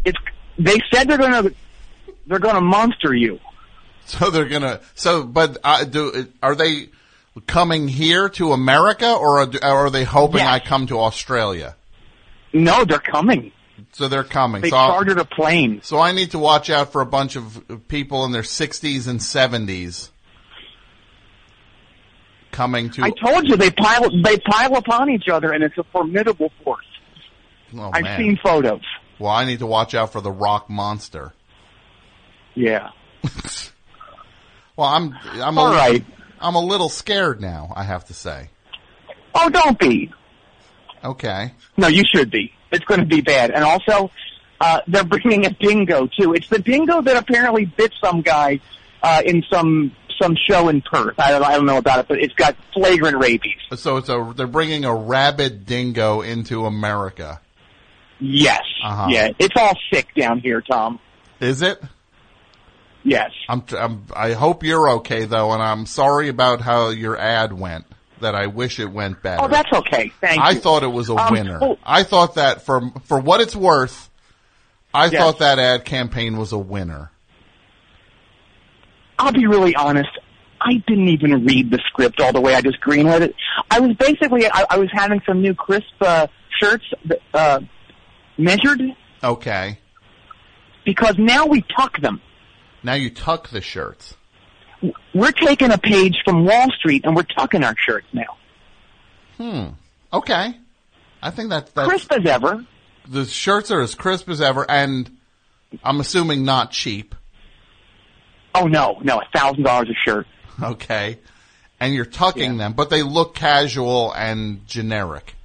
it's 0.06 0.18
they 0.58 0.78
said 0.92 1.08
they're 1.08 1.18
gonna 1.18 1.52
they're 2.30 2.40
gonna 2.40 2.62
monster 2.62 3.14
you. 3.14 3.40
So 4.06 4.30
they're 4.32 4.48
gonna. 4.48 4.80
So, 4.96 5.24
but 5.24 5.58
uh, 5.64 5.84
do 5.84 6.28
are 6.42 6.56
they 6.56 6.90
coming 7.46 7.88
here 7.88 8.30
to 8.30 8.54
America, 8.54 9.12
or 9.14 9.42
are, 9.42 9.50
are 9.62 9.90
they 9.92 10.04
hoping 10.04 10.42
I 10.42 10.60
come 10.60 10.88
to 10.88 11.00
Australia? 11.00 11.76
No, 12.54 12.86
they're 12.86 12.98
coming. 13.00 13.52
So 13.92 14.08
they're 14.08 14.24
coming. 14.24 14.62
They 14.62 14.70
so 14.72 14.78
I'll- 14.78 14.94
chartered 14.94 15.20
a 15.20 15.26
plane. 15.26 15.82
So 15.84 16.00
I 16.00 16.12
need 16.12 16.32
to 16.32 16.40
watch 16.40 16.70
out 16.70 16.92
for 16.92 17.02
a 17.02 17.06
bunch 17.06 17.36
of 17.36 17.88
people 17.88 18.26
in 18.26 18.32
their 18.32 18.42
60s 18.42 19.08
and 19.08 19.20
70s 19.20 20.10
coming 22.52 22.90
to. 22.92 23.04
I 23.04 23.12
told 23.12 23.48
you 23.48 23.56
they 23.56 23.72
pile 23.72 24.10
they 24.24 24.38
pile 24.38 24.76
upon 24.76 25.10
each 25.10 25.28
other, 25.30 25.52
and 25.52 25.64
it's 25.64 25.78
a 25.78 25.84
formidable 25.84 26.52
force. 26.64 26.86
Oh, 27.78 27.92
I've 27.94 28.04
man. 28.04 28.20
seen 28.20 28.40
photos. 28.42 28.82
Well, 29.20 29.32
I 29.32 29.46
need 29.46 29.60
to 29.60 29.68
watch 29.68 29.94
out 29.94 30.12
for 30.12 30.22
the 30.22 30.32
rock 30.32 30.70
monster. 30.70 31.34
Yeah. 32.56 32.90
Well, 34.80 34.88
I'm 34.88 35.14
I'm 35.34 35.58
All 35.58 35.74
a, 35.74 35.76
right. 35.76 36.06
I'm 36.40 36.56
a 36.56 36.62
little 36.62 36.88
scared 36.88 37.42
now. 37.42 37.74
I 37.76 37.84
have 37.84 38.06
to 38.06 38.14
say. 38.14 38.50
Oh, 39.36 39.50
don't 39.50 39.78
be. 39.78 40.10
Okay. 41.04 41.52
No, 41.76 41.90
you 41.90 42.04
should 42.16 42.32
be. 42.32 42.54
It's 42.72 42.86
going 42.86 43.02
to 43.02 43.06
be 43.06 43.20
bad. 43.20 43.52
And 43.52 43.66
also, 43.66 44.10
uh, 44.62 44.80
they're 44.88 45.04
bringing 45.04 45.46
a 45.46 45.50
dingo 45.50 46.08
too. 46.08 46.34
It's 46.34 46.48
the 46.48 46.60
dingo 46.60 47.02
that 47.02 47.18
apparently 47.18 47.66
bit 47.66 47.92
some 48.02 48.22
guy 48.22 48.62
uh, 49.04 49.22
in 49.26 49.44
some 49.52 49.92
some 50.18 50.38
show 50.50 50.70
in 50.70 50.82
Perth. 50.82 51.20
I 51.20 51.32
don't, 51.32 51.44
I 51.44 51.58
don't 51.58 51.66
know 51.66 51.78
about 51.78 52.00
it, 52.00 52.08
but 52.08 52.20
it's 52.20 52.34
got 52.36 52.56
flagrant 52.74 53.18
rabies. 53.18 53.60
So 53.76 53.98
it's 53.98 54.08
a 54.08 54.34
they're 54.34 54.48
bringing 54.48 54.86
a 54.86 54.96
rabid 54.96 55.66
dingo 55.66 56.22
into 56.22 56.66
America. 56.66 57.42
Yes. 58.22 58.64
Uh-huh. 58.82 59.08
Yeah. 59.10 59.32
It's 59.40 59.56
all 59.58 59.74
sick 59.92 60.08
down 60.16 60.40
here, 60.40 60.62
Tom. 60.62 61.00
Is 61.42 61.62
it? 61.62 61.82
Yes. 63.04 63.32
I'm, 63.48 63.64
I'm 63.78 64.06
I 64.16 64.34
hope 64.34 64.64
you're 64.64 64.90
okay 64.98 65.26
though, 65.26 65.52
and 65.54 65.62
I'm 65.64 65.86
sorry 65.86 66.28
about 66.28 66.62
how 66.62 66.90
your 66.90 67.18
ad 67.18 67.54
went. 67.54 67.86
That 68.22 68.36
I 68.36 68.48
wish 68.48 68.82
it 68.82 68.92
went 68.92 69.24
better. 69.24 69.42
Oh, 69.44 69.48
that's 69.48 69.72
okay. 69.72 70.12
Thank 70.20 70.36
you. 70.36 70.44
I 70.44 70.50
you. 70.52 70.60
thought 70.60 70.84
it 70.84 70.88
was 70.92 71.08
a 71.10 71.16
Um, 71.16 71.32
winner. 71.32 71.58
oh. 71.62 71.78
I 71.86 72.04
thought 72.04 72.36
that 72.36 72.66
for 72.66 72.82
for 73.06 73.18
what 73.18 73.40
it's 73.40 73.56
worth, 73.56 74.10
I 74.94 75.06
Yes. 75.06 75.14
thought 75.22 75.40
that 75.40 75.58
ad 75.58 75.86
campaign 75.86 76.36
was 76.38 76.52
a 76.52 76.58
winner. 76.58 77.12
I'll 79.18 79.32
be 79.32 79.48
really 79.48 79.76
honest. 79.76 80.10
I 80.62 80.74
didn't 80.88 81.08
even 81.08 81.46
read 81.46 81.72
the 81.72 81.80
script 81.88 82.20
all 82.20 82.34
the 82.34 82.42
way. 82.42 82.54
I 82.56 82.62
just 82.62 82.82
greenlit 82.82 83.22
it. 83.22 83.36
I 83.72 83.80
was 83.80 83.96
basically 83.96 84.46
I, 84.48 84.66
I 84.70 84.78
was 84.78 84.90
having 84.92 85.22
some 85.26 85.42
new 85.42 85.54
crisp 85.54 85.86
uh, 86.02 86.28
shirts 86.60 86.86
uh, 87.34 87.62
measured 88.38 88.82
Okay. 89.24 89.80
because 90.86 91.16
now 91.18 91.46
we 91.46 91.62
tuck 91.78 91.98
them. 92.02 92.22
Now 92.84 92.94
you 92.94 93.10
tuck 93.10 93.50
the 93.50 93.62
shirts. 93.62 94.16
We're 95.14 95.32
taking 95.32 95.72
a 95.72 95.78
page 95.78 96.16
from 96.24 96.46
Wall 96.46 96.70
Street 96.72 97.04
and 97.06 97.16
we're 97.16 97.24
tucking 97.24 97.64
our 97.64 97.76
shirts 97.78 98.08
now. 98.14 98.38
Hmm. 99.38 99.68
Okay. 100.14 100.56
I 101.22 101.32
think 101.32 101.50
that 101.50 101.74
that's 101.76 101.88
Crisp 101.90 102.12
as 102.14 102.26
ever. 102.26 102.66
the 103.08 103.26
shirts 103.26 103.72
are 103.72 103.82
as 103.82 103.94
crisp 103.96 104.30
as 104.30 104.40
ever, 104.42 104.66
and 104.70 105.10
I'm 105.84 106.00
assuming 106.00 106.46
not 106.46 106.72
cheap. 106.72 107.14
Oh 108.56 108.66
no, 108.68 109.00
no, 109.04 109.20
a 109.20 109.26
thousand 109.38 109.64
dollars 109.64 109.90
a 109.90 109.94
shirt. 110.10 110.28
Okay. 110.62 111.20
And 111.80 111.94
you're 111.94 112.04
tucking 112.04 112.58
them, 112.58 112.74
but 112.74 112.90
they 112.90 113.02
look 113.04 113.34
casual 113.34 114.12
and 114.12 114.68
generic. 114.68 115.36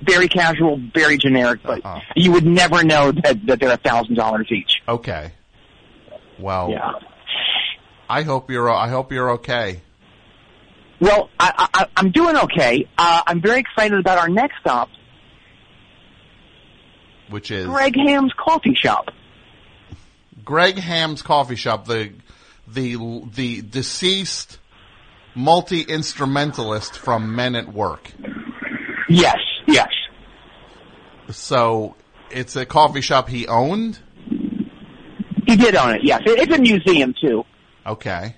Very 0.00 0.28
casual, 0.28 0.80
very 0.94 1.18
generic, 1.18 1.60
but 1.62 1.82
you 2.16 2.32
would 2.32 2.46
never 2.46 2.82
know 2.82 3.12
that, 3.12 3.44
that 3.46 3.60
they're 3.60 3.72
a 3.74 3.76
thousand 3.76 4.14
dollars 4.14 4.48
each. 4.50 4.80
Okay. 4.88 5.32
Well, 6.38 6.70
Yeah. 6.70 6.92
I 8.08 8.22
hope 8.22 8.50
you're. 8.50 8.70
I 8.70 8.88
hope 8.88 9.12
you're 9.12 9.30
okay. 9.32 9.80
Well, 11.00 11.30
I, 11.40 11.68
I, 11.74 11.86
I'm 11.96 12.10
doing 12.10 12.36
okay. 12.36 12.86
Uh, 12.96 13.22
I'm 13.26 13.40
very 13.40 13.60
excited 13.60 13.98
about 13.98 14.18
our 14.18 14.28
next 14.28 14.56
stop, 14.60 14.88
Which 17.30 17.50
is 17.50 17.66
Greg 17.66 17.96
Ham's 17.96 18.32
Coffee 18.34 18.74
Shop. 18.74 19.08
Greg 20.44 20.76
Ham's 20.76 21.22
coffee 21.22 21.56
shop, 21.56 21.86
the 21.86 22.12
the 22.68 22.96
the 23.34 23.62
deceased 23.62 24.58
multi 25.34 25.80
instrumentalist 25.80 26.98
from 26.98 27.34
Men 27.34 27.54
at 27.54 27.72
Work. 27.72 28.12
Yes, 29.08 29.38
yes. 29.66 29.88
So 31.30 31.96
it's 32.30 32.56
a 32.56 32.66
coffee 32.66 33.00
shop 33.00 33.28
he 33.28 33.46
owned. 33.46 33.98
Did 35.64 35.76
own 35.76 35.94
it. 35.94 36.04
Yes, 36.04 36.22
It- 36.26 36.38
it's 36.40 36.52
a 36.54 36.58
museum 36.60 37.14
too. 37.20 37.44
Okay. 37.86 38.36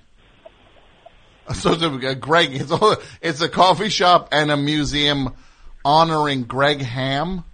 So 1.54 1.72
a, 1.72 2.14
Greg, 2.16 2.50
it's 2.54 2.70
a, 2.72 2.96
it's 3.20 3.40
a 3.40 3.48
coffee 3.48 3.88
shop 3.88 4.28
and 4.32 4.50
a 4.50 4.56
museum 4.56 5.32
honoring 5.84 6.42
Greg 6.42 6.80
Ham. 6.82 7.44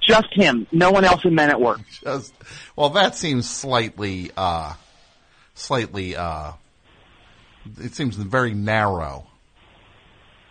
Just 0.00 0.28
him. 0.32 0.66
No 0.72 0.90
one 0.90 1.04
else 1.04 1.24
in 1.24 1.34
Men 1.34 1.50
at 1.50 1.60
Work. 1.60 1.80
Just 2.02 2.32
well, 2.74 2.90
that 2.90 3.14
seems 3.14 3.48
slightly, 3.48 4.30
uh, 4.36 4.72
slightly. 5.54 6.16
Uh, 6.16 6.52
it 7.80 7.94
seems 7.94 8.16
very 8.16 8.54
narrow. 8.54 9.26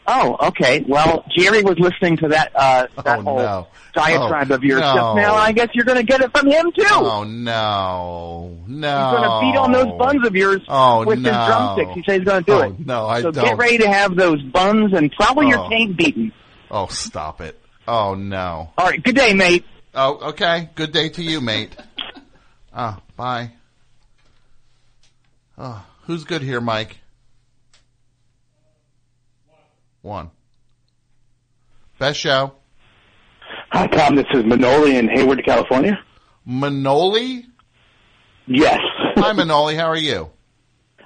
Oh, 0.07 0.47
okay. 0.47 0.83
Well, 0.87 1.23
Jerry 1.37 1.61
was 1.63 1.77
listening 1.79 2.17
to 2.17 2.29
that 2.29 2.51
uh, 2.55 2.87
that 3.03 3.19
Oh, 3.19 3.21
whole 3.21 3.37
no. 3.37 3.67
diatribe 3.93 4.51
Oh, 4.51 4.55
of 4.55 4.63
yours 4.63 4.81
no. 4.81 4.93
just 4.95 5.15
now. 5.15 5.35
I 5.35 5.51
guess 5.51 5.69
you're 5.73 5.85
going 5.85 5.99
to 5.99 6.03
get 6.03 6.21
it 6.21 6.31
from 6.35 6.47
him 6.47 6.71
too. 6.71 6.83
Oh 6.89 7.23
no, 7.23 8.57
no! 8.67 8.67
He's 8.67 9.17
going 9.19 9.23
to 9.23 9.39
beat 9.41 9.57
on 9.57 9.71
those 9.71 9.97
buns 9.99 10.25
of 10.27 10.35
yours 10.35 10.61
Oh, 10.67 11.05
with 11.05 11.19
his 11.19 11.27
drumsticks. 11.33 11.91
He 11.93 12.03
says 12.03 12.17
he's 12.19 12.25
going 12.27 12.43
to 12.43 12.51
do 12.51 12.53
Oh, 12.57 12.61
it. 12.63 12.85
no, 12.85 13.05
I 13.07 13.21
so 13.21 13.31
don't. 13.31 13.45
get 13.45 13.57
ready 13.57 13.77
to 13.79 13.87
have 13.89 14.15
those 14.15 14.41
buns 14.41 14.91
and 14.93 15.11
probably 15.11 15.45
Oh. 15.47 15.49
your 15.49 15.69
taint 15.69 15.95
beaten. 15.97 16.33
Oh, 16.71 16.87
stop 16.87 17.39
it! 17.41 17.59
Oh 17.87 18.15
no! 18.15 18.71
All 18.77 18.85
right. 18.87 19.01
Good 19.01 19.15
day, 19.15 19.33
mate. 19.33 19.65
Oh, 19.93 20.29
okay. 20.29 20.69
Good 20.75 20.91
day 20.93 21.09
to 21.09 21.21
you, 21.21 21.41
mate. 21.41 21.75
Ah, 22.73 23.01
bye. 23.17 23.51
Oh, 25.57 25.85
who's 26.03 26.23
good 26.23 26.41
here, 26.41 26.61
Mike? 26.61 26.97
One. 30.01 30.31
Best 31.99 32.19
show. 32.19 32.53
Hi, 33.71 33.87
Tom. 33.87 34.15
This 34.15 34.25
is 34.33 34.43
Manoli 34.43 34.95
in 34.95 35.07
Hayward, 35.07 35.43
California. 35.45 35.99
Manoli? 36.47 37.45
Yes. 38.47 38.79
Hi, 39.15 39.33
Manoli. 39.33 39.75
How 39.75 39.85
are 39.85 39.97
you? 39.97 40.29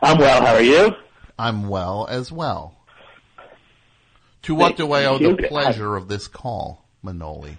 I'm 0.01 0.17
well. 0.17 0.45
How 0.45 0.53
are 0.53 0.61
you? 0.61 0.91
I'm 1.38 1.67
well 1.67 2.07
as 2.09 2.32
well. 2.32 2.75
To 4.43 4.56
what 4.56 4.77
do 4.77 4.91
I 4.91 5.06
owe 5.06 5.17
the 5.17 5.35
pleasure 5.49 5.95
of 5.95 6.07
this 6.07 6.27
call, 6.27 6.85
Manoli? 7.03 7.57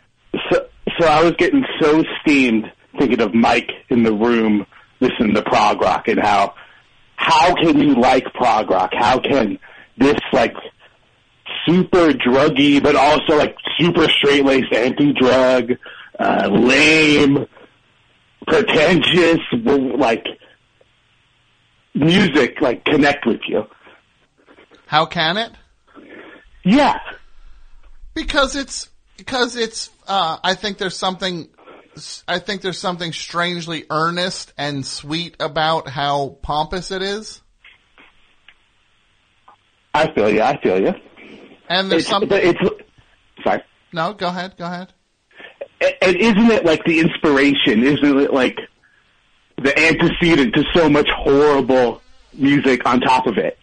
So, 0.50 0.66
so 0.98 1.06
I 1.06 1.22
was 1.22 1.32
getting 1.32 1.64
so 1.80 2.02
steamed 2.20 2.70
thinking 2.98 3.20
of 3.20 3.34
Mike 3.34 3.70
in 3.90 4.02
the 4.02 4.12
room 4.12 4.64
listening 5.00 5.34
to 5.34 5.42
prog 5.42 5.82
rock 5.82 6.08
and 6.08 6.18
how 6.18 6.54
how 7.16 7.54
can 7.54 7.78
you 7.78 7.94
like 7.94 8.24
prog 8.34 8.70
rock? 8.70 8.92
How 8.94 9.18
can 9.18 9.58
this 9.98 10.16
like 10.32 10.54
super 11.66 12.12
druggy 12.12 12.82
but 12.82 12.96
also 12.96 13.36
like 13.36 13.56
super 13.78 14.08
straight 14.08 14.44
laced 14.44 14.72
anti 14.72 15.12
drug, 15.12 15.72
uh, 16.18 16.48
lame, 16.50 17.46
pretentious 18.46 19.40
like 19.98 20.24
music 21.94 22.60
like 22.60 22.84
connect 22.84 23.26
with 23.26 23.40
you? 23.48 23.64
How 24.86 25.06
can 25.06 25.36
it? 25.36 25.52
Yeah. 26.64 26.98
Because 28.14 28.56
it's 28.56 28.88
because 29.16 29.56
it's. 29.56 29.90
Uh, 30.06 30.38
I 30.42 30.54
think 30.54 30.78
there's 30.78 30.96
something. 30.96 31.48
I 32.28 32.38
think 32.38 32.60
there's 32.60 32.78
something 32.78 33.12
strangely 33.12 33.84
earnest 33.90 34.52
and 34.58 34.84
sweet 34.84 35.36
about 35.40 35.88
how 35.88 36.38
pompous 36.42 36.90
it 36.90 37.02
is. 37.02 37.40
I 39.94 40.12
feel 40.12 40.30
you. 40.30 40.42
I 40.42 40.60
feel 40.60 40.80
you. 40.80 40.92
And 41.68 41.90
there's 41.90 42.02
It's- 42.04 42.10
something. 42.10 42.38
it's 42.42 42.60
sorry. 43.44 43.62
No, 43.92 44.12
go 44.12 44.28
ahead. 44.28 44.54
Go 44.58 44.66
ahead. 44.66 44.92
And 46.02 46.16
isn't 46.16 46.50
it 46.50 46.64
like 46.64 46.84
the 46.84 47.00
inspiration? 47.00 47.82
Isn't 47.84 48.18
it 48.20 48.32
like 48.32 48.58
the 49.58 49.78
antecedent 49.78 50.54
to 50.54 50.64
so 50.74 50.88
much 50.88 51.08
horrible 51.14 52.02
music 52.32 52.86
on 52.86 53.00
top 53.00 53.26
of 53.26 53.36
it? 53.38 53.58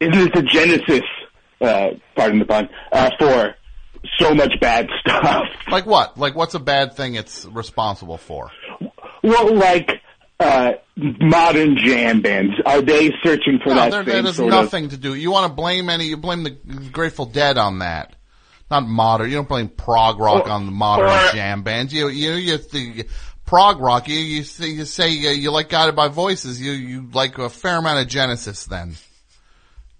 Isn't 0.00 0.28
it 0.28 0.34
the 0.34 0.42
genesis, 0.42 1.02
uh, 1.60 1.90
pardon 2.14 2.38
the 2.40 2.44
pun, 2.44 2.68
uh, 2.92 3.10
for 3.18 3.54
so 4.18 4.34
much 4.34 4.52
bad 4.60 4.88
stuff? 5.00 5.44
Like 5.70 5.86
what? 5.86 6.18
Like 6.18 6.34
what's 6.34 6.54
a 6.54 6.60
bad 6.60 6.94
thing 6.94 7.14
it's 7.14 7.46
responsible 7.46 8.18
for? 8.18 8.50
Well, 9.22 9.54
like 9.54 10.02
uh, 10.40 10.72
modern 10.96 11.76
jam 11.78 12.20
bands, 12.20 12.54
are 12.66 12.82
they 12.82 13.10
searching 13.24 13.58
for 13.62 13.70
No, 13.70 13.76
that 13.76 13.90
there, 13.90 14.04
same 14.04 14.24
that 14.24 14.34
has 14.34 14.38
nothing 14.40 14.88
to 14.90 14.96
do. 14.96 15.14
You 15.14 15.30
want 15.30 15.50
to 15.50 15.54
blame 15.54 15.88
any? 15.88 16.04
You 16.06 16.16
blame 16.16 16.42
the 16.44 16.50
Grateful 16.50 17.26
Dead 17.26 17.56
on 17.58 17.78
that. 17.80 18.14
Not 18.70 18.86
modern. 18.86 19.30
You 19.30 19.36
don't 19.36 19.48
blame 19.48 19.68
prog 19.68 20.18
rock 20.18 20.46
Or- 20.46 20.50
on 20.50 20.66
the 20.66 20.72
modern 20.72 21.08
or- 21.08 21.32
jam 21.32 21.62
bands. 21.62 21.92
You 21.92 22.08
you 22.08 22.32
you 22.32 22.58
the 22.58 23.06
prog 23.44 23.80
rock. 23.80 24.08
You 24.08 24.16
you 24.18 24.42
say 24.42 24.68
you, 24.68 24.84
say 24.84 25.06
uh, 25.26 25.30
you 25.30 25.50
like 25.52 25.68
Guided 25.68 25.94
by 25.96 26.08
Voices. 26.08 26.60
You 26.60 26.72
you 26.72 27.08
like 27.12 27.38
a 27.38 27.48
fair 27.48 27.76
amount 27.78 28.00
of 28.00 28.08
Genesis. 28.08 28.64
Then 28.66 28.96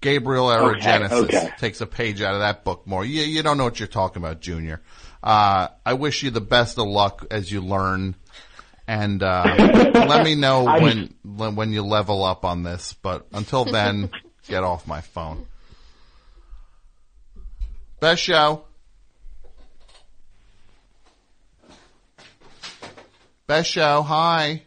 Gabriel 0.00 0.50
era 0.50 0.66
Okay, 0.72 0.80
Genesis 0.80 1.18
okay. 1.20 1.50
takes 1.58 1.80
a 1.80 1.86
page 1.86 2.20
out 2.20 2.34
of 2.34 2.40
that 2.40 2.64
book. 2.64 2.86
More. 2.86 3.04
You 3.04 3.22
you 3.22 3.42
don't 3.42 3.56
know 3.56 3.64
what 3.64 3.78
you're 3.80 3.86
talking 3.86 4.22
about, 4.22 4.40
Junior. 4.40 4.82
Uh, 5.22 5.68
I 5.84 5.94
wish 5.94 6.22
you 6.22 6.30
the 6.30 6.40
best 6.40 6.78
of 6.78 6.86
luck 6.86 7.24
as 7.30 7.50
you 7.50 7.60
learn. 7.60 8.16
And 8.88 9.22
uh, 9.22 9.44
let 10.06 10.24
me 10.24 10.34
know 10.36 10.66
I- 10.66 10.80
when 10.80 11.14
when 11.24 11.56
when 11.56 11.72
you 11.72 11.82
level 11.82 12.24
up 12.24 12.44
on 12.44 12.62
this. 12.62 12.92
But 12.92 13.26
until 13.32 13.64
then, 13.64 14.10
get 14.48 14.62
off 14.62 14.86
my 14.86 15.00
phone. 15.00 15.46
Best 18.00 18.22
show. 18.22 18.62
Best 23.46 23.70
show. 23.70 24.02
Hi. 24.02 24.62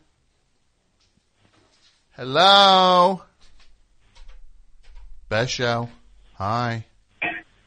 Hello. 2.15 3.21
Best 5.29 5.51
show. 5.51 5.89
Hi. 6.35 6.85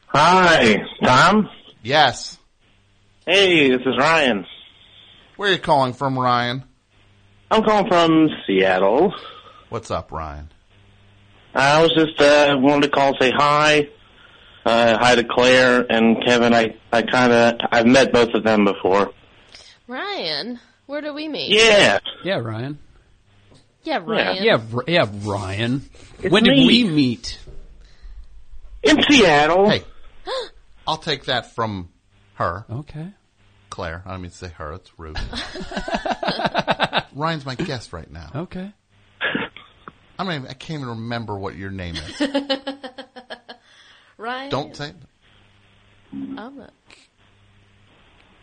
Hi, 0.09 0.77
Tom. 1.05 1.49
Yes. 1.83 2.39
Hey, 3.27 3.71
this 3.71 3.81
is 3.81 3.97
Ryan. 3.99 4.45
Where 5.43 5.51
are 5.51 5.55
you 5.55 5.59
calling 5.59 5.93
from, 5.93 6.17
Ryan? 6.17 6.63
I'm 7.51 7.65
calling 7.65 7.89
from 7.89 8.29
Seattle. 8.47 9.13
What's 9.71 9.91
up, 9.91 10.13
Ryan? 10.13 10.49
I 11.53 11.83
was 11.83 11.93
just 11.95 12.21
uh, 12.21 12.57
wanted 12.61 12.83
to 12.83 12.89
call 12.93 13.09
and 13.09 13.17
say 13.21 13.33
hi. 13.33 13.89
Uh, 14.65 14.97
hi 14.99 15.17
to 15.17 15.25
Clare 15.25 15.85
and 15.91 16.25
Kevin. 16.25 16.55
I 16.55 16.77
I 16.93 17.03
kind 17.03 17.33
of 17.33 17.55
I've 17.73 17.87
met 17.87 18.13
both 18.13 18.35
of 18.35 18.45
them 18.45 18.65
before. 18.67 19.11
Ryan, 19.89 20.61
where 20.87 21.01
do 21.01 21.13
we 21.13 21.27
meet? 21.27 21.51
Yeah. 21.51 21.99
Yeah, 22.23 22.39
Ryan. 22.39 22.79
Yeah, 23.83 23.97
Ryan. 23.97 24.45
Yeah, 24.45 24.61
R- 24.73 24.85
yeah, 24.87 25.07
Ryan. 25.25 25.91
It's 26.23 26.33
when 26.33 26.45
did 26.45 26.55
we 26.57 26.85
meet? 26.85 27.41
In 28.85 29.03
Seattle. 29.03 29.69
Hey, 29.69 29.83
I'll 30.87 30.99
take 30.99 31.25
that 31.25 31.53
from 31.53 31.89
her. 32.35 32.65
Okay. 32.71 33.09
Clare. 33.73 34.03
I 34.05 34.11
don't 34.11 34.21
mean 34.21 34.31
to 34.31 34.37
say 34.37 34.49
her. 34.49 34.73
It's 34.75 34.91
rude. 34.99 35.19
Ryan's 37.15 37.47
my 37.47 37.55
guest 37.55 37.95
right 37.95 38.11
now. 38.11 38.31
Okay. 38.35 38.71
I 40.19 40.25
don't 40.25 40.47
I 40.47 40.53
can't 40.53 40.83
even 40.83 40.89
remember 40.89 41.39
what 41.39 41.57
your 41.57 41.71
name 41.71 41.97
is. 41.97 42.21
Ryan. 44.19 44.51
Don't 44.51 44.77
say 44.77 44.93
I'm 46.13 46.59
not. 46.59 46.75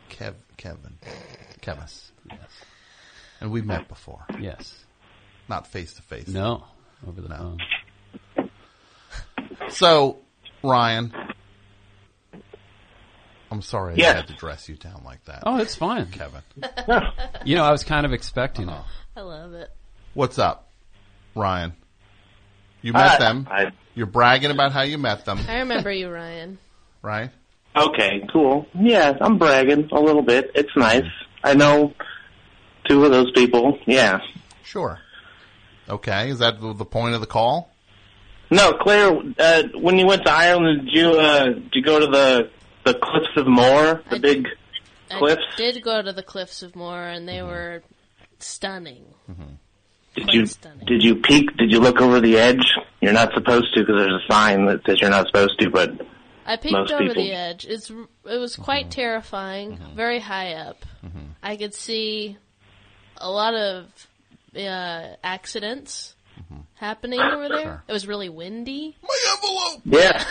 Kev, 0.09 0.33
Kevin. 0.57 0.97
Kevin. 1.61 1.83
And 3.39 3.51
we 3.51 3.61
met 3.61 3.87
before. 3.87 4.25
Yes. 4.39 4.83
Not 5.47 5.67
face 5.67 5.93
to 5.93 6.01
face. 6.01 6.27
No. 6.27 6.63
Over 7.07 7.21
the 7.21 7.29
phone. 7.29 7.59
So, 9.69 10.17
Ryan. 10.63 11.13
I'm 13.51 13.61
sorry 13.61 13.95
Yes. 13.97 14.13
I 14.13 14.17
had 14.17 14.27
to 14.27 14.33
dress 14.35 14.69
you 14.69 14.75
down 14.75 15.01
like 15.05 15.23
that. 15.25 15.43
Oh, 15.45 15.57
it's 15.57 15.75
fine. 15.75 16.07
Kevin. 16.07 16.41
You 17.45 17.55
know, 17.55 17.63
I 17.63 17.71
was 17.71 17.83
kind 17.83 18.05
of 18.05 18.13
expecting 18.13 18.69
it. 18.69 18.81
I 19.15 19.21
love 19.21 19.53
it. 19.53 19.69
What's 20.13 20.37
up? 20.37 20.69
Ryan? 21.35 21.73
You 22.81 22.93
met 22.93 23.15
Uh, 23.15 23.17
them. 23.19 23.47
I- 23.49 23.71
You're 23.95 24.05
bragging 24.07 24.51
about 24.51 24.71
how 24.71 24.81
you 24.81 24.97
met 24.97 25.25
them, 25.25 25.39
I 25.47 25.59
remember 25.59 25.91
you, 25.91 26.09
Ryan. 26.09 26.57
right? 27.01 27.31
Okay, 27.75 28.25
cool. 28.31 28.67
Yeah, 28.73 29.13
I'm 29.21 29.37
bragging 29.37 29.89
a 29.91 29.99
little 29.99 30.21
bit. 30.23 30.51
It's 30.55 30.75
nice. 30.75 31.05
I 31.43 31.53
know 31.53 31.93
two 32.89 33.05
of 33.05 33.11
those 33.11 33.31
people. 33.31 33.77
Yeah. 33.85 34.19
Sure. 34.63 34.99
Okay, 35.87 36.29
is 36.29 36.39
that 36.39 36.59
the 36.61 36.73
the 36.73 36.85
point 36.85 37.15
of 37.15 37.21
the 37.21 37.27
call? 37.27 37.71
No, 38.51 38.73
Clare. 38.73 39.11
Uh, 39.37 39.63
when 39.79 39.97
you 39.97 40.05
went 40.07 40.25
to 40.25 40.31
Ireland, 40.31 40.85
did 40.85 40.93
you 40.93 41.11
uh, 41.11 41.45
did 41.45 41.73
you 41.73 41.81
go 41.83 41.99
to 41.99 42.07
the 42.07 42.49
the 42.93 42.99
Cliffs 42.99 43.37
of 43.37 43.47
Moher, 43.47 44.03
the 44.09 44.19
big 44.19 44.47
cliffs? 45.09 45.41
I 45.53 45.57
did 45.57 45.83
go 45.83 46.01
to 46.01 46.13
the 46.13 46.23
Cliffs 46.23 46.63
of 46.63 46.75
Moher, 46.75 47.09
and 47.09 47.27
they 47.27 47.37
mm-hmm. 47.37 47.47
were 47.47 47.83
stunning. 48.39 49.05
Mm-hmm. 49.29 49.43
Did 50.15 50.23
quite 50.23 50.35
you 50.35 50.45
stunning. 50.47 50.85
did 50.87 51.03
you 51.03 51.15
peek? 51.15 51.55
Did 51.57 51.71
you 51.71 51.79
look 51.79 52.01
over 52.01 52.19
the 52.19 52.37
edge? 52.37 52.65
You're 53.01 53.13
not 53.13 53.33
supposed 53.33 53.73
to 53.75 53.81
because 53.81 53.95
there's 53.97 54.23
a 54.23 54.31
sign 54.31 54.65
that 54.65 54.81
says 54.85 55.01
you're 55.01 55.09
not 55.09 55.27
supposed 55.27 55.59
to. 55.59 55.69
But 55.69 55.91
I 56.45 56.57
peeked 56.57 56.73
most 56.73 56.91
over 56.91 57.03
people. 57.03 57.23
the 57.23 57.31
edge. 57.31 57.65
It's 57.65 57.89
it 57.89 58.37
was 58.37 58.55
quite 58.55 58.85
mm-hmm. 58.85 59.01
terrifying, 59.01 59.79
very 59.95 60.19
high 60.19 60.53
up. 60.53 60.85
I 61.43 61.55
could 61.57 61.73
see 61.73 62.37
a 63.17 63.29
lot 63.29 63.53
of 63.53 63.85
uh, 64.55 65.15
accidents 65.23 66.15
happening 66.75 67.19
over 67.19 67.49
there. 67.49 67.83
It 67.87 67.91
was 67.91 68.07
really 68.07 68.29
windy. 68.29 68.97
My 69.01 69.17
envelope. 69.35 69.81
Yeah, 69.85 70.23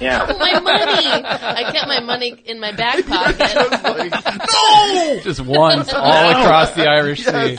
yeah. 0.00 0.26
my 0.38 0.60
money! 0.60 1.06
I 1.06 1.70
kept 1.72 1.88
my 1.88 2.00
money 2.00 2.42
in 2.46 2.60
my 2.60 2.72
back 2.72 3.04
pocket. 3.06 4.10
no! 4.52 5.20
Just 5.20 5.40
once 5.40 5.92
all 5.92 6.30
across 6.30 6.72
the 6.72 6.88
Irish 6.88 7.24
Sea. 7.24 7.58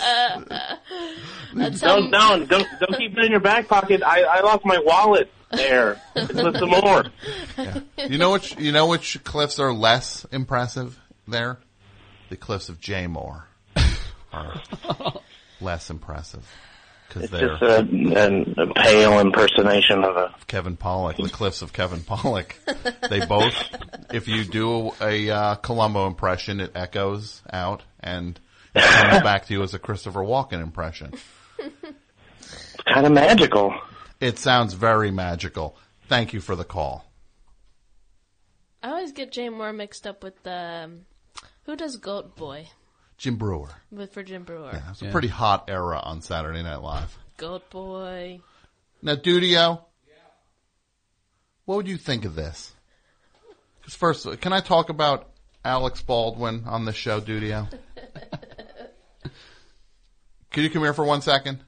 That's 1.56 1.80
Don't 1.80 2.06
um, 2.06 2.11
don't 2.11 2.50
don't 2.50 2.68
don't 2.80 2.98
keep 2.98 3.18
it 3.18 3.24
in 3.26 3.32
your 3.32 3.40
back 3.40 3.68
pocket. 3.69 4.03
I 4.03 4.24
I 4.24 4.42
lost 4.42 4.66
my 4.66 4.77
wallet 4.80 5.32
there. 5.52 6.02
Cliffs 6.14 6.61
of 6.61 6.69
Moher. 6.69 7.06
You 7.98 8.18
know 8.18 8.34
which 8.34 8.58
you 8.60 8.74
know 8.74 8.88
which 8.88 9.24
cliffs 9.24 9.58
are 9.60 9.74
less 9.74 10.26
impressive 10.32 11.00
there? 11.27 11.60
The 12.30 12.35
cliffs 12.35 12.68
of 12.68 12.82
Jay 12.82 13.06
Mohr 13.06 13.44
are 14.34 14.61
less 15.61 15.90
impressive 15.90 16.45
because 16.45 16.75
It's 17.16 17.32
just 17.32 17.61
a, 17.61 17.80
an 17.80 18.56
a 18.58 18.74
pale 18.74 19.19
impersonation 19.19 20.03
of 20.03 20.17
a. 20.17 20.35
Kevin 20.48 20.75
Pollak, 20.75 21.17
the 21.17 21.30
cliffs 21.30 21.61
of 21.61 21.72
Kevin 21.72 22.00
Pollak. 22.00 22.56
They 23.09 23.25
both, 23.25 23.53
if 24.14 24.27
you 24.27 24.43
do 24.43 24.92
a 25.00 25.30
uh, 25.30 25.56
Columbo 25.56 26.08
impression, 26.08 26.59
it 26.59 26.72
echoes 26.75 27.42
out 27.51 27.84
and 28.00 28.40
it 28.74 28.84
comes 28.84 29.24
back 29.24 29.45
to 29.45 29.53
you 29.53 29.64
as 29.64 29.74
a 29.74 29.80
Christopher 29.80 30.22
Walken 30.22 30.61
impression. 30.61 31.14
It's 31.58 32.84
kind 32.93 33.06
of 33.06 33.14
magical. 33.14 33.74
It 34.19 34.38
sounds 34.38 34.74
very 34.74 35.11
magical. 35.11 35.77
Thank 36.08 36.34
you 36.34 36.42
for 36.42 36.56
the 36.56 36.66
call. 36.66 37.06
I 38.84 38.90
always 38.90 39.14
get 39.14 39.32
Jay 39.32 39.50
Mohr 39.50 39.75
mixed 39.75 40.06
up 40.06 40.24
with 40.24 40.45
um, 40.45 41.06
who 41.64 41.75
does 41.75 41.98
Goat 41.98 42.35
Boy 42.35 42.67
Jim 43.18 43.38
Breuer. 43.38 43.69
with 43.92 44.14
for 44.14 44.24
Jim 44.24 44.44
Breuer. 44.44 44.72
Yeah, 44.74 44.92
it's 44.92 45.02
a 45.02 45.06
pretty 45.10 45.27
hot 45.30 45.66
era 45.69 46.00
on 46.03 46.22
Saturday 46.22 46.61
Night 46.64 46.82
Live. 46.82 47.18
Goat 47.38 47.69
Boy. 47.69 48.42
Now, 49.02 49.16
Dudio, 49.16 49.82
what 51.66 51.76
would 51.76 51.88
you 51.88 51.98
think 51.98 52.26
of 52.26 52.35
this? 52.35 52.74
Because 53.80 53.95
first, 53.95 54.42
can 54.42 54.52
I 54.53 54.61
talk 54.61 54.90
about 54.90 55.30
Alex 55.64 56.02
Baldwin 56.02 56.64
on 56.66 56.85
the 56.85 56.94
show, 56.94 57.22
Dudio? 57.22 57.68
Can 60.52 60.64
you 60.64 60.69
come 60.69 60.84
here 60.84 60.94
for 60.94 61.03
one 61.03 61.22
second? 61.22 61.60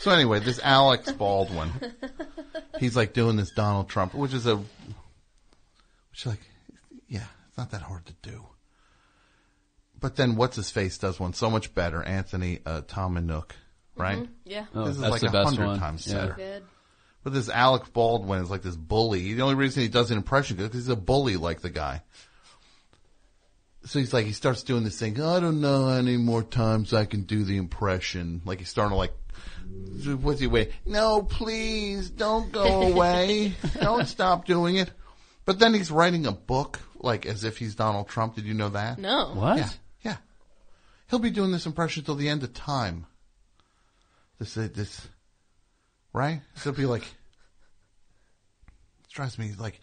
So 0.00 0.10
anyway, 0.10 0.40
this 0.40 0.58
Alex 0.62 1.12
Baldwin, 1.12 1.70
he's 2.78 2.96
like 2.96 3.12
doing 3.12 3.36
this 3.36 3.50
Donald 3.50 3.90
Trump, 3.90 4.14
which 4.14 4.32
is 4.32 4.46
a, 4.46 4.56
which 4.56 4.66
is 6.16 6.26
like, 6.26 6.40
yeah, 7.06 7.24
it's 7.48 7.58
not 7.58 7.70
that 7.72 7.82
hard 7.82 8.06
to 8.06 8.14
do. 8.22 8.46
But 10.00 10.16
then 10.16 10.36
what's 10.36 10.56
his 10.56 10.70
face 10.70 10.96
does 10.96 11.20
one 11.20 11.34
so 11.34 11.50
much 11.50 11.74
better, 11.74 12.02
Anthony 12.02 12.60
uh, 12.64 12.80
Atamanuik, 12.80 13.50
right? 13.94 14.20
Mhm, 14.20 14.28
yeah. 14.44 14.64
Oh, 14.74 14.86
this 14.86 14.94
is 14.96 15.02
that's 15.02 15.10
like 15.10 15.22
a 15.22 15.30
best 15.32 15.50
hundred 15.50 15.66
one. 15.66 15.78
times 15.78 16.06
Yeah. 16.06 16.14
better. 16.14 16.32
Good. 16.32 16.62
But 17.22 17.34
this 17.34 17.50
Alex 17.50 17.90
Baldwin 17.90 18.40
is 18.42 18.48
like 18.50 18.62
this 18.62 18.76
bully. 18.76 19.34
The 19.34 19.42
only 19.42 19.56
reason 19.56 19.82
he 19.82 19.90
does 19.90 20.10
an 20.10 20.16
impression 20.16 20.56
is 20.58 20.62
because 20.68 20.80
he's 20.80 20.88
a 20.88 20.96
bully 20.96 21.36
like 21.36 21.60
the 21.60 21.68
guy. 21.68 22.02
So 23.84 23.98
he's 23.98 24.14
like, 24.14 24.24
he 24.24 24.32
starts 24.32 24.62
doing 24.62 24.84
this 24.84 24.98
thing. 24.98 25.20
I 25.20 25.40
don't 25.40 25.60
know 25.60 25.88
how 25.88 25.96
many 25.96 26.16
more 26.16 26.42
times 26.42 26.94
I 26.94 27.04
can 27.04 27.24
do 27.24 27.44
the 27.44 27.58
impression. 27.58 28.40
Like 28.46 28.60
he's 28.60 28.70
starting 28.70 28.92
to 28.92 28.96
like, 28.96 29.12
what's 30.20 30.40
he 30.40 30.46
wait? 30.46 30.72
No, 30.86 31.22
please 31.22 32.10
don't 32.10 32.52
go 32.52 32.82
away. 32.92 33.54
don't 33.80 34.06
stop 34.06 34.46
doing 34.46 34.76
it. 34.76 34.90
But 35.44 35.58
then 35.58 35.74
he's 35.74 35.90
writing 35.90 36.26
a 36.26 36.32
book, 36.32 36.78
like 36.96 37.26
as 37.26 37.44
if 37.44 37.58
he's 37.58 37.74
Donald 37.74 38.08
Trump. 38.08 38.36
Did 38.36 38.44
you 38.44 38.54
know 38.54 38.70
that? 38.70 38.98
No. 38.98 39.32
What? 39.34 39.58
Yeah, 39.58 39.68
yeah. 40.02 40.16
He'll 41.08 41.18
be 41.18 41.30
doing 41.30 41.50
this 41.50 41.66
impression 41.66 42.04
till 42.04 42.14
the 42.14 42.28
end 42.28 42.42
of 42.42 42.54
time. 42.54 43.06
This, 44.38 44.56
uh, 44.56 44.68
this, 44.72 45.06
right? 46.12 46.40
He'll 46.62 46.72
be 46.72 46.86
like, 46.86 47.02
it 47.02 47.08
drives 49.12 49.38
me 49.38 49.52
like, 49.58 49.80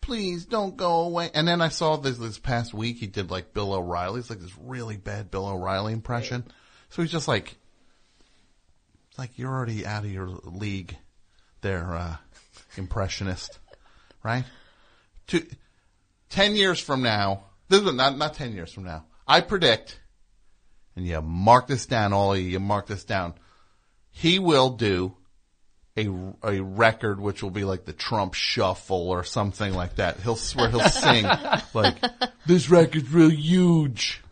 please 0.00 0.46
don't 0.46 0.76
go 0.76 1.02
away. 1.02 1.30
And 1.34 1.46
then 1.46 1.60
I 1.60 1.68
saw 1.68 1.96
this 1.96 2.18
this 2.18 2.38
past 2.38 2.72
week. 2.72 2.96
He 2.96 3.06
did 3.06 3.30
like 3.30 3.52
Bill 3.52 3.74
O'Reilly. 3.74 4.20
It's 4.20 4.30
like 4.30 4.40
this 4.40 4.56
really 4.58 4.96
bad 4.96 5.30
Bill 5.30 5.46
O'Reilly 5.46 5.92
impression. 5.92 6.44
So 6.88 7.02
he's 7.02 7.12
just 7.12 7.28
like, 7.28 7.48
it's 7.48 7.56
like 9.20 9.38
you're 9.38 9.52
already 9.52 9.84
out 9.84 10.02
of 10.02 10.10
your 10.10 10.28
league, 10.44 10.96
there, 11.60 11.94
uh, 11.94 12.16
impressionist, 12.78 13.58
right? 14.22 14.44
Two, 15.26 15.46
ten 16.30 16.56
years 16.56 16.80
from 16.80 17.02
now, 17.02 17.44
this 17.68 17.82
is 17.82 17.94
not 17.94 18.16
not 18.16 18.32
ten 18.32 18.54
years 18.54 18.72
from 18.72 18.84
now. 18.84 19.04
I 19.28 19.42
predict, 19.42 20.00
and 20.96 21.06
you 21.06 21.20
mark 21.20 21.66
this 21.66 21.84
down, 21.84 22.14
all 22.14 22.32
of 22.32 22.40
you, 22.40 22.46
you 22.46 22.60
mark 22.60 22.86
this 22.86 23.04
down. 23.04 23.34
He 24.10 24.38
will 24.38 24.70
do 24.70 25.14
a, 25.98 26.08
a 26.42 26.62
record 26.62 27.20
which 27.20 27.42
will 27.42 27.50
be 27.50 27.64
like 27.64 27.84
the 27.84 27.92
Trump 27.92 28.32
shuffle 28.32 29.10
or 29.10 29.22
something 29.22 29.74
like 29.74 29.96
that. 29.96 30.18
He'll 30.20 30.34
swear 30.34 30.70
he'll 30.70 30.80
sing 30.80 31.26
like 31.74 31.96
this 32.46 32.70
record's 32.70 33.12
real 33.12 33.30
huge. 33.30 34.22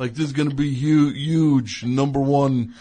Like 0.00 0.14
this 0.14 0.26
is 0.26 0.32
going 0.32 0.50
to 0.50 0.56
be 0.56 0.74
hu- 0.74 1.12
huge, 1.12 1.84
number 1.84 2.18
one 2.18 2.74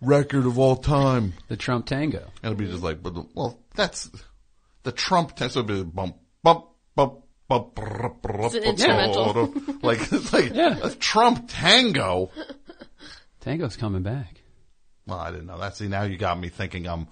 record 0.00 0.46
of 0.46 0.58
all 0.58 0.76
time. 0.76 1.34
The 1.48 1.56
Trump 1.56 1.86
Tango. 1.86 2.30
It'll 2.42 2.54
be 2.56 2.66
just 2.66 2.82
like, 2.82 3.02
but 3.02 3.14
well, 3.34 3.58
that's 3.74 4.10
the 4.82 4.92
Trump. 4.92 5.36
T- 5.36 5.48
so 5.48 5.60
it'll 5.60 5.76
be 5.76 5.82
bump, 5.84 6.16
bump, 6.42 6.66
bump, 6.94 7.20
bump. 7.48 7.74
brr, 7.74 8.08
brr, 8.22 8.46
It's 8.46 8.54
an 8.54 8.62
instrumental. 8.64 9.54
like 9.82 10.00
it's 10.12 10.32
like 10.32 10.52
Yeah. 10.54 10.78
a 10.82 10.90
Trump 10.90 11.46
tango. 11.48 12.30
Tango's 13.40 13.76
coming 13.76 14.02
back. 14.02 14.40
Well, 15.06 15.18
I 15.18 15.30
didn't 15.30 15.46
know 15.46 15.58
that. 15.58 15.76
See, 15.76 15.88
now 15.88 16.02
you 16.04 16.16
got 16.16 16.38
me 16.38 16.48
thinking 16.50 16.86
I'm 16.86 17.08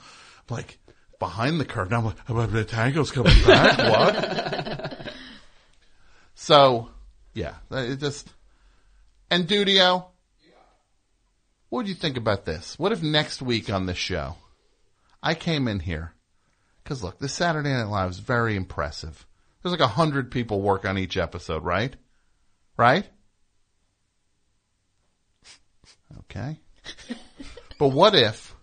like 0.50 0.78
behind 1.18 1.58
the 1.60 1.64
curtain. 1.64 1.94
I'm 1.94 2.04
like, 2.04 2.16
oh, 2.28 2.46
the 2.46 2.64
tango's 2.64 3.10
coming 3.10 3.34
back. 3.46 3.78
what? 4.98 5.12
So, 6.34 6.90
yeah, 7.34 7.54
it 7.70 7.96
just, 7.98 8.32
and 9.30 9.46
Dudio, 9.48 10.06
what 11.68 11.84
do 11.84 11.88
you 11.88 11.94
think 11.94 12.16
about 12.16 12.44
this? 12.44 12.78
What 12.78 12.92
if 12.92 13.02
next 13.02 13.42
week 13.42 13.70
on 13.70 13.86
this 13.86 13.98
show, 13.98 14.36
I 15.22 15.34
came 15.34 15.68
in 15.68 15.80
here, 15.80 16.12
cause 16.84 17.02
look, 17.02 17.18
this 17.18 17.32
Saturday 17.32 17.70
Night 17.70 17.88
Live 17.88 18.10
is 18.10 18.18
very 18.18 18.56
impressive. 18.56 19.26
There's 19.62 19.72
like 19.72 19.80
a 19.80 19.86
hundred 19.88 20.30
people 20.30 20.60
work 20.62 20.84
on 20.84 20.98
each 20.98 21.16
episode, 21.16 21.64
right? 21.64 21.94
Right? 22.76 23.08
Okay. 26.20 26.58
But 27.78 27.88
what 27.88 28.14
if 28.14 28.54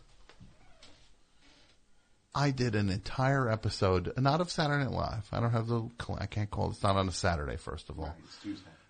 I 2.35 2.51
did 2.51 2.75
an 2.75 2.89
entire 2.89 3.49
episode, 3.49 4.11
not 4.17 4.41
of 4.41 4.51
Saturday 4.51 4.83
Night 4.83 4.91
Live. 4.91 5.27
I 5.31 5.39
don't 5.39 5.51
have 5.51 5.67
the, 5.67 5.89
I 6.17 6.25
can't 6.25 6.51
call 6.51 6.67
it, 6.67 6.71
it's 6.71 6.83
not 6.83 6.97
on 6.97 7.07
a 7.07 7.13
Saturday, 7.13 7.55
first 7.55 7.89
of 7.89 7.97
all. 7.97 8.13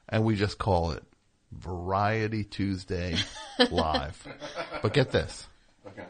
And 0.09 0.23
we 0.23 0.35
just 0.35 0.57
call 0.57 0.91
it 0.91 1.03
Variety 1.51 2.43
Tuesday 2.43 3.15
Live. 3.71 4.27
but 4.81 4.93
get 4.93 5.11
this. 5.11 5.47
Okay. 5.87 6.05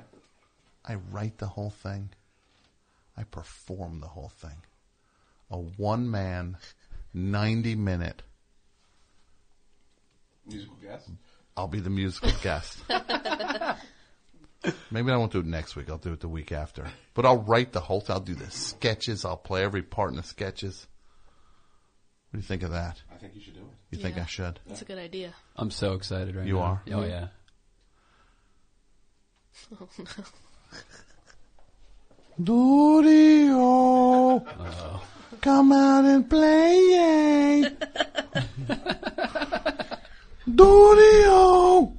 I 0.86 0.96
write 1.12 1.38
the 1.38 1.48
whole 1.48 1.70
thing. 1.72 2.10
I 3.18 3.24
perform 3.24 4.00
the 4.00 4.08
whole 4.08 4.30
thing. 4.30 4.58
A 5.52 5.58
one 5.58 6.10
man, 6.10 6.58
90 7.14 7.76
minute. 7.76 8.24
Musical 10.46 10.76
guest. 10.82 11.10
I'll 11.58 11.68
be 11.68 11.80
the 11.80 11.90
musical 11.90 12.32
guest. 12.42 12.78
Maybe 14.92 15.12
I 15.12 15.18
won't 15.18 15.32
do 15.32 15.40
it 15.40 15.46
next 15.46 15.76
week. 15.76 15.90
I'll 15.90 15.98
do 15.98 16.14
it 16.14 16.20
the 16.20 16.28
week 16.28 16.52
after. 16.52 16.88
But 17.14 17.26
I'll 17.26 17.42
write 17.44 17.72
the 17.72 17.80
whole. 17.80 18.02
Thing. 18.02 18.14
I'll 18.16 18.20
do 18.20 18.36
the 18.36 18.50
sketches. 18.52 19.24
I'll 19.26 19.38
play 19.38 19.64
every 19.64 19.84
part 19.84 20.10
in 20.12 20.18
the 20.18 20.24
sketches. 20.24 20.88
What 22.30 22.40
do 22.40 22.44
you 22.44 22.48
think 22.48 22.64
of 22.64 22.72
that? 22.72 23.02
I 23.12 23.15
think 23.26 23.36
you 23.36 23.42
should 23.42 23.56
do 23.56 23.62
it. 23.62 23.66
You 23.95 24.02
think 24.02 24.16
Yeah. 24.18 24.24
I 24.24 24.26
should? 24.28 24.60
That's 24.68 24.82
a 24.82 24.86
good 24.86 24.98
idea. 25.00 25.34
I'm 25.56 25.72
so 25.72 25.94
excited 25.94 26.36
right 26.36 26.44
now. 26.45 26.48
You 26.48 26.56
now. 26.56 26.62
are? 26.62 26.82
Oh 26.92 27.04
yeah. 27.06 27.28
Oh, 29.80 29.88
no. 29.98 30.06
Dudio, 33.16 34.45
come 35.42 35.72
out 35.72 36.04
and 36.06 36.30
play. 36.30 37.64
Dudio, 40.50 41.94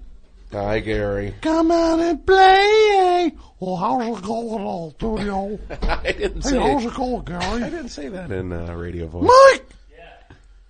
Hi, 0.53 0.79
Gary. 0.81 1.35
come 1.41 1.71
out 1.71 1.99
and 2.01 2.25
play. 2.27 3.33
Well, 3.59 3.77
how's 3.77 4.19
it 4.19 4.25
going, 4.25 4.63
old 4.63 4.99
Dudio? 4.99 5.59
I 5.89 6.13
didn't 6.13 6.45
Hey, 6.45 6.51
say. 6.51 6.59
how's 6.61 6.85
it 6.85 6.95
going, 6.95 7.25
Gary? 7.25 7.43
I 7.63 7.71
didn't 7.71 7.89
say 7.89 8.09
that 8.09 8.31
in 8.31 8.53
uh, 8.53 8.75
radio 8.75 9.07
voice. 9.09 9.25
Mike, 9.53 9.66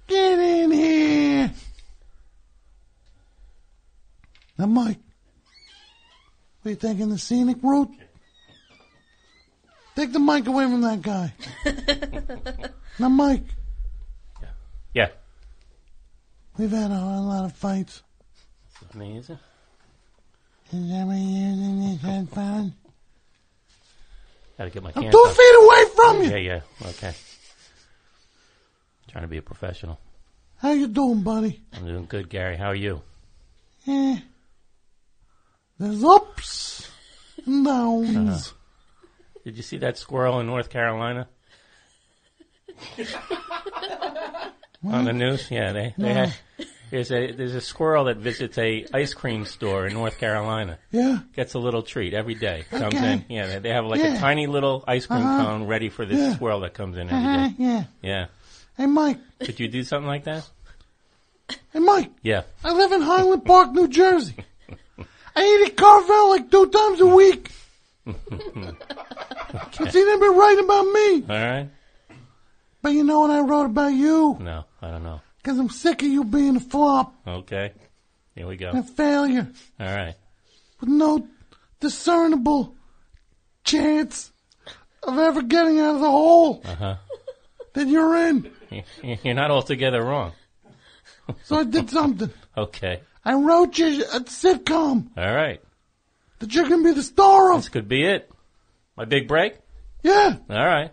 get 0.06 0.38
in 0.38 0.70
here. 0.70 1.52
Now, 4.58 4.66
Mike, 4.66 4.98
are 6.64 6.70
you 6.70 6.76
taking 6.76 7.10
the 7.10 7.18
scenic 7.18 7.58
route? 7.62 7.90
Take 9.94 10.12
the 10.12 10.18
mic 10.20 10.46
away 10.46 10.64
from 10.64 10.80
that 10.82 11.02
guy. 11.02 11.32
now, 12.98 13.08
Mike, 13.08 13.44
Yeah. 14.94 15.08
we've 16.58 16.70
had 16.70 16.90
a, 16.90 16.94
a 16.94 17.20
lot 17.20 17.44
of 17.46 17.52
fights. 17.54 18.02
Amazing. 18.94 19.38
Is 20.72 20.92
every 20.92 21.16
using 21.18 21.80
this 21.80 22.00
headphone? 22.02 22.74
Gotta 24.58 24.70
get 24.70 24.82
my 24.82 24.90
I'm 24.96 25.02
cans 25.02 25.14
two 25.14 25.24
up. 25.26 25.34
feet 25.34 25.54
away 25.62 25.84
from 25.94 26.22
you. 26.24 26.30
Yeah, 26.30 26.36
yeah. 26.36 26.88
Okay. 26.88 27.14
Trying 29.16 29.24
to 29.24 29.30
be 29.30 29.38
a 29.38 29.42
professional. 29.42 29.98
How 30.58 30.72
you 30.72 30.88
doing, 30.88 31.22
buddy? 31.22 31.62
I'm 31.72 31.86
doing 31.86 32.04
good, 32.04 32.28
Gary. 32.28 32.58
How 32.58 32.66
are 32.66 32.74
you? 32.74 33.00
Yeah. 33.86 34.16
There's 35.78 36.04
ups 36.04 36.90
and 37.46 37.64
downs. 37.64 38.14
Uh-huh. 38.14 38.56
Did 39.42 39.56
you 39.56 39.62
see 39.62 39.78
that 39.78 39.96
squirrel 39.96 40.38
in 40.40 40.46
North 40.46 40.68
Carolina? 40.68 41.28
On 44.86 45.06
the 45.06 45.14
news? 45.14 45.50
Yeah, 45.50 45.72
they, 45.72 45.94
they 45.96 46.08
No. 46.12 46.26
had, 46.26 46.34
there's 46.90 47.10
a 47.10 47.32
there's 47.32 47.54
a 47.54 47.62
squirrel 47.62 48.04
that 48.04 48.18
visits 48.18 48.58
a 48.58 48.84
ice 48.92 49.14
cream 49.14 49.46
store 49.46 49.86
in 49.86 49.94
North 49.94 50.18
Carolina. 50.18 50.78
Yeah. 50.90 51.20
Gets 51.34 51.54
a 51.54 51.58
little 51.58 51.80
treat 51.82 52.12
every 52.12 52.34
day. 52.34 52.64
Comes 52.70 52.94
Okay. 52.94 53.12
in. 53.14 53.24
Yeah, 53.30 53.46
they- 53.46 53.58
they 53.60 53.70
have 53.70 53.86
like 53.86 54.00
Yeah. 54.00 54.16
a 54.16 54.18
tiny 54.18 54.46
little 54.46 54.84
ice 54.86 55.06
cream 55.06 55.22
Uh-huh. 55.22 55.42
cone 55.46 55.66
ready 55.66 55.88
for 55.88 56.04
this 56.04 56.18
Yeah. 56.18 56.34
squirrel 56.34 56.60
that 56.60 56.74
comes 56.74 56.98
in 56.98 57.08
every 57.08 57.22
day. 57.22 57.28
Uh-huh, 57.44 57.50
yeah. 57.58 57.84
Yeah. 58.02 58.26
Hey, 58.76 58.86
Mike. 58.86 59.18
Could 59.40 59.58
you 59.60 59.68
do 59.68 59.82
something 59.84 60.06
like 60.06 60.24
that? 60.24 60.48
Hey, 61.72 61.78
Mike. 61.78 62.10
Yeah. 62.22 62.42
I 62.64 62.72
live 62.72 62.92
in 62.92 63.00
Highland 63.02 63.44
Park, 63.44 63.72
New 63.72 63.88
Jersey. 63.88 64.34
I 65.34 65.44
eat 65.44 65.68
at 65.70 65.76
Carvel 65.76 66.30
like 66.30 66.50
two 66.50 66.66
times 66.68 67.00
a 67.00 67.06
week. 67.06 67.50
Okay. 69.78 69.90
See, 69.90 70.04
they've 70.04 70.20
been 70.20 70.36
writing 70.36 70.64
about 70.64 70.82
me. 70.84 71.22
All 71.22 71.46
right. 71.46 71.68
But 72.82 72.92
you 72.92 73.04
know 73.04 73.20
what 73.20 73.30
I 73.30 73.40
wrote 73.40 73.66
about 73.66 73.92
you? 73.92 74.36
No, 74.40 74.64
I 74.82 74.90
don't 74.90 75.02
know. 75.04 75.20
Because 75.38 75.58
I'm 75.58 75.70
sick 75.70 76.02
of 76.02 76.08
you 76.08 76.24
being 76.24 76.56
a 76.56 76.60
flop 76.60 77.14
Okay. 77.26 77.72
Here 78.34 78.46
we 78.46 78.56
go. 78.56 78.70
and 78.70 78.78
a 78.80 78.82
failure 78.82 79.48
All 79.80 79.86
right. 79.86 80.14
with 80.80 80.88
no 80.90 81.26
discernible 81.80 82.74
chance 83.64 84.30
of 85.02 85.16
ever 85.18 85.42
getting 85.42 85.78
out 85.80 85.94
of 85.94 86.00
the 86.00 86.10
hole 86.10 86.60
Uh 86.64 86.74
huh. 86.74 86.96
that 87.74 87.86
you're 87.88 88.16
in. 88.28 88.50
You're 89.22 89.34
not 89.34 89.50
altogether 89.50 90.02
wrong. 90.02 90.32
So 91.44 91.56
I 91.56 91.64
did 91.64 91.90
something. 91.90 92.30
Okay. 92.58 93.00
I 93.22 93.34
wrote 93.34 93.76
you 93.76 94.02
a 94.02 94.20
sitcom 94.20 95.08
All 95.14 95.34
right. 95.34 95.60
that 96.38 96.54
you're 96.54 96.66
going 96.66 96.82
to 96.82 96.88
be 96.88 96.94
the 96.94 97.02
star 97.02 97.52
of. 97.52 97.58
This 97.58 97.68
could 97.68 97.86
be 97.86 98.02
it. 98.02 98.30
My 98.96 99.04
big 99.04 99.28
break? 99.28 99.58
Yeah. 100.02 100.36
All 100.48 100.56
right. 100.66 100.90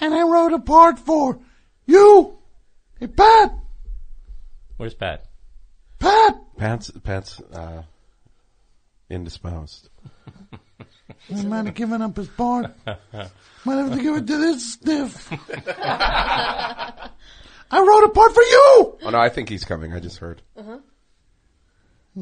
And 0.00 0.12
I 0.12 0.22
wrote 0.24 0.52
a 0.52 0.58
part 0.58 0.98
for 0.98 1.38
you. 1.86 2.36
Hey, 2.98 3.06
Pat. 3.06 3.54
Where's 4.78 4.94
Pat? 4.94 5.26
Pat. 6.00 6.40
Pat's 6.56 6.90
Pat's 7.04 7.40
uh, 7.52 7.82
indisposed. 9.08 9.89
He 11.28 11.46
might 11.46 11.66
have 11.66 11.74
given 11.74 12.02
up 12.02 12.16
his 12.16 12.28
part. 12.28 12.72
Might 13.64 13.74
have 13.76 13.92
to 13.92 14.02
give 14.02 14.16
it 14.16 14.26
to 14.26 14.38
this 14.38 14.72
stiff. 14.72 15.30
I 15.78 17.10
wrote 17.72 18.04
a 18.04 18.08
part 18.08 18.32
for 18.32 18.42
you. 18.42 18.98
Oh 19.02 19.10
no, 19.10 19.18
I 19.18 19.28
think 19.28 19.50
he's 19.50 19.64
coming. 19.64 19.92
I 19.92 20.00
just 20.00 20.16
heard. 20.16 20.40
Uh-huh. 20.56 20.78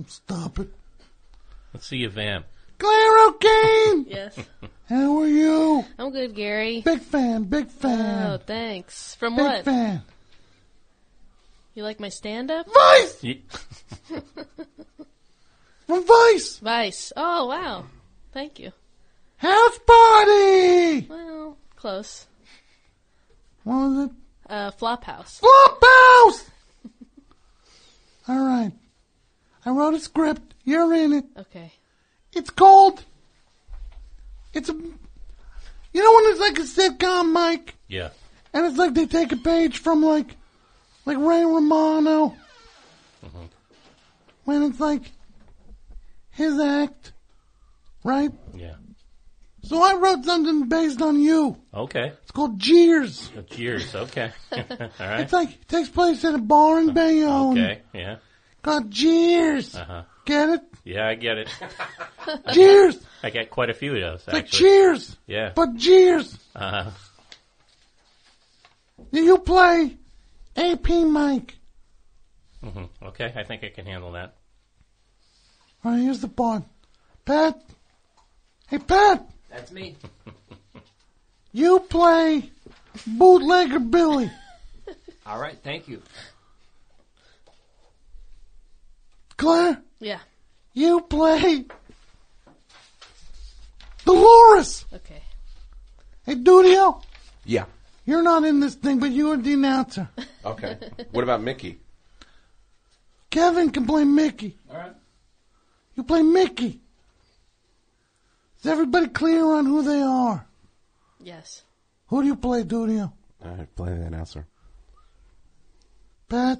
Stop 0.08 0.58
it. 0.58 0.68
Let's 1.72 1.86
see 1.86 1.98
you 1.98 2.08
Van. 2.08 2.42
Clare 2.78 3.28
O'Kane. 3.28 4.06
Yes. 4.08 4.36
How 4.88 5.20
are 5.20 5.26
you? 5.26 5.84
I'm 5.98 6.10
good, 6.10 6.34
Gary. 6.34 6.80
Big 6.80 7.00
fan, 7.00 7.44
big 7.44 7.68
fan. 7.68 8.32
Oh, 8.32 8.38
thanks. 8.38 9.14
From 9.16 9.36
big 9.36 9.44
what? 9.44 9.64
fan. 9.64 10.02
You 11.74 11.82
like 11.84 12.00
my 12.00 12.08
stand-up? 12.08 12.66
Vice. 12.72 13.24
From 15.86 16.06
Vice. 16.06 16.58
Vice. 16.58 17.12
Oh, 17.16 17.46
wow. 17.46 17.84
Thank 18.32 18.58
you. 18.58 18.72
House 19.38 19.78
party. 19.86 21.06
Well, 21.08 21.56
close. 21.76 22.26
What 23.64 23.74
was 23.76 24.06
it? 24.06 24.10
Uh, 24.50 24.70
Flophouse. 24.72 25.40
Flophouse. 25.40 26.48
All 28.28 28.44
right. 28.44 28.72
I 29.64 29.70
wrote 29.70 29.94
a 29.94 30.00
script. 30.00 30.54
You're 30.64 30.92
in 30.94 31.12
it. 31.12 31.24
Okay. 31.36 31.72
It's 32.32 32.50
called. 32.50 33.04
It's 34.54 34.68
a. 34.68 34.72
You 34.72 36.02
know 36.02 36.14
when 36.14 36.24
it's 36.32 36.40
like 36.40 36.58
a 36.58 36.62
sitcom, 36.62 37.32
Mike, 37.32 37.74
Yeah. 37.88 38.10
and 38.52 38.66
it's 38.66 38.76
like 38.76 38.94
they 38.94 39.06
take 39.06 39.32
a 39.32 39.36
page 39.36 39.78
from 39.78 40.02
like, 40.02 40.36
like 41.06 41.16
Ray 41.16 41.44
Romano. 41.44 42.36
Mm-hmm. 43.24 43.44
When 44.44 44.62
it's 44.64 44.78
like 44.78 45.10
his 46.30 46.58
act, 46.60 47.12
right? 48.04 48.30
Yeah. 48.54 48.74
So 49.68 49.82
I 49.82 49.96
wrote 49.96 50.24
something 50.24 50.66
based 50.68 51.02
on 51.02 51.20
you. 51.20 51.56
Okay. 51.74 52.12
It's 52.22 52.30
called 52.30 52.58
Jeers. 52.58 53.30
Oh, 53.36 53.42
Cheers. 53.42 53.94
Okay. 53.94 54.32
All 54.52 54.62
right. 54.98 55.20
It's 55.20 55.32
like 55.32 55.50
it 55.50 55.68
takes 55.68 55.90
place 55.90 56.24
in 56.24 56.34
a 56.34 56.38
bar 56.38 56.80
in 56.80 56.94
Bayonne. 56.94 57.58
Okay. 57.58 57.82
Yeah. 57.92 58.16
Called 58.62 58.90
Jeers. 58.90 59.74
Uh 59.74 59.84
huh. 59.84 60.02
Get 60.24 60.48
it? 60.48 60.60
Yeah, 60.84 61.06
I 61.06 61.14
get 61.16 61.36
it. 61.36 61.48
Cheers. 62.54 62.96
I 63.22 63.28
get 63.28 63.50
quite 63.50 63.68
a 63.68 63.74
few 63.74 63.94
of 63.94 64.00
those. 64.00 64.20
It's 64.24 64.32
like 64.32 64.46
Cheers. 64.46 65.16
Yeah. 65.26 65.52
But 65.54 65.74
Jeers. 65.76 66.38
Uh 66.56 66.84
huh. 66.84 66.90
You 69.12 69.38
play 69.38 69.96
AP 70.56 70.88
Mike. 70.88 71.56
hmm 72.62 72.84
Okay, 73.02 73.32
I 73.36 73.44
think 73.44 73.64
I 73.64 73.68
can 73.68 73.84
handle 73.84 74.12
that. 74.12 74.34
All 75.84 75.92
right, 75.92 76.00
here's 76.00 76.20
the 76.20 76.28
part. 76.28 76.62
Pat. 77.26 77.60
Hey, 78.68 78.78
Pat. 78.78 79.28
That's 79.50 79.70
me. 79.72 79.96
You 81.50 81.80
play 81.80 82.50
bootlegger 83.06 83.80
Billy. 83.80 84.30
All 85.26 85.40
right, 85.40 85.56
thank 85.64 85.88
you. 85.88 86.02
Clare. 89.38 89.80
Yeah. 89.98 90.18
You 90.74 91.00
play 91.00 91.64
Dolores. 94.04 94.84
Okay. 94.92 95.22
Hey, 96.26 96.34
Dudio. 96.34 97.02
Yeah. 97.44 97.64
You're 98.04 98.22
not 98.22 98.44
in 98.44 98.60
this 98.60 98.74
thing, 98.74 98.98
but 99.00 99.10
you're 99.10 99.36
the 99.38 99.54
announcer. 99.54 100.08
Okay. 100.44 100.78
what 101.10 101.24
about 101.24 101.42
Mickey? 101.42 101.78
Kevin 103.28 103.70
can 103.70 103.84
play 103.86 104.04
Mickey. 104.04 104.56
All 104.70 104.76
right. 104.78 104.92
You 105.94 106.04
play 106.04 106.22
Mickey. 106.22 106.80
Is 108.60 108.66
everybody 108.66 109.08
clear 109.08 109.44
on 109.44 109.66
who 109.66 109.82
they 109.82 110.00
are? 110.02 110.46
Yes. 111.22 111.62
Who 112.08 112.22
do 112.22 112.28
you 112.28 112.36
play, 112.36 112.64
Dudio? 112.64 113.12
I 113.44 113.66
play 113.76 113.94
the 113.94 114.06
announcer. 114.06 114.46
Pat, 116.28 116.58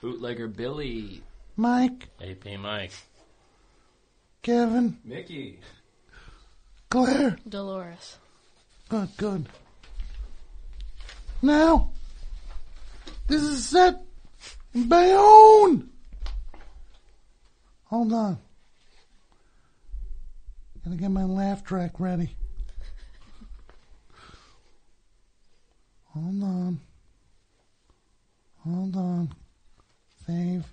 Bootlegger 0.00 0.48
Billy. 0.48 1.22
Mike, 1.56 2.08
AP 2.20 2.58
Mike. 2.58 2.92
Kevin, 4.42 4.98
Mickey. 5.04 5.60
Clare. 6.90 7.36
Dolores. 7.48 8.18
Good, 8.88 9.08
good. 9.16 9.46
Now, 11.42 11.90
this 13.26 13.42
is 13.42 13.66
set 13.66 14.02
in 14.74 14.88
Bayonne. 14.88 15.90
Hold 17.86 18.12
on. 18.12 18.38
Gonna 20.86 20.98
get 20.98 21.10
my 21.10 21.24
laugh 21.24 21.64
track 21.64 21.98
ready. 21.98 22.30
Hold 26.14 26.44
on. 26.44 26.80
Hold 28.60 28.94
on. 28.94 29.34
Save. 30.24 30.64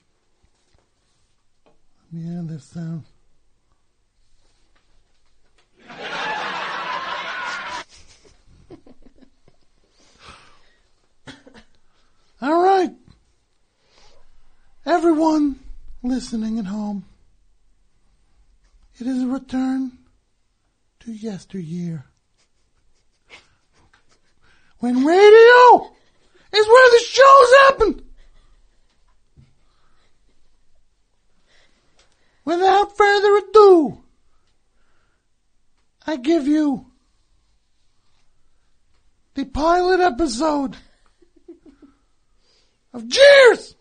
Let 1.65 2.13
me 2.13 2.37
add 2.37 2.47
this 2.47 2.63
sound. 2.63 3.05
All 12.39 12.61
right. 12.61 12.91
Everyone 14.85 15.57
listening 16.03 16.59
at 16.59 16.65
home. 16.65 17.03
It 18.99 19.07
is 19.07 19.23
a 19.23 19.27
return 19.27 19.97
to 21.03 21.11
yesteryear. 21.11 22.05
When 24.79 25.05
radio 25.05 25.91
is 26.53 26.67
where 26.67 26.91
the 26.91 27.03
shows 27.05 27.53
happen. 27.63 28.01
Without 32.45 32.97
further 32.97 33.37
ado, 33.37 34.03
I 36.05 36.17
give 36.17 36.47
you 36.47 36.85
the 39.35 39.45
pilot 39.45 40.01
episode 40.01 40.75
of 42.93 43.09
Cheers! 43.09 43.75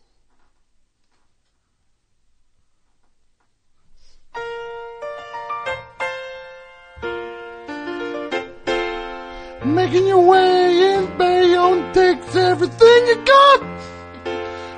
Making 9.74 10.06
your 10.06 10.20
way 10.20 10.94
in 10.94 11.16
Bayonne 11.16 11.94
takes 11.94 12.36
everything 12.36 13.06
you 13.06 13.24
got. 13.24 13.60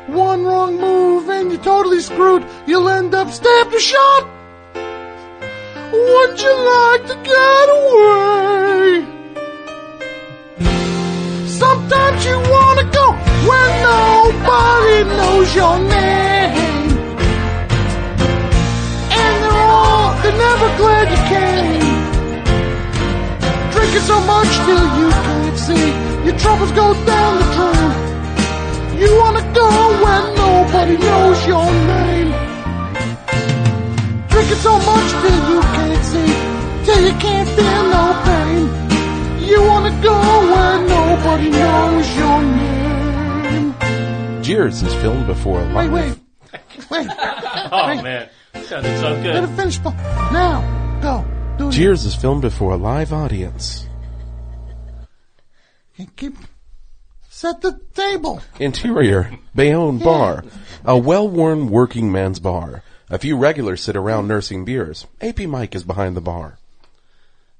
One 0.06 0.44
wrong 0.44 0.80
move 0.80 1.28
and 1.28 1.50
you're 1.50 1.60
totally 1.60 2.00
screwed. 2.00 2.46
You'll 2.64 2.88
end 2.88 3.12
up 3.12 3.28
stabbed 3.32 3.74
or 3.74 3.80
shot. 3.80 4.28
Would 5.92 6.40
you 6.40 6.54
like 6.74 7.06
to 7.10 7.16
get 7.32 7.66
away? 7.80 9.04
Sometimes 11.48 12.24
you 12.24 12.38
wanna 12.54 12.84
go 13.00 13.06
where 13.48 13.70
nobody 13.90 15.04
knows 15.18 15.54
your 15.56 15.78
name. 15.80 16.54
And 19.22 19.34
they're 19.42 19.66
all, 19.76 20.14
they're 20.22 20.38
never 20.38 20.68
glad 20.78 21.10
you 21.10 21.20
came. 21.34 21.83
Drinking 23.94 24.12
so 24.12 24.20
much 24.26 24.48
till 24.66 24.84
you 24.98 25.08
can't 25.08 25.56
see. 25.56 25.86
Your 26.26 26.36
troubles 26.36 26.72
go 26.72 26.94
down 27.06 27.32
the 27.38 27.46
drain. 27.54 28.98
You 29.00 29.10
wanna 29.20 29.44
go 29.54 29.68
where 30.02 30.24
nobody 30.34 30.96
knows 30.98 31.46
your 31.46 31.64
name. 31.92 32.30
Drinking 34.30 34.62
so 34.66 34.74
much 34.90 35.08
till 35.22 35.40
you 35.50 35.60
can't 35.78 36.04
see. 36.12 36.30
Till 36.86 37.02
you 37.06 37.14
can't 37.20 37.48
feel 37.50 37.84
no 37.96 38.04
pain. 38.26 38.62
You 39.48 39.62
wanna 39.62 39.92
go 40.02 40.18
where 40.52 40.78
nobody 40.88 41.50
knows 41.50 42.16
your 42.16 42.42
name. 42.42 43.74
Cheers 44.42 44.82
is 44.82 44.94
filmed 44.94 45.28
before 45.28 45.60
a 45.60 45.66
Wait, 45.72 45.88
live. 45.88 45.92
wait. 45.92 46.90
Wait. 46.90 47.08
Oh 47.70 47.86
wait. 47.86 48.02
man, 48.02 48.28
sounded 48.64 48.98
so 48.98 49.14
good. 49.22 49.34
Let 49.34 49.44
it 49.44 49.54
finish. 49.56 49.78
Now, 50.32 50.98
go. 51.00 51.24
Do 51.58 51.68
it. 51.68 51.72
Cheers 51.72 52.04
is 52.04 52.14
filmed 52.14 52.42
before 52.42 52.72
a 52.72 52.76
live 52.76 53.12
audience. 53.12 53.86
And 55.96 56.14
keep. 56.16 56.36
Set 57.28 57.60
the 57.60 57.80
table. 57.94 58.40
Interior, 58.58 59.30
Bayonne 59.54 59.98
Bar. 59.98 60.44
A 60.84 60.96
well-worn 60.96 61.68
working 61.68 62.10
man's 62.10 62.40
bar. 62.40 62.82
A 63.10 63.18
few 63.18 63.36
regulars 63.36 63.82
sit 63.82 63.96
around 63.96 64.26
nursing 64.28 64.64
beers. 64.64 65.06
AP 65.20 65.40
Mike 65.40 65.74
is 65.74 65.84
behind 65.84 66.16
the 66.16 66.20
bar. 66.20 66.58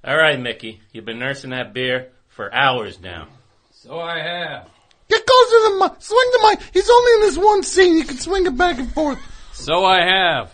All 0.03 0.17
right, 0.17 0.41
Mickey, 0.41 0.81
you've 0.93 1.05
been 1.05 1.19
nursing 1.19 1.51
that 1.51 1.73
beer 1.73 2.09
for 2.29 2.53
hours 2.53 3.01
now. 3.01 3.29
So 3.73 3.99
I 4.01 4.19
have. 4.19 4.69
Get 5.09 5.27
closer 5.27 5.51
to 5.51 5.71
the 5.71 5.85
mic. 5.85 6.03
Swing 6.03 6.31
the 6.33 6.49
mic. 6.49 6.61
He's 6.73 6.91
only 6.91 7.13
in 7.13 7.21
this 7.21 7.39
one 7.39 7.63
scene. 7.63 7.97
You 7.99 8.05
can 8.05 8.17
swing 8.17 8.47
it 8.47 8.57
back 8.57 8.79
and 8.79 8.93
forth. 8.93 9.19
So 9.53 9.85
I 9.85 10.01
have. 10.05 10.53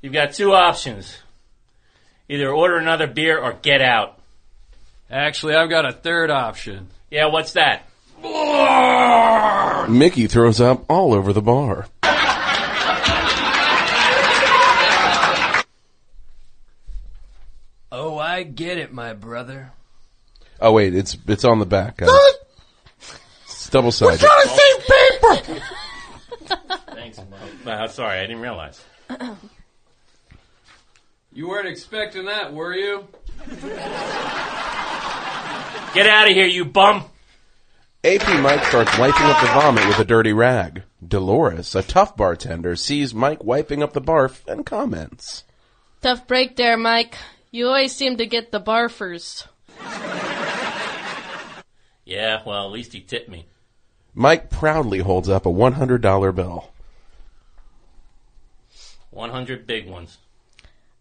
You've 0.00 0.12
got 0.12 0.32
two 0.34 0.52
options. 0.52 1.18
Either 2.28 2.50
order 2.50 2.76
another 2.76 3.06
beer 3.06 3.38
or 3.38 3.52
get 3.54 3.80
out. 3.80 4.18
Actually, 5.10 5.54
I've 5.54 5.70
got 5.70 5.86
a 5.86 5.92
third 5.92 6.30
option. 6.30 6.88
Yeah, 7.10 7.26
what's 7.26 7.52
that? 7.54 7.84
Mickey 9.88 10.26
throws 10.26 10.60
up 10.60 10.84
all 10.90 11.14
over 11.14 11.32
the 11.32 11.40
bar. 11.42 11.86
Oh, 17.90 18.18
I 18.18 18.42
get 18.42 18.78
it, 18.78 18.92
my 18.92 19.14
brother. 19.14 19.72
Oh 20.60 20.72
wait, 20.72 20.94
it's 20.94 21.16
it's 21.26 21.44
on 21.44 21.58
the 21.58 21.66
back. 21.66 22.02
Uh, 22.02 22.08
it's 23.44 23.70
double 23.70 23.88
We're 23.88 23.92
sided. 23.92 24.20
trying 24.20 24.42
to 24.42 24.48
save 24.48 24.86
paper. 24.86 25.62
Thanks, 26.94 27.18
Mom. 27.18 27.40
Uh, 27.66 27.88
sorry, 27.88 28.18
I 28.18 28.22
didn't 28.26 28.40
realize. 28.42 28.80
You 31.38 31.46
weren't 31.46 31.68
expecting 31.68 32.24
that, 32.24 32.52
were 32.52 32.74
you? 32.74 33.06
Get 35.94 36.08
out 36.08 36.28
of 36.28 36.34
here, 36.34 36.48
you 36.48 36.64
bum! 36.64 37.04
AP 38.02 38.42
Mike 38.42 38.64
starts 38.64 38.98
wiping 38.98 39.22
up 39.22 39.40
the 39.40 39.46
vomit 39.46 39.86
with 39.86 40.00
a 40.00 40.04
dirty 40.04 40.32
rag. 40.32 40.82
Dolores, 41.06 41.76
a 41.76 41.82
tough 41.84 42.16
bartender, 42.16 42.74
sees 42.74 43.14
Mike 43.14 43.44
wiping 43.44 43.84
up 43.84 43.92
the 43.92 44.00
barf 44.00 44.44
and 44.48 44.66
comments. 44.66 45.44
Tough 46.02 46.26
break 46.26 46.56
there, 46.56 46.76
Mike. 46.76 47.16
You 47.52 47.68
always 47.68 47.94
seem 47.94 48.16
to 48.16 48.26
get 48.26 48.50
the 48.50 48.58
barfers. 48.58 49.46
Yeah, 52.04 52.42
well, 52.44 52.66
at 52.66 52.72
least 52.72 52.92
he 52.92 53.00
tipped 53.00 53.28
me. 53.28 53.46
Mike 54.12 54.50
proudly 54.50 54.98
holds 54.98 55.28
up 55.28 55.46
a 55.46 55.50
$100 55.50 56.34
bill. 56.34 56.72
100 59.12 59.68
big 59.68 59.88
ones. 59.88 60.18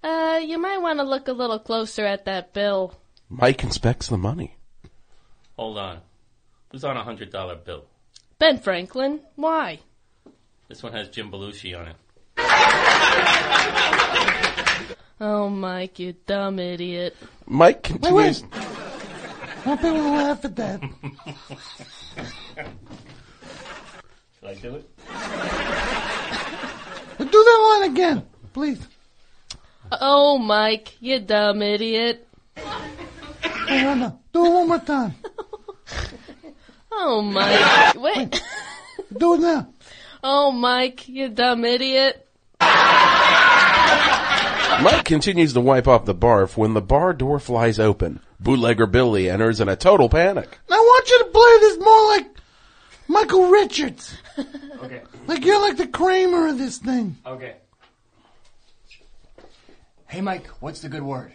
Uh, 0.03 0.39
you 0.43 0.57
might 0.57 0.77
want 0.79 0.99
to 0.99 1.03
look 1.03 1.27
a 1.27 1.33
little 1.33 1.59
closer 1.59 2.05
at 2.05 2.25
that 2.25 2.53
bill. 2.53 2.93
Mike 3.29 3.63
inspects 3.63 4.07
the 4.07 4.17
money. 4.17 4.55
Hold 5.57 5.77
on. 5.77 5.99
Who's 6.71 6.83
on 6.83 6.97
a 6.97 7.03
$100 7.03 7.63
bill? 7.65 7.85
Ben 8.39 8.59
Franklin, 8.59 9.19
why? 9.35 9.79
This 10.67 10.83
one 10.83 10.93
has 10.93 11.09
Jim 11.09 11.31
Belushi 11.31 11.77
on 11.77 11.87
it. 11.87 11.95
Oh, 15.19 15.49
Mike, 15.49 15.97
you 15.97 16.13
dumb 16.27 16.59
idiot. 16.59 17.15
Mike 17.47 17.87
Wait, 17.89 18.01
continues. 18.01 18.43
wait. 18.43 18.53
I 18.53 19.63
want 19.65 19.81
people 19.81 19.97
to 19.97 20.09
laugh 20.09 20.45
at 20.45 20.55
that. 20.57 20.79
Should 24.39 24.47
I 24.49 24.53
do 24.53 24.75
it? 24.75 24.89
Do 27.17 27.25
that 27.25 27.77
one 27.79 27.89
again, 27.91 28.23
please. 28.53 28.79
Oh, 29.91 30.37
Mike, 30.37 30.95
you 30.99 31.19
dumb 31.19 31.61
idiot. 31.61 32.27
Hey, 32.55 33.83
hold 33.83 34.01
on. 34.01 34.19
Do 34.33 34.45
it 34.45 34.49
one 34.49 34.67
more 34.67 34.79
time. 34.79 35.15
Oh, 36.99 37.21
Mike. 37.21 37.93
Wait. 37.95 38.41
Do 39.15 39.35
it 39.35 39.41
now. 39.41 39.67
Oh, 40.23 40.51
Mike, 40.51 41.07
you 41.07 41.29
dumb 41.29 41.63
idiot. 41.63 42.27
Mike 44.81 45.05
continues 45.05 45.53
to 45.53 45.61
wipe 45.61 45.87
off 45.87 46.05
the 46.05 46.15
barf 46.15 46.57
when 46.57 46.73
the 46.73 46.81
bar 46.81 47.13
door 47.13 47.39
flies 47.39 47.79
open. 47.79 48.19
Bootlegger 48.39 48.87
Billy 48.87 49.29
enters 49.29 49.59
in 49.61 49.69
a 49.69 49.75
total 49.75 50.09
panic. 50.09 50.57
I 50.71 50.73
want 50.73 51.09
you 51.09 51.19
to 51.19 51.25
play 51.25 51.57
this 51.61 51.77
more 51.79 52.07
like 52.07 52.25
Michael 53.07 53.47
Richards. 53.49 54.17
Okay. 54.83 55.01
Like 55.25 55.43
you're 55.43 55.59
like 55.59 55.77
the 55.77 55.87
Kramer 55.87 56.47
of 56.49 56.59
this 56.59 56.77
thing. 56.77 57.17
Okay. 57.25 57.55
Hey, 60.07 60.21
Mike, 60.21 60.47
what's 60.61 60.81
the 60.81 60.89
good 60.89 61.03
word? 61.03 61.33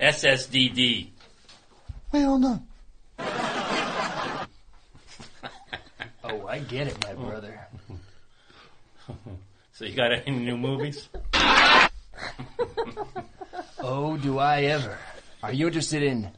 SSDD. 0.00 1.10
Wait, 2.10 2.22
hold 2.22 2.44
on. 2.44 2.66
Oh, 6.24 6.46
I 6.46 6.58
get 6.60 6.86
it, 6.88 6.96
my 7.06 7.14
brother. 7.14 7.60
So 9.74 9.86
you 9.86 9.96
got 9.96 10.12
any 10.12 10.38
new 10.38 10.56
movies? 10.56 11.08
Oh, 13.84 14.16
do 14.16 14.38
I 14.38 14.62
ever. 14.62 14.96
Are 15.42 15.52
you 15.52 15.66
interested 15.66 16.04
in 16.04 16.30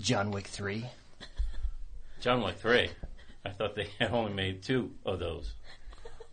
John 0.00 0.32
Wick 0.32 0.48
3? 0.48 0.84
John 2.20 2.42
Wick 2.42 2.56
3. 2.56 2.90
I 3.44 3.50
thought 3.50 3.76
they 3.76 3.86
had 4.00 4.10
only 4.10 4.32
made 4.32 4.62
two 4.64 4.90
of 5.06 5.20
those. 5.20 5.52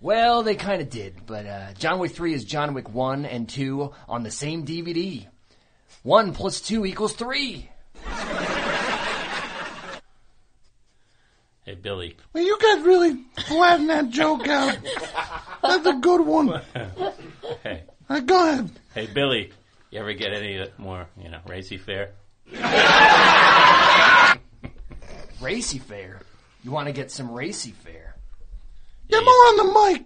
Well, 0.01 0.43
they 0.43 0.56
kind 0.56 0.82
of 0.82 0.90
did, 0.90 1.25
but 1.25 1.45
uh, 1.45 1.74
John 1.74 1.99
Wick 1.99 2.11
3 2.11 2.33
is 2.33 2.43
John 2.43 2.74
Wick 2.74 2.93
1 2.93 3.25
and 3.25 3.48
2 3.49 3.91
on 4.07 4.24
the 4.24 4.32
same 4.32 4.65
DVD. 4.65 5.25
1 6.03 6.33
plus 6.33 6.61
2 6.61 6.85
equals 6.85 7.14
3. 7.14 7.69
Hey, 11.65 11.74
Billy. 11.74 12.15
Well, 12.32 12.43
you 12.43 12.59
guys 12.61 12.85
really 12.85 13.24
flattened 13.48 13.90
that 13.90 14.11
joke 14.11 14.48
out. 14.48 14.77
That's 15.64 15.85
a 15.88 15.93
good 15.93 16.22
one. 16.22 16.61
Hey. 17.64 17.83
Uh, 18.09 18.19
go 18.19 18.49
ahead. 18.49 18.69
Hey, 18.93 19.07
Billy. 19.07 19.51
You 19.91 19.99
ever 19.99 20.14
get 20.14 20.33
any 20.33 20.67
more, 20.77 21.07
you 21.19 21.30
know, 21.30 21.40
racy 21.48 21.77
fare? 21.77 22.11
Racy 25.41 25.80
fare? 25.80 26.19
You 26.64 26.72
want 26.72 26.88
to 26.88 26.91
get 26.91 27.11
some 27.11 27.32
racy 27.32 27.72
fare? 27.72 28.05
Get 29.09 29.24
more 29.24 29.34
on 29.34 29.58
the 29.58 29.93
mic. 29.93 30.06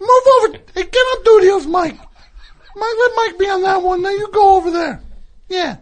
Move 0.00 0.10
over. 0.38 0.58
Hey, 0.74 0.82
get 0.82 0.96
on 0.96 1.24
Dudio's 1.24 1.66
mic. 1.66 1.98
Mike, 2.74 2.94
let 2.98 3.12
Mike 3.16 3.38
be 3.38 3.48
on 3.48 3.62
that 3.62 3.82
one. 3.82 4.02
Now 4.02 4.10
you 4.10 4.28
go 4.32 4.56
over 4.56 4.70
there. 4.70 5.02
Yeah. 5.48 5.76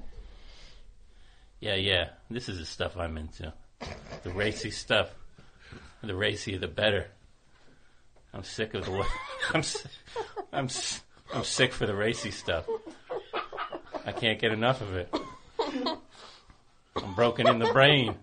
Yeah, 1.61 1.77
yeah. 1.77 2.09
This 2.31 2.49
is 2.49 2.59
the 2.59 2.65
stuff 2.65 2.97
I'm 2.97 3.17
into. 3.17 3.53
The 4.23 4.31
racy 4.31 4.71
stuff. 4.71 5.09
The 6.03 6.15
racier, 6.15 6.59
the 6.59 6.69
better. 6.69 7.09
I'm 8.33 8.45
sick 8.45 8.75
of 8.75 8.85
the. 8.85 9.07
I'm, 9.55 9.63
I'm, 10.53 10.69
I'm 11.33 11.45
sick 11.45 11.73
for 11.73 11.87
the 11.87 11.95
racy 11.95 12.31
stuff. 12.31 12.67
I 14.05 14.13
can't 14.13 14.39
get 14.39 14.53
enough 14.53 14.81
of 14.81 14.95
it. 14.97 15.15
I'm 16.97 17.15
broken 17.15 17.47
in 17.47 17.59
the 17.59 17.73
brain. 17.73 18.15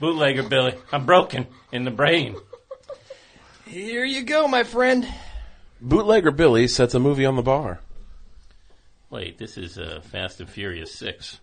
Bootlegger 0.00 0.42
Billy, 0.42 0.74
I'm 0.90 1.06
broken 1.06 1.46
in 1.70 1.84
the 1.84 1.90
brain. 1.90 2.36
Here 3.72 4.04
you 4.04 4.22
go, 4.24 4.46
my 4.48 4.64
friend. 4.64 5.08
Bootlegger 5.80 6.30
Billy 6.30 6.68
sets 6.68 6.92
a 6.92 7.00
movie 7.00 7.24
on 7.24 7.36
the 7.36 7.42
bar. 7.42 7.80
Wait, 9.08 9.38
this 9.38 9.56
is 9.56 9.78
uh, 9.78 10.02
Fast 10.04 10.40
and 10.40 10.50
Furious 10.50 10.94
6. 10.94 11.40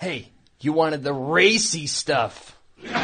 Hey, 0.00 0.30
you 0.60 0.72
wanted 0.72 1.02
the 1.02 1.12
racy 1.12 1.86
stuff. 1.86 2.58
Get 2.82 2.94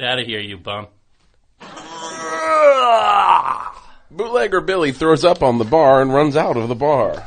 out 0.00 0.20
of 0.20 0.26
here, 0.26 0.38
you 0.38 0.56
bum. 0.58 0.86
Bootlegger 4.12 4.60
Billy 4.60 4.92
throws 4.92 5.24
up 5.24 5.42
on 5.42 5.58
the 5.58 5.64
bar 5.64 6.02
and 6.02 6.14
runs 6.14 6.36
out 6.36 6.56
of 6.56 6.68
the 6.68 6.76
bar. 6.76 7.26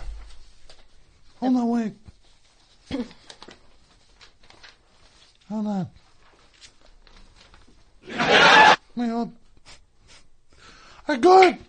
Hold 1.42 1.58
on, 1.58 1.70
wait. 1.70 1.94
Hold 5.50 5.68
on. 5.68 5.90
Wait, 8.96 9.10
hold. 9.10 9.32
Hey, 11.08 11.18
go 11.18 11.42
ahead. 11.42 11.60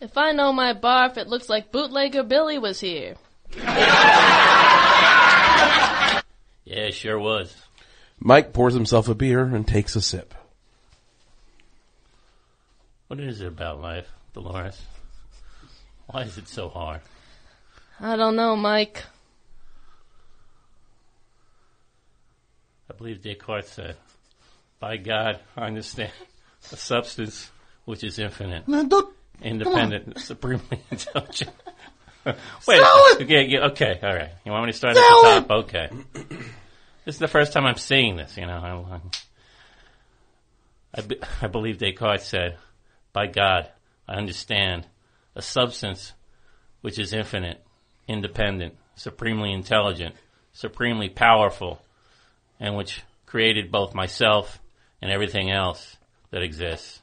If 0.00 0.18
I 0.18 0.32
know 0.32 0.52
my 0.52 0.74
barf, 0.74 1.16
it 1.16 1.28
looks 1.28 1.48
like 1.48 1.72
bootlegger 1.72 2.22
Billy 2.22 2.58
was 2.58 2.80
here. 2.80 3.16
Yeah, 6.64 6.86
it 6.86 6.94
sure 6.94 7.18
was. 7.18 7.54
Mike 8.18 8.52
pours 8.52 8.74
himself 8.74 9.08
a 9.08 9.14
beer 9.14 9.44
and 9.44 9.68
takes 9.68 9.96
a 9.96 10.00
sip. 10.00 10.34
What 13.08 13.20
is 13.20 13.42
it 13.42 13.48
about 13.48 13.82
life, 13.82 14.10
Dolores? 14.32 14.80
Why 16.06 16.22
is 16.22 16.38
it 16.38 16.48
so 16.48 16.68
hard? 16.68 17.00
I 18.00 18.16
don't 18.16 18.34
know, 18.34 18.56
Mike. 18.56 19.04
I 22.90 22.94
believe 22.94 23.22
Descartes 23.22 23.68
said, 23.68 23.96
by 24.80 24.96
God, 24.96 25.40
I 25.56 25.66
understand 25.66 26.12
a 26.72 26.76
substance 26.76 27.50
which 27.84 28.02
is 28.04 28.18
infinite, 28.18 28.66
independent, 29.42 30.18
supremely 30.20 30.80
intelligent. 30.90 31.52
Wait, 32.66 32.80
okay, 33.20 33.58
okay, 33.58 34.00
all 34.02 34.14
right. 34.14 34.30
You 34.46 34.52
want 34.52 34.64
me 34.64 34.72
to 34.72 34.78
start 34.78 34.96
Sell 34.96 35.26
at 35.26 35.42
the 35.42 35.48
top? 35.48 35.64
Okay. 35.64 35.88
This 37.04 37.16
is 37.16 37.18
the 37.18 37.28
first 37.28 37.52
time 37.52 37.66
I'm 37.66 37.76
seeing 37.76 38.16
this, 38.16 38.38
you 38.38 38.46
know. 38.46 38.90
I, 40.94 40.98
I, 40.98 41.00
be- 41.02 41.20
I 41.42 41.48
believe 41.48 41.76
Descartes 41.76 42.24
said, 42.24 42.56
by 43.12 43.26
God, 43.26 43.68
I 44.08 44.14
understand 44.14 44.86
a 45.36 45.42
substance 45.42 46.14
which 46.80 46.98
is 46.98 47.12
infinite, 47.12 47.62
independent, 48.08 48.74
supremely 48.96 49.52
intelligent, 49.52 50.14
supremely 50.52 51.10
powerful, 51.10 51.82
and 52.58 52.74
which 52.74 53.02
created 53.26 53.70
both 53.70 53.94
myself 53.94 54.60
and 55.04 55.12
everything 55.12 55.50
else 55.50 55.98
that 56.30 56.42
exists. 56.42 57.02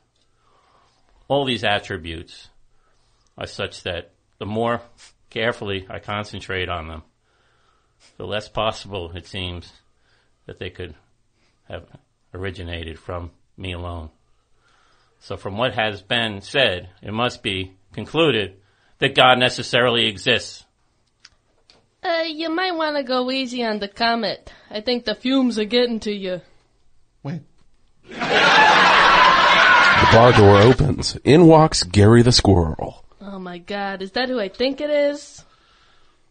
All 1.27 1.45
these 1.45 1.63
attributes 1.63 2.49
are 3.37 3.45
such 3.45 3.83
that 3.83 4.09
the 4.39 4.47
more 4.47 4.81
carefully 5.29 5.85
I 5.87 5.99
concentrate 5.99 6.67
on 6.67 6.87
them, 6.87 7.03
the 8.17 8.25
less 8.25 8.49
possible 8.49 9.11
it 9.15 9.27
seems 9.27 9.71
that 10.47 10.57
they 10.57 10.71
could 10.71 10.95
have 11.69 11.85
originated 12.33 12.97
from 12.97 13.29
me 13.55 13.73
alone. 13.73 14.09
So 15.19 15.37
from 15.37 15.59
what 15.59 15.75
has 15.75 16.01
been 16.01 16.41
said, 16.41 16.89
it 17.03 17.13
must 17.13 17.43
be 17.43 17.75
concluded 17.93 18.55
that 18.97 19.13
God 19.13 19.37
necessarily 19.37 20.07
exists. 20.07 20.65
Uh, 22.01 22.23
you 22.25 22.49
might 22.49 22.71
want 22.71 22.95
to 22.95 23.03
go 23.03 23.29
easy 23.29 23.63
on 23.63 23.77
the 23.77 23.87
comet. 23.87 24.51
I 24.71 24.81
think 24.81 25.05
the 25.05 25.13
fumes 25.13 25.59
are 25.59 25.65
getting 25.65 25.99
to 25.99 26.11
you. 26.11 26.41
The 28.11 30.07
bar 30.11 30.33
door 30.33 30.57
opens. 30.57 31.15
In 31.23 31.47
walks 31.47 31.83
Gary 31.83 32.21
the 32.21 32.31
squirrel. 32.31 33.05
Oh 33.21 33.39
my 33.39 33.59
god, 33.59 34.01
is 34.01 34.11
that 34.11 34.29
who 34.29 34.39
I 34.39 34.49
think 34.49 34.81
it 34.81 34.89
is? 34.89 35.43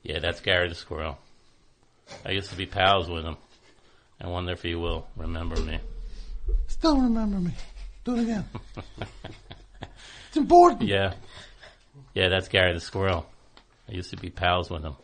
Yeah, 0.02 0.18
that's 0.18 0.40
Gary 0.40 0.68
the 0.68 0.74
Squirrel. 0.74 1.18
I 2.24 2.30
used 2.32 2.50
to 2.50 2.56
be 2.56 2.66
pals 2.66 3.08
with 3.08 3.24
him. 3.24 3.36
I 4.20 4.28
wonder 4.28 4.52
if 4.52 4.62
he 4.62 4.74
will 4.74 5.06
remember 5.16 5.56
me. 5.60 5.78
Still 6.68 7.00
remember 7.00 7.38
me. 7.38 7.52
Do 8.04 8.16
it 8.16 8.22
again. 8.22 8.44
It's 10.28 10.36
important. 10.36 10.82
Yeah. 10.88 11.14
Yeah, 12.14 12.28
that's 12.28 12.48
Gary 12.48 12.72
the 12.72 12.80
Squirrel. 12.80 13.26
I 13.88 13.92
used 13.92 14.10
to 14.10 14.16
be 14.16 14.30
pals 14.30 14.68
with 14.70 14.82
him. 14.82 14.96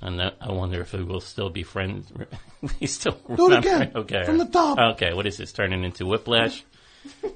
And 0.00 0.20
that, 0.20 0.36
I 0.40 0.52
wonder 0.52 0.80
if 0.82 0.92
we 0.92 1.02
will 1.02 1.20
still 1.20 1.48
be 1.48 1.62
friends. 1.62 2.12
we 2.80 2.86
still 2.86 3.12
Do 3.12 3.18
it 3.28 3.28
remember 3.38 3.58
again. 3.58 3.92
Okay. 3.94 4.24
From 4.24 4.38
the 4.38 4.44
top. 4.46 4.78
Okay, 4.94 5.14
what 5.14 5.26
is 5.26 5.38
this 5.38 5.52
turning 5.52 5.84
into 5.84 6.06
Whiplash? 6.06 6.64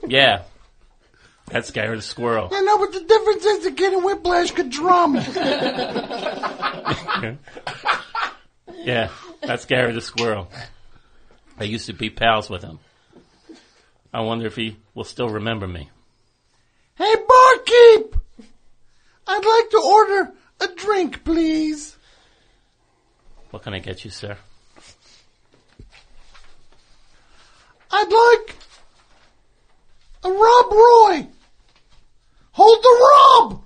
yeah. 0.07 0.43
That's 1.47 1.71
Gary 1.73 1.97
the 1.97 2.03
Squirrel. 2.03 2.49
Yeah, 2.53 2.61
no, 2.61 2.79
but 2.79 2.93
the 2.93 3.01
difference 3.01 3.45
is 3.45 3.65
the 3.65 3.73
kid 3.73 3.93
in 3.93 4.05
Whiplash 4.05 4.53
could 4.53 4.71
drum. 4.71 5.17
yeah, 8.77 9.09
that's 9.43 9.65
Gary 9.65 9.93
the 9.93 10.01
Squirrel. 10.01 10.49
I 11.59 11.65
used 11.65 11.87
to 11.87 11.93
be 11.93 12.09
pals 12.09 12.49
with 12.49 12.63
him. 12.63 12.79
I 14.13 14.21
wonder 14.21 14.47
if 14.47 14.55
he 14.55 14.77
will 14.95 15.05
still 15.05 15.29
remember 15.29 15.67
me. 15.67 15.91
hey, 16.95 17.15
barkeep! 17.15 18.15
I'd 19.27 19.45
like 19.45 19.71
to 19.71 19.83
order 19.85 20.33
a 20.61 20.69
drink, 20.77 21.25
please. 21.25 21.97
What 23.51 23.65
can 23.65 23.75
I 23.75 23.81
get 23.81 24.05
you, 24.05 24.11
sir? 24.11 24.37
I'd 27.91 28.47
like 28.47 28.57
a 30.23 30.29
Rob 30.31 30.73
Roy. 30.73 31.27
Hold 32.53 32.83
the 32.83 33.09
Rob. 33.11 33.63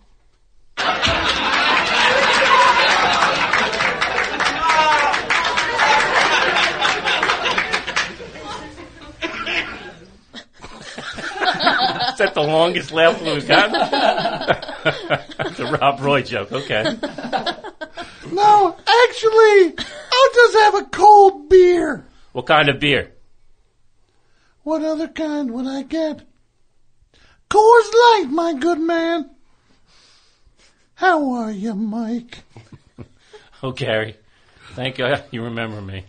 Is 12.15 12.19
that 12.19 12.33
the 12.35 12.43
longest 12.43 12.93
laugh 12.93 13.21
we've 13.21 13.47
gotten? 13.47 13.73
the 15.57 15.79
Rob 15.79 16.01
Roy 16.01 16.23
joke. 16.23 16.53
Okay. 16.53 16.97
No, 18.35 18.77
actually, 18.77 19.75
I'll 19.79 20.35
just 20.35 20.57
have 20.59 20.75
a 20.75 20.85
cold 20.91 21.49
beer. 21.49 22.05
What 22.33 22.47
kind 22.47 22.69
of 22.69 22.81
beer? 22.81 23.13
What 24.65 24.83
other 24.83 25.09
kind 25.09 25.51
would 25.53 25.67
I 25.67 25.83
get? 25.83 26.23
Coors 27.51 27.93
Light, 27.93 28.27
my 28.31 28.55
good 28.59 28.81
man. 28.81 29.31
How 30.95 31.33
are 31.33 31.51
you, 31.53 31.75
Mike? 31.75 32.39
Oh, 33.63 33.73
Gary. 33.73 34.15
Thank 34.75 34.97
God 34.97 35.25
you 35.31 35.45
remember 35.45 35.81
me. 35.81 36.05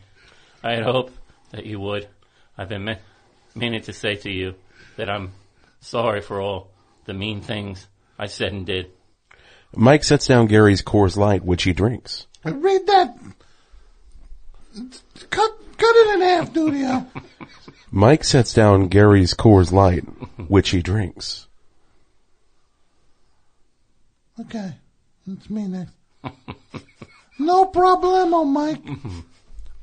I 0.62 0.74
had 0.74 0.84
hoped 0.84 1.14
that 1.52 1.66
you 1.66 1.80
would. 1.80 2.06
I've 2.58 2.68
been 2.68 2.84
me- 2.84 2.98
meaning 3.56 3.82
to 3.84 3.94
say 3.94 4.16
to 4.18 4.30
you 4.30 4.56
that 4.98 5.10
I'm 5.10 5.32
sorry 5.80 6.20
for 6.20 6.42
all 6.42 6.68
the 7.06 7.14
mean 7.14 7.40
things 7.40 7.88
I 8.20 8.26
said 8.26 8.52
and 8.52 8.66
did. 8.66 8.92
Mike 9.76 10.04
sets 10.04 10.28
down 10.28 10.48
Gary's 10.48 10.82
Coors 10.82 11.18
Light, 11.18 11.44
which 11.44 11.64
he 11.64 11.74
drinks. 11.74 12.28
Read 12.44 12.88
that. 12.88 13.18
Cut, 15.30 15.52
cut 15.78 15.96
it 15.96 16.16
in 16.16 16.22
half, 16.22 16.54
Dudio. 16.54 17.08
Mike 17.92 18.24
sets 18.24 18.54
down 18.54 18.88
Gary's 18.88 19.34
Coors 19.34 19.72
Light, 19.72 20.04
which 20.50 20.70
he 20.70 20.82
drinks. 20.82 21.48
Okay, 24.40 24.74
it's 25.28 25.50
me 25.50 25.68
next. 25.68 25.94
no 27.40 27.66
problemo, 27.68 28.46
Mike. 28.46 28.84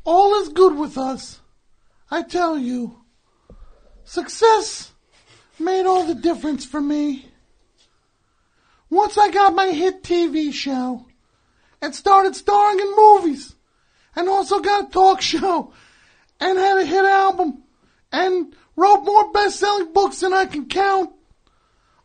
All 0.05 0.43
is 0.43 0.51
good 0.51 0.77
with 0.77 0.99
us. 0.99 1.41
I 2.11 2.23
tell 2.23 2.59
you, 2.59 2.99
success 4.05 4.93
made 5.59 5.87
all 5.87 6.05
the 6.05 6.15
difference 6.15 6.67
for 6.67 6.81
me. 6.81 7.32
Once 8.93 9.17
I 9.17 9.31
got 9.31 9.55
my 9.55 9.69
hit 9.69 10.03
TV 10.03 10.53
show 10.53 11.07
and 11.81 11.95
started 11.95 12.37
starring 12.37 12.79
in 12.79 12.95
movies 12.95 13.55
and 14.15 14.29
also 14.29 14.61
got 14.61 14.89
a 14.89 14.93
talk 14.93 15.23
show 15.23 15.73
and 16.39 16.59
had 16.59 16.77
a 16.77 16.85
hit 16.85 17.03
album 17.03 17.62
and 18.12 18.55
wrote 18.77 19.03
more 19.05 19.33
best-selling 19.33 19.95
books 19.95 20.21
than 20.21 20.35
I 20.35 20.45
can 20.45 20.67
count, 20.67 21.11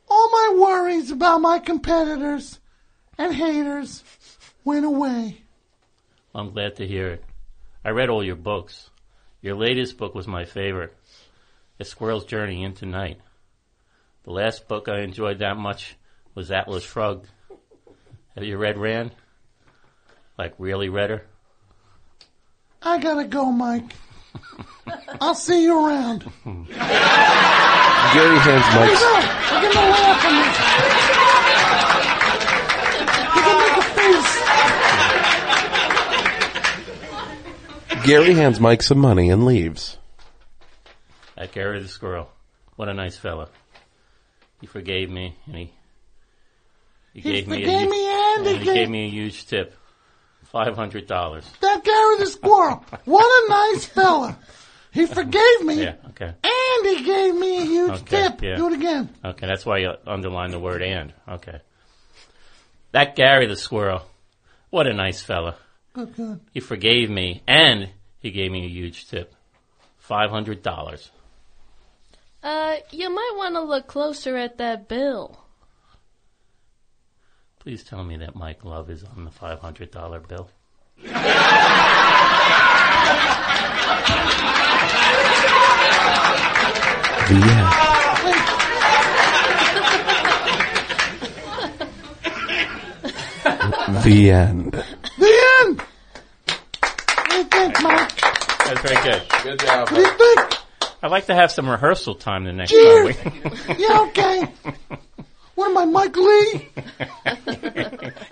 all 0.09 0.29
my 0.31 0.55
worries 0.61 1.11
about 1.11 1.41
my 1.41 1.59
competitors 1.59 2.57
and 3.17 3.35
haters 3.35 4.01
went 4.63 4.85
away. 4.85 5.41
I'm 6.33 6.51
glad 6.51 6.77
to 6.77 6.87
hear 6.87 7.09
it. 7.09 7.23
I 7.83 7.89
read 7.89 8.07
all 8.07 8.23
your 8.23 8.37
books. 8.37 8.89
Your 9.41 9.57
latest 9.57 9.97
book 9.97 10.15
was 10.15 10.25
my 10.25 10.45
favorite. 10.45 10.95
A 11.81 11.83
Squirrel's 11.83 12.23
Journey 12.23 12.63
into 12.63 12.85
Night. 12.85 13.19
The 14.23 14.31
last 14.31 14.69
book 14.69 14.87
I 14.87 15.01
enjoyed 15.01 15.39
that 15.39 15.57
much 15.57 15.96
was 16.37 16.51
Atlas 16.51 16.83
Shrugged. 16.83 17.27
Have 18.35 18.43
you 18.43 18.57
read 18.57 18.77
Rand? 18.77 19.09
Like 20.37 20.53
really 20.59 20.87
read 20.87 21.09
her? 21.09 21.25
I 22.79 22.99
gotta 22.99 23.23
go, 23.23 23.51
Mike. 23.51 23.91
I'll 25.19 25.33
see 25.33 25.63
you 25.63 25.83
around. 25.83 26.19
Gary 26.45 26.67
hands 28.37 28.65
There 28.71 28.85
you 28.85 28.91
Mike's 28.91 29.01
go. 29.01 29.15
We're 29.51 29.61
getting 29.61 29.81
a 29.81 29.89
laugh 29.89 30.21
from 30.21 30.35
this. 30.37 30.57
You 33.35 33.41
can 33.41 33.57
make 33.65 33.77
a 33.77 33.85
face. 37.97 38.05
Gary 38.05 38.33
hands 38.35 38.59
Mike 38.59 38.83
some 38.83 38.99
money 38.99 39.31
and 39.31 39.43
leaves. 39.43 39.97
That 41.35 41.51
Gary 41.51 41.81
the 41.81 41.87
Squirrel. 41.87 42.29
What 42.75 42.89
a 42.89 42.93
nice 42.93 43.17
fella. 43.17 43.49
He 44.61 44.67
forgave 44.67 45.09
me 45.09 45.35
and 45.47 45.55
he 45.55 45.73
he, 47.21 47.21
He 47.21 47.31
gave 47.41 47.47
me 47.47 47.57
a 47.63 47.65
forgave 47.65 47.81
hu- 47.81 47.89
me 47.89 48.07
and 48.07 48.45
he 48.47 48.57
he 48.57 48.63
gave- 48.65 48.73
gave 48.75 48.89
me 48.89 49.05
a 49.05 49.09
huge 49.09 49.45
tip. 49.47 49.75
Five 50.45 50.75
hundred 50.75 51.07
dollars. 51.07 51.45
That 51.61 51.83
guy 51.83 51.91
Gary 51.91 52.17
the 52.19 52.25
Squirrel. 52.27 52.83
What 53.05 53.25
a 53.25 53.49
nice 53.49 53.85
fella. 53.85 54.37
He 54.93 55.05
forgave 55.05 55.61
me 55.63 55.83
Yeah, 55.83 55.95
okay. 56.09 56.33
and 56.43 56.97
he 56.97 57.03
gave 57.03 57.35
me 57.35 57.57
a 57.61 57.65
huge 57.65 57.91
Okay, 58.01 58.21
tip. 58.23 58.41
yeah. 58.41 58.55
Do 58.55 58.67
it 58.67 58.73
again. 58.73 59.09
Okay, 59.23 59.45
that's 59.45 59.65
why 59.65 59.79
you 59.79 59.91
underline 60.07 60.51
the 60.51 60.59
word 60.59 60.81
and. 60.81 61.13
Okay. 61.27 61.59
That 62.93 63.15
Gary 63.15 63.45
the 63.47 63.55
Squirrel. 63.57 64.03
What 64.69 64.87
a 64.87 64.93
nice 64.93 65.21
fella. 65.21 65.55
Good, 65.93 66.15
good. 66.15 66.39
He 66.53 66.59
forgave 66.61 67.09
me 67.09 67.43
and 67.47 67.89
he 68.19 68.31
gave 68.31 68.49
me 68.51 68.65
a 68.65 68.69
huge 68.69 69.07
tip. 69.07 69.33
Five 69.97 70.29
hundred 70.29 70.63
dollars. 70.63 71.11
Uh, 72.41 72.77
you 72.91 73.09
might 73.09 73.33
want 73.35 73.55
to 73.55 73.61
look 73.61 73.87
closer 73.87 74.37
at 74.37 74.57
that 74.59 74.87
bill. 74.87 75.43
Please 77.59 77.83
tell 77.83 78.03
me 78.03 78.17
that 78.17 78.35
Mike 78.35 78.63
Love 78.63 78.89
is 78.89 79.03
on 79.03 79.25
the 79.25 79.31
five 79.31 79.59
hundred 79.59 79.91
dollar 79.91 80.19
bill. 80.19 80.49
The 87.27 87.33
end. 87.33 87.67
The 94.03 94.31
end. 94.31 94.71
The 95.17 95.33
end. 95.61 95.81
What 95.81 97.29
do 97.29 97.35
you 97.37 97.43
think, 97.43 97.81
Mike? 97.83 98.21
That's 98.65 98.81
very 98.81 99.03
good. 99.03 99.23
Good 99.43 99.59
job. 99.59 99.89
What 99.91 99.95
do 99.95 100.01
you 100.01 100.17
think? 100.35 100.57
I'd 101.03 101.11
like 101.11 101.25
to 101.27 101.35
have 101.35 101.51
some 101.51 101.69
rehearsal 101.69 102.15
time 102.15 102.45
the 102.45 102.53
next 102.53 102.71
Cheers. 102.71 103.17
time. 103.17 103.41
We... 103.43 103.75
Yeah, 103.77 104.01
okay. 104.09 104.47
What 105.57 105.71
am 105.71 105.77
I, 105.79 105.85
Mike 105.85 106.15
Leigh? 106.15 106.69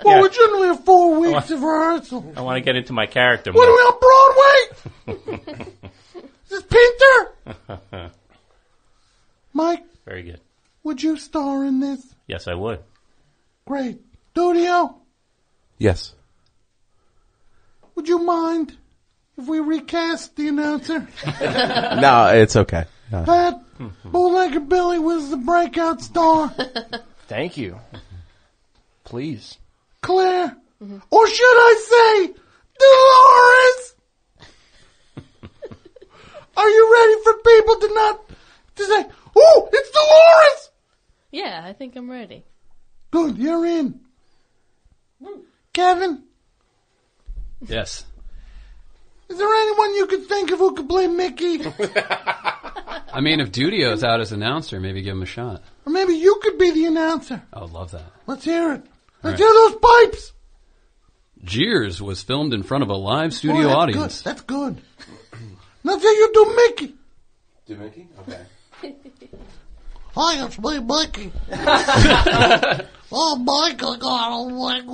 Well, 0.04 0.22
we 0.22 0.30
generally 0.30 0.68
have 0.68 0.86
four 0.86 1.20
weeks 1.20 1.50
of 1.50 1.60
rehearsal. 1.64 2.34
I 2.38 2.42
want 2.42 2.58
to 2.58 2.62
get 2.62 2.76
into 2.76 2.94
my 2.94 3.08
character 3.08 3.52
What 3.52 3.68
are 3.68 3.72
we 3.72 5.10
on 5.10 5.16
Broadway? 5.18 5.66
Is 6.46 6.50
this 6.50 6.64
Pinter? 6.70 8.12
Mike, 9.54 9.84
very 10.06 10.22
good. 10.22 10.40
would 10.84 11.02
you 11.02 11.18
star 11.18 11.66
in 11.66 11.80
this? 11.80 12.06
Yes, 12.28 12.48
I 12.48 12.54
would. 12.54 12.84
Great. 13.66 14.00
Studio, 14.32 14.96
Yes. 15.80 16.14
would 17.96 18.08
you 18.08 18.20
mind 18.20 18.78
if 19.38 19.48
we 19.48 19.60
recast 19.62 20.36
the 20.36 20.50
announcer? 20.50 21.08
No, 21.42 22.28
it's 22.36 22.56
okay. 22.56 22.86
No. 23.12 23.24
Pat, 23.24 23.62
Bootlegger 24.04 24.60
Billy 24.60 25.00
was 25.00 25.30
the 25.32 25.38
breakout 25.38 26.02
star. 26.02 26.54
Thank 27.28 27.58
you. 27.58 27.80
Please. 29.04 29.58
Clare, 30.02 30.56
mm-hmm. 30.82 30.98
or 31.10 31.28
should 31.28 31.44
I 31.44 32.28
say, 32.28 32.34
Dolores? 32.80 33.96
Are 36.58 36.70
you 36.70 36.94
ready 36.94 37.24
for 37.24 37.34
people 37.34 37.76
to 37.76 37.94
not 37.94 38.30
to 38.76 38.84
say, 38.86 39.06
"Oh, 39.36 39.70
it's 39.74 39.92
Dolores"? 39.92 40.70
Yeah, 41.32 41.62
I 41.66 41.74
think 41.74 41.96
I'm 41.96 42.10
ready. 42.10 42.44
Good, 43.12 43.38
you're 43.38 43.66
in. 43.66 44.00
Kevin, 45.74 46.24
Yes. 47.68 48.06
is 49.28 49.38
there 49.38 49.54
anyone 49.54 49.96
you 49.96 50.08
could 50.08 50.28
think 50.28 50.52
of 50.52 50.60
who 50.60 50.74
could 50.74 50.88
play 50.88 51.08
Mickey? 51.08 51.60
I 53.14 53.20
mean, 53.22 53.40
if 53.40 53.52
Dudio's 53.52 54.04
out 54.04 54.22
as 54.22 54.32
announcer, 54.32 54.80
maybe 54.80 55.02
give 55.02 55.16
him 55.16 55.24
a 55.24 55.26
shot. 55.26 55.62
Or 55.86 55.92
maybe 55.92 56.14
you 56.14 56.40
could 56.42 56.58
be 56.58 56.72
the 56.72 56.86
announcer. 56.86 57.44
I 57.54 57.62
would 57.62 57.72
love 57.72 57.92
that. 57.92 58.12
Let's 58.28 58.44
hear 58.44 58.74
it. 58.74 58.84
Let's 59.24 59.42
All 59.42 59.48
hear 59.48 59.70
those 59.70 59.80
pipes. 59.82 60.34
Jeers 61.44 62.02
was 62.02 62.24
filmed 62.24 62.54
in 62.54 62.64
front 62.64 62.84
of 62.84 62.90
a 62.90 62.96
live 62.96 63.30
Boy, 63.30 63.36
studio 63.36 63.64
that's 63.64 63.76
audience. 63.76 64.22
Good. 64.22 64.26
That's 64.26 64.42
good. 64.42 64.82
Now 65.84 65.98
say 65.98 66.08
you 66.08 66.32
do 66.34 66.56
Mickey. 66.56 66.96
Do 67.68 67.76
Mickey? 67.76 68.08
Okay. 68.22 68.46
Hi, 70.16 70.46
it's 70.46 70.58
me, 70.58 70.80
Mickey. 70.80 71.32
oh, 73.12 73.36
Michael 73.36 73.98
got 73.98 74.32
a 74.32 74.44
wig. 74.54 74.86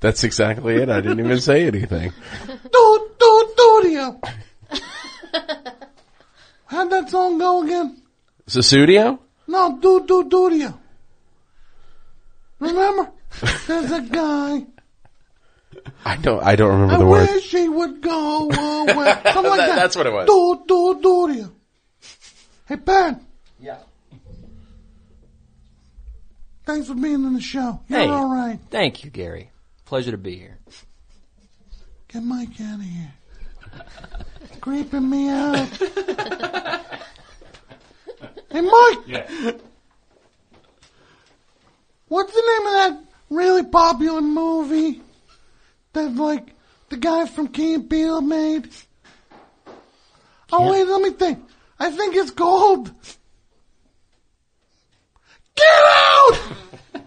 That's 0.00 0.22
exactly 0.22 0.76
it. 0.76 0.90
I 0.90 1.00
didn't 1.00 1.20
even 1.20 1.40
say 1.40 1.66
anything. 1.66 2.12
Do, 2.46 3.10
do, 3.18 3.48
studio. 3.54 4.20
How'd 6.66 6.90
that 6.90 7.08
song 7.08 7.38
go 7.38 7.62
again? 7.62 8.02
Sussudio? 8.46 9.18
No, 9.46 9.78
do, 9.80 10.04
do, 10.06 10.24
studio. 10.26 10.74
Remember? 12.60 13.10
There's 13.66 13.90
a 13.90 14.00
guy. 14.02 14.66
I 16.04 16.16
don't. 16.16 16.42
I 16.42 16.56
don't 16.56 16.70
remember 16.72 16.94
I 16.94 16.98
the 16.98 17.06
words. 17.06 17.32
wish 17.32 17.50
he 17.50 17.68
would 17.68 18.00
go 18.00 18.50
away. 18.50 18.94
Something 18.94 19.50
like 19.50 19.58
That- 19.60 19.66
that. 19.68 19.76
that's 19.76 19.96
what 19.96 20.06
it 20.06 20.12
was. 20.12 20.26
Do, 20.26 20.62
do, 20.66 20.98
studio. 21.00 21.50
Hey, 22.66 22.76
Pat. 22.76 23.20
Yeah. 23.60 23.78
Thanks 26.64 26.86
for 26.88 26.94
being 26.94 27.24
on 27.26 27.34
the 27.34 27.40
show. 27.42 27.80
You're 27.88 27.98
Hey. 28.00 28.08
all 28.08 28.28
right. 28.34 28.58
Thank 28.70 29.04
you, 29.04 29.10
Gary. 29.10 29.50
Pleasure 29.84 30.12
to 30.12 30.16
be 30.18 30.36
here. 30.36 30.58
Get 32.08 32.22
Mike 32.22 32.58
out 32.62 32.76
of 32.76 32.80
here. 32.86 33.12
Creeping 34.60 35.10
me 35.10 35.28
out. 35.28 35.68
hey, 38.54 38.60
Mike. 38.60 38.98
Yeah. 39.06 39.52
What's 42.08 42.32
the 42.32 42.40
name 42.42 42.66
of 42.66 42.72
that 42.74 43.04
really 43.30 43.64
popular 43.64 44.20
movie 44.20 45.02
that, 45.92 46.14
like, 46.14 46.48
the 46.90 46.96
guy 46.96 47.26
from 47.26 47.48
Camp 47.48 47.82
and 47.82 47.90
Peele 47.90 48.20
made? 48.20 48.68
Oh, 50.52 50.70
wait, 50.70 50.86
let 50.86 51.00
me 51.02 51.10
think. 51.10 51.40
I 51.78 51.90
think 51.90 52.14
it's 52.14 52.30
called. 52.30 52.92
Get 55.56 55.66
out! 55.66 56.38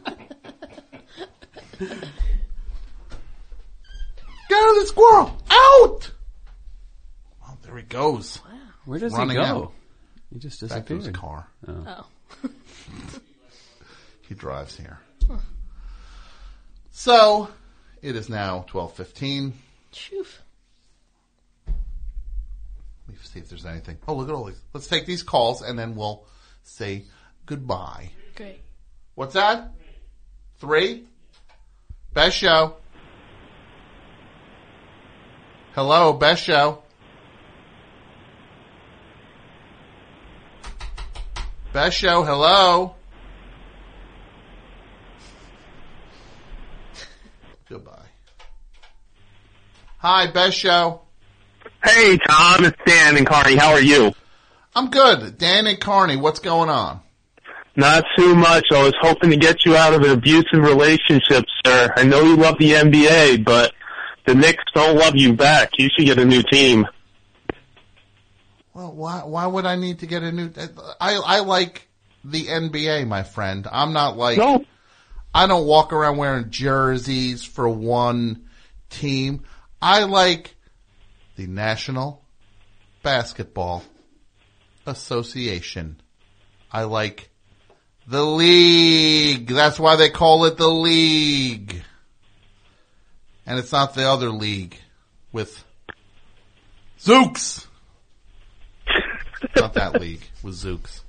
Gary 4.49 4.79
the 4.79 4.85
Squirrel, 4.87 5.37
out! 5.49 6.11
Oh, 7.45 7.57
there 7.63 7.77
he 7.77 7.83
goes. 7.83 8.37
Where 8.85 8.99
does 8.99 9.13
Running 9.13 9.31
he 9.31 9.35
go? 9.35 9.41
out. 9.43 9.73
He 10.33 10.39
just 10.39 10.59
Back 10.61 10.69
to 10.69 10.95
disappeared. 10.95 11.03
his 11.03 11.15
car. 11.15 11.47
Oh. 11.67 12.05
Oh. 12.43 12.49
He 14.27 14.35
drives 14.35 14.75
here. 14.75 14.99
So, 16.91 17.47
it 18.01 18.17
is 18.17 18.27
now 18.27 18.65
12.15. 18.69 19.53
Shoof. 19.93 20.27
Let 21.67 21.75
me 23.07 23.15
see 23.23 23.39
if 23.39 23.47
there's 23.47 23.65
anything. 23.65 23.97
Oh, 24.05 24.15
look 24.15 24.27
at 24.27 24.35
all 24.35 24.43
these. 24.43 24.59
Let's 24.73 24.87
take 24.87 25.05
these 25.05 25.23
calls 25.23 25.61
and 25.61 25.79
then 25.79 25.95
we'll 25.95 26.25
say 26.63 27.05
goodbye. 27.45 28.09
Great. 28.35 28.59
What's 29.15 29.35
that? 29.35 29.71
Three? 30.59 31.05
Best 32.13 32.35
show. 32.35 32.75
Hello, 35.73 36.11
best 36.11 36.43
show. 36.43 36.83
Best 41.77 41.99
show, 41.99 42.23
hello. 42.23 42.95
Goodbye. 47.69 48.07
Hi, 49.99 50.25
best 50.31 50.57
show. 50.57 51.01
Hey, 51.83 52.17
Tom, 52.27 52.65
it's 52.65 52.75
Dan 52.83 53.15
and 53.15 53.27
Carney. 53.27 53.57
How 53.57 53.73
are 53.73 53.79
you? 53.79 54.11
I'm 54.73 54.89
good. 54.89 55.37
Dan 55.37 55.67
and 55.67 55.79
Carney, 55.79 56.15
what's 56.15 56.39
going 56.39 56.69
on? 56.69 56.99
Not 57.75 58.03
too 58.17 58.33
much. 58.33 58.65
I 58.71 58.81
was 58.81 58.95
hoping 58.99 59.29
to 59.29 59.37
get 59.37 59.63
you 59.63 59.75
out 59.75 59.93
of 59.93 60.01
an 60.01 60.09
abusive 60.09 60.63
relationship, 60.63 61.45
sir. 61.63 61.93
I 61.95 62.05
know 62.05 62.23
you 62.23 62.37
love 62.37 62.57
the 62.57 62.71
NBA, 62.71 63.45
but 63.45 63.71
the 64.25 64.33
Knicks 64.33 64.63
don't 64.73 64.97
love 64.97 65.15
you 65.15 65.33
back. 65.33 65.69
You 65.77 65.89
should 65.95 66.07
get 66.07 66.17
a 66.17 66.25
new 66.25 66.41
team. 66.41 66.87
Well, 68.77 68.93
why 68.93 69.21
why 69.23 69.47
would 69.47 69.65
I 69.65 69.75
need 69.75 69.99
to 69.99 70.05
get 70.05 70.21
a 70.21 70.31
new? 70.31 70.51
I 71.01 71.15
I 71.15 71.39
like 71.39 71.87
the 72.23 72.45
NBA, 72.45 73.07
my 73.07 73.23
friend. 73.23 73.67
I'm 73.71 73.91
not 73.91 74.17
like 74.17 74.37
I 75.33 75.47
don't 75.47 75.65
walk 75.65 75.93
around 75.93 76.17
wearing 76.17 76.51
jerseys 76.51 77.43
for 77.43 77.67
one 77.67 78.45
team. 78.91 79.45
I 79.81 80.03
like 80.03 80.55
the 81.37 81.47
National 81.47 82.23
Basketball 83.01 83.83
Association. 84.85 85.99
I 86.71 86.83
like 86.83 87.31
the 88.05 88.23
league. 88.23 89.47
That's 89.47 89.79
why 89.79 89.95
they 89.95 90.11
call 90.11 90.45
it 90.45 90.57
the 90.57 90.67
league. 90.67 91.81
And 93.43 93.57
it's 93.57 93.71
not 93.71 93.95
the 93.95 94.07
other 94.07 94.29
league 94.29 94.77
with 95.31 95.63
Zooks. 96.99 97.66
not 99.55 99.73
that 99.73 99.99
league 99.99 100.21
with 100.43 100.55
Zooks. 100.55 101.01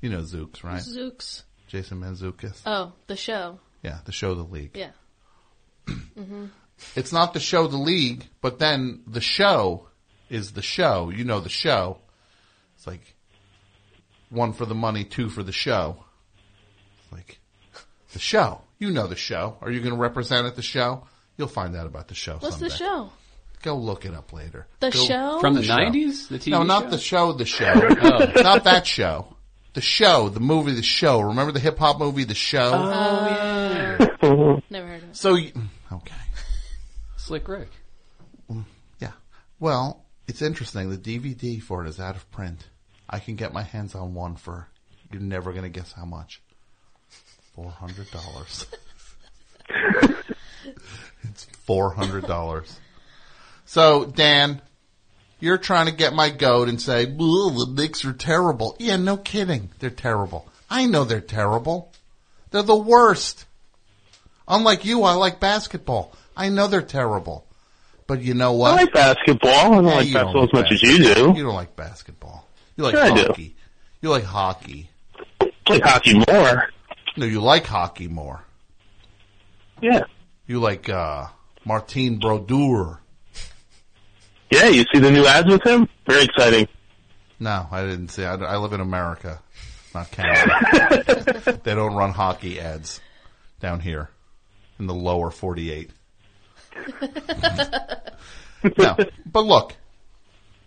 You 0.00 0.10
know 0.10 0.20
Zooks, 0.20 0.62
right? 0.62 0.82
Zooks. 0.82 1.42
Jason 1.66 2.00
Mantzoukas. 2.00 2.60
Oh, 2.64 2.92
the 3.06 3.16
show. 3.16 3.58
Yeah, 3.82 3.98
the 4.04 4.12
show 4.12 4.34
The 4.34 4.42
League. 4.42 4.72
Yeah. 4.74 4.90
hmm 5.88 6.46
It's 6.94 7.12
not 7.12 7.34
the 7.34 7.40
show 7.40 7.66
The 7.66 7.76
League, 7.76 8.26
but 8.40 8.58
then 8.58 9.02
the 9.06 9.20
show 9.20 9.88
is 10.30 10.52
the 10.52 10.62
show. 10.62 11.10
You 11.10 11.24
know 11.24 11.40
the 11.40 11.48
show. 11.48 11.98
It's 12.76 12.86
like 12.86 13.14
one 14.30 14.52
for 14.52 14.66
the 14.66 14.74
money, 14.74 15.04
two 15.04 15.28
for 15.28 15.42
the 15.42 15.52
show. 15.52 16.04
It's 17.02 17.12
like 17.12 17.38
the 18.12 18.18
show. 18.18 18.62
You 18.78 18.90
know 18.90 19.06
the 19.06 19.16
show. 19.16 19.56
Are 19.60 19.70
you 19.70 19.80
going 19.80 19.94
to 19.94 20.00
represent 20.00 20.46
at 20.46 20.56
the 20.56 20.62
show? 20.62 21.04
You'll 21.36 21.48
find 21.48 21.76
out 21.76 21.86
about 21.86 22.08
the 22.08 22.14
show. 22.14 22.36
What's 22.38 22.58
the 22.58 22.70
show? 22.70 23.10
Go 23.66 23.74
look 23.74 24.04
it 24.04 24.14
up 24.14 24.32
later. 24.32 24.68
The 24.78 24.92
Go- 24.92 25.04
show? 25.04 25.40
From 25.40 25.54
the 25.54 25.64
show. 25.64 25.74
90s? 25.74 26.28
The 26.28 26.38
TV 26.38 26.50
no, 26.52 26.62
not 26.62 26.84
show? 26.84 26.90
the 26.90 26.98
show. 26.98 27.32
The 27.32 27.44
show. 27.44 27.74
Oh. 28.00 28.40
Not 28.40 28.62
that 28.62 28.86
show. 28.86 29.34
The 29.74 29.80
show. 29.80 30.28
The 30.28 30.38
movie. 30.38 30.70
The 30.74 30.84
show. 30.84 31.18
Remember 31.18 31.50
the 31.50 31.58
hip 31.58 31.76
hop 31.76 31.98
movie, 31.98 32.22
The 32.22 32.32
Show? 32.36 32.70
Oh, 32.72 34.16
oh 34.22 34.26
mm-hmm. 34.26 34.72
Never 34.72 34.86
heard 34.86 35.02
of 35.02 35.08
it. 35.08 35.16
So, 35.16 35.34
you- 35.34 35.50
okay. 35.90 36.14
Slick 37.16 37.48
Rick. 37.48 37.70
Mm, 38.48 38.66
yeah. 39.00 39.10
Well, 39.58 40.04
it's 40.28 40.42
interesting. 40.42 40.88
The 40.88 40.96
DVD 40.96 41.60
for 41.60 41.84
it 41.84 41.88
is 41.88 41.98
out 41.98 42.14
of 42.14 42.30
print. 42.30 42.64
I 43.10 43.18
can 43.18 43.34
get 43.34 43.52
my 43.52 43.64
hands 43.64 43.96
on 43.96 44.14
one 44.14 44.36
for 44.36 44.68
you're 45.10 45.20
never 45.20 45.50
going 45.50 45.64
to 45.64 45.68
guess 45.68 45.90
how 45.90 46.04
much. 46.04 46.40
Four 47.56 47.72
hundred 47.72 48.12
dollars. 48.12 48.66
it's 51.24 51.46
four 51.64 51.92
hundred 51.92 52.28
dollars. 52.28 52.78
So, 53.66 54.04
Dan, 54.06 54.62
you're 55.40 55.58
trying 55.58 55.86
to 55.86 55.92
get 55.92 56.14
my 56.14 56.30
goat 56.30 56.68
and 56.68 56.80
say, 56.80 57.04
the 57.04 57.74
Knicks 57.76 58.04
are 58.04 58.12
terrible. 58.12 58.76
Yeah, 58.78 58.96
no 58.96 59.16
kidding. 59.16 59.70
They're 59.78 59.90
terrible. 59.90 60.48
I 60.70 60.86
know 60.86 61.04
they're 61.04 61.20
terrible. 61.20 61.92
They're 62.50 62.62
the 62.62 62.74
worst. 62.76 63.44
Unlike 64.48 64.84
you, 64.84 65.02
I 65.02 65.14
like 65.14 65.40
basketball. 65.40 66.12
I 66.36 66.48
know 66.48 66.68
they're 66.68 66.82
terrible. 66.82 67.46
But 68.06 68.22
you 68.22 68.34
know 68.34 68.52
what? 68.52 68.72
I 68.72 68.82
like 68.82 68.92
basketball. 68.92 69.50
I 69.50 69.68
don't 69.68 69.84
Yeah, 69.84 69.94
like 69.94 70.06
you 70.06 70.14
don't 70.14 70.32
basketball 70.32 70.44
as 70.44 70.52
much 70.52 70.72
as 70.72 70.82
you 70.82 71.14
do. 71.14 71.34
You 71.36 71.42
don't 71.44 71.54
like 71.54 71.74
basketball. 71.74 72.46
You 72.76 72.84
like 72.84 72.94
do. 72.94 73.00
hockey. 73.00 73.56
You 74.00 74.10
like 74.10 74.24
hockey. 74.24 74.90
I 75.40 75.50
like 75.68 75.82
hockey 75.82 76.14
more. 76.14 76.68
No, 77.16 77.26
you 77.26 77.40
like 77.40 77.66
hockey 77.66 78.06
more. 78.06 78.44
Yeah. 79.80 80.04
You 80.46 80.60
like 80.60 80.88
uh 80.88 81.26
Martin 81.64 82.18
Brodeur. 82.18 83.00
Yeah, 84.50 84.68
you 84.68 84.84
see 84.92 85.00
the 85.00 85.10
new 85.10 85.26
ads 85.26 85.48
with 85.48 85.64
him? 85.64 85.88
Very 86.06 86.24
exciting. 86.24 86.68
No, 87.40 87.66
I 87.70 87.82
didn't 87.84 88.08
see. 88.08 88.24
I, 88.24 88.34
I 88.34 88.56
live 88.56 88.72
in 88.72 88.80
America, 88.80 89.40
not 89.94 90.10
Canada. 90.10 91.60
they 91.64 91.74
don't 91.74 91.94
run 91.94 92.12
hockey 92.12 92.60
ads 92.60 93.00
down 93.60 93.80
here 93.80 94.08
in 94.78 94.86
the 94.86 94.94
lower 94.94 95.30
48. 95.30 95.90
no, 98.78 98.96
but 99.26 99.44
look, 99.44 99.74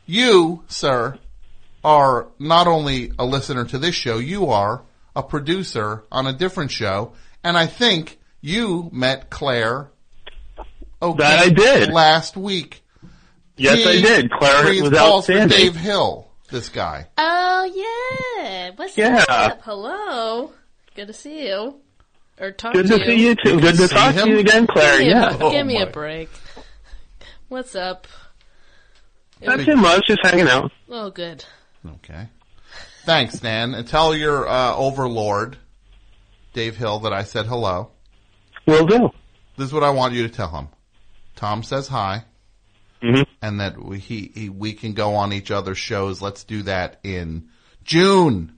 you, 0.05 0.63
sir, 0.67 1.17
are 1.83 2.27
not 2.39 2.67
only 2.67 3.11
a 3.17 3.25
listener 3.25 3.65
to 3.65 3.77
this 3.77 3.95
show, 3.95 4.17
you 4.17 4.47
are 4.47 4.81
a 5.15 5.23
producer 5.23 6.03
on 6.11 6.27
a 6.27 6.33
different 6.33 6.71
show, 6.71 7.13
and 7.43 7.57
I 7.57 7.65
think 7.67 8.19
you 8.41 8.89
met 8.91 9.29
Clare. 9.29 9.89
Okay, 11.01 11.17
That 11.17 11.39
I 11.39 11.49
did. 11.49 11.91
last 11.93 12.35
week. 12.35 12.83
Yes, 13.59 13.77
He 13.79 13.85
I 13.89 14.01
did. 14.01 14.31
Clare 14.31 14.65
reads 14.65 14.81
was 14.89 14.97
calls 14.97 15.25
for 15.25 15.33
outstanding. 15.33 15.57
Dave 15.57 15.75
Hill. 15.75 16.27
This 16.49 16.69
guy. 16.69 17.07
Oh 17.17 17.63
yeah. 18.41 18.71
What's 18.75 18.97
Yeah. 18.97 19.23
up? 19.29 19.61
Hello. 19.63 20.51
Good 20.95 21.07
to 21.07 21.13
see 21.13 21.47
you. 21.47 21.75
Or 22.39 22.51
talk 22.51 22.73
Good 22.73 22.87
to 22.87 22.97
to 22.97 22.99
you. 22.99 23.05
see 23.05 23.27
you 23.27 23.35
too. 23.35 23.59
Good 23.59 23.75
to 23.75 23.87
See 23.87 23.93
talk 23.95 24.15
to 24.15 24.27
you 24.29 24.39
again, 24.39 24.65
Clare. 24.65 24.99
Give 24.99 25.07
Yeah. 25.09 25.35
a, 25.35 25.51
give 25.51 25.65
me 25.67 25.77
Oh, 25.79 25.83
a 25.83 25.87
break. 25.87 26.29
What's 27.49 27.75
up? 27.75 28.07
Not 29.41 29.59
too 29.61 29.75
much, 29.75 30.07
just 30.07 30.19
hanging 30.23 30.47
out. 30.47 30.71
Oh, 30.89 31.09
good. 31.11 31.45
Okay. 31.85 32.27
Thanks, 33.05 33.39
Dan. 33.39 33.73
And 33.73 33.87
tell 33.87 34.15
your 34.15 34.47
uh, 34.47 34.75
overlord, 34.75 35.57
Dave 36.53 36.75
Hill, 36.77 36.99
that 36.99 37.13
I 37.13 37.23
said 37.23 37.45
hello. 37.45 37.91
Will 38.65 38.85
do. 38.85 39.09
This 39.57 39.67
is 39.67 39.73
what 39.73 39.83
I 39.83 39.89
want 39.91 40.13
you 40.13 40.23
to 40.27 40.33
tell 40.33 40.49
him. 40.49 40.67
Tom 41.35 41.63
says 41.63 41.87
hi, 41.87 42.23
Mhm. 43.01 43.25
and 43.41 43.59
that 43.61 43.81
we 43.81 43.97
he, 43.99 44.31
he 44.35 44.49
we 44.49 44.73
can 44.73 44.93
go 44.93 45.15
on 45.15 45.31
each 45.33 45.51
other's 45.51 45.77
shows. 45.77 46.21
Let's 46.21 46.43
do 46.43 46.63
that 46.63 46.99
in 47.03 47.47
June. 47.83 48.53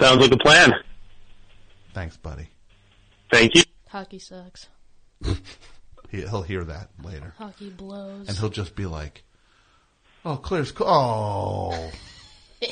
Sounds 0.00 0.20
like 0.20 0.32
a 0.32 0.38
plan. 0.38 0.72
Thanks, 1.92 2.16
buddy. 2.16 2.48
Thank 3.30 3.54
you. 3.54 3.62
Hockey 3.88 4.18
sucks. 4.18 4.68
He, 6.10 6.18
he'll 6.20 6.42
hear 6.42 6.62
that 6.64 6.90
later, 7.02 7.32
Hockey 7.38 7.70
blows. 7.70 8.28
and 8.28 8.36
he'll 8.36 8.50
just 8.50 8.74
be 8.76 8.84
like, 8.84 9.24
"Oh, 10.26 10.36
Clare's 10.36 10.70
co- 10.70 10.84
oh." 10.86 11.90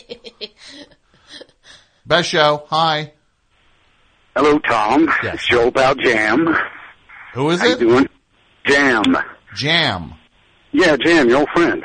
Best 2.07 2.29
show. 2.29 2.65
Hi. 2.69 3.13
Hello, 4.37 4.59
Tom. 4.59 5.09
It's 5.23 5.47
Joe 5.49 5.69
about 5.69 5.99
Jam. 6.01 6.55
Who 7.35 7.49
is 7.51 7.61
How 7.61 7.67
it? 7.69 7.81
You 7.81 7.89
doing? 7.89 8.09
Jam. 8.67 9.05
Jam. 9.55 10.15
Yeah, 10.73 10.97
Jam, 10.97 11.29
your 11.29 11.41
old 11.41 11.49
friend. 11.55 11.83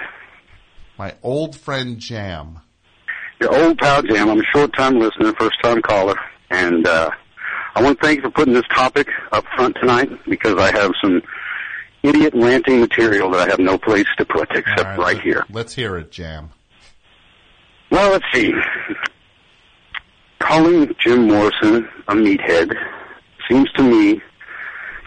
My 0.98 1.14
old 1.24 1.56
friend 1.56 1.98
Jam. 2.00 2.60
Your 3.42 3.54
old 3.54 3.78
pal 3.78 4.02
Jam. 4.04 4.30
I'm 4.30 4.40
a 4.40 4.44
short-time 4.54 5.00
listener, 5.00 5.34
first-time 5.40 5.82
caller. 5.82 6.16
And 6.52 6.88
uh, 6.88 7.10
I 7.76 7.82
want 7.82 8.00
to 8.00 8.06
thank 8.06 8.18
you 8.18 8.24
for 8.24 8.32
putting 8.32 8.54
this 8.54 8.64
topic 8.74 9.08
up 9.32 9.46
front 9.56 9.76
tonight 9.80 10.10
because 10.30 10.56
I 10.58 10.72
have 10.72 10.92
some 11.04 11.22
idiot 12.04 12.34
ranting 12.36 12.80
material 12.80 13.32
that 13.32 13.48
I 13.48 13.50
have 13.52 13.60
no 13.60 13.78
place 13.78 14.06
to 14.18 14.26
put 14.26 14.50
except 14.52 14.80
right, 14.84 14.98
right 15.00 15.16
let- 15.16 15.24
here. 15.24 15.46
Let's 15.50 15.74
hear 15.74 15.98
it, 15.98 16.12
Jam. 16.12 16.52
Well, 17.92 18.12
let's 18.12 18.26
see. 18.34 18.54
Calling 20.40 20.94
Jim 21.00 21.28
Morrison 21.28 21.88
a 22.08 22.14
meathead 22.14 22.74
seems 23.50 23.72
to 23.74 23.84
me 23.84 24.22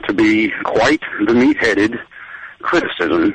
to 0.06 0.12
be 0.12 0.52
quite 0.64 1.02
the 1.26 1.34
meat-headed 1.34 1.96
criticism. 2.60 3.34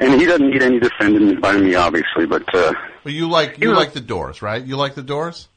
And 0.00 0.20
he 0.20 0.26
doesn't 0.26 0.50
need 0.50 0.62
any 0.62 0.80
defending 0.80 1.40
by 1.40 1.56
me, 1.56 1.74
obviously, 1.76 2.26
but 2.26 2.42
uh, 2.54 2.72
Well, 3.04 3.14
you 3.14 3.28
like 3.28 3.58
you 3.60 3.70
Yeah. 3.70 3.76
like 3.76 3.92
the 3.92 4.00
Doors, 4.00 4.42
right? 4.42 4.62
You 4.64 4.76
like 4.76 4.94
the 4.96 5.02
Doors. 5.02 5.48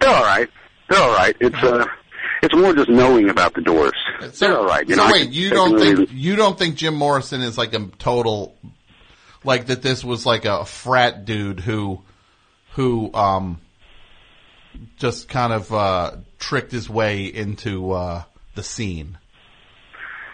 they're 0.00 0.08
all 0.10 0.24
right. 0.24 0.48
They're 0.88 1.02
all 1.02 1.14
right. 1.14 1.36
It's 1.40 1.56
uh, 1.62 1.84
it's 2.42 2.54
more 2.56 2.72
just 2.74 2.88
knowing 2.88 3.28
about 3.28 3.54
the 3.54 3.60
Doors. 3.60 3.92
they're 4.38 4.56
all 4.58 4.64
right. 4.66 4.88
You 4.88 4.94
so 4.94 5.06
know, 5.06 5.12
wait, 5.12 5.30
you 5.30 5.50
don't 5.50 5.70
can 5.70 5.76
really- 5.76 5.96
think 6.06 6.10
you 6.12 6.36
don't 6.36 6.58
think 6.58 6.76
Jim 6.76 6.94
Morrison 6.94 7.42
is 7.42 7.58
like 7.58 7.74
a 7.74 7.86
total 7.98 8.56
like 9.44 9.66
that 9.66 9.82
this 9.82 10.02
was 10.02 10.24
like 10.24 10.44
a 10.46 10.64
frat 10.64 11.24
dude 11.26 11.60
who, 11.60 12.00
who, 12.74 13.12
um, 13.12 13.60
just 14.98 15.28
kind 15.28 15.52
of, 15.52 15.72
uh, 15.74 16.12
tricked 16.38 16.70
his 16.72 16.88
way 16.88 17.24
into, 17.26 17.90
uh, 17.90 18.22
the 18.54 18.62
scene. 18.62 19.18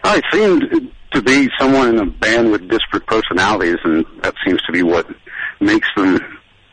I 0.05 0.21
seemed 0.31 0.93
to 1.13 1.23
be 1.23 1.49
someone 1.59 1.89
in 1.89 1.99
a 1.99 2.07
band 2.07 2.51
with 2.51 2.69
disparate 2.69 3.07
personalities, 3.07 3.79
and 3.85 4.05
that 4.23 4.35
seems 4.45 4.61
to 4.63 4.73
be 4.73 4.83
what 4.83 5.07
makes 5.61 5.89
them, 5.97 6.21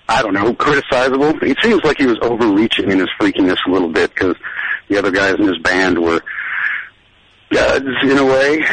I 0.09 0.21
don't 0.21 0.33
know, 0.33 0.53
criticizable. 0.53 1.41
It 1.41 1.57
seems 1.61 1.83
like 1.83 1.97
he 1.97 2.05
was 2.05 2.19
overreaching 2.21 2.91
in 2.91 2.99
his 2.99 3.09
freakiness 3.19 3.57
a 3.67 3.71
little 3.71 3.91
bit 3.91 4.13
because 4.13 4.35
the 4.89 4.97
other 4.97 5.11
guys 5.11 5.35
in 5.35 5.47
his 5.47 5.57
band 5.59 5.97
were 5.97 6.21
gods 7.51 7.85
in 8.03 8.17
a 8.17 8.25
way. 8.25 8.65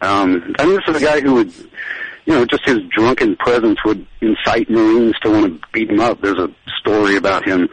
Um, 0.00 0.54
I 0.58 0.66
mean, 0.66 0.76
this 0.76 0.96
is 0.96 1.02
a 1.02 1.04
guy 1.04 1.20
who 1.20 1.34
would, 1.34 1.52
you 2.24 2.34
know, 2.34 2.44
just 2.44 2.64
his 2.64 2.78
drunken 2.90 3.36
presence 3.36 3.78
would 3.84 4.06
incite 4.20 4.70
Marines 4.70 5.14
to 5.22 5.30
want 5.30 5.46
to 5.46 5.68
beat 5.72 5.90
him 5.90 6.00
up. 6.00 6.20
There's 6.20 6.38
a 6.38 6.48
story 6.80 7.16
about 7.16 7.46
him 7.46 7.68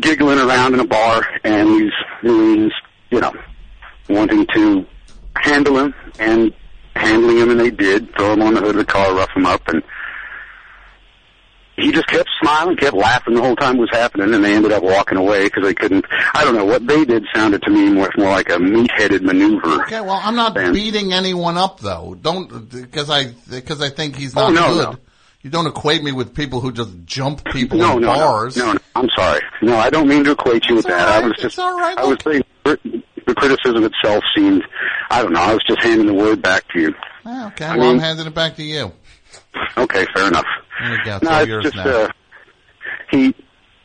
giggling 0.00 0.38
around 0.38 0.74
in 0.74 0.80
a 0.80 0.86
bar 0.86 1.26
and 1.44 1.68
these 1.68 1.92
Marines, 2.22 2.72
you 3.10 3.20
know, 3.20 3.32
wanting 4.08 4.46
to 4.54 4.86
handle 5.42 5.78
him 5.78 5.94
and 6.18 6.52
handling 6.94 7.38
him, 7.38 7.50
and 7.50 7.60
they 7.60 7.70
did 7.70 8.14
throw 8.16 8.32
him 8.32 8.42
on 8.42 8.54
the 8.54 8.60
hood 8.60 8.70
of 8.70 8.76
the 8.76 8.84
car, 8.84 9.14
rough 9.14 9.30
him 9.36 9.46
up, 9.46 9.66
and 9.68 9.82
he 11.76 11.92
just 11.92 12.06
kept 12.06 12.28
smiling, 12.40 12.74
kept 12.76 12.96
laughing 12.96 13.34
the 13.34 13.42
whole 13.42 13.54
time 13.54 13.76
it 13.76 13.80
was 13.80 13.90
happening, 13.92 14.32
and 14.32 14.42
they 14.42 14.54
ended 14.54 14.72
up 14.72 14.82
walking 14.82 15.18
away 15.18 15.44
because 15.44 15.62
they 15.62 15.74
couldn't. 15.74 16.06
I 16.32 16.42
don't 16.42 16.54
know 16.54 16.64
what 16.64 16.86
they 16.86 17.04
did 17.04 17.24
sounded 17.34 17.60
to 17.62 17.70
me 17.70 17.90
more 17.90 18.10
more 18.16 18.30
like 18.30 18.48
a 18.48 18.58
meat-headed 18.58 19.22
maneuver. 19.22 19.82
Okay, 19.82 20.00
well, 20.00 20.18
I'm 20.24 20.34
not 20.36 20.54
than- 20.54 20.72
beating 20.72 21.12
anyone 21.12 21.58
up 21.58 21.80
though. 21.80 22.16
Don't, 22.22 22.70
because 22.70 23.10
I, 23.10 23.26
because 23.50 23.82
I 23.82 23.90
think 23.90 24.16
he's 24.16 24.34
Oh, 24.36 24.48
not 24.50 24.54
no, 24.54 24.74
good. 24.74 24.82
no. 24.94 24.98
You 25.42 25.50
don't 25.50 25.66
equate 25.66 26.02
me 26.02 26.12
with 26.12 26.34
people 26.34 26.60
who 26.60 26.72
just 26.72 26.90
jump 27.04 27.44
people 27.44 27.78
No, 27.78 27.96
in 27.96 28.00
no, 28.02 28.12
no, 28.14 28.18
bars. 28.18 28.56
no, 28.56 28.72
no. 28.72 28.78
I'm 28.96 29.08
sorry. 29.14 29.40
No, 29.62 29.76
I 29.76 29.90
don't 29.90 30.08
mean 30.08 30.24
to 30.24 30.32
equate 30.32 30.64
you 30.68 30.76
with 30.76 30.86
that. 30.86 31.08
I 31.08 31.20
was 31.20 31.34
just, 31.34 31.44
it's 31.44 31.58
all 31.58 31.78
right. 31.78 31.96
I 31.98 32.04
was 32.04 32.18
saying 32.24 32.42
the 33.26 33.34
criticism 33.34 33.84
itself 33.84 34.24
seemed, 34.34 34.62
I 35.10 35.22
don't 35.22 35.32
know. 35.32 35.40
I 35.40 35.52
was 35.52 35.62
just 35.66 35.82
handing 35.82 36.06
the 36.06 36.14
word 36.14 36.42
back 36.42 36.66
to 36.68 36.80
you. 36.80 36.94
Okay, 37.26 37.64
I 37.64 37.76
well, 37.76 37.90
I'm 37.90 37.98
handing 37.98 38.26
it 38.26 38.34
back 38.34 38.56
to 38.56 38.62
you. 38.62 38.92
Okay, 39.76 40.06
fair 40.14 40.28
enough. 40.28 40.46
There 40.80 40.96
you 40.96 41.04
go. 41.04 41.18
No, 41.22 41.42
it's 41.42 41.62
just 41.64 41.76
now. 41.76 42.02
uh, 42.04 42.08
he. 43.10 43.34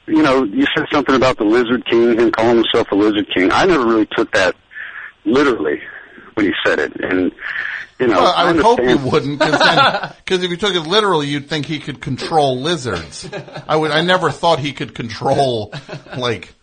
You 0.07 0.23
know, 0.23 0.43
you 0.43 0.65
said 0.75 0.85
something 0.91 1.15
about 1.15 1.37
the 1.37 1.45
Lizard 1.45 1.85
King, 1.85 2.19
him 2.19 2.31
calling 2.31 2.57
himself 2.57 2.91
a 2.91 2.95
Lizard 2.95 3.27
King. 3.33 3.51
I 3.51 3.65
never 3.65 3.85
really 3.85 4.07
took 4.07 4.31
that 4.33 4.55
literally 5.25 5.79
when 6.33 6.47
he 6.47 6.51
said 6.65 6.79
it, 6.79 6.93
and 6.99 7.31
you 7.99 8.07
know, 8.07 8.21
well, 8.21 8.33
I 8.35 8.51
would 8.51 8.61
hope 8.61 8.79
you 8.81 8.97
wouldn't, 8.97 9.39
because 9.39 10.13
if 10.43 10.49
you 10.49 10.57
took 10.57 10.73
it 10.73 10.81
literally, 10.81 11.27
you'd 11.27 11.47
think 11.47 11.67
he 11.67 11.79
could 11.79 12.01
control 12.01 12.59
lizards. 12.59 13.29
I 13.67 13.75
would. 13.75 13.91
I 13.91 14.01
never 14.01 14.31
thought 14.31 14.59
he 14.59 14.73
could 14.73 14.95
control, 14.95 15.71
like, 16.17 16.53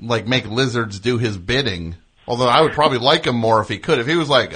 like 0.00 0.26
make 0.26 0.46
lizards 0.46 0.98
do 0.98 1.18
his 1.18 1.36
bidding. 1.36 1.96
Although 2.26 2.48
I 2.48 2.60
would 2.60 2.72
probably 2.72 2.98
like 2.98 3.26
him 3.26 3.36
more 3.36 3.60
if 3.60 3.68
he 3.68 3.78
could. 3.78 3.98
If 3.98 4.06
he 4.06 4.16
was 4.16 4.28
like, 4.28 4.54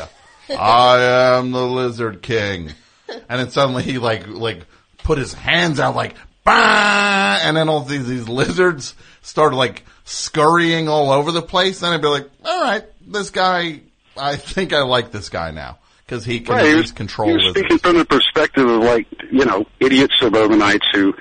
"I 0.51 1.37
am 1.39 1.53
the 1.53 1.67
Lizard 1.67 2.23
King," 2.23 2.73
and 3.09 3.41
then 3.41 3.51
suddenly 3.51 3.83
he 3.83 3.99
like 3.99 4.29
like 4.29 4.67
put 4.99 5.19
his 5.19 5.33
hands 5.33 5.81
out 5.81 5.97
like, 5.97 6.15
bah! 6.45 7.39
and 7.43 7.57
then 7.57 7.69
all 7.69 7.81
these 7.81 8.07
these 8.07 8.29
lizards 8.29 8.95
started 9.23 9.57
like 9.57 9.85
scurrying 10.05 10.89
all 10.89 11.11
over 11.11 11.33
the 11.33 11.43
place. 11.43 11.81
Then 11.81 11.93
I'd 11.93 12.03
be 12.03 12.09
like, 12.09 12.29
"All 12.45 12.63
right, 12.63 12.85
this 13.07 13.31
guy. 13.31 13.81
I 14.17 14.37
think 14.37 14.73
I 14.73 14.83
like 14.83 15.11
this 15.11 15.29
guy 15.29 15.51
now." 15.51 15.79
Because 16.05 16.25
he 16.27 16.41
can 16.41 16.57
Right, 16.57 16.85
he 16.85 16.93
control 16.93 17.33
was 17.33 17.51
speaking 17.51 17.79
from 17.79 17.97
the 17.97 18.05
perspective 18.05 18.69
of 18.69 18.83
like, 18.83 19.07
you 19.31 19.47
know, 19.47 19.65
idiot 19.81 20.11
suburbanites 20.19 20.87
who 20.93 21.15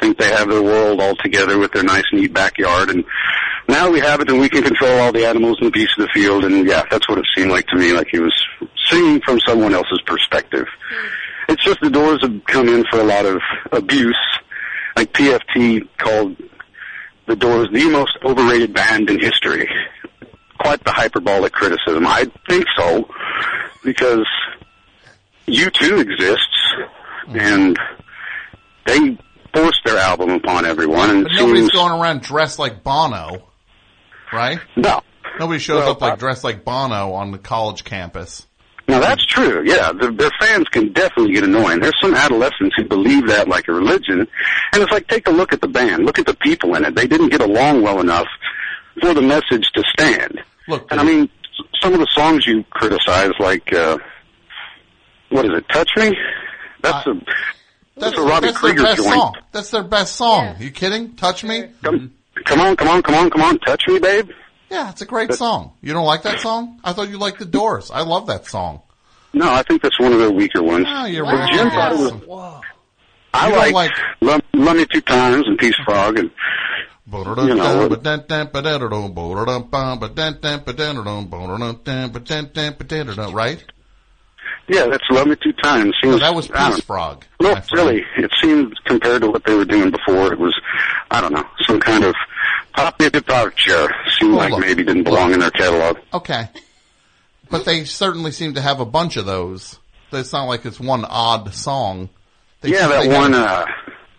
think 0.00 0.16
they 0.16 0.30
have 0.30 0.48
their 0.48 0.62
world 0.62 1.00
all 1.00 1.16
together 1.16 1.58
with 1.58 1.72
their 1.72 1.82
nice, 1.82 2.04
neat 2.12 2.32
backyard, 2.32 2.88
and 2.88 3.04
now 3.68 3.90
we 3.90 4.00
have 4.00 4.20
it, 4.20 4.30
and 4.30 4.40
we 4.40 4.48
can 4.48 4.62
control 4.62 4.98
all 4.98 5.12
the 5.12 5.26
animals 5.26 5.58
and 5.60 5.66
the 5.66 5.70
beasts 5.70 5.94
of 5.98 6.06
the 6.06 6.10
field, 6.12 6.44
and 6.44 6.66
yeah, 6.66 6.84
that's 6.90 7.08
what 7.08 7.18
it 7.18 7.26
seemed 7.36 7.50
like 7.50 7.66
to 7.68 7.76
me. 7.76 7.92
Like 7.92 8.08
he 8.10 8.18
was 8.18 8.34
singing 8.86 9.20
from 9.20 9.38
someone 9.46 9.74
else's 9.74 10.00
perspective. 10.06 10.66
Hmm. 10.90 11.08
It's 11.50 11.64
just 11.64 11.80
the 11.80 11.90
Doors 11.90 12.20
have 12.22 12.44
come 12.46 12.68
in 12.68 12.84
for 12.90 13.00
a 13.00 13.04
lot 13.04 13.24
of 13.24 13.40
abuse. 13.72 14.18
Like 14.96 15.12
PFT 15.12 15.86
called 15.98 16.36
the 17.26 17.36
Doors 17.36 17.68
the 17.72 17.88
most 17.90 18.18
overrated 18.24 18.74
band 18.74 19.10
in 19.10 19.20
history. 19.20 19.68
Quite 20.58 20.82
the 20.84 20.90
hyperbolic 20.90 21.52
criticism. 21.52 22.06
I 22.06 22.26
think 22.48 22.66
so 22.76 23.08
because 23.84 24.26
U2 25.46 26.00
exists 26.00 26.74
hmm. 27.26 27.38
and 27.38 27.78
they 28.86 29.18
forced 29.54 29.84
their 29.84 29.98
album 29.98 30.30
upon 30.30 30.64
everyone 30.64 31.10
and 31.10 31.24
But 31.24 31.32
nobody's 31.32 31.62
seems 31.62 31.72
going 31.72 32.00
around 32.00 32.22
dressed 32.22 32.58
like 32.58 32.82
Bono, 32.82 33.47
right? 34.32 34.58
No. 34.76 35.00
Nobody 35.38 35.58
shows 35.60 35.80
Well, 35.82 35.90
up 35.92 36.00
like 36.00 36.18
dressed 36.18 36.44
like 36.44 36.64
Bono 36.64 37.12
on 37.12 37.30
the 37.30 37.38
college 37.38 37.84
campus. 37.84 38.46
Now 38.88 39.00
that's 39.00 39.24
true. 39.24 39.62
Yeah, 39.66 39.92
their, 39.92 40.10
their 40.10 40.30
fans 40.40 40.66
can 40.70 40.92
definitely 40.92 41.34
get 41.34 41.44
annoying. 41.44 41.80
There's 41.80 42.00
some 42.00 42.14
adolescents 42.14 42.74
who 42.76 42.84
believe 42.84 43.26
that 43.28 43.46
like 43.46 43.68
a 43.68 43.72
religion, 43.72 44.20
and 44.20 44.82
it's 44.82 44.90
like 44.90 45.06
take 45.08 45.28
a 45.28 45.30
look 45.30 45.52
at 45.52 45.60
the 45.60 45.68
band, 45.68 46.06
look 46.06 46.18
at 46.18 46.24
the 46.26 46.34
people 46.34 46.74
in 46.74 46.84
it. 46.86 46.94
They 46.94 47.06
didn't 47.06 47.28
get 47.28 47.42
along 47.42 47.82
well 47.82 48.00
enough 48.00 48.26
for 49.00 49.12
the 49.12 49.20
message 49.22 49.70
to 49.74 49.84
stand. 49.92 50.40
Look, 50.68 50.90
and 50.90 50.98
I 50.98 51.04
mean, 51.04 51.28
some 51.82 51.92
of 51.92 52.00
the 52.00 52.08
songs 52.12 52.46
you 52.46 52.64
criticize, 52.70 53.32
like 53.38 53.70
uh, 53.74 53.98
what 55.28 55.44
is 55.44 55.50
it, 55.54 55.66
"Touch 55.70 55.90
Me"? 55.96 56.16
That's 56.82 57.06
a 57.06 57.20
that's, 57.96 58.16
a 58.16 58.22
Robbie 58.22 58.46
that's 58.46 58.60
their 58.62 58.72
Krieger 58.74 58.82
best 58.84 58.96
joint. 59.02 59.12
song. 59.12 59.34
That's 59.52 59.70
their 59.70 59.82
best 59.82 60.16
song. 60.16 60.56
You 60.60 60.70
kidding? 60.70 61.14
Touch 61.16 61.44
me? 61.44 61.68
Come, 61.82 62.14
come 62.44 62.60
on, 62.60 62.76
come 62.76 62.88
on, 62.88 63.02
come 63.02 63.14
on, 63.14 63.30
come 63.30 63.42
on, 63.42 63.58
touch 63.60 63.86
me, 63.88 63.98
babe. 63.98 64.30
Yeah, 64.70 64.90
it's 64.90 65.00
a 65.00 65.06
great 65.06 65.32
song. 65.32 65.72
You 65.80 65.92
don't 65.92 66.04
like 66.04 66.22
that 66.22 66.40
song? 66.40 66.80
I 66.84 66.92
thought 66.92 67.08
you 67.08 67.18
liked 67.18 67.38
the 67.38 67.46
Doors. 67.46 67.90
I 67.90 68.02
love 68.02 68.26
that 68.26 68.46
song. 68.46 68.82
No, 69.32 69.50
I 69.52 69.62
think 69.62 69.82
that's 69.82 69.98
one 69.98 70.12
of 70.12 70.18
their 70.18 70.30
weaker 70.30 70.62
ones. 70.62 70.86
Oh, 70.88 71.04
you're 71.06 71.24
right. 71.24 71.52
Jim 71.52 71.70
thought 71.70 71.92
it 71.92 72.26
was. 72.28 72.62
I 73.34 73.50
like, 73.50 73.72
like- 73.72 73.92
Love 74.20 74.42
Me 74.54 74.84
Two 74.86 75.00
Times 75.02 75.46
and 75.46 75.58
Peace 75.58 75.76
Frog 75.84 76.18
and 76.18 76.30
you 77.48 77.54
know 77.54 77.64
Right? 83.32 83.64
Yeah, 84.68 84.86
that's 84.86 85.04
Love 85.10 85.26
Me 85.28 85.36
Two 85.42 85.52
Times. 85.54 85.94
Seems, 86.02 86.14
No, 86.16 86.18
that 86.20 86.34
was 86.34 86.48
Peace 86.48 86.80
Frog. 86.82 87.24
No, 87.40 87.60
really, 87.72 88.04
it 88.16 88.30
seemed 88.40 88.74
compared 88.84 89.22
to 89.22 89.30
what 89.30 89.44
they 89.44 89.54
were 89.54 89.64
doing 89.64 89.90
before, 89.90 90.32
it 90.32 90.38
was 90.38 90.58
I 91.10 91.20
don't 91.20 91.32
know 91.32 91.46
some 91.66 91.80
kind 91.80 92.04
of 92.04 92.14
pop 92.74 92.98
departure. 92.98 93.88
Seemed 94.18 94.32
Well, 94.32 94.40
like 94.40 94.50
look, 94.52 94.60
maybe 94.60 94.84
didn't 94.84 95.04
belong 95.04 95.32
in 95.32 95.40
their 95.40 95.50
catalog. 95.50 95.98
Okay. 96.12 96.48
But 97.50 97.64
they 97.64 97.84
certainly 97.84 98.30
seem 98.32 98.54
to 98.54 98.60
have 98.60 98.80
a 98.80 98.84
bunch 98.84 99.16
of 99.16 99.24
those. 99.24 99.78
It's 100.12 100.32
not 100.32 100.44
like 100.44 100.64
it's 100.66 100.78
one 100.80 101.04
odd 101.04 101.54
song. 101.54 102.08
They 102.60 102.70
yeah, 102.70 102.88
that 102.88 103.06
one. 103.08 103.34
uh 103.34 103.64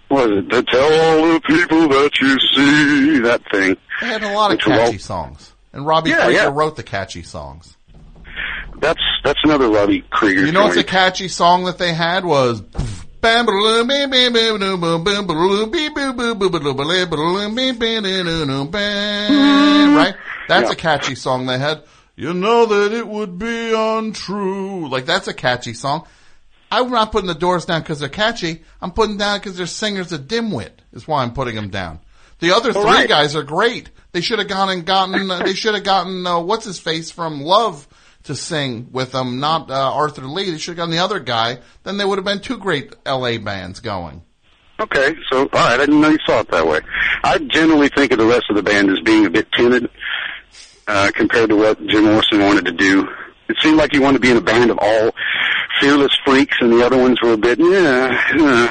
what 0.07 0.31
is 0.31 0.39
it? 0.39 0.49
To 0.49 0.63
tell 0.63 0.81
all 1.21 1.33
the 1.33 1.41
people 1.41 1.87
that 1.89 2.11
you 2.19 2.39
see 2.55 3.19
that 3.19 3.41
thing. 3.51 3.77
They 4.01 4.07
had 4.07 4.23
a 4.23 4.33
lot 4.33 4.51
of 4.51 4.57
was 4.57 4.67
all- 4.67 4.85
catchy 4.85 4.97
songs. 4.97 5.53
And 5.71 5.85
Robbie 5.85 6.09
Yeah, 6.09 6.29
yeah. 6.29 6.49
wrote 6.51 6.75
the 6.75 6.83
catchy 6.83 7.21
songs. 7.21 7.75
That's 8.79 9.01
that's 9.23 9.39
another 9.43 9.69
Robbie 9.69 10.01
Krieger. 10.09 10.45
You 10.45 10.51
know 10.51 10.63
what's 10.65 10.77
a 10.77 10.83
catchy 10.83 11.27
song 11.27 11.65
that 11.65 11.77
they 11.77 11.93
had 11.93 12.23
was 12.25 12.61
right? 19.97 20.15
That's 20.47 20.67
Yeah. 20.67 20.71
a 20.71 20.75
catchy 20.75 21.15
song 21.15 21.45
they 21.45 21.57
had. 21.57 21.83
You 22.15 22.33
know 22.33 22.65
that 22.65 22.91
it 22.93 23.07
would 23.07 23.37
be 23.37 23.73
untrue. 23.73 24.87
Like 24.89 25.05
that's 25.05 25.27
a 25.27 25.33
catchy 25.33 25.73
song. 25.73 26.05
I'm 26.71 26.89
not 26.91 27.11
putting 27.11 27.27
the 27.27 27.33
doors 27.35 27.65
down 27.65 27.81
because 27.81 27.99
they're 27.99 28.09
catchy. 28.09 28.63
I'm 28.81 28.91
putting 28.91 29.17
them 29.17 29.27
down 29.27 29.39
because 29.39 29.57
their 29.57 29.65
singer's 29.65 30.11
a 30.11 30.19
dimwit. 30.19 30.71
Is 30.93 31.07
why 31.07 31.23
I'm 31.23 31.33
putting 31.33 31.55
them 31.55 31.69
down. 31.69 31.99
The 32.39 32.55
other 32.55 32.69
All 32.69 32.81
three 32.83 32.91
right. 32.91 33.09
guys 33.09 33.35
are 33.35 33.43
great. 33.43 33.89
They 34.11 34.21
should 34.21 34.39
have 34.39 34.47
gone 34.47 34.69
and 34.69 34.85
gotten. 34.85 35.29
Uh, 35.29 35.43
they 35.43 35.53
should 35.53 35.75
have 35.75 35.83
gotten 35.83 36.25
uh, 36.25 36.39
what's 36.39 36.65
his 36.65 36.79
face 36.79 37.11
from 37.11 37.41
Love 37.41 37.87
to 38.23 38.35
sing 38.35 38.89
with 38.91 39.11
them, 39.11 39.39
not 39.39 39.71
uh, 39.71 39.73
Arthur 39.93 40.23
Lee. 40.27 40.51
They 40.51 40.57
should 40.57 40.71
have 40.71 40.77
gotten 40.77 40.91
the 40.91 40.99
other 41.03 41.19
guy. 41.19 41.59
Then 41.83 41.97
there 41.97 42.07
would 42.07 42.17
have 42.17 42.25
been 42.25 42.39
two 42.41 42.57
great 42.57 42.93
L.A. 43.05 43.37
bands 43.37 43.79
going. 43.79 44.23
Okay, 44.79 45.15
so 45.29 45.39
all 45.41 45.47
right, 45.47 45.73
I 45.73 45.77
didn't 45.77 45.99
know 45.99 46.09
you 46.09 46.17
saw 46.25 46.39
it 46.39 46.49
that 46.51 46.65
way. 46.65 46.79
I 47.23 47.37
generally 47.37 47.89
think 47.89 48.11
of 48.13 48.17
the 48.17 48.25
rest 48.25 48.45
of 48.49 48.55
the 48.55 48.63
band 48.63 48.89
as 48.89 48.99
being 49.01 49.25
a 49.25 49.29
bit 49.29 49.51
timid 49.51 49.89
uh, 50.87 51.11
compared 51.13 51.49
to 51.49 51.55
what 51.57 51.85
Jim 51.87 52.05
Morrison 52.05 52.39
wanted 52.39 52.65
to 52.65 52.71
do. 52.71 53.07
It 53.49 53.57
seemed 53.61 53.77
like 53.77 53.91
he 53.91 53.99
wanted 53.99 54.17
to 54.17 54.21
be 54.21 54.31
in 54.31 54.37
a 54.37 54.41
band 54.41 54.71
of 54.71 54.77
all 54.79 55.11
fearless 55.81 56.15
freaks, 56.25 56.55
and 56.61 56.71
the 56.71 56.85
other 56.85 56.97
ones 56.97 57.21
were 57.21 57.33
a 57.33 57.37
bit, 57.37 57.59
yeah, 57.59 58.69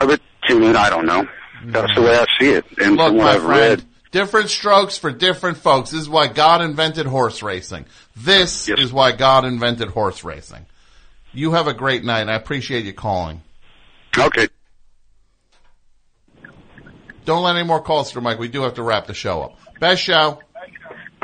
a 0.00 0.06
bit 0.06 0.20
timid. 0.46 0.76
I 0.76 0.90
don't 0.90 1.06
know. 1.06 1.26
That's 1.66 1.94
the 1.94 2.02
way 2.02 2.16
I 2.18 2.26
see 2.38 2.50
it, 2.50 2.66
and 2.78 2.96
Look, 2.96 3.08
from 3.08 3.16
what 3.16 3.24
my 3.24 3.30
I've 3.32 3.42
friend, 3.42 3.80
read. 3.80 3.84
different 4.10 4.50
strokes 4.50 4.98
for 4.98 5.10
different 5.10 5.56
folks. 5.56 5.90
This 5.90 6.02
is 6.02 6.08
why 6.10 6.26
God 6.28 6.60
invented 6.60 7.06
horse 7.06 7.42
racing. 7.42 7.86
This 8.16 8.68
is 8.68 8.92
why 8.92 9.12
God 9.12 9.44
invented 9.44 9.88
horse 9.88 10.22
racing. 10.24 10.66
You 11.32 11.52
have 11.52 11.66
a 11.66 11.74
great 11.74 12.04
night. 12.04 12.20
and 12.20 12.30
I 12.30 12.34
appreciate 12.34 12.84
you 12.84 12.92
calling. 12.92 13.42
Okay. 14.16 14.48
Don't 17.24 17.42
let 17.42 17.56
any 17.56 17.66
more 17.66 17.80
calls 17.82 18.12
through, 18.12 18.22
Mike. 18.22 18.38
We 18.38 18.48
do 18.48 18.62
have 18.62 18.74
to 18.74 18.82
wrap 18.82 19.06
the 19.06 19.14
show 19.14 19.42
up. 19.42 19.58
Best 19.80 20.02
show. 20.02 20.40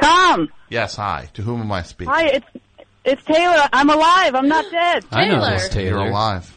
Tom. 0.00 0.48
Yes, 0.68 0.96
hi. 0.96 1.28
To 1.34 1.42
whom 1.42 1.60
am 1.60 1.70
I 1.70 1.82
speaking? 1.82 2.12
Hi, 2.12 2.26
it's 2.28 2.46
it's 3.04 3.24
Taylor. 3.24 3.68
I'm 3.72 3.90
alive. 3.90 4.34
I'm 4.34 4.48
not 4.48 4.64
dead. 4.70 5.04
I 5.10 5.26
know 5.28 5.44
this 5.50 5.68
Taylor. 5.68 6.00
You're 6.00 6.08
alive. 6.08 6.56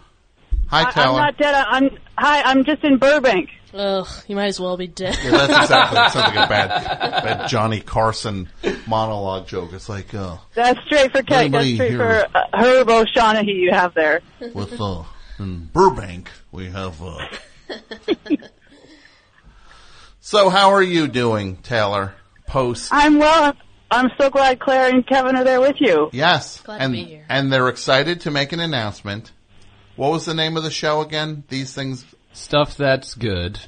Hi, 0.68 0.88
I- 0.88 0.92
Taylor. 0.92 1.08
I'm 1.08 1.16
not 1.26 1.38
dead. 1.38 1.66
I'm 1.68 1.90
hi. 2.18 2.42
I'm 2.44 2.64
just 2.64 2.84
in 2.84 2.98
Burbank. 2.98 3.50
Ugh, 3.74 4.08
you 4.27 4.35
might 4.35 4.48
as 4.48 4.60
well 4.60 4.77
be 4.77 4.88
dead. 4.88 5.18
Yeah, 5.24 5.32
that's 5.32 5.64
exactly. 5.64 5.95
That 6.03 6.11
sounds 6.11 6.35
like 6.35 6.45
a 6.45 6.50
bad, 6.50 7.24
bad 7.24 7.48
Johnny 7.50 7.82
Carson 7.82 8.50
monologue 8.88 9.48
joke. 9.48 9.74
It's 9.74 9.90
like, 9.90 10.14
uh, 10.14 10.38
That's 10.53 10.80
straight 10.85 11.11
for 11.11 11.24
Kate. 11.24 11.52
That's 11.52 11.66
Anybody 11.66 11.76
straight 11.76 11.95
for 11.98 12.27
uh, 12.35 12.43
Herb 12.53 12.90
O'Shaughnessy 12.90 13.52
you 13.52 13.72
have 13.72 13.93
there. 13.93 14.22
with 14.53 14.80
uh, 14.80 15.03
in 15.40 15.69
Burbank, 15.74 16.30
we 16.52 16.69
have. 16.69 17.02
Uh... 17.02 17.18
so, 20.19 20.50
how 20.50 20.69
are 20.72 20.84
you 20.84 21.08
doing, 21.08 21.58
Taylor? 21.58 22.14
Post. 22.48 22.90
I'm 22.93 23.18
well. 23.18 23.53
I'm 23.90 24.10
so 24.19 24.30
glad 24.30 24.60
Clare 24.60 24.90
and 24.90 25.06
Kevin 25.06 25.35
are 25.35 25.43
there 25.43 25.61
with 25.61 25.76
you. 25.80 26.10
Yes, 26.14 26.61
Glad 26.61 26.80
to 26.84 26.90
be 26.90 27.03
here. 27.03 27.26
and 27.30 27.53
they're 27.53 27.69
excited 27.69 28.22
to 28.22 28.32
make 28.32 28.52
an 28.52 28.60
announcement. 28.60 29.32
What 29.95 30.11
was 30.11 30.26
the 30.26 30.34
name 30.34 30.58
of 30.58 30.64
the 30.64 30.72
show 30.72 31.02
again? 31.02 31.43
These 31.48 31.74
things, 31.76 32.03
Stuff 32.34 32.78
that's 32.78 33.14
good. 33.16 33.60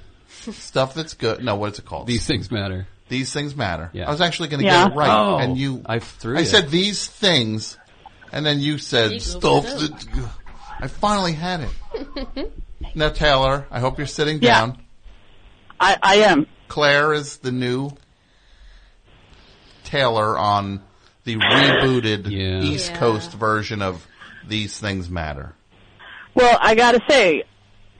stuff 0.51 0.93
that's 0.93 1.13
good. 1.13 1.43
No, 1.43 1.55
what's 1.55 1.79
it 1.79 1.85
called? 1.85 2.07
These 2.07 2.25
things 2.25 2.51
matter. 2.51 2.87
These 3.07 3.31
things 3.31 3.55
matter. 3.55 3.89
Yeah. 3.93 4.07
I 4.07 4.11
was 4.11 4.21
actually 4.21 4.49
going 4.49 4.61
to 4.61 4.65
Yeah. 4.65 4.83
get 4.85 4.93
it 4.93 4.95
right, 4.95 5.09
Oh. 5.09 5.37
and 5.37 5.57
you. 5.57 5.81
I 5.85 5.99
threw 5.99 6.37
I 6.37 6.41
you. 6.41 6.45
said 6.45 6.69
these 6.69 7.05
things, 7.07 7.77
and 8.31 8.45
then 8.45 8.59
you 8.59 8.77
said 8.77 9.11
You 9.13 9.19
stuff 9.19 9.65
googled 9.65 9.83
it 9.83 10.11
that. 10.15 10.29
I 10.81 10.87
finally 10.87 11.33
had 11.33 11.61
it. 11.61 12.51
Now, 12.93 13.09
Taylor, 13.09 13.65
I 13.71 13.79
hope 13.79 13.97
you're 13.97 14.05
sitting 14.07 14.39
Yeah. 14.41 14.59
down. 14.59 14.77
I, 15.79 15.97
I 16.03 16.15
am. 16.17 16.45
Clare 16.67 17.13
is 17.13 17.37
the 17.37 17.51
new 17.51 17.91
Taylor 19.83 20.37
on 20.37 20.81
the 21.23 21.37
rebooted 21.37 22.27
East 22.63 22.91
Yeah. 22.91 22.97
Coast 22.97 23.31
version 23.33 23.81
of 23.81 24.05
These 24.47 24.77
Things 24.79 25.09
Matter. 25.09 25.53
Well, 26.33 26.57
I 26.61 26.75
got 26.75 26.91
to 26.93 27.01
say, 27.09 27.43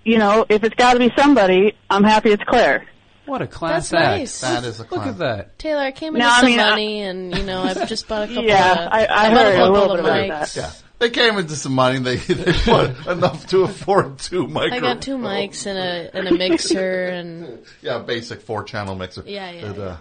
you 0.06 0.18
know, 0.18 0.46
if 0.48 0.64
it's 0.64 0.76
got 0.76 0.94
to 0.94 1.00
be 1.00 1.12
somebody, 1.18 1.76
I'm 1.90 2.04
happy 2.04 2.32
it's 2.32 2.44
Clare. 2.44 2.86
What 3.26 3.42
a 3.42 3.48
class 3.48 3.90
That's 3.90 4.04
act. 4.04 4.20
nice. 4.20 4.42
That 4.42 4.64
is 4.66 4.80
a 4.80 4.84
Look 4.84 5.06
at 5.08 5.18
that. 5.18 5.58
Taylor, 5.58 5.82
I 5.82 5.92
came 5.92 6.16
in 6.16 6.20
No, 6.20 6.28
with 6.28 6.34
I 6.34 6.40
some 6.42 6.46
mean, 6.50 6.60
I- 6.60 6.70
money, 6.70 7.02
and 7.02 7.36
you 7.38 7.44
know, 7.44 7.64
I've 7.64 7.90
just 7.90 8.08
bought 8.08 8.24
a 8.24 8.28
couple. 8.28 8.44
Yeah, 8.48 8.72
of, 8.86 8.94
I- 8.94 9.08
I 9.10 9.30
bought 9.30 9.38
heard 9.38 9.54
a 9.54 9.58
couple 9.58 9.72
little 9.74 9.92
of 9.98 9.98
bit 10.06 10.26
about 10.26 10.42
mics. 10.44 10.54
that. 10.54 10.62
Yeah. 10.62 10.72
They 11.00 11.10
came 11.10 11.38
into 11.40 11.56
some 11.56 11.74
money. 11.74 11.98
They, 12.00 12.16
they 12.18 12.54
put 12.54 13.08
enough 13.08 13.48
to 13.48 13.64
afford 13.64 14.20
two 14.20 14.48
microphones. 14.48 14.84
I 14.84 14.94
got 14.94 15.02
two 15.02 15.18
mics 15.18 15.66
and 15.66 15.78
a 15.78 16.16
and 16.16 16.28
a 16.28 16.34
mixer, 16.38 17.06
and 17.08 17.66
Yeah, 17.82 17.98
basic 17.98 18.42
four 18.42 18.64
channel 18.64 18.96
mixer. 18.96 19.24
Yeah, 19.26 19.50
yeah, 19.52 19.72
It, 19.72 19.80
uh, 19.80 19.98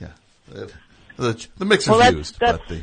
yeah. 0.00 0.08
It- 0.54 0.74
the, 1.16 1.46
the 1.56 1.64
mixer's 1.64 1.88
Well, 1.88 1.98
that's- 2.00 2.14
used, 2.14 2.38
that's- 2.38 2.58
but 2.68 2.68
the 2.68 2.82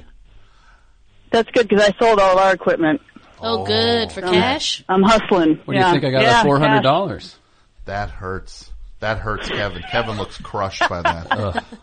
That's 1.29 1.49
good 1.51 1.67
because 1.69 1.87
I 1.87 1.93
sold 2.03 2.19
all 2.19 2.33
of 2.33 2.37
our 2.43 2.53
equipment. 2.53 2.99
Oh, 3.43 3.65
good 3.65 4.11
for 4.11 4.23
I'm- 4.23 4.33
cash. 4.33 4.83
I'm 4.89 5.03
hustling. 5.03 5.59
What 5.65 5.73
do 5.73 5.79
you 5.79 5.91
think 5.91 6.03
I 6.03 6.11
got 6.11 6.21
yeah, 6.23 6.39
at 6.39 6.43
four 6.45 6.59
hundred 6.59 6.81
dollars? 6.81 7.35
that 7.85 8.09
hurts. 8.09 8.69
That 8.99 9.17
hurts 9.19 9.49
Kevin. 9.49 9.83
Kevin 9.91 10.17
looks 10.17 10.37
crushed 10.37 10.87
by 10.87 11.01
that. 11.01 11.65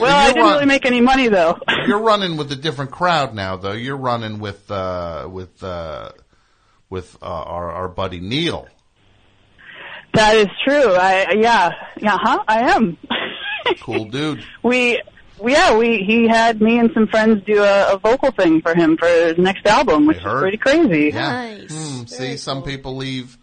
Well, 0.00 0.16
I 0.16 0.26
didn't 0.28 0.42
run- 0.42 0.52
really 0.54 0.66
make 0.66 0.84
any 0.84 1.00
money 1.00 1.28
though. 1.28 1.56
You're 1.86 2.00
running 2.00 2.36
with 2.36 2.50
a 2.50 2.56
different 2.56 2.90
crowd 2.90 3.34
now, 3.34 3.56
though. 3.56 3.72
You're 3.72 3.96
running 3.96 4.40
with 4.40 4.68
uh, 4.68 5.28
with 5.30 5.62
uh, 5.62 6.10
with 6.90 7.16
uh, 7.22 7.26
our 7.26 7.70
our 7.70 7.88
buddy 7.88 8.18
Neil. 8.18 8.66
That 10.14 10.36
is 10.36 10.48
true. 10.64 10.94
I 10.94 11.32
yeah 11.34 11.70
yeah 11.98 12.18
huh 12.20 12.42
I 12.48 12.72
am. 12.74 12.98
Cool 13.80 14.06
dude. 14.06 14.44
We 14.64 15.00
yeah 15.46 15.76
we 15.76 16.02
he 16.02 16.28
had 16.28 16.60
me 16.60 16.78
and 16.78 16.90
some 16.92 17.06
friends 17.06 17.42
do 17.44 17.62
a, 17.62 17.94
a 17.94 17.98
vocal 17.98 18.30
thing 18.30 18.60
for 18.60 18.74
him 18.74 18.96
for 18.96 19.06
his 19.06 19.38
next 19.38 19.66
album, 19.66 20.06
which 20.06 20.18
is 20.18 20.22
pretty 20.22 20.56
crazy. 20.56 21.10
Yeah. 21.12 21.58
Hmm, 21.68 22.04
see, 22.06 22.36
some 22.36 22.62
people 22.62 22.96
leave. 22.96 23.38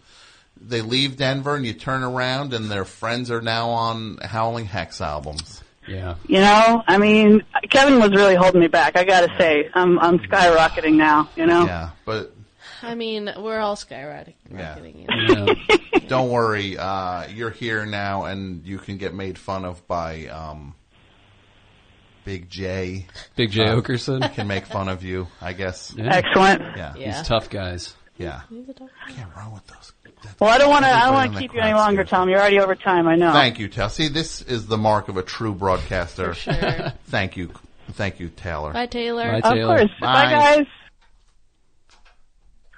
They 0.62 0.82
leave 0.82 1.16
Denver, 1.16 1.56
and 1.56 1.64
you 1.64 1.72
turn 1.72 2.02
around, 2.02 2.52
and 2.52 2.70
their 2.70 2.84
friends 2.84 3.30
are 3.30 3.40
now 3.40 3.70
on 3.70 4.18
Howling 4.18 4.66
Hex 4.66 5.00
albums. 5.00 5.62
Yeah. 5.88 6.16
You 6.26 6.40
know, 6.40 6.82
I 6.86 6.98
mean, 6.98 7.42
Kevin 7.70 7.98
was 7.98 8.10
really 8.10 8.34
holding 8.34 8.60
me 8.60 8.68
back. 8.68 8.96
I 8.96 9.04
got 9.04 9.28
to 9.28 9.34
say, 9.38 9.70
I'm 9.74 9.98
I'm 9.98 10.18
skyrocketing 10.18 10.94
now. 10.94 11.28
You 11.36 11.46
know. 11.46 11.64
Yeah, 11.64 11.90
but 12.04 12.34
I 12.82 12.94
mean, 12.94 13.30
we're 13.38 13.58
all 13.58 13.76
skyrocketing. 13.76 14.34
Yeah. 14.50 14.78
you 14.78 15.34
know. 15.34 15.54
don't 16.08 16.30
worry. 16.30 16.78
Uh, 16.78 17.26
you're 17.28 17.50
here 17.50 17.86
now, 17.86 18.24
and 18.24 18.64
you 18.66 18.78
can 18.78 18.96
get 18.96 19.14
made 19.14 19.38
fun 19.38 19.64
of 19.64 19.86
by 19.86 20.26
um, 20.26 20.74
Big 22.30 22.48
J. 22.48 23.06
Big 23.34 23.50
J. 23.50 23.64
Uh, 23.64 23.74
Oakerson? 23.80 24.32
can 24.34 24.46
make 24.46 24.64
fun 24.64 24.88
of 24.88 25.02
you, 25.02 25.26
I 25.42 25.52
guess. 25.52 25.92
Yeah. 25.96 26.14
Excellent. 26.14 26.62
Yeah, 26.76 26.92
These 26.96 27.26
tough 27.26 27.50
guys. 27.50 27.92
Yeah. 28.18 28.42
I 28.48 29.10
can't 29.10 29.34
run 29.36 29.52
with 29.52 29.66
those. 29.66 29.92
Well, 30.38 30.48
I 30.48 30.58
don't 30.58 30.70
want 30.70 30.84
to. 30.84 30.90
I 30.92 31.06
don't 31.06 31.14
want 31.14 31.32
to 31.32 31.38
keep 31.40 31.52
you 31.52 31.60
any 31.60 31.74
longer, 31.74 32.04
Tom. 32.04 32.28
You're 32.28 32.38
already 32.38 32.60
over 32.60 32.76
time. 32.76 33.08
I 33.08 33.16
know. 33.16 33.32
Thank 33.32 33.58
you, 33.58 33.66
Taylor. 33.66 33.88
See, 33.88 34.06
this 34.06 34.42
is 34.42 34.68
the 34.68 34.78
mark 34.78 35.08
of 35.08 35.16
a 35.16 35.24
true 35.24 35.52
broadcaster. 35.52 36.34
For 36.34 36.52
sure. 36.52 36.92
Thank 37.06 37.36
you, 37.36 37.50
thank 37.94 38.20
you, 38.20 38.28
Taylor. 38.28 38.72
Bye, 38.72 38.86
Taylor. 38.86 39.40
Bye, 39.40 39.48
Of 39.48 39.66
course. 39.66 39.90
Bye. 40.00 40.24
Bye, 40.24 40.30
guys. 40.30 40.66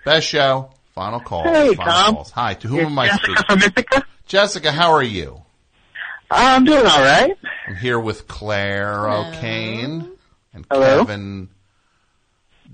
Best 0.06 0.28
show. 0.28 0.70
Final 0.94 1.20
call. 1.20 1.44
Hey, 1.44 1.74
Final 1.74 1.92
Tom. 1.92 2.14
Calls. 2.14 2.30
Hi. 2.30 2.54
To 2.54 2.68
whom 2.68 2.78
It's 2.80 2.86
am 2.90 2.98
I 2.98 3.06
Jessica 3.08 3.24
speaking? 3.26 3.44
from 3.48 3.62
Ithaca. 3.62 4.06
Jessica, 4.26 4.72
how 4.72 4.92
are 4.92 5.02
you? 5.02 5.42
I'm 6.34 6.64
doing 6.64 6.86
all 6.86 7.00
right. 7.02 7.36
I'm 7.66 7.76
here 7.76 8.00
with 8.00 8.26
Clare 8.26 9.08
O'Kane 9.08 10.10
and 10.54 10.66
Hello. 10.70 10.98
Kevin 11.04 11.48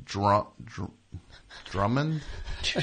Drum, 0.05 0.47
Dr- 0.65 0.91
Drummond. 1.71 2.23
You 2.65 2.83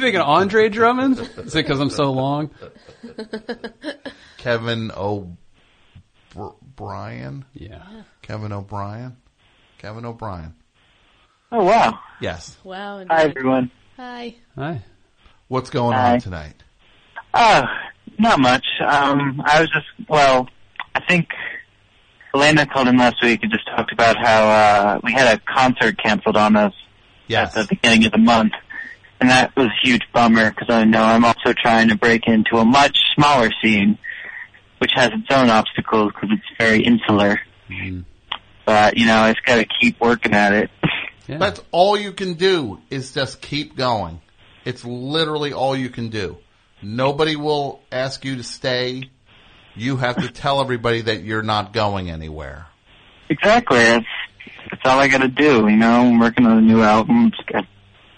thinking 0.00 0.16
Andre 0.20 0.68
Drummond? 0.68 1.18
Is 1.18 1.54
it 1.56 1.64
because 1.64 1.80
I'm 1.80 1.90
so 1.90 2.12
long? 2.12 2.50
Kevin 4.36 4.92
O'Brien. 6.36 7.44
Yeah. 7.54 7.82
Kevin 8.22 8.52
O'Brien. 8.52 9.16
Kevin 9.78 10.04
O'Brien. 10.04 10.54
Oh 11.50 11.64
wow. 11.64 11.98
Yes. 12.20 12.56
Wow. 12.62 13.04
Hi 13.08 13.24
everyone. 13.24 13.70
Hi. 13.96 14.36
Hi. 14.56 14.82
What's 15.48 15.70
going 15.70 15.94
Hi. 15.94 16.12
on 16.14 16.20
tonight? 16.20 16.62
Uh, 17.34 17.66
not 18.18 18.40
much. 18.40 18.66
Um, 18.80 19.42
I 19.44 19.60
was 19.60 19.70
just 19.70 19.86
well, 20.08 20.48
I 20.94 21.00
think 21.00 21.28
Elena 22.34 22.66
called 22.66 22.88
in 22.88 22.96
last 22.96 23.22
week 23.22 23.42
and 23.42 23.52
just 23.52 23.66
talked 23.66 23.92
about 23.92 24.16
how 24.16 24.48
uh, 24.48 25.00
we 25.02 25.12
had 25.12 25.36
a 25.36 25.40
concert 25.40 25.98
canceled 26.02 26.36
on 26.36 26.56
us 26.56 26.74
yes. 27.26 27.56
at 27.56 27.68
the 27.68 27.74
beginning 27.76 28.04
of 28.06 28.12
the 28.12 28.18
month, 28.18 28.52
and 29.20 29.30
that 29.30 29.54
was 29.56 29.66
a 29.66 29.86
huge 29.86 30.02
bummer 30.12 30.50
because 30.50 30.68
I 30.68 30.84
know 30.84 31.02
I'm 31.02 31.24
also 31.24 31.52
trying 31.52 31.88
to 31.88 31.96
break 31.96 32.26
into 32.26 32.56
a 32.56 32.64
much 32.64 32.98
smaller 33.14 33.50
scene, 33.62 33.98
which 34.78 34.92
has 34.94 35.10
its 35.12 35.26
own 35.30 35.50
obstacles 35.50 36.12
because 36.12 36.30
it's 36.32 36.58
very 36.58 36.82
insular. 36.82 37.40
But 38.64 38.96
you 38.98 39.06
know, 39.06 39.16
I 39.16 39.32
just 39.32 39.44
got 39.44 39.56
to 39.56 39.66
keep 39.80 40.00
working 40.00 40.34
at 40.34 40.52
it. 40.52 40.70
That's 41.38 41.60
all 41.72 41.96
you 41.98 42.12
can 42.12 42.34
do 42.34 42.80
is 42.88 43.12
just 43.12 43.42
keep 43.42 43.76
going. 43.76 44.20
It's 44.64 44.84
literally 44.84 45.52
all 45.52 45.76
you 45.76 45.90
can 45.90 46.08
do. 46.08 46.38
Nobody 46.82 47.36
will 47.36 47.80
ask 47.90 48.24
you 48.24 48.36
to 48.36 48.42
stay. 48.42 49.10
You 49.74 49.96
have 49.96 50.16
to 50.16 50.28
tell 50.28 50.60
everybody 50.60 51.02
that 51.02 51.22
you're 51.22 51.42
not 51.42 51.72
going 51.72 52.10
anywhere. 52.10 52.66
Exactly. 53.28 53.78
That's 53.78 54.06
that's 54.70 54.82
all 54.84 54.98
I 54.98 55.08
got 55.08 55.22
to 55.22 55.28
do. 55.28 55.68
You 55.68 55.76
know, 55.76 56.02
I'm 56.02 56.18
working 56.18 56.46
on 56.46 56.58
a 56.58 56.60
new 56.60 56.82
album. 56.82 57.32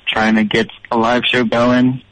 Trying 0.06 0.34
to 0.36 0.44
get 0.44 0.68
a 0.90 0.98
live 0.98 1.24
show 1.24 1.44
going. 1.44 2.02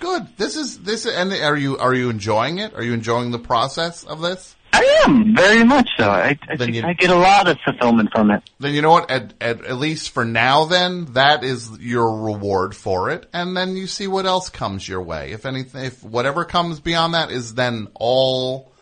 Good. 0.00 0.36
This 0.36 0.56
is 0.56 0.80
this. 0.80 1.06
And 1.06 1.32
are 1.32 1.56
you 1.56 1.78
are 1.78 1.94
you 1.94 2.10
enjoying 2.10 2.58
it? 2.58 2.74
Are 2.74 2.82
you 2.82 2.92
enjoying 2.92 3.30
the 3.30 3.38
process 3.38 4.04
of 4.04 4.20
this? 4.20 4.56
I 4.76 5.02
am 5.06 5.34
very 5.36 5.62
much 5.64 5.88
so. 5.96 6.10
I 6.10 6.38
I, 6.48 6.56
think 6.56 6.74
you- 6.74 6.82
I 6.84 6.92
get 6.94 7.10
a 7.10 7.16
lot 7.16 7.48
of 7.48 7.58
fulfillment 7.64 8.10
from 8.12 8.30
it. 8.30 8.42
Then 8.58 8.74
you 8.74 8.82
know 8.82 8.90
what? 8.90 9.10
At, 9.10 9.34
at 9.40 9.64
at 9.64 9.76
least 9.76 10.10
for 10.10 10.24
now, 10.24 10.64
then 10.64 11.06
that 11.12 11.44
is 11.44 11.70
your 11.80 12.22
reward 12.24 12.74
for 12.74 13.10
it, 13.10 13.28
and 13.32 13.56
then 13.56 13.76
you 13.76 13.86
see 13.86 14.06
what 14.06 14.26
else 14.26 14.48
comes 14.50 14.88
your 14.88 15.02
way. 15.02 15.32
If 15.32 15.46
anything, 15.46 15.84
if 15.84 16.02
whatever 16.02 16.44
comes 16.44 16.80
beyond 16.80 17.14
that 17.14 17.30
is 17.30 17.54
then 17.54 17.88
all 17.94 18.72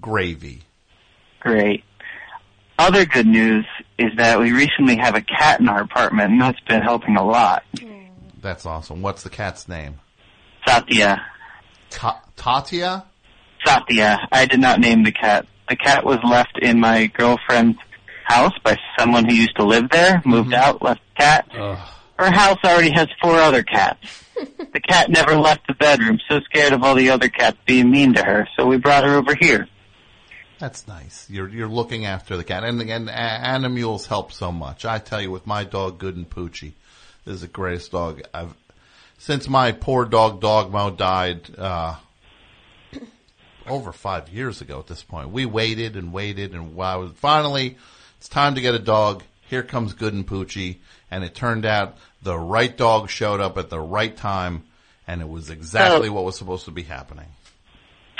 gravy. 0.00 0.62
Great. 1.40 1.84
Other 2.78 3.04
good 3.04 3.26
news 3.26 3.66
is 3.98 4.10
that 4.16 4.38
we 4.40 4.52
recently 4.52 4.96
have 4.96 5.14
a 5.14 5.20
cat 5.20 5.60
in 5.60 5.68
our 5.68 5.82
apartment, 5.82 6.32
and 6.32 6.40
that's 6.40 6.60
been 6.60 6.80
helping 6.82 7.16
a 7.16 7.24
lot. 7.24 7.62
That's 8.40 8.64
awesome. 8.64 9.02
What's 9.02 9.22
the 9.22 9.28
cat's 9.30 9.68
name? 9.68 10.00
Satya. 10.66 11.20
Ta- 11.90 12.22
Tatia. 12.36 13.04
Satya. 13.64 14.18
I 14.32 14.46
did 14.46 14.60
not 14.60 14.80
name 14.80 15.02
the 15.04 15.12
cat. 15.12 15.46
The 15.68 15.76
cat 15.76 16.04
was 16.04 16.18
left 16.24 16.58
in 16.60 16.80
my 16.80 17.06
girlfriend's 17.06 17.78
house 18.24 18.52
by 18.64 18.76
someone 18.98 19.24
who 19.28 19.34
used 19.34 19.56
to 19.56 19.64
live 19.64 19.88
there, 19.90 20.22
moved 20.24 20.54
out, 20.54 20.82
left 20.82 21.00
the 21.16 21.22
cat. 21.22 21.48
Her 21.52 22.30
house 22.30 22.58
already 22.64 22.90
has 22.92 23.08
four 23.22 23.36
other 23.36 23.62
cats. 23.62 24.24
the 24.34 24.80
cat 24.80 25.10
never 25.10 25.36
left 25.36 25.66
the 25.66 25.74
bedroom, 25.74 26.18
so 26.28 26.40
scared 26.40 26.72
of 26.72 26.82
all 26.82 26.94
the 26.94 27.10
other 27.10 27.28
cats 27.28 27.56
being 27.66 27.90
mean 27.90 28.14
to 28.14 28.22
her, 28.22 28.48
so 28.56 28.66
we 28.66 28.76
brought 28.76 29.04
her 29.04 29.14
over 29.14 29.34
here. 29.40 29.68
That's 30.58 30.86
nice. 30.86 31.26
You're 31.30 31.48
you're 31.48 31.68
looking 31.68 32.04
after 32.04 32.36
the 32.36 32.44
cat, 32.44 32.64
and 32.64 32.80
again, 32.82 33.08
a- 33.08 33.12
animals 33.12 34.06
help 34.06 34.30
so 34.32 34.52
much. 34.52 34.84
I 34.84 34.98
tell 34.98 35.20
you, 35.20 35.30
with 35.30 35.46
my 35.46 35.64
dog, 35.64 35.98
Good 35.98 36.16
and 36.16 36.28
Poochie, 36.28 36.74
this 37.24 37.36
is 37.36 37.40
the 37.40 37.46
greatest 37.48 37.92
dog 37.92 38.20
I've 38.34 38.54
since 39.16 39.48
my 39.48 39.72
poor 39.72 40.04
dog 40.04 40.40
Dogmo 40.42 40.94
died. 40.94 41.48
Uh, 41.56 41.96
over 43.66 43.92
five 43.92 44.28
years 44.28 44.60
ago 44.60 44.78
at 44.78 44.86
this 44.86 45.02
point. 45.02 45.30
We 45.30 45.46
waited 45.46 45.96
and 45.96 46.12
waited 46.12 46.52
and 46.54 46.74
wow, 46.74 47.08
finally 47.16 47.76
it's 48.18 48.28
time 48.28 48.54
to 48.56 48.60
get 48.60 48.74
a 48.74 48.78
dog. 48.78 49.22
Here 49.48 49.62
comes 49.62 49.94
Good 49.94 50.12
and 50.14 50.26
Poochie. 50.26 50.78
And 51.10 51.24
it 51.24 51.34
turned 51.34 51.66
out 51.66 51.96
the 52.22 52.38
right 52.38 52.76
dog 52.76 53.10
showed 53.10 53.40
up 53.40 53.58
at 53.58 53.68
the 53.70 53.80
right 53.80 54.16
time 54.16 54.64
and 55.06 55.20
it 55.20 55.28
was 55.28 55.50
exactly 55.50 56.08
Oh. 56.08 56.12
what 56.12 56.24
was 56.24 56.36
supposed 56.38 56.66
to 56.66 56.70
be 56.70 56.82
happening. 56.84 57.26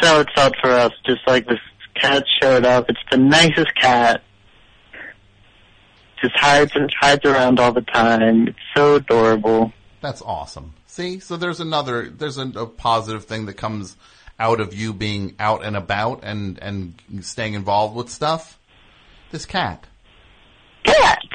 So 0.03 0.21
it's 0.21 0.33
out 0.37 0.55
for 0.61 0.71
us, 0.71 0.93
just 1.07 1.21
like 1.27 1.47
this 1.47 1.59
cat 1.95 2.25
showed 2.43 2.65
up. 2.65 2.87
It's 2.89 2.99
the 3.11 3.19
nicest 3.19 3.75
cat. 3.77 4.23
Just 6.23 6.35
hides 6.37 6.73
and 6.75 6.93
hides 7.01 7.25
around 7.25 7.59
all 7.61 7.73
the 7.73 7.81
time. 7.83 8.49
It's 8.49 8.59
so 8.77 8.97
adorable. 8.97 9.73
That's 10.03 10.21
awesome. 10.23 10.75
See, 10.87 11.19
so 11.21 11.37
there's 11.37 11.61
another, 11.61 12.11
there's 12.11 12.37
a, 12.39 12.47
a 12.49 12.67
positive 12.67 13.25
thing 13.25 13.47
that 13.47 13.55
comes 13.55 13.97
out 14.41 14.59
of 14.59 14.75
you 14.75 14.93
being 14.93 15.37
out 15.39 15.65
and 15.65 15.77
about 15.77 16.21
and, 16.25 16.59
and 16.59 16.95
staying 17.21 17.55
involved 17.55 17.95
with 17.95 18.09
stuff. 18.09 18.59
This 19.31 19.47
cat. 19.47 19.87
Cats! 20.83 21.27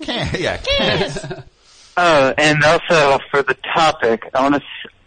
Cat, 0.00 0.40
yeah, 0.40 0.56
cats. 0.56 1.26
Oh, 1.98 2.34
and 2.36 2.62
also 2.62 3.18
for 3.30 3.42
the 3.42 3.56
topic, 3.74 4.28
I 4.34 4.42
want 4.42 4.56
to. 4.56 4.62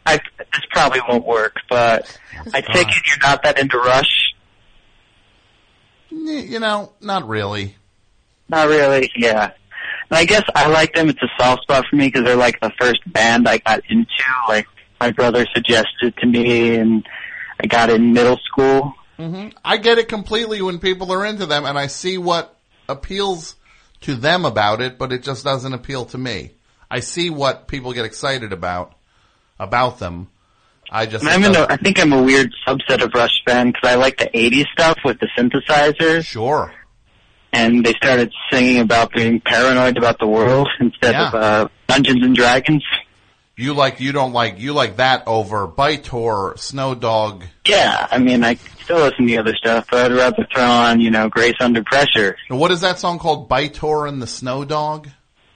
I 0.07 0.17
this 0.39 0.65
probably 0.71 1.01
won't 1.07 1.23
work, 1.23 1.57
but 1.69 2.19
I 2.51 2.61
take 2.61 2.87
it 2.87 3.07
you're 3.07 3.19
not 3.21 3.43
that 3.43 3.59
into 3.59 3.77
Rush. 3.77 4.33
You 6.09 6.59
know, 6.59 6.93
not 6.99 7.27
really. 7.27 7.75
Not 8.47 8.69
really, 8.69 9.11
yeah. 9.15 9.51
And 10.09 10.17
I 10.17 10.25
guess 10.25 10.41
I 10.55 10.67
like 10.67 10.95
them. 10.95 11.09
It's 11.09 11.21
a 11.21 11.29
soft 11.37 11.61
spot 11.61 11.85
for 11.87 11.95
me 11.95 12.07
because 12.07 12.23
they're 12.23 12.35
like 12.35 12.59
the 12.59 12.71
first 12.81 13.01
band 13.13 13.47
I 13.47 13.59
got 13.59 13.81
into. 13.87 14.07
Like 14.47 14.65
my 14.99 15.11
brother 15.11 15.45
suggested 15.53 16.15
to 16.17 16.25
me, 16.27 16.75
and 16.75 17.07
I 17.61 17.67
got 17.67 17.89
in 17.89 18.13
middle 18.13 18.37
school. 18.45 18.93
hmm 19.17 19.49
I 19.63 19.77
get 19.77 19.97
it 19.97 20.07
completely 20.07 20.61
when 20.61 20.79
people 20.79 21.11
are 21.11 21.25
into 21.25 21.45
them, 21.45 21.65
and 21.65 21.77
I 21.77 21.87
see 21.87 22.17
what 22.17 22.55
appeals 22.87 23.55
to 24.01 24.15
them 24.15 24.45
about 24.45 24.81
it, 24.81 24.97
but 24.97 25.11
it 25.11 25.23
just 25.23 25.43
doesn't 25.43 25.73
appeal 25.73 26.05
to 26.05 26.17
me. 26.17 26.51
I 26.89 27.01
see 27.01 27.29
what 27.29 27.67
people 27.67 27.93
get 27.93 28.05
excited 28.05 28.51
about 28.53 28.93
about 29.59 29.99
them. 29.99 30.27
I 30.91 31.05
just 31.05 31.23
I'm 31.25 31.43
in 31.43 31.55
a, 31.55 31.67
I 31.69 31.77
think 31.77 31.99
I'm 31.99 32.13
a 32.13 32.23
weird 32.23 32.51
subset 32.67 33.03
of 33.03 33.11
Rush 33.13 33.43
fan 33.45 33.67
because 33.67 33.89
I 33.91 33.95
like 33.95 34.17
the 34.17 34.25
'80s 34.33 34.65
stuff 34.71 34.97
with 35.05 35.19
the 35.19 35.27
synthesizers. 35.37 36.25
Sure. 36.25 36.73
And 37.51 37.83
they 37.85 37.93
started 37.93 38.31
singing 38.51 38.79
about 38.79 39.11
being 39.11 39.39
paranoid 39.41 39.97
about 39.97 40.19
the 40.19 40.27
world 40.27 40.67
instead 40.79 41.13
Yeah. 41.13 41.27
of 41.27 41.33
uh, 41.35 41.67
Dungeons 41.87 42.23
and 42.23 42.35
Dragons. 42.35 42.83
You 43.59 43.73
like 43.73 43.99
you 43.99 44.13
don't 44.13 44.31
like 44.31 44.61
you 44.61 44.71
like 44.71 44.95
that 44.95 45.27
over 45.27 45.67
By-Tor 45.67 46.55
Snow 46.55 46.95
Dog. 46.95 47.43
Yeah, 47.67 48.07
I 48.09 48.17
mean, 48.17 48.41
I 48.41 48.55
still 48.55 48.99
listen 48.99 49.27
to 49.27 49.33
the 49.33 49.37
other 49.37 49.53
stuff, 49.53 49.87
but 49.91 50.09
I'd 50.09 50.15
rather 50.15 50.47
throw 50.55 50.63
on, 50.63 51.01
you 51.01 51.11
know, 51.11 51.27
Grace 51.27 51.57
Under 51.59 51.83
Pressure. 51.83 52.37
Now, 52.49 52.55
What 52.55 52.71
is 52.71 52.79
that 52.79 52.99
song 52.99 53.19
called? 53.19 53.49
By-Tor 53.49 54.07
and 54.07 54.21
the 54.21 54.27
Snow 54.27 54.63
Dog. 54.63 55.09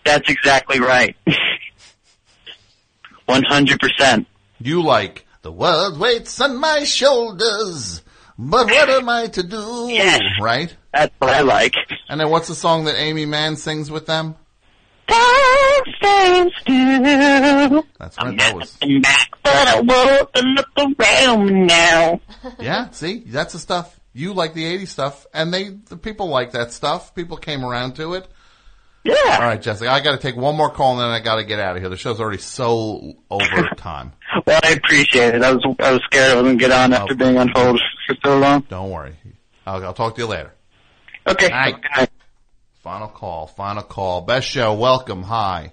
That's 0.04 0.30
exactly 0.30 0.82
right. 0.82 1.16
100%. 3.30 4.26
You 4.60 4.84
like 4.84 5.26
the 5.42 5.54
world 5.54 5.98
waits 5.98 6.42
on 6.42 6.58
my 6.58 6.84
shoulders, 6.84 8.02
but 8.38 8.66
what 8.66 8.90
am 8.90 9.08
I 9.08 9.28
to 9.28 9.44
do? 9.44 9.98
Right. 10.42 10.76
That's 10.94 11.16
what 11.20 11.32
I 11.32 11.40
like. 11.40 11.76
And 12.10 12.20
then 12.20 12.30
what's 12.30 12.50
the 12.50 12.56
song 12.56 12.84
that 12.84 13.00
Aimee 13.00 13.28
Mann 13.28 13.56
sings 13.56 13.90
with 13.90 14.08
them? 14.08 14.36
Time 15.08 15.94
stands 15.98 16.54
still. 16.62 17.86
That's 18.00 18.18
right. 18.18 18.38
That 18.38 18.56
was 18.56 18.78
I'm 18.82 19.02
back, 19.02 19.30
but 19.44 19.68
I 19.68 19.82
want 19.82 20.34
to 20.34 20.42
look 20.42 21.00
around 21.00 21.68
now. 21.68 22.22
yeah. 22.60 22.90
See, 22.92 23.24
that's 23.26 23.54
the 23.54 23.60
stuff 23.60 24.00
you 24.14 24.34
like 24.34 24.54
the 24.54 24.64
'80s 24.64 24.88
stuff, 24.90 25.26
and 25.34 25.54
they 25.54 25.70
the 25.70 25.98
people 25.98 26.28
like 26.28 26.52
that 26.52 26.72
stuff. 26.72 27.16
People 27.16 27.38
came 27.38 27.66
around 27.66 27.96
to 27.96 28.14
it. 28.14 28.28
Yeah. 29.04 29.16
All 29.34 29.42
right, 29.42 29.62
Jessica, 29.62 29.92
I 29.92 30.00
got 30.00 30.14
to 30.14 30.18
take 30.18 30.38
one 30.38 30.56
more 30.56 30.70
call 30.70 30.94
and 30.94 31.02
then 31.02 31.10
I 31.10 31.20
got 31.20 31.36
to 31.36 31.44
get 31.44 31.60
out 31.60 31.76
of 31.76 31.82
here. 31.82 31.90
The 31.90 31.98
show's 31.98 32.22
already 32.22 32.38
so 32.38 33.14
over 33.30 33.70
time. 33.78 34.14
Well, 34.48 34.62
I 34.64 34.70
appreciate 34.72 35.36
it. 35.36 35.44
I 35.44 35.52
was 35.52 35.76
I 35.80 35.92
was 35.92 36.02
scared 36.06 36.32
I 36.32 36.42
wasn't 36.42 36.60
get 36.60 36.72
on 36.72 36.94
after 36.94 37.14
oh. 37.14 37.18
being 37.18 37.38
on 37.38 37.50
hold 37.54 37.82
for 38.08 38.16
so 38.24 38.40
long. 38.40 38.62
Don't 38.70 38.92
worry. 38.92 39.16
I'll, 39.66 39.84
I'll 39.88 39.94
talk 39.94 40.16
to 40.16 40.22
you 40.22 40.28
later. 40.28 40.54
Okay. 41.28 41.50
All 41.52 41.52
right. 41.52 42.10
Final 42.84 43.08
call. 43.08 43.48
Final 43.48 43.82
call. 43.82 44.20
Best 44.20 44.46
show. 44.46 44.74
Welcome. 44.74 45.24
Hi. 45.24 45.72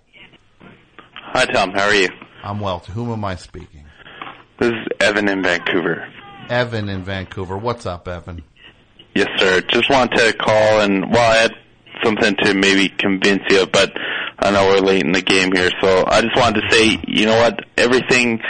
Hi, 1.13 1.45
Tom. 1.45 1.73
How 1.73 1.87
are 1.87 1.95
you? 1.95 2.09
I'm 2.45 2.61
well. 2.61 2.79
To 2.79 2.93
whom 2.93 3.11
am 3.11 3.25
I 3.25 3.35
speaking? 3.35 3.85
This 4.61 4.71
is 4.71 4.87
Evan 5.01 5.29
in 5.29 5.43
Vancouver. 5.43 6.07
Evan 6.49 6.89
in 6.89 7.03
Vancouver. 7.03 7.59
What's 7.59 7.85
up, 7.85 8.07
Evan? 8.07 8.45
Yes, 9.13 9.27
sir. 9.39 9.61
Just 9.63 9.91
wanted 9.91 10.19
to 10.19 10.33
call 10.35 10.83
and, 10.83 11.11
well, 11.11 11.33
I 11.33 11.37
had 11.39 11.53
something 12.05 12.37
to 12.45 12.55
maybe 12.55 12.89
convince 12.89 13.43
you, 13.51 13.67
but 13.67 13.91
I 14.39 14.53
know 14.53 14.69
we're 14.69 14.79
late 14.79 15.03
in 15.03 15.11
the 15.11 15.21
game 15.21 15.51
here, 15.53 15.71
so 15.83 16.05
I 16.07 16.21
just 16.21 16.37
wanted 16.37 16.61
to 16.61 16.71
say, 16.71 17.03
you 17.09 17.27
know 17.27 17.39
what, 17.39 17.59
everything, 17.77 18.41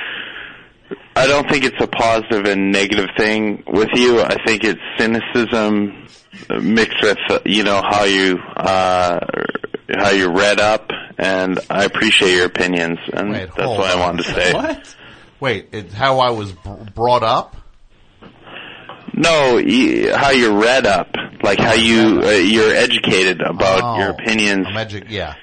I 1.21 1.27
don't 1.27 1.49
think 1.51 1.65
it's 1.65 1.81
a 1.81 1.87
positive 1.87 2.47
and 2.47 2.73
negative 2.73 3.11
thing 3.17 3.63
with 3.67 3.91
you. 3.95 4.21
I 4.23 4.37
think 4.47 4.65
it's 4.65 4.81
cynicism 4.99 6.07
mixed 6.63 7.03
with, 7.03 7.19
you 7.45 7.63
know, 7.63 7.83
how 7.87 8.05
you, 8.05 8.39
uh, 8.57 9.21
how 9.99 10.11
you 10.11 10.31
read 10.33 10.61
up, 10.61 10.91
and 11.19 11.59
I 11.69 11.85
appreciate 11.85 12.35
your 12.35 12.47
opinions, 12.47 12.99
and 13.13 13.35
that's 13.35 13.55
hold 13.55 13.79
what 13.79 13.91
I 13.91 14.01
wanted 14.01 14.25
to 14.25 14.33
say. 14.35 14.53
What? 14.55 14.97
Wait, 15.41 15.69
it's 15.73 15.93
how 15.93 16.21
I 16.21 16.31
was 16.31 16.53
br- 16.53 16.85
brought 16.95 17.23
up? 17.23 17.57
No, 19.13 19.57
how 20.17 20.31
you're 20.31 20.59
read 20.59 20.87
up, 20.87 21.09
like 21.43 21.59
how 21.59 21.75
you 21.75 22.21
uh, 22.23 22.31
you're 22.31 22.75
educated 22.75 23.41
about 23.43 23.81
Oh, 23.83 23.99
your 23.99 24.11
opinions. 24.11 24.67
I'm 24.69 24.75
edu- 24.75 25.11
yeah. 25.11 25.35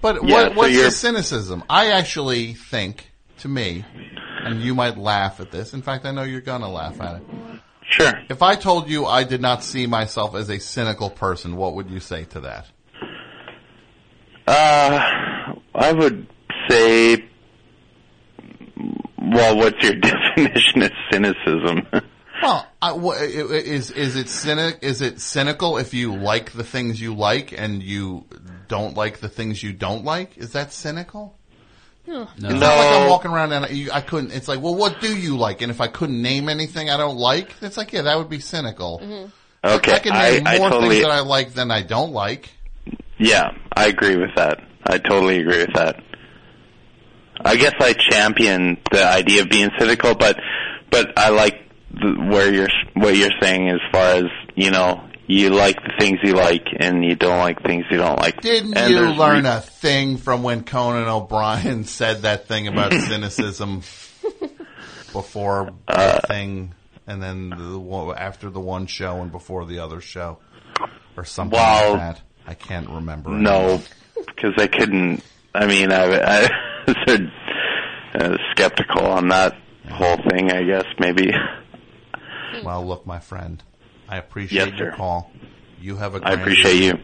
But 0.00 0.24
Yeah, 0.24 0.34
what, 0.34 0.52
so 0.52 0.58
what's 0.58 0.76
the 0.76 0.90
cynicism? 0.90 1.62
I 1.68 1.92
actually 1.92 2.54
think, 2.54 3.10
to 3.38 3.48
me, 3.48 3.84
and 4.44 4.60
you 4.60 4.74
might 4.74 4.98
laugh 4.98 5.40
at 5.40 5.50
this. 5.50 5.74
In 5.74 5.82
fact, 5.82 6.04
I 6.04 6.10
know 6.10 6.22
you're 6.22 6.40
gonna 6.40 6.70
laugh 6.70 7.00
at 7.00 7.16
it. 7.16 7.22
Sure. 7.90 8.12
If 8.28 8.42
I 8.42 8.56
told 8.56 8.88
you 8.88 9.06
I 9.06 9.24
did 9.24 9.40
not 9.40 9.62
see 9.62 9.86
myself 9.86 10.34
as 10.34 10.48
a 10.48 10.58
cynical 10.58 11.10
person, 11.10 11.56
what 11.56 11.74
would 11.74 11.90
you 11.90 12.00
say 12.00 12.24
to 12.24 12.40
that? 12.40 12.66
Uh, 14.46 15.54
I 15.74 15.92
would 15.92 16.26
say, 16.68 17.24
well, 19.18 19.56
what's 19.56 19.82
your 19.82 19.94
definition 20.00 20.82
of 20.82 20.92
cynicism? 21.10 21.86
Well, 22.42 22.66
I, 22.82 22.92
is 22.94 23.90
it 23.90 24.28
cynic? 24.28 24.80
Is 24.82 25.00
it 25.00 25.20
cynical 25.20 25.78
if 25.78 25.94
you 25.94 26.14
like 26.14 26.52
the 26.52 26.64
things 26.64 27.00
you 27.00 27.14
like 27.14 27.52
and 27.58 27.82
you 27.82 28.26
don't 28.68 28.96
like 28.96 29.20
the 29.20 29.28
things 29.28 29.62
you 29.62 29.72
don't 29.72 30.04
like? 30.04 30.36
Is 30.36 30.52
that 30.52 30.72
cynical? 30.72 31.38
No. 32.06 32.28
It's 32.36 32.42
not 32.42 32.60
like 32.60 33.02
I'm 33.02 33.08
walking 33.08 33.30
around 33.30 33.52
and 33.52 33.64
I, 33.64 33.96
I 33.96 34.00
couldn't. 34.00 34.32
It's 34.32 34.46
like, 34.48 34.60
well, 34.60 34.74
what 34.74 35.00
do 35.00 35.16
you 35.16 35.36
like? 35.38 35.62
And 35.62 35.70
if 35.70 35.80
I 35.80 35.86
couldn't 35.88 36.20
name 36.20 36.48
anything 36.48 36.90
I 36.90 36.96
don't 36.98 37.16
like, 37.16 37.54
it's 37.62 37.76
like, 37.76 37.92
yeah, 37.92 38.02
that 38.02 38.18
would 38.18 38.28
be 38.28 38.40
cynical. 38.40 39.00
Mm-hmm. 39.02 39.30
Okay, 39.66 39.92
I 39.94 39.98
can 40.00 40.12
name 40.12 40.46
I- 40.46 40.56
I 40.56 40.58
more 40.58 40.70
totally- 40.70 40.96
things 40.96 41.06
that 41.06 41.12
I 41.12 41.20
like 41.20 41.54
than 41.54 41.70
I 41.70 41.82
don't 41.82 42.12
like. 42.12 42.50
Yeah, 43.18 43.52
I 43.74 43.86
agree 43.86 44.16
with 44.16 44.34
that. 44.36 44.60
I 44.86 44.98
totally 44.98 45.38
agree 45.38 45.58
with 45.60 45.72
that. 45.74 46.02
I 47.44 47.56
guess 47.56 47.72
I 47.80 47.94
champion 47.94 48.78
the 48.90 49.06
idea 49.06 49.42
of 49.42 49.48
being 49.48 49.70
cynical, 49.78 50.14
but 50.14 50.36
but 50.90 51.18
I 51.18 51.30
like 51.30 51.60
the, 51.90 52.12
where 52.30 52.52
you're 52.52 52.68
what 52.94 53.16
you're 53.16 53.30
saying 53.40 53.68
as 53.70 53.80
far 53.92 54.14
as 54.16 54.24
you 54.54 54.70
know 54.70 55.02
you 55.26 55.50
like 55.50 55.76
the 55.76 55.92
things 55.98 56.18
you 56.22 56.34
like 56.34 56.66
and 56.78 57.04
you 57.04 57.14
don't 57.14 57.38
like 57.38 57.62
things 57.62 57.84
you 57.90 57.96
don't 57.96 58.18
like. 58.18 58.40
Didn't 58.42 58.76
And 58.76 58.90
you 58.92 59.00
learn 59.00 59.44
re- 59.44 59.50
a 59.50 59.60
thing 59.60 60.16
from 60.18 60.42
when 60.42 60.64
Conan 60.64 61.08
O'Brien 61.08 61.84
said 61.98 62.22
that 62.22 62.46
thing 62.48 62.68
about 62.68 62.92
cynicism 63.08 63.82
before 65.12 65.72
Uh, 65.88 66.20
the 66.20 66.26
thing, 66.26 66.74
and 67.06 67.22
then 67.22 67.50
the, 67.50 68.14
after 68.18 68.50
the 68.50 68.60
one 68.60 68.86
show 68.86 69.20
and 69.22 69.30
before 69.32 69.64
the 69.64 69.78
other 69.78 70.00
show, 70.00 70.38
or 71.16 71.24
something 71.24 71.56
Well, 71.58 71.92
like 71.92 72.16
that? 72.16 72.22
I 72.46 72.54
can't 72.54 72.88
remember. 72.90 73.30
No, 73.30 73.80
because 74.16 74.54
I 74.58 74.66
couldn't. 74.66 75.22
I 75.54 75.66
mean, 75.66 75.92
I, 75.92 76.04
I 76.04 76.50
was 77.06 77.20
uh, 78.14 78.36
skeptical 78.52 79.06
on 79.06 79.28
that 79.28 79.56
whole 79.88 80.16
thing. 80.28 80.50
I 80.50 80.64
guess 80.64 80.84
maybe. 80.98 81.32
Well, 82.64 82.86
look, 82.86 83.06
my 83.06 83.20
friend, 83.20 83.62
I 84.08 84.18
appreciate 84.18 84.68
Yes, 84.70 84.78
your 84.78 84.90
sir. 84.92 84.96
call. 84.96 85.30
You 85.80 85.96
have 85.96 86.14
a 86.14 86.18
I 86.18 86.20
grand 86.20 86.40
appreciate 86.42 86.82
you. 86.84 86.98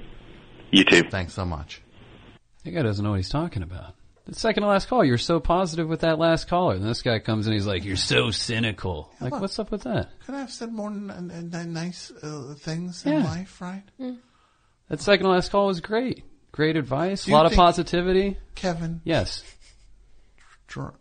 You 0.70 0.84
too. 0.84 1.02
Thanks 1.10 1.32
so 1.34 1.44
much. 1.44 1.82
That 2.64 2.70
guy 2.72 2.82
doesn't 2.82 3.02
know 3.04 3.10
what 3.10 3.16
he's 3.16 3.28
talking 3.28 3.62
about. 3.62 3.94
The 4.26 4.34
second 4.34 4.62
to 4.62 4.68
last 4.68 4.86
call, 4.88 5.04
you're 5.04 5.18
so 5.18 5.40
positive 5.40 5.88
with 5.88 6.00
that 6.00 6.18
last 6.18 6.46
caller. 6.46 6.74
And 6.74 6.84
this 6.84 7.02
guy 7.02 7.18
comes 7.18 7.46
in, 7.46 7.52
he's 7.52 7.66
like, 7.66 7.84
you're 7.84 7.96
so 7.96 8.30
cynical. 8.30 9.10
Like, 9.20 9.32
look. 9.32 9.40
what's 9.40 9.58
up 9.58 9.70
with 9.72 9.82
that? 9.84 10.10
Could 10.24 10.34
I 10.36 10.40
have 10.40 10.50
said 10.52 10.72
more 10.72 10.90
n- 10.90 11.10
n- 11.10 11.50
n- 11.52 11.72
nice 11.72 12.12
uh, 12.22 12.54
things 12.58 13.04
in 13.06 13.12
Yeah. 13.14 13.24
life, 13.24 13.60
right? 13.60 13.82
That 14.88 15.00
second 15.00 15.24
to 15.24 15.32
last 15.32 15.50
call 15.50 15.66
was 15.66 15.80
great. 15.80 16.22
Great 16.52 16.76
advice. 16.76 17.24
Do 17.24 17.32
A 17.32 17.34
lot 17.34 17.46
of 17.46 17.52
positivity. 17.52 18.36
Kevin. 18.54 19.00
Yes. 19.04 19.42
Dr- 20.68 20.94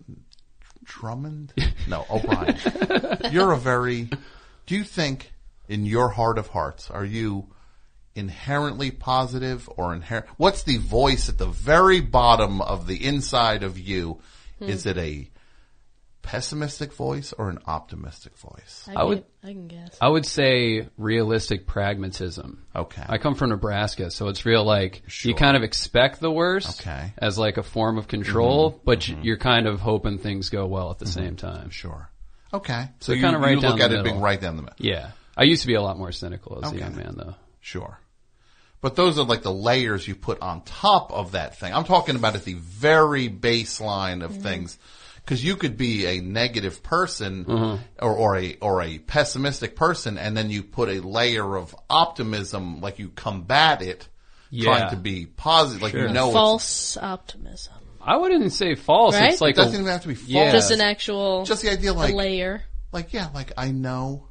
Drummond? 0.83 1.53
No, 1.87 2.05
O'Brien. 2.09 2.57
You're 3.31 3.51
a 3.51 3.57
very. 3.57 4.09
Do 4.65 4.75
you 4.75 4.83
think, 4.83 5.31
in 5.69 5.85
your 5.85 6.09
heart 6.09 6.37
of 6.37 6.47
hearts, 6.47 6.89
are 6.89 7.05
you 7.05 7.47
inherently 8.15 8.91
positive 8.91 9.69
or 9.77 9.93
inherent? 9.93 10.25
What's 10.37 10.63
the 10.63 10.77
voice 10.77 11.29
at 11.29 11.37
the 11.37 11.47
very 11.47 12.01
bottom 12.01 12.61
of 12.61 12.87
the 12.87 13.05
inside 13.05 13.63
of 13.63 13.79
you? 13.79 14.19
Hmm. 14.57 14.65
Is 14.65 14.85
it 14.85 14.97
a 14.97 15.29
pessimistic 16.21 16.93
voice 16.93 17.33
or 17.37 17.49
an 17.49 17.59
optimistic 17.65 18.37
voice? 18.37 18.85
I, 18.89 18.93
I 19.01 19.03
would- 19.03 19.23
I 19.43 19.47
can 19.53 19.67
guess. 19.67 19.97
I 20.01 20.09
would 20.09 20.25
say 20.25 20.87
realistic 20.97 21.65
pragmatism. 21.65 22.65
Okay. 22.75 23.03
I 23.07 23.17
come 23.19 23.35
from 23.35 23.51
Nebraska, 23.51 24.11
so 24.11 24.27
it's 24.27 24.45
real 24.45 24.65
like 24.65 25.01
you 25.23 25.33
kind 25.33 25.55
of 25.55 25.63
expect 25.63 26.19
the 26.19 26.29
worst 26.31 26.81
Okay. 26.81 27.13
as 27.17 27.37
like 27.37 27.57
a 27.57 27.63
form 27.63 27.97
of 27.97 28.07
control, 28.09 28.73
Mhm. 28.73 28.79
but 28.83 29.07
you're 29.07 29.37
kind 29.37 29.65
of 29.65 29.79
hoping 29.79 30.17
things 30.17 30.49
go 30.49 30.65
well 30.67 30.91
at 30.91 30.99
the 30.99 31.07
same 31.07 31.35
time. 31.37 31.69
Sure. 31.69 32.09
Okay. 32.53 32.89
So, 32.99 33.13
So 33.13 33.13
you- 33.13 33.21
kind 33.21 33.35
of 33.35 33.41
right 33.41 33.55
you 33.55 33.61
down 33.61 33.71
look 33.71 33.79
the 33.79 33.85
at 33.85 33.91
it 33.91 33.97
middle. 33.97 34.11
being 34.11 34.21
right 34.21 34.41
down 34.41 34.57
the 34.57 34.63
middle. 34.63 34.75
Yeah. 34.79 35.11
I 35.39 35.43
used 35.43 35.61
to 35.61 35.67
be 35.67 35.75
a 35.75 35.81
lot 35.81 35.97
more 35.97 36.11
cynical 36.11 36.59
as 36.61 36.69
Okay. 36.69 36.77
a 36.77 36.79
young 36.81 36.95
man 36.97 37.15
though. 37.17 37.35
Sure. 37.61 37.97
But 38.81 38.95
those 38.95 39.17
are 39.17 39.25
like 39.25 39.41
the 39.41 39.53
layers 39.53 40.07
you 40.07 40.15
put 40.15 40.41
on 40.41 40.61
top 40.63 41.11
of 41.13 41.31
that 41.31 41.57
thing. 41.59 41.73
I'm 41.73 41.83
talking 41.85 42.15
about 42.17 42.35
at 42.35 42.43
the 42.43 42.53
very 42.55 43.29
baseline 43.29 44.23
of 44.23 44.35
things. 44.41 44.77
Cause 45.25 45.43
you 45.43 45.55
could 45.57 45.77
be 45.77 46.05
a 46.07 46.21
negative 46.21 46.81
person 46.81 47.45
Mhm. 47.45 47.79
or, 48.01 48.13
or 48.15 48.37
a, 48.37 48.57
or 48.61 48.81
a 48.81 48.97
pessimistic 48.97 49.75
person 49.75 50.17
and 50.17 50.35
then 50.35 50.49
you 50.49 50.63
put 50.63 50.89
a 50.89 51.01
layer 51.01 51.55
of 51.55 51.75
optimism, 51.89 52.81
like 52.81 52.97
you 52.99 53.09
combat 53.09 53.81
it, 53.81 54.07
Yeah. 54.49 54.63
trying 54.65 54.89
to 54.91 54.95
be 54.97 55.25
positive, 55.27 55.83
like 55.83 55.91
Sure. 55.91 56.07
you 56.07 56.13
know, 56.13 56.29
it's- 56.29 56.33
False 56.33 56.97
optimism. 56.97 57.73
I 58.01 58.17
wouldn't 58.17 58.51
say 58.53 58.75
false. 58.75 59.13
Right? 59.15 59.31
It's 59.33 59.41
like 59.41 59.53
it 59.53 59.57
doesn't 59.57 59.75
a, 59.75 59.79
even 59.79 59.91
have 59.91 60.01
to 60.01 60.07
be 60.07 60.15
false. 60.15 60.29
Yeah. 60.29 60.51
Just 60.51 60.71
an 60.71 60.81
actual, 60.81 61.45
Just 61.45 61.61
the 61.61 61.69
idea, 61.69 61.93
like 61.93 62.13
a 62.13 62.15
layer. 62.17 62.63
like 62.91 63.13
yeah, 63.13 63.27
like 63.35 63.51
I 63.57 63.71
know, 63.71 64.28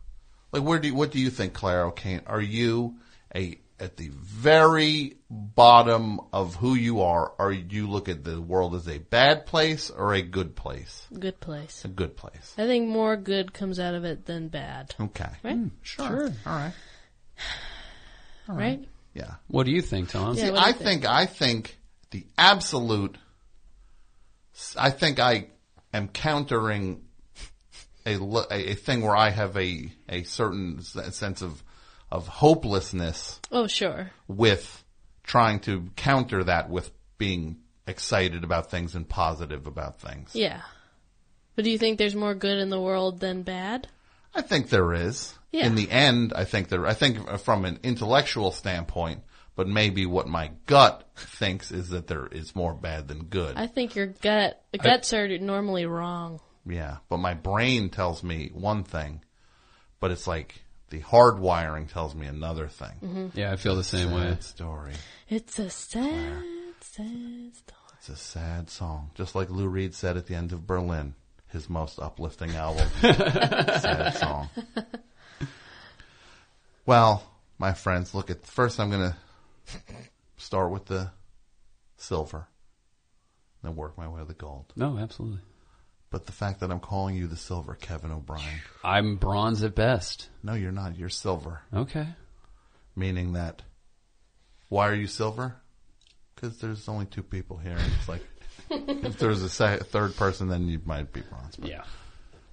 like 0.53 0.63
where 0.63 0.79
do 0.79 0.89
you, 0.89 0.95
what 0.95 1.11
do 1.13 1.21
you 1.21 1.31
think, 1.31 1.53
Clare 1.55 1.85
O'Kane? 1.85 2.23
Are 2.27 2.41
you 2.41 2.97
a 3.35 3.59
at 3.81 3.97
the 3.97 4.09
very 4.13 5.17
bottom 5.31 6.21
of 6.33 6.57
who 6.57 6.75
you 6.75 7.03
are? 7.03 7.33
Are 7.39 7.53
you 7.53 7.89
look 7.89 8.09
at 8.09 8.25
the 8.25 8.41
world 8.41 8.75
as 8.75 8.89
a 8.89 8.99
bad 8.99 9.47
place 9.47 9.89
or 9.91 10.15
a 10.15 10.23
good 10.23 10.57
place? 10.57 11.07
Good 11.17 11.39
place. 11.39 11.85
A 11.85 11.89
good 11.89 12.17
place. 12.17 12.55
I 12.59 12.67
think 12.67 12.89
more 12.89 13.17
good 13.17 13.53
comes 13.53 13.79
out 13.79 13.95
of 13.95 14.05
it 14.05 14.27
than 14.27 14.49
bad. 14.49 14.95
Okay, 15.01 15.29
Right? 15.45 15.55
Hmm, 15.55 15.69
sure. 15.83 16.33
All 16.47 16.53
right. 16.57 16.73
All 18.49 18.57
Right? 18.57 18.89
Yeah. 19.15 19.35
What 19.49 19.67
do 19.67 19.73
you 19.73 19.83
think, 19.83 20.11
Tom? 20.11 20.35
Yeah, 20.35 20.43
See, 20.43 20.47
you 20.51 20.57
I 20.57 20.73
think? 20.73 20.79
think 20.85 21.07
I 21.07 21.27
think 21.27 21.79
the 22.11 22.27
absolute. 22.37 23.17
I 24.77 24.91
think 24.91 25.21
I 25.21 25.49
am 25.93 26.09
countering 26.09 27.03
a 28.17 28.47
a, 28.51 28.75
thing 28.75 29.03
where 29.03 29.17
I 29.17 29.31
have 29.31 29.57
a 29.57 29.91
a 30.09 30.23
certain 30.25 30.81
sense 30.83 31.43
of 31.43 31.63
of 32.11 32.27
hopelessness 32.27 33.41
Oh, 33.53 33.67
sure. 33.67 34.11
with 34.27 34.85
trying 35.25 35.61
to 35.61 35.91
counter 35.97 36.45
that 36.45 36.71
with 36.71 36.91
being 37.19 37.59
excited 37.87 38.45
about 38.45 38.71
things 38.71 38.95
and 38.95 39.09
positive 39.09 39.67
about 39.67 40.01
things. 40.01 40.31
Yeah. 40.35 40.63
But 41.55 41.65
do 41.65 41.71
you 41.71 41.79
think 41.79 41.99
there's 41.99 42.15
more 42.15 42.35
good 42.35 42.59
in 42.59 42.71
the 42.71 42.81
world 42.81 43.21
than 43.21 43.43
bad? 43.43 43.89
I 44.35 44.43
think 44.43 44.71
there 44.71 44.93
is. 44.95 45.35
Yeah. 45.51 45.67
In 45.67 45.75
the 45.75 45.91
end, 45.91 46.33
I 46.35 46.45
think 46.45 46.69
there. 46.69 46.87
I 46.87 46.95
think 46.95 47.39
from 47.41 47.65
an 47.65 47.81
intellectual 47.83 48.53
standpoint, 48.53 49.23
but 49.57 49.67
maybe 49.67 50.07
what 50.07 50.29
my 50.29 50.53
gut 50.67 51.09
thinks 51.17 51.73
is 51.73 51.89
that 51.89 52.07
there 52.07 52.27
is 52.27 52.55
more 52.55 52.75
bad 52.75 53.09
than 53.09 53.25
good. 53.25 53.57
I 53.57 53.67
think 53.67 53.97
your 53.97 54.07
gut, 54.07 54.63
the 54.71 54.79
guts 54.79 55.13
are 55.13 55.27
normally 55.39 55.87
wrong. 55.87 56.41
Yeah, 56.69 56.99
but 57.09 57.17
my 57.19 57.35
brain 57.35 57.89
tells 57.91 58.23
me 58.23 58.51
one 58.53 58.85
thing, 58.85 59.23
but 60.01 60.11
it's 60.11 60.27
like 60.27 60.61
the 60.91 61.01
hard 61.01 61.39
wiring 61.39 61.87
tells 61.87 62.15
me 62.15 62.27
another 62.27 62.69
thing. 62.69 62.93
Mhm. 63.03 63.31
Yeah, 63.35 63.53
I 63.53 63.57
feel 63.57 63.75
the 63.77 63.85
same 63.85 64.11
way. 64.13 64.29
Sad 64.29 64.43
story. 64.43 64.95
It's 65.29 65.59
a 65.59 65.71
sad, 65.71 66.43
sad 66.81 67.55
story. 67.57 67.79
It's 67.99 68.09
a 68.09 68.17
sad 68.17 68.71
song, 68.71 69.11
just 69.15 69.35
like 69.35 69.51
Lou 69.51 69.67
Reed 69.69 69.95
said 69.95 70.17
at 70.17 70.27
the 70.27 70.35
end 70.35 70.53
of 70.53 70.67
Berlin, 70.67 71.15
his 71.49 71.69
most 71.69 71.99
uplifting 71.99 72.55
album. 72.55 72.89
sad 73.01 74.15
song. 74.17 74.49
Well, 76.87 77.23
my 77.59 77.73
friends, 77.73 78.15
look 78.15 78.31
at 78.31 78.47
first. 78.47 78.79
I'm 78.81 78.91
gonna 78.91 79.17
start 80.37 80.71
with 80.71 80.87
the 80.87 81.11
silver, 81.97 82.47
then 83.63 83.77
work 83.77 83.99
my 83.99 84.09
way 84.09 84.21
to 84.21 84.25
the 84.27 84.35
gold. 84.35 84.73
No, 84.77 84.97
absolutely. 84.99 85.41
But 86.11 86.25
the 86.27 86.33
fact 86.33 86.61
that 86.61 86.71
I'm 86.71 86.81
calling 86.81 87.17
you 87.17 87.27
the 87.27 87.37
silver, 87.37 87.75
Kevin 87.75 88.11
O'Brien. 88.13 88.61
I'm 88.83 89.17
bronze 89.17 89.63
at 89.63 89.75
best. 89.75 90.29
No, 90.43 90.55
you're 90.55 90.73
not. 90.73 90.97
You're 90.97 91.11
silver. 91.11 91.61
Okay. 91.75 92.07
Meaning 92.97 93.35
that, 93.35 93.63
why 94.71 94.89
are 94.89 94.95
you 94.95 95.07
silver? 95.07 95.57
Because 96.35 96.59
there's 96.59 96.89
only 96.89 97.05
two 97.07 97.23
people 97.23 97.59
here. 97.59 97.77
And 97.77 97.93
it's 97.99 98.09
like, 98.09 98.23
if 98.71 99.19
there's 99.19 99.43
a 99.43 99.51
se- 99.51 99.81
third 99.85 100.17
person, 100.17 100.49
then 100.49 100.67
you 100.67 100.81
might 100.85 101.13
be 101.13 101.21
bronze. 101.21 101.57
But, 101.57 101.69
Yeah. 101.71 101.83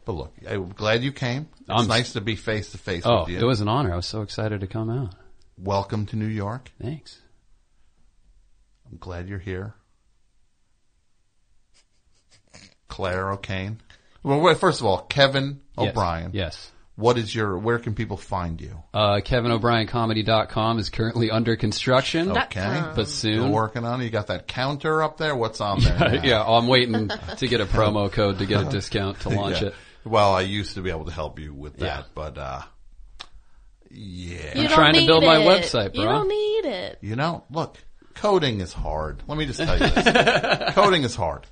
But 0.03 0.13
look, 0.13 0.33
I'm 0.47 0.69
glad 0.69 1.01
you 1.03 1.11
came. 1.13 1.47
It's 1.61 1.69
I'm- 1.69 1.87
nice 1.87 2.13
to 2.13 2.21
be 2.21 2.35
face 2.35 2.71
to 2.73 2.77
face 2.77 3.03
Oh, 3.05 3.21
with 3.21 3.29
you. 3.29 3.39
it 3.39 3.43
was 3.45 3.61
an 3.61 3.67
honor. 3.69 3.93
I 3.93 3.95
was 3.95 4.05
so 4.05 4.21
excited 4.21 4.59
to 4.61 4.67
come 4.67 4.89
out. 4.89 5.15
Welcome 5.57 6.05
to 6.07 6.15
New 6.17 6.27
York. 6.27 6.71
Thanks. 6.81 7.21
I'm 8.91 8.97
glad 8.97 9.29
you're 9.29 9.39
here. 9.39 9.75
Clare 12.95 13.31
O'Kane. 13.33 13.81
Well, 14.23 14.39
wait, 14.39 14.57
first 14.57 14.79
of 14.79 14.85
all, 14.87 14.99
Kevin 15.01 15.59
Yes. 15.77 15.89
O'Brien. 15.89 16.31
Yes. 16.33 16.71
What 16.95 17.17
is 17.17 17.35
your, 17.35 17.57
where 17.57 17.77
can 17.77 17.93
people 17.93 18.15
find 18.15 18.61
you? 18.61 18.81
Uh, 18.93 19.19
KevinO'BrienComedy.com 19.19 20.79
is 20.79 20.89
currently 20.89 21.29
under 21.29 21.57
construction. 21.57 22.31
Okay. 22.31 22.83
But 22.95 23.09
soon. 23.09 23.33
Still 23.33 23.51
working 23.51 23.83
on 23.83 23.99
it. 23.99 24.05
You 24.05 24.11
got 24.11 24.27
that 24.27 24.47
counter 24.47 25.03
up 25.03 25.17
there? 25.17 25.35
What's 25.35 25.59
on 25.59 25.81
there? 25.81 25.99
now? 25.99 26.23
yeah, 26.23 26.41
I'm 26.41 26.67
waiting 26.67 27.09
to 27.37 27.47
get 27.49 27.59
a 27.59 27.65
promo 27.65 28.09
code 28.09 28.39
to 28.39 28.45
get 28.45 28.61
a 28.65 28.69
discount 28.69 29.19
to 29.21 29.29
launch 29.29 29.61
Yeah. 29.61 29.67
it. 29.69 29.75
Well, 30.05 30.33
I 30.33 30.41
used 30.41 30.75
to 30.75 30.81
be 30.81 30.89
able 30.89 31.03
to 31.05 31.11
help 31.11 31.37
you 31.39 31.53
with 31.53 31.75
that, 31.79 31.99
Yeah. 31.99 32.03
but 32.15 32.37
uh 32.37 32.61
yeah. 33.91 34.37
You 34.55 34.61
I'm 34.61 34.67
don't 34.67 34.69
trying 34.69 34.93
to 34.93 34.99
need 35.01 35.07
build 35.07 35.23
my 35.25 35.39
it. 35.39 35.45
website, 35.45 35.95
You 35.95 36.03
bro. 36.03 36.11
don't 36.13 36.27
need 36.29 36.65
it. 36.65 36.99
You 37.01 37.15
know, 37.17 37.43
look, 37.51 37.77
coding 38.13 38.61
is 38.61 38.71
hard. 38.71 39.21
Let 39.27 39.37
me 39.37 39.45
just 39.45 39.59
tell 39.59 39.73
you 39.77 39.89
this. 39.89 40.73
coding 40.73 41.03
is 41.03 41.15
hard. 41.15 41.45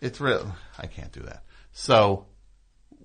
It's 0.00 0.20
real. 0.20 0.54
I 0.78 0.86
can't 0.86 1.12
do 1.12 1.20
that. 1.20 1.42
So, 1.72 2.26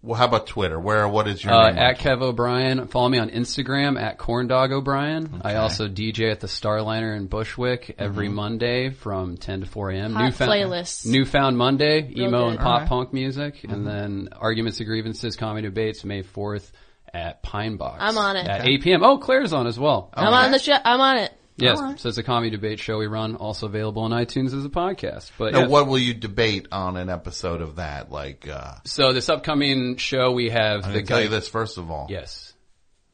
well, 0.01 0.15
how 0.17 0.25
about 0.25 0.47
Twitter? 0.47 0.80
Where, 0.80 1.07
what 1.07 1.27
is 1.27 1.43
your 1.43 1.53
Uh, 1.53 1.69
name? 1.69 1.80
at 1.80 1.97
Kev 1.99 2.22
O'Brien. 2.22 2.88
Follow 2.88 3.09
me 3.09 3.17
on 3.19 3.30
Instagram 3.30 3.99
at 3.99 4.17
Corndog 4.19 4.72
O'Brien. 4.72 5.41
I 5.43 5.55
also 5.55 5.88
DJ 5.88 6.30
at 6.31 6.39
the 6.39 6.47
Starliner 6.47 7.15
in 7.15 7.27
Bushwick 7.27 7.95
every 7.97 8.27
Mhm. 8.27 8.33
Monday 8.33 8.89
from 8.89 9.38
10 9.38 9.61
to 9.61 9.65
4 9.65 9.91
a.m. 9.91 10.13
Hot 10.13 10.33
playlists. 10.33 11.05
Newfound 11.07 11.57
Monday, 11.57 12.01
Real 12.13 12.27
emo 12.27 12.43
good. 12.43 12.49
and 12.51 12.59
pop 12.59 12.67
Alright. 12.73 12.89
punk 12.89 13.13
music. 13.13 13.61
Mhm. 13.63 13.73
And 13.73 13.88
then 13.88 14.30
Arguments 14.39 14.80
and 14.80 14.88
Grievances, 14.88 15.35
Comedy 15.35 15.67
Debates, 15.67 16.03
May 16.03 16.22
4th 16.22 16.72
at 17.13 17.41
Pine 17.43 17.77
Box. 17.77 17.97
I'm 18.01 18.17
on 18.17 18.35
it. 18.35 18.47
At 18.47 18.61
Okay. 18.61 18.72
8 18.73 18.81
p.m. 18.81 19.03
Oh, 19.03 19.17
Clare's 19.19 19.53
on 19.53 19.67
as 19.67 19.80
well. 19.80 20.09
I'm 20.13 20.33
on 20.33 20.51
the 20.51 20.59
show. 20.59 20.75
I'm 20.83 20.99
on 20.99 21.17
it. 21.17 21.31
Yes, 21.56 21.77
Alright. 21.80 21.99
so 21.99 22.09
it's 22.09 22.17
a 22.17 22.23
comedy 22.23 22.49
debate 22.49 22.80
show 22.80 22.98
we 22.98 23.06
run, 23.07 23.35
also 23.35 23.67
available 23.67 24.01
on 24.03 24.11
iTunes 24.11 24.48
as 24.57 24.65
a 24.65 24.69
podcast. 24.69 25.32
But 25.38 25.53
Now, 25.53 25.61
yeah. 25.61 25.67
what 25.67 25.88
will 25.88 25.99
you 25.99 26.14
debate 26.14 26.67
on 26.72 26.98
an 26.98 27.09
episode 27.09 27.61
of 27.61 27.75
that? 27.75 28.11
Like, 28.11 28.48
uh, 28.48 28.75
so 28.85 29.14
this 29.14 29.30
upcoming 29.30 29.98
show 29.98 30.32
we 30.32 30.49
have 30.49 30.85
I'm 30.85 30.93
the 30.93 31.03
tell 31.03 31.17
guy. 31.19 31.23
you 31.23 31.30
this 31.30 31.48
first 31.48 31.77
of 31.77 31.91
all. 31.91 32.07
Yes, 32.09 32.53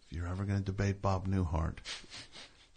If 0.10 0.18
you're 0.18 0.28
ever 0.28 0.46
going 0.46 0.60
to 0.60 0.64
debate 0.66 1.02
Bob 1.02 1.28
Newhart, 1.28 1.78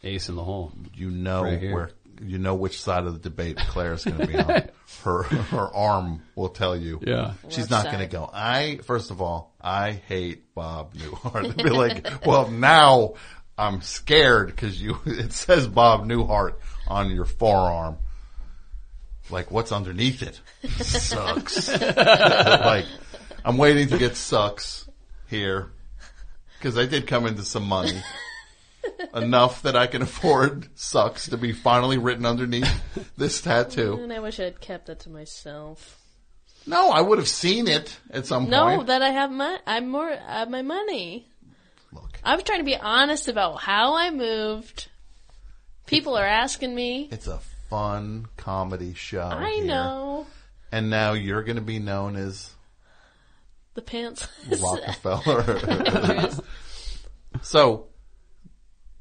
Ace 0.02 0.28
in 0.28 0.34
the 0.34 0.42
hole. 0.44 0.72
you 0.94 1.10
know 1.10 1.44
Right 1.44 1.62
where, 1.62 1.90
you 2.20 2.38
know 2.38 2.54
which 2.56 2.80
side 2.80 3.04
of 3.06 3.12
the 3.14 3.20
debate 3.20 3.56
Clare's 3.56 4.04
going 4.04 4.18
to 4.18 4.26
be 4.26 4.36
on. 4.38 4.62
Her, 5.04 5.22
her 5.24 5.74
arm 5.74 6.22
will 6.36 6.50
tell 6.50 6.76
you. 6.76 7.00
Yeah. 7.04 7.32
She's 7.48 7.70
Left 7.70 7.86
not 7.86 7.92
going 7.92 8.06
to 8.06 8.12
go, 8.14 8.28
I, 8.32 8.78
first 8.84 9.10
of 9.10 9.22
all, 9.22 9.54
I 9.60 9.92
hate 9.92 10.54
Bob 10.54 10.94
Newhart. 10.94 11.42
They'd 11.56 11.64
be 11.64 11.70
like, 11.70 12.26
well, 12.26 12.50
now 12.50 13.14
I'm 13.56 13.82
scared 13.82 14.48
because 14.48 14.80
you, 14.80 14.98
it 15.06 15.32
says 15.32 15.66
Bob 15.66 16.04
Newhart 16.04 16.54
on 16.88 17.10
your 17.10 17.24
forearm. 17.24 17.98
Like, 19.30 19.50
what's 19.50 19.72
underneath 19.72 20.22
it? 20.22 20.40
Sucks. 20.82 21.68
like, 21.96 22.86
I'm 23.44 23.56
waiting 23.56 23.88
to 23.88 23.98
get 23.98 24.16
sucks 24.16 24.88
here 25.28 25.70
because 26.58 26.76
I 26.76 26.86
did 26.86 27.06
come 27.06 27.26
into 27.26 27.42
some 27.42 27.64
money. 27.64 28.02
enough 29.14 29.62
that 29.62 29.76
I 29.76 29.86
can 29.86 30.02
afford 30.02 30.68
sucks 30.74 31.28
to 31.28 31.36
be 31.36 31.52
finally 31.52 31.98
written 31.98 32.26
underneath 32.26 32.82
this 33.16 33.40
tattoo. 33.40 33.98
And 34.00 34.12
I 34.12 34.18
wish 34.18 34.40
I'd 34.40 34.60
kept 34.60 34.86
that 34.86 35.00
to 35.00 35.10
myself. 35.10 35.98
No, 36.66 36.90
I 36.90 37.00
would 37.00 37.18
have 37.18 37.28
seen 37.28 37.68
it 37.68 37.96
at 38.10 38.26
some 38.26 38.48
No, 38.48 38.64
point. 38.64 38.78
No, 38.80 38.86
that 38.86 39.02
I 39.02 39.10
have 39.10 39.30
my 39.30 39.58
I'm 39.66 39.88
more 39.88 40.08
I 40.10 40.38
have 40.40 40.50
my 40.50 40.62
money. 40.62 41.28
I 42.24 42.34
was 42.34 42.44
trying 42.44 42.60
to 42.60 42.64
be 42.64 42.76
honest 42.76 43.28
about 43.28 43.60
how 43.60 43.94
I 43.94 44.10
moved. 44.10 44.88
People 45.86 46.16
are 46.16 46.26
asking 46.26 46.74
me. 46.74 47.08
It's 47.10 47.26
a 47.26 47.40
fun 47.68 48.26
comedy 48.36 48.94
show. 48.94 49.22
I 49.22 49.52
here. 49.52 49.64
know 49.64 50.26
And 50.70 50.88
now 50.88 51.12
you're 51.12 51.42
going 51.42 51.56
to 51.56 51.62
be 51.62 51.78
known 51.78 52.16
as 52.16 52.50
the 53.74 53.82
pants. 53.82 54.26
Rockefeller. 54.60 56.30
so, 57.42 57.86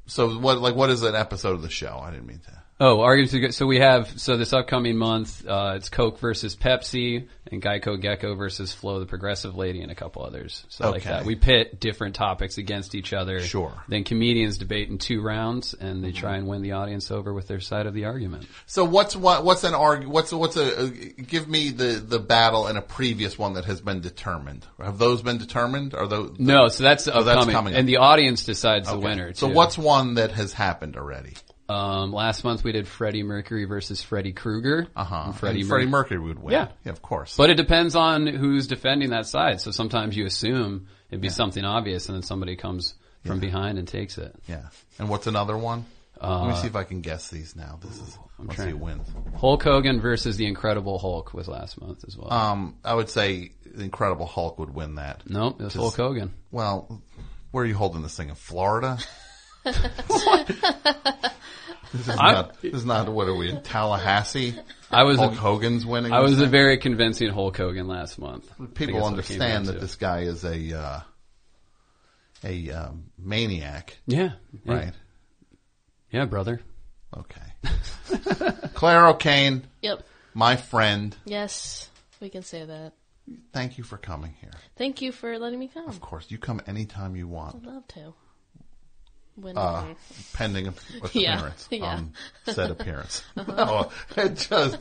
so 0.06 0.38
what? 0.38 0.60
Like, 0.60 0.74
what 0.74 0.90
is 0.90 1.02
an 1.02 1.14
episode 1.14 1.54
of 1.54 1.62
the 1.62 1.70
show? 1.70 2.00
I 2.02 2.10
didn't 2.10 2.26
mean 2.26 2.40
to. 2.40 2.61
Oh, 2.84 3.00
arguments. 3.00 3.32
are 3.32 3.38
good. 3.38 3.54
So 3.54 3.64
we 3.64 3.78
have 3.78 4.18
so 4.20 4.36
this 4.36 4.52
upcoming 4.52 4.96
month, 4.96 5.46
uh, 5.46 5.74
it's 5.76 5.88
Coke 5.88 6.18
versus 6.18 6.56
Pepsi, 6.56 7.28
and 7.48 7.62
Geico 7.62 8.00
Gecko 8.00 8.34
versus 8.34 8.72
Flo 8.72 8.98
the 8.98 9.06
Progressive 9.06 9.54
Lady, 9.54 9.82
and 9.82 9.92
a 9.92 9.94
couple 9.94 10.24
others. 10.24 10.64
So 10.68 10.90
like 10.90 11.04
that, 11.04 11.24
we 11.24 11.36
pit 11.36 11.78
different 11.78 12.16
topics 12.16 12.58
against 12.58 12.96
each 12.96 13.12
other. 13.12 13.40
Sure. 13.40 13.68
Mm-hmm. 13.68 13.92
Then 13.92 14.02
comedians 14.04 14.58
debate 14.58 14.88
in 14.88 14.98
two 14.98 15.22
rounds, 15.22 15.74
and 15.74 16.02
they 16.02 16.10
try 16.10 16.34
and 16.34 16.48
win 16.48 16.62
the 16.62 16.72
audience 16.72 17.12
over 17.12 17.32
with 17.32 17.46
their 17.46 17.60
side 17.60 17.86
of 17.86 17.94
the 17.94 18.06
argument. 18.06 18.48
So 18.66 18.84
what's 18.84 19.14
what? 19.14 19.44
What's 19.44 19.62
an 19.62 19.74
arg? 19.74 20.04
What's 20.04 20.32
what's 20.32 20.56
a? 20.56 20.86
Uh, 20.86 20.90
give 21.24 21.46
me 21.46 21.70
the 21.70 22.02
the 22.04 22.18
battle 22.18 22.66
and 22.66 22.76
a 22.76 22.82
previous 22.82 23.38
one 23.38 23.52
that 23.52 23.64
has 23.66 23.80
been 23.80 24.00
determined. 24.00 24.66
Have 24.80 24.98
those 24.98 25.22
been 25.22 25.38
determined? 25.38 25.94
Are 25.94 26.08
those? 26.08 26.34
No, 26.40 26.66
so 26.66 26.82
that's 26.82 27.06
Oh, 27.06 27.22
that's 27.22 27.46
coming 27.46 27.74
up. 27.74 27.78
and 27.78 27.88
the 27.88 27.98
audience 27.98 28.44
decides 28.44 28.88
the 28.88 28.96
Okay. 28.96 29.04
winner. 29.04 29.34
So 29.34 29.46
what's 29.46 29.78
one 29.78 30.14
that 30.14 30.32
has 30.32 30.52
happened 30.52 30.96
already? 30.96 31.34
Um, 31.72 32.12
last 32.12 32.44
month 32.44 32.62
we 32.64 32.72
did 32.72 32.86
Freddie 32.86 33.22
Mercury 33.22 33.64
versus 33.64 34.02
Freddie 34.02 34.32
Krueger. 34.32 34.86
Uh 34.94 35.04
huh. 35.04 35.32
Freddie, 35.32 35.60
And 35.60 35.68
Freddie 35.68 35.86
Mercury 35.86 36.18
would 36.20 36.38
win. 36.42 36.52
Yeah. 36.52 36.68
yeah, 36.84 36.92
of 36.92 37.00
course. 37.02 37.36
But 37.36 37.50
it 37.50 37.56
depends 37.56 37.96
on 37.96 38.26
who's 38.26 38.66
defending 38.66 39.10
that 39.10 39.26
side. 39.26 39.60
So 39.60 39.70
sometimes 39.70 40.16
you 40.16 40.26
assume 40.26 40.86
it'd 41.10 41.20
be 41.20 41.28
something 41.28 41.64
obvious, 41.64 42.06
and 42.08 42.16
then 42.16 42.22
somebody 42.22 42.56
comes 42.56 42.94
from 43.24 43.38
behind 43.40 43.78
and 43.78 43.86
takes 43.88 44.18
it. 44.18 44.34
Yeah. 44.48 44.62
And 44.98 45.08
what's 45.08 45.26
another 45.26 45.56
one? 45.56 45.84
Let 46.20 46.28
me 46.46 46.50
Uh, 46.52 46.54
see 46.54 46.66
if 46.68 46.76
I 46.76 46.84
can 46.84 47.00
guess 47.00 47.28
these 47.30 47.56
now. 47.56 47.78
This 47.82 47.96
is. 48.00 48.18
I'm 48.38 48.46
let's 48.46 48.56
trying- 48.56 48.68
see 48.68 48.72
who 48.72 48.78
wins. 48.84 49.08
Hulk 49.38 49.62
Hogan 49.62 50.00
versus 50.00 50.36
the 50.36 50.46
Incredible 50.46 50.98
Hulk 50.98 51.32
was 51.34 51.48
last 51.48 51.80
month 51.80 52.04
as 52.06 52.16
well. 52.16 52.32
Um, 52.32 52.76
I 52.84 52.94
would 52.94 53.08
say 53.08 53.52
the 53.64 53.82
Incredible 53.84 54.26
Hulk 54.26 54.58
would 54.58 54.72
win 54.72 54.96
that. 54.96 55.22
Nope, 55.28 55.60
it 55.60 55.64
was 55.64 55.72
'Cause- 55.74 55.80
Hulk 55.82 55.96
Hogan. 55.96 56.32
Well, 56.52 57.02
where 57.50 57.64
are 57.64 57.66
you 57.66 57.74
holding 57.74 58.02
this 58.02 58.16
thing 58.16 58.28
in 58.28 58.34
Florida? 58.36 58.98
This 61.92 62.08
is 62.08 62.08
I'm- 62.08 62.34
not. 62.34 62.62
This 62.62 62.74
is 62.74 62.84
not. 62.86 63.08
What 63.08 63.28
are 63.28 63.34
we 63.34 63.50
in 63.50 63.62
Tallahassee? 63.62 64.58
I 64.90 65.04
was 65.04 65.18
Hulk 65.18 65.32
a, 65.32 65.36
Hogan's 65.36 65.84
winning. 65.86 66.12
I 66.12 66.20
was 66.20 66.38
this 66.38 66.46
a 66.46 66.50
very 66.50 66.78
convincing 66.78 67.30
Hulk 67.30 67.56
Hogan 67.56 67.86
last 67.86 68.18
month. 68.18 68.46
People 68.74 69.00
that's 69.00 69.10
what 69.10 69.18
it 69.18 69.26
came 69.26 69.40
understand 69.40 69.66
that 69.66 69.72
to. 69.74 69.78
this 69.78 69.96
guy 69.96 70.20
is 70.20 70.44
a 70.44 70.78
uh, 70.78 71.00
a 72.44 72.70
um, 72.70 73.04
maniac. 73.18 73.98
Yeah, 74.06 74.32
yeah. 74.64 74.74
Right. 74.74 74.92
Yeah, 76.10 76.24
brother. 76.26 76.60
Okay. 77.16 78.50
Clare 78.74 79.08
O'Kane. 79.08 79.64
Yep. 79.82 80.02
My 80.34 80.56
friend. 80.56 81.14
Yes, 81.24 81.90
we 82.20 82.30
can 82.30 82.42
say 82.42 82.64
that. 82.64 82.92
Thank 83.52 83.78
you 83.78 83.84
for 83.84 83.98
coming 83.98 84.34
here. 84.40 84.50
Thank 84.76 85.00
you 85.00 85.12
for 85.12 85.38
letting 85.38 85.58
me 85.58 85.68
come. 85.68 85.88
Of 85.88 86.00
course, 86.00 86.26
you 86.30 86.38
come 86.38 86.60
anytime 86.66 87.16
you 87.16 87.28
want. 87.28 87.56
I'd 87.56 87.66
love 87.66 87.86
to. 87.88 88.14
When 89.36 89.56
Uh, 89.56 89.94
pending 90.34 90.66
Yeah, 91.12 91.36
appearance 91.38 91.68
yeah. 91.70 91.86
on 91.96 92.12
said 92.46 92.70
appearance. 92.70 93.22
Uh-huh. 93.36 93.52
No, 94.16 94.22
it 94.22 94.34
just. 94.36 94.78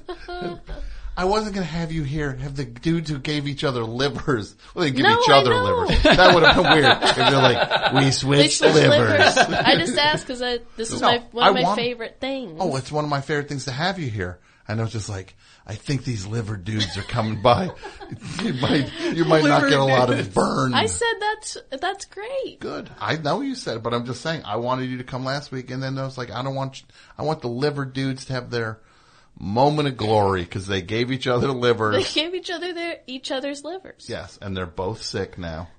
I 1.17 1.25
wasn't 1.25 1.55
going 1.55 1.65
to 1.67 1.71
have 1.73 1.91
you 1.91 2.03
here. 2.03 2.33
Have 2.33 2.55
the 2.55 2.63
dudes 2.65 3.09
who 3.09 3.19
gave 3.19 3.47
each 3.47 3.63
other 3.65 3.83
livers. 3.83 4.55
Well, 4.73 4.85
they 4.85 4.91
give 4.91 5.03
No, 5.03 5.19
each 5.21 5.29
other 5.29 5.53
livers. 5.55 6.01
That 6.03 6.33
would 6.33 6.43
have 6.43 6.55
been 6.63 6.71
weird 6.71 6.85
if 7.03 7.15
they're 7.15 7.31
like, 7.31 7.93
we 7.93 8.11
switched 8.11 8.57
switched 8.59 8.75
livers. 8.75 9.37
I 9.37 9.75
just 9.77 9.97
asked 9.97 10.25
because 10.25 10.39
this 10.77 10.91
is 10.91 11.01
No, 11.01 11.07
my 11.07 11.17
one 11.31 11.43
I 11.43 11.49
of 11.49 11.55
my 11.55 11.61
want- 11.63 11.79
favorite 11.79 12.17
things. 12.21 12.57
Oh, 12.61 12.75
it's 12.77 12.91
one 12.91 13.03
of 13.03 13.09
my 13.09 13.21
favorite 13.21 13.49
things 13.49 13.65
to 13.65 13.71
have 13.71 13.99
you 13.99 14.09
here. 14.09 14.39
And 14.67 14.79
I 14.79 14.83
was 14.83 14.93
just 14.93 15.09
like 15.09 15.35
I 15.65 15.75
think 15.75 16.03
these 16.03 16.25
liver 16.25 16.57
dudes 16.57 16.97
are 16.97 17.03
coming 17.03 17.41
by. 17.41 17.71
you 18.43 18.53
might, 18.55 18.91
you 19.13 19.25
might 19.25 19.43
not 19.43 19.69
get 19.69 19.79
a 19.79 19.83
lot 19.83 20.09
of 20.09 20.33
burn. 20.33 20.73
I 20.73 20.87
said 20.87 21.13
that's 21.19 21.57
that's 21.79 22.05
great. 22.05 22.59
Good. 22.59 22.89
I 22.99 23.17
know 23.17 23.41
you 23.41 23.55
said 23.55 23.77
it, 23.77 23.83
but 23.83 23.93
I'm 23.93 24.05
just 24.05 24.21
saying 24.21 24.41
I 24.43 24.57
wanted 24.57 24.89
you 24.89 24.97
to 24.97 25.03
come 25.03 25.23
last 25.23 25.51
week, 25.51 25.69
and 25.69 25.81
then 25.81 25.97
I 25.97 26.03
was 26.03 26.17
like, 26.17 26.31
I 26.31 26.41
don't 26.41 26.55
want, 26.55 26.83
I 27.17 27.23
want 27.23 27.41
the 27.41 27.47
liver 27.47 27.85
dudes 27.85 28.25
to 28.25 28.33
have 28.33 28.49
their 28.49 28.79
moment 29.39 29.87
of 29.87 29.97
glory 29.97 30.43
because 30.43 30.67
they 30.67 30.81
gave 30.81 31.11
each 31.11 31.27
other 31.27 31.49
livers. 31.49 31.95
They 31.95 32.21
gave 32.21 32.33
each 32.33 32.49
other 32.49 32.73
their 32.73 32.99
each 33.05 33.31
other's 33.31 33.63
livers. 33.63 34.07
yes, 34.09 34.39
and 34.41 34.57
they're 34.57 34.65
both 34.65 35.03
sick 35.03 35.37
now. 35.37 35.69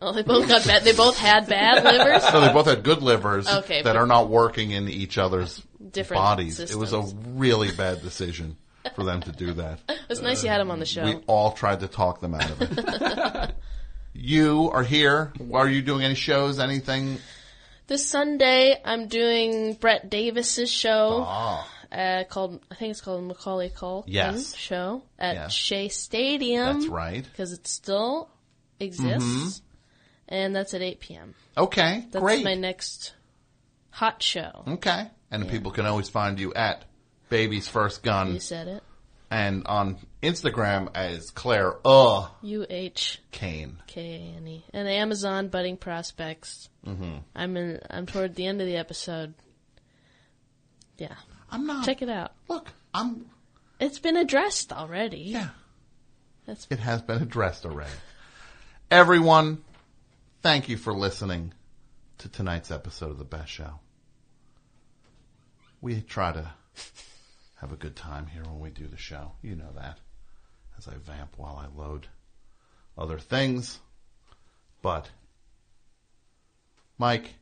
Oh, 0.00 0.12
they 0.12 0.22
both 0.22 0.48
got 0.48 0.66
bad. 0.66 0.84
They 0.84 0.92
both 0.92 1.16
had 1.16 1.48
bad 1.48 1.82
livers. 1.82 2.24
So 2.28 2.40
they 2.40 2.52
both 2.52 2.66
had 2.66 2.82
good 2.82 3.02
livers 3.02 3.48
Okay, 3.48 3.82
that 3.82 3.96
are 3.96 4.06
not 4.06 4.28
working 4.28 4.70
in 4.70 4.88
each 4.88 5.18
other's 5.18 5.62
Different 5.92 6.20
bodies. 6.20 6.60
It 6.60 6.76
was 6.76 6.92
a 6.92 7.02
really 7.02 7.70
bad 7.72 8.02
decision 8.02 8.56
for 8.94 9.04
them 9.04 9.20
to 9.22 9.32
do 9.32 9.52
that. 9.54 9.80
It's 10.08 10.20
nice 10.20 10.42
you 10.44 10.50
had 10.50 10.60
him 10.60 10.70
on 10.70 10.78
the 10.80 10.86
show. 10.86 11.04
We 11.04 11.14
all 11.26 11.52
tried 11.52 11.80
to 11.80 11.88
talk 11.88 12.20
them 12.20 12.34
out 12.34 12.50
of 12.50 12.60
it. 12.60 13.54
you 14.12 14.70
are 14.72 14.82
here. 14.82 15.32
Are 15.52 15.68
you 15.68 15.82
doing 15.82 16.02
any 16.04 16.14
shows? 16.14 16.58
Anything? 16.58 17.18
This 17.86 18.06
Sunday, 18.06 18.80
I'm 18.84 19.08
doing 19.08 19.74
Brett 19.74 20.10
Davis's 20.10 20.70
show. 20.70 21.24
Ah. 21.26 21.70
Uh, 21.90 22.24
called 22.24 22.60
I 22.70 22.74
think 22.74 22.90
it's 22.90 23.00
called 23.00 23.22
Macaulay 23.24 23.70
Culkin 23.70 24.04
Yes. 24.08 24.54
show 24.56 25.02
at 25.18 25.34
Yes. 25.36 25.52
Shea 25.52 25.88
Stadium. 25.88 26.80
That's 26.80 26.86
right. 26.90 27.24
because 27.24 27.52
it 27.52 27.66
still 27.68 28.28
exists, 28.80 29.22
Mhm. 29.24 29.60
and 30.28 30.56
that's 30.56 30.74
at 30.74 30.82
8 30.82 30.98
p.m. 31.00 31.34
Okay, 31.56 32.04
That's 32.10 32.22
great. 32.22 32.42
my 32.44 32.54
next 32.54 33.14
hot 33.90 34.22
show. 34.22 34.64
Okay. 34.66 35.08
And 35.30 35.48
people 35.48 35.70
can 35.70 35.86
always 35.86 36.08
find 36.08 36.38
you 36.40 36.52
at 36.54 36.84
Baby's 37.34 37.66
First 37.66 38.04
Gun. 38.04 38.34
You 38.34 38.38
said 38.38 38.68
it. 38.68 38.82
And 39.28 39.66
on 39.66 39.96
Instagram 40.22 40.88
as 40.94 41.30
Clare 41.30 41.74
Uh 41.84 42.28
U 42.42 42.64
H 42.70 43.20
Kane. 43.32 43.82
K 43.88 44.00
A 44.02 44.36
N 44.36 44.46
E 44.46 44.64
and 44.72 44.86
Amazon 44.86 45.48
Budding 45.48 45.76
Prospects. 45.76 46.68
Mhm. 46.86 47.24
I'm 47.34 47.56
in. 47.56 47.80
I'm 47.90 48.06
toward 48.06 48.36
the 48.36 48.46
end 48.46 48.60
of 48.60 48.68
the 48.68 48.76
episode. 48.76 49.34
Yeah, 50.96 51.16
I'm 51.50 51.66
not. 51.66 51.84
Check 51.84 52.02
it 52.02 52.08
out. 52.08 52.34
Look, 52.46 52.68
I'm. 52.94 53.26
It's 53.80 53.98
been 53.98 54.16
addressed 54.16 54.72
already. 54.72 55.18
Yeah. 55.18 55.48
That's 56.46 56.68
It 56.70 56.78
has 56.78 57.02
been 57.02 57.20
addressed 57.20 57.66
already. 57.66 57.90
Everyone, 58.92 59.64
thank 60.40 60.68
you 60.68 60.76
for 60.76 60.92
listening 60.92 61.52
to 62.18 62.28
tonight's 62.28 62.70
episode 62.70 63.10
of 63.10 63.18
The 63.18 63.24
Best 63.24 63.50
Show. 63.50 63.80
We 65.80 66.00
try 66.00 66.30
to 66.30 66.48
have 67.64 67.72
a 67.72 67.76
good 67.76 67.96
time 67.96 68.26
here 68.26 68.42
when 68.42 68.60
we 68.60 68.68
do 68.68 68.86
the 68.86 68.98
show. 68.98 69.32
You 69.40 69.56
know 69.56 69.72
that. 69.74 69.98
As 70.76 70.86
I 70.86 70.96
vamp 71.02 71.38
while 71.38 71.56
I 71.56 71.74
load 71.74 72.08
other 72.98 73.18
things. 73.18 73.78
But, 74.82 75.08
Mike, 76.98 77.32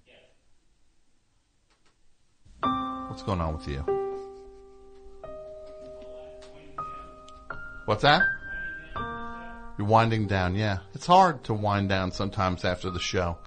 what's 2.60 3.24
going 3.24 3.40
on 3.40 3.56
with 3.56 3.66
you? 3.66 3.84
What's 7.86 8.02
that? 8.02 8.22
You're 9.76 9.88
winding 9.88 10.28
down, 10.28 10.54
yeah. 10.54 10.78
It's 10.94 11.06
hard 11.06 11.42
to 11.44 11.54
wind 11.54 11.88
down 11.88 12.12
sometimes 12.12 12.64
after 12.64 12.90
the 12.90 13.00
show. 13.00 13.38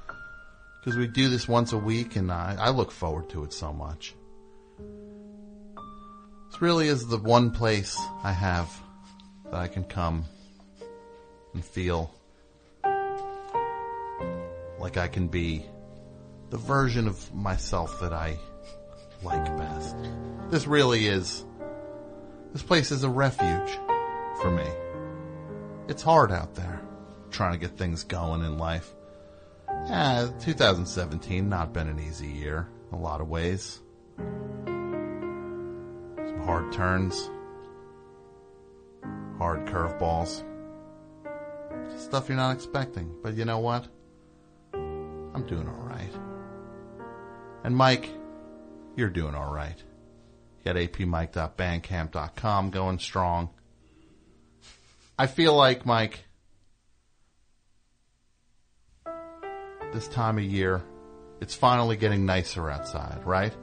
Because 0.82 0.98
we 0.98 1.08
do 1.08 1.30
this 1.30 1.48
once 1.48 1.72
a 1.72 1.78
week 1.78 2.18
and 2.18 2.30
I, 2.30 2.58
I 2.60 2.70
look 2.72 2.92
forward 2.92 3.30
to 3.30 3.45
it 3.45 3.54
so 3.54 3.72
much. 3.72 4.14
This 6.56 6.61
really 6.61 6.88
is 6.88 7.06
the 7.06 7.17
one 7.17 7.51
place 7.51 8.00
I 8.24 8.32
have 8.32 8.74
that 9.43 9.56
I 9.56 9.67
can 9.67 9.84
come 9.84 10.24
and 11.53 11.61
feel 11.61 12.16
like 14.80 14.95
I 14.95 15.09
can 15.09 15.27
be 15.27 15.66
the 16.51 16.58
version 16.58 17.09
of 17.09 17.35
myself 17.35 18.00
that 18.00 18.14
I 18.14 18.40
like 19.22 19.43
best. 19.58 19.98
This 20.50 20.66
really 20.66 21.08
is, 21.08 21.43
this 22.53 22.64
place 22.64 22.90
is 22.90 23.03
a 23.03 23.09
refuge 23.09 23.77
for 24.42 24.50
me. 24.50 24.64
It's 25.90 26.03
hard 26.03 26.32
out 26.32 26.56
there 26.56 26.80
trying 27.32 27.51
to 27.51 27.59
get 27.59 27.77
things 27.77 28.06
going 28.06 28.43
in 28.43 28.58
life. 28.58 28.93
Yeah, 29.67 30.30
2017 30.40 31.50
not 31.50 31.74
been 31.74 31.90
an 31.90 32.00
easy 32.00 32.27
year 32.27 32.69
in 32.93 32.98
a 32.98 33.01
lot 33.01 33.19
of 33.19 33.27
ways. 33.27 33.82
Hard 36.45 36.72
turns, 36.72 37.32
hard 39.40 39.65
curveballs, 39.65 40.43
stuff 41.98 42.30
you're 42.30 42.38
not 42.38 42.56
expecting. 42.56 43.15
But 43.24 43.33
you 43.33 43.45
know 43.45 43.59
what? 43.59 43.88
I'm 44.74 45.45
doing 45.48 45.67
all 45.67 45.88
right. 45.88 46.11
And 47.64 47.75
Mike, 47.75 48.09
you're 48.95 49.09
doing 49.09 49.33
all 49.33 49.51
right. 49.51 49.77
You 50.64 50.74
got 50.74 50.75
apmike.bandcamp.com 50.75 52.69
going 52.69 52.99
strong. 52.99 53.49
I 55.17 55.27
feel 55.27 55.56
like, 55.56 55.85
Mike, 55.85 56.25
this 59.93 60.07
time 60.09 60.38
of 60.38 60.43
year, 60.43 60.83
it's 61.41 61.56
finally 61.56 61.95
getting 61.95 62.25
nicer 62.25 62.69
outside, 62.69 63.25
right? 63.25 63.56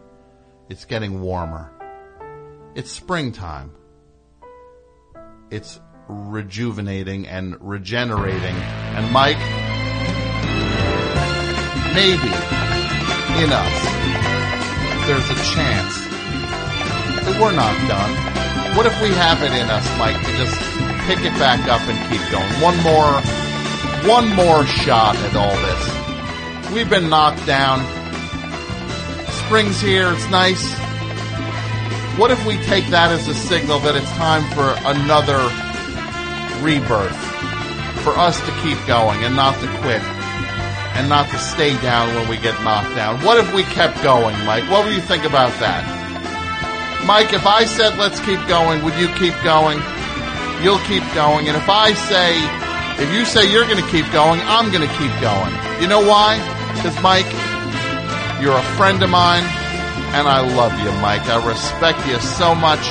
It's 0.68 0.84
getting 0.84 1.20
warmer. 1.20 1.70
It's 2.74 2.90
springtime. 2.90 3.70
It's 5.50 5.78
rejuvenating 6.08 7.26
and 7.26 7.58
regenerating. 7.60 8.56
And 8.96 9.12
Mike, 9.12 9.36
maybe 11.92 12.32
in 13.44 13.52
us, 13.52 13.76
there's 15.06 15.28
a 15.28 15.36
chance 15.52 16.00
that 17.26 17.36
we're 17.38 17.52
not 17.52 17.76
done. 17.88 18.74
What 18.74 18.86
if 18.86 19.02
we 19.02 19.08
have 19.08 19.42
it 19.42 19.52
in 19.52 19.68
us, 19.68 19.86
Mike, 19.98 20.16
to 20.24 20.32
just 20.38 20.58
pick 21.06 21.18
it 21.18 21.38
back 21.38 21.68
up 21.68 21.82
and 21.82 21.98
keep 22.08 22.22
going? 22.30 22.48
One 22.62 22.78
more, 22.82 23.20
one 24.08 24.34
more 24.34 24.64
shot 24.64 25.14
at 25.16 25.36
all 25.36 25.54
this. 25.60 26.72
We've 26.72 26.88
been 26.88 27.10
knocked 27.10 27.44
down. 27.44 27.80
Spring's 29.44 29.78
here. 29.78 30.10
It's 30.14 30.30
nice. 30.30 30.91
What 32.18 32.30
if 32.30 32.44
we 32.44 32.56
take 32.68 32.86
that 32.88 33.10
as 33.10 33.26
a 33.26 33.34
signal 33.34 33.78
that 33.80 33.96
it's 33.96 34.10
time 34.12 34.44
for 34.52 34.76
another 34.84 35.40
rebirth? 36.60 37.16
For 38.04 38.12
us 38.18 38.38
to 38.44 38.52
keep 38.60 38.76
going 38.86 39.24
and 39.24 39.34
not 39.34 39.54
to 39.60 39.68
quit 39.80 40.02
and 40.92 41.08
not 41.08 41.30
to 41.30 41.38
stay 41.38 41.72
down 41.80 42.14
when 42.14 42.28
we 42.28 42.36
get 42.36 42.52
knocked 42.62 42.94
down. 42.94 43.22
What 43.24 43.38
if 43.38 43.54
we 43.54 43.62
kept 43.62 44.02
going, 44.02 44.36
Mike? 44.44 44.68
What 44.68 44.84
would 44.84 44.94
you 44.94 45.00
think 45.00 45.24
about 45.24 45.56
that? 45.60 45.80
Mike, 47.06 47.32
if 47.32 47.46
I 47.46 47.64
said 47.64 47.96
let's 47.96 48.20
keep 48.20 48.38
going, 48.46 48.84
would 48.84 48.94
you 49.00 49.08
keep 49.16 49.32
going? 49.42 49.80
You'll 50.60 50.84
keep 50.84 51.02
going. 51.14 51.48
And 51.48 51.56
if 51.56 51.68
I 51.68 51.94
say, 51.94 52.36
if 53.02 53.08
you 53.14 53.24
say 53.24 53.50
you're 53.50 53.64
going 53.64 53.82
to 53.82 53.90
keep 53.90 54.04
going, 54.12 54.40
I'm 54.44 54.70
going 54.70 54.86
to 54.86 54.94
keep 55.00 55.14
going. 55.24 55.52
You 55.80 55.88
know 55.88 56.04
why? 56.04 56.36
Because, 56.76 56.94
Mike, 57.00 57.30
you're 58.42 58.56
a 58.56 58.68
friend 58.76 59.02
of 59.02 59.08
mine, 59.08 59.42
and 60.12 60.28
I 60.28 60.40
love 60.44 60.72
you, 60.78 60.92
Mike. 61.00 61.24
I 61.24 61.40
respect 61.46 62.06
you 62.06 62.20
so 62.20 62.54
much. 62.54 62.84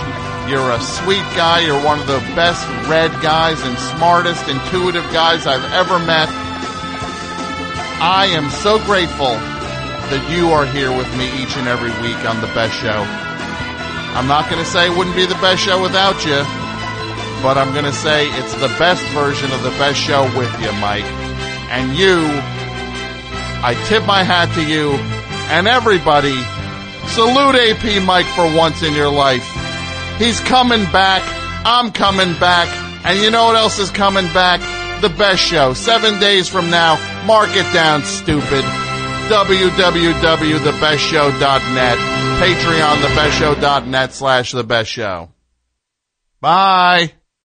You're 0.50 0.72
a 0.72 0.82
sweet 0.82 1.24
guy. 1.38 1.62
You're 1.62 1.84
one 1.86 2.00
of 2.00 2.08
the 2.08 2.20
best 2.34 2.66
read 2.90 3.12
guys 3.22 3.62
and 3.62 3.78
smartest, 3.96 4.48
intuitive 4.50 5.06
guys 5.14 5.46
I've 5.46 5.64
ever 5.72 6.00
met. 6.00 6.30
I 8.02 8.26
am 8.34 8.50
so 8.50 8.80
grateful 8.90 9.38
that 10.10 10.26
you 10.34 10.50
are 10.50 10.66
here 10.66 10.90
with 10.90 11.08
me 11.16 11.30
each 11.38 11.56
and 11.56 11.70
every 11.70 11.94
week 12.02 12.18
on 12.26 12.42
the 12.42 12.50
best 12.58 12.74
show. 12.82 13.06
I'm 14.18 14.28
not 14.28 14.50
going 14.50 14.60
to 14.60 14.68
say 14.68 14.90
it 14.90 14.98
wouldn't 14.98 15.16
be 15.16 15.26
the 15.26 15.40
best 15.40 15.62
show 15.62 15.80
without 15.80 16.26
you, 16.26 16.42
but 17.46 17.56
I'm 17.56 17.72
going 17.72 17.86
to 17.86 17.94
say 17.94 18.28
it's 18.28 18.58
the 18.58 18.74
best 18.82 19.06
version 19.14 19.54
of 19.54 19.62
the 19.64 19.72
best 19.78 20.02
show 20.02 20.24
with 20.36 20.52
you, 20.60 20.74
Mike. 20.82 21.06
And 21.70 21.96
you, 21.96 22.26
I 23.64 23.78
tip 23.88 24.04
my 24.04 24.24
hat 24.24 24.52
to 24.56 24.66
you 24.66 24.98
and 25.54 25.68
everybody. 25.68 26.36
Salute 27.08 27.56
AP 27.56 28.04
Mike 28.04 28.26
for 28.28 28.46
once 28.56 28.84
in 28.84 28.94
your 28.94 29.10
life. 29.12 29.44
He's 30.18 30.40
coming 30.40 30.84
back. 30.92 31.22
I'm 31.66 31.92
coming 31.92 32.34
back. 32.40 32.68
And 33.06 33.20
you 33.20 33.32
know 33.32 33.46
what 33.46 33.56
else 33.56 33.80
is 33.80 33.90
coming 33.90 34.26
back? 34.34 34.60
The 35.02 35.10
best 35.10 35.42
show. 35.42 35.74
Seven 35.74 36.20
days 36.20 36.48
from 36.48 36.70
now. 36.70 36.98
Mark 37.26 37.50
it 37.52 37.72
down, 37.74 38.04
stupid. 38.04 38.64
www.thebestshow.net. 39.30 41.98
Patreon, 42.42 42.96
thebestshow.net 43.02 44.14
slash 44.14 44.52
the 44.52 44.64
best 44.64 44.90
show. 44.90 45.30
Bye. 46.40 47.12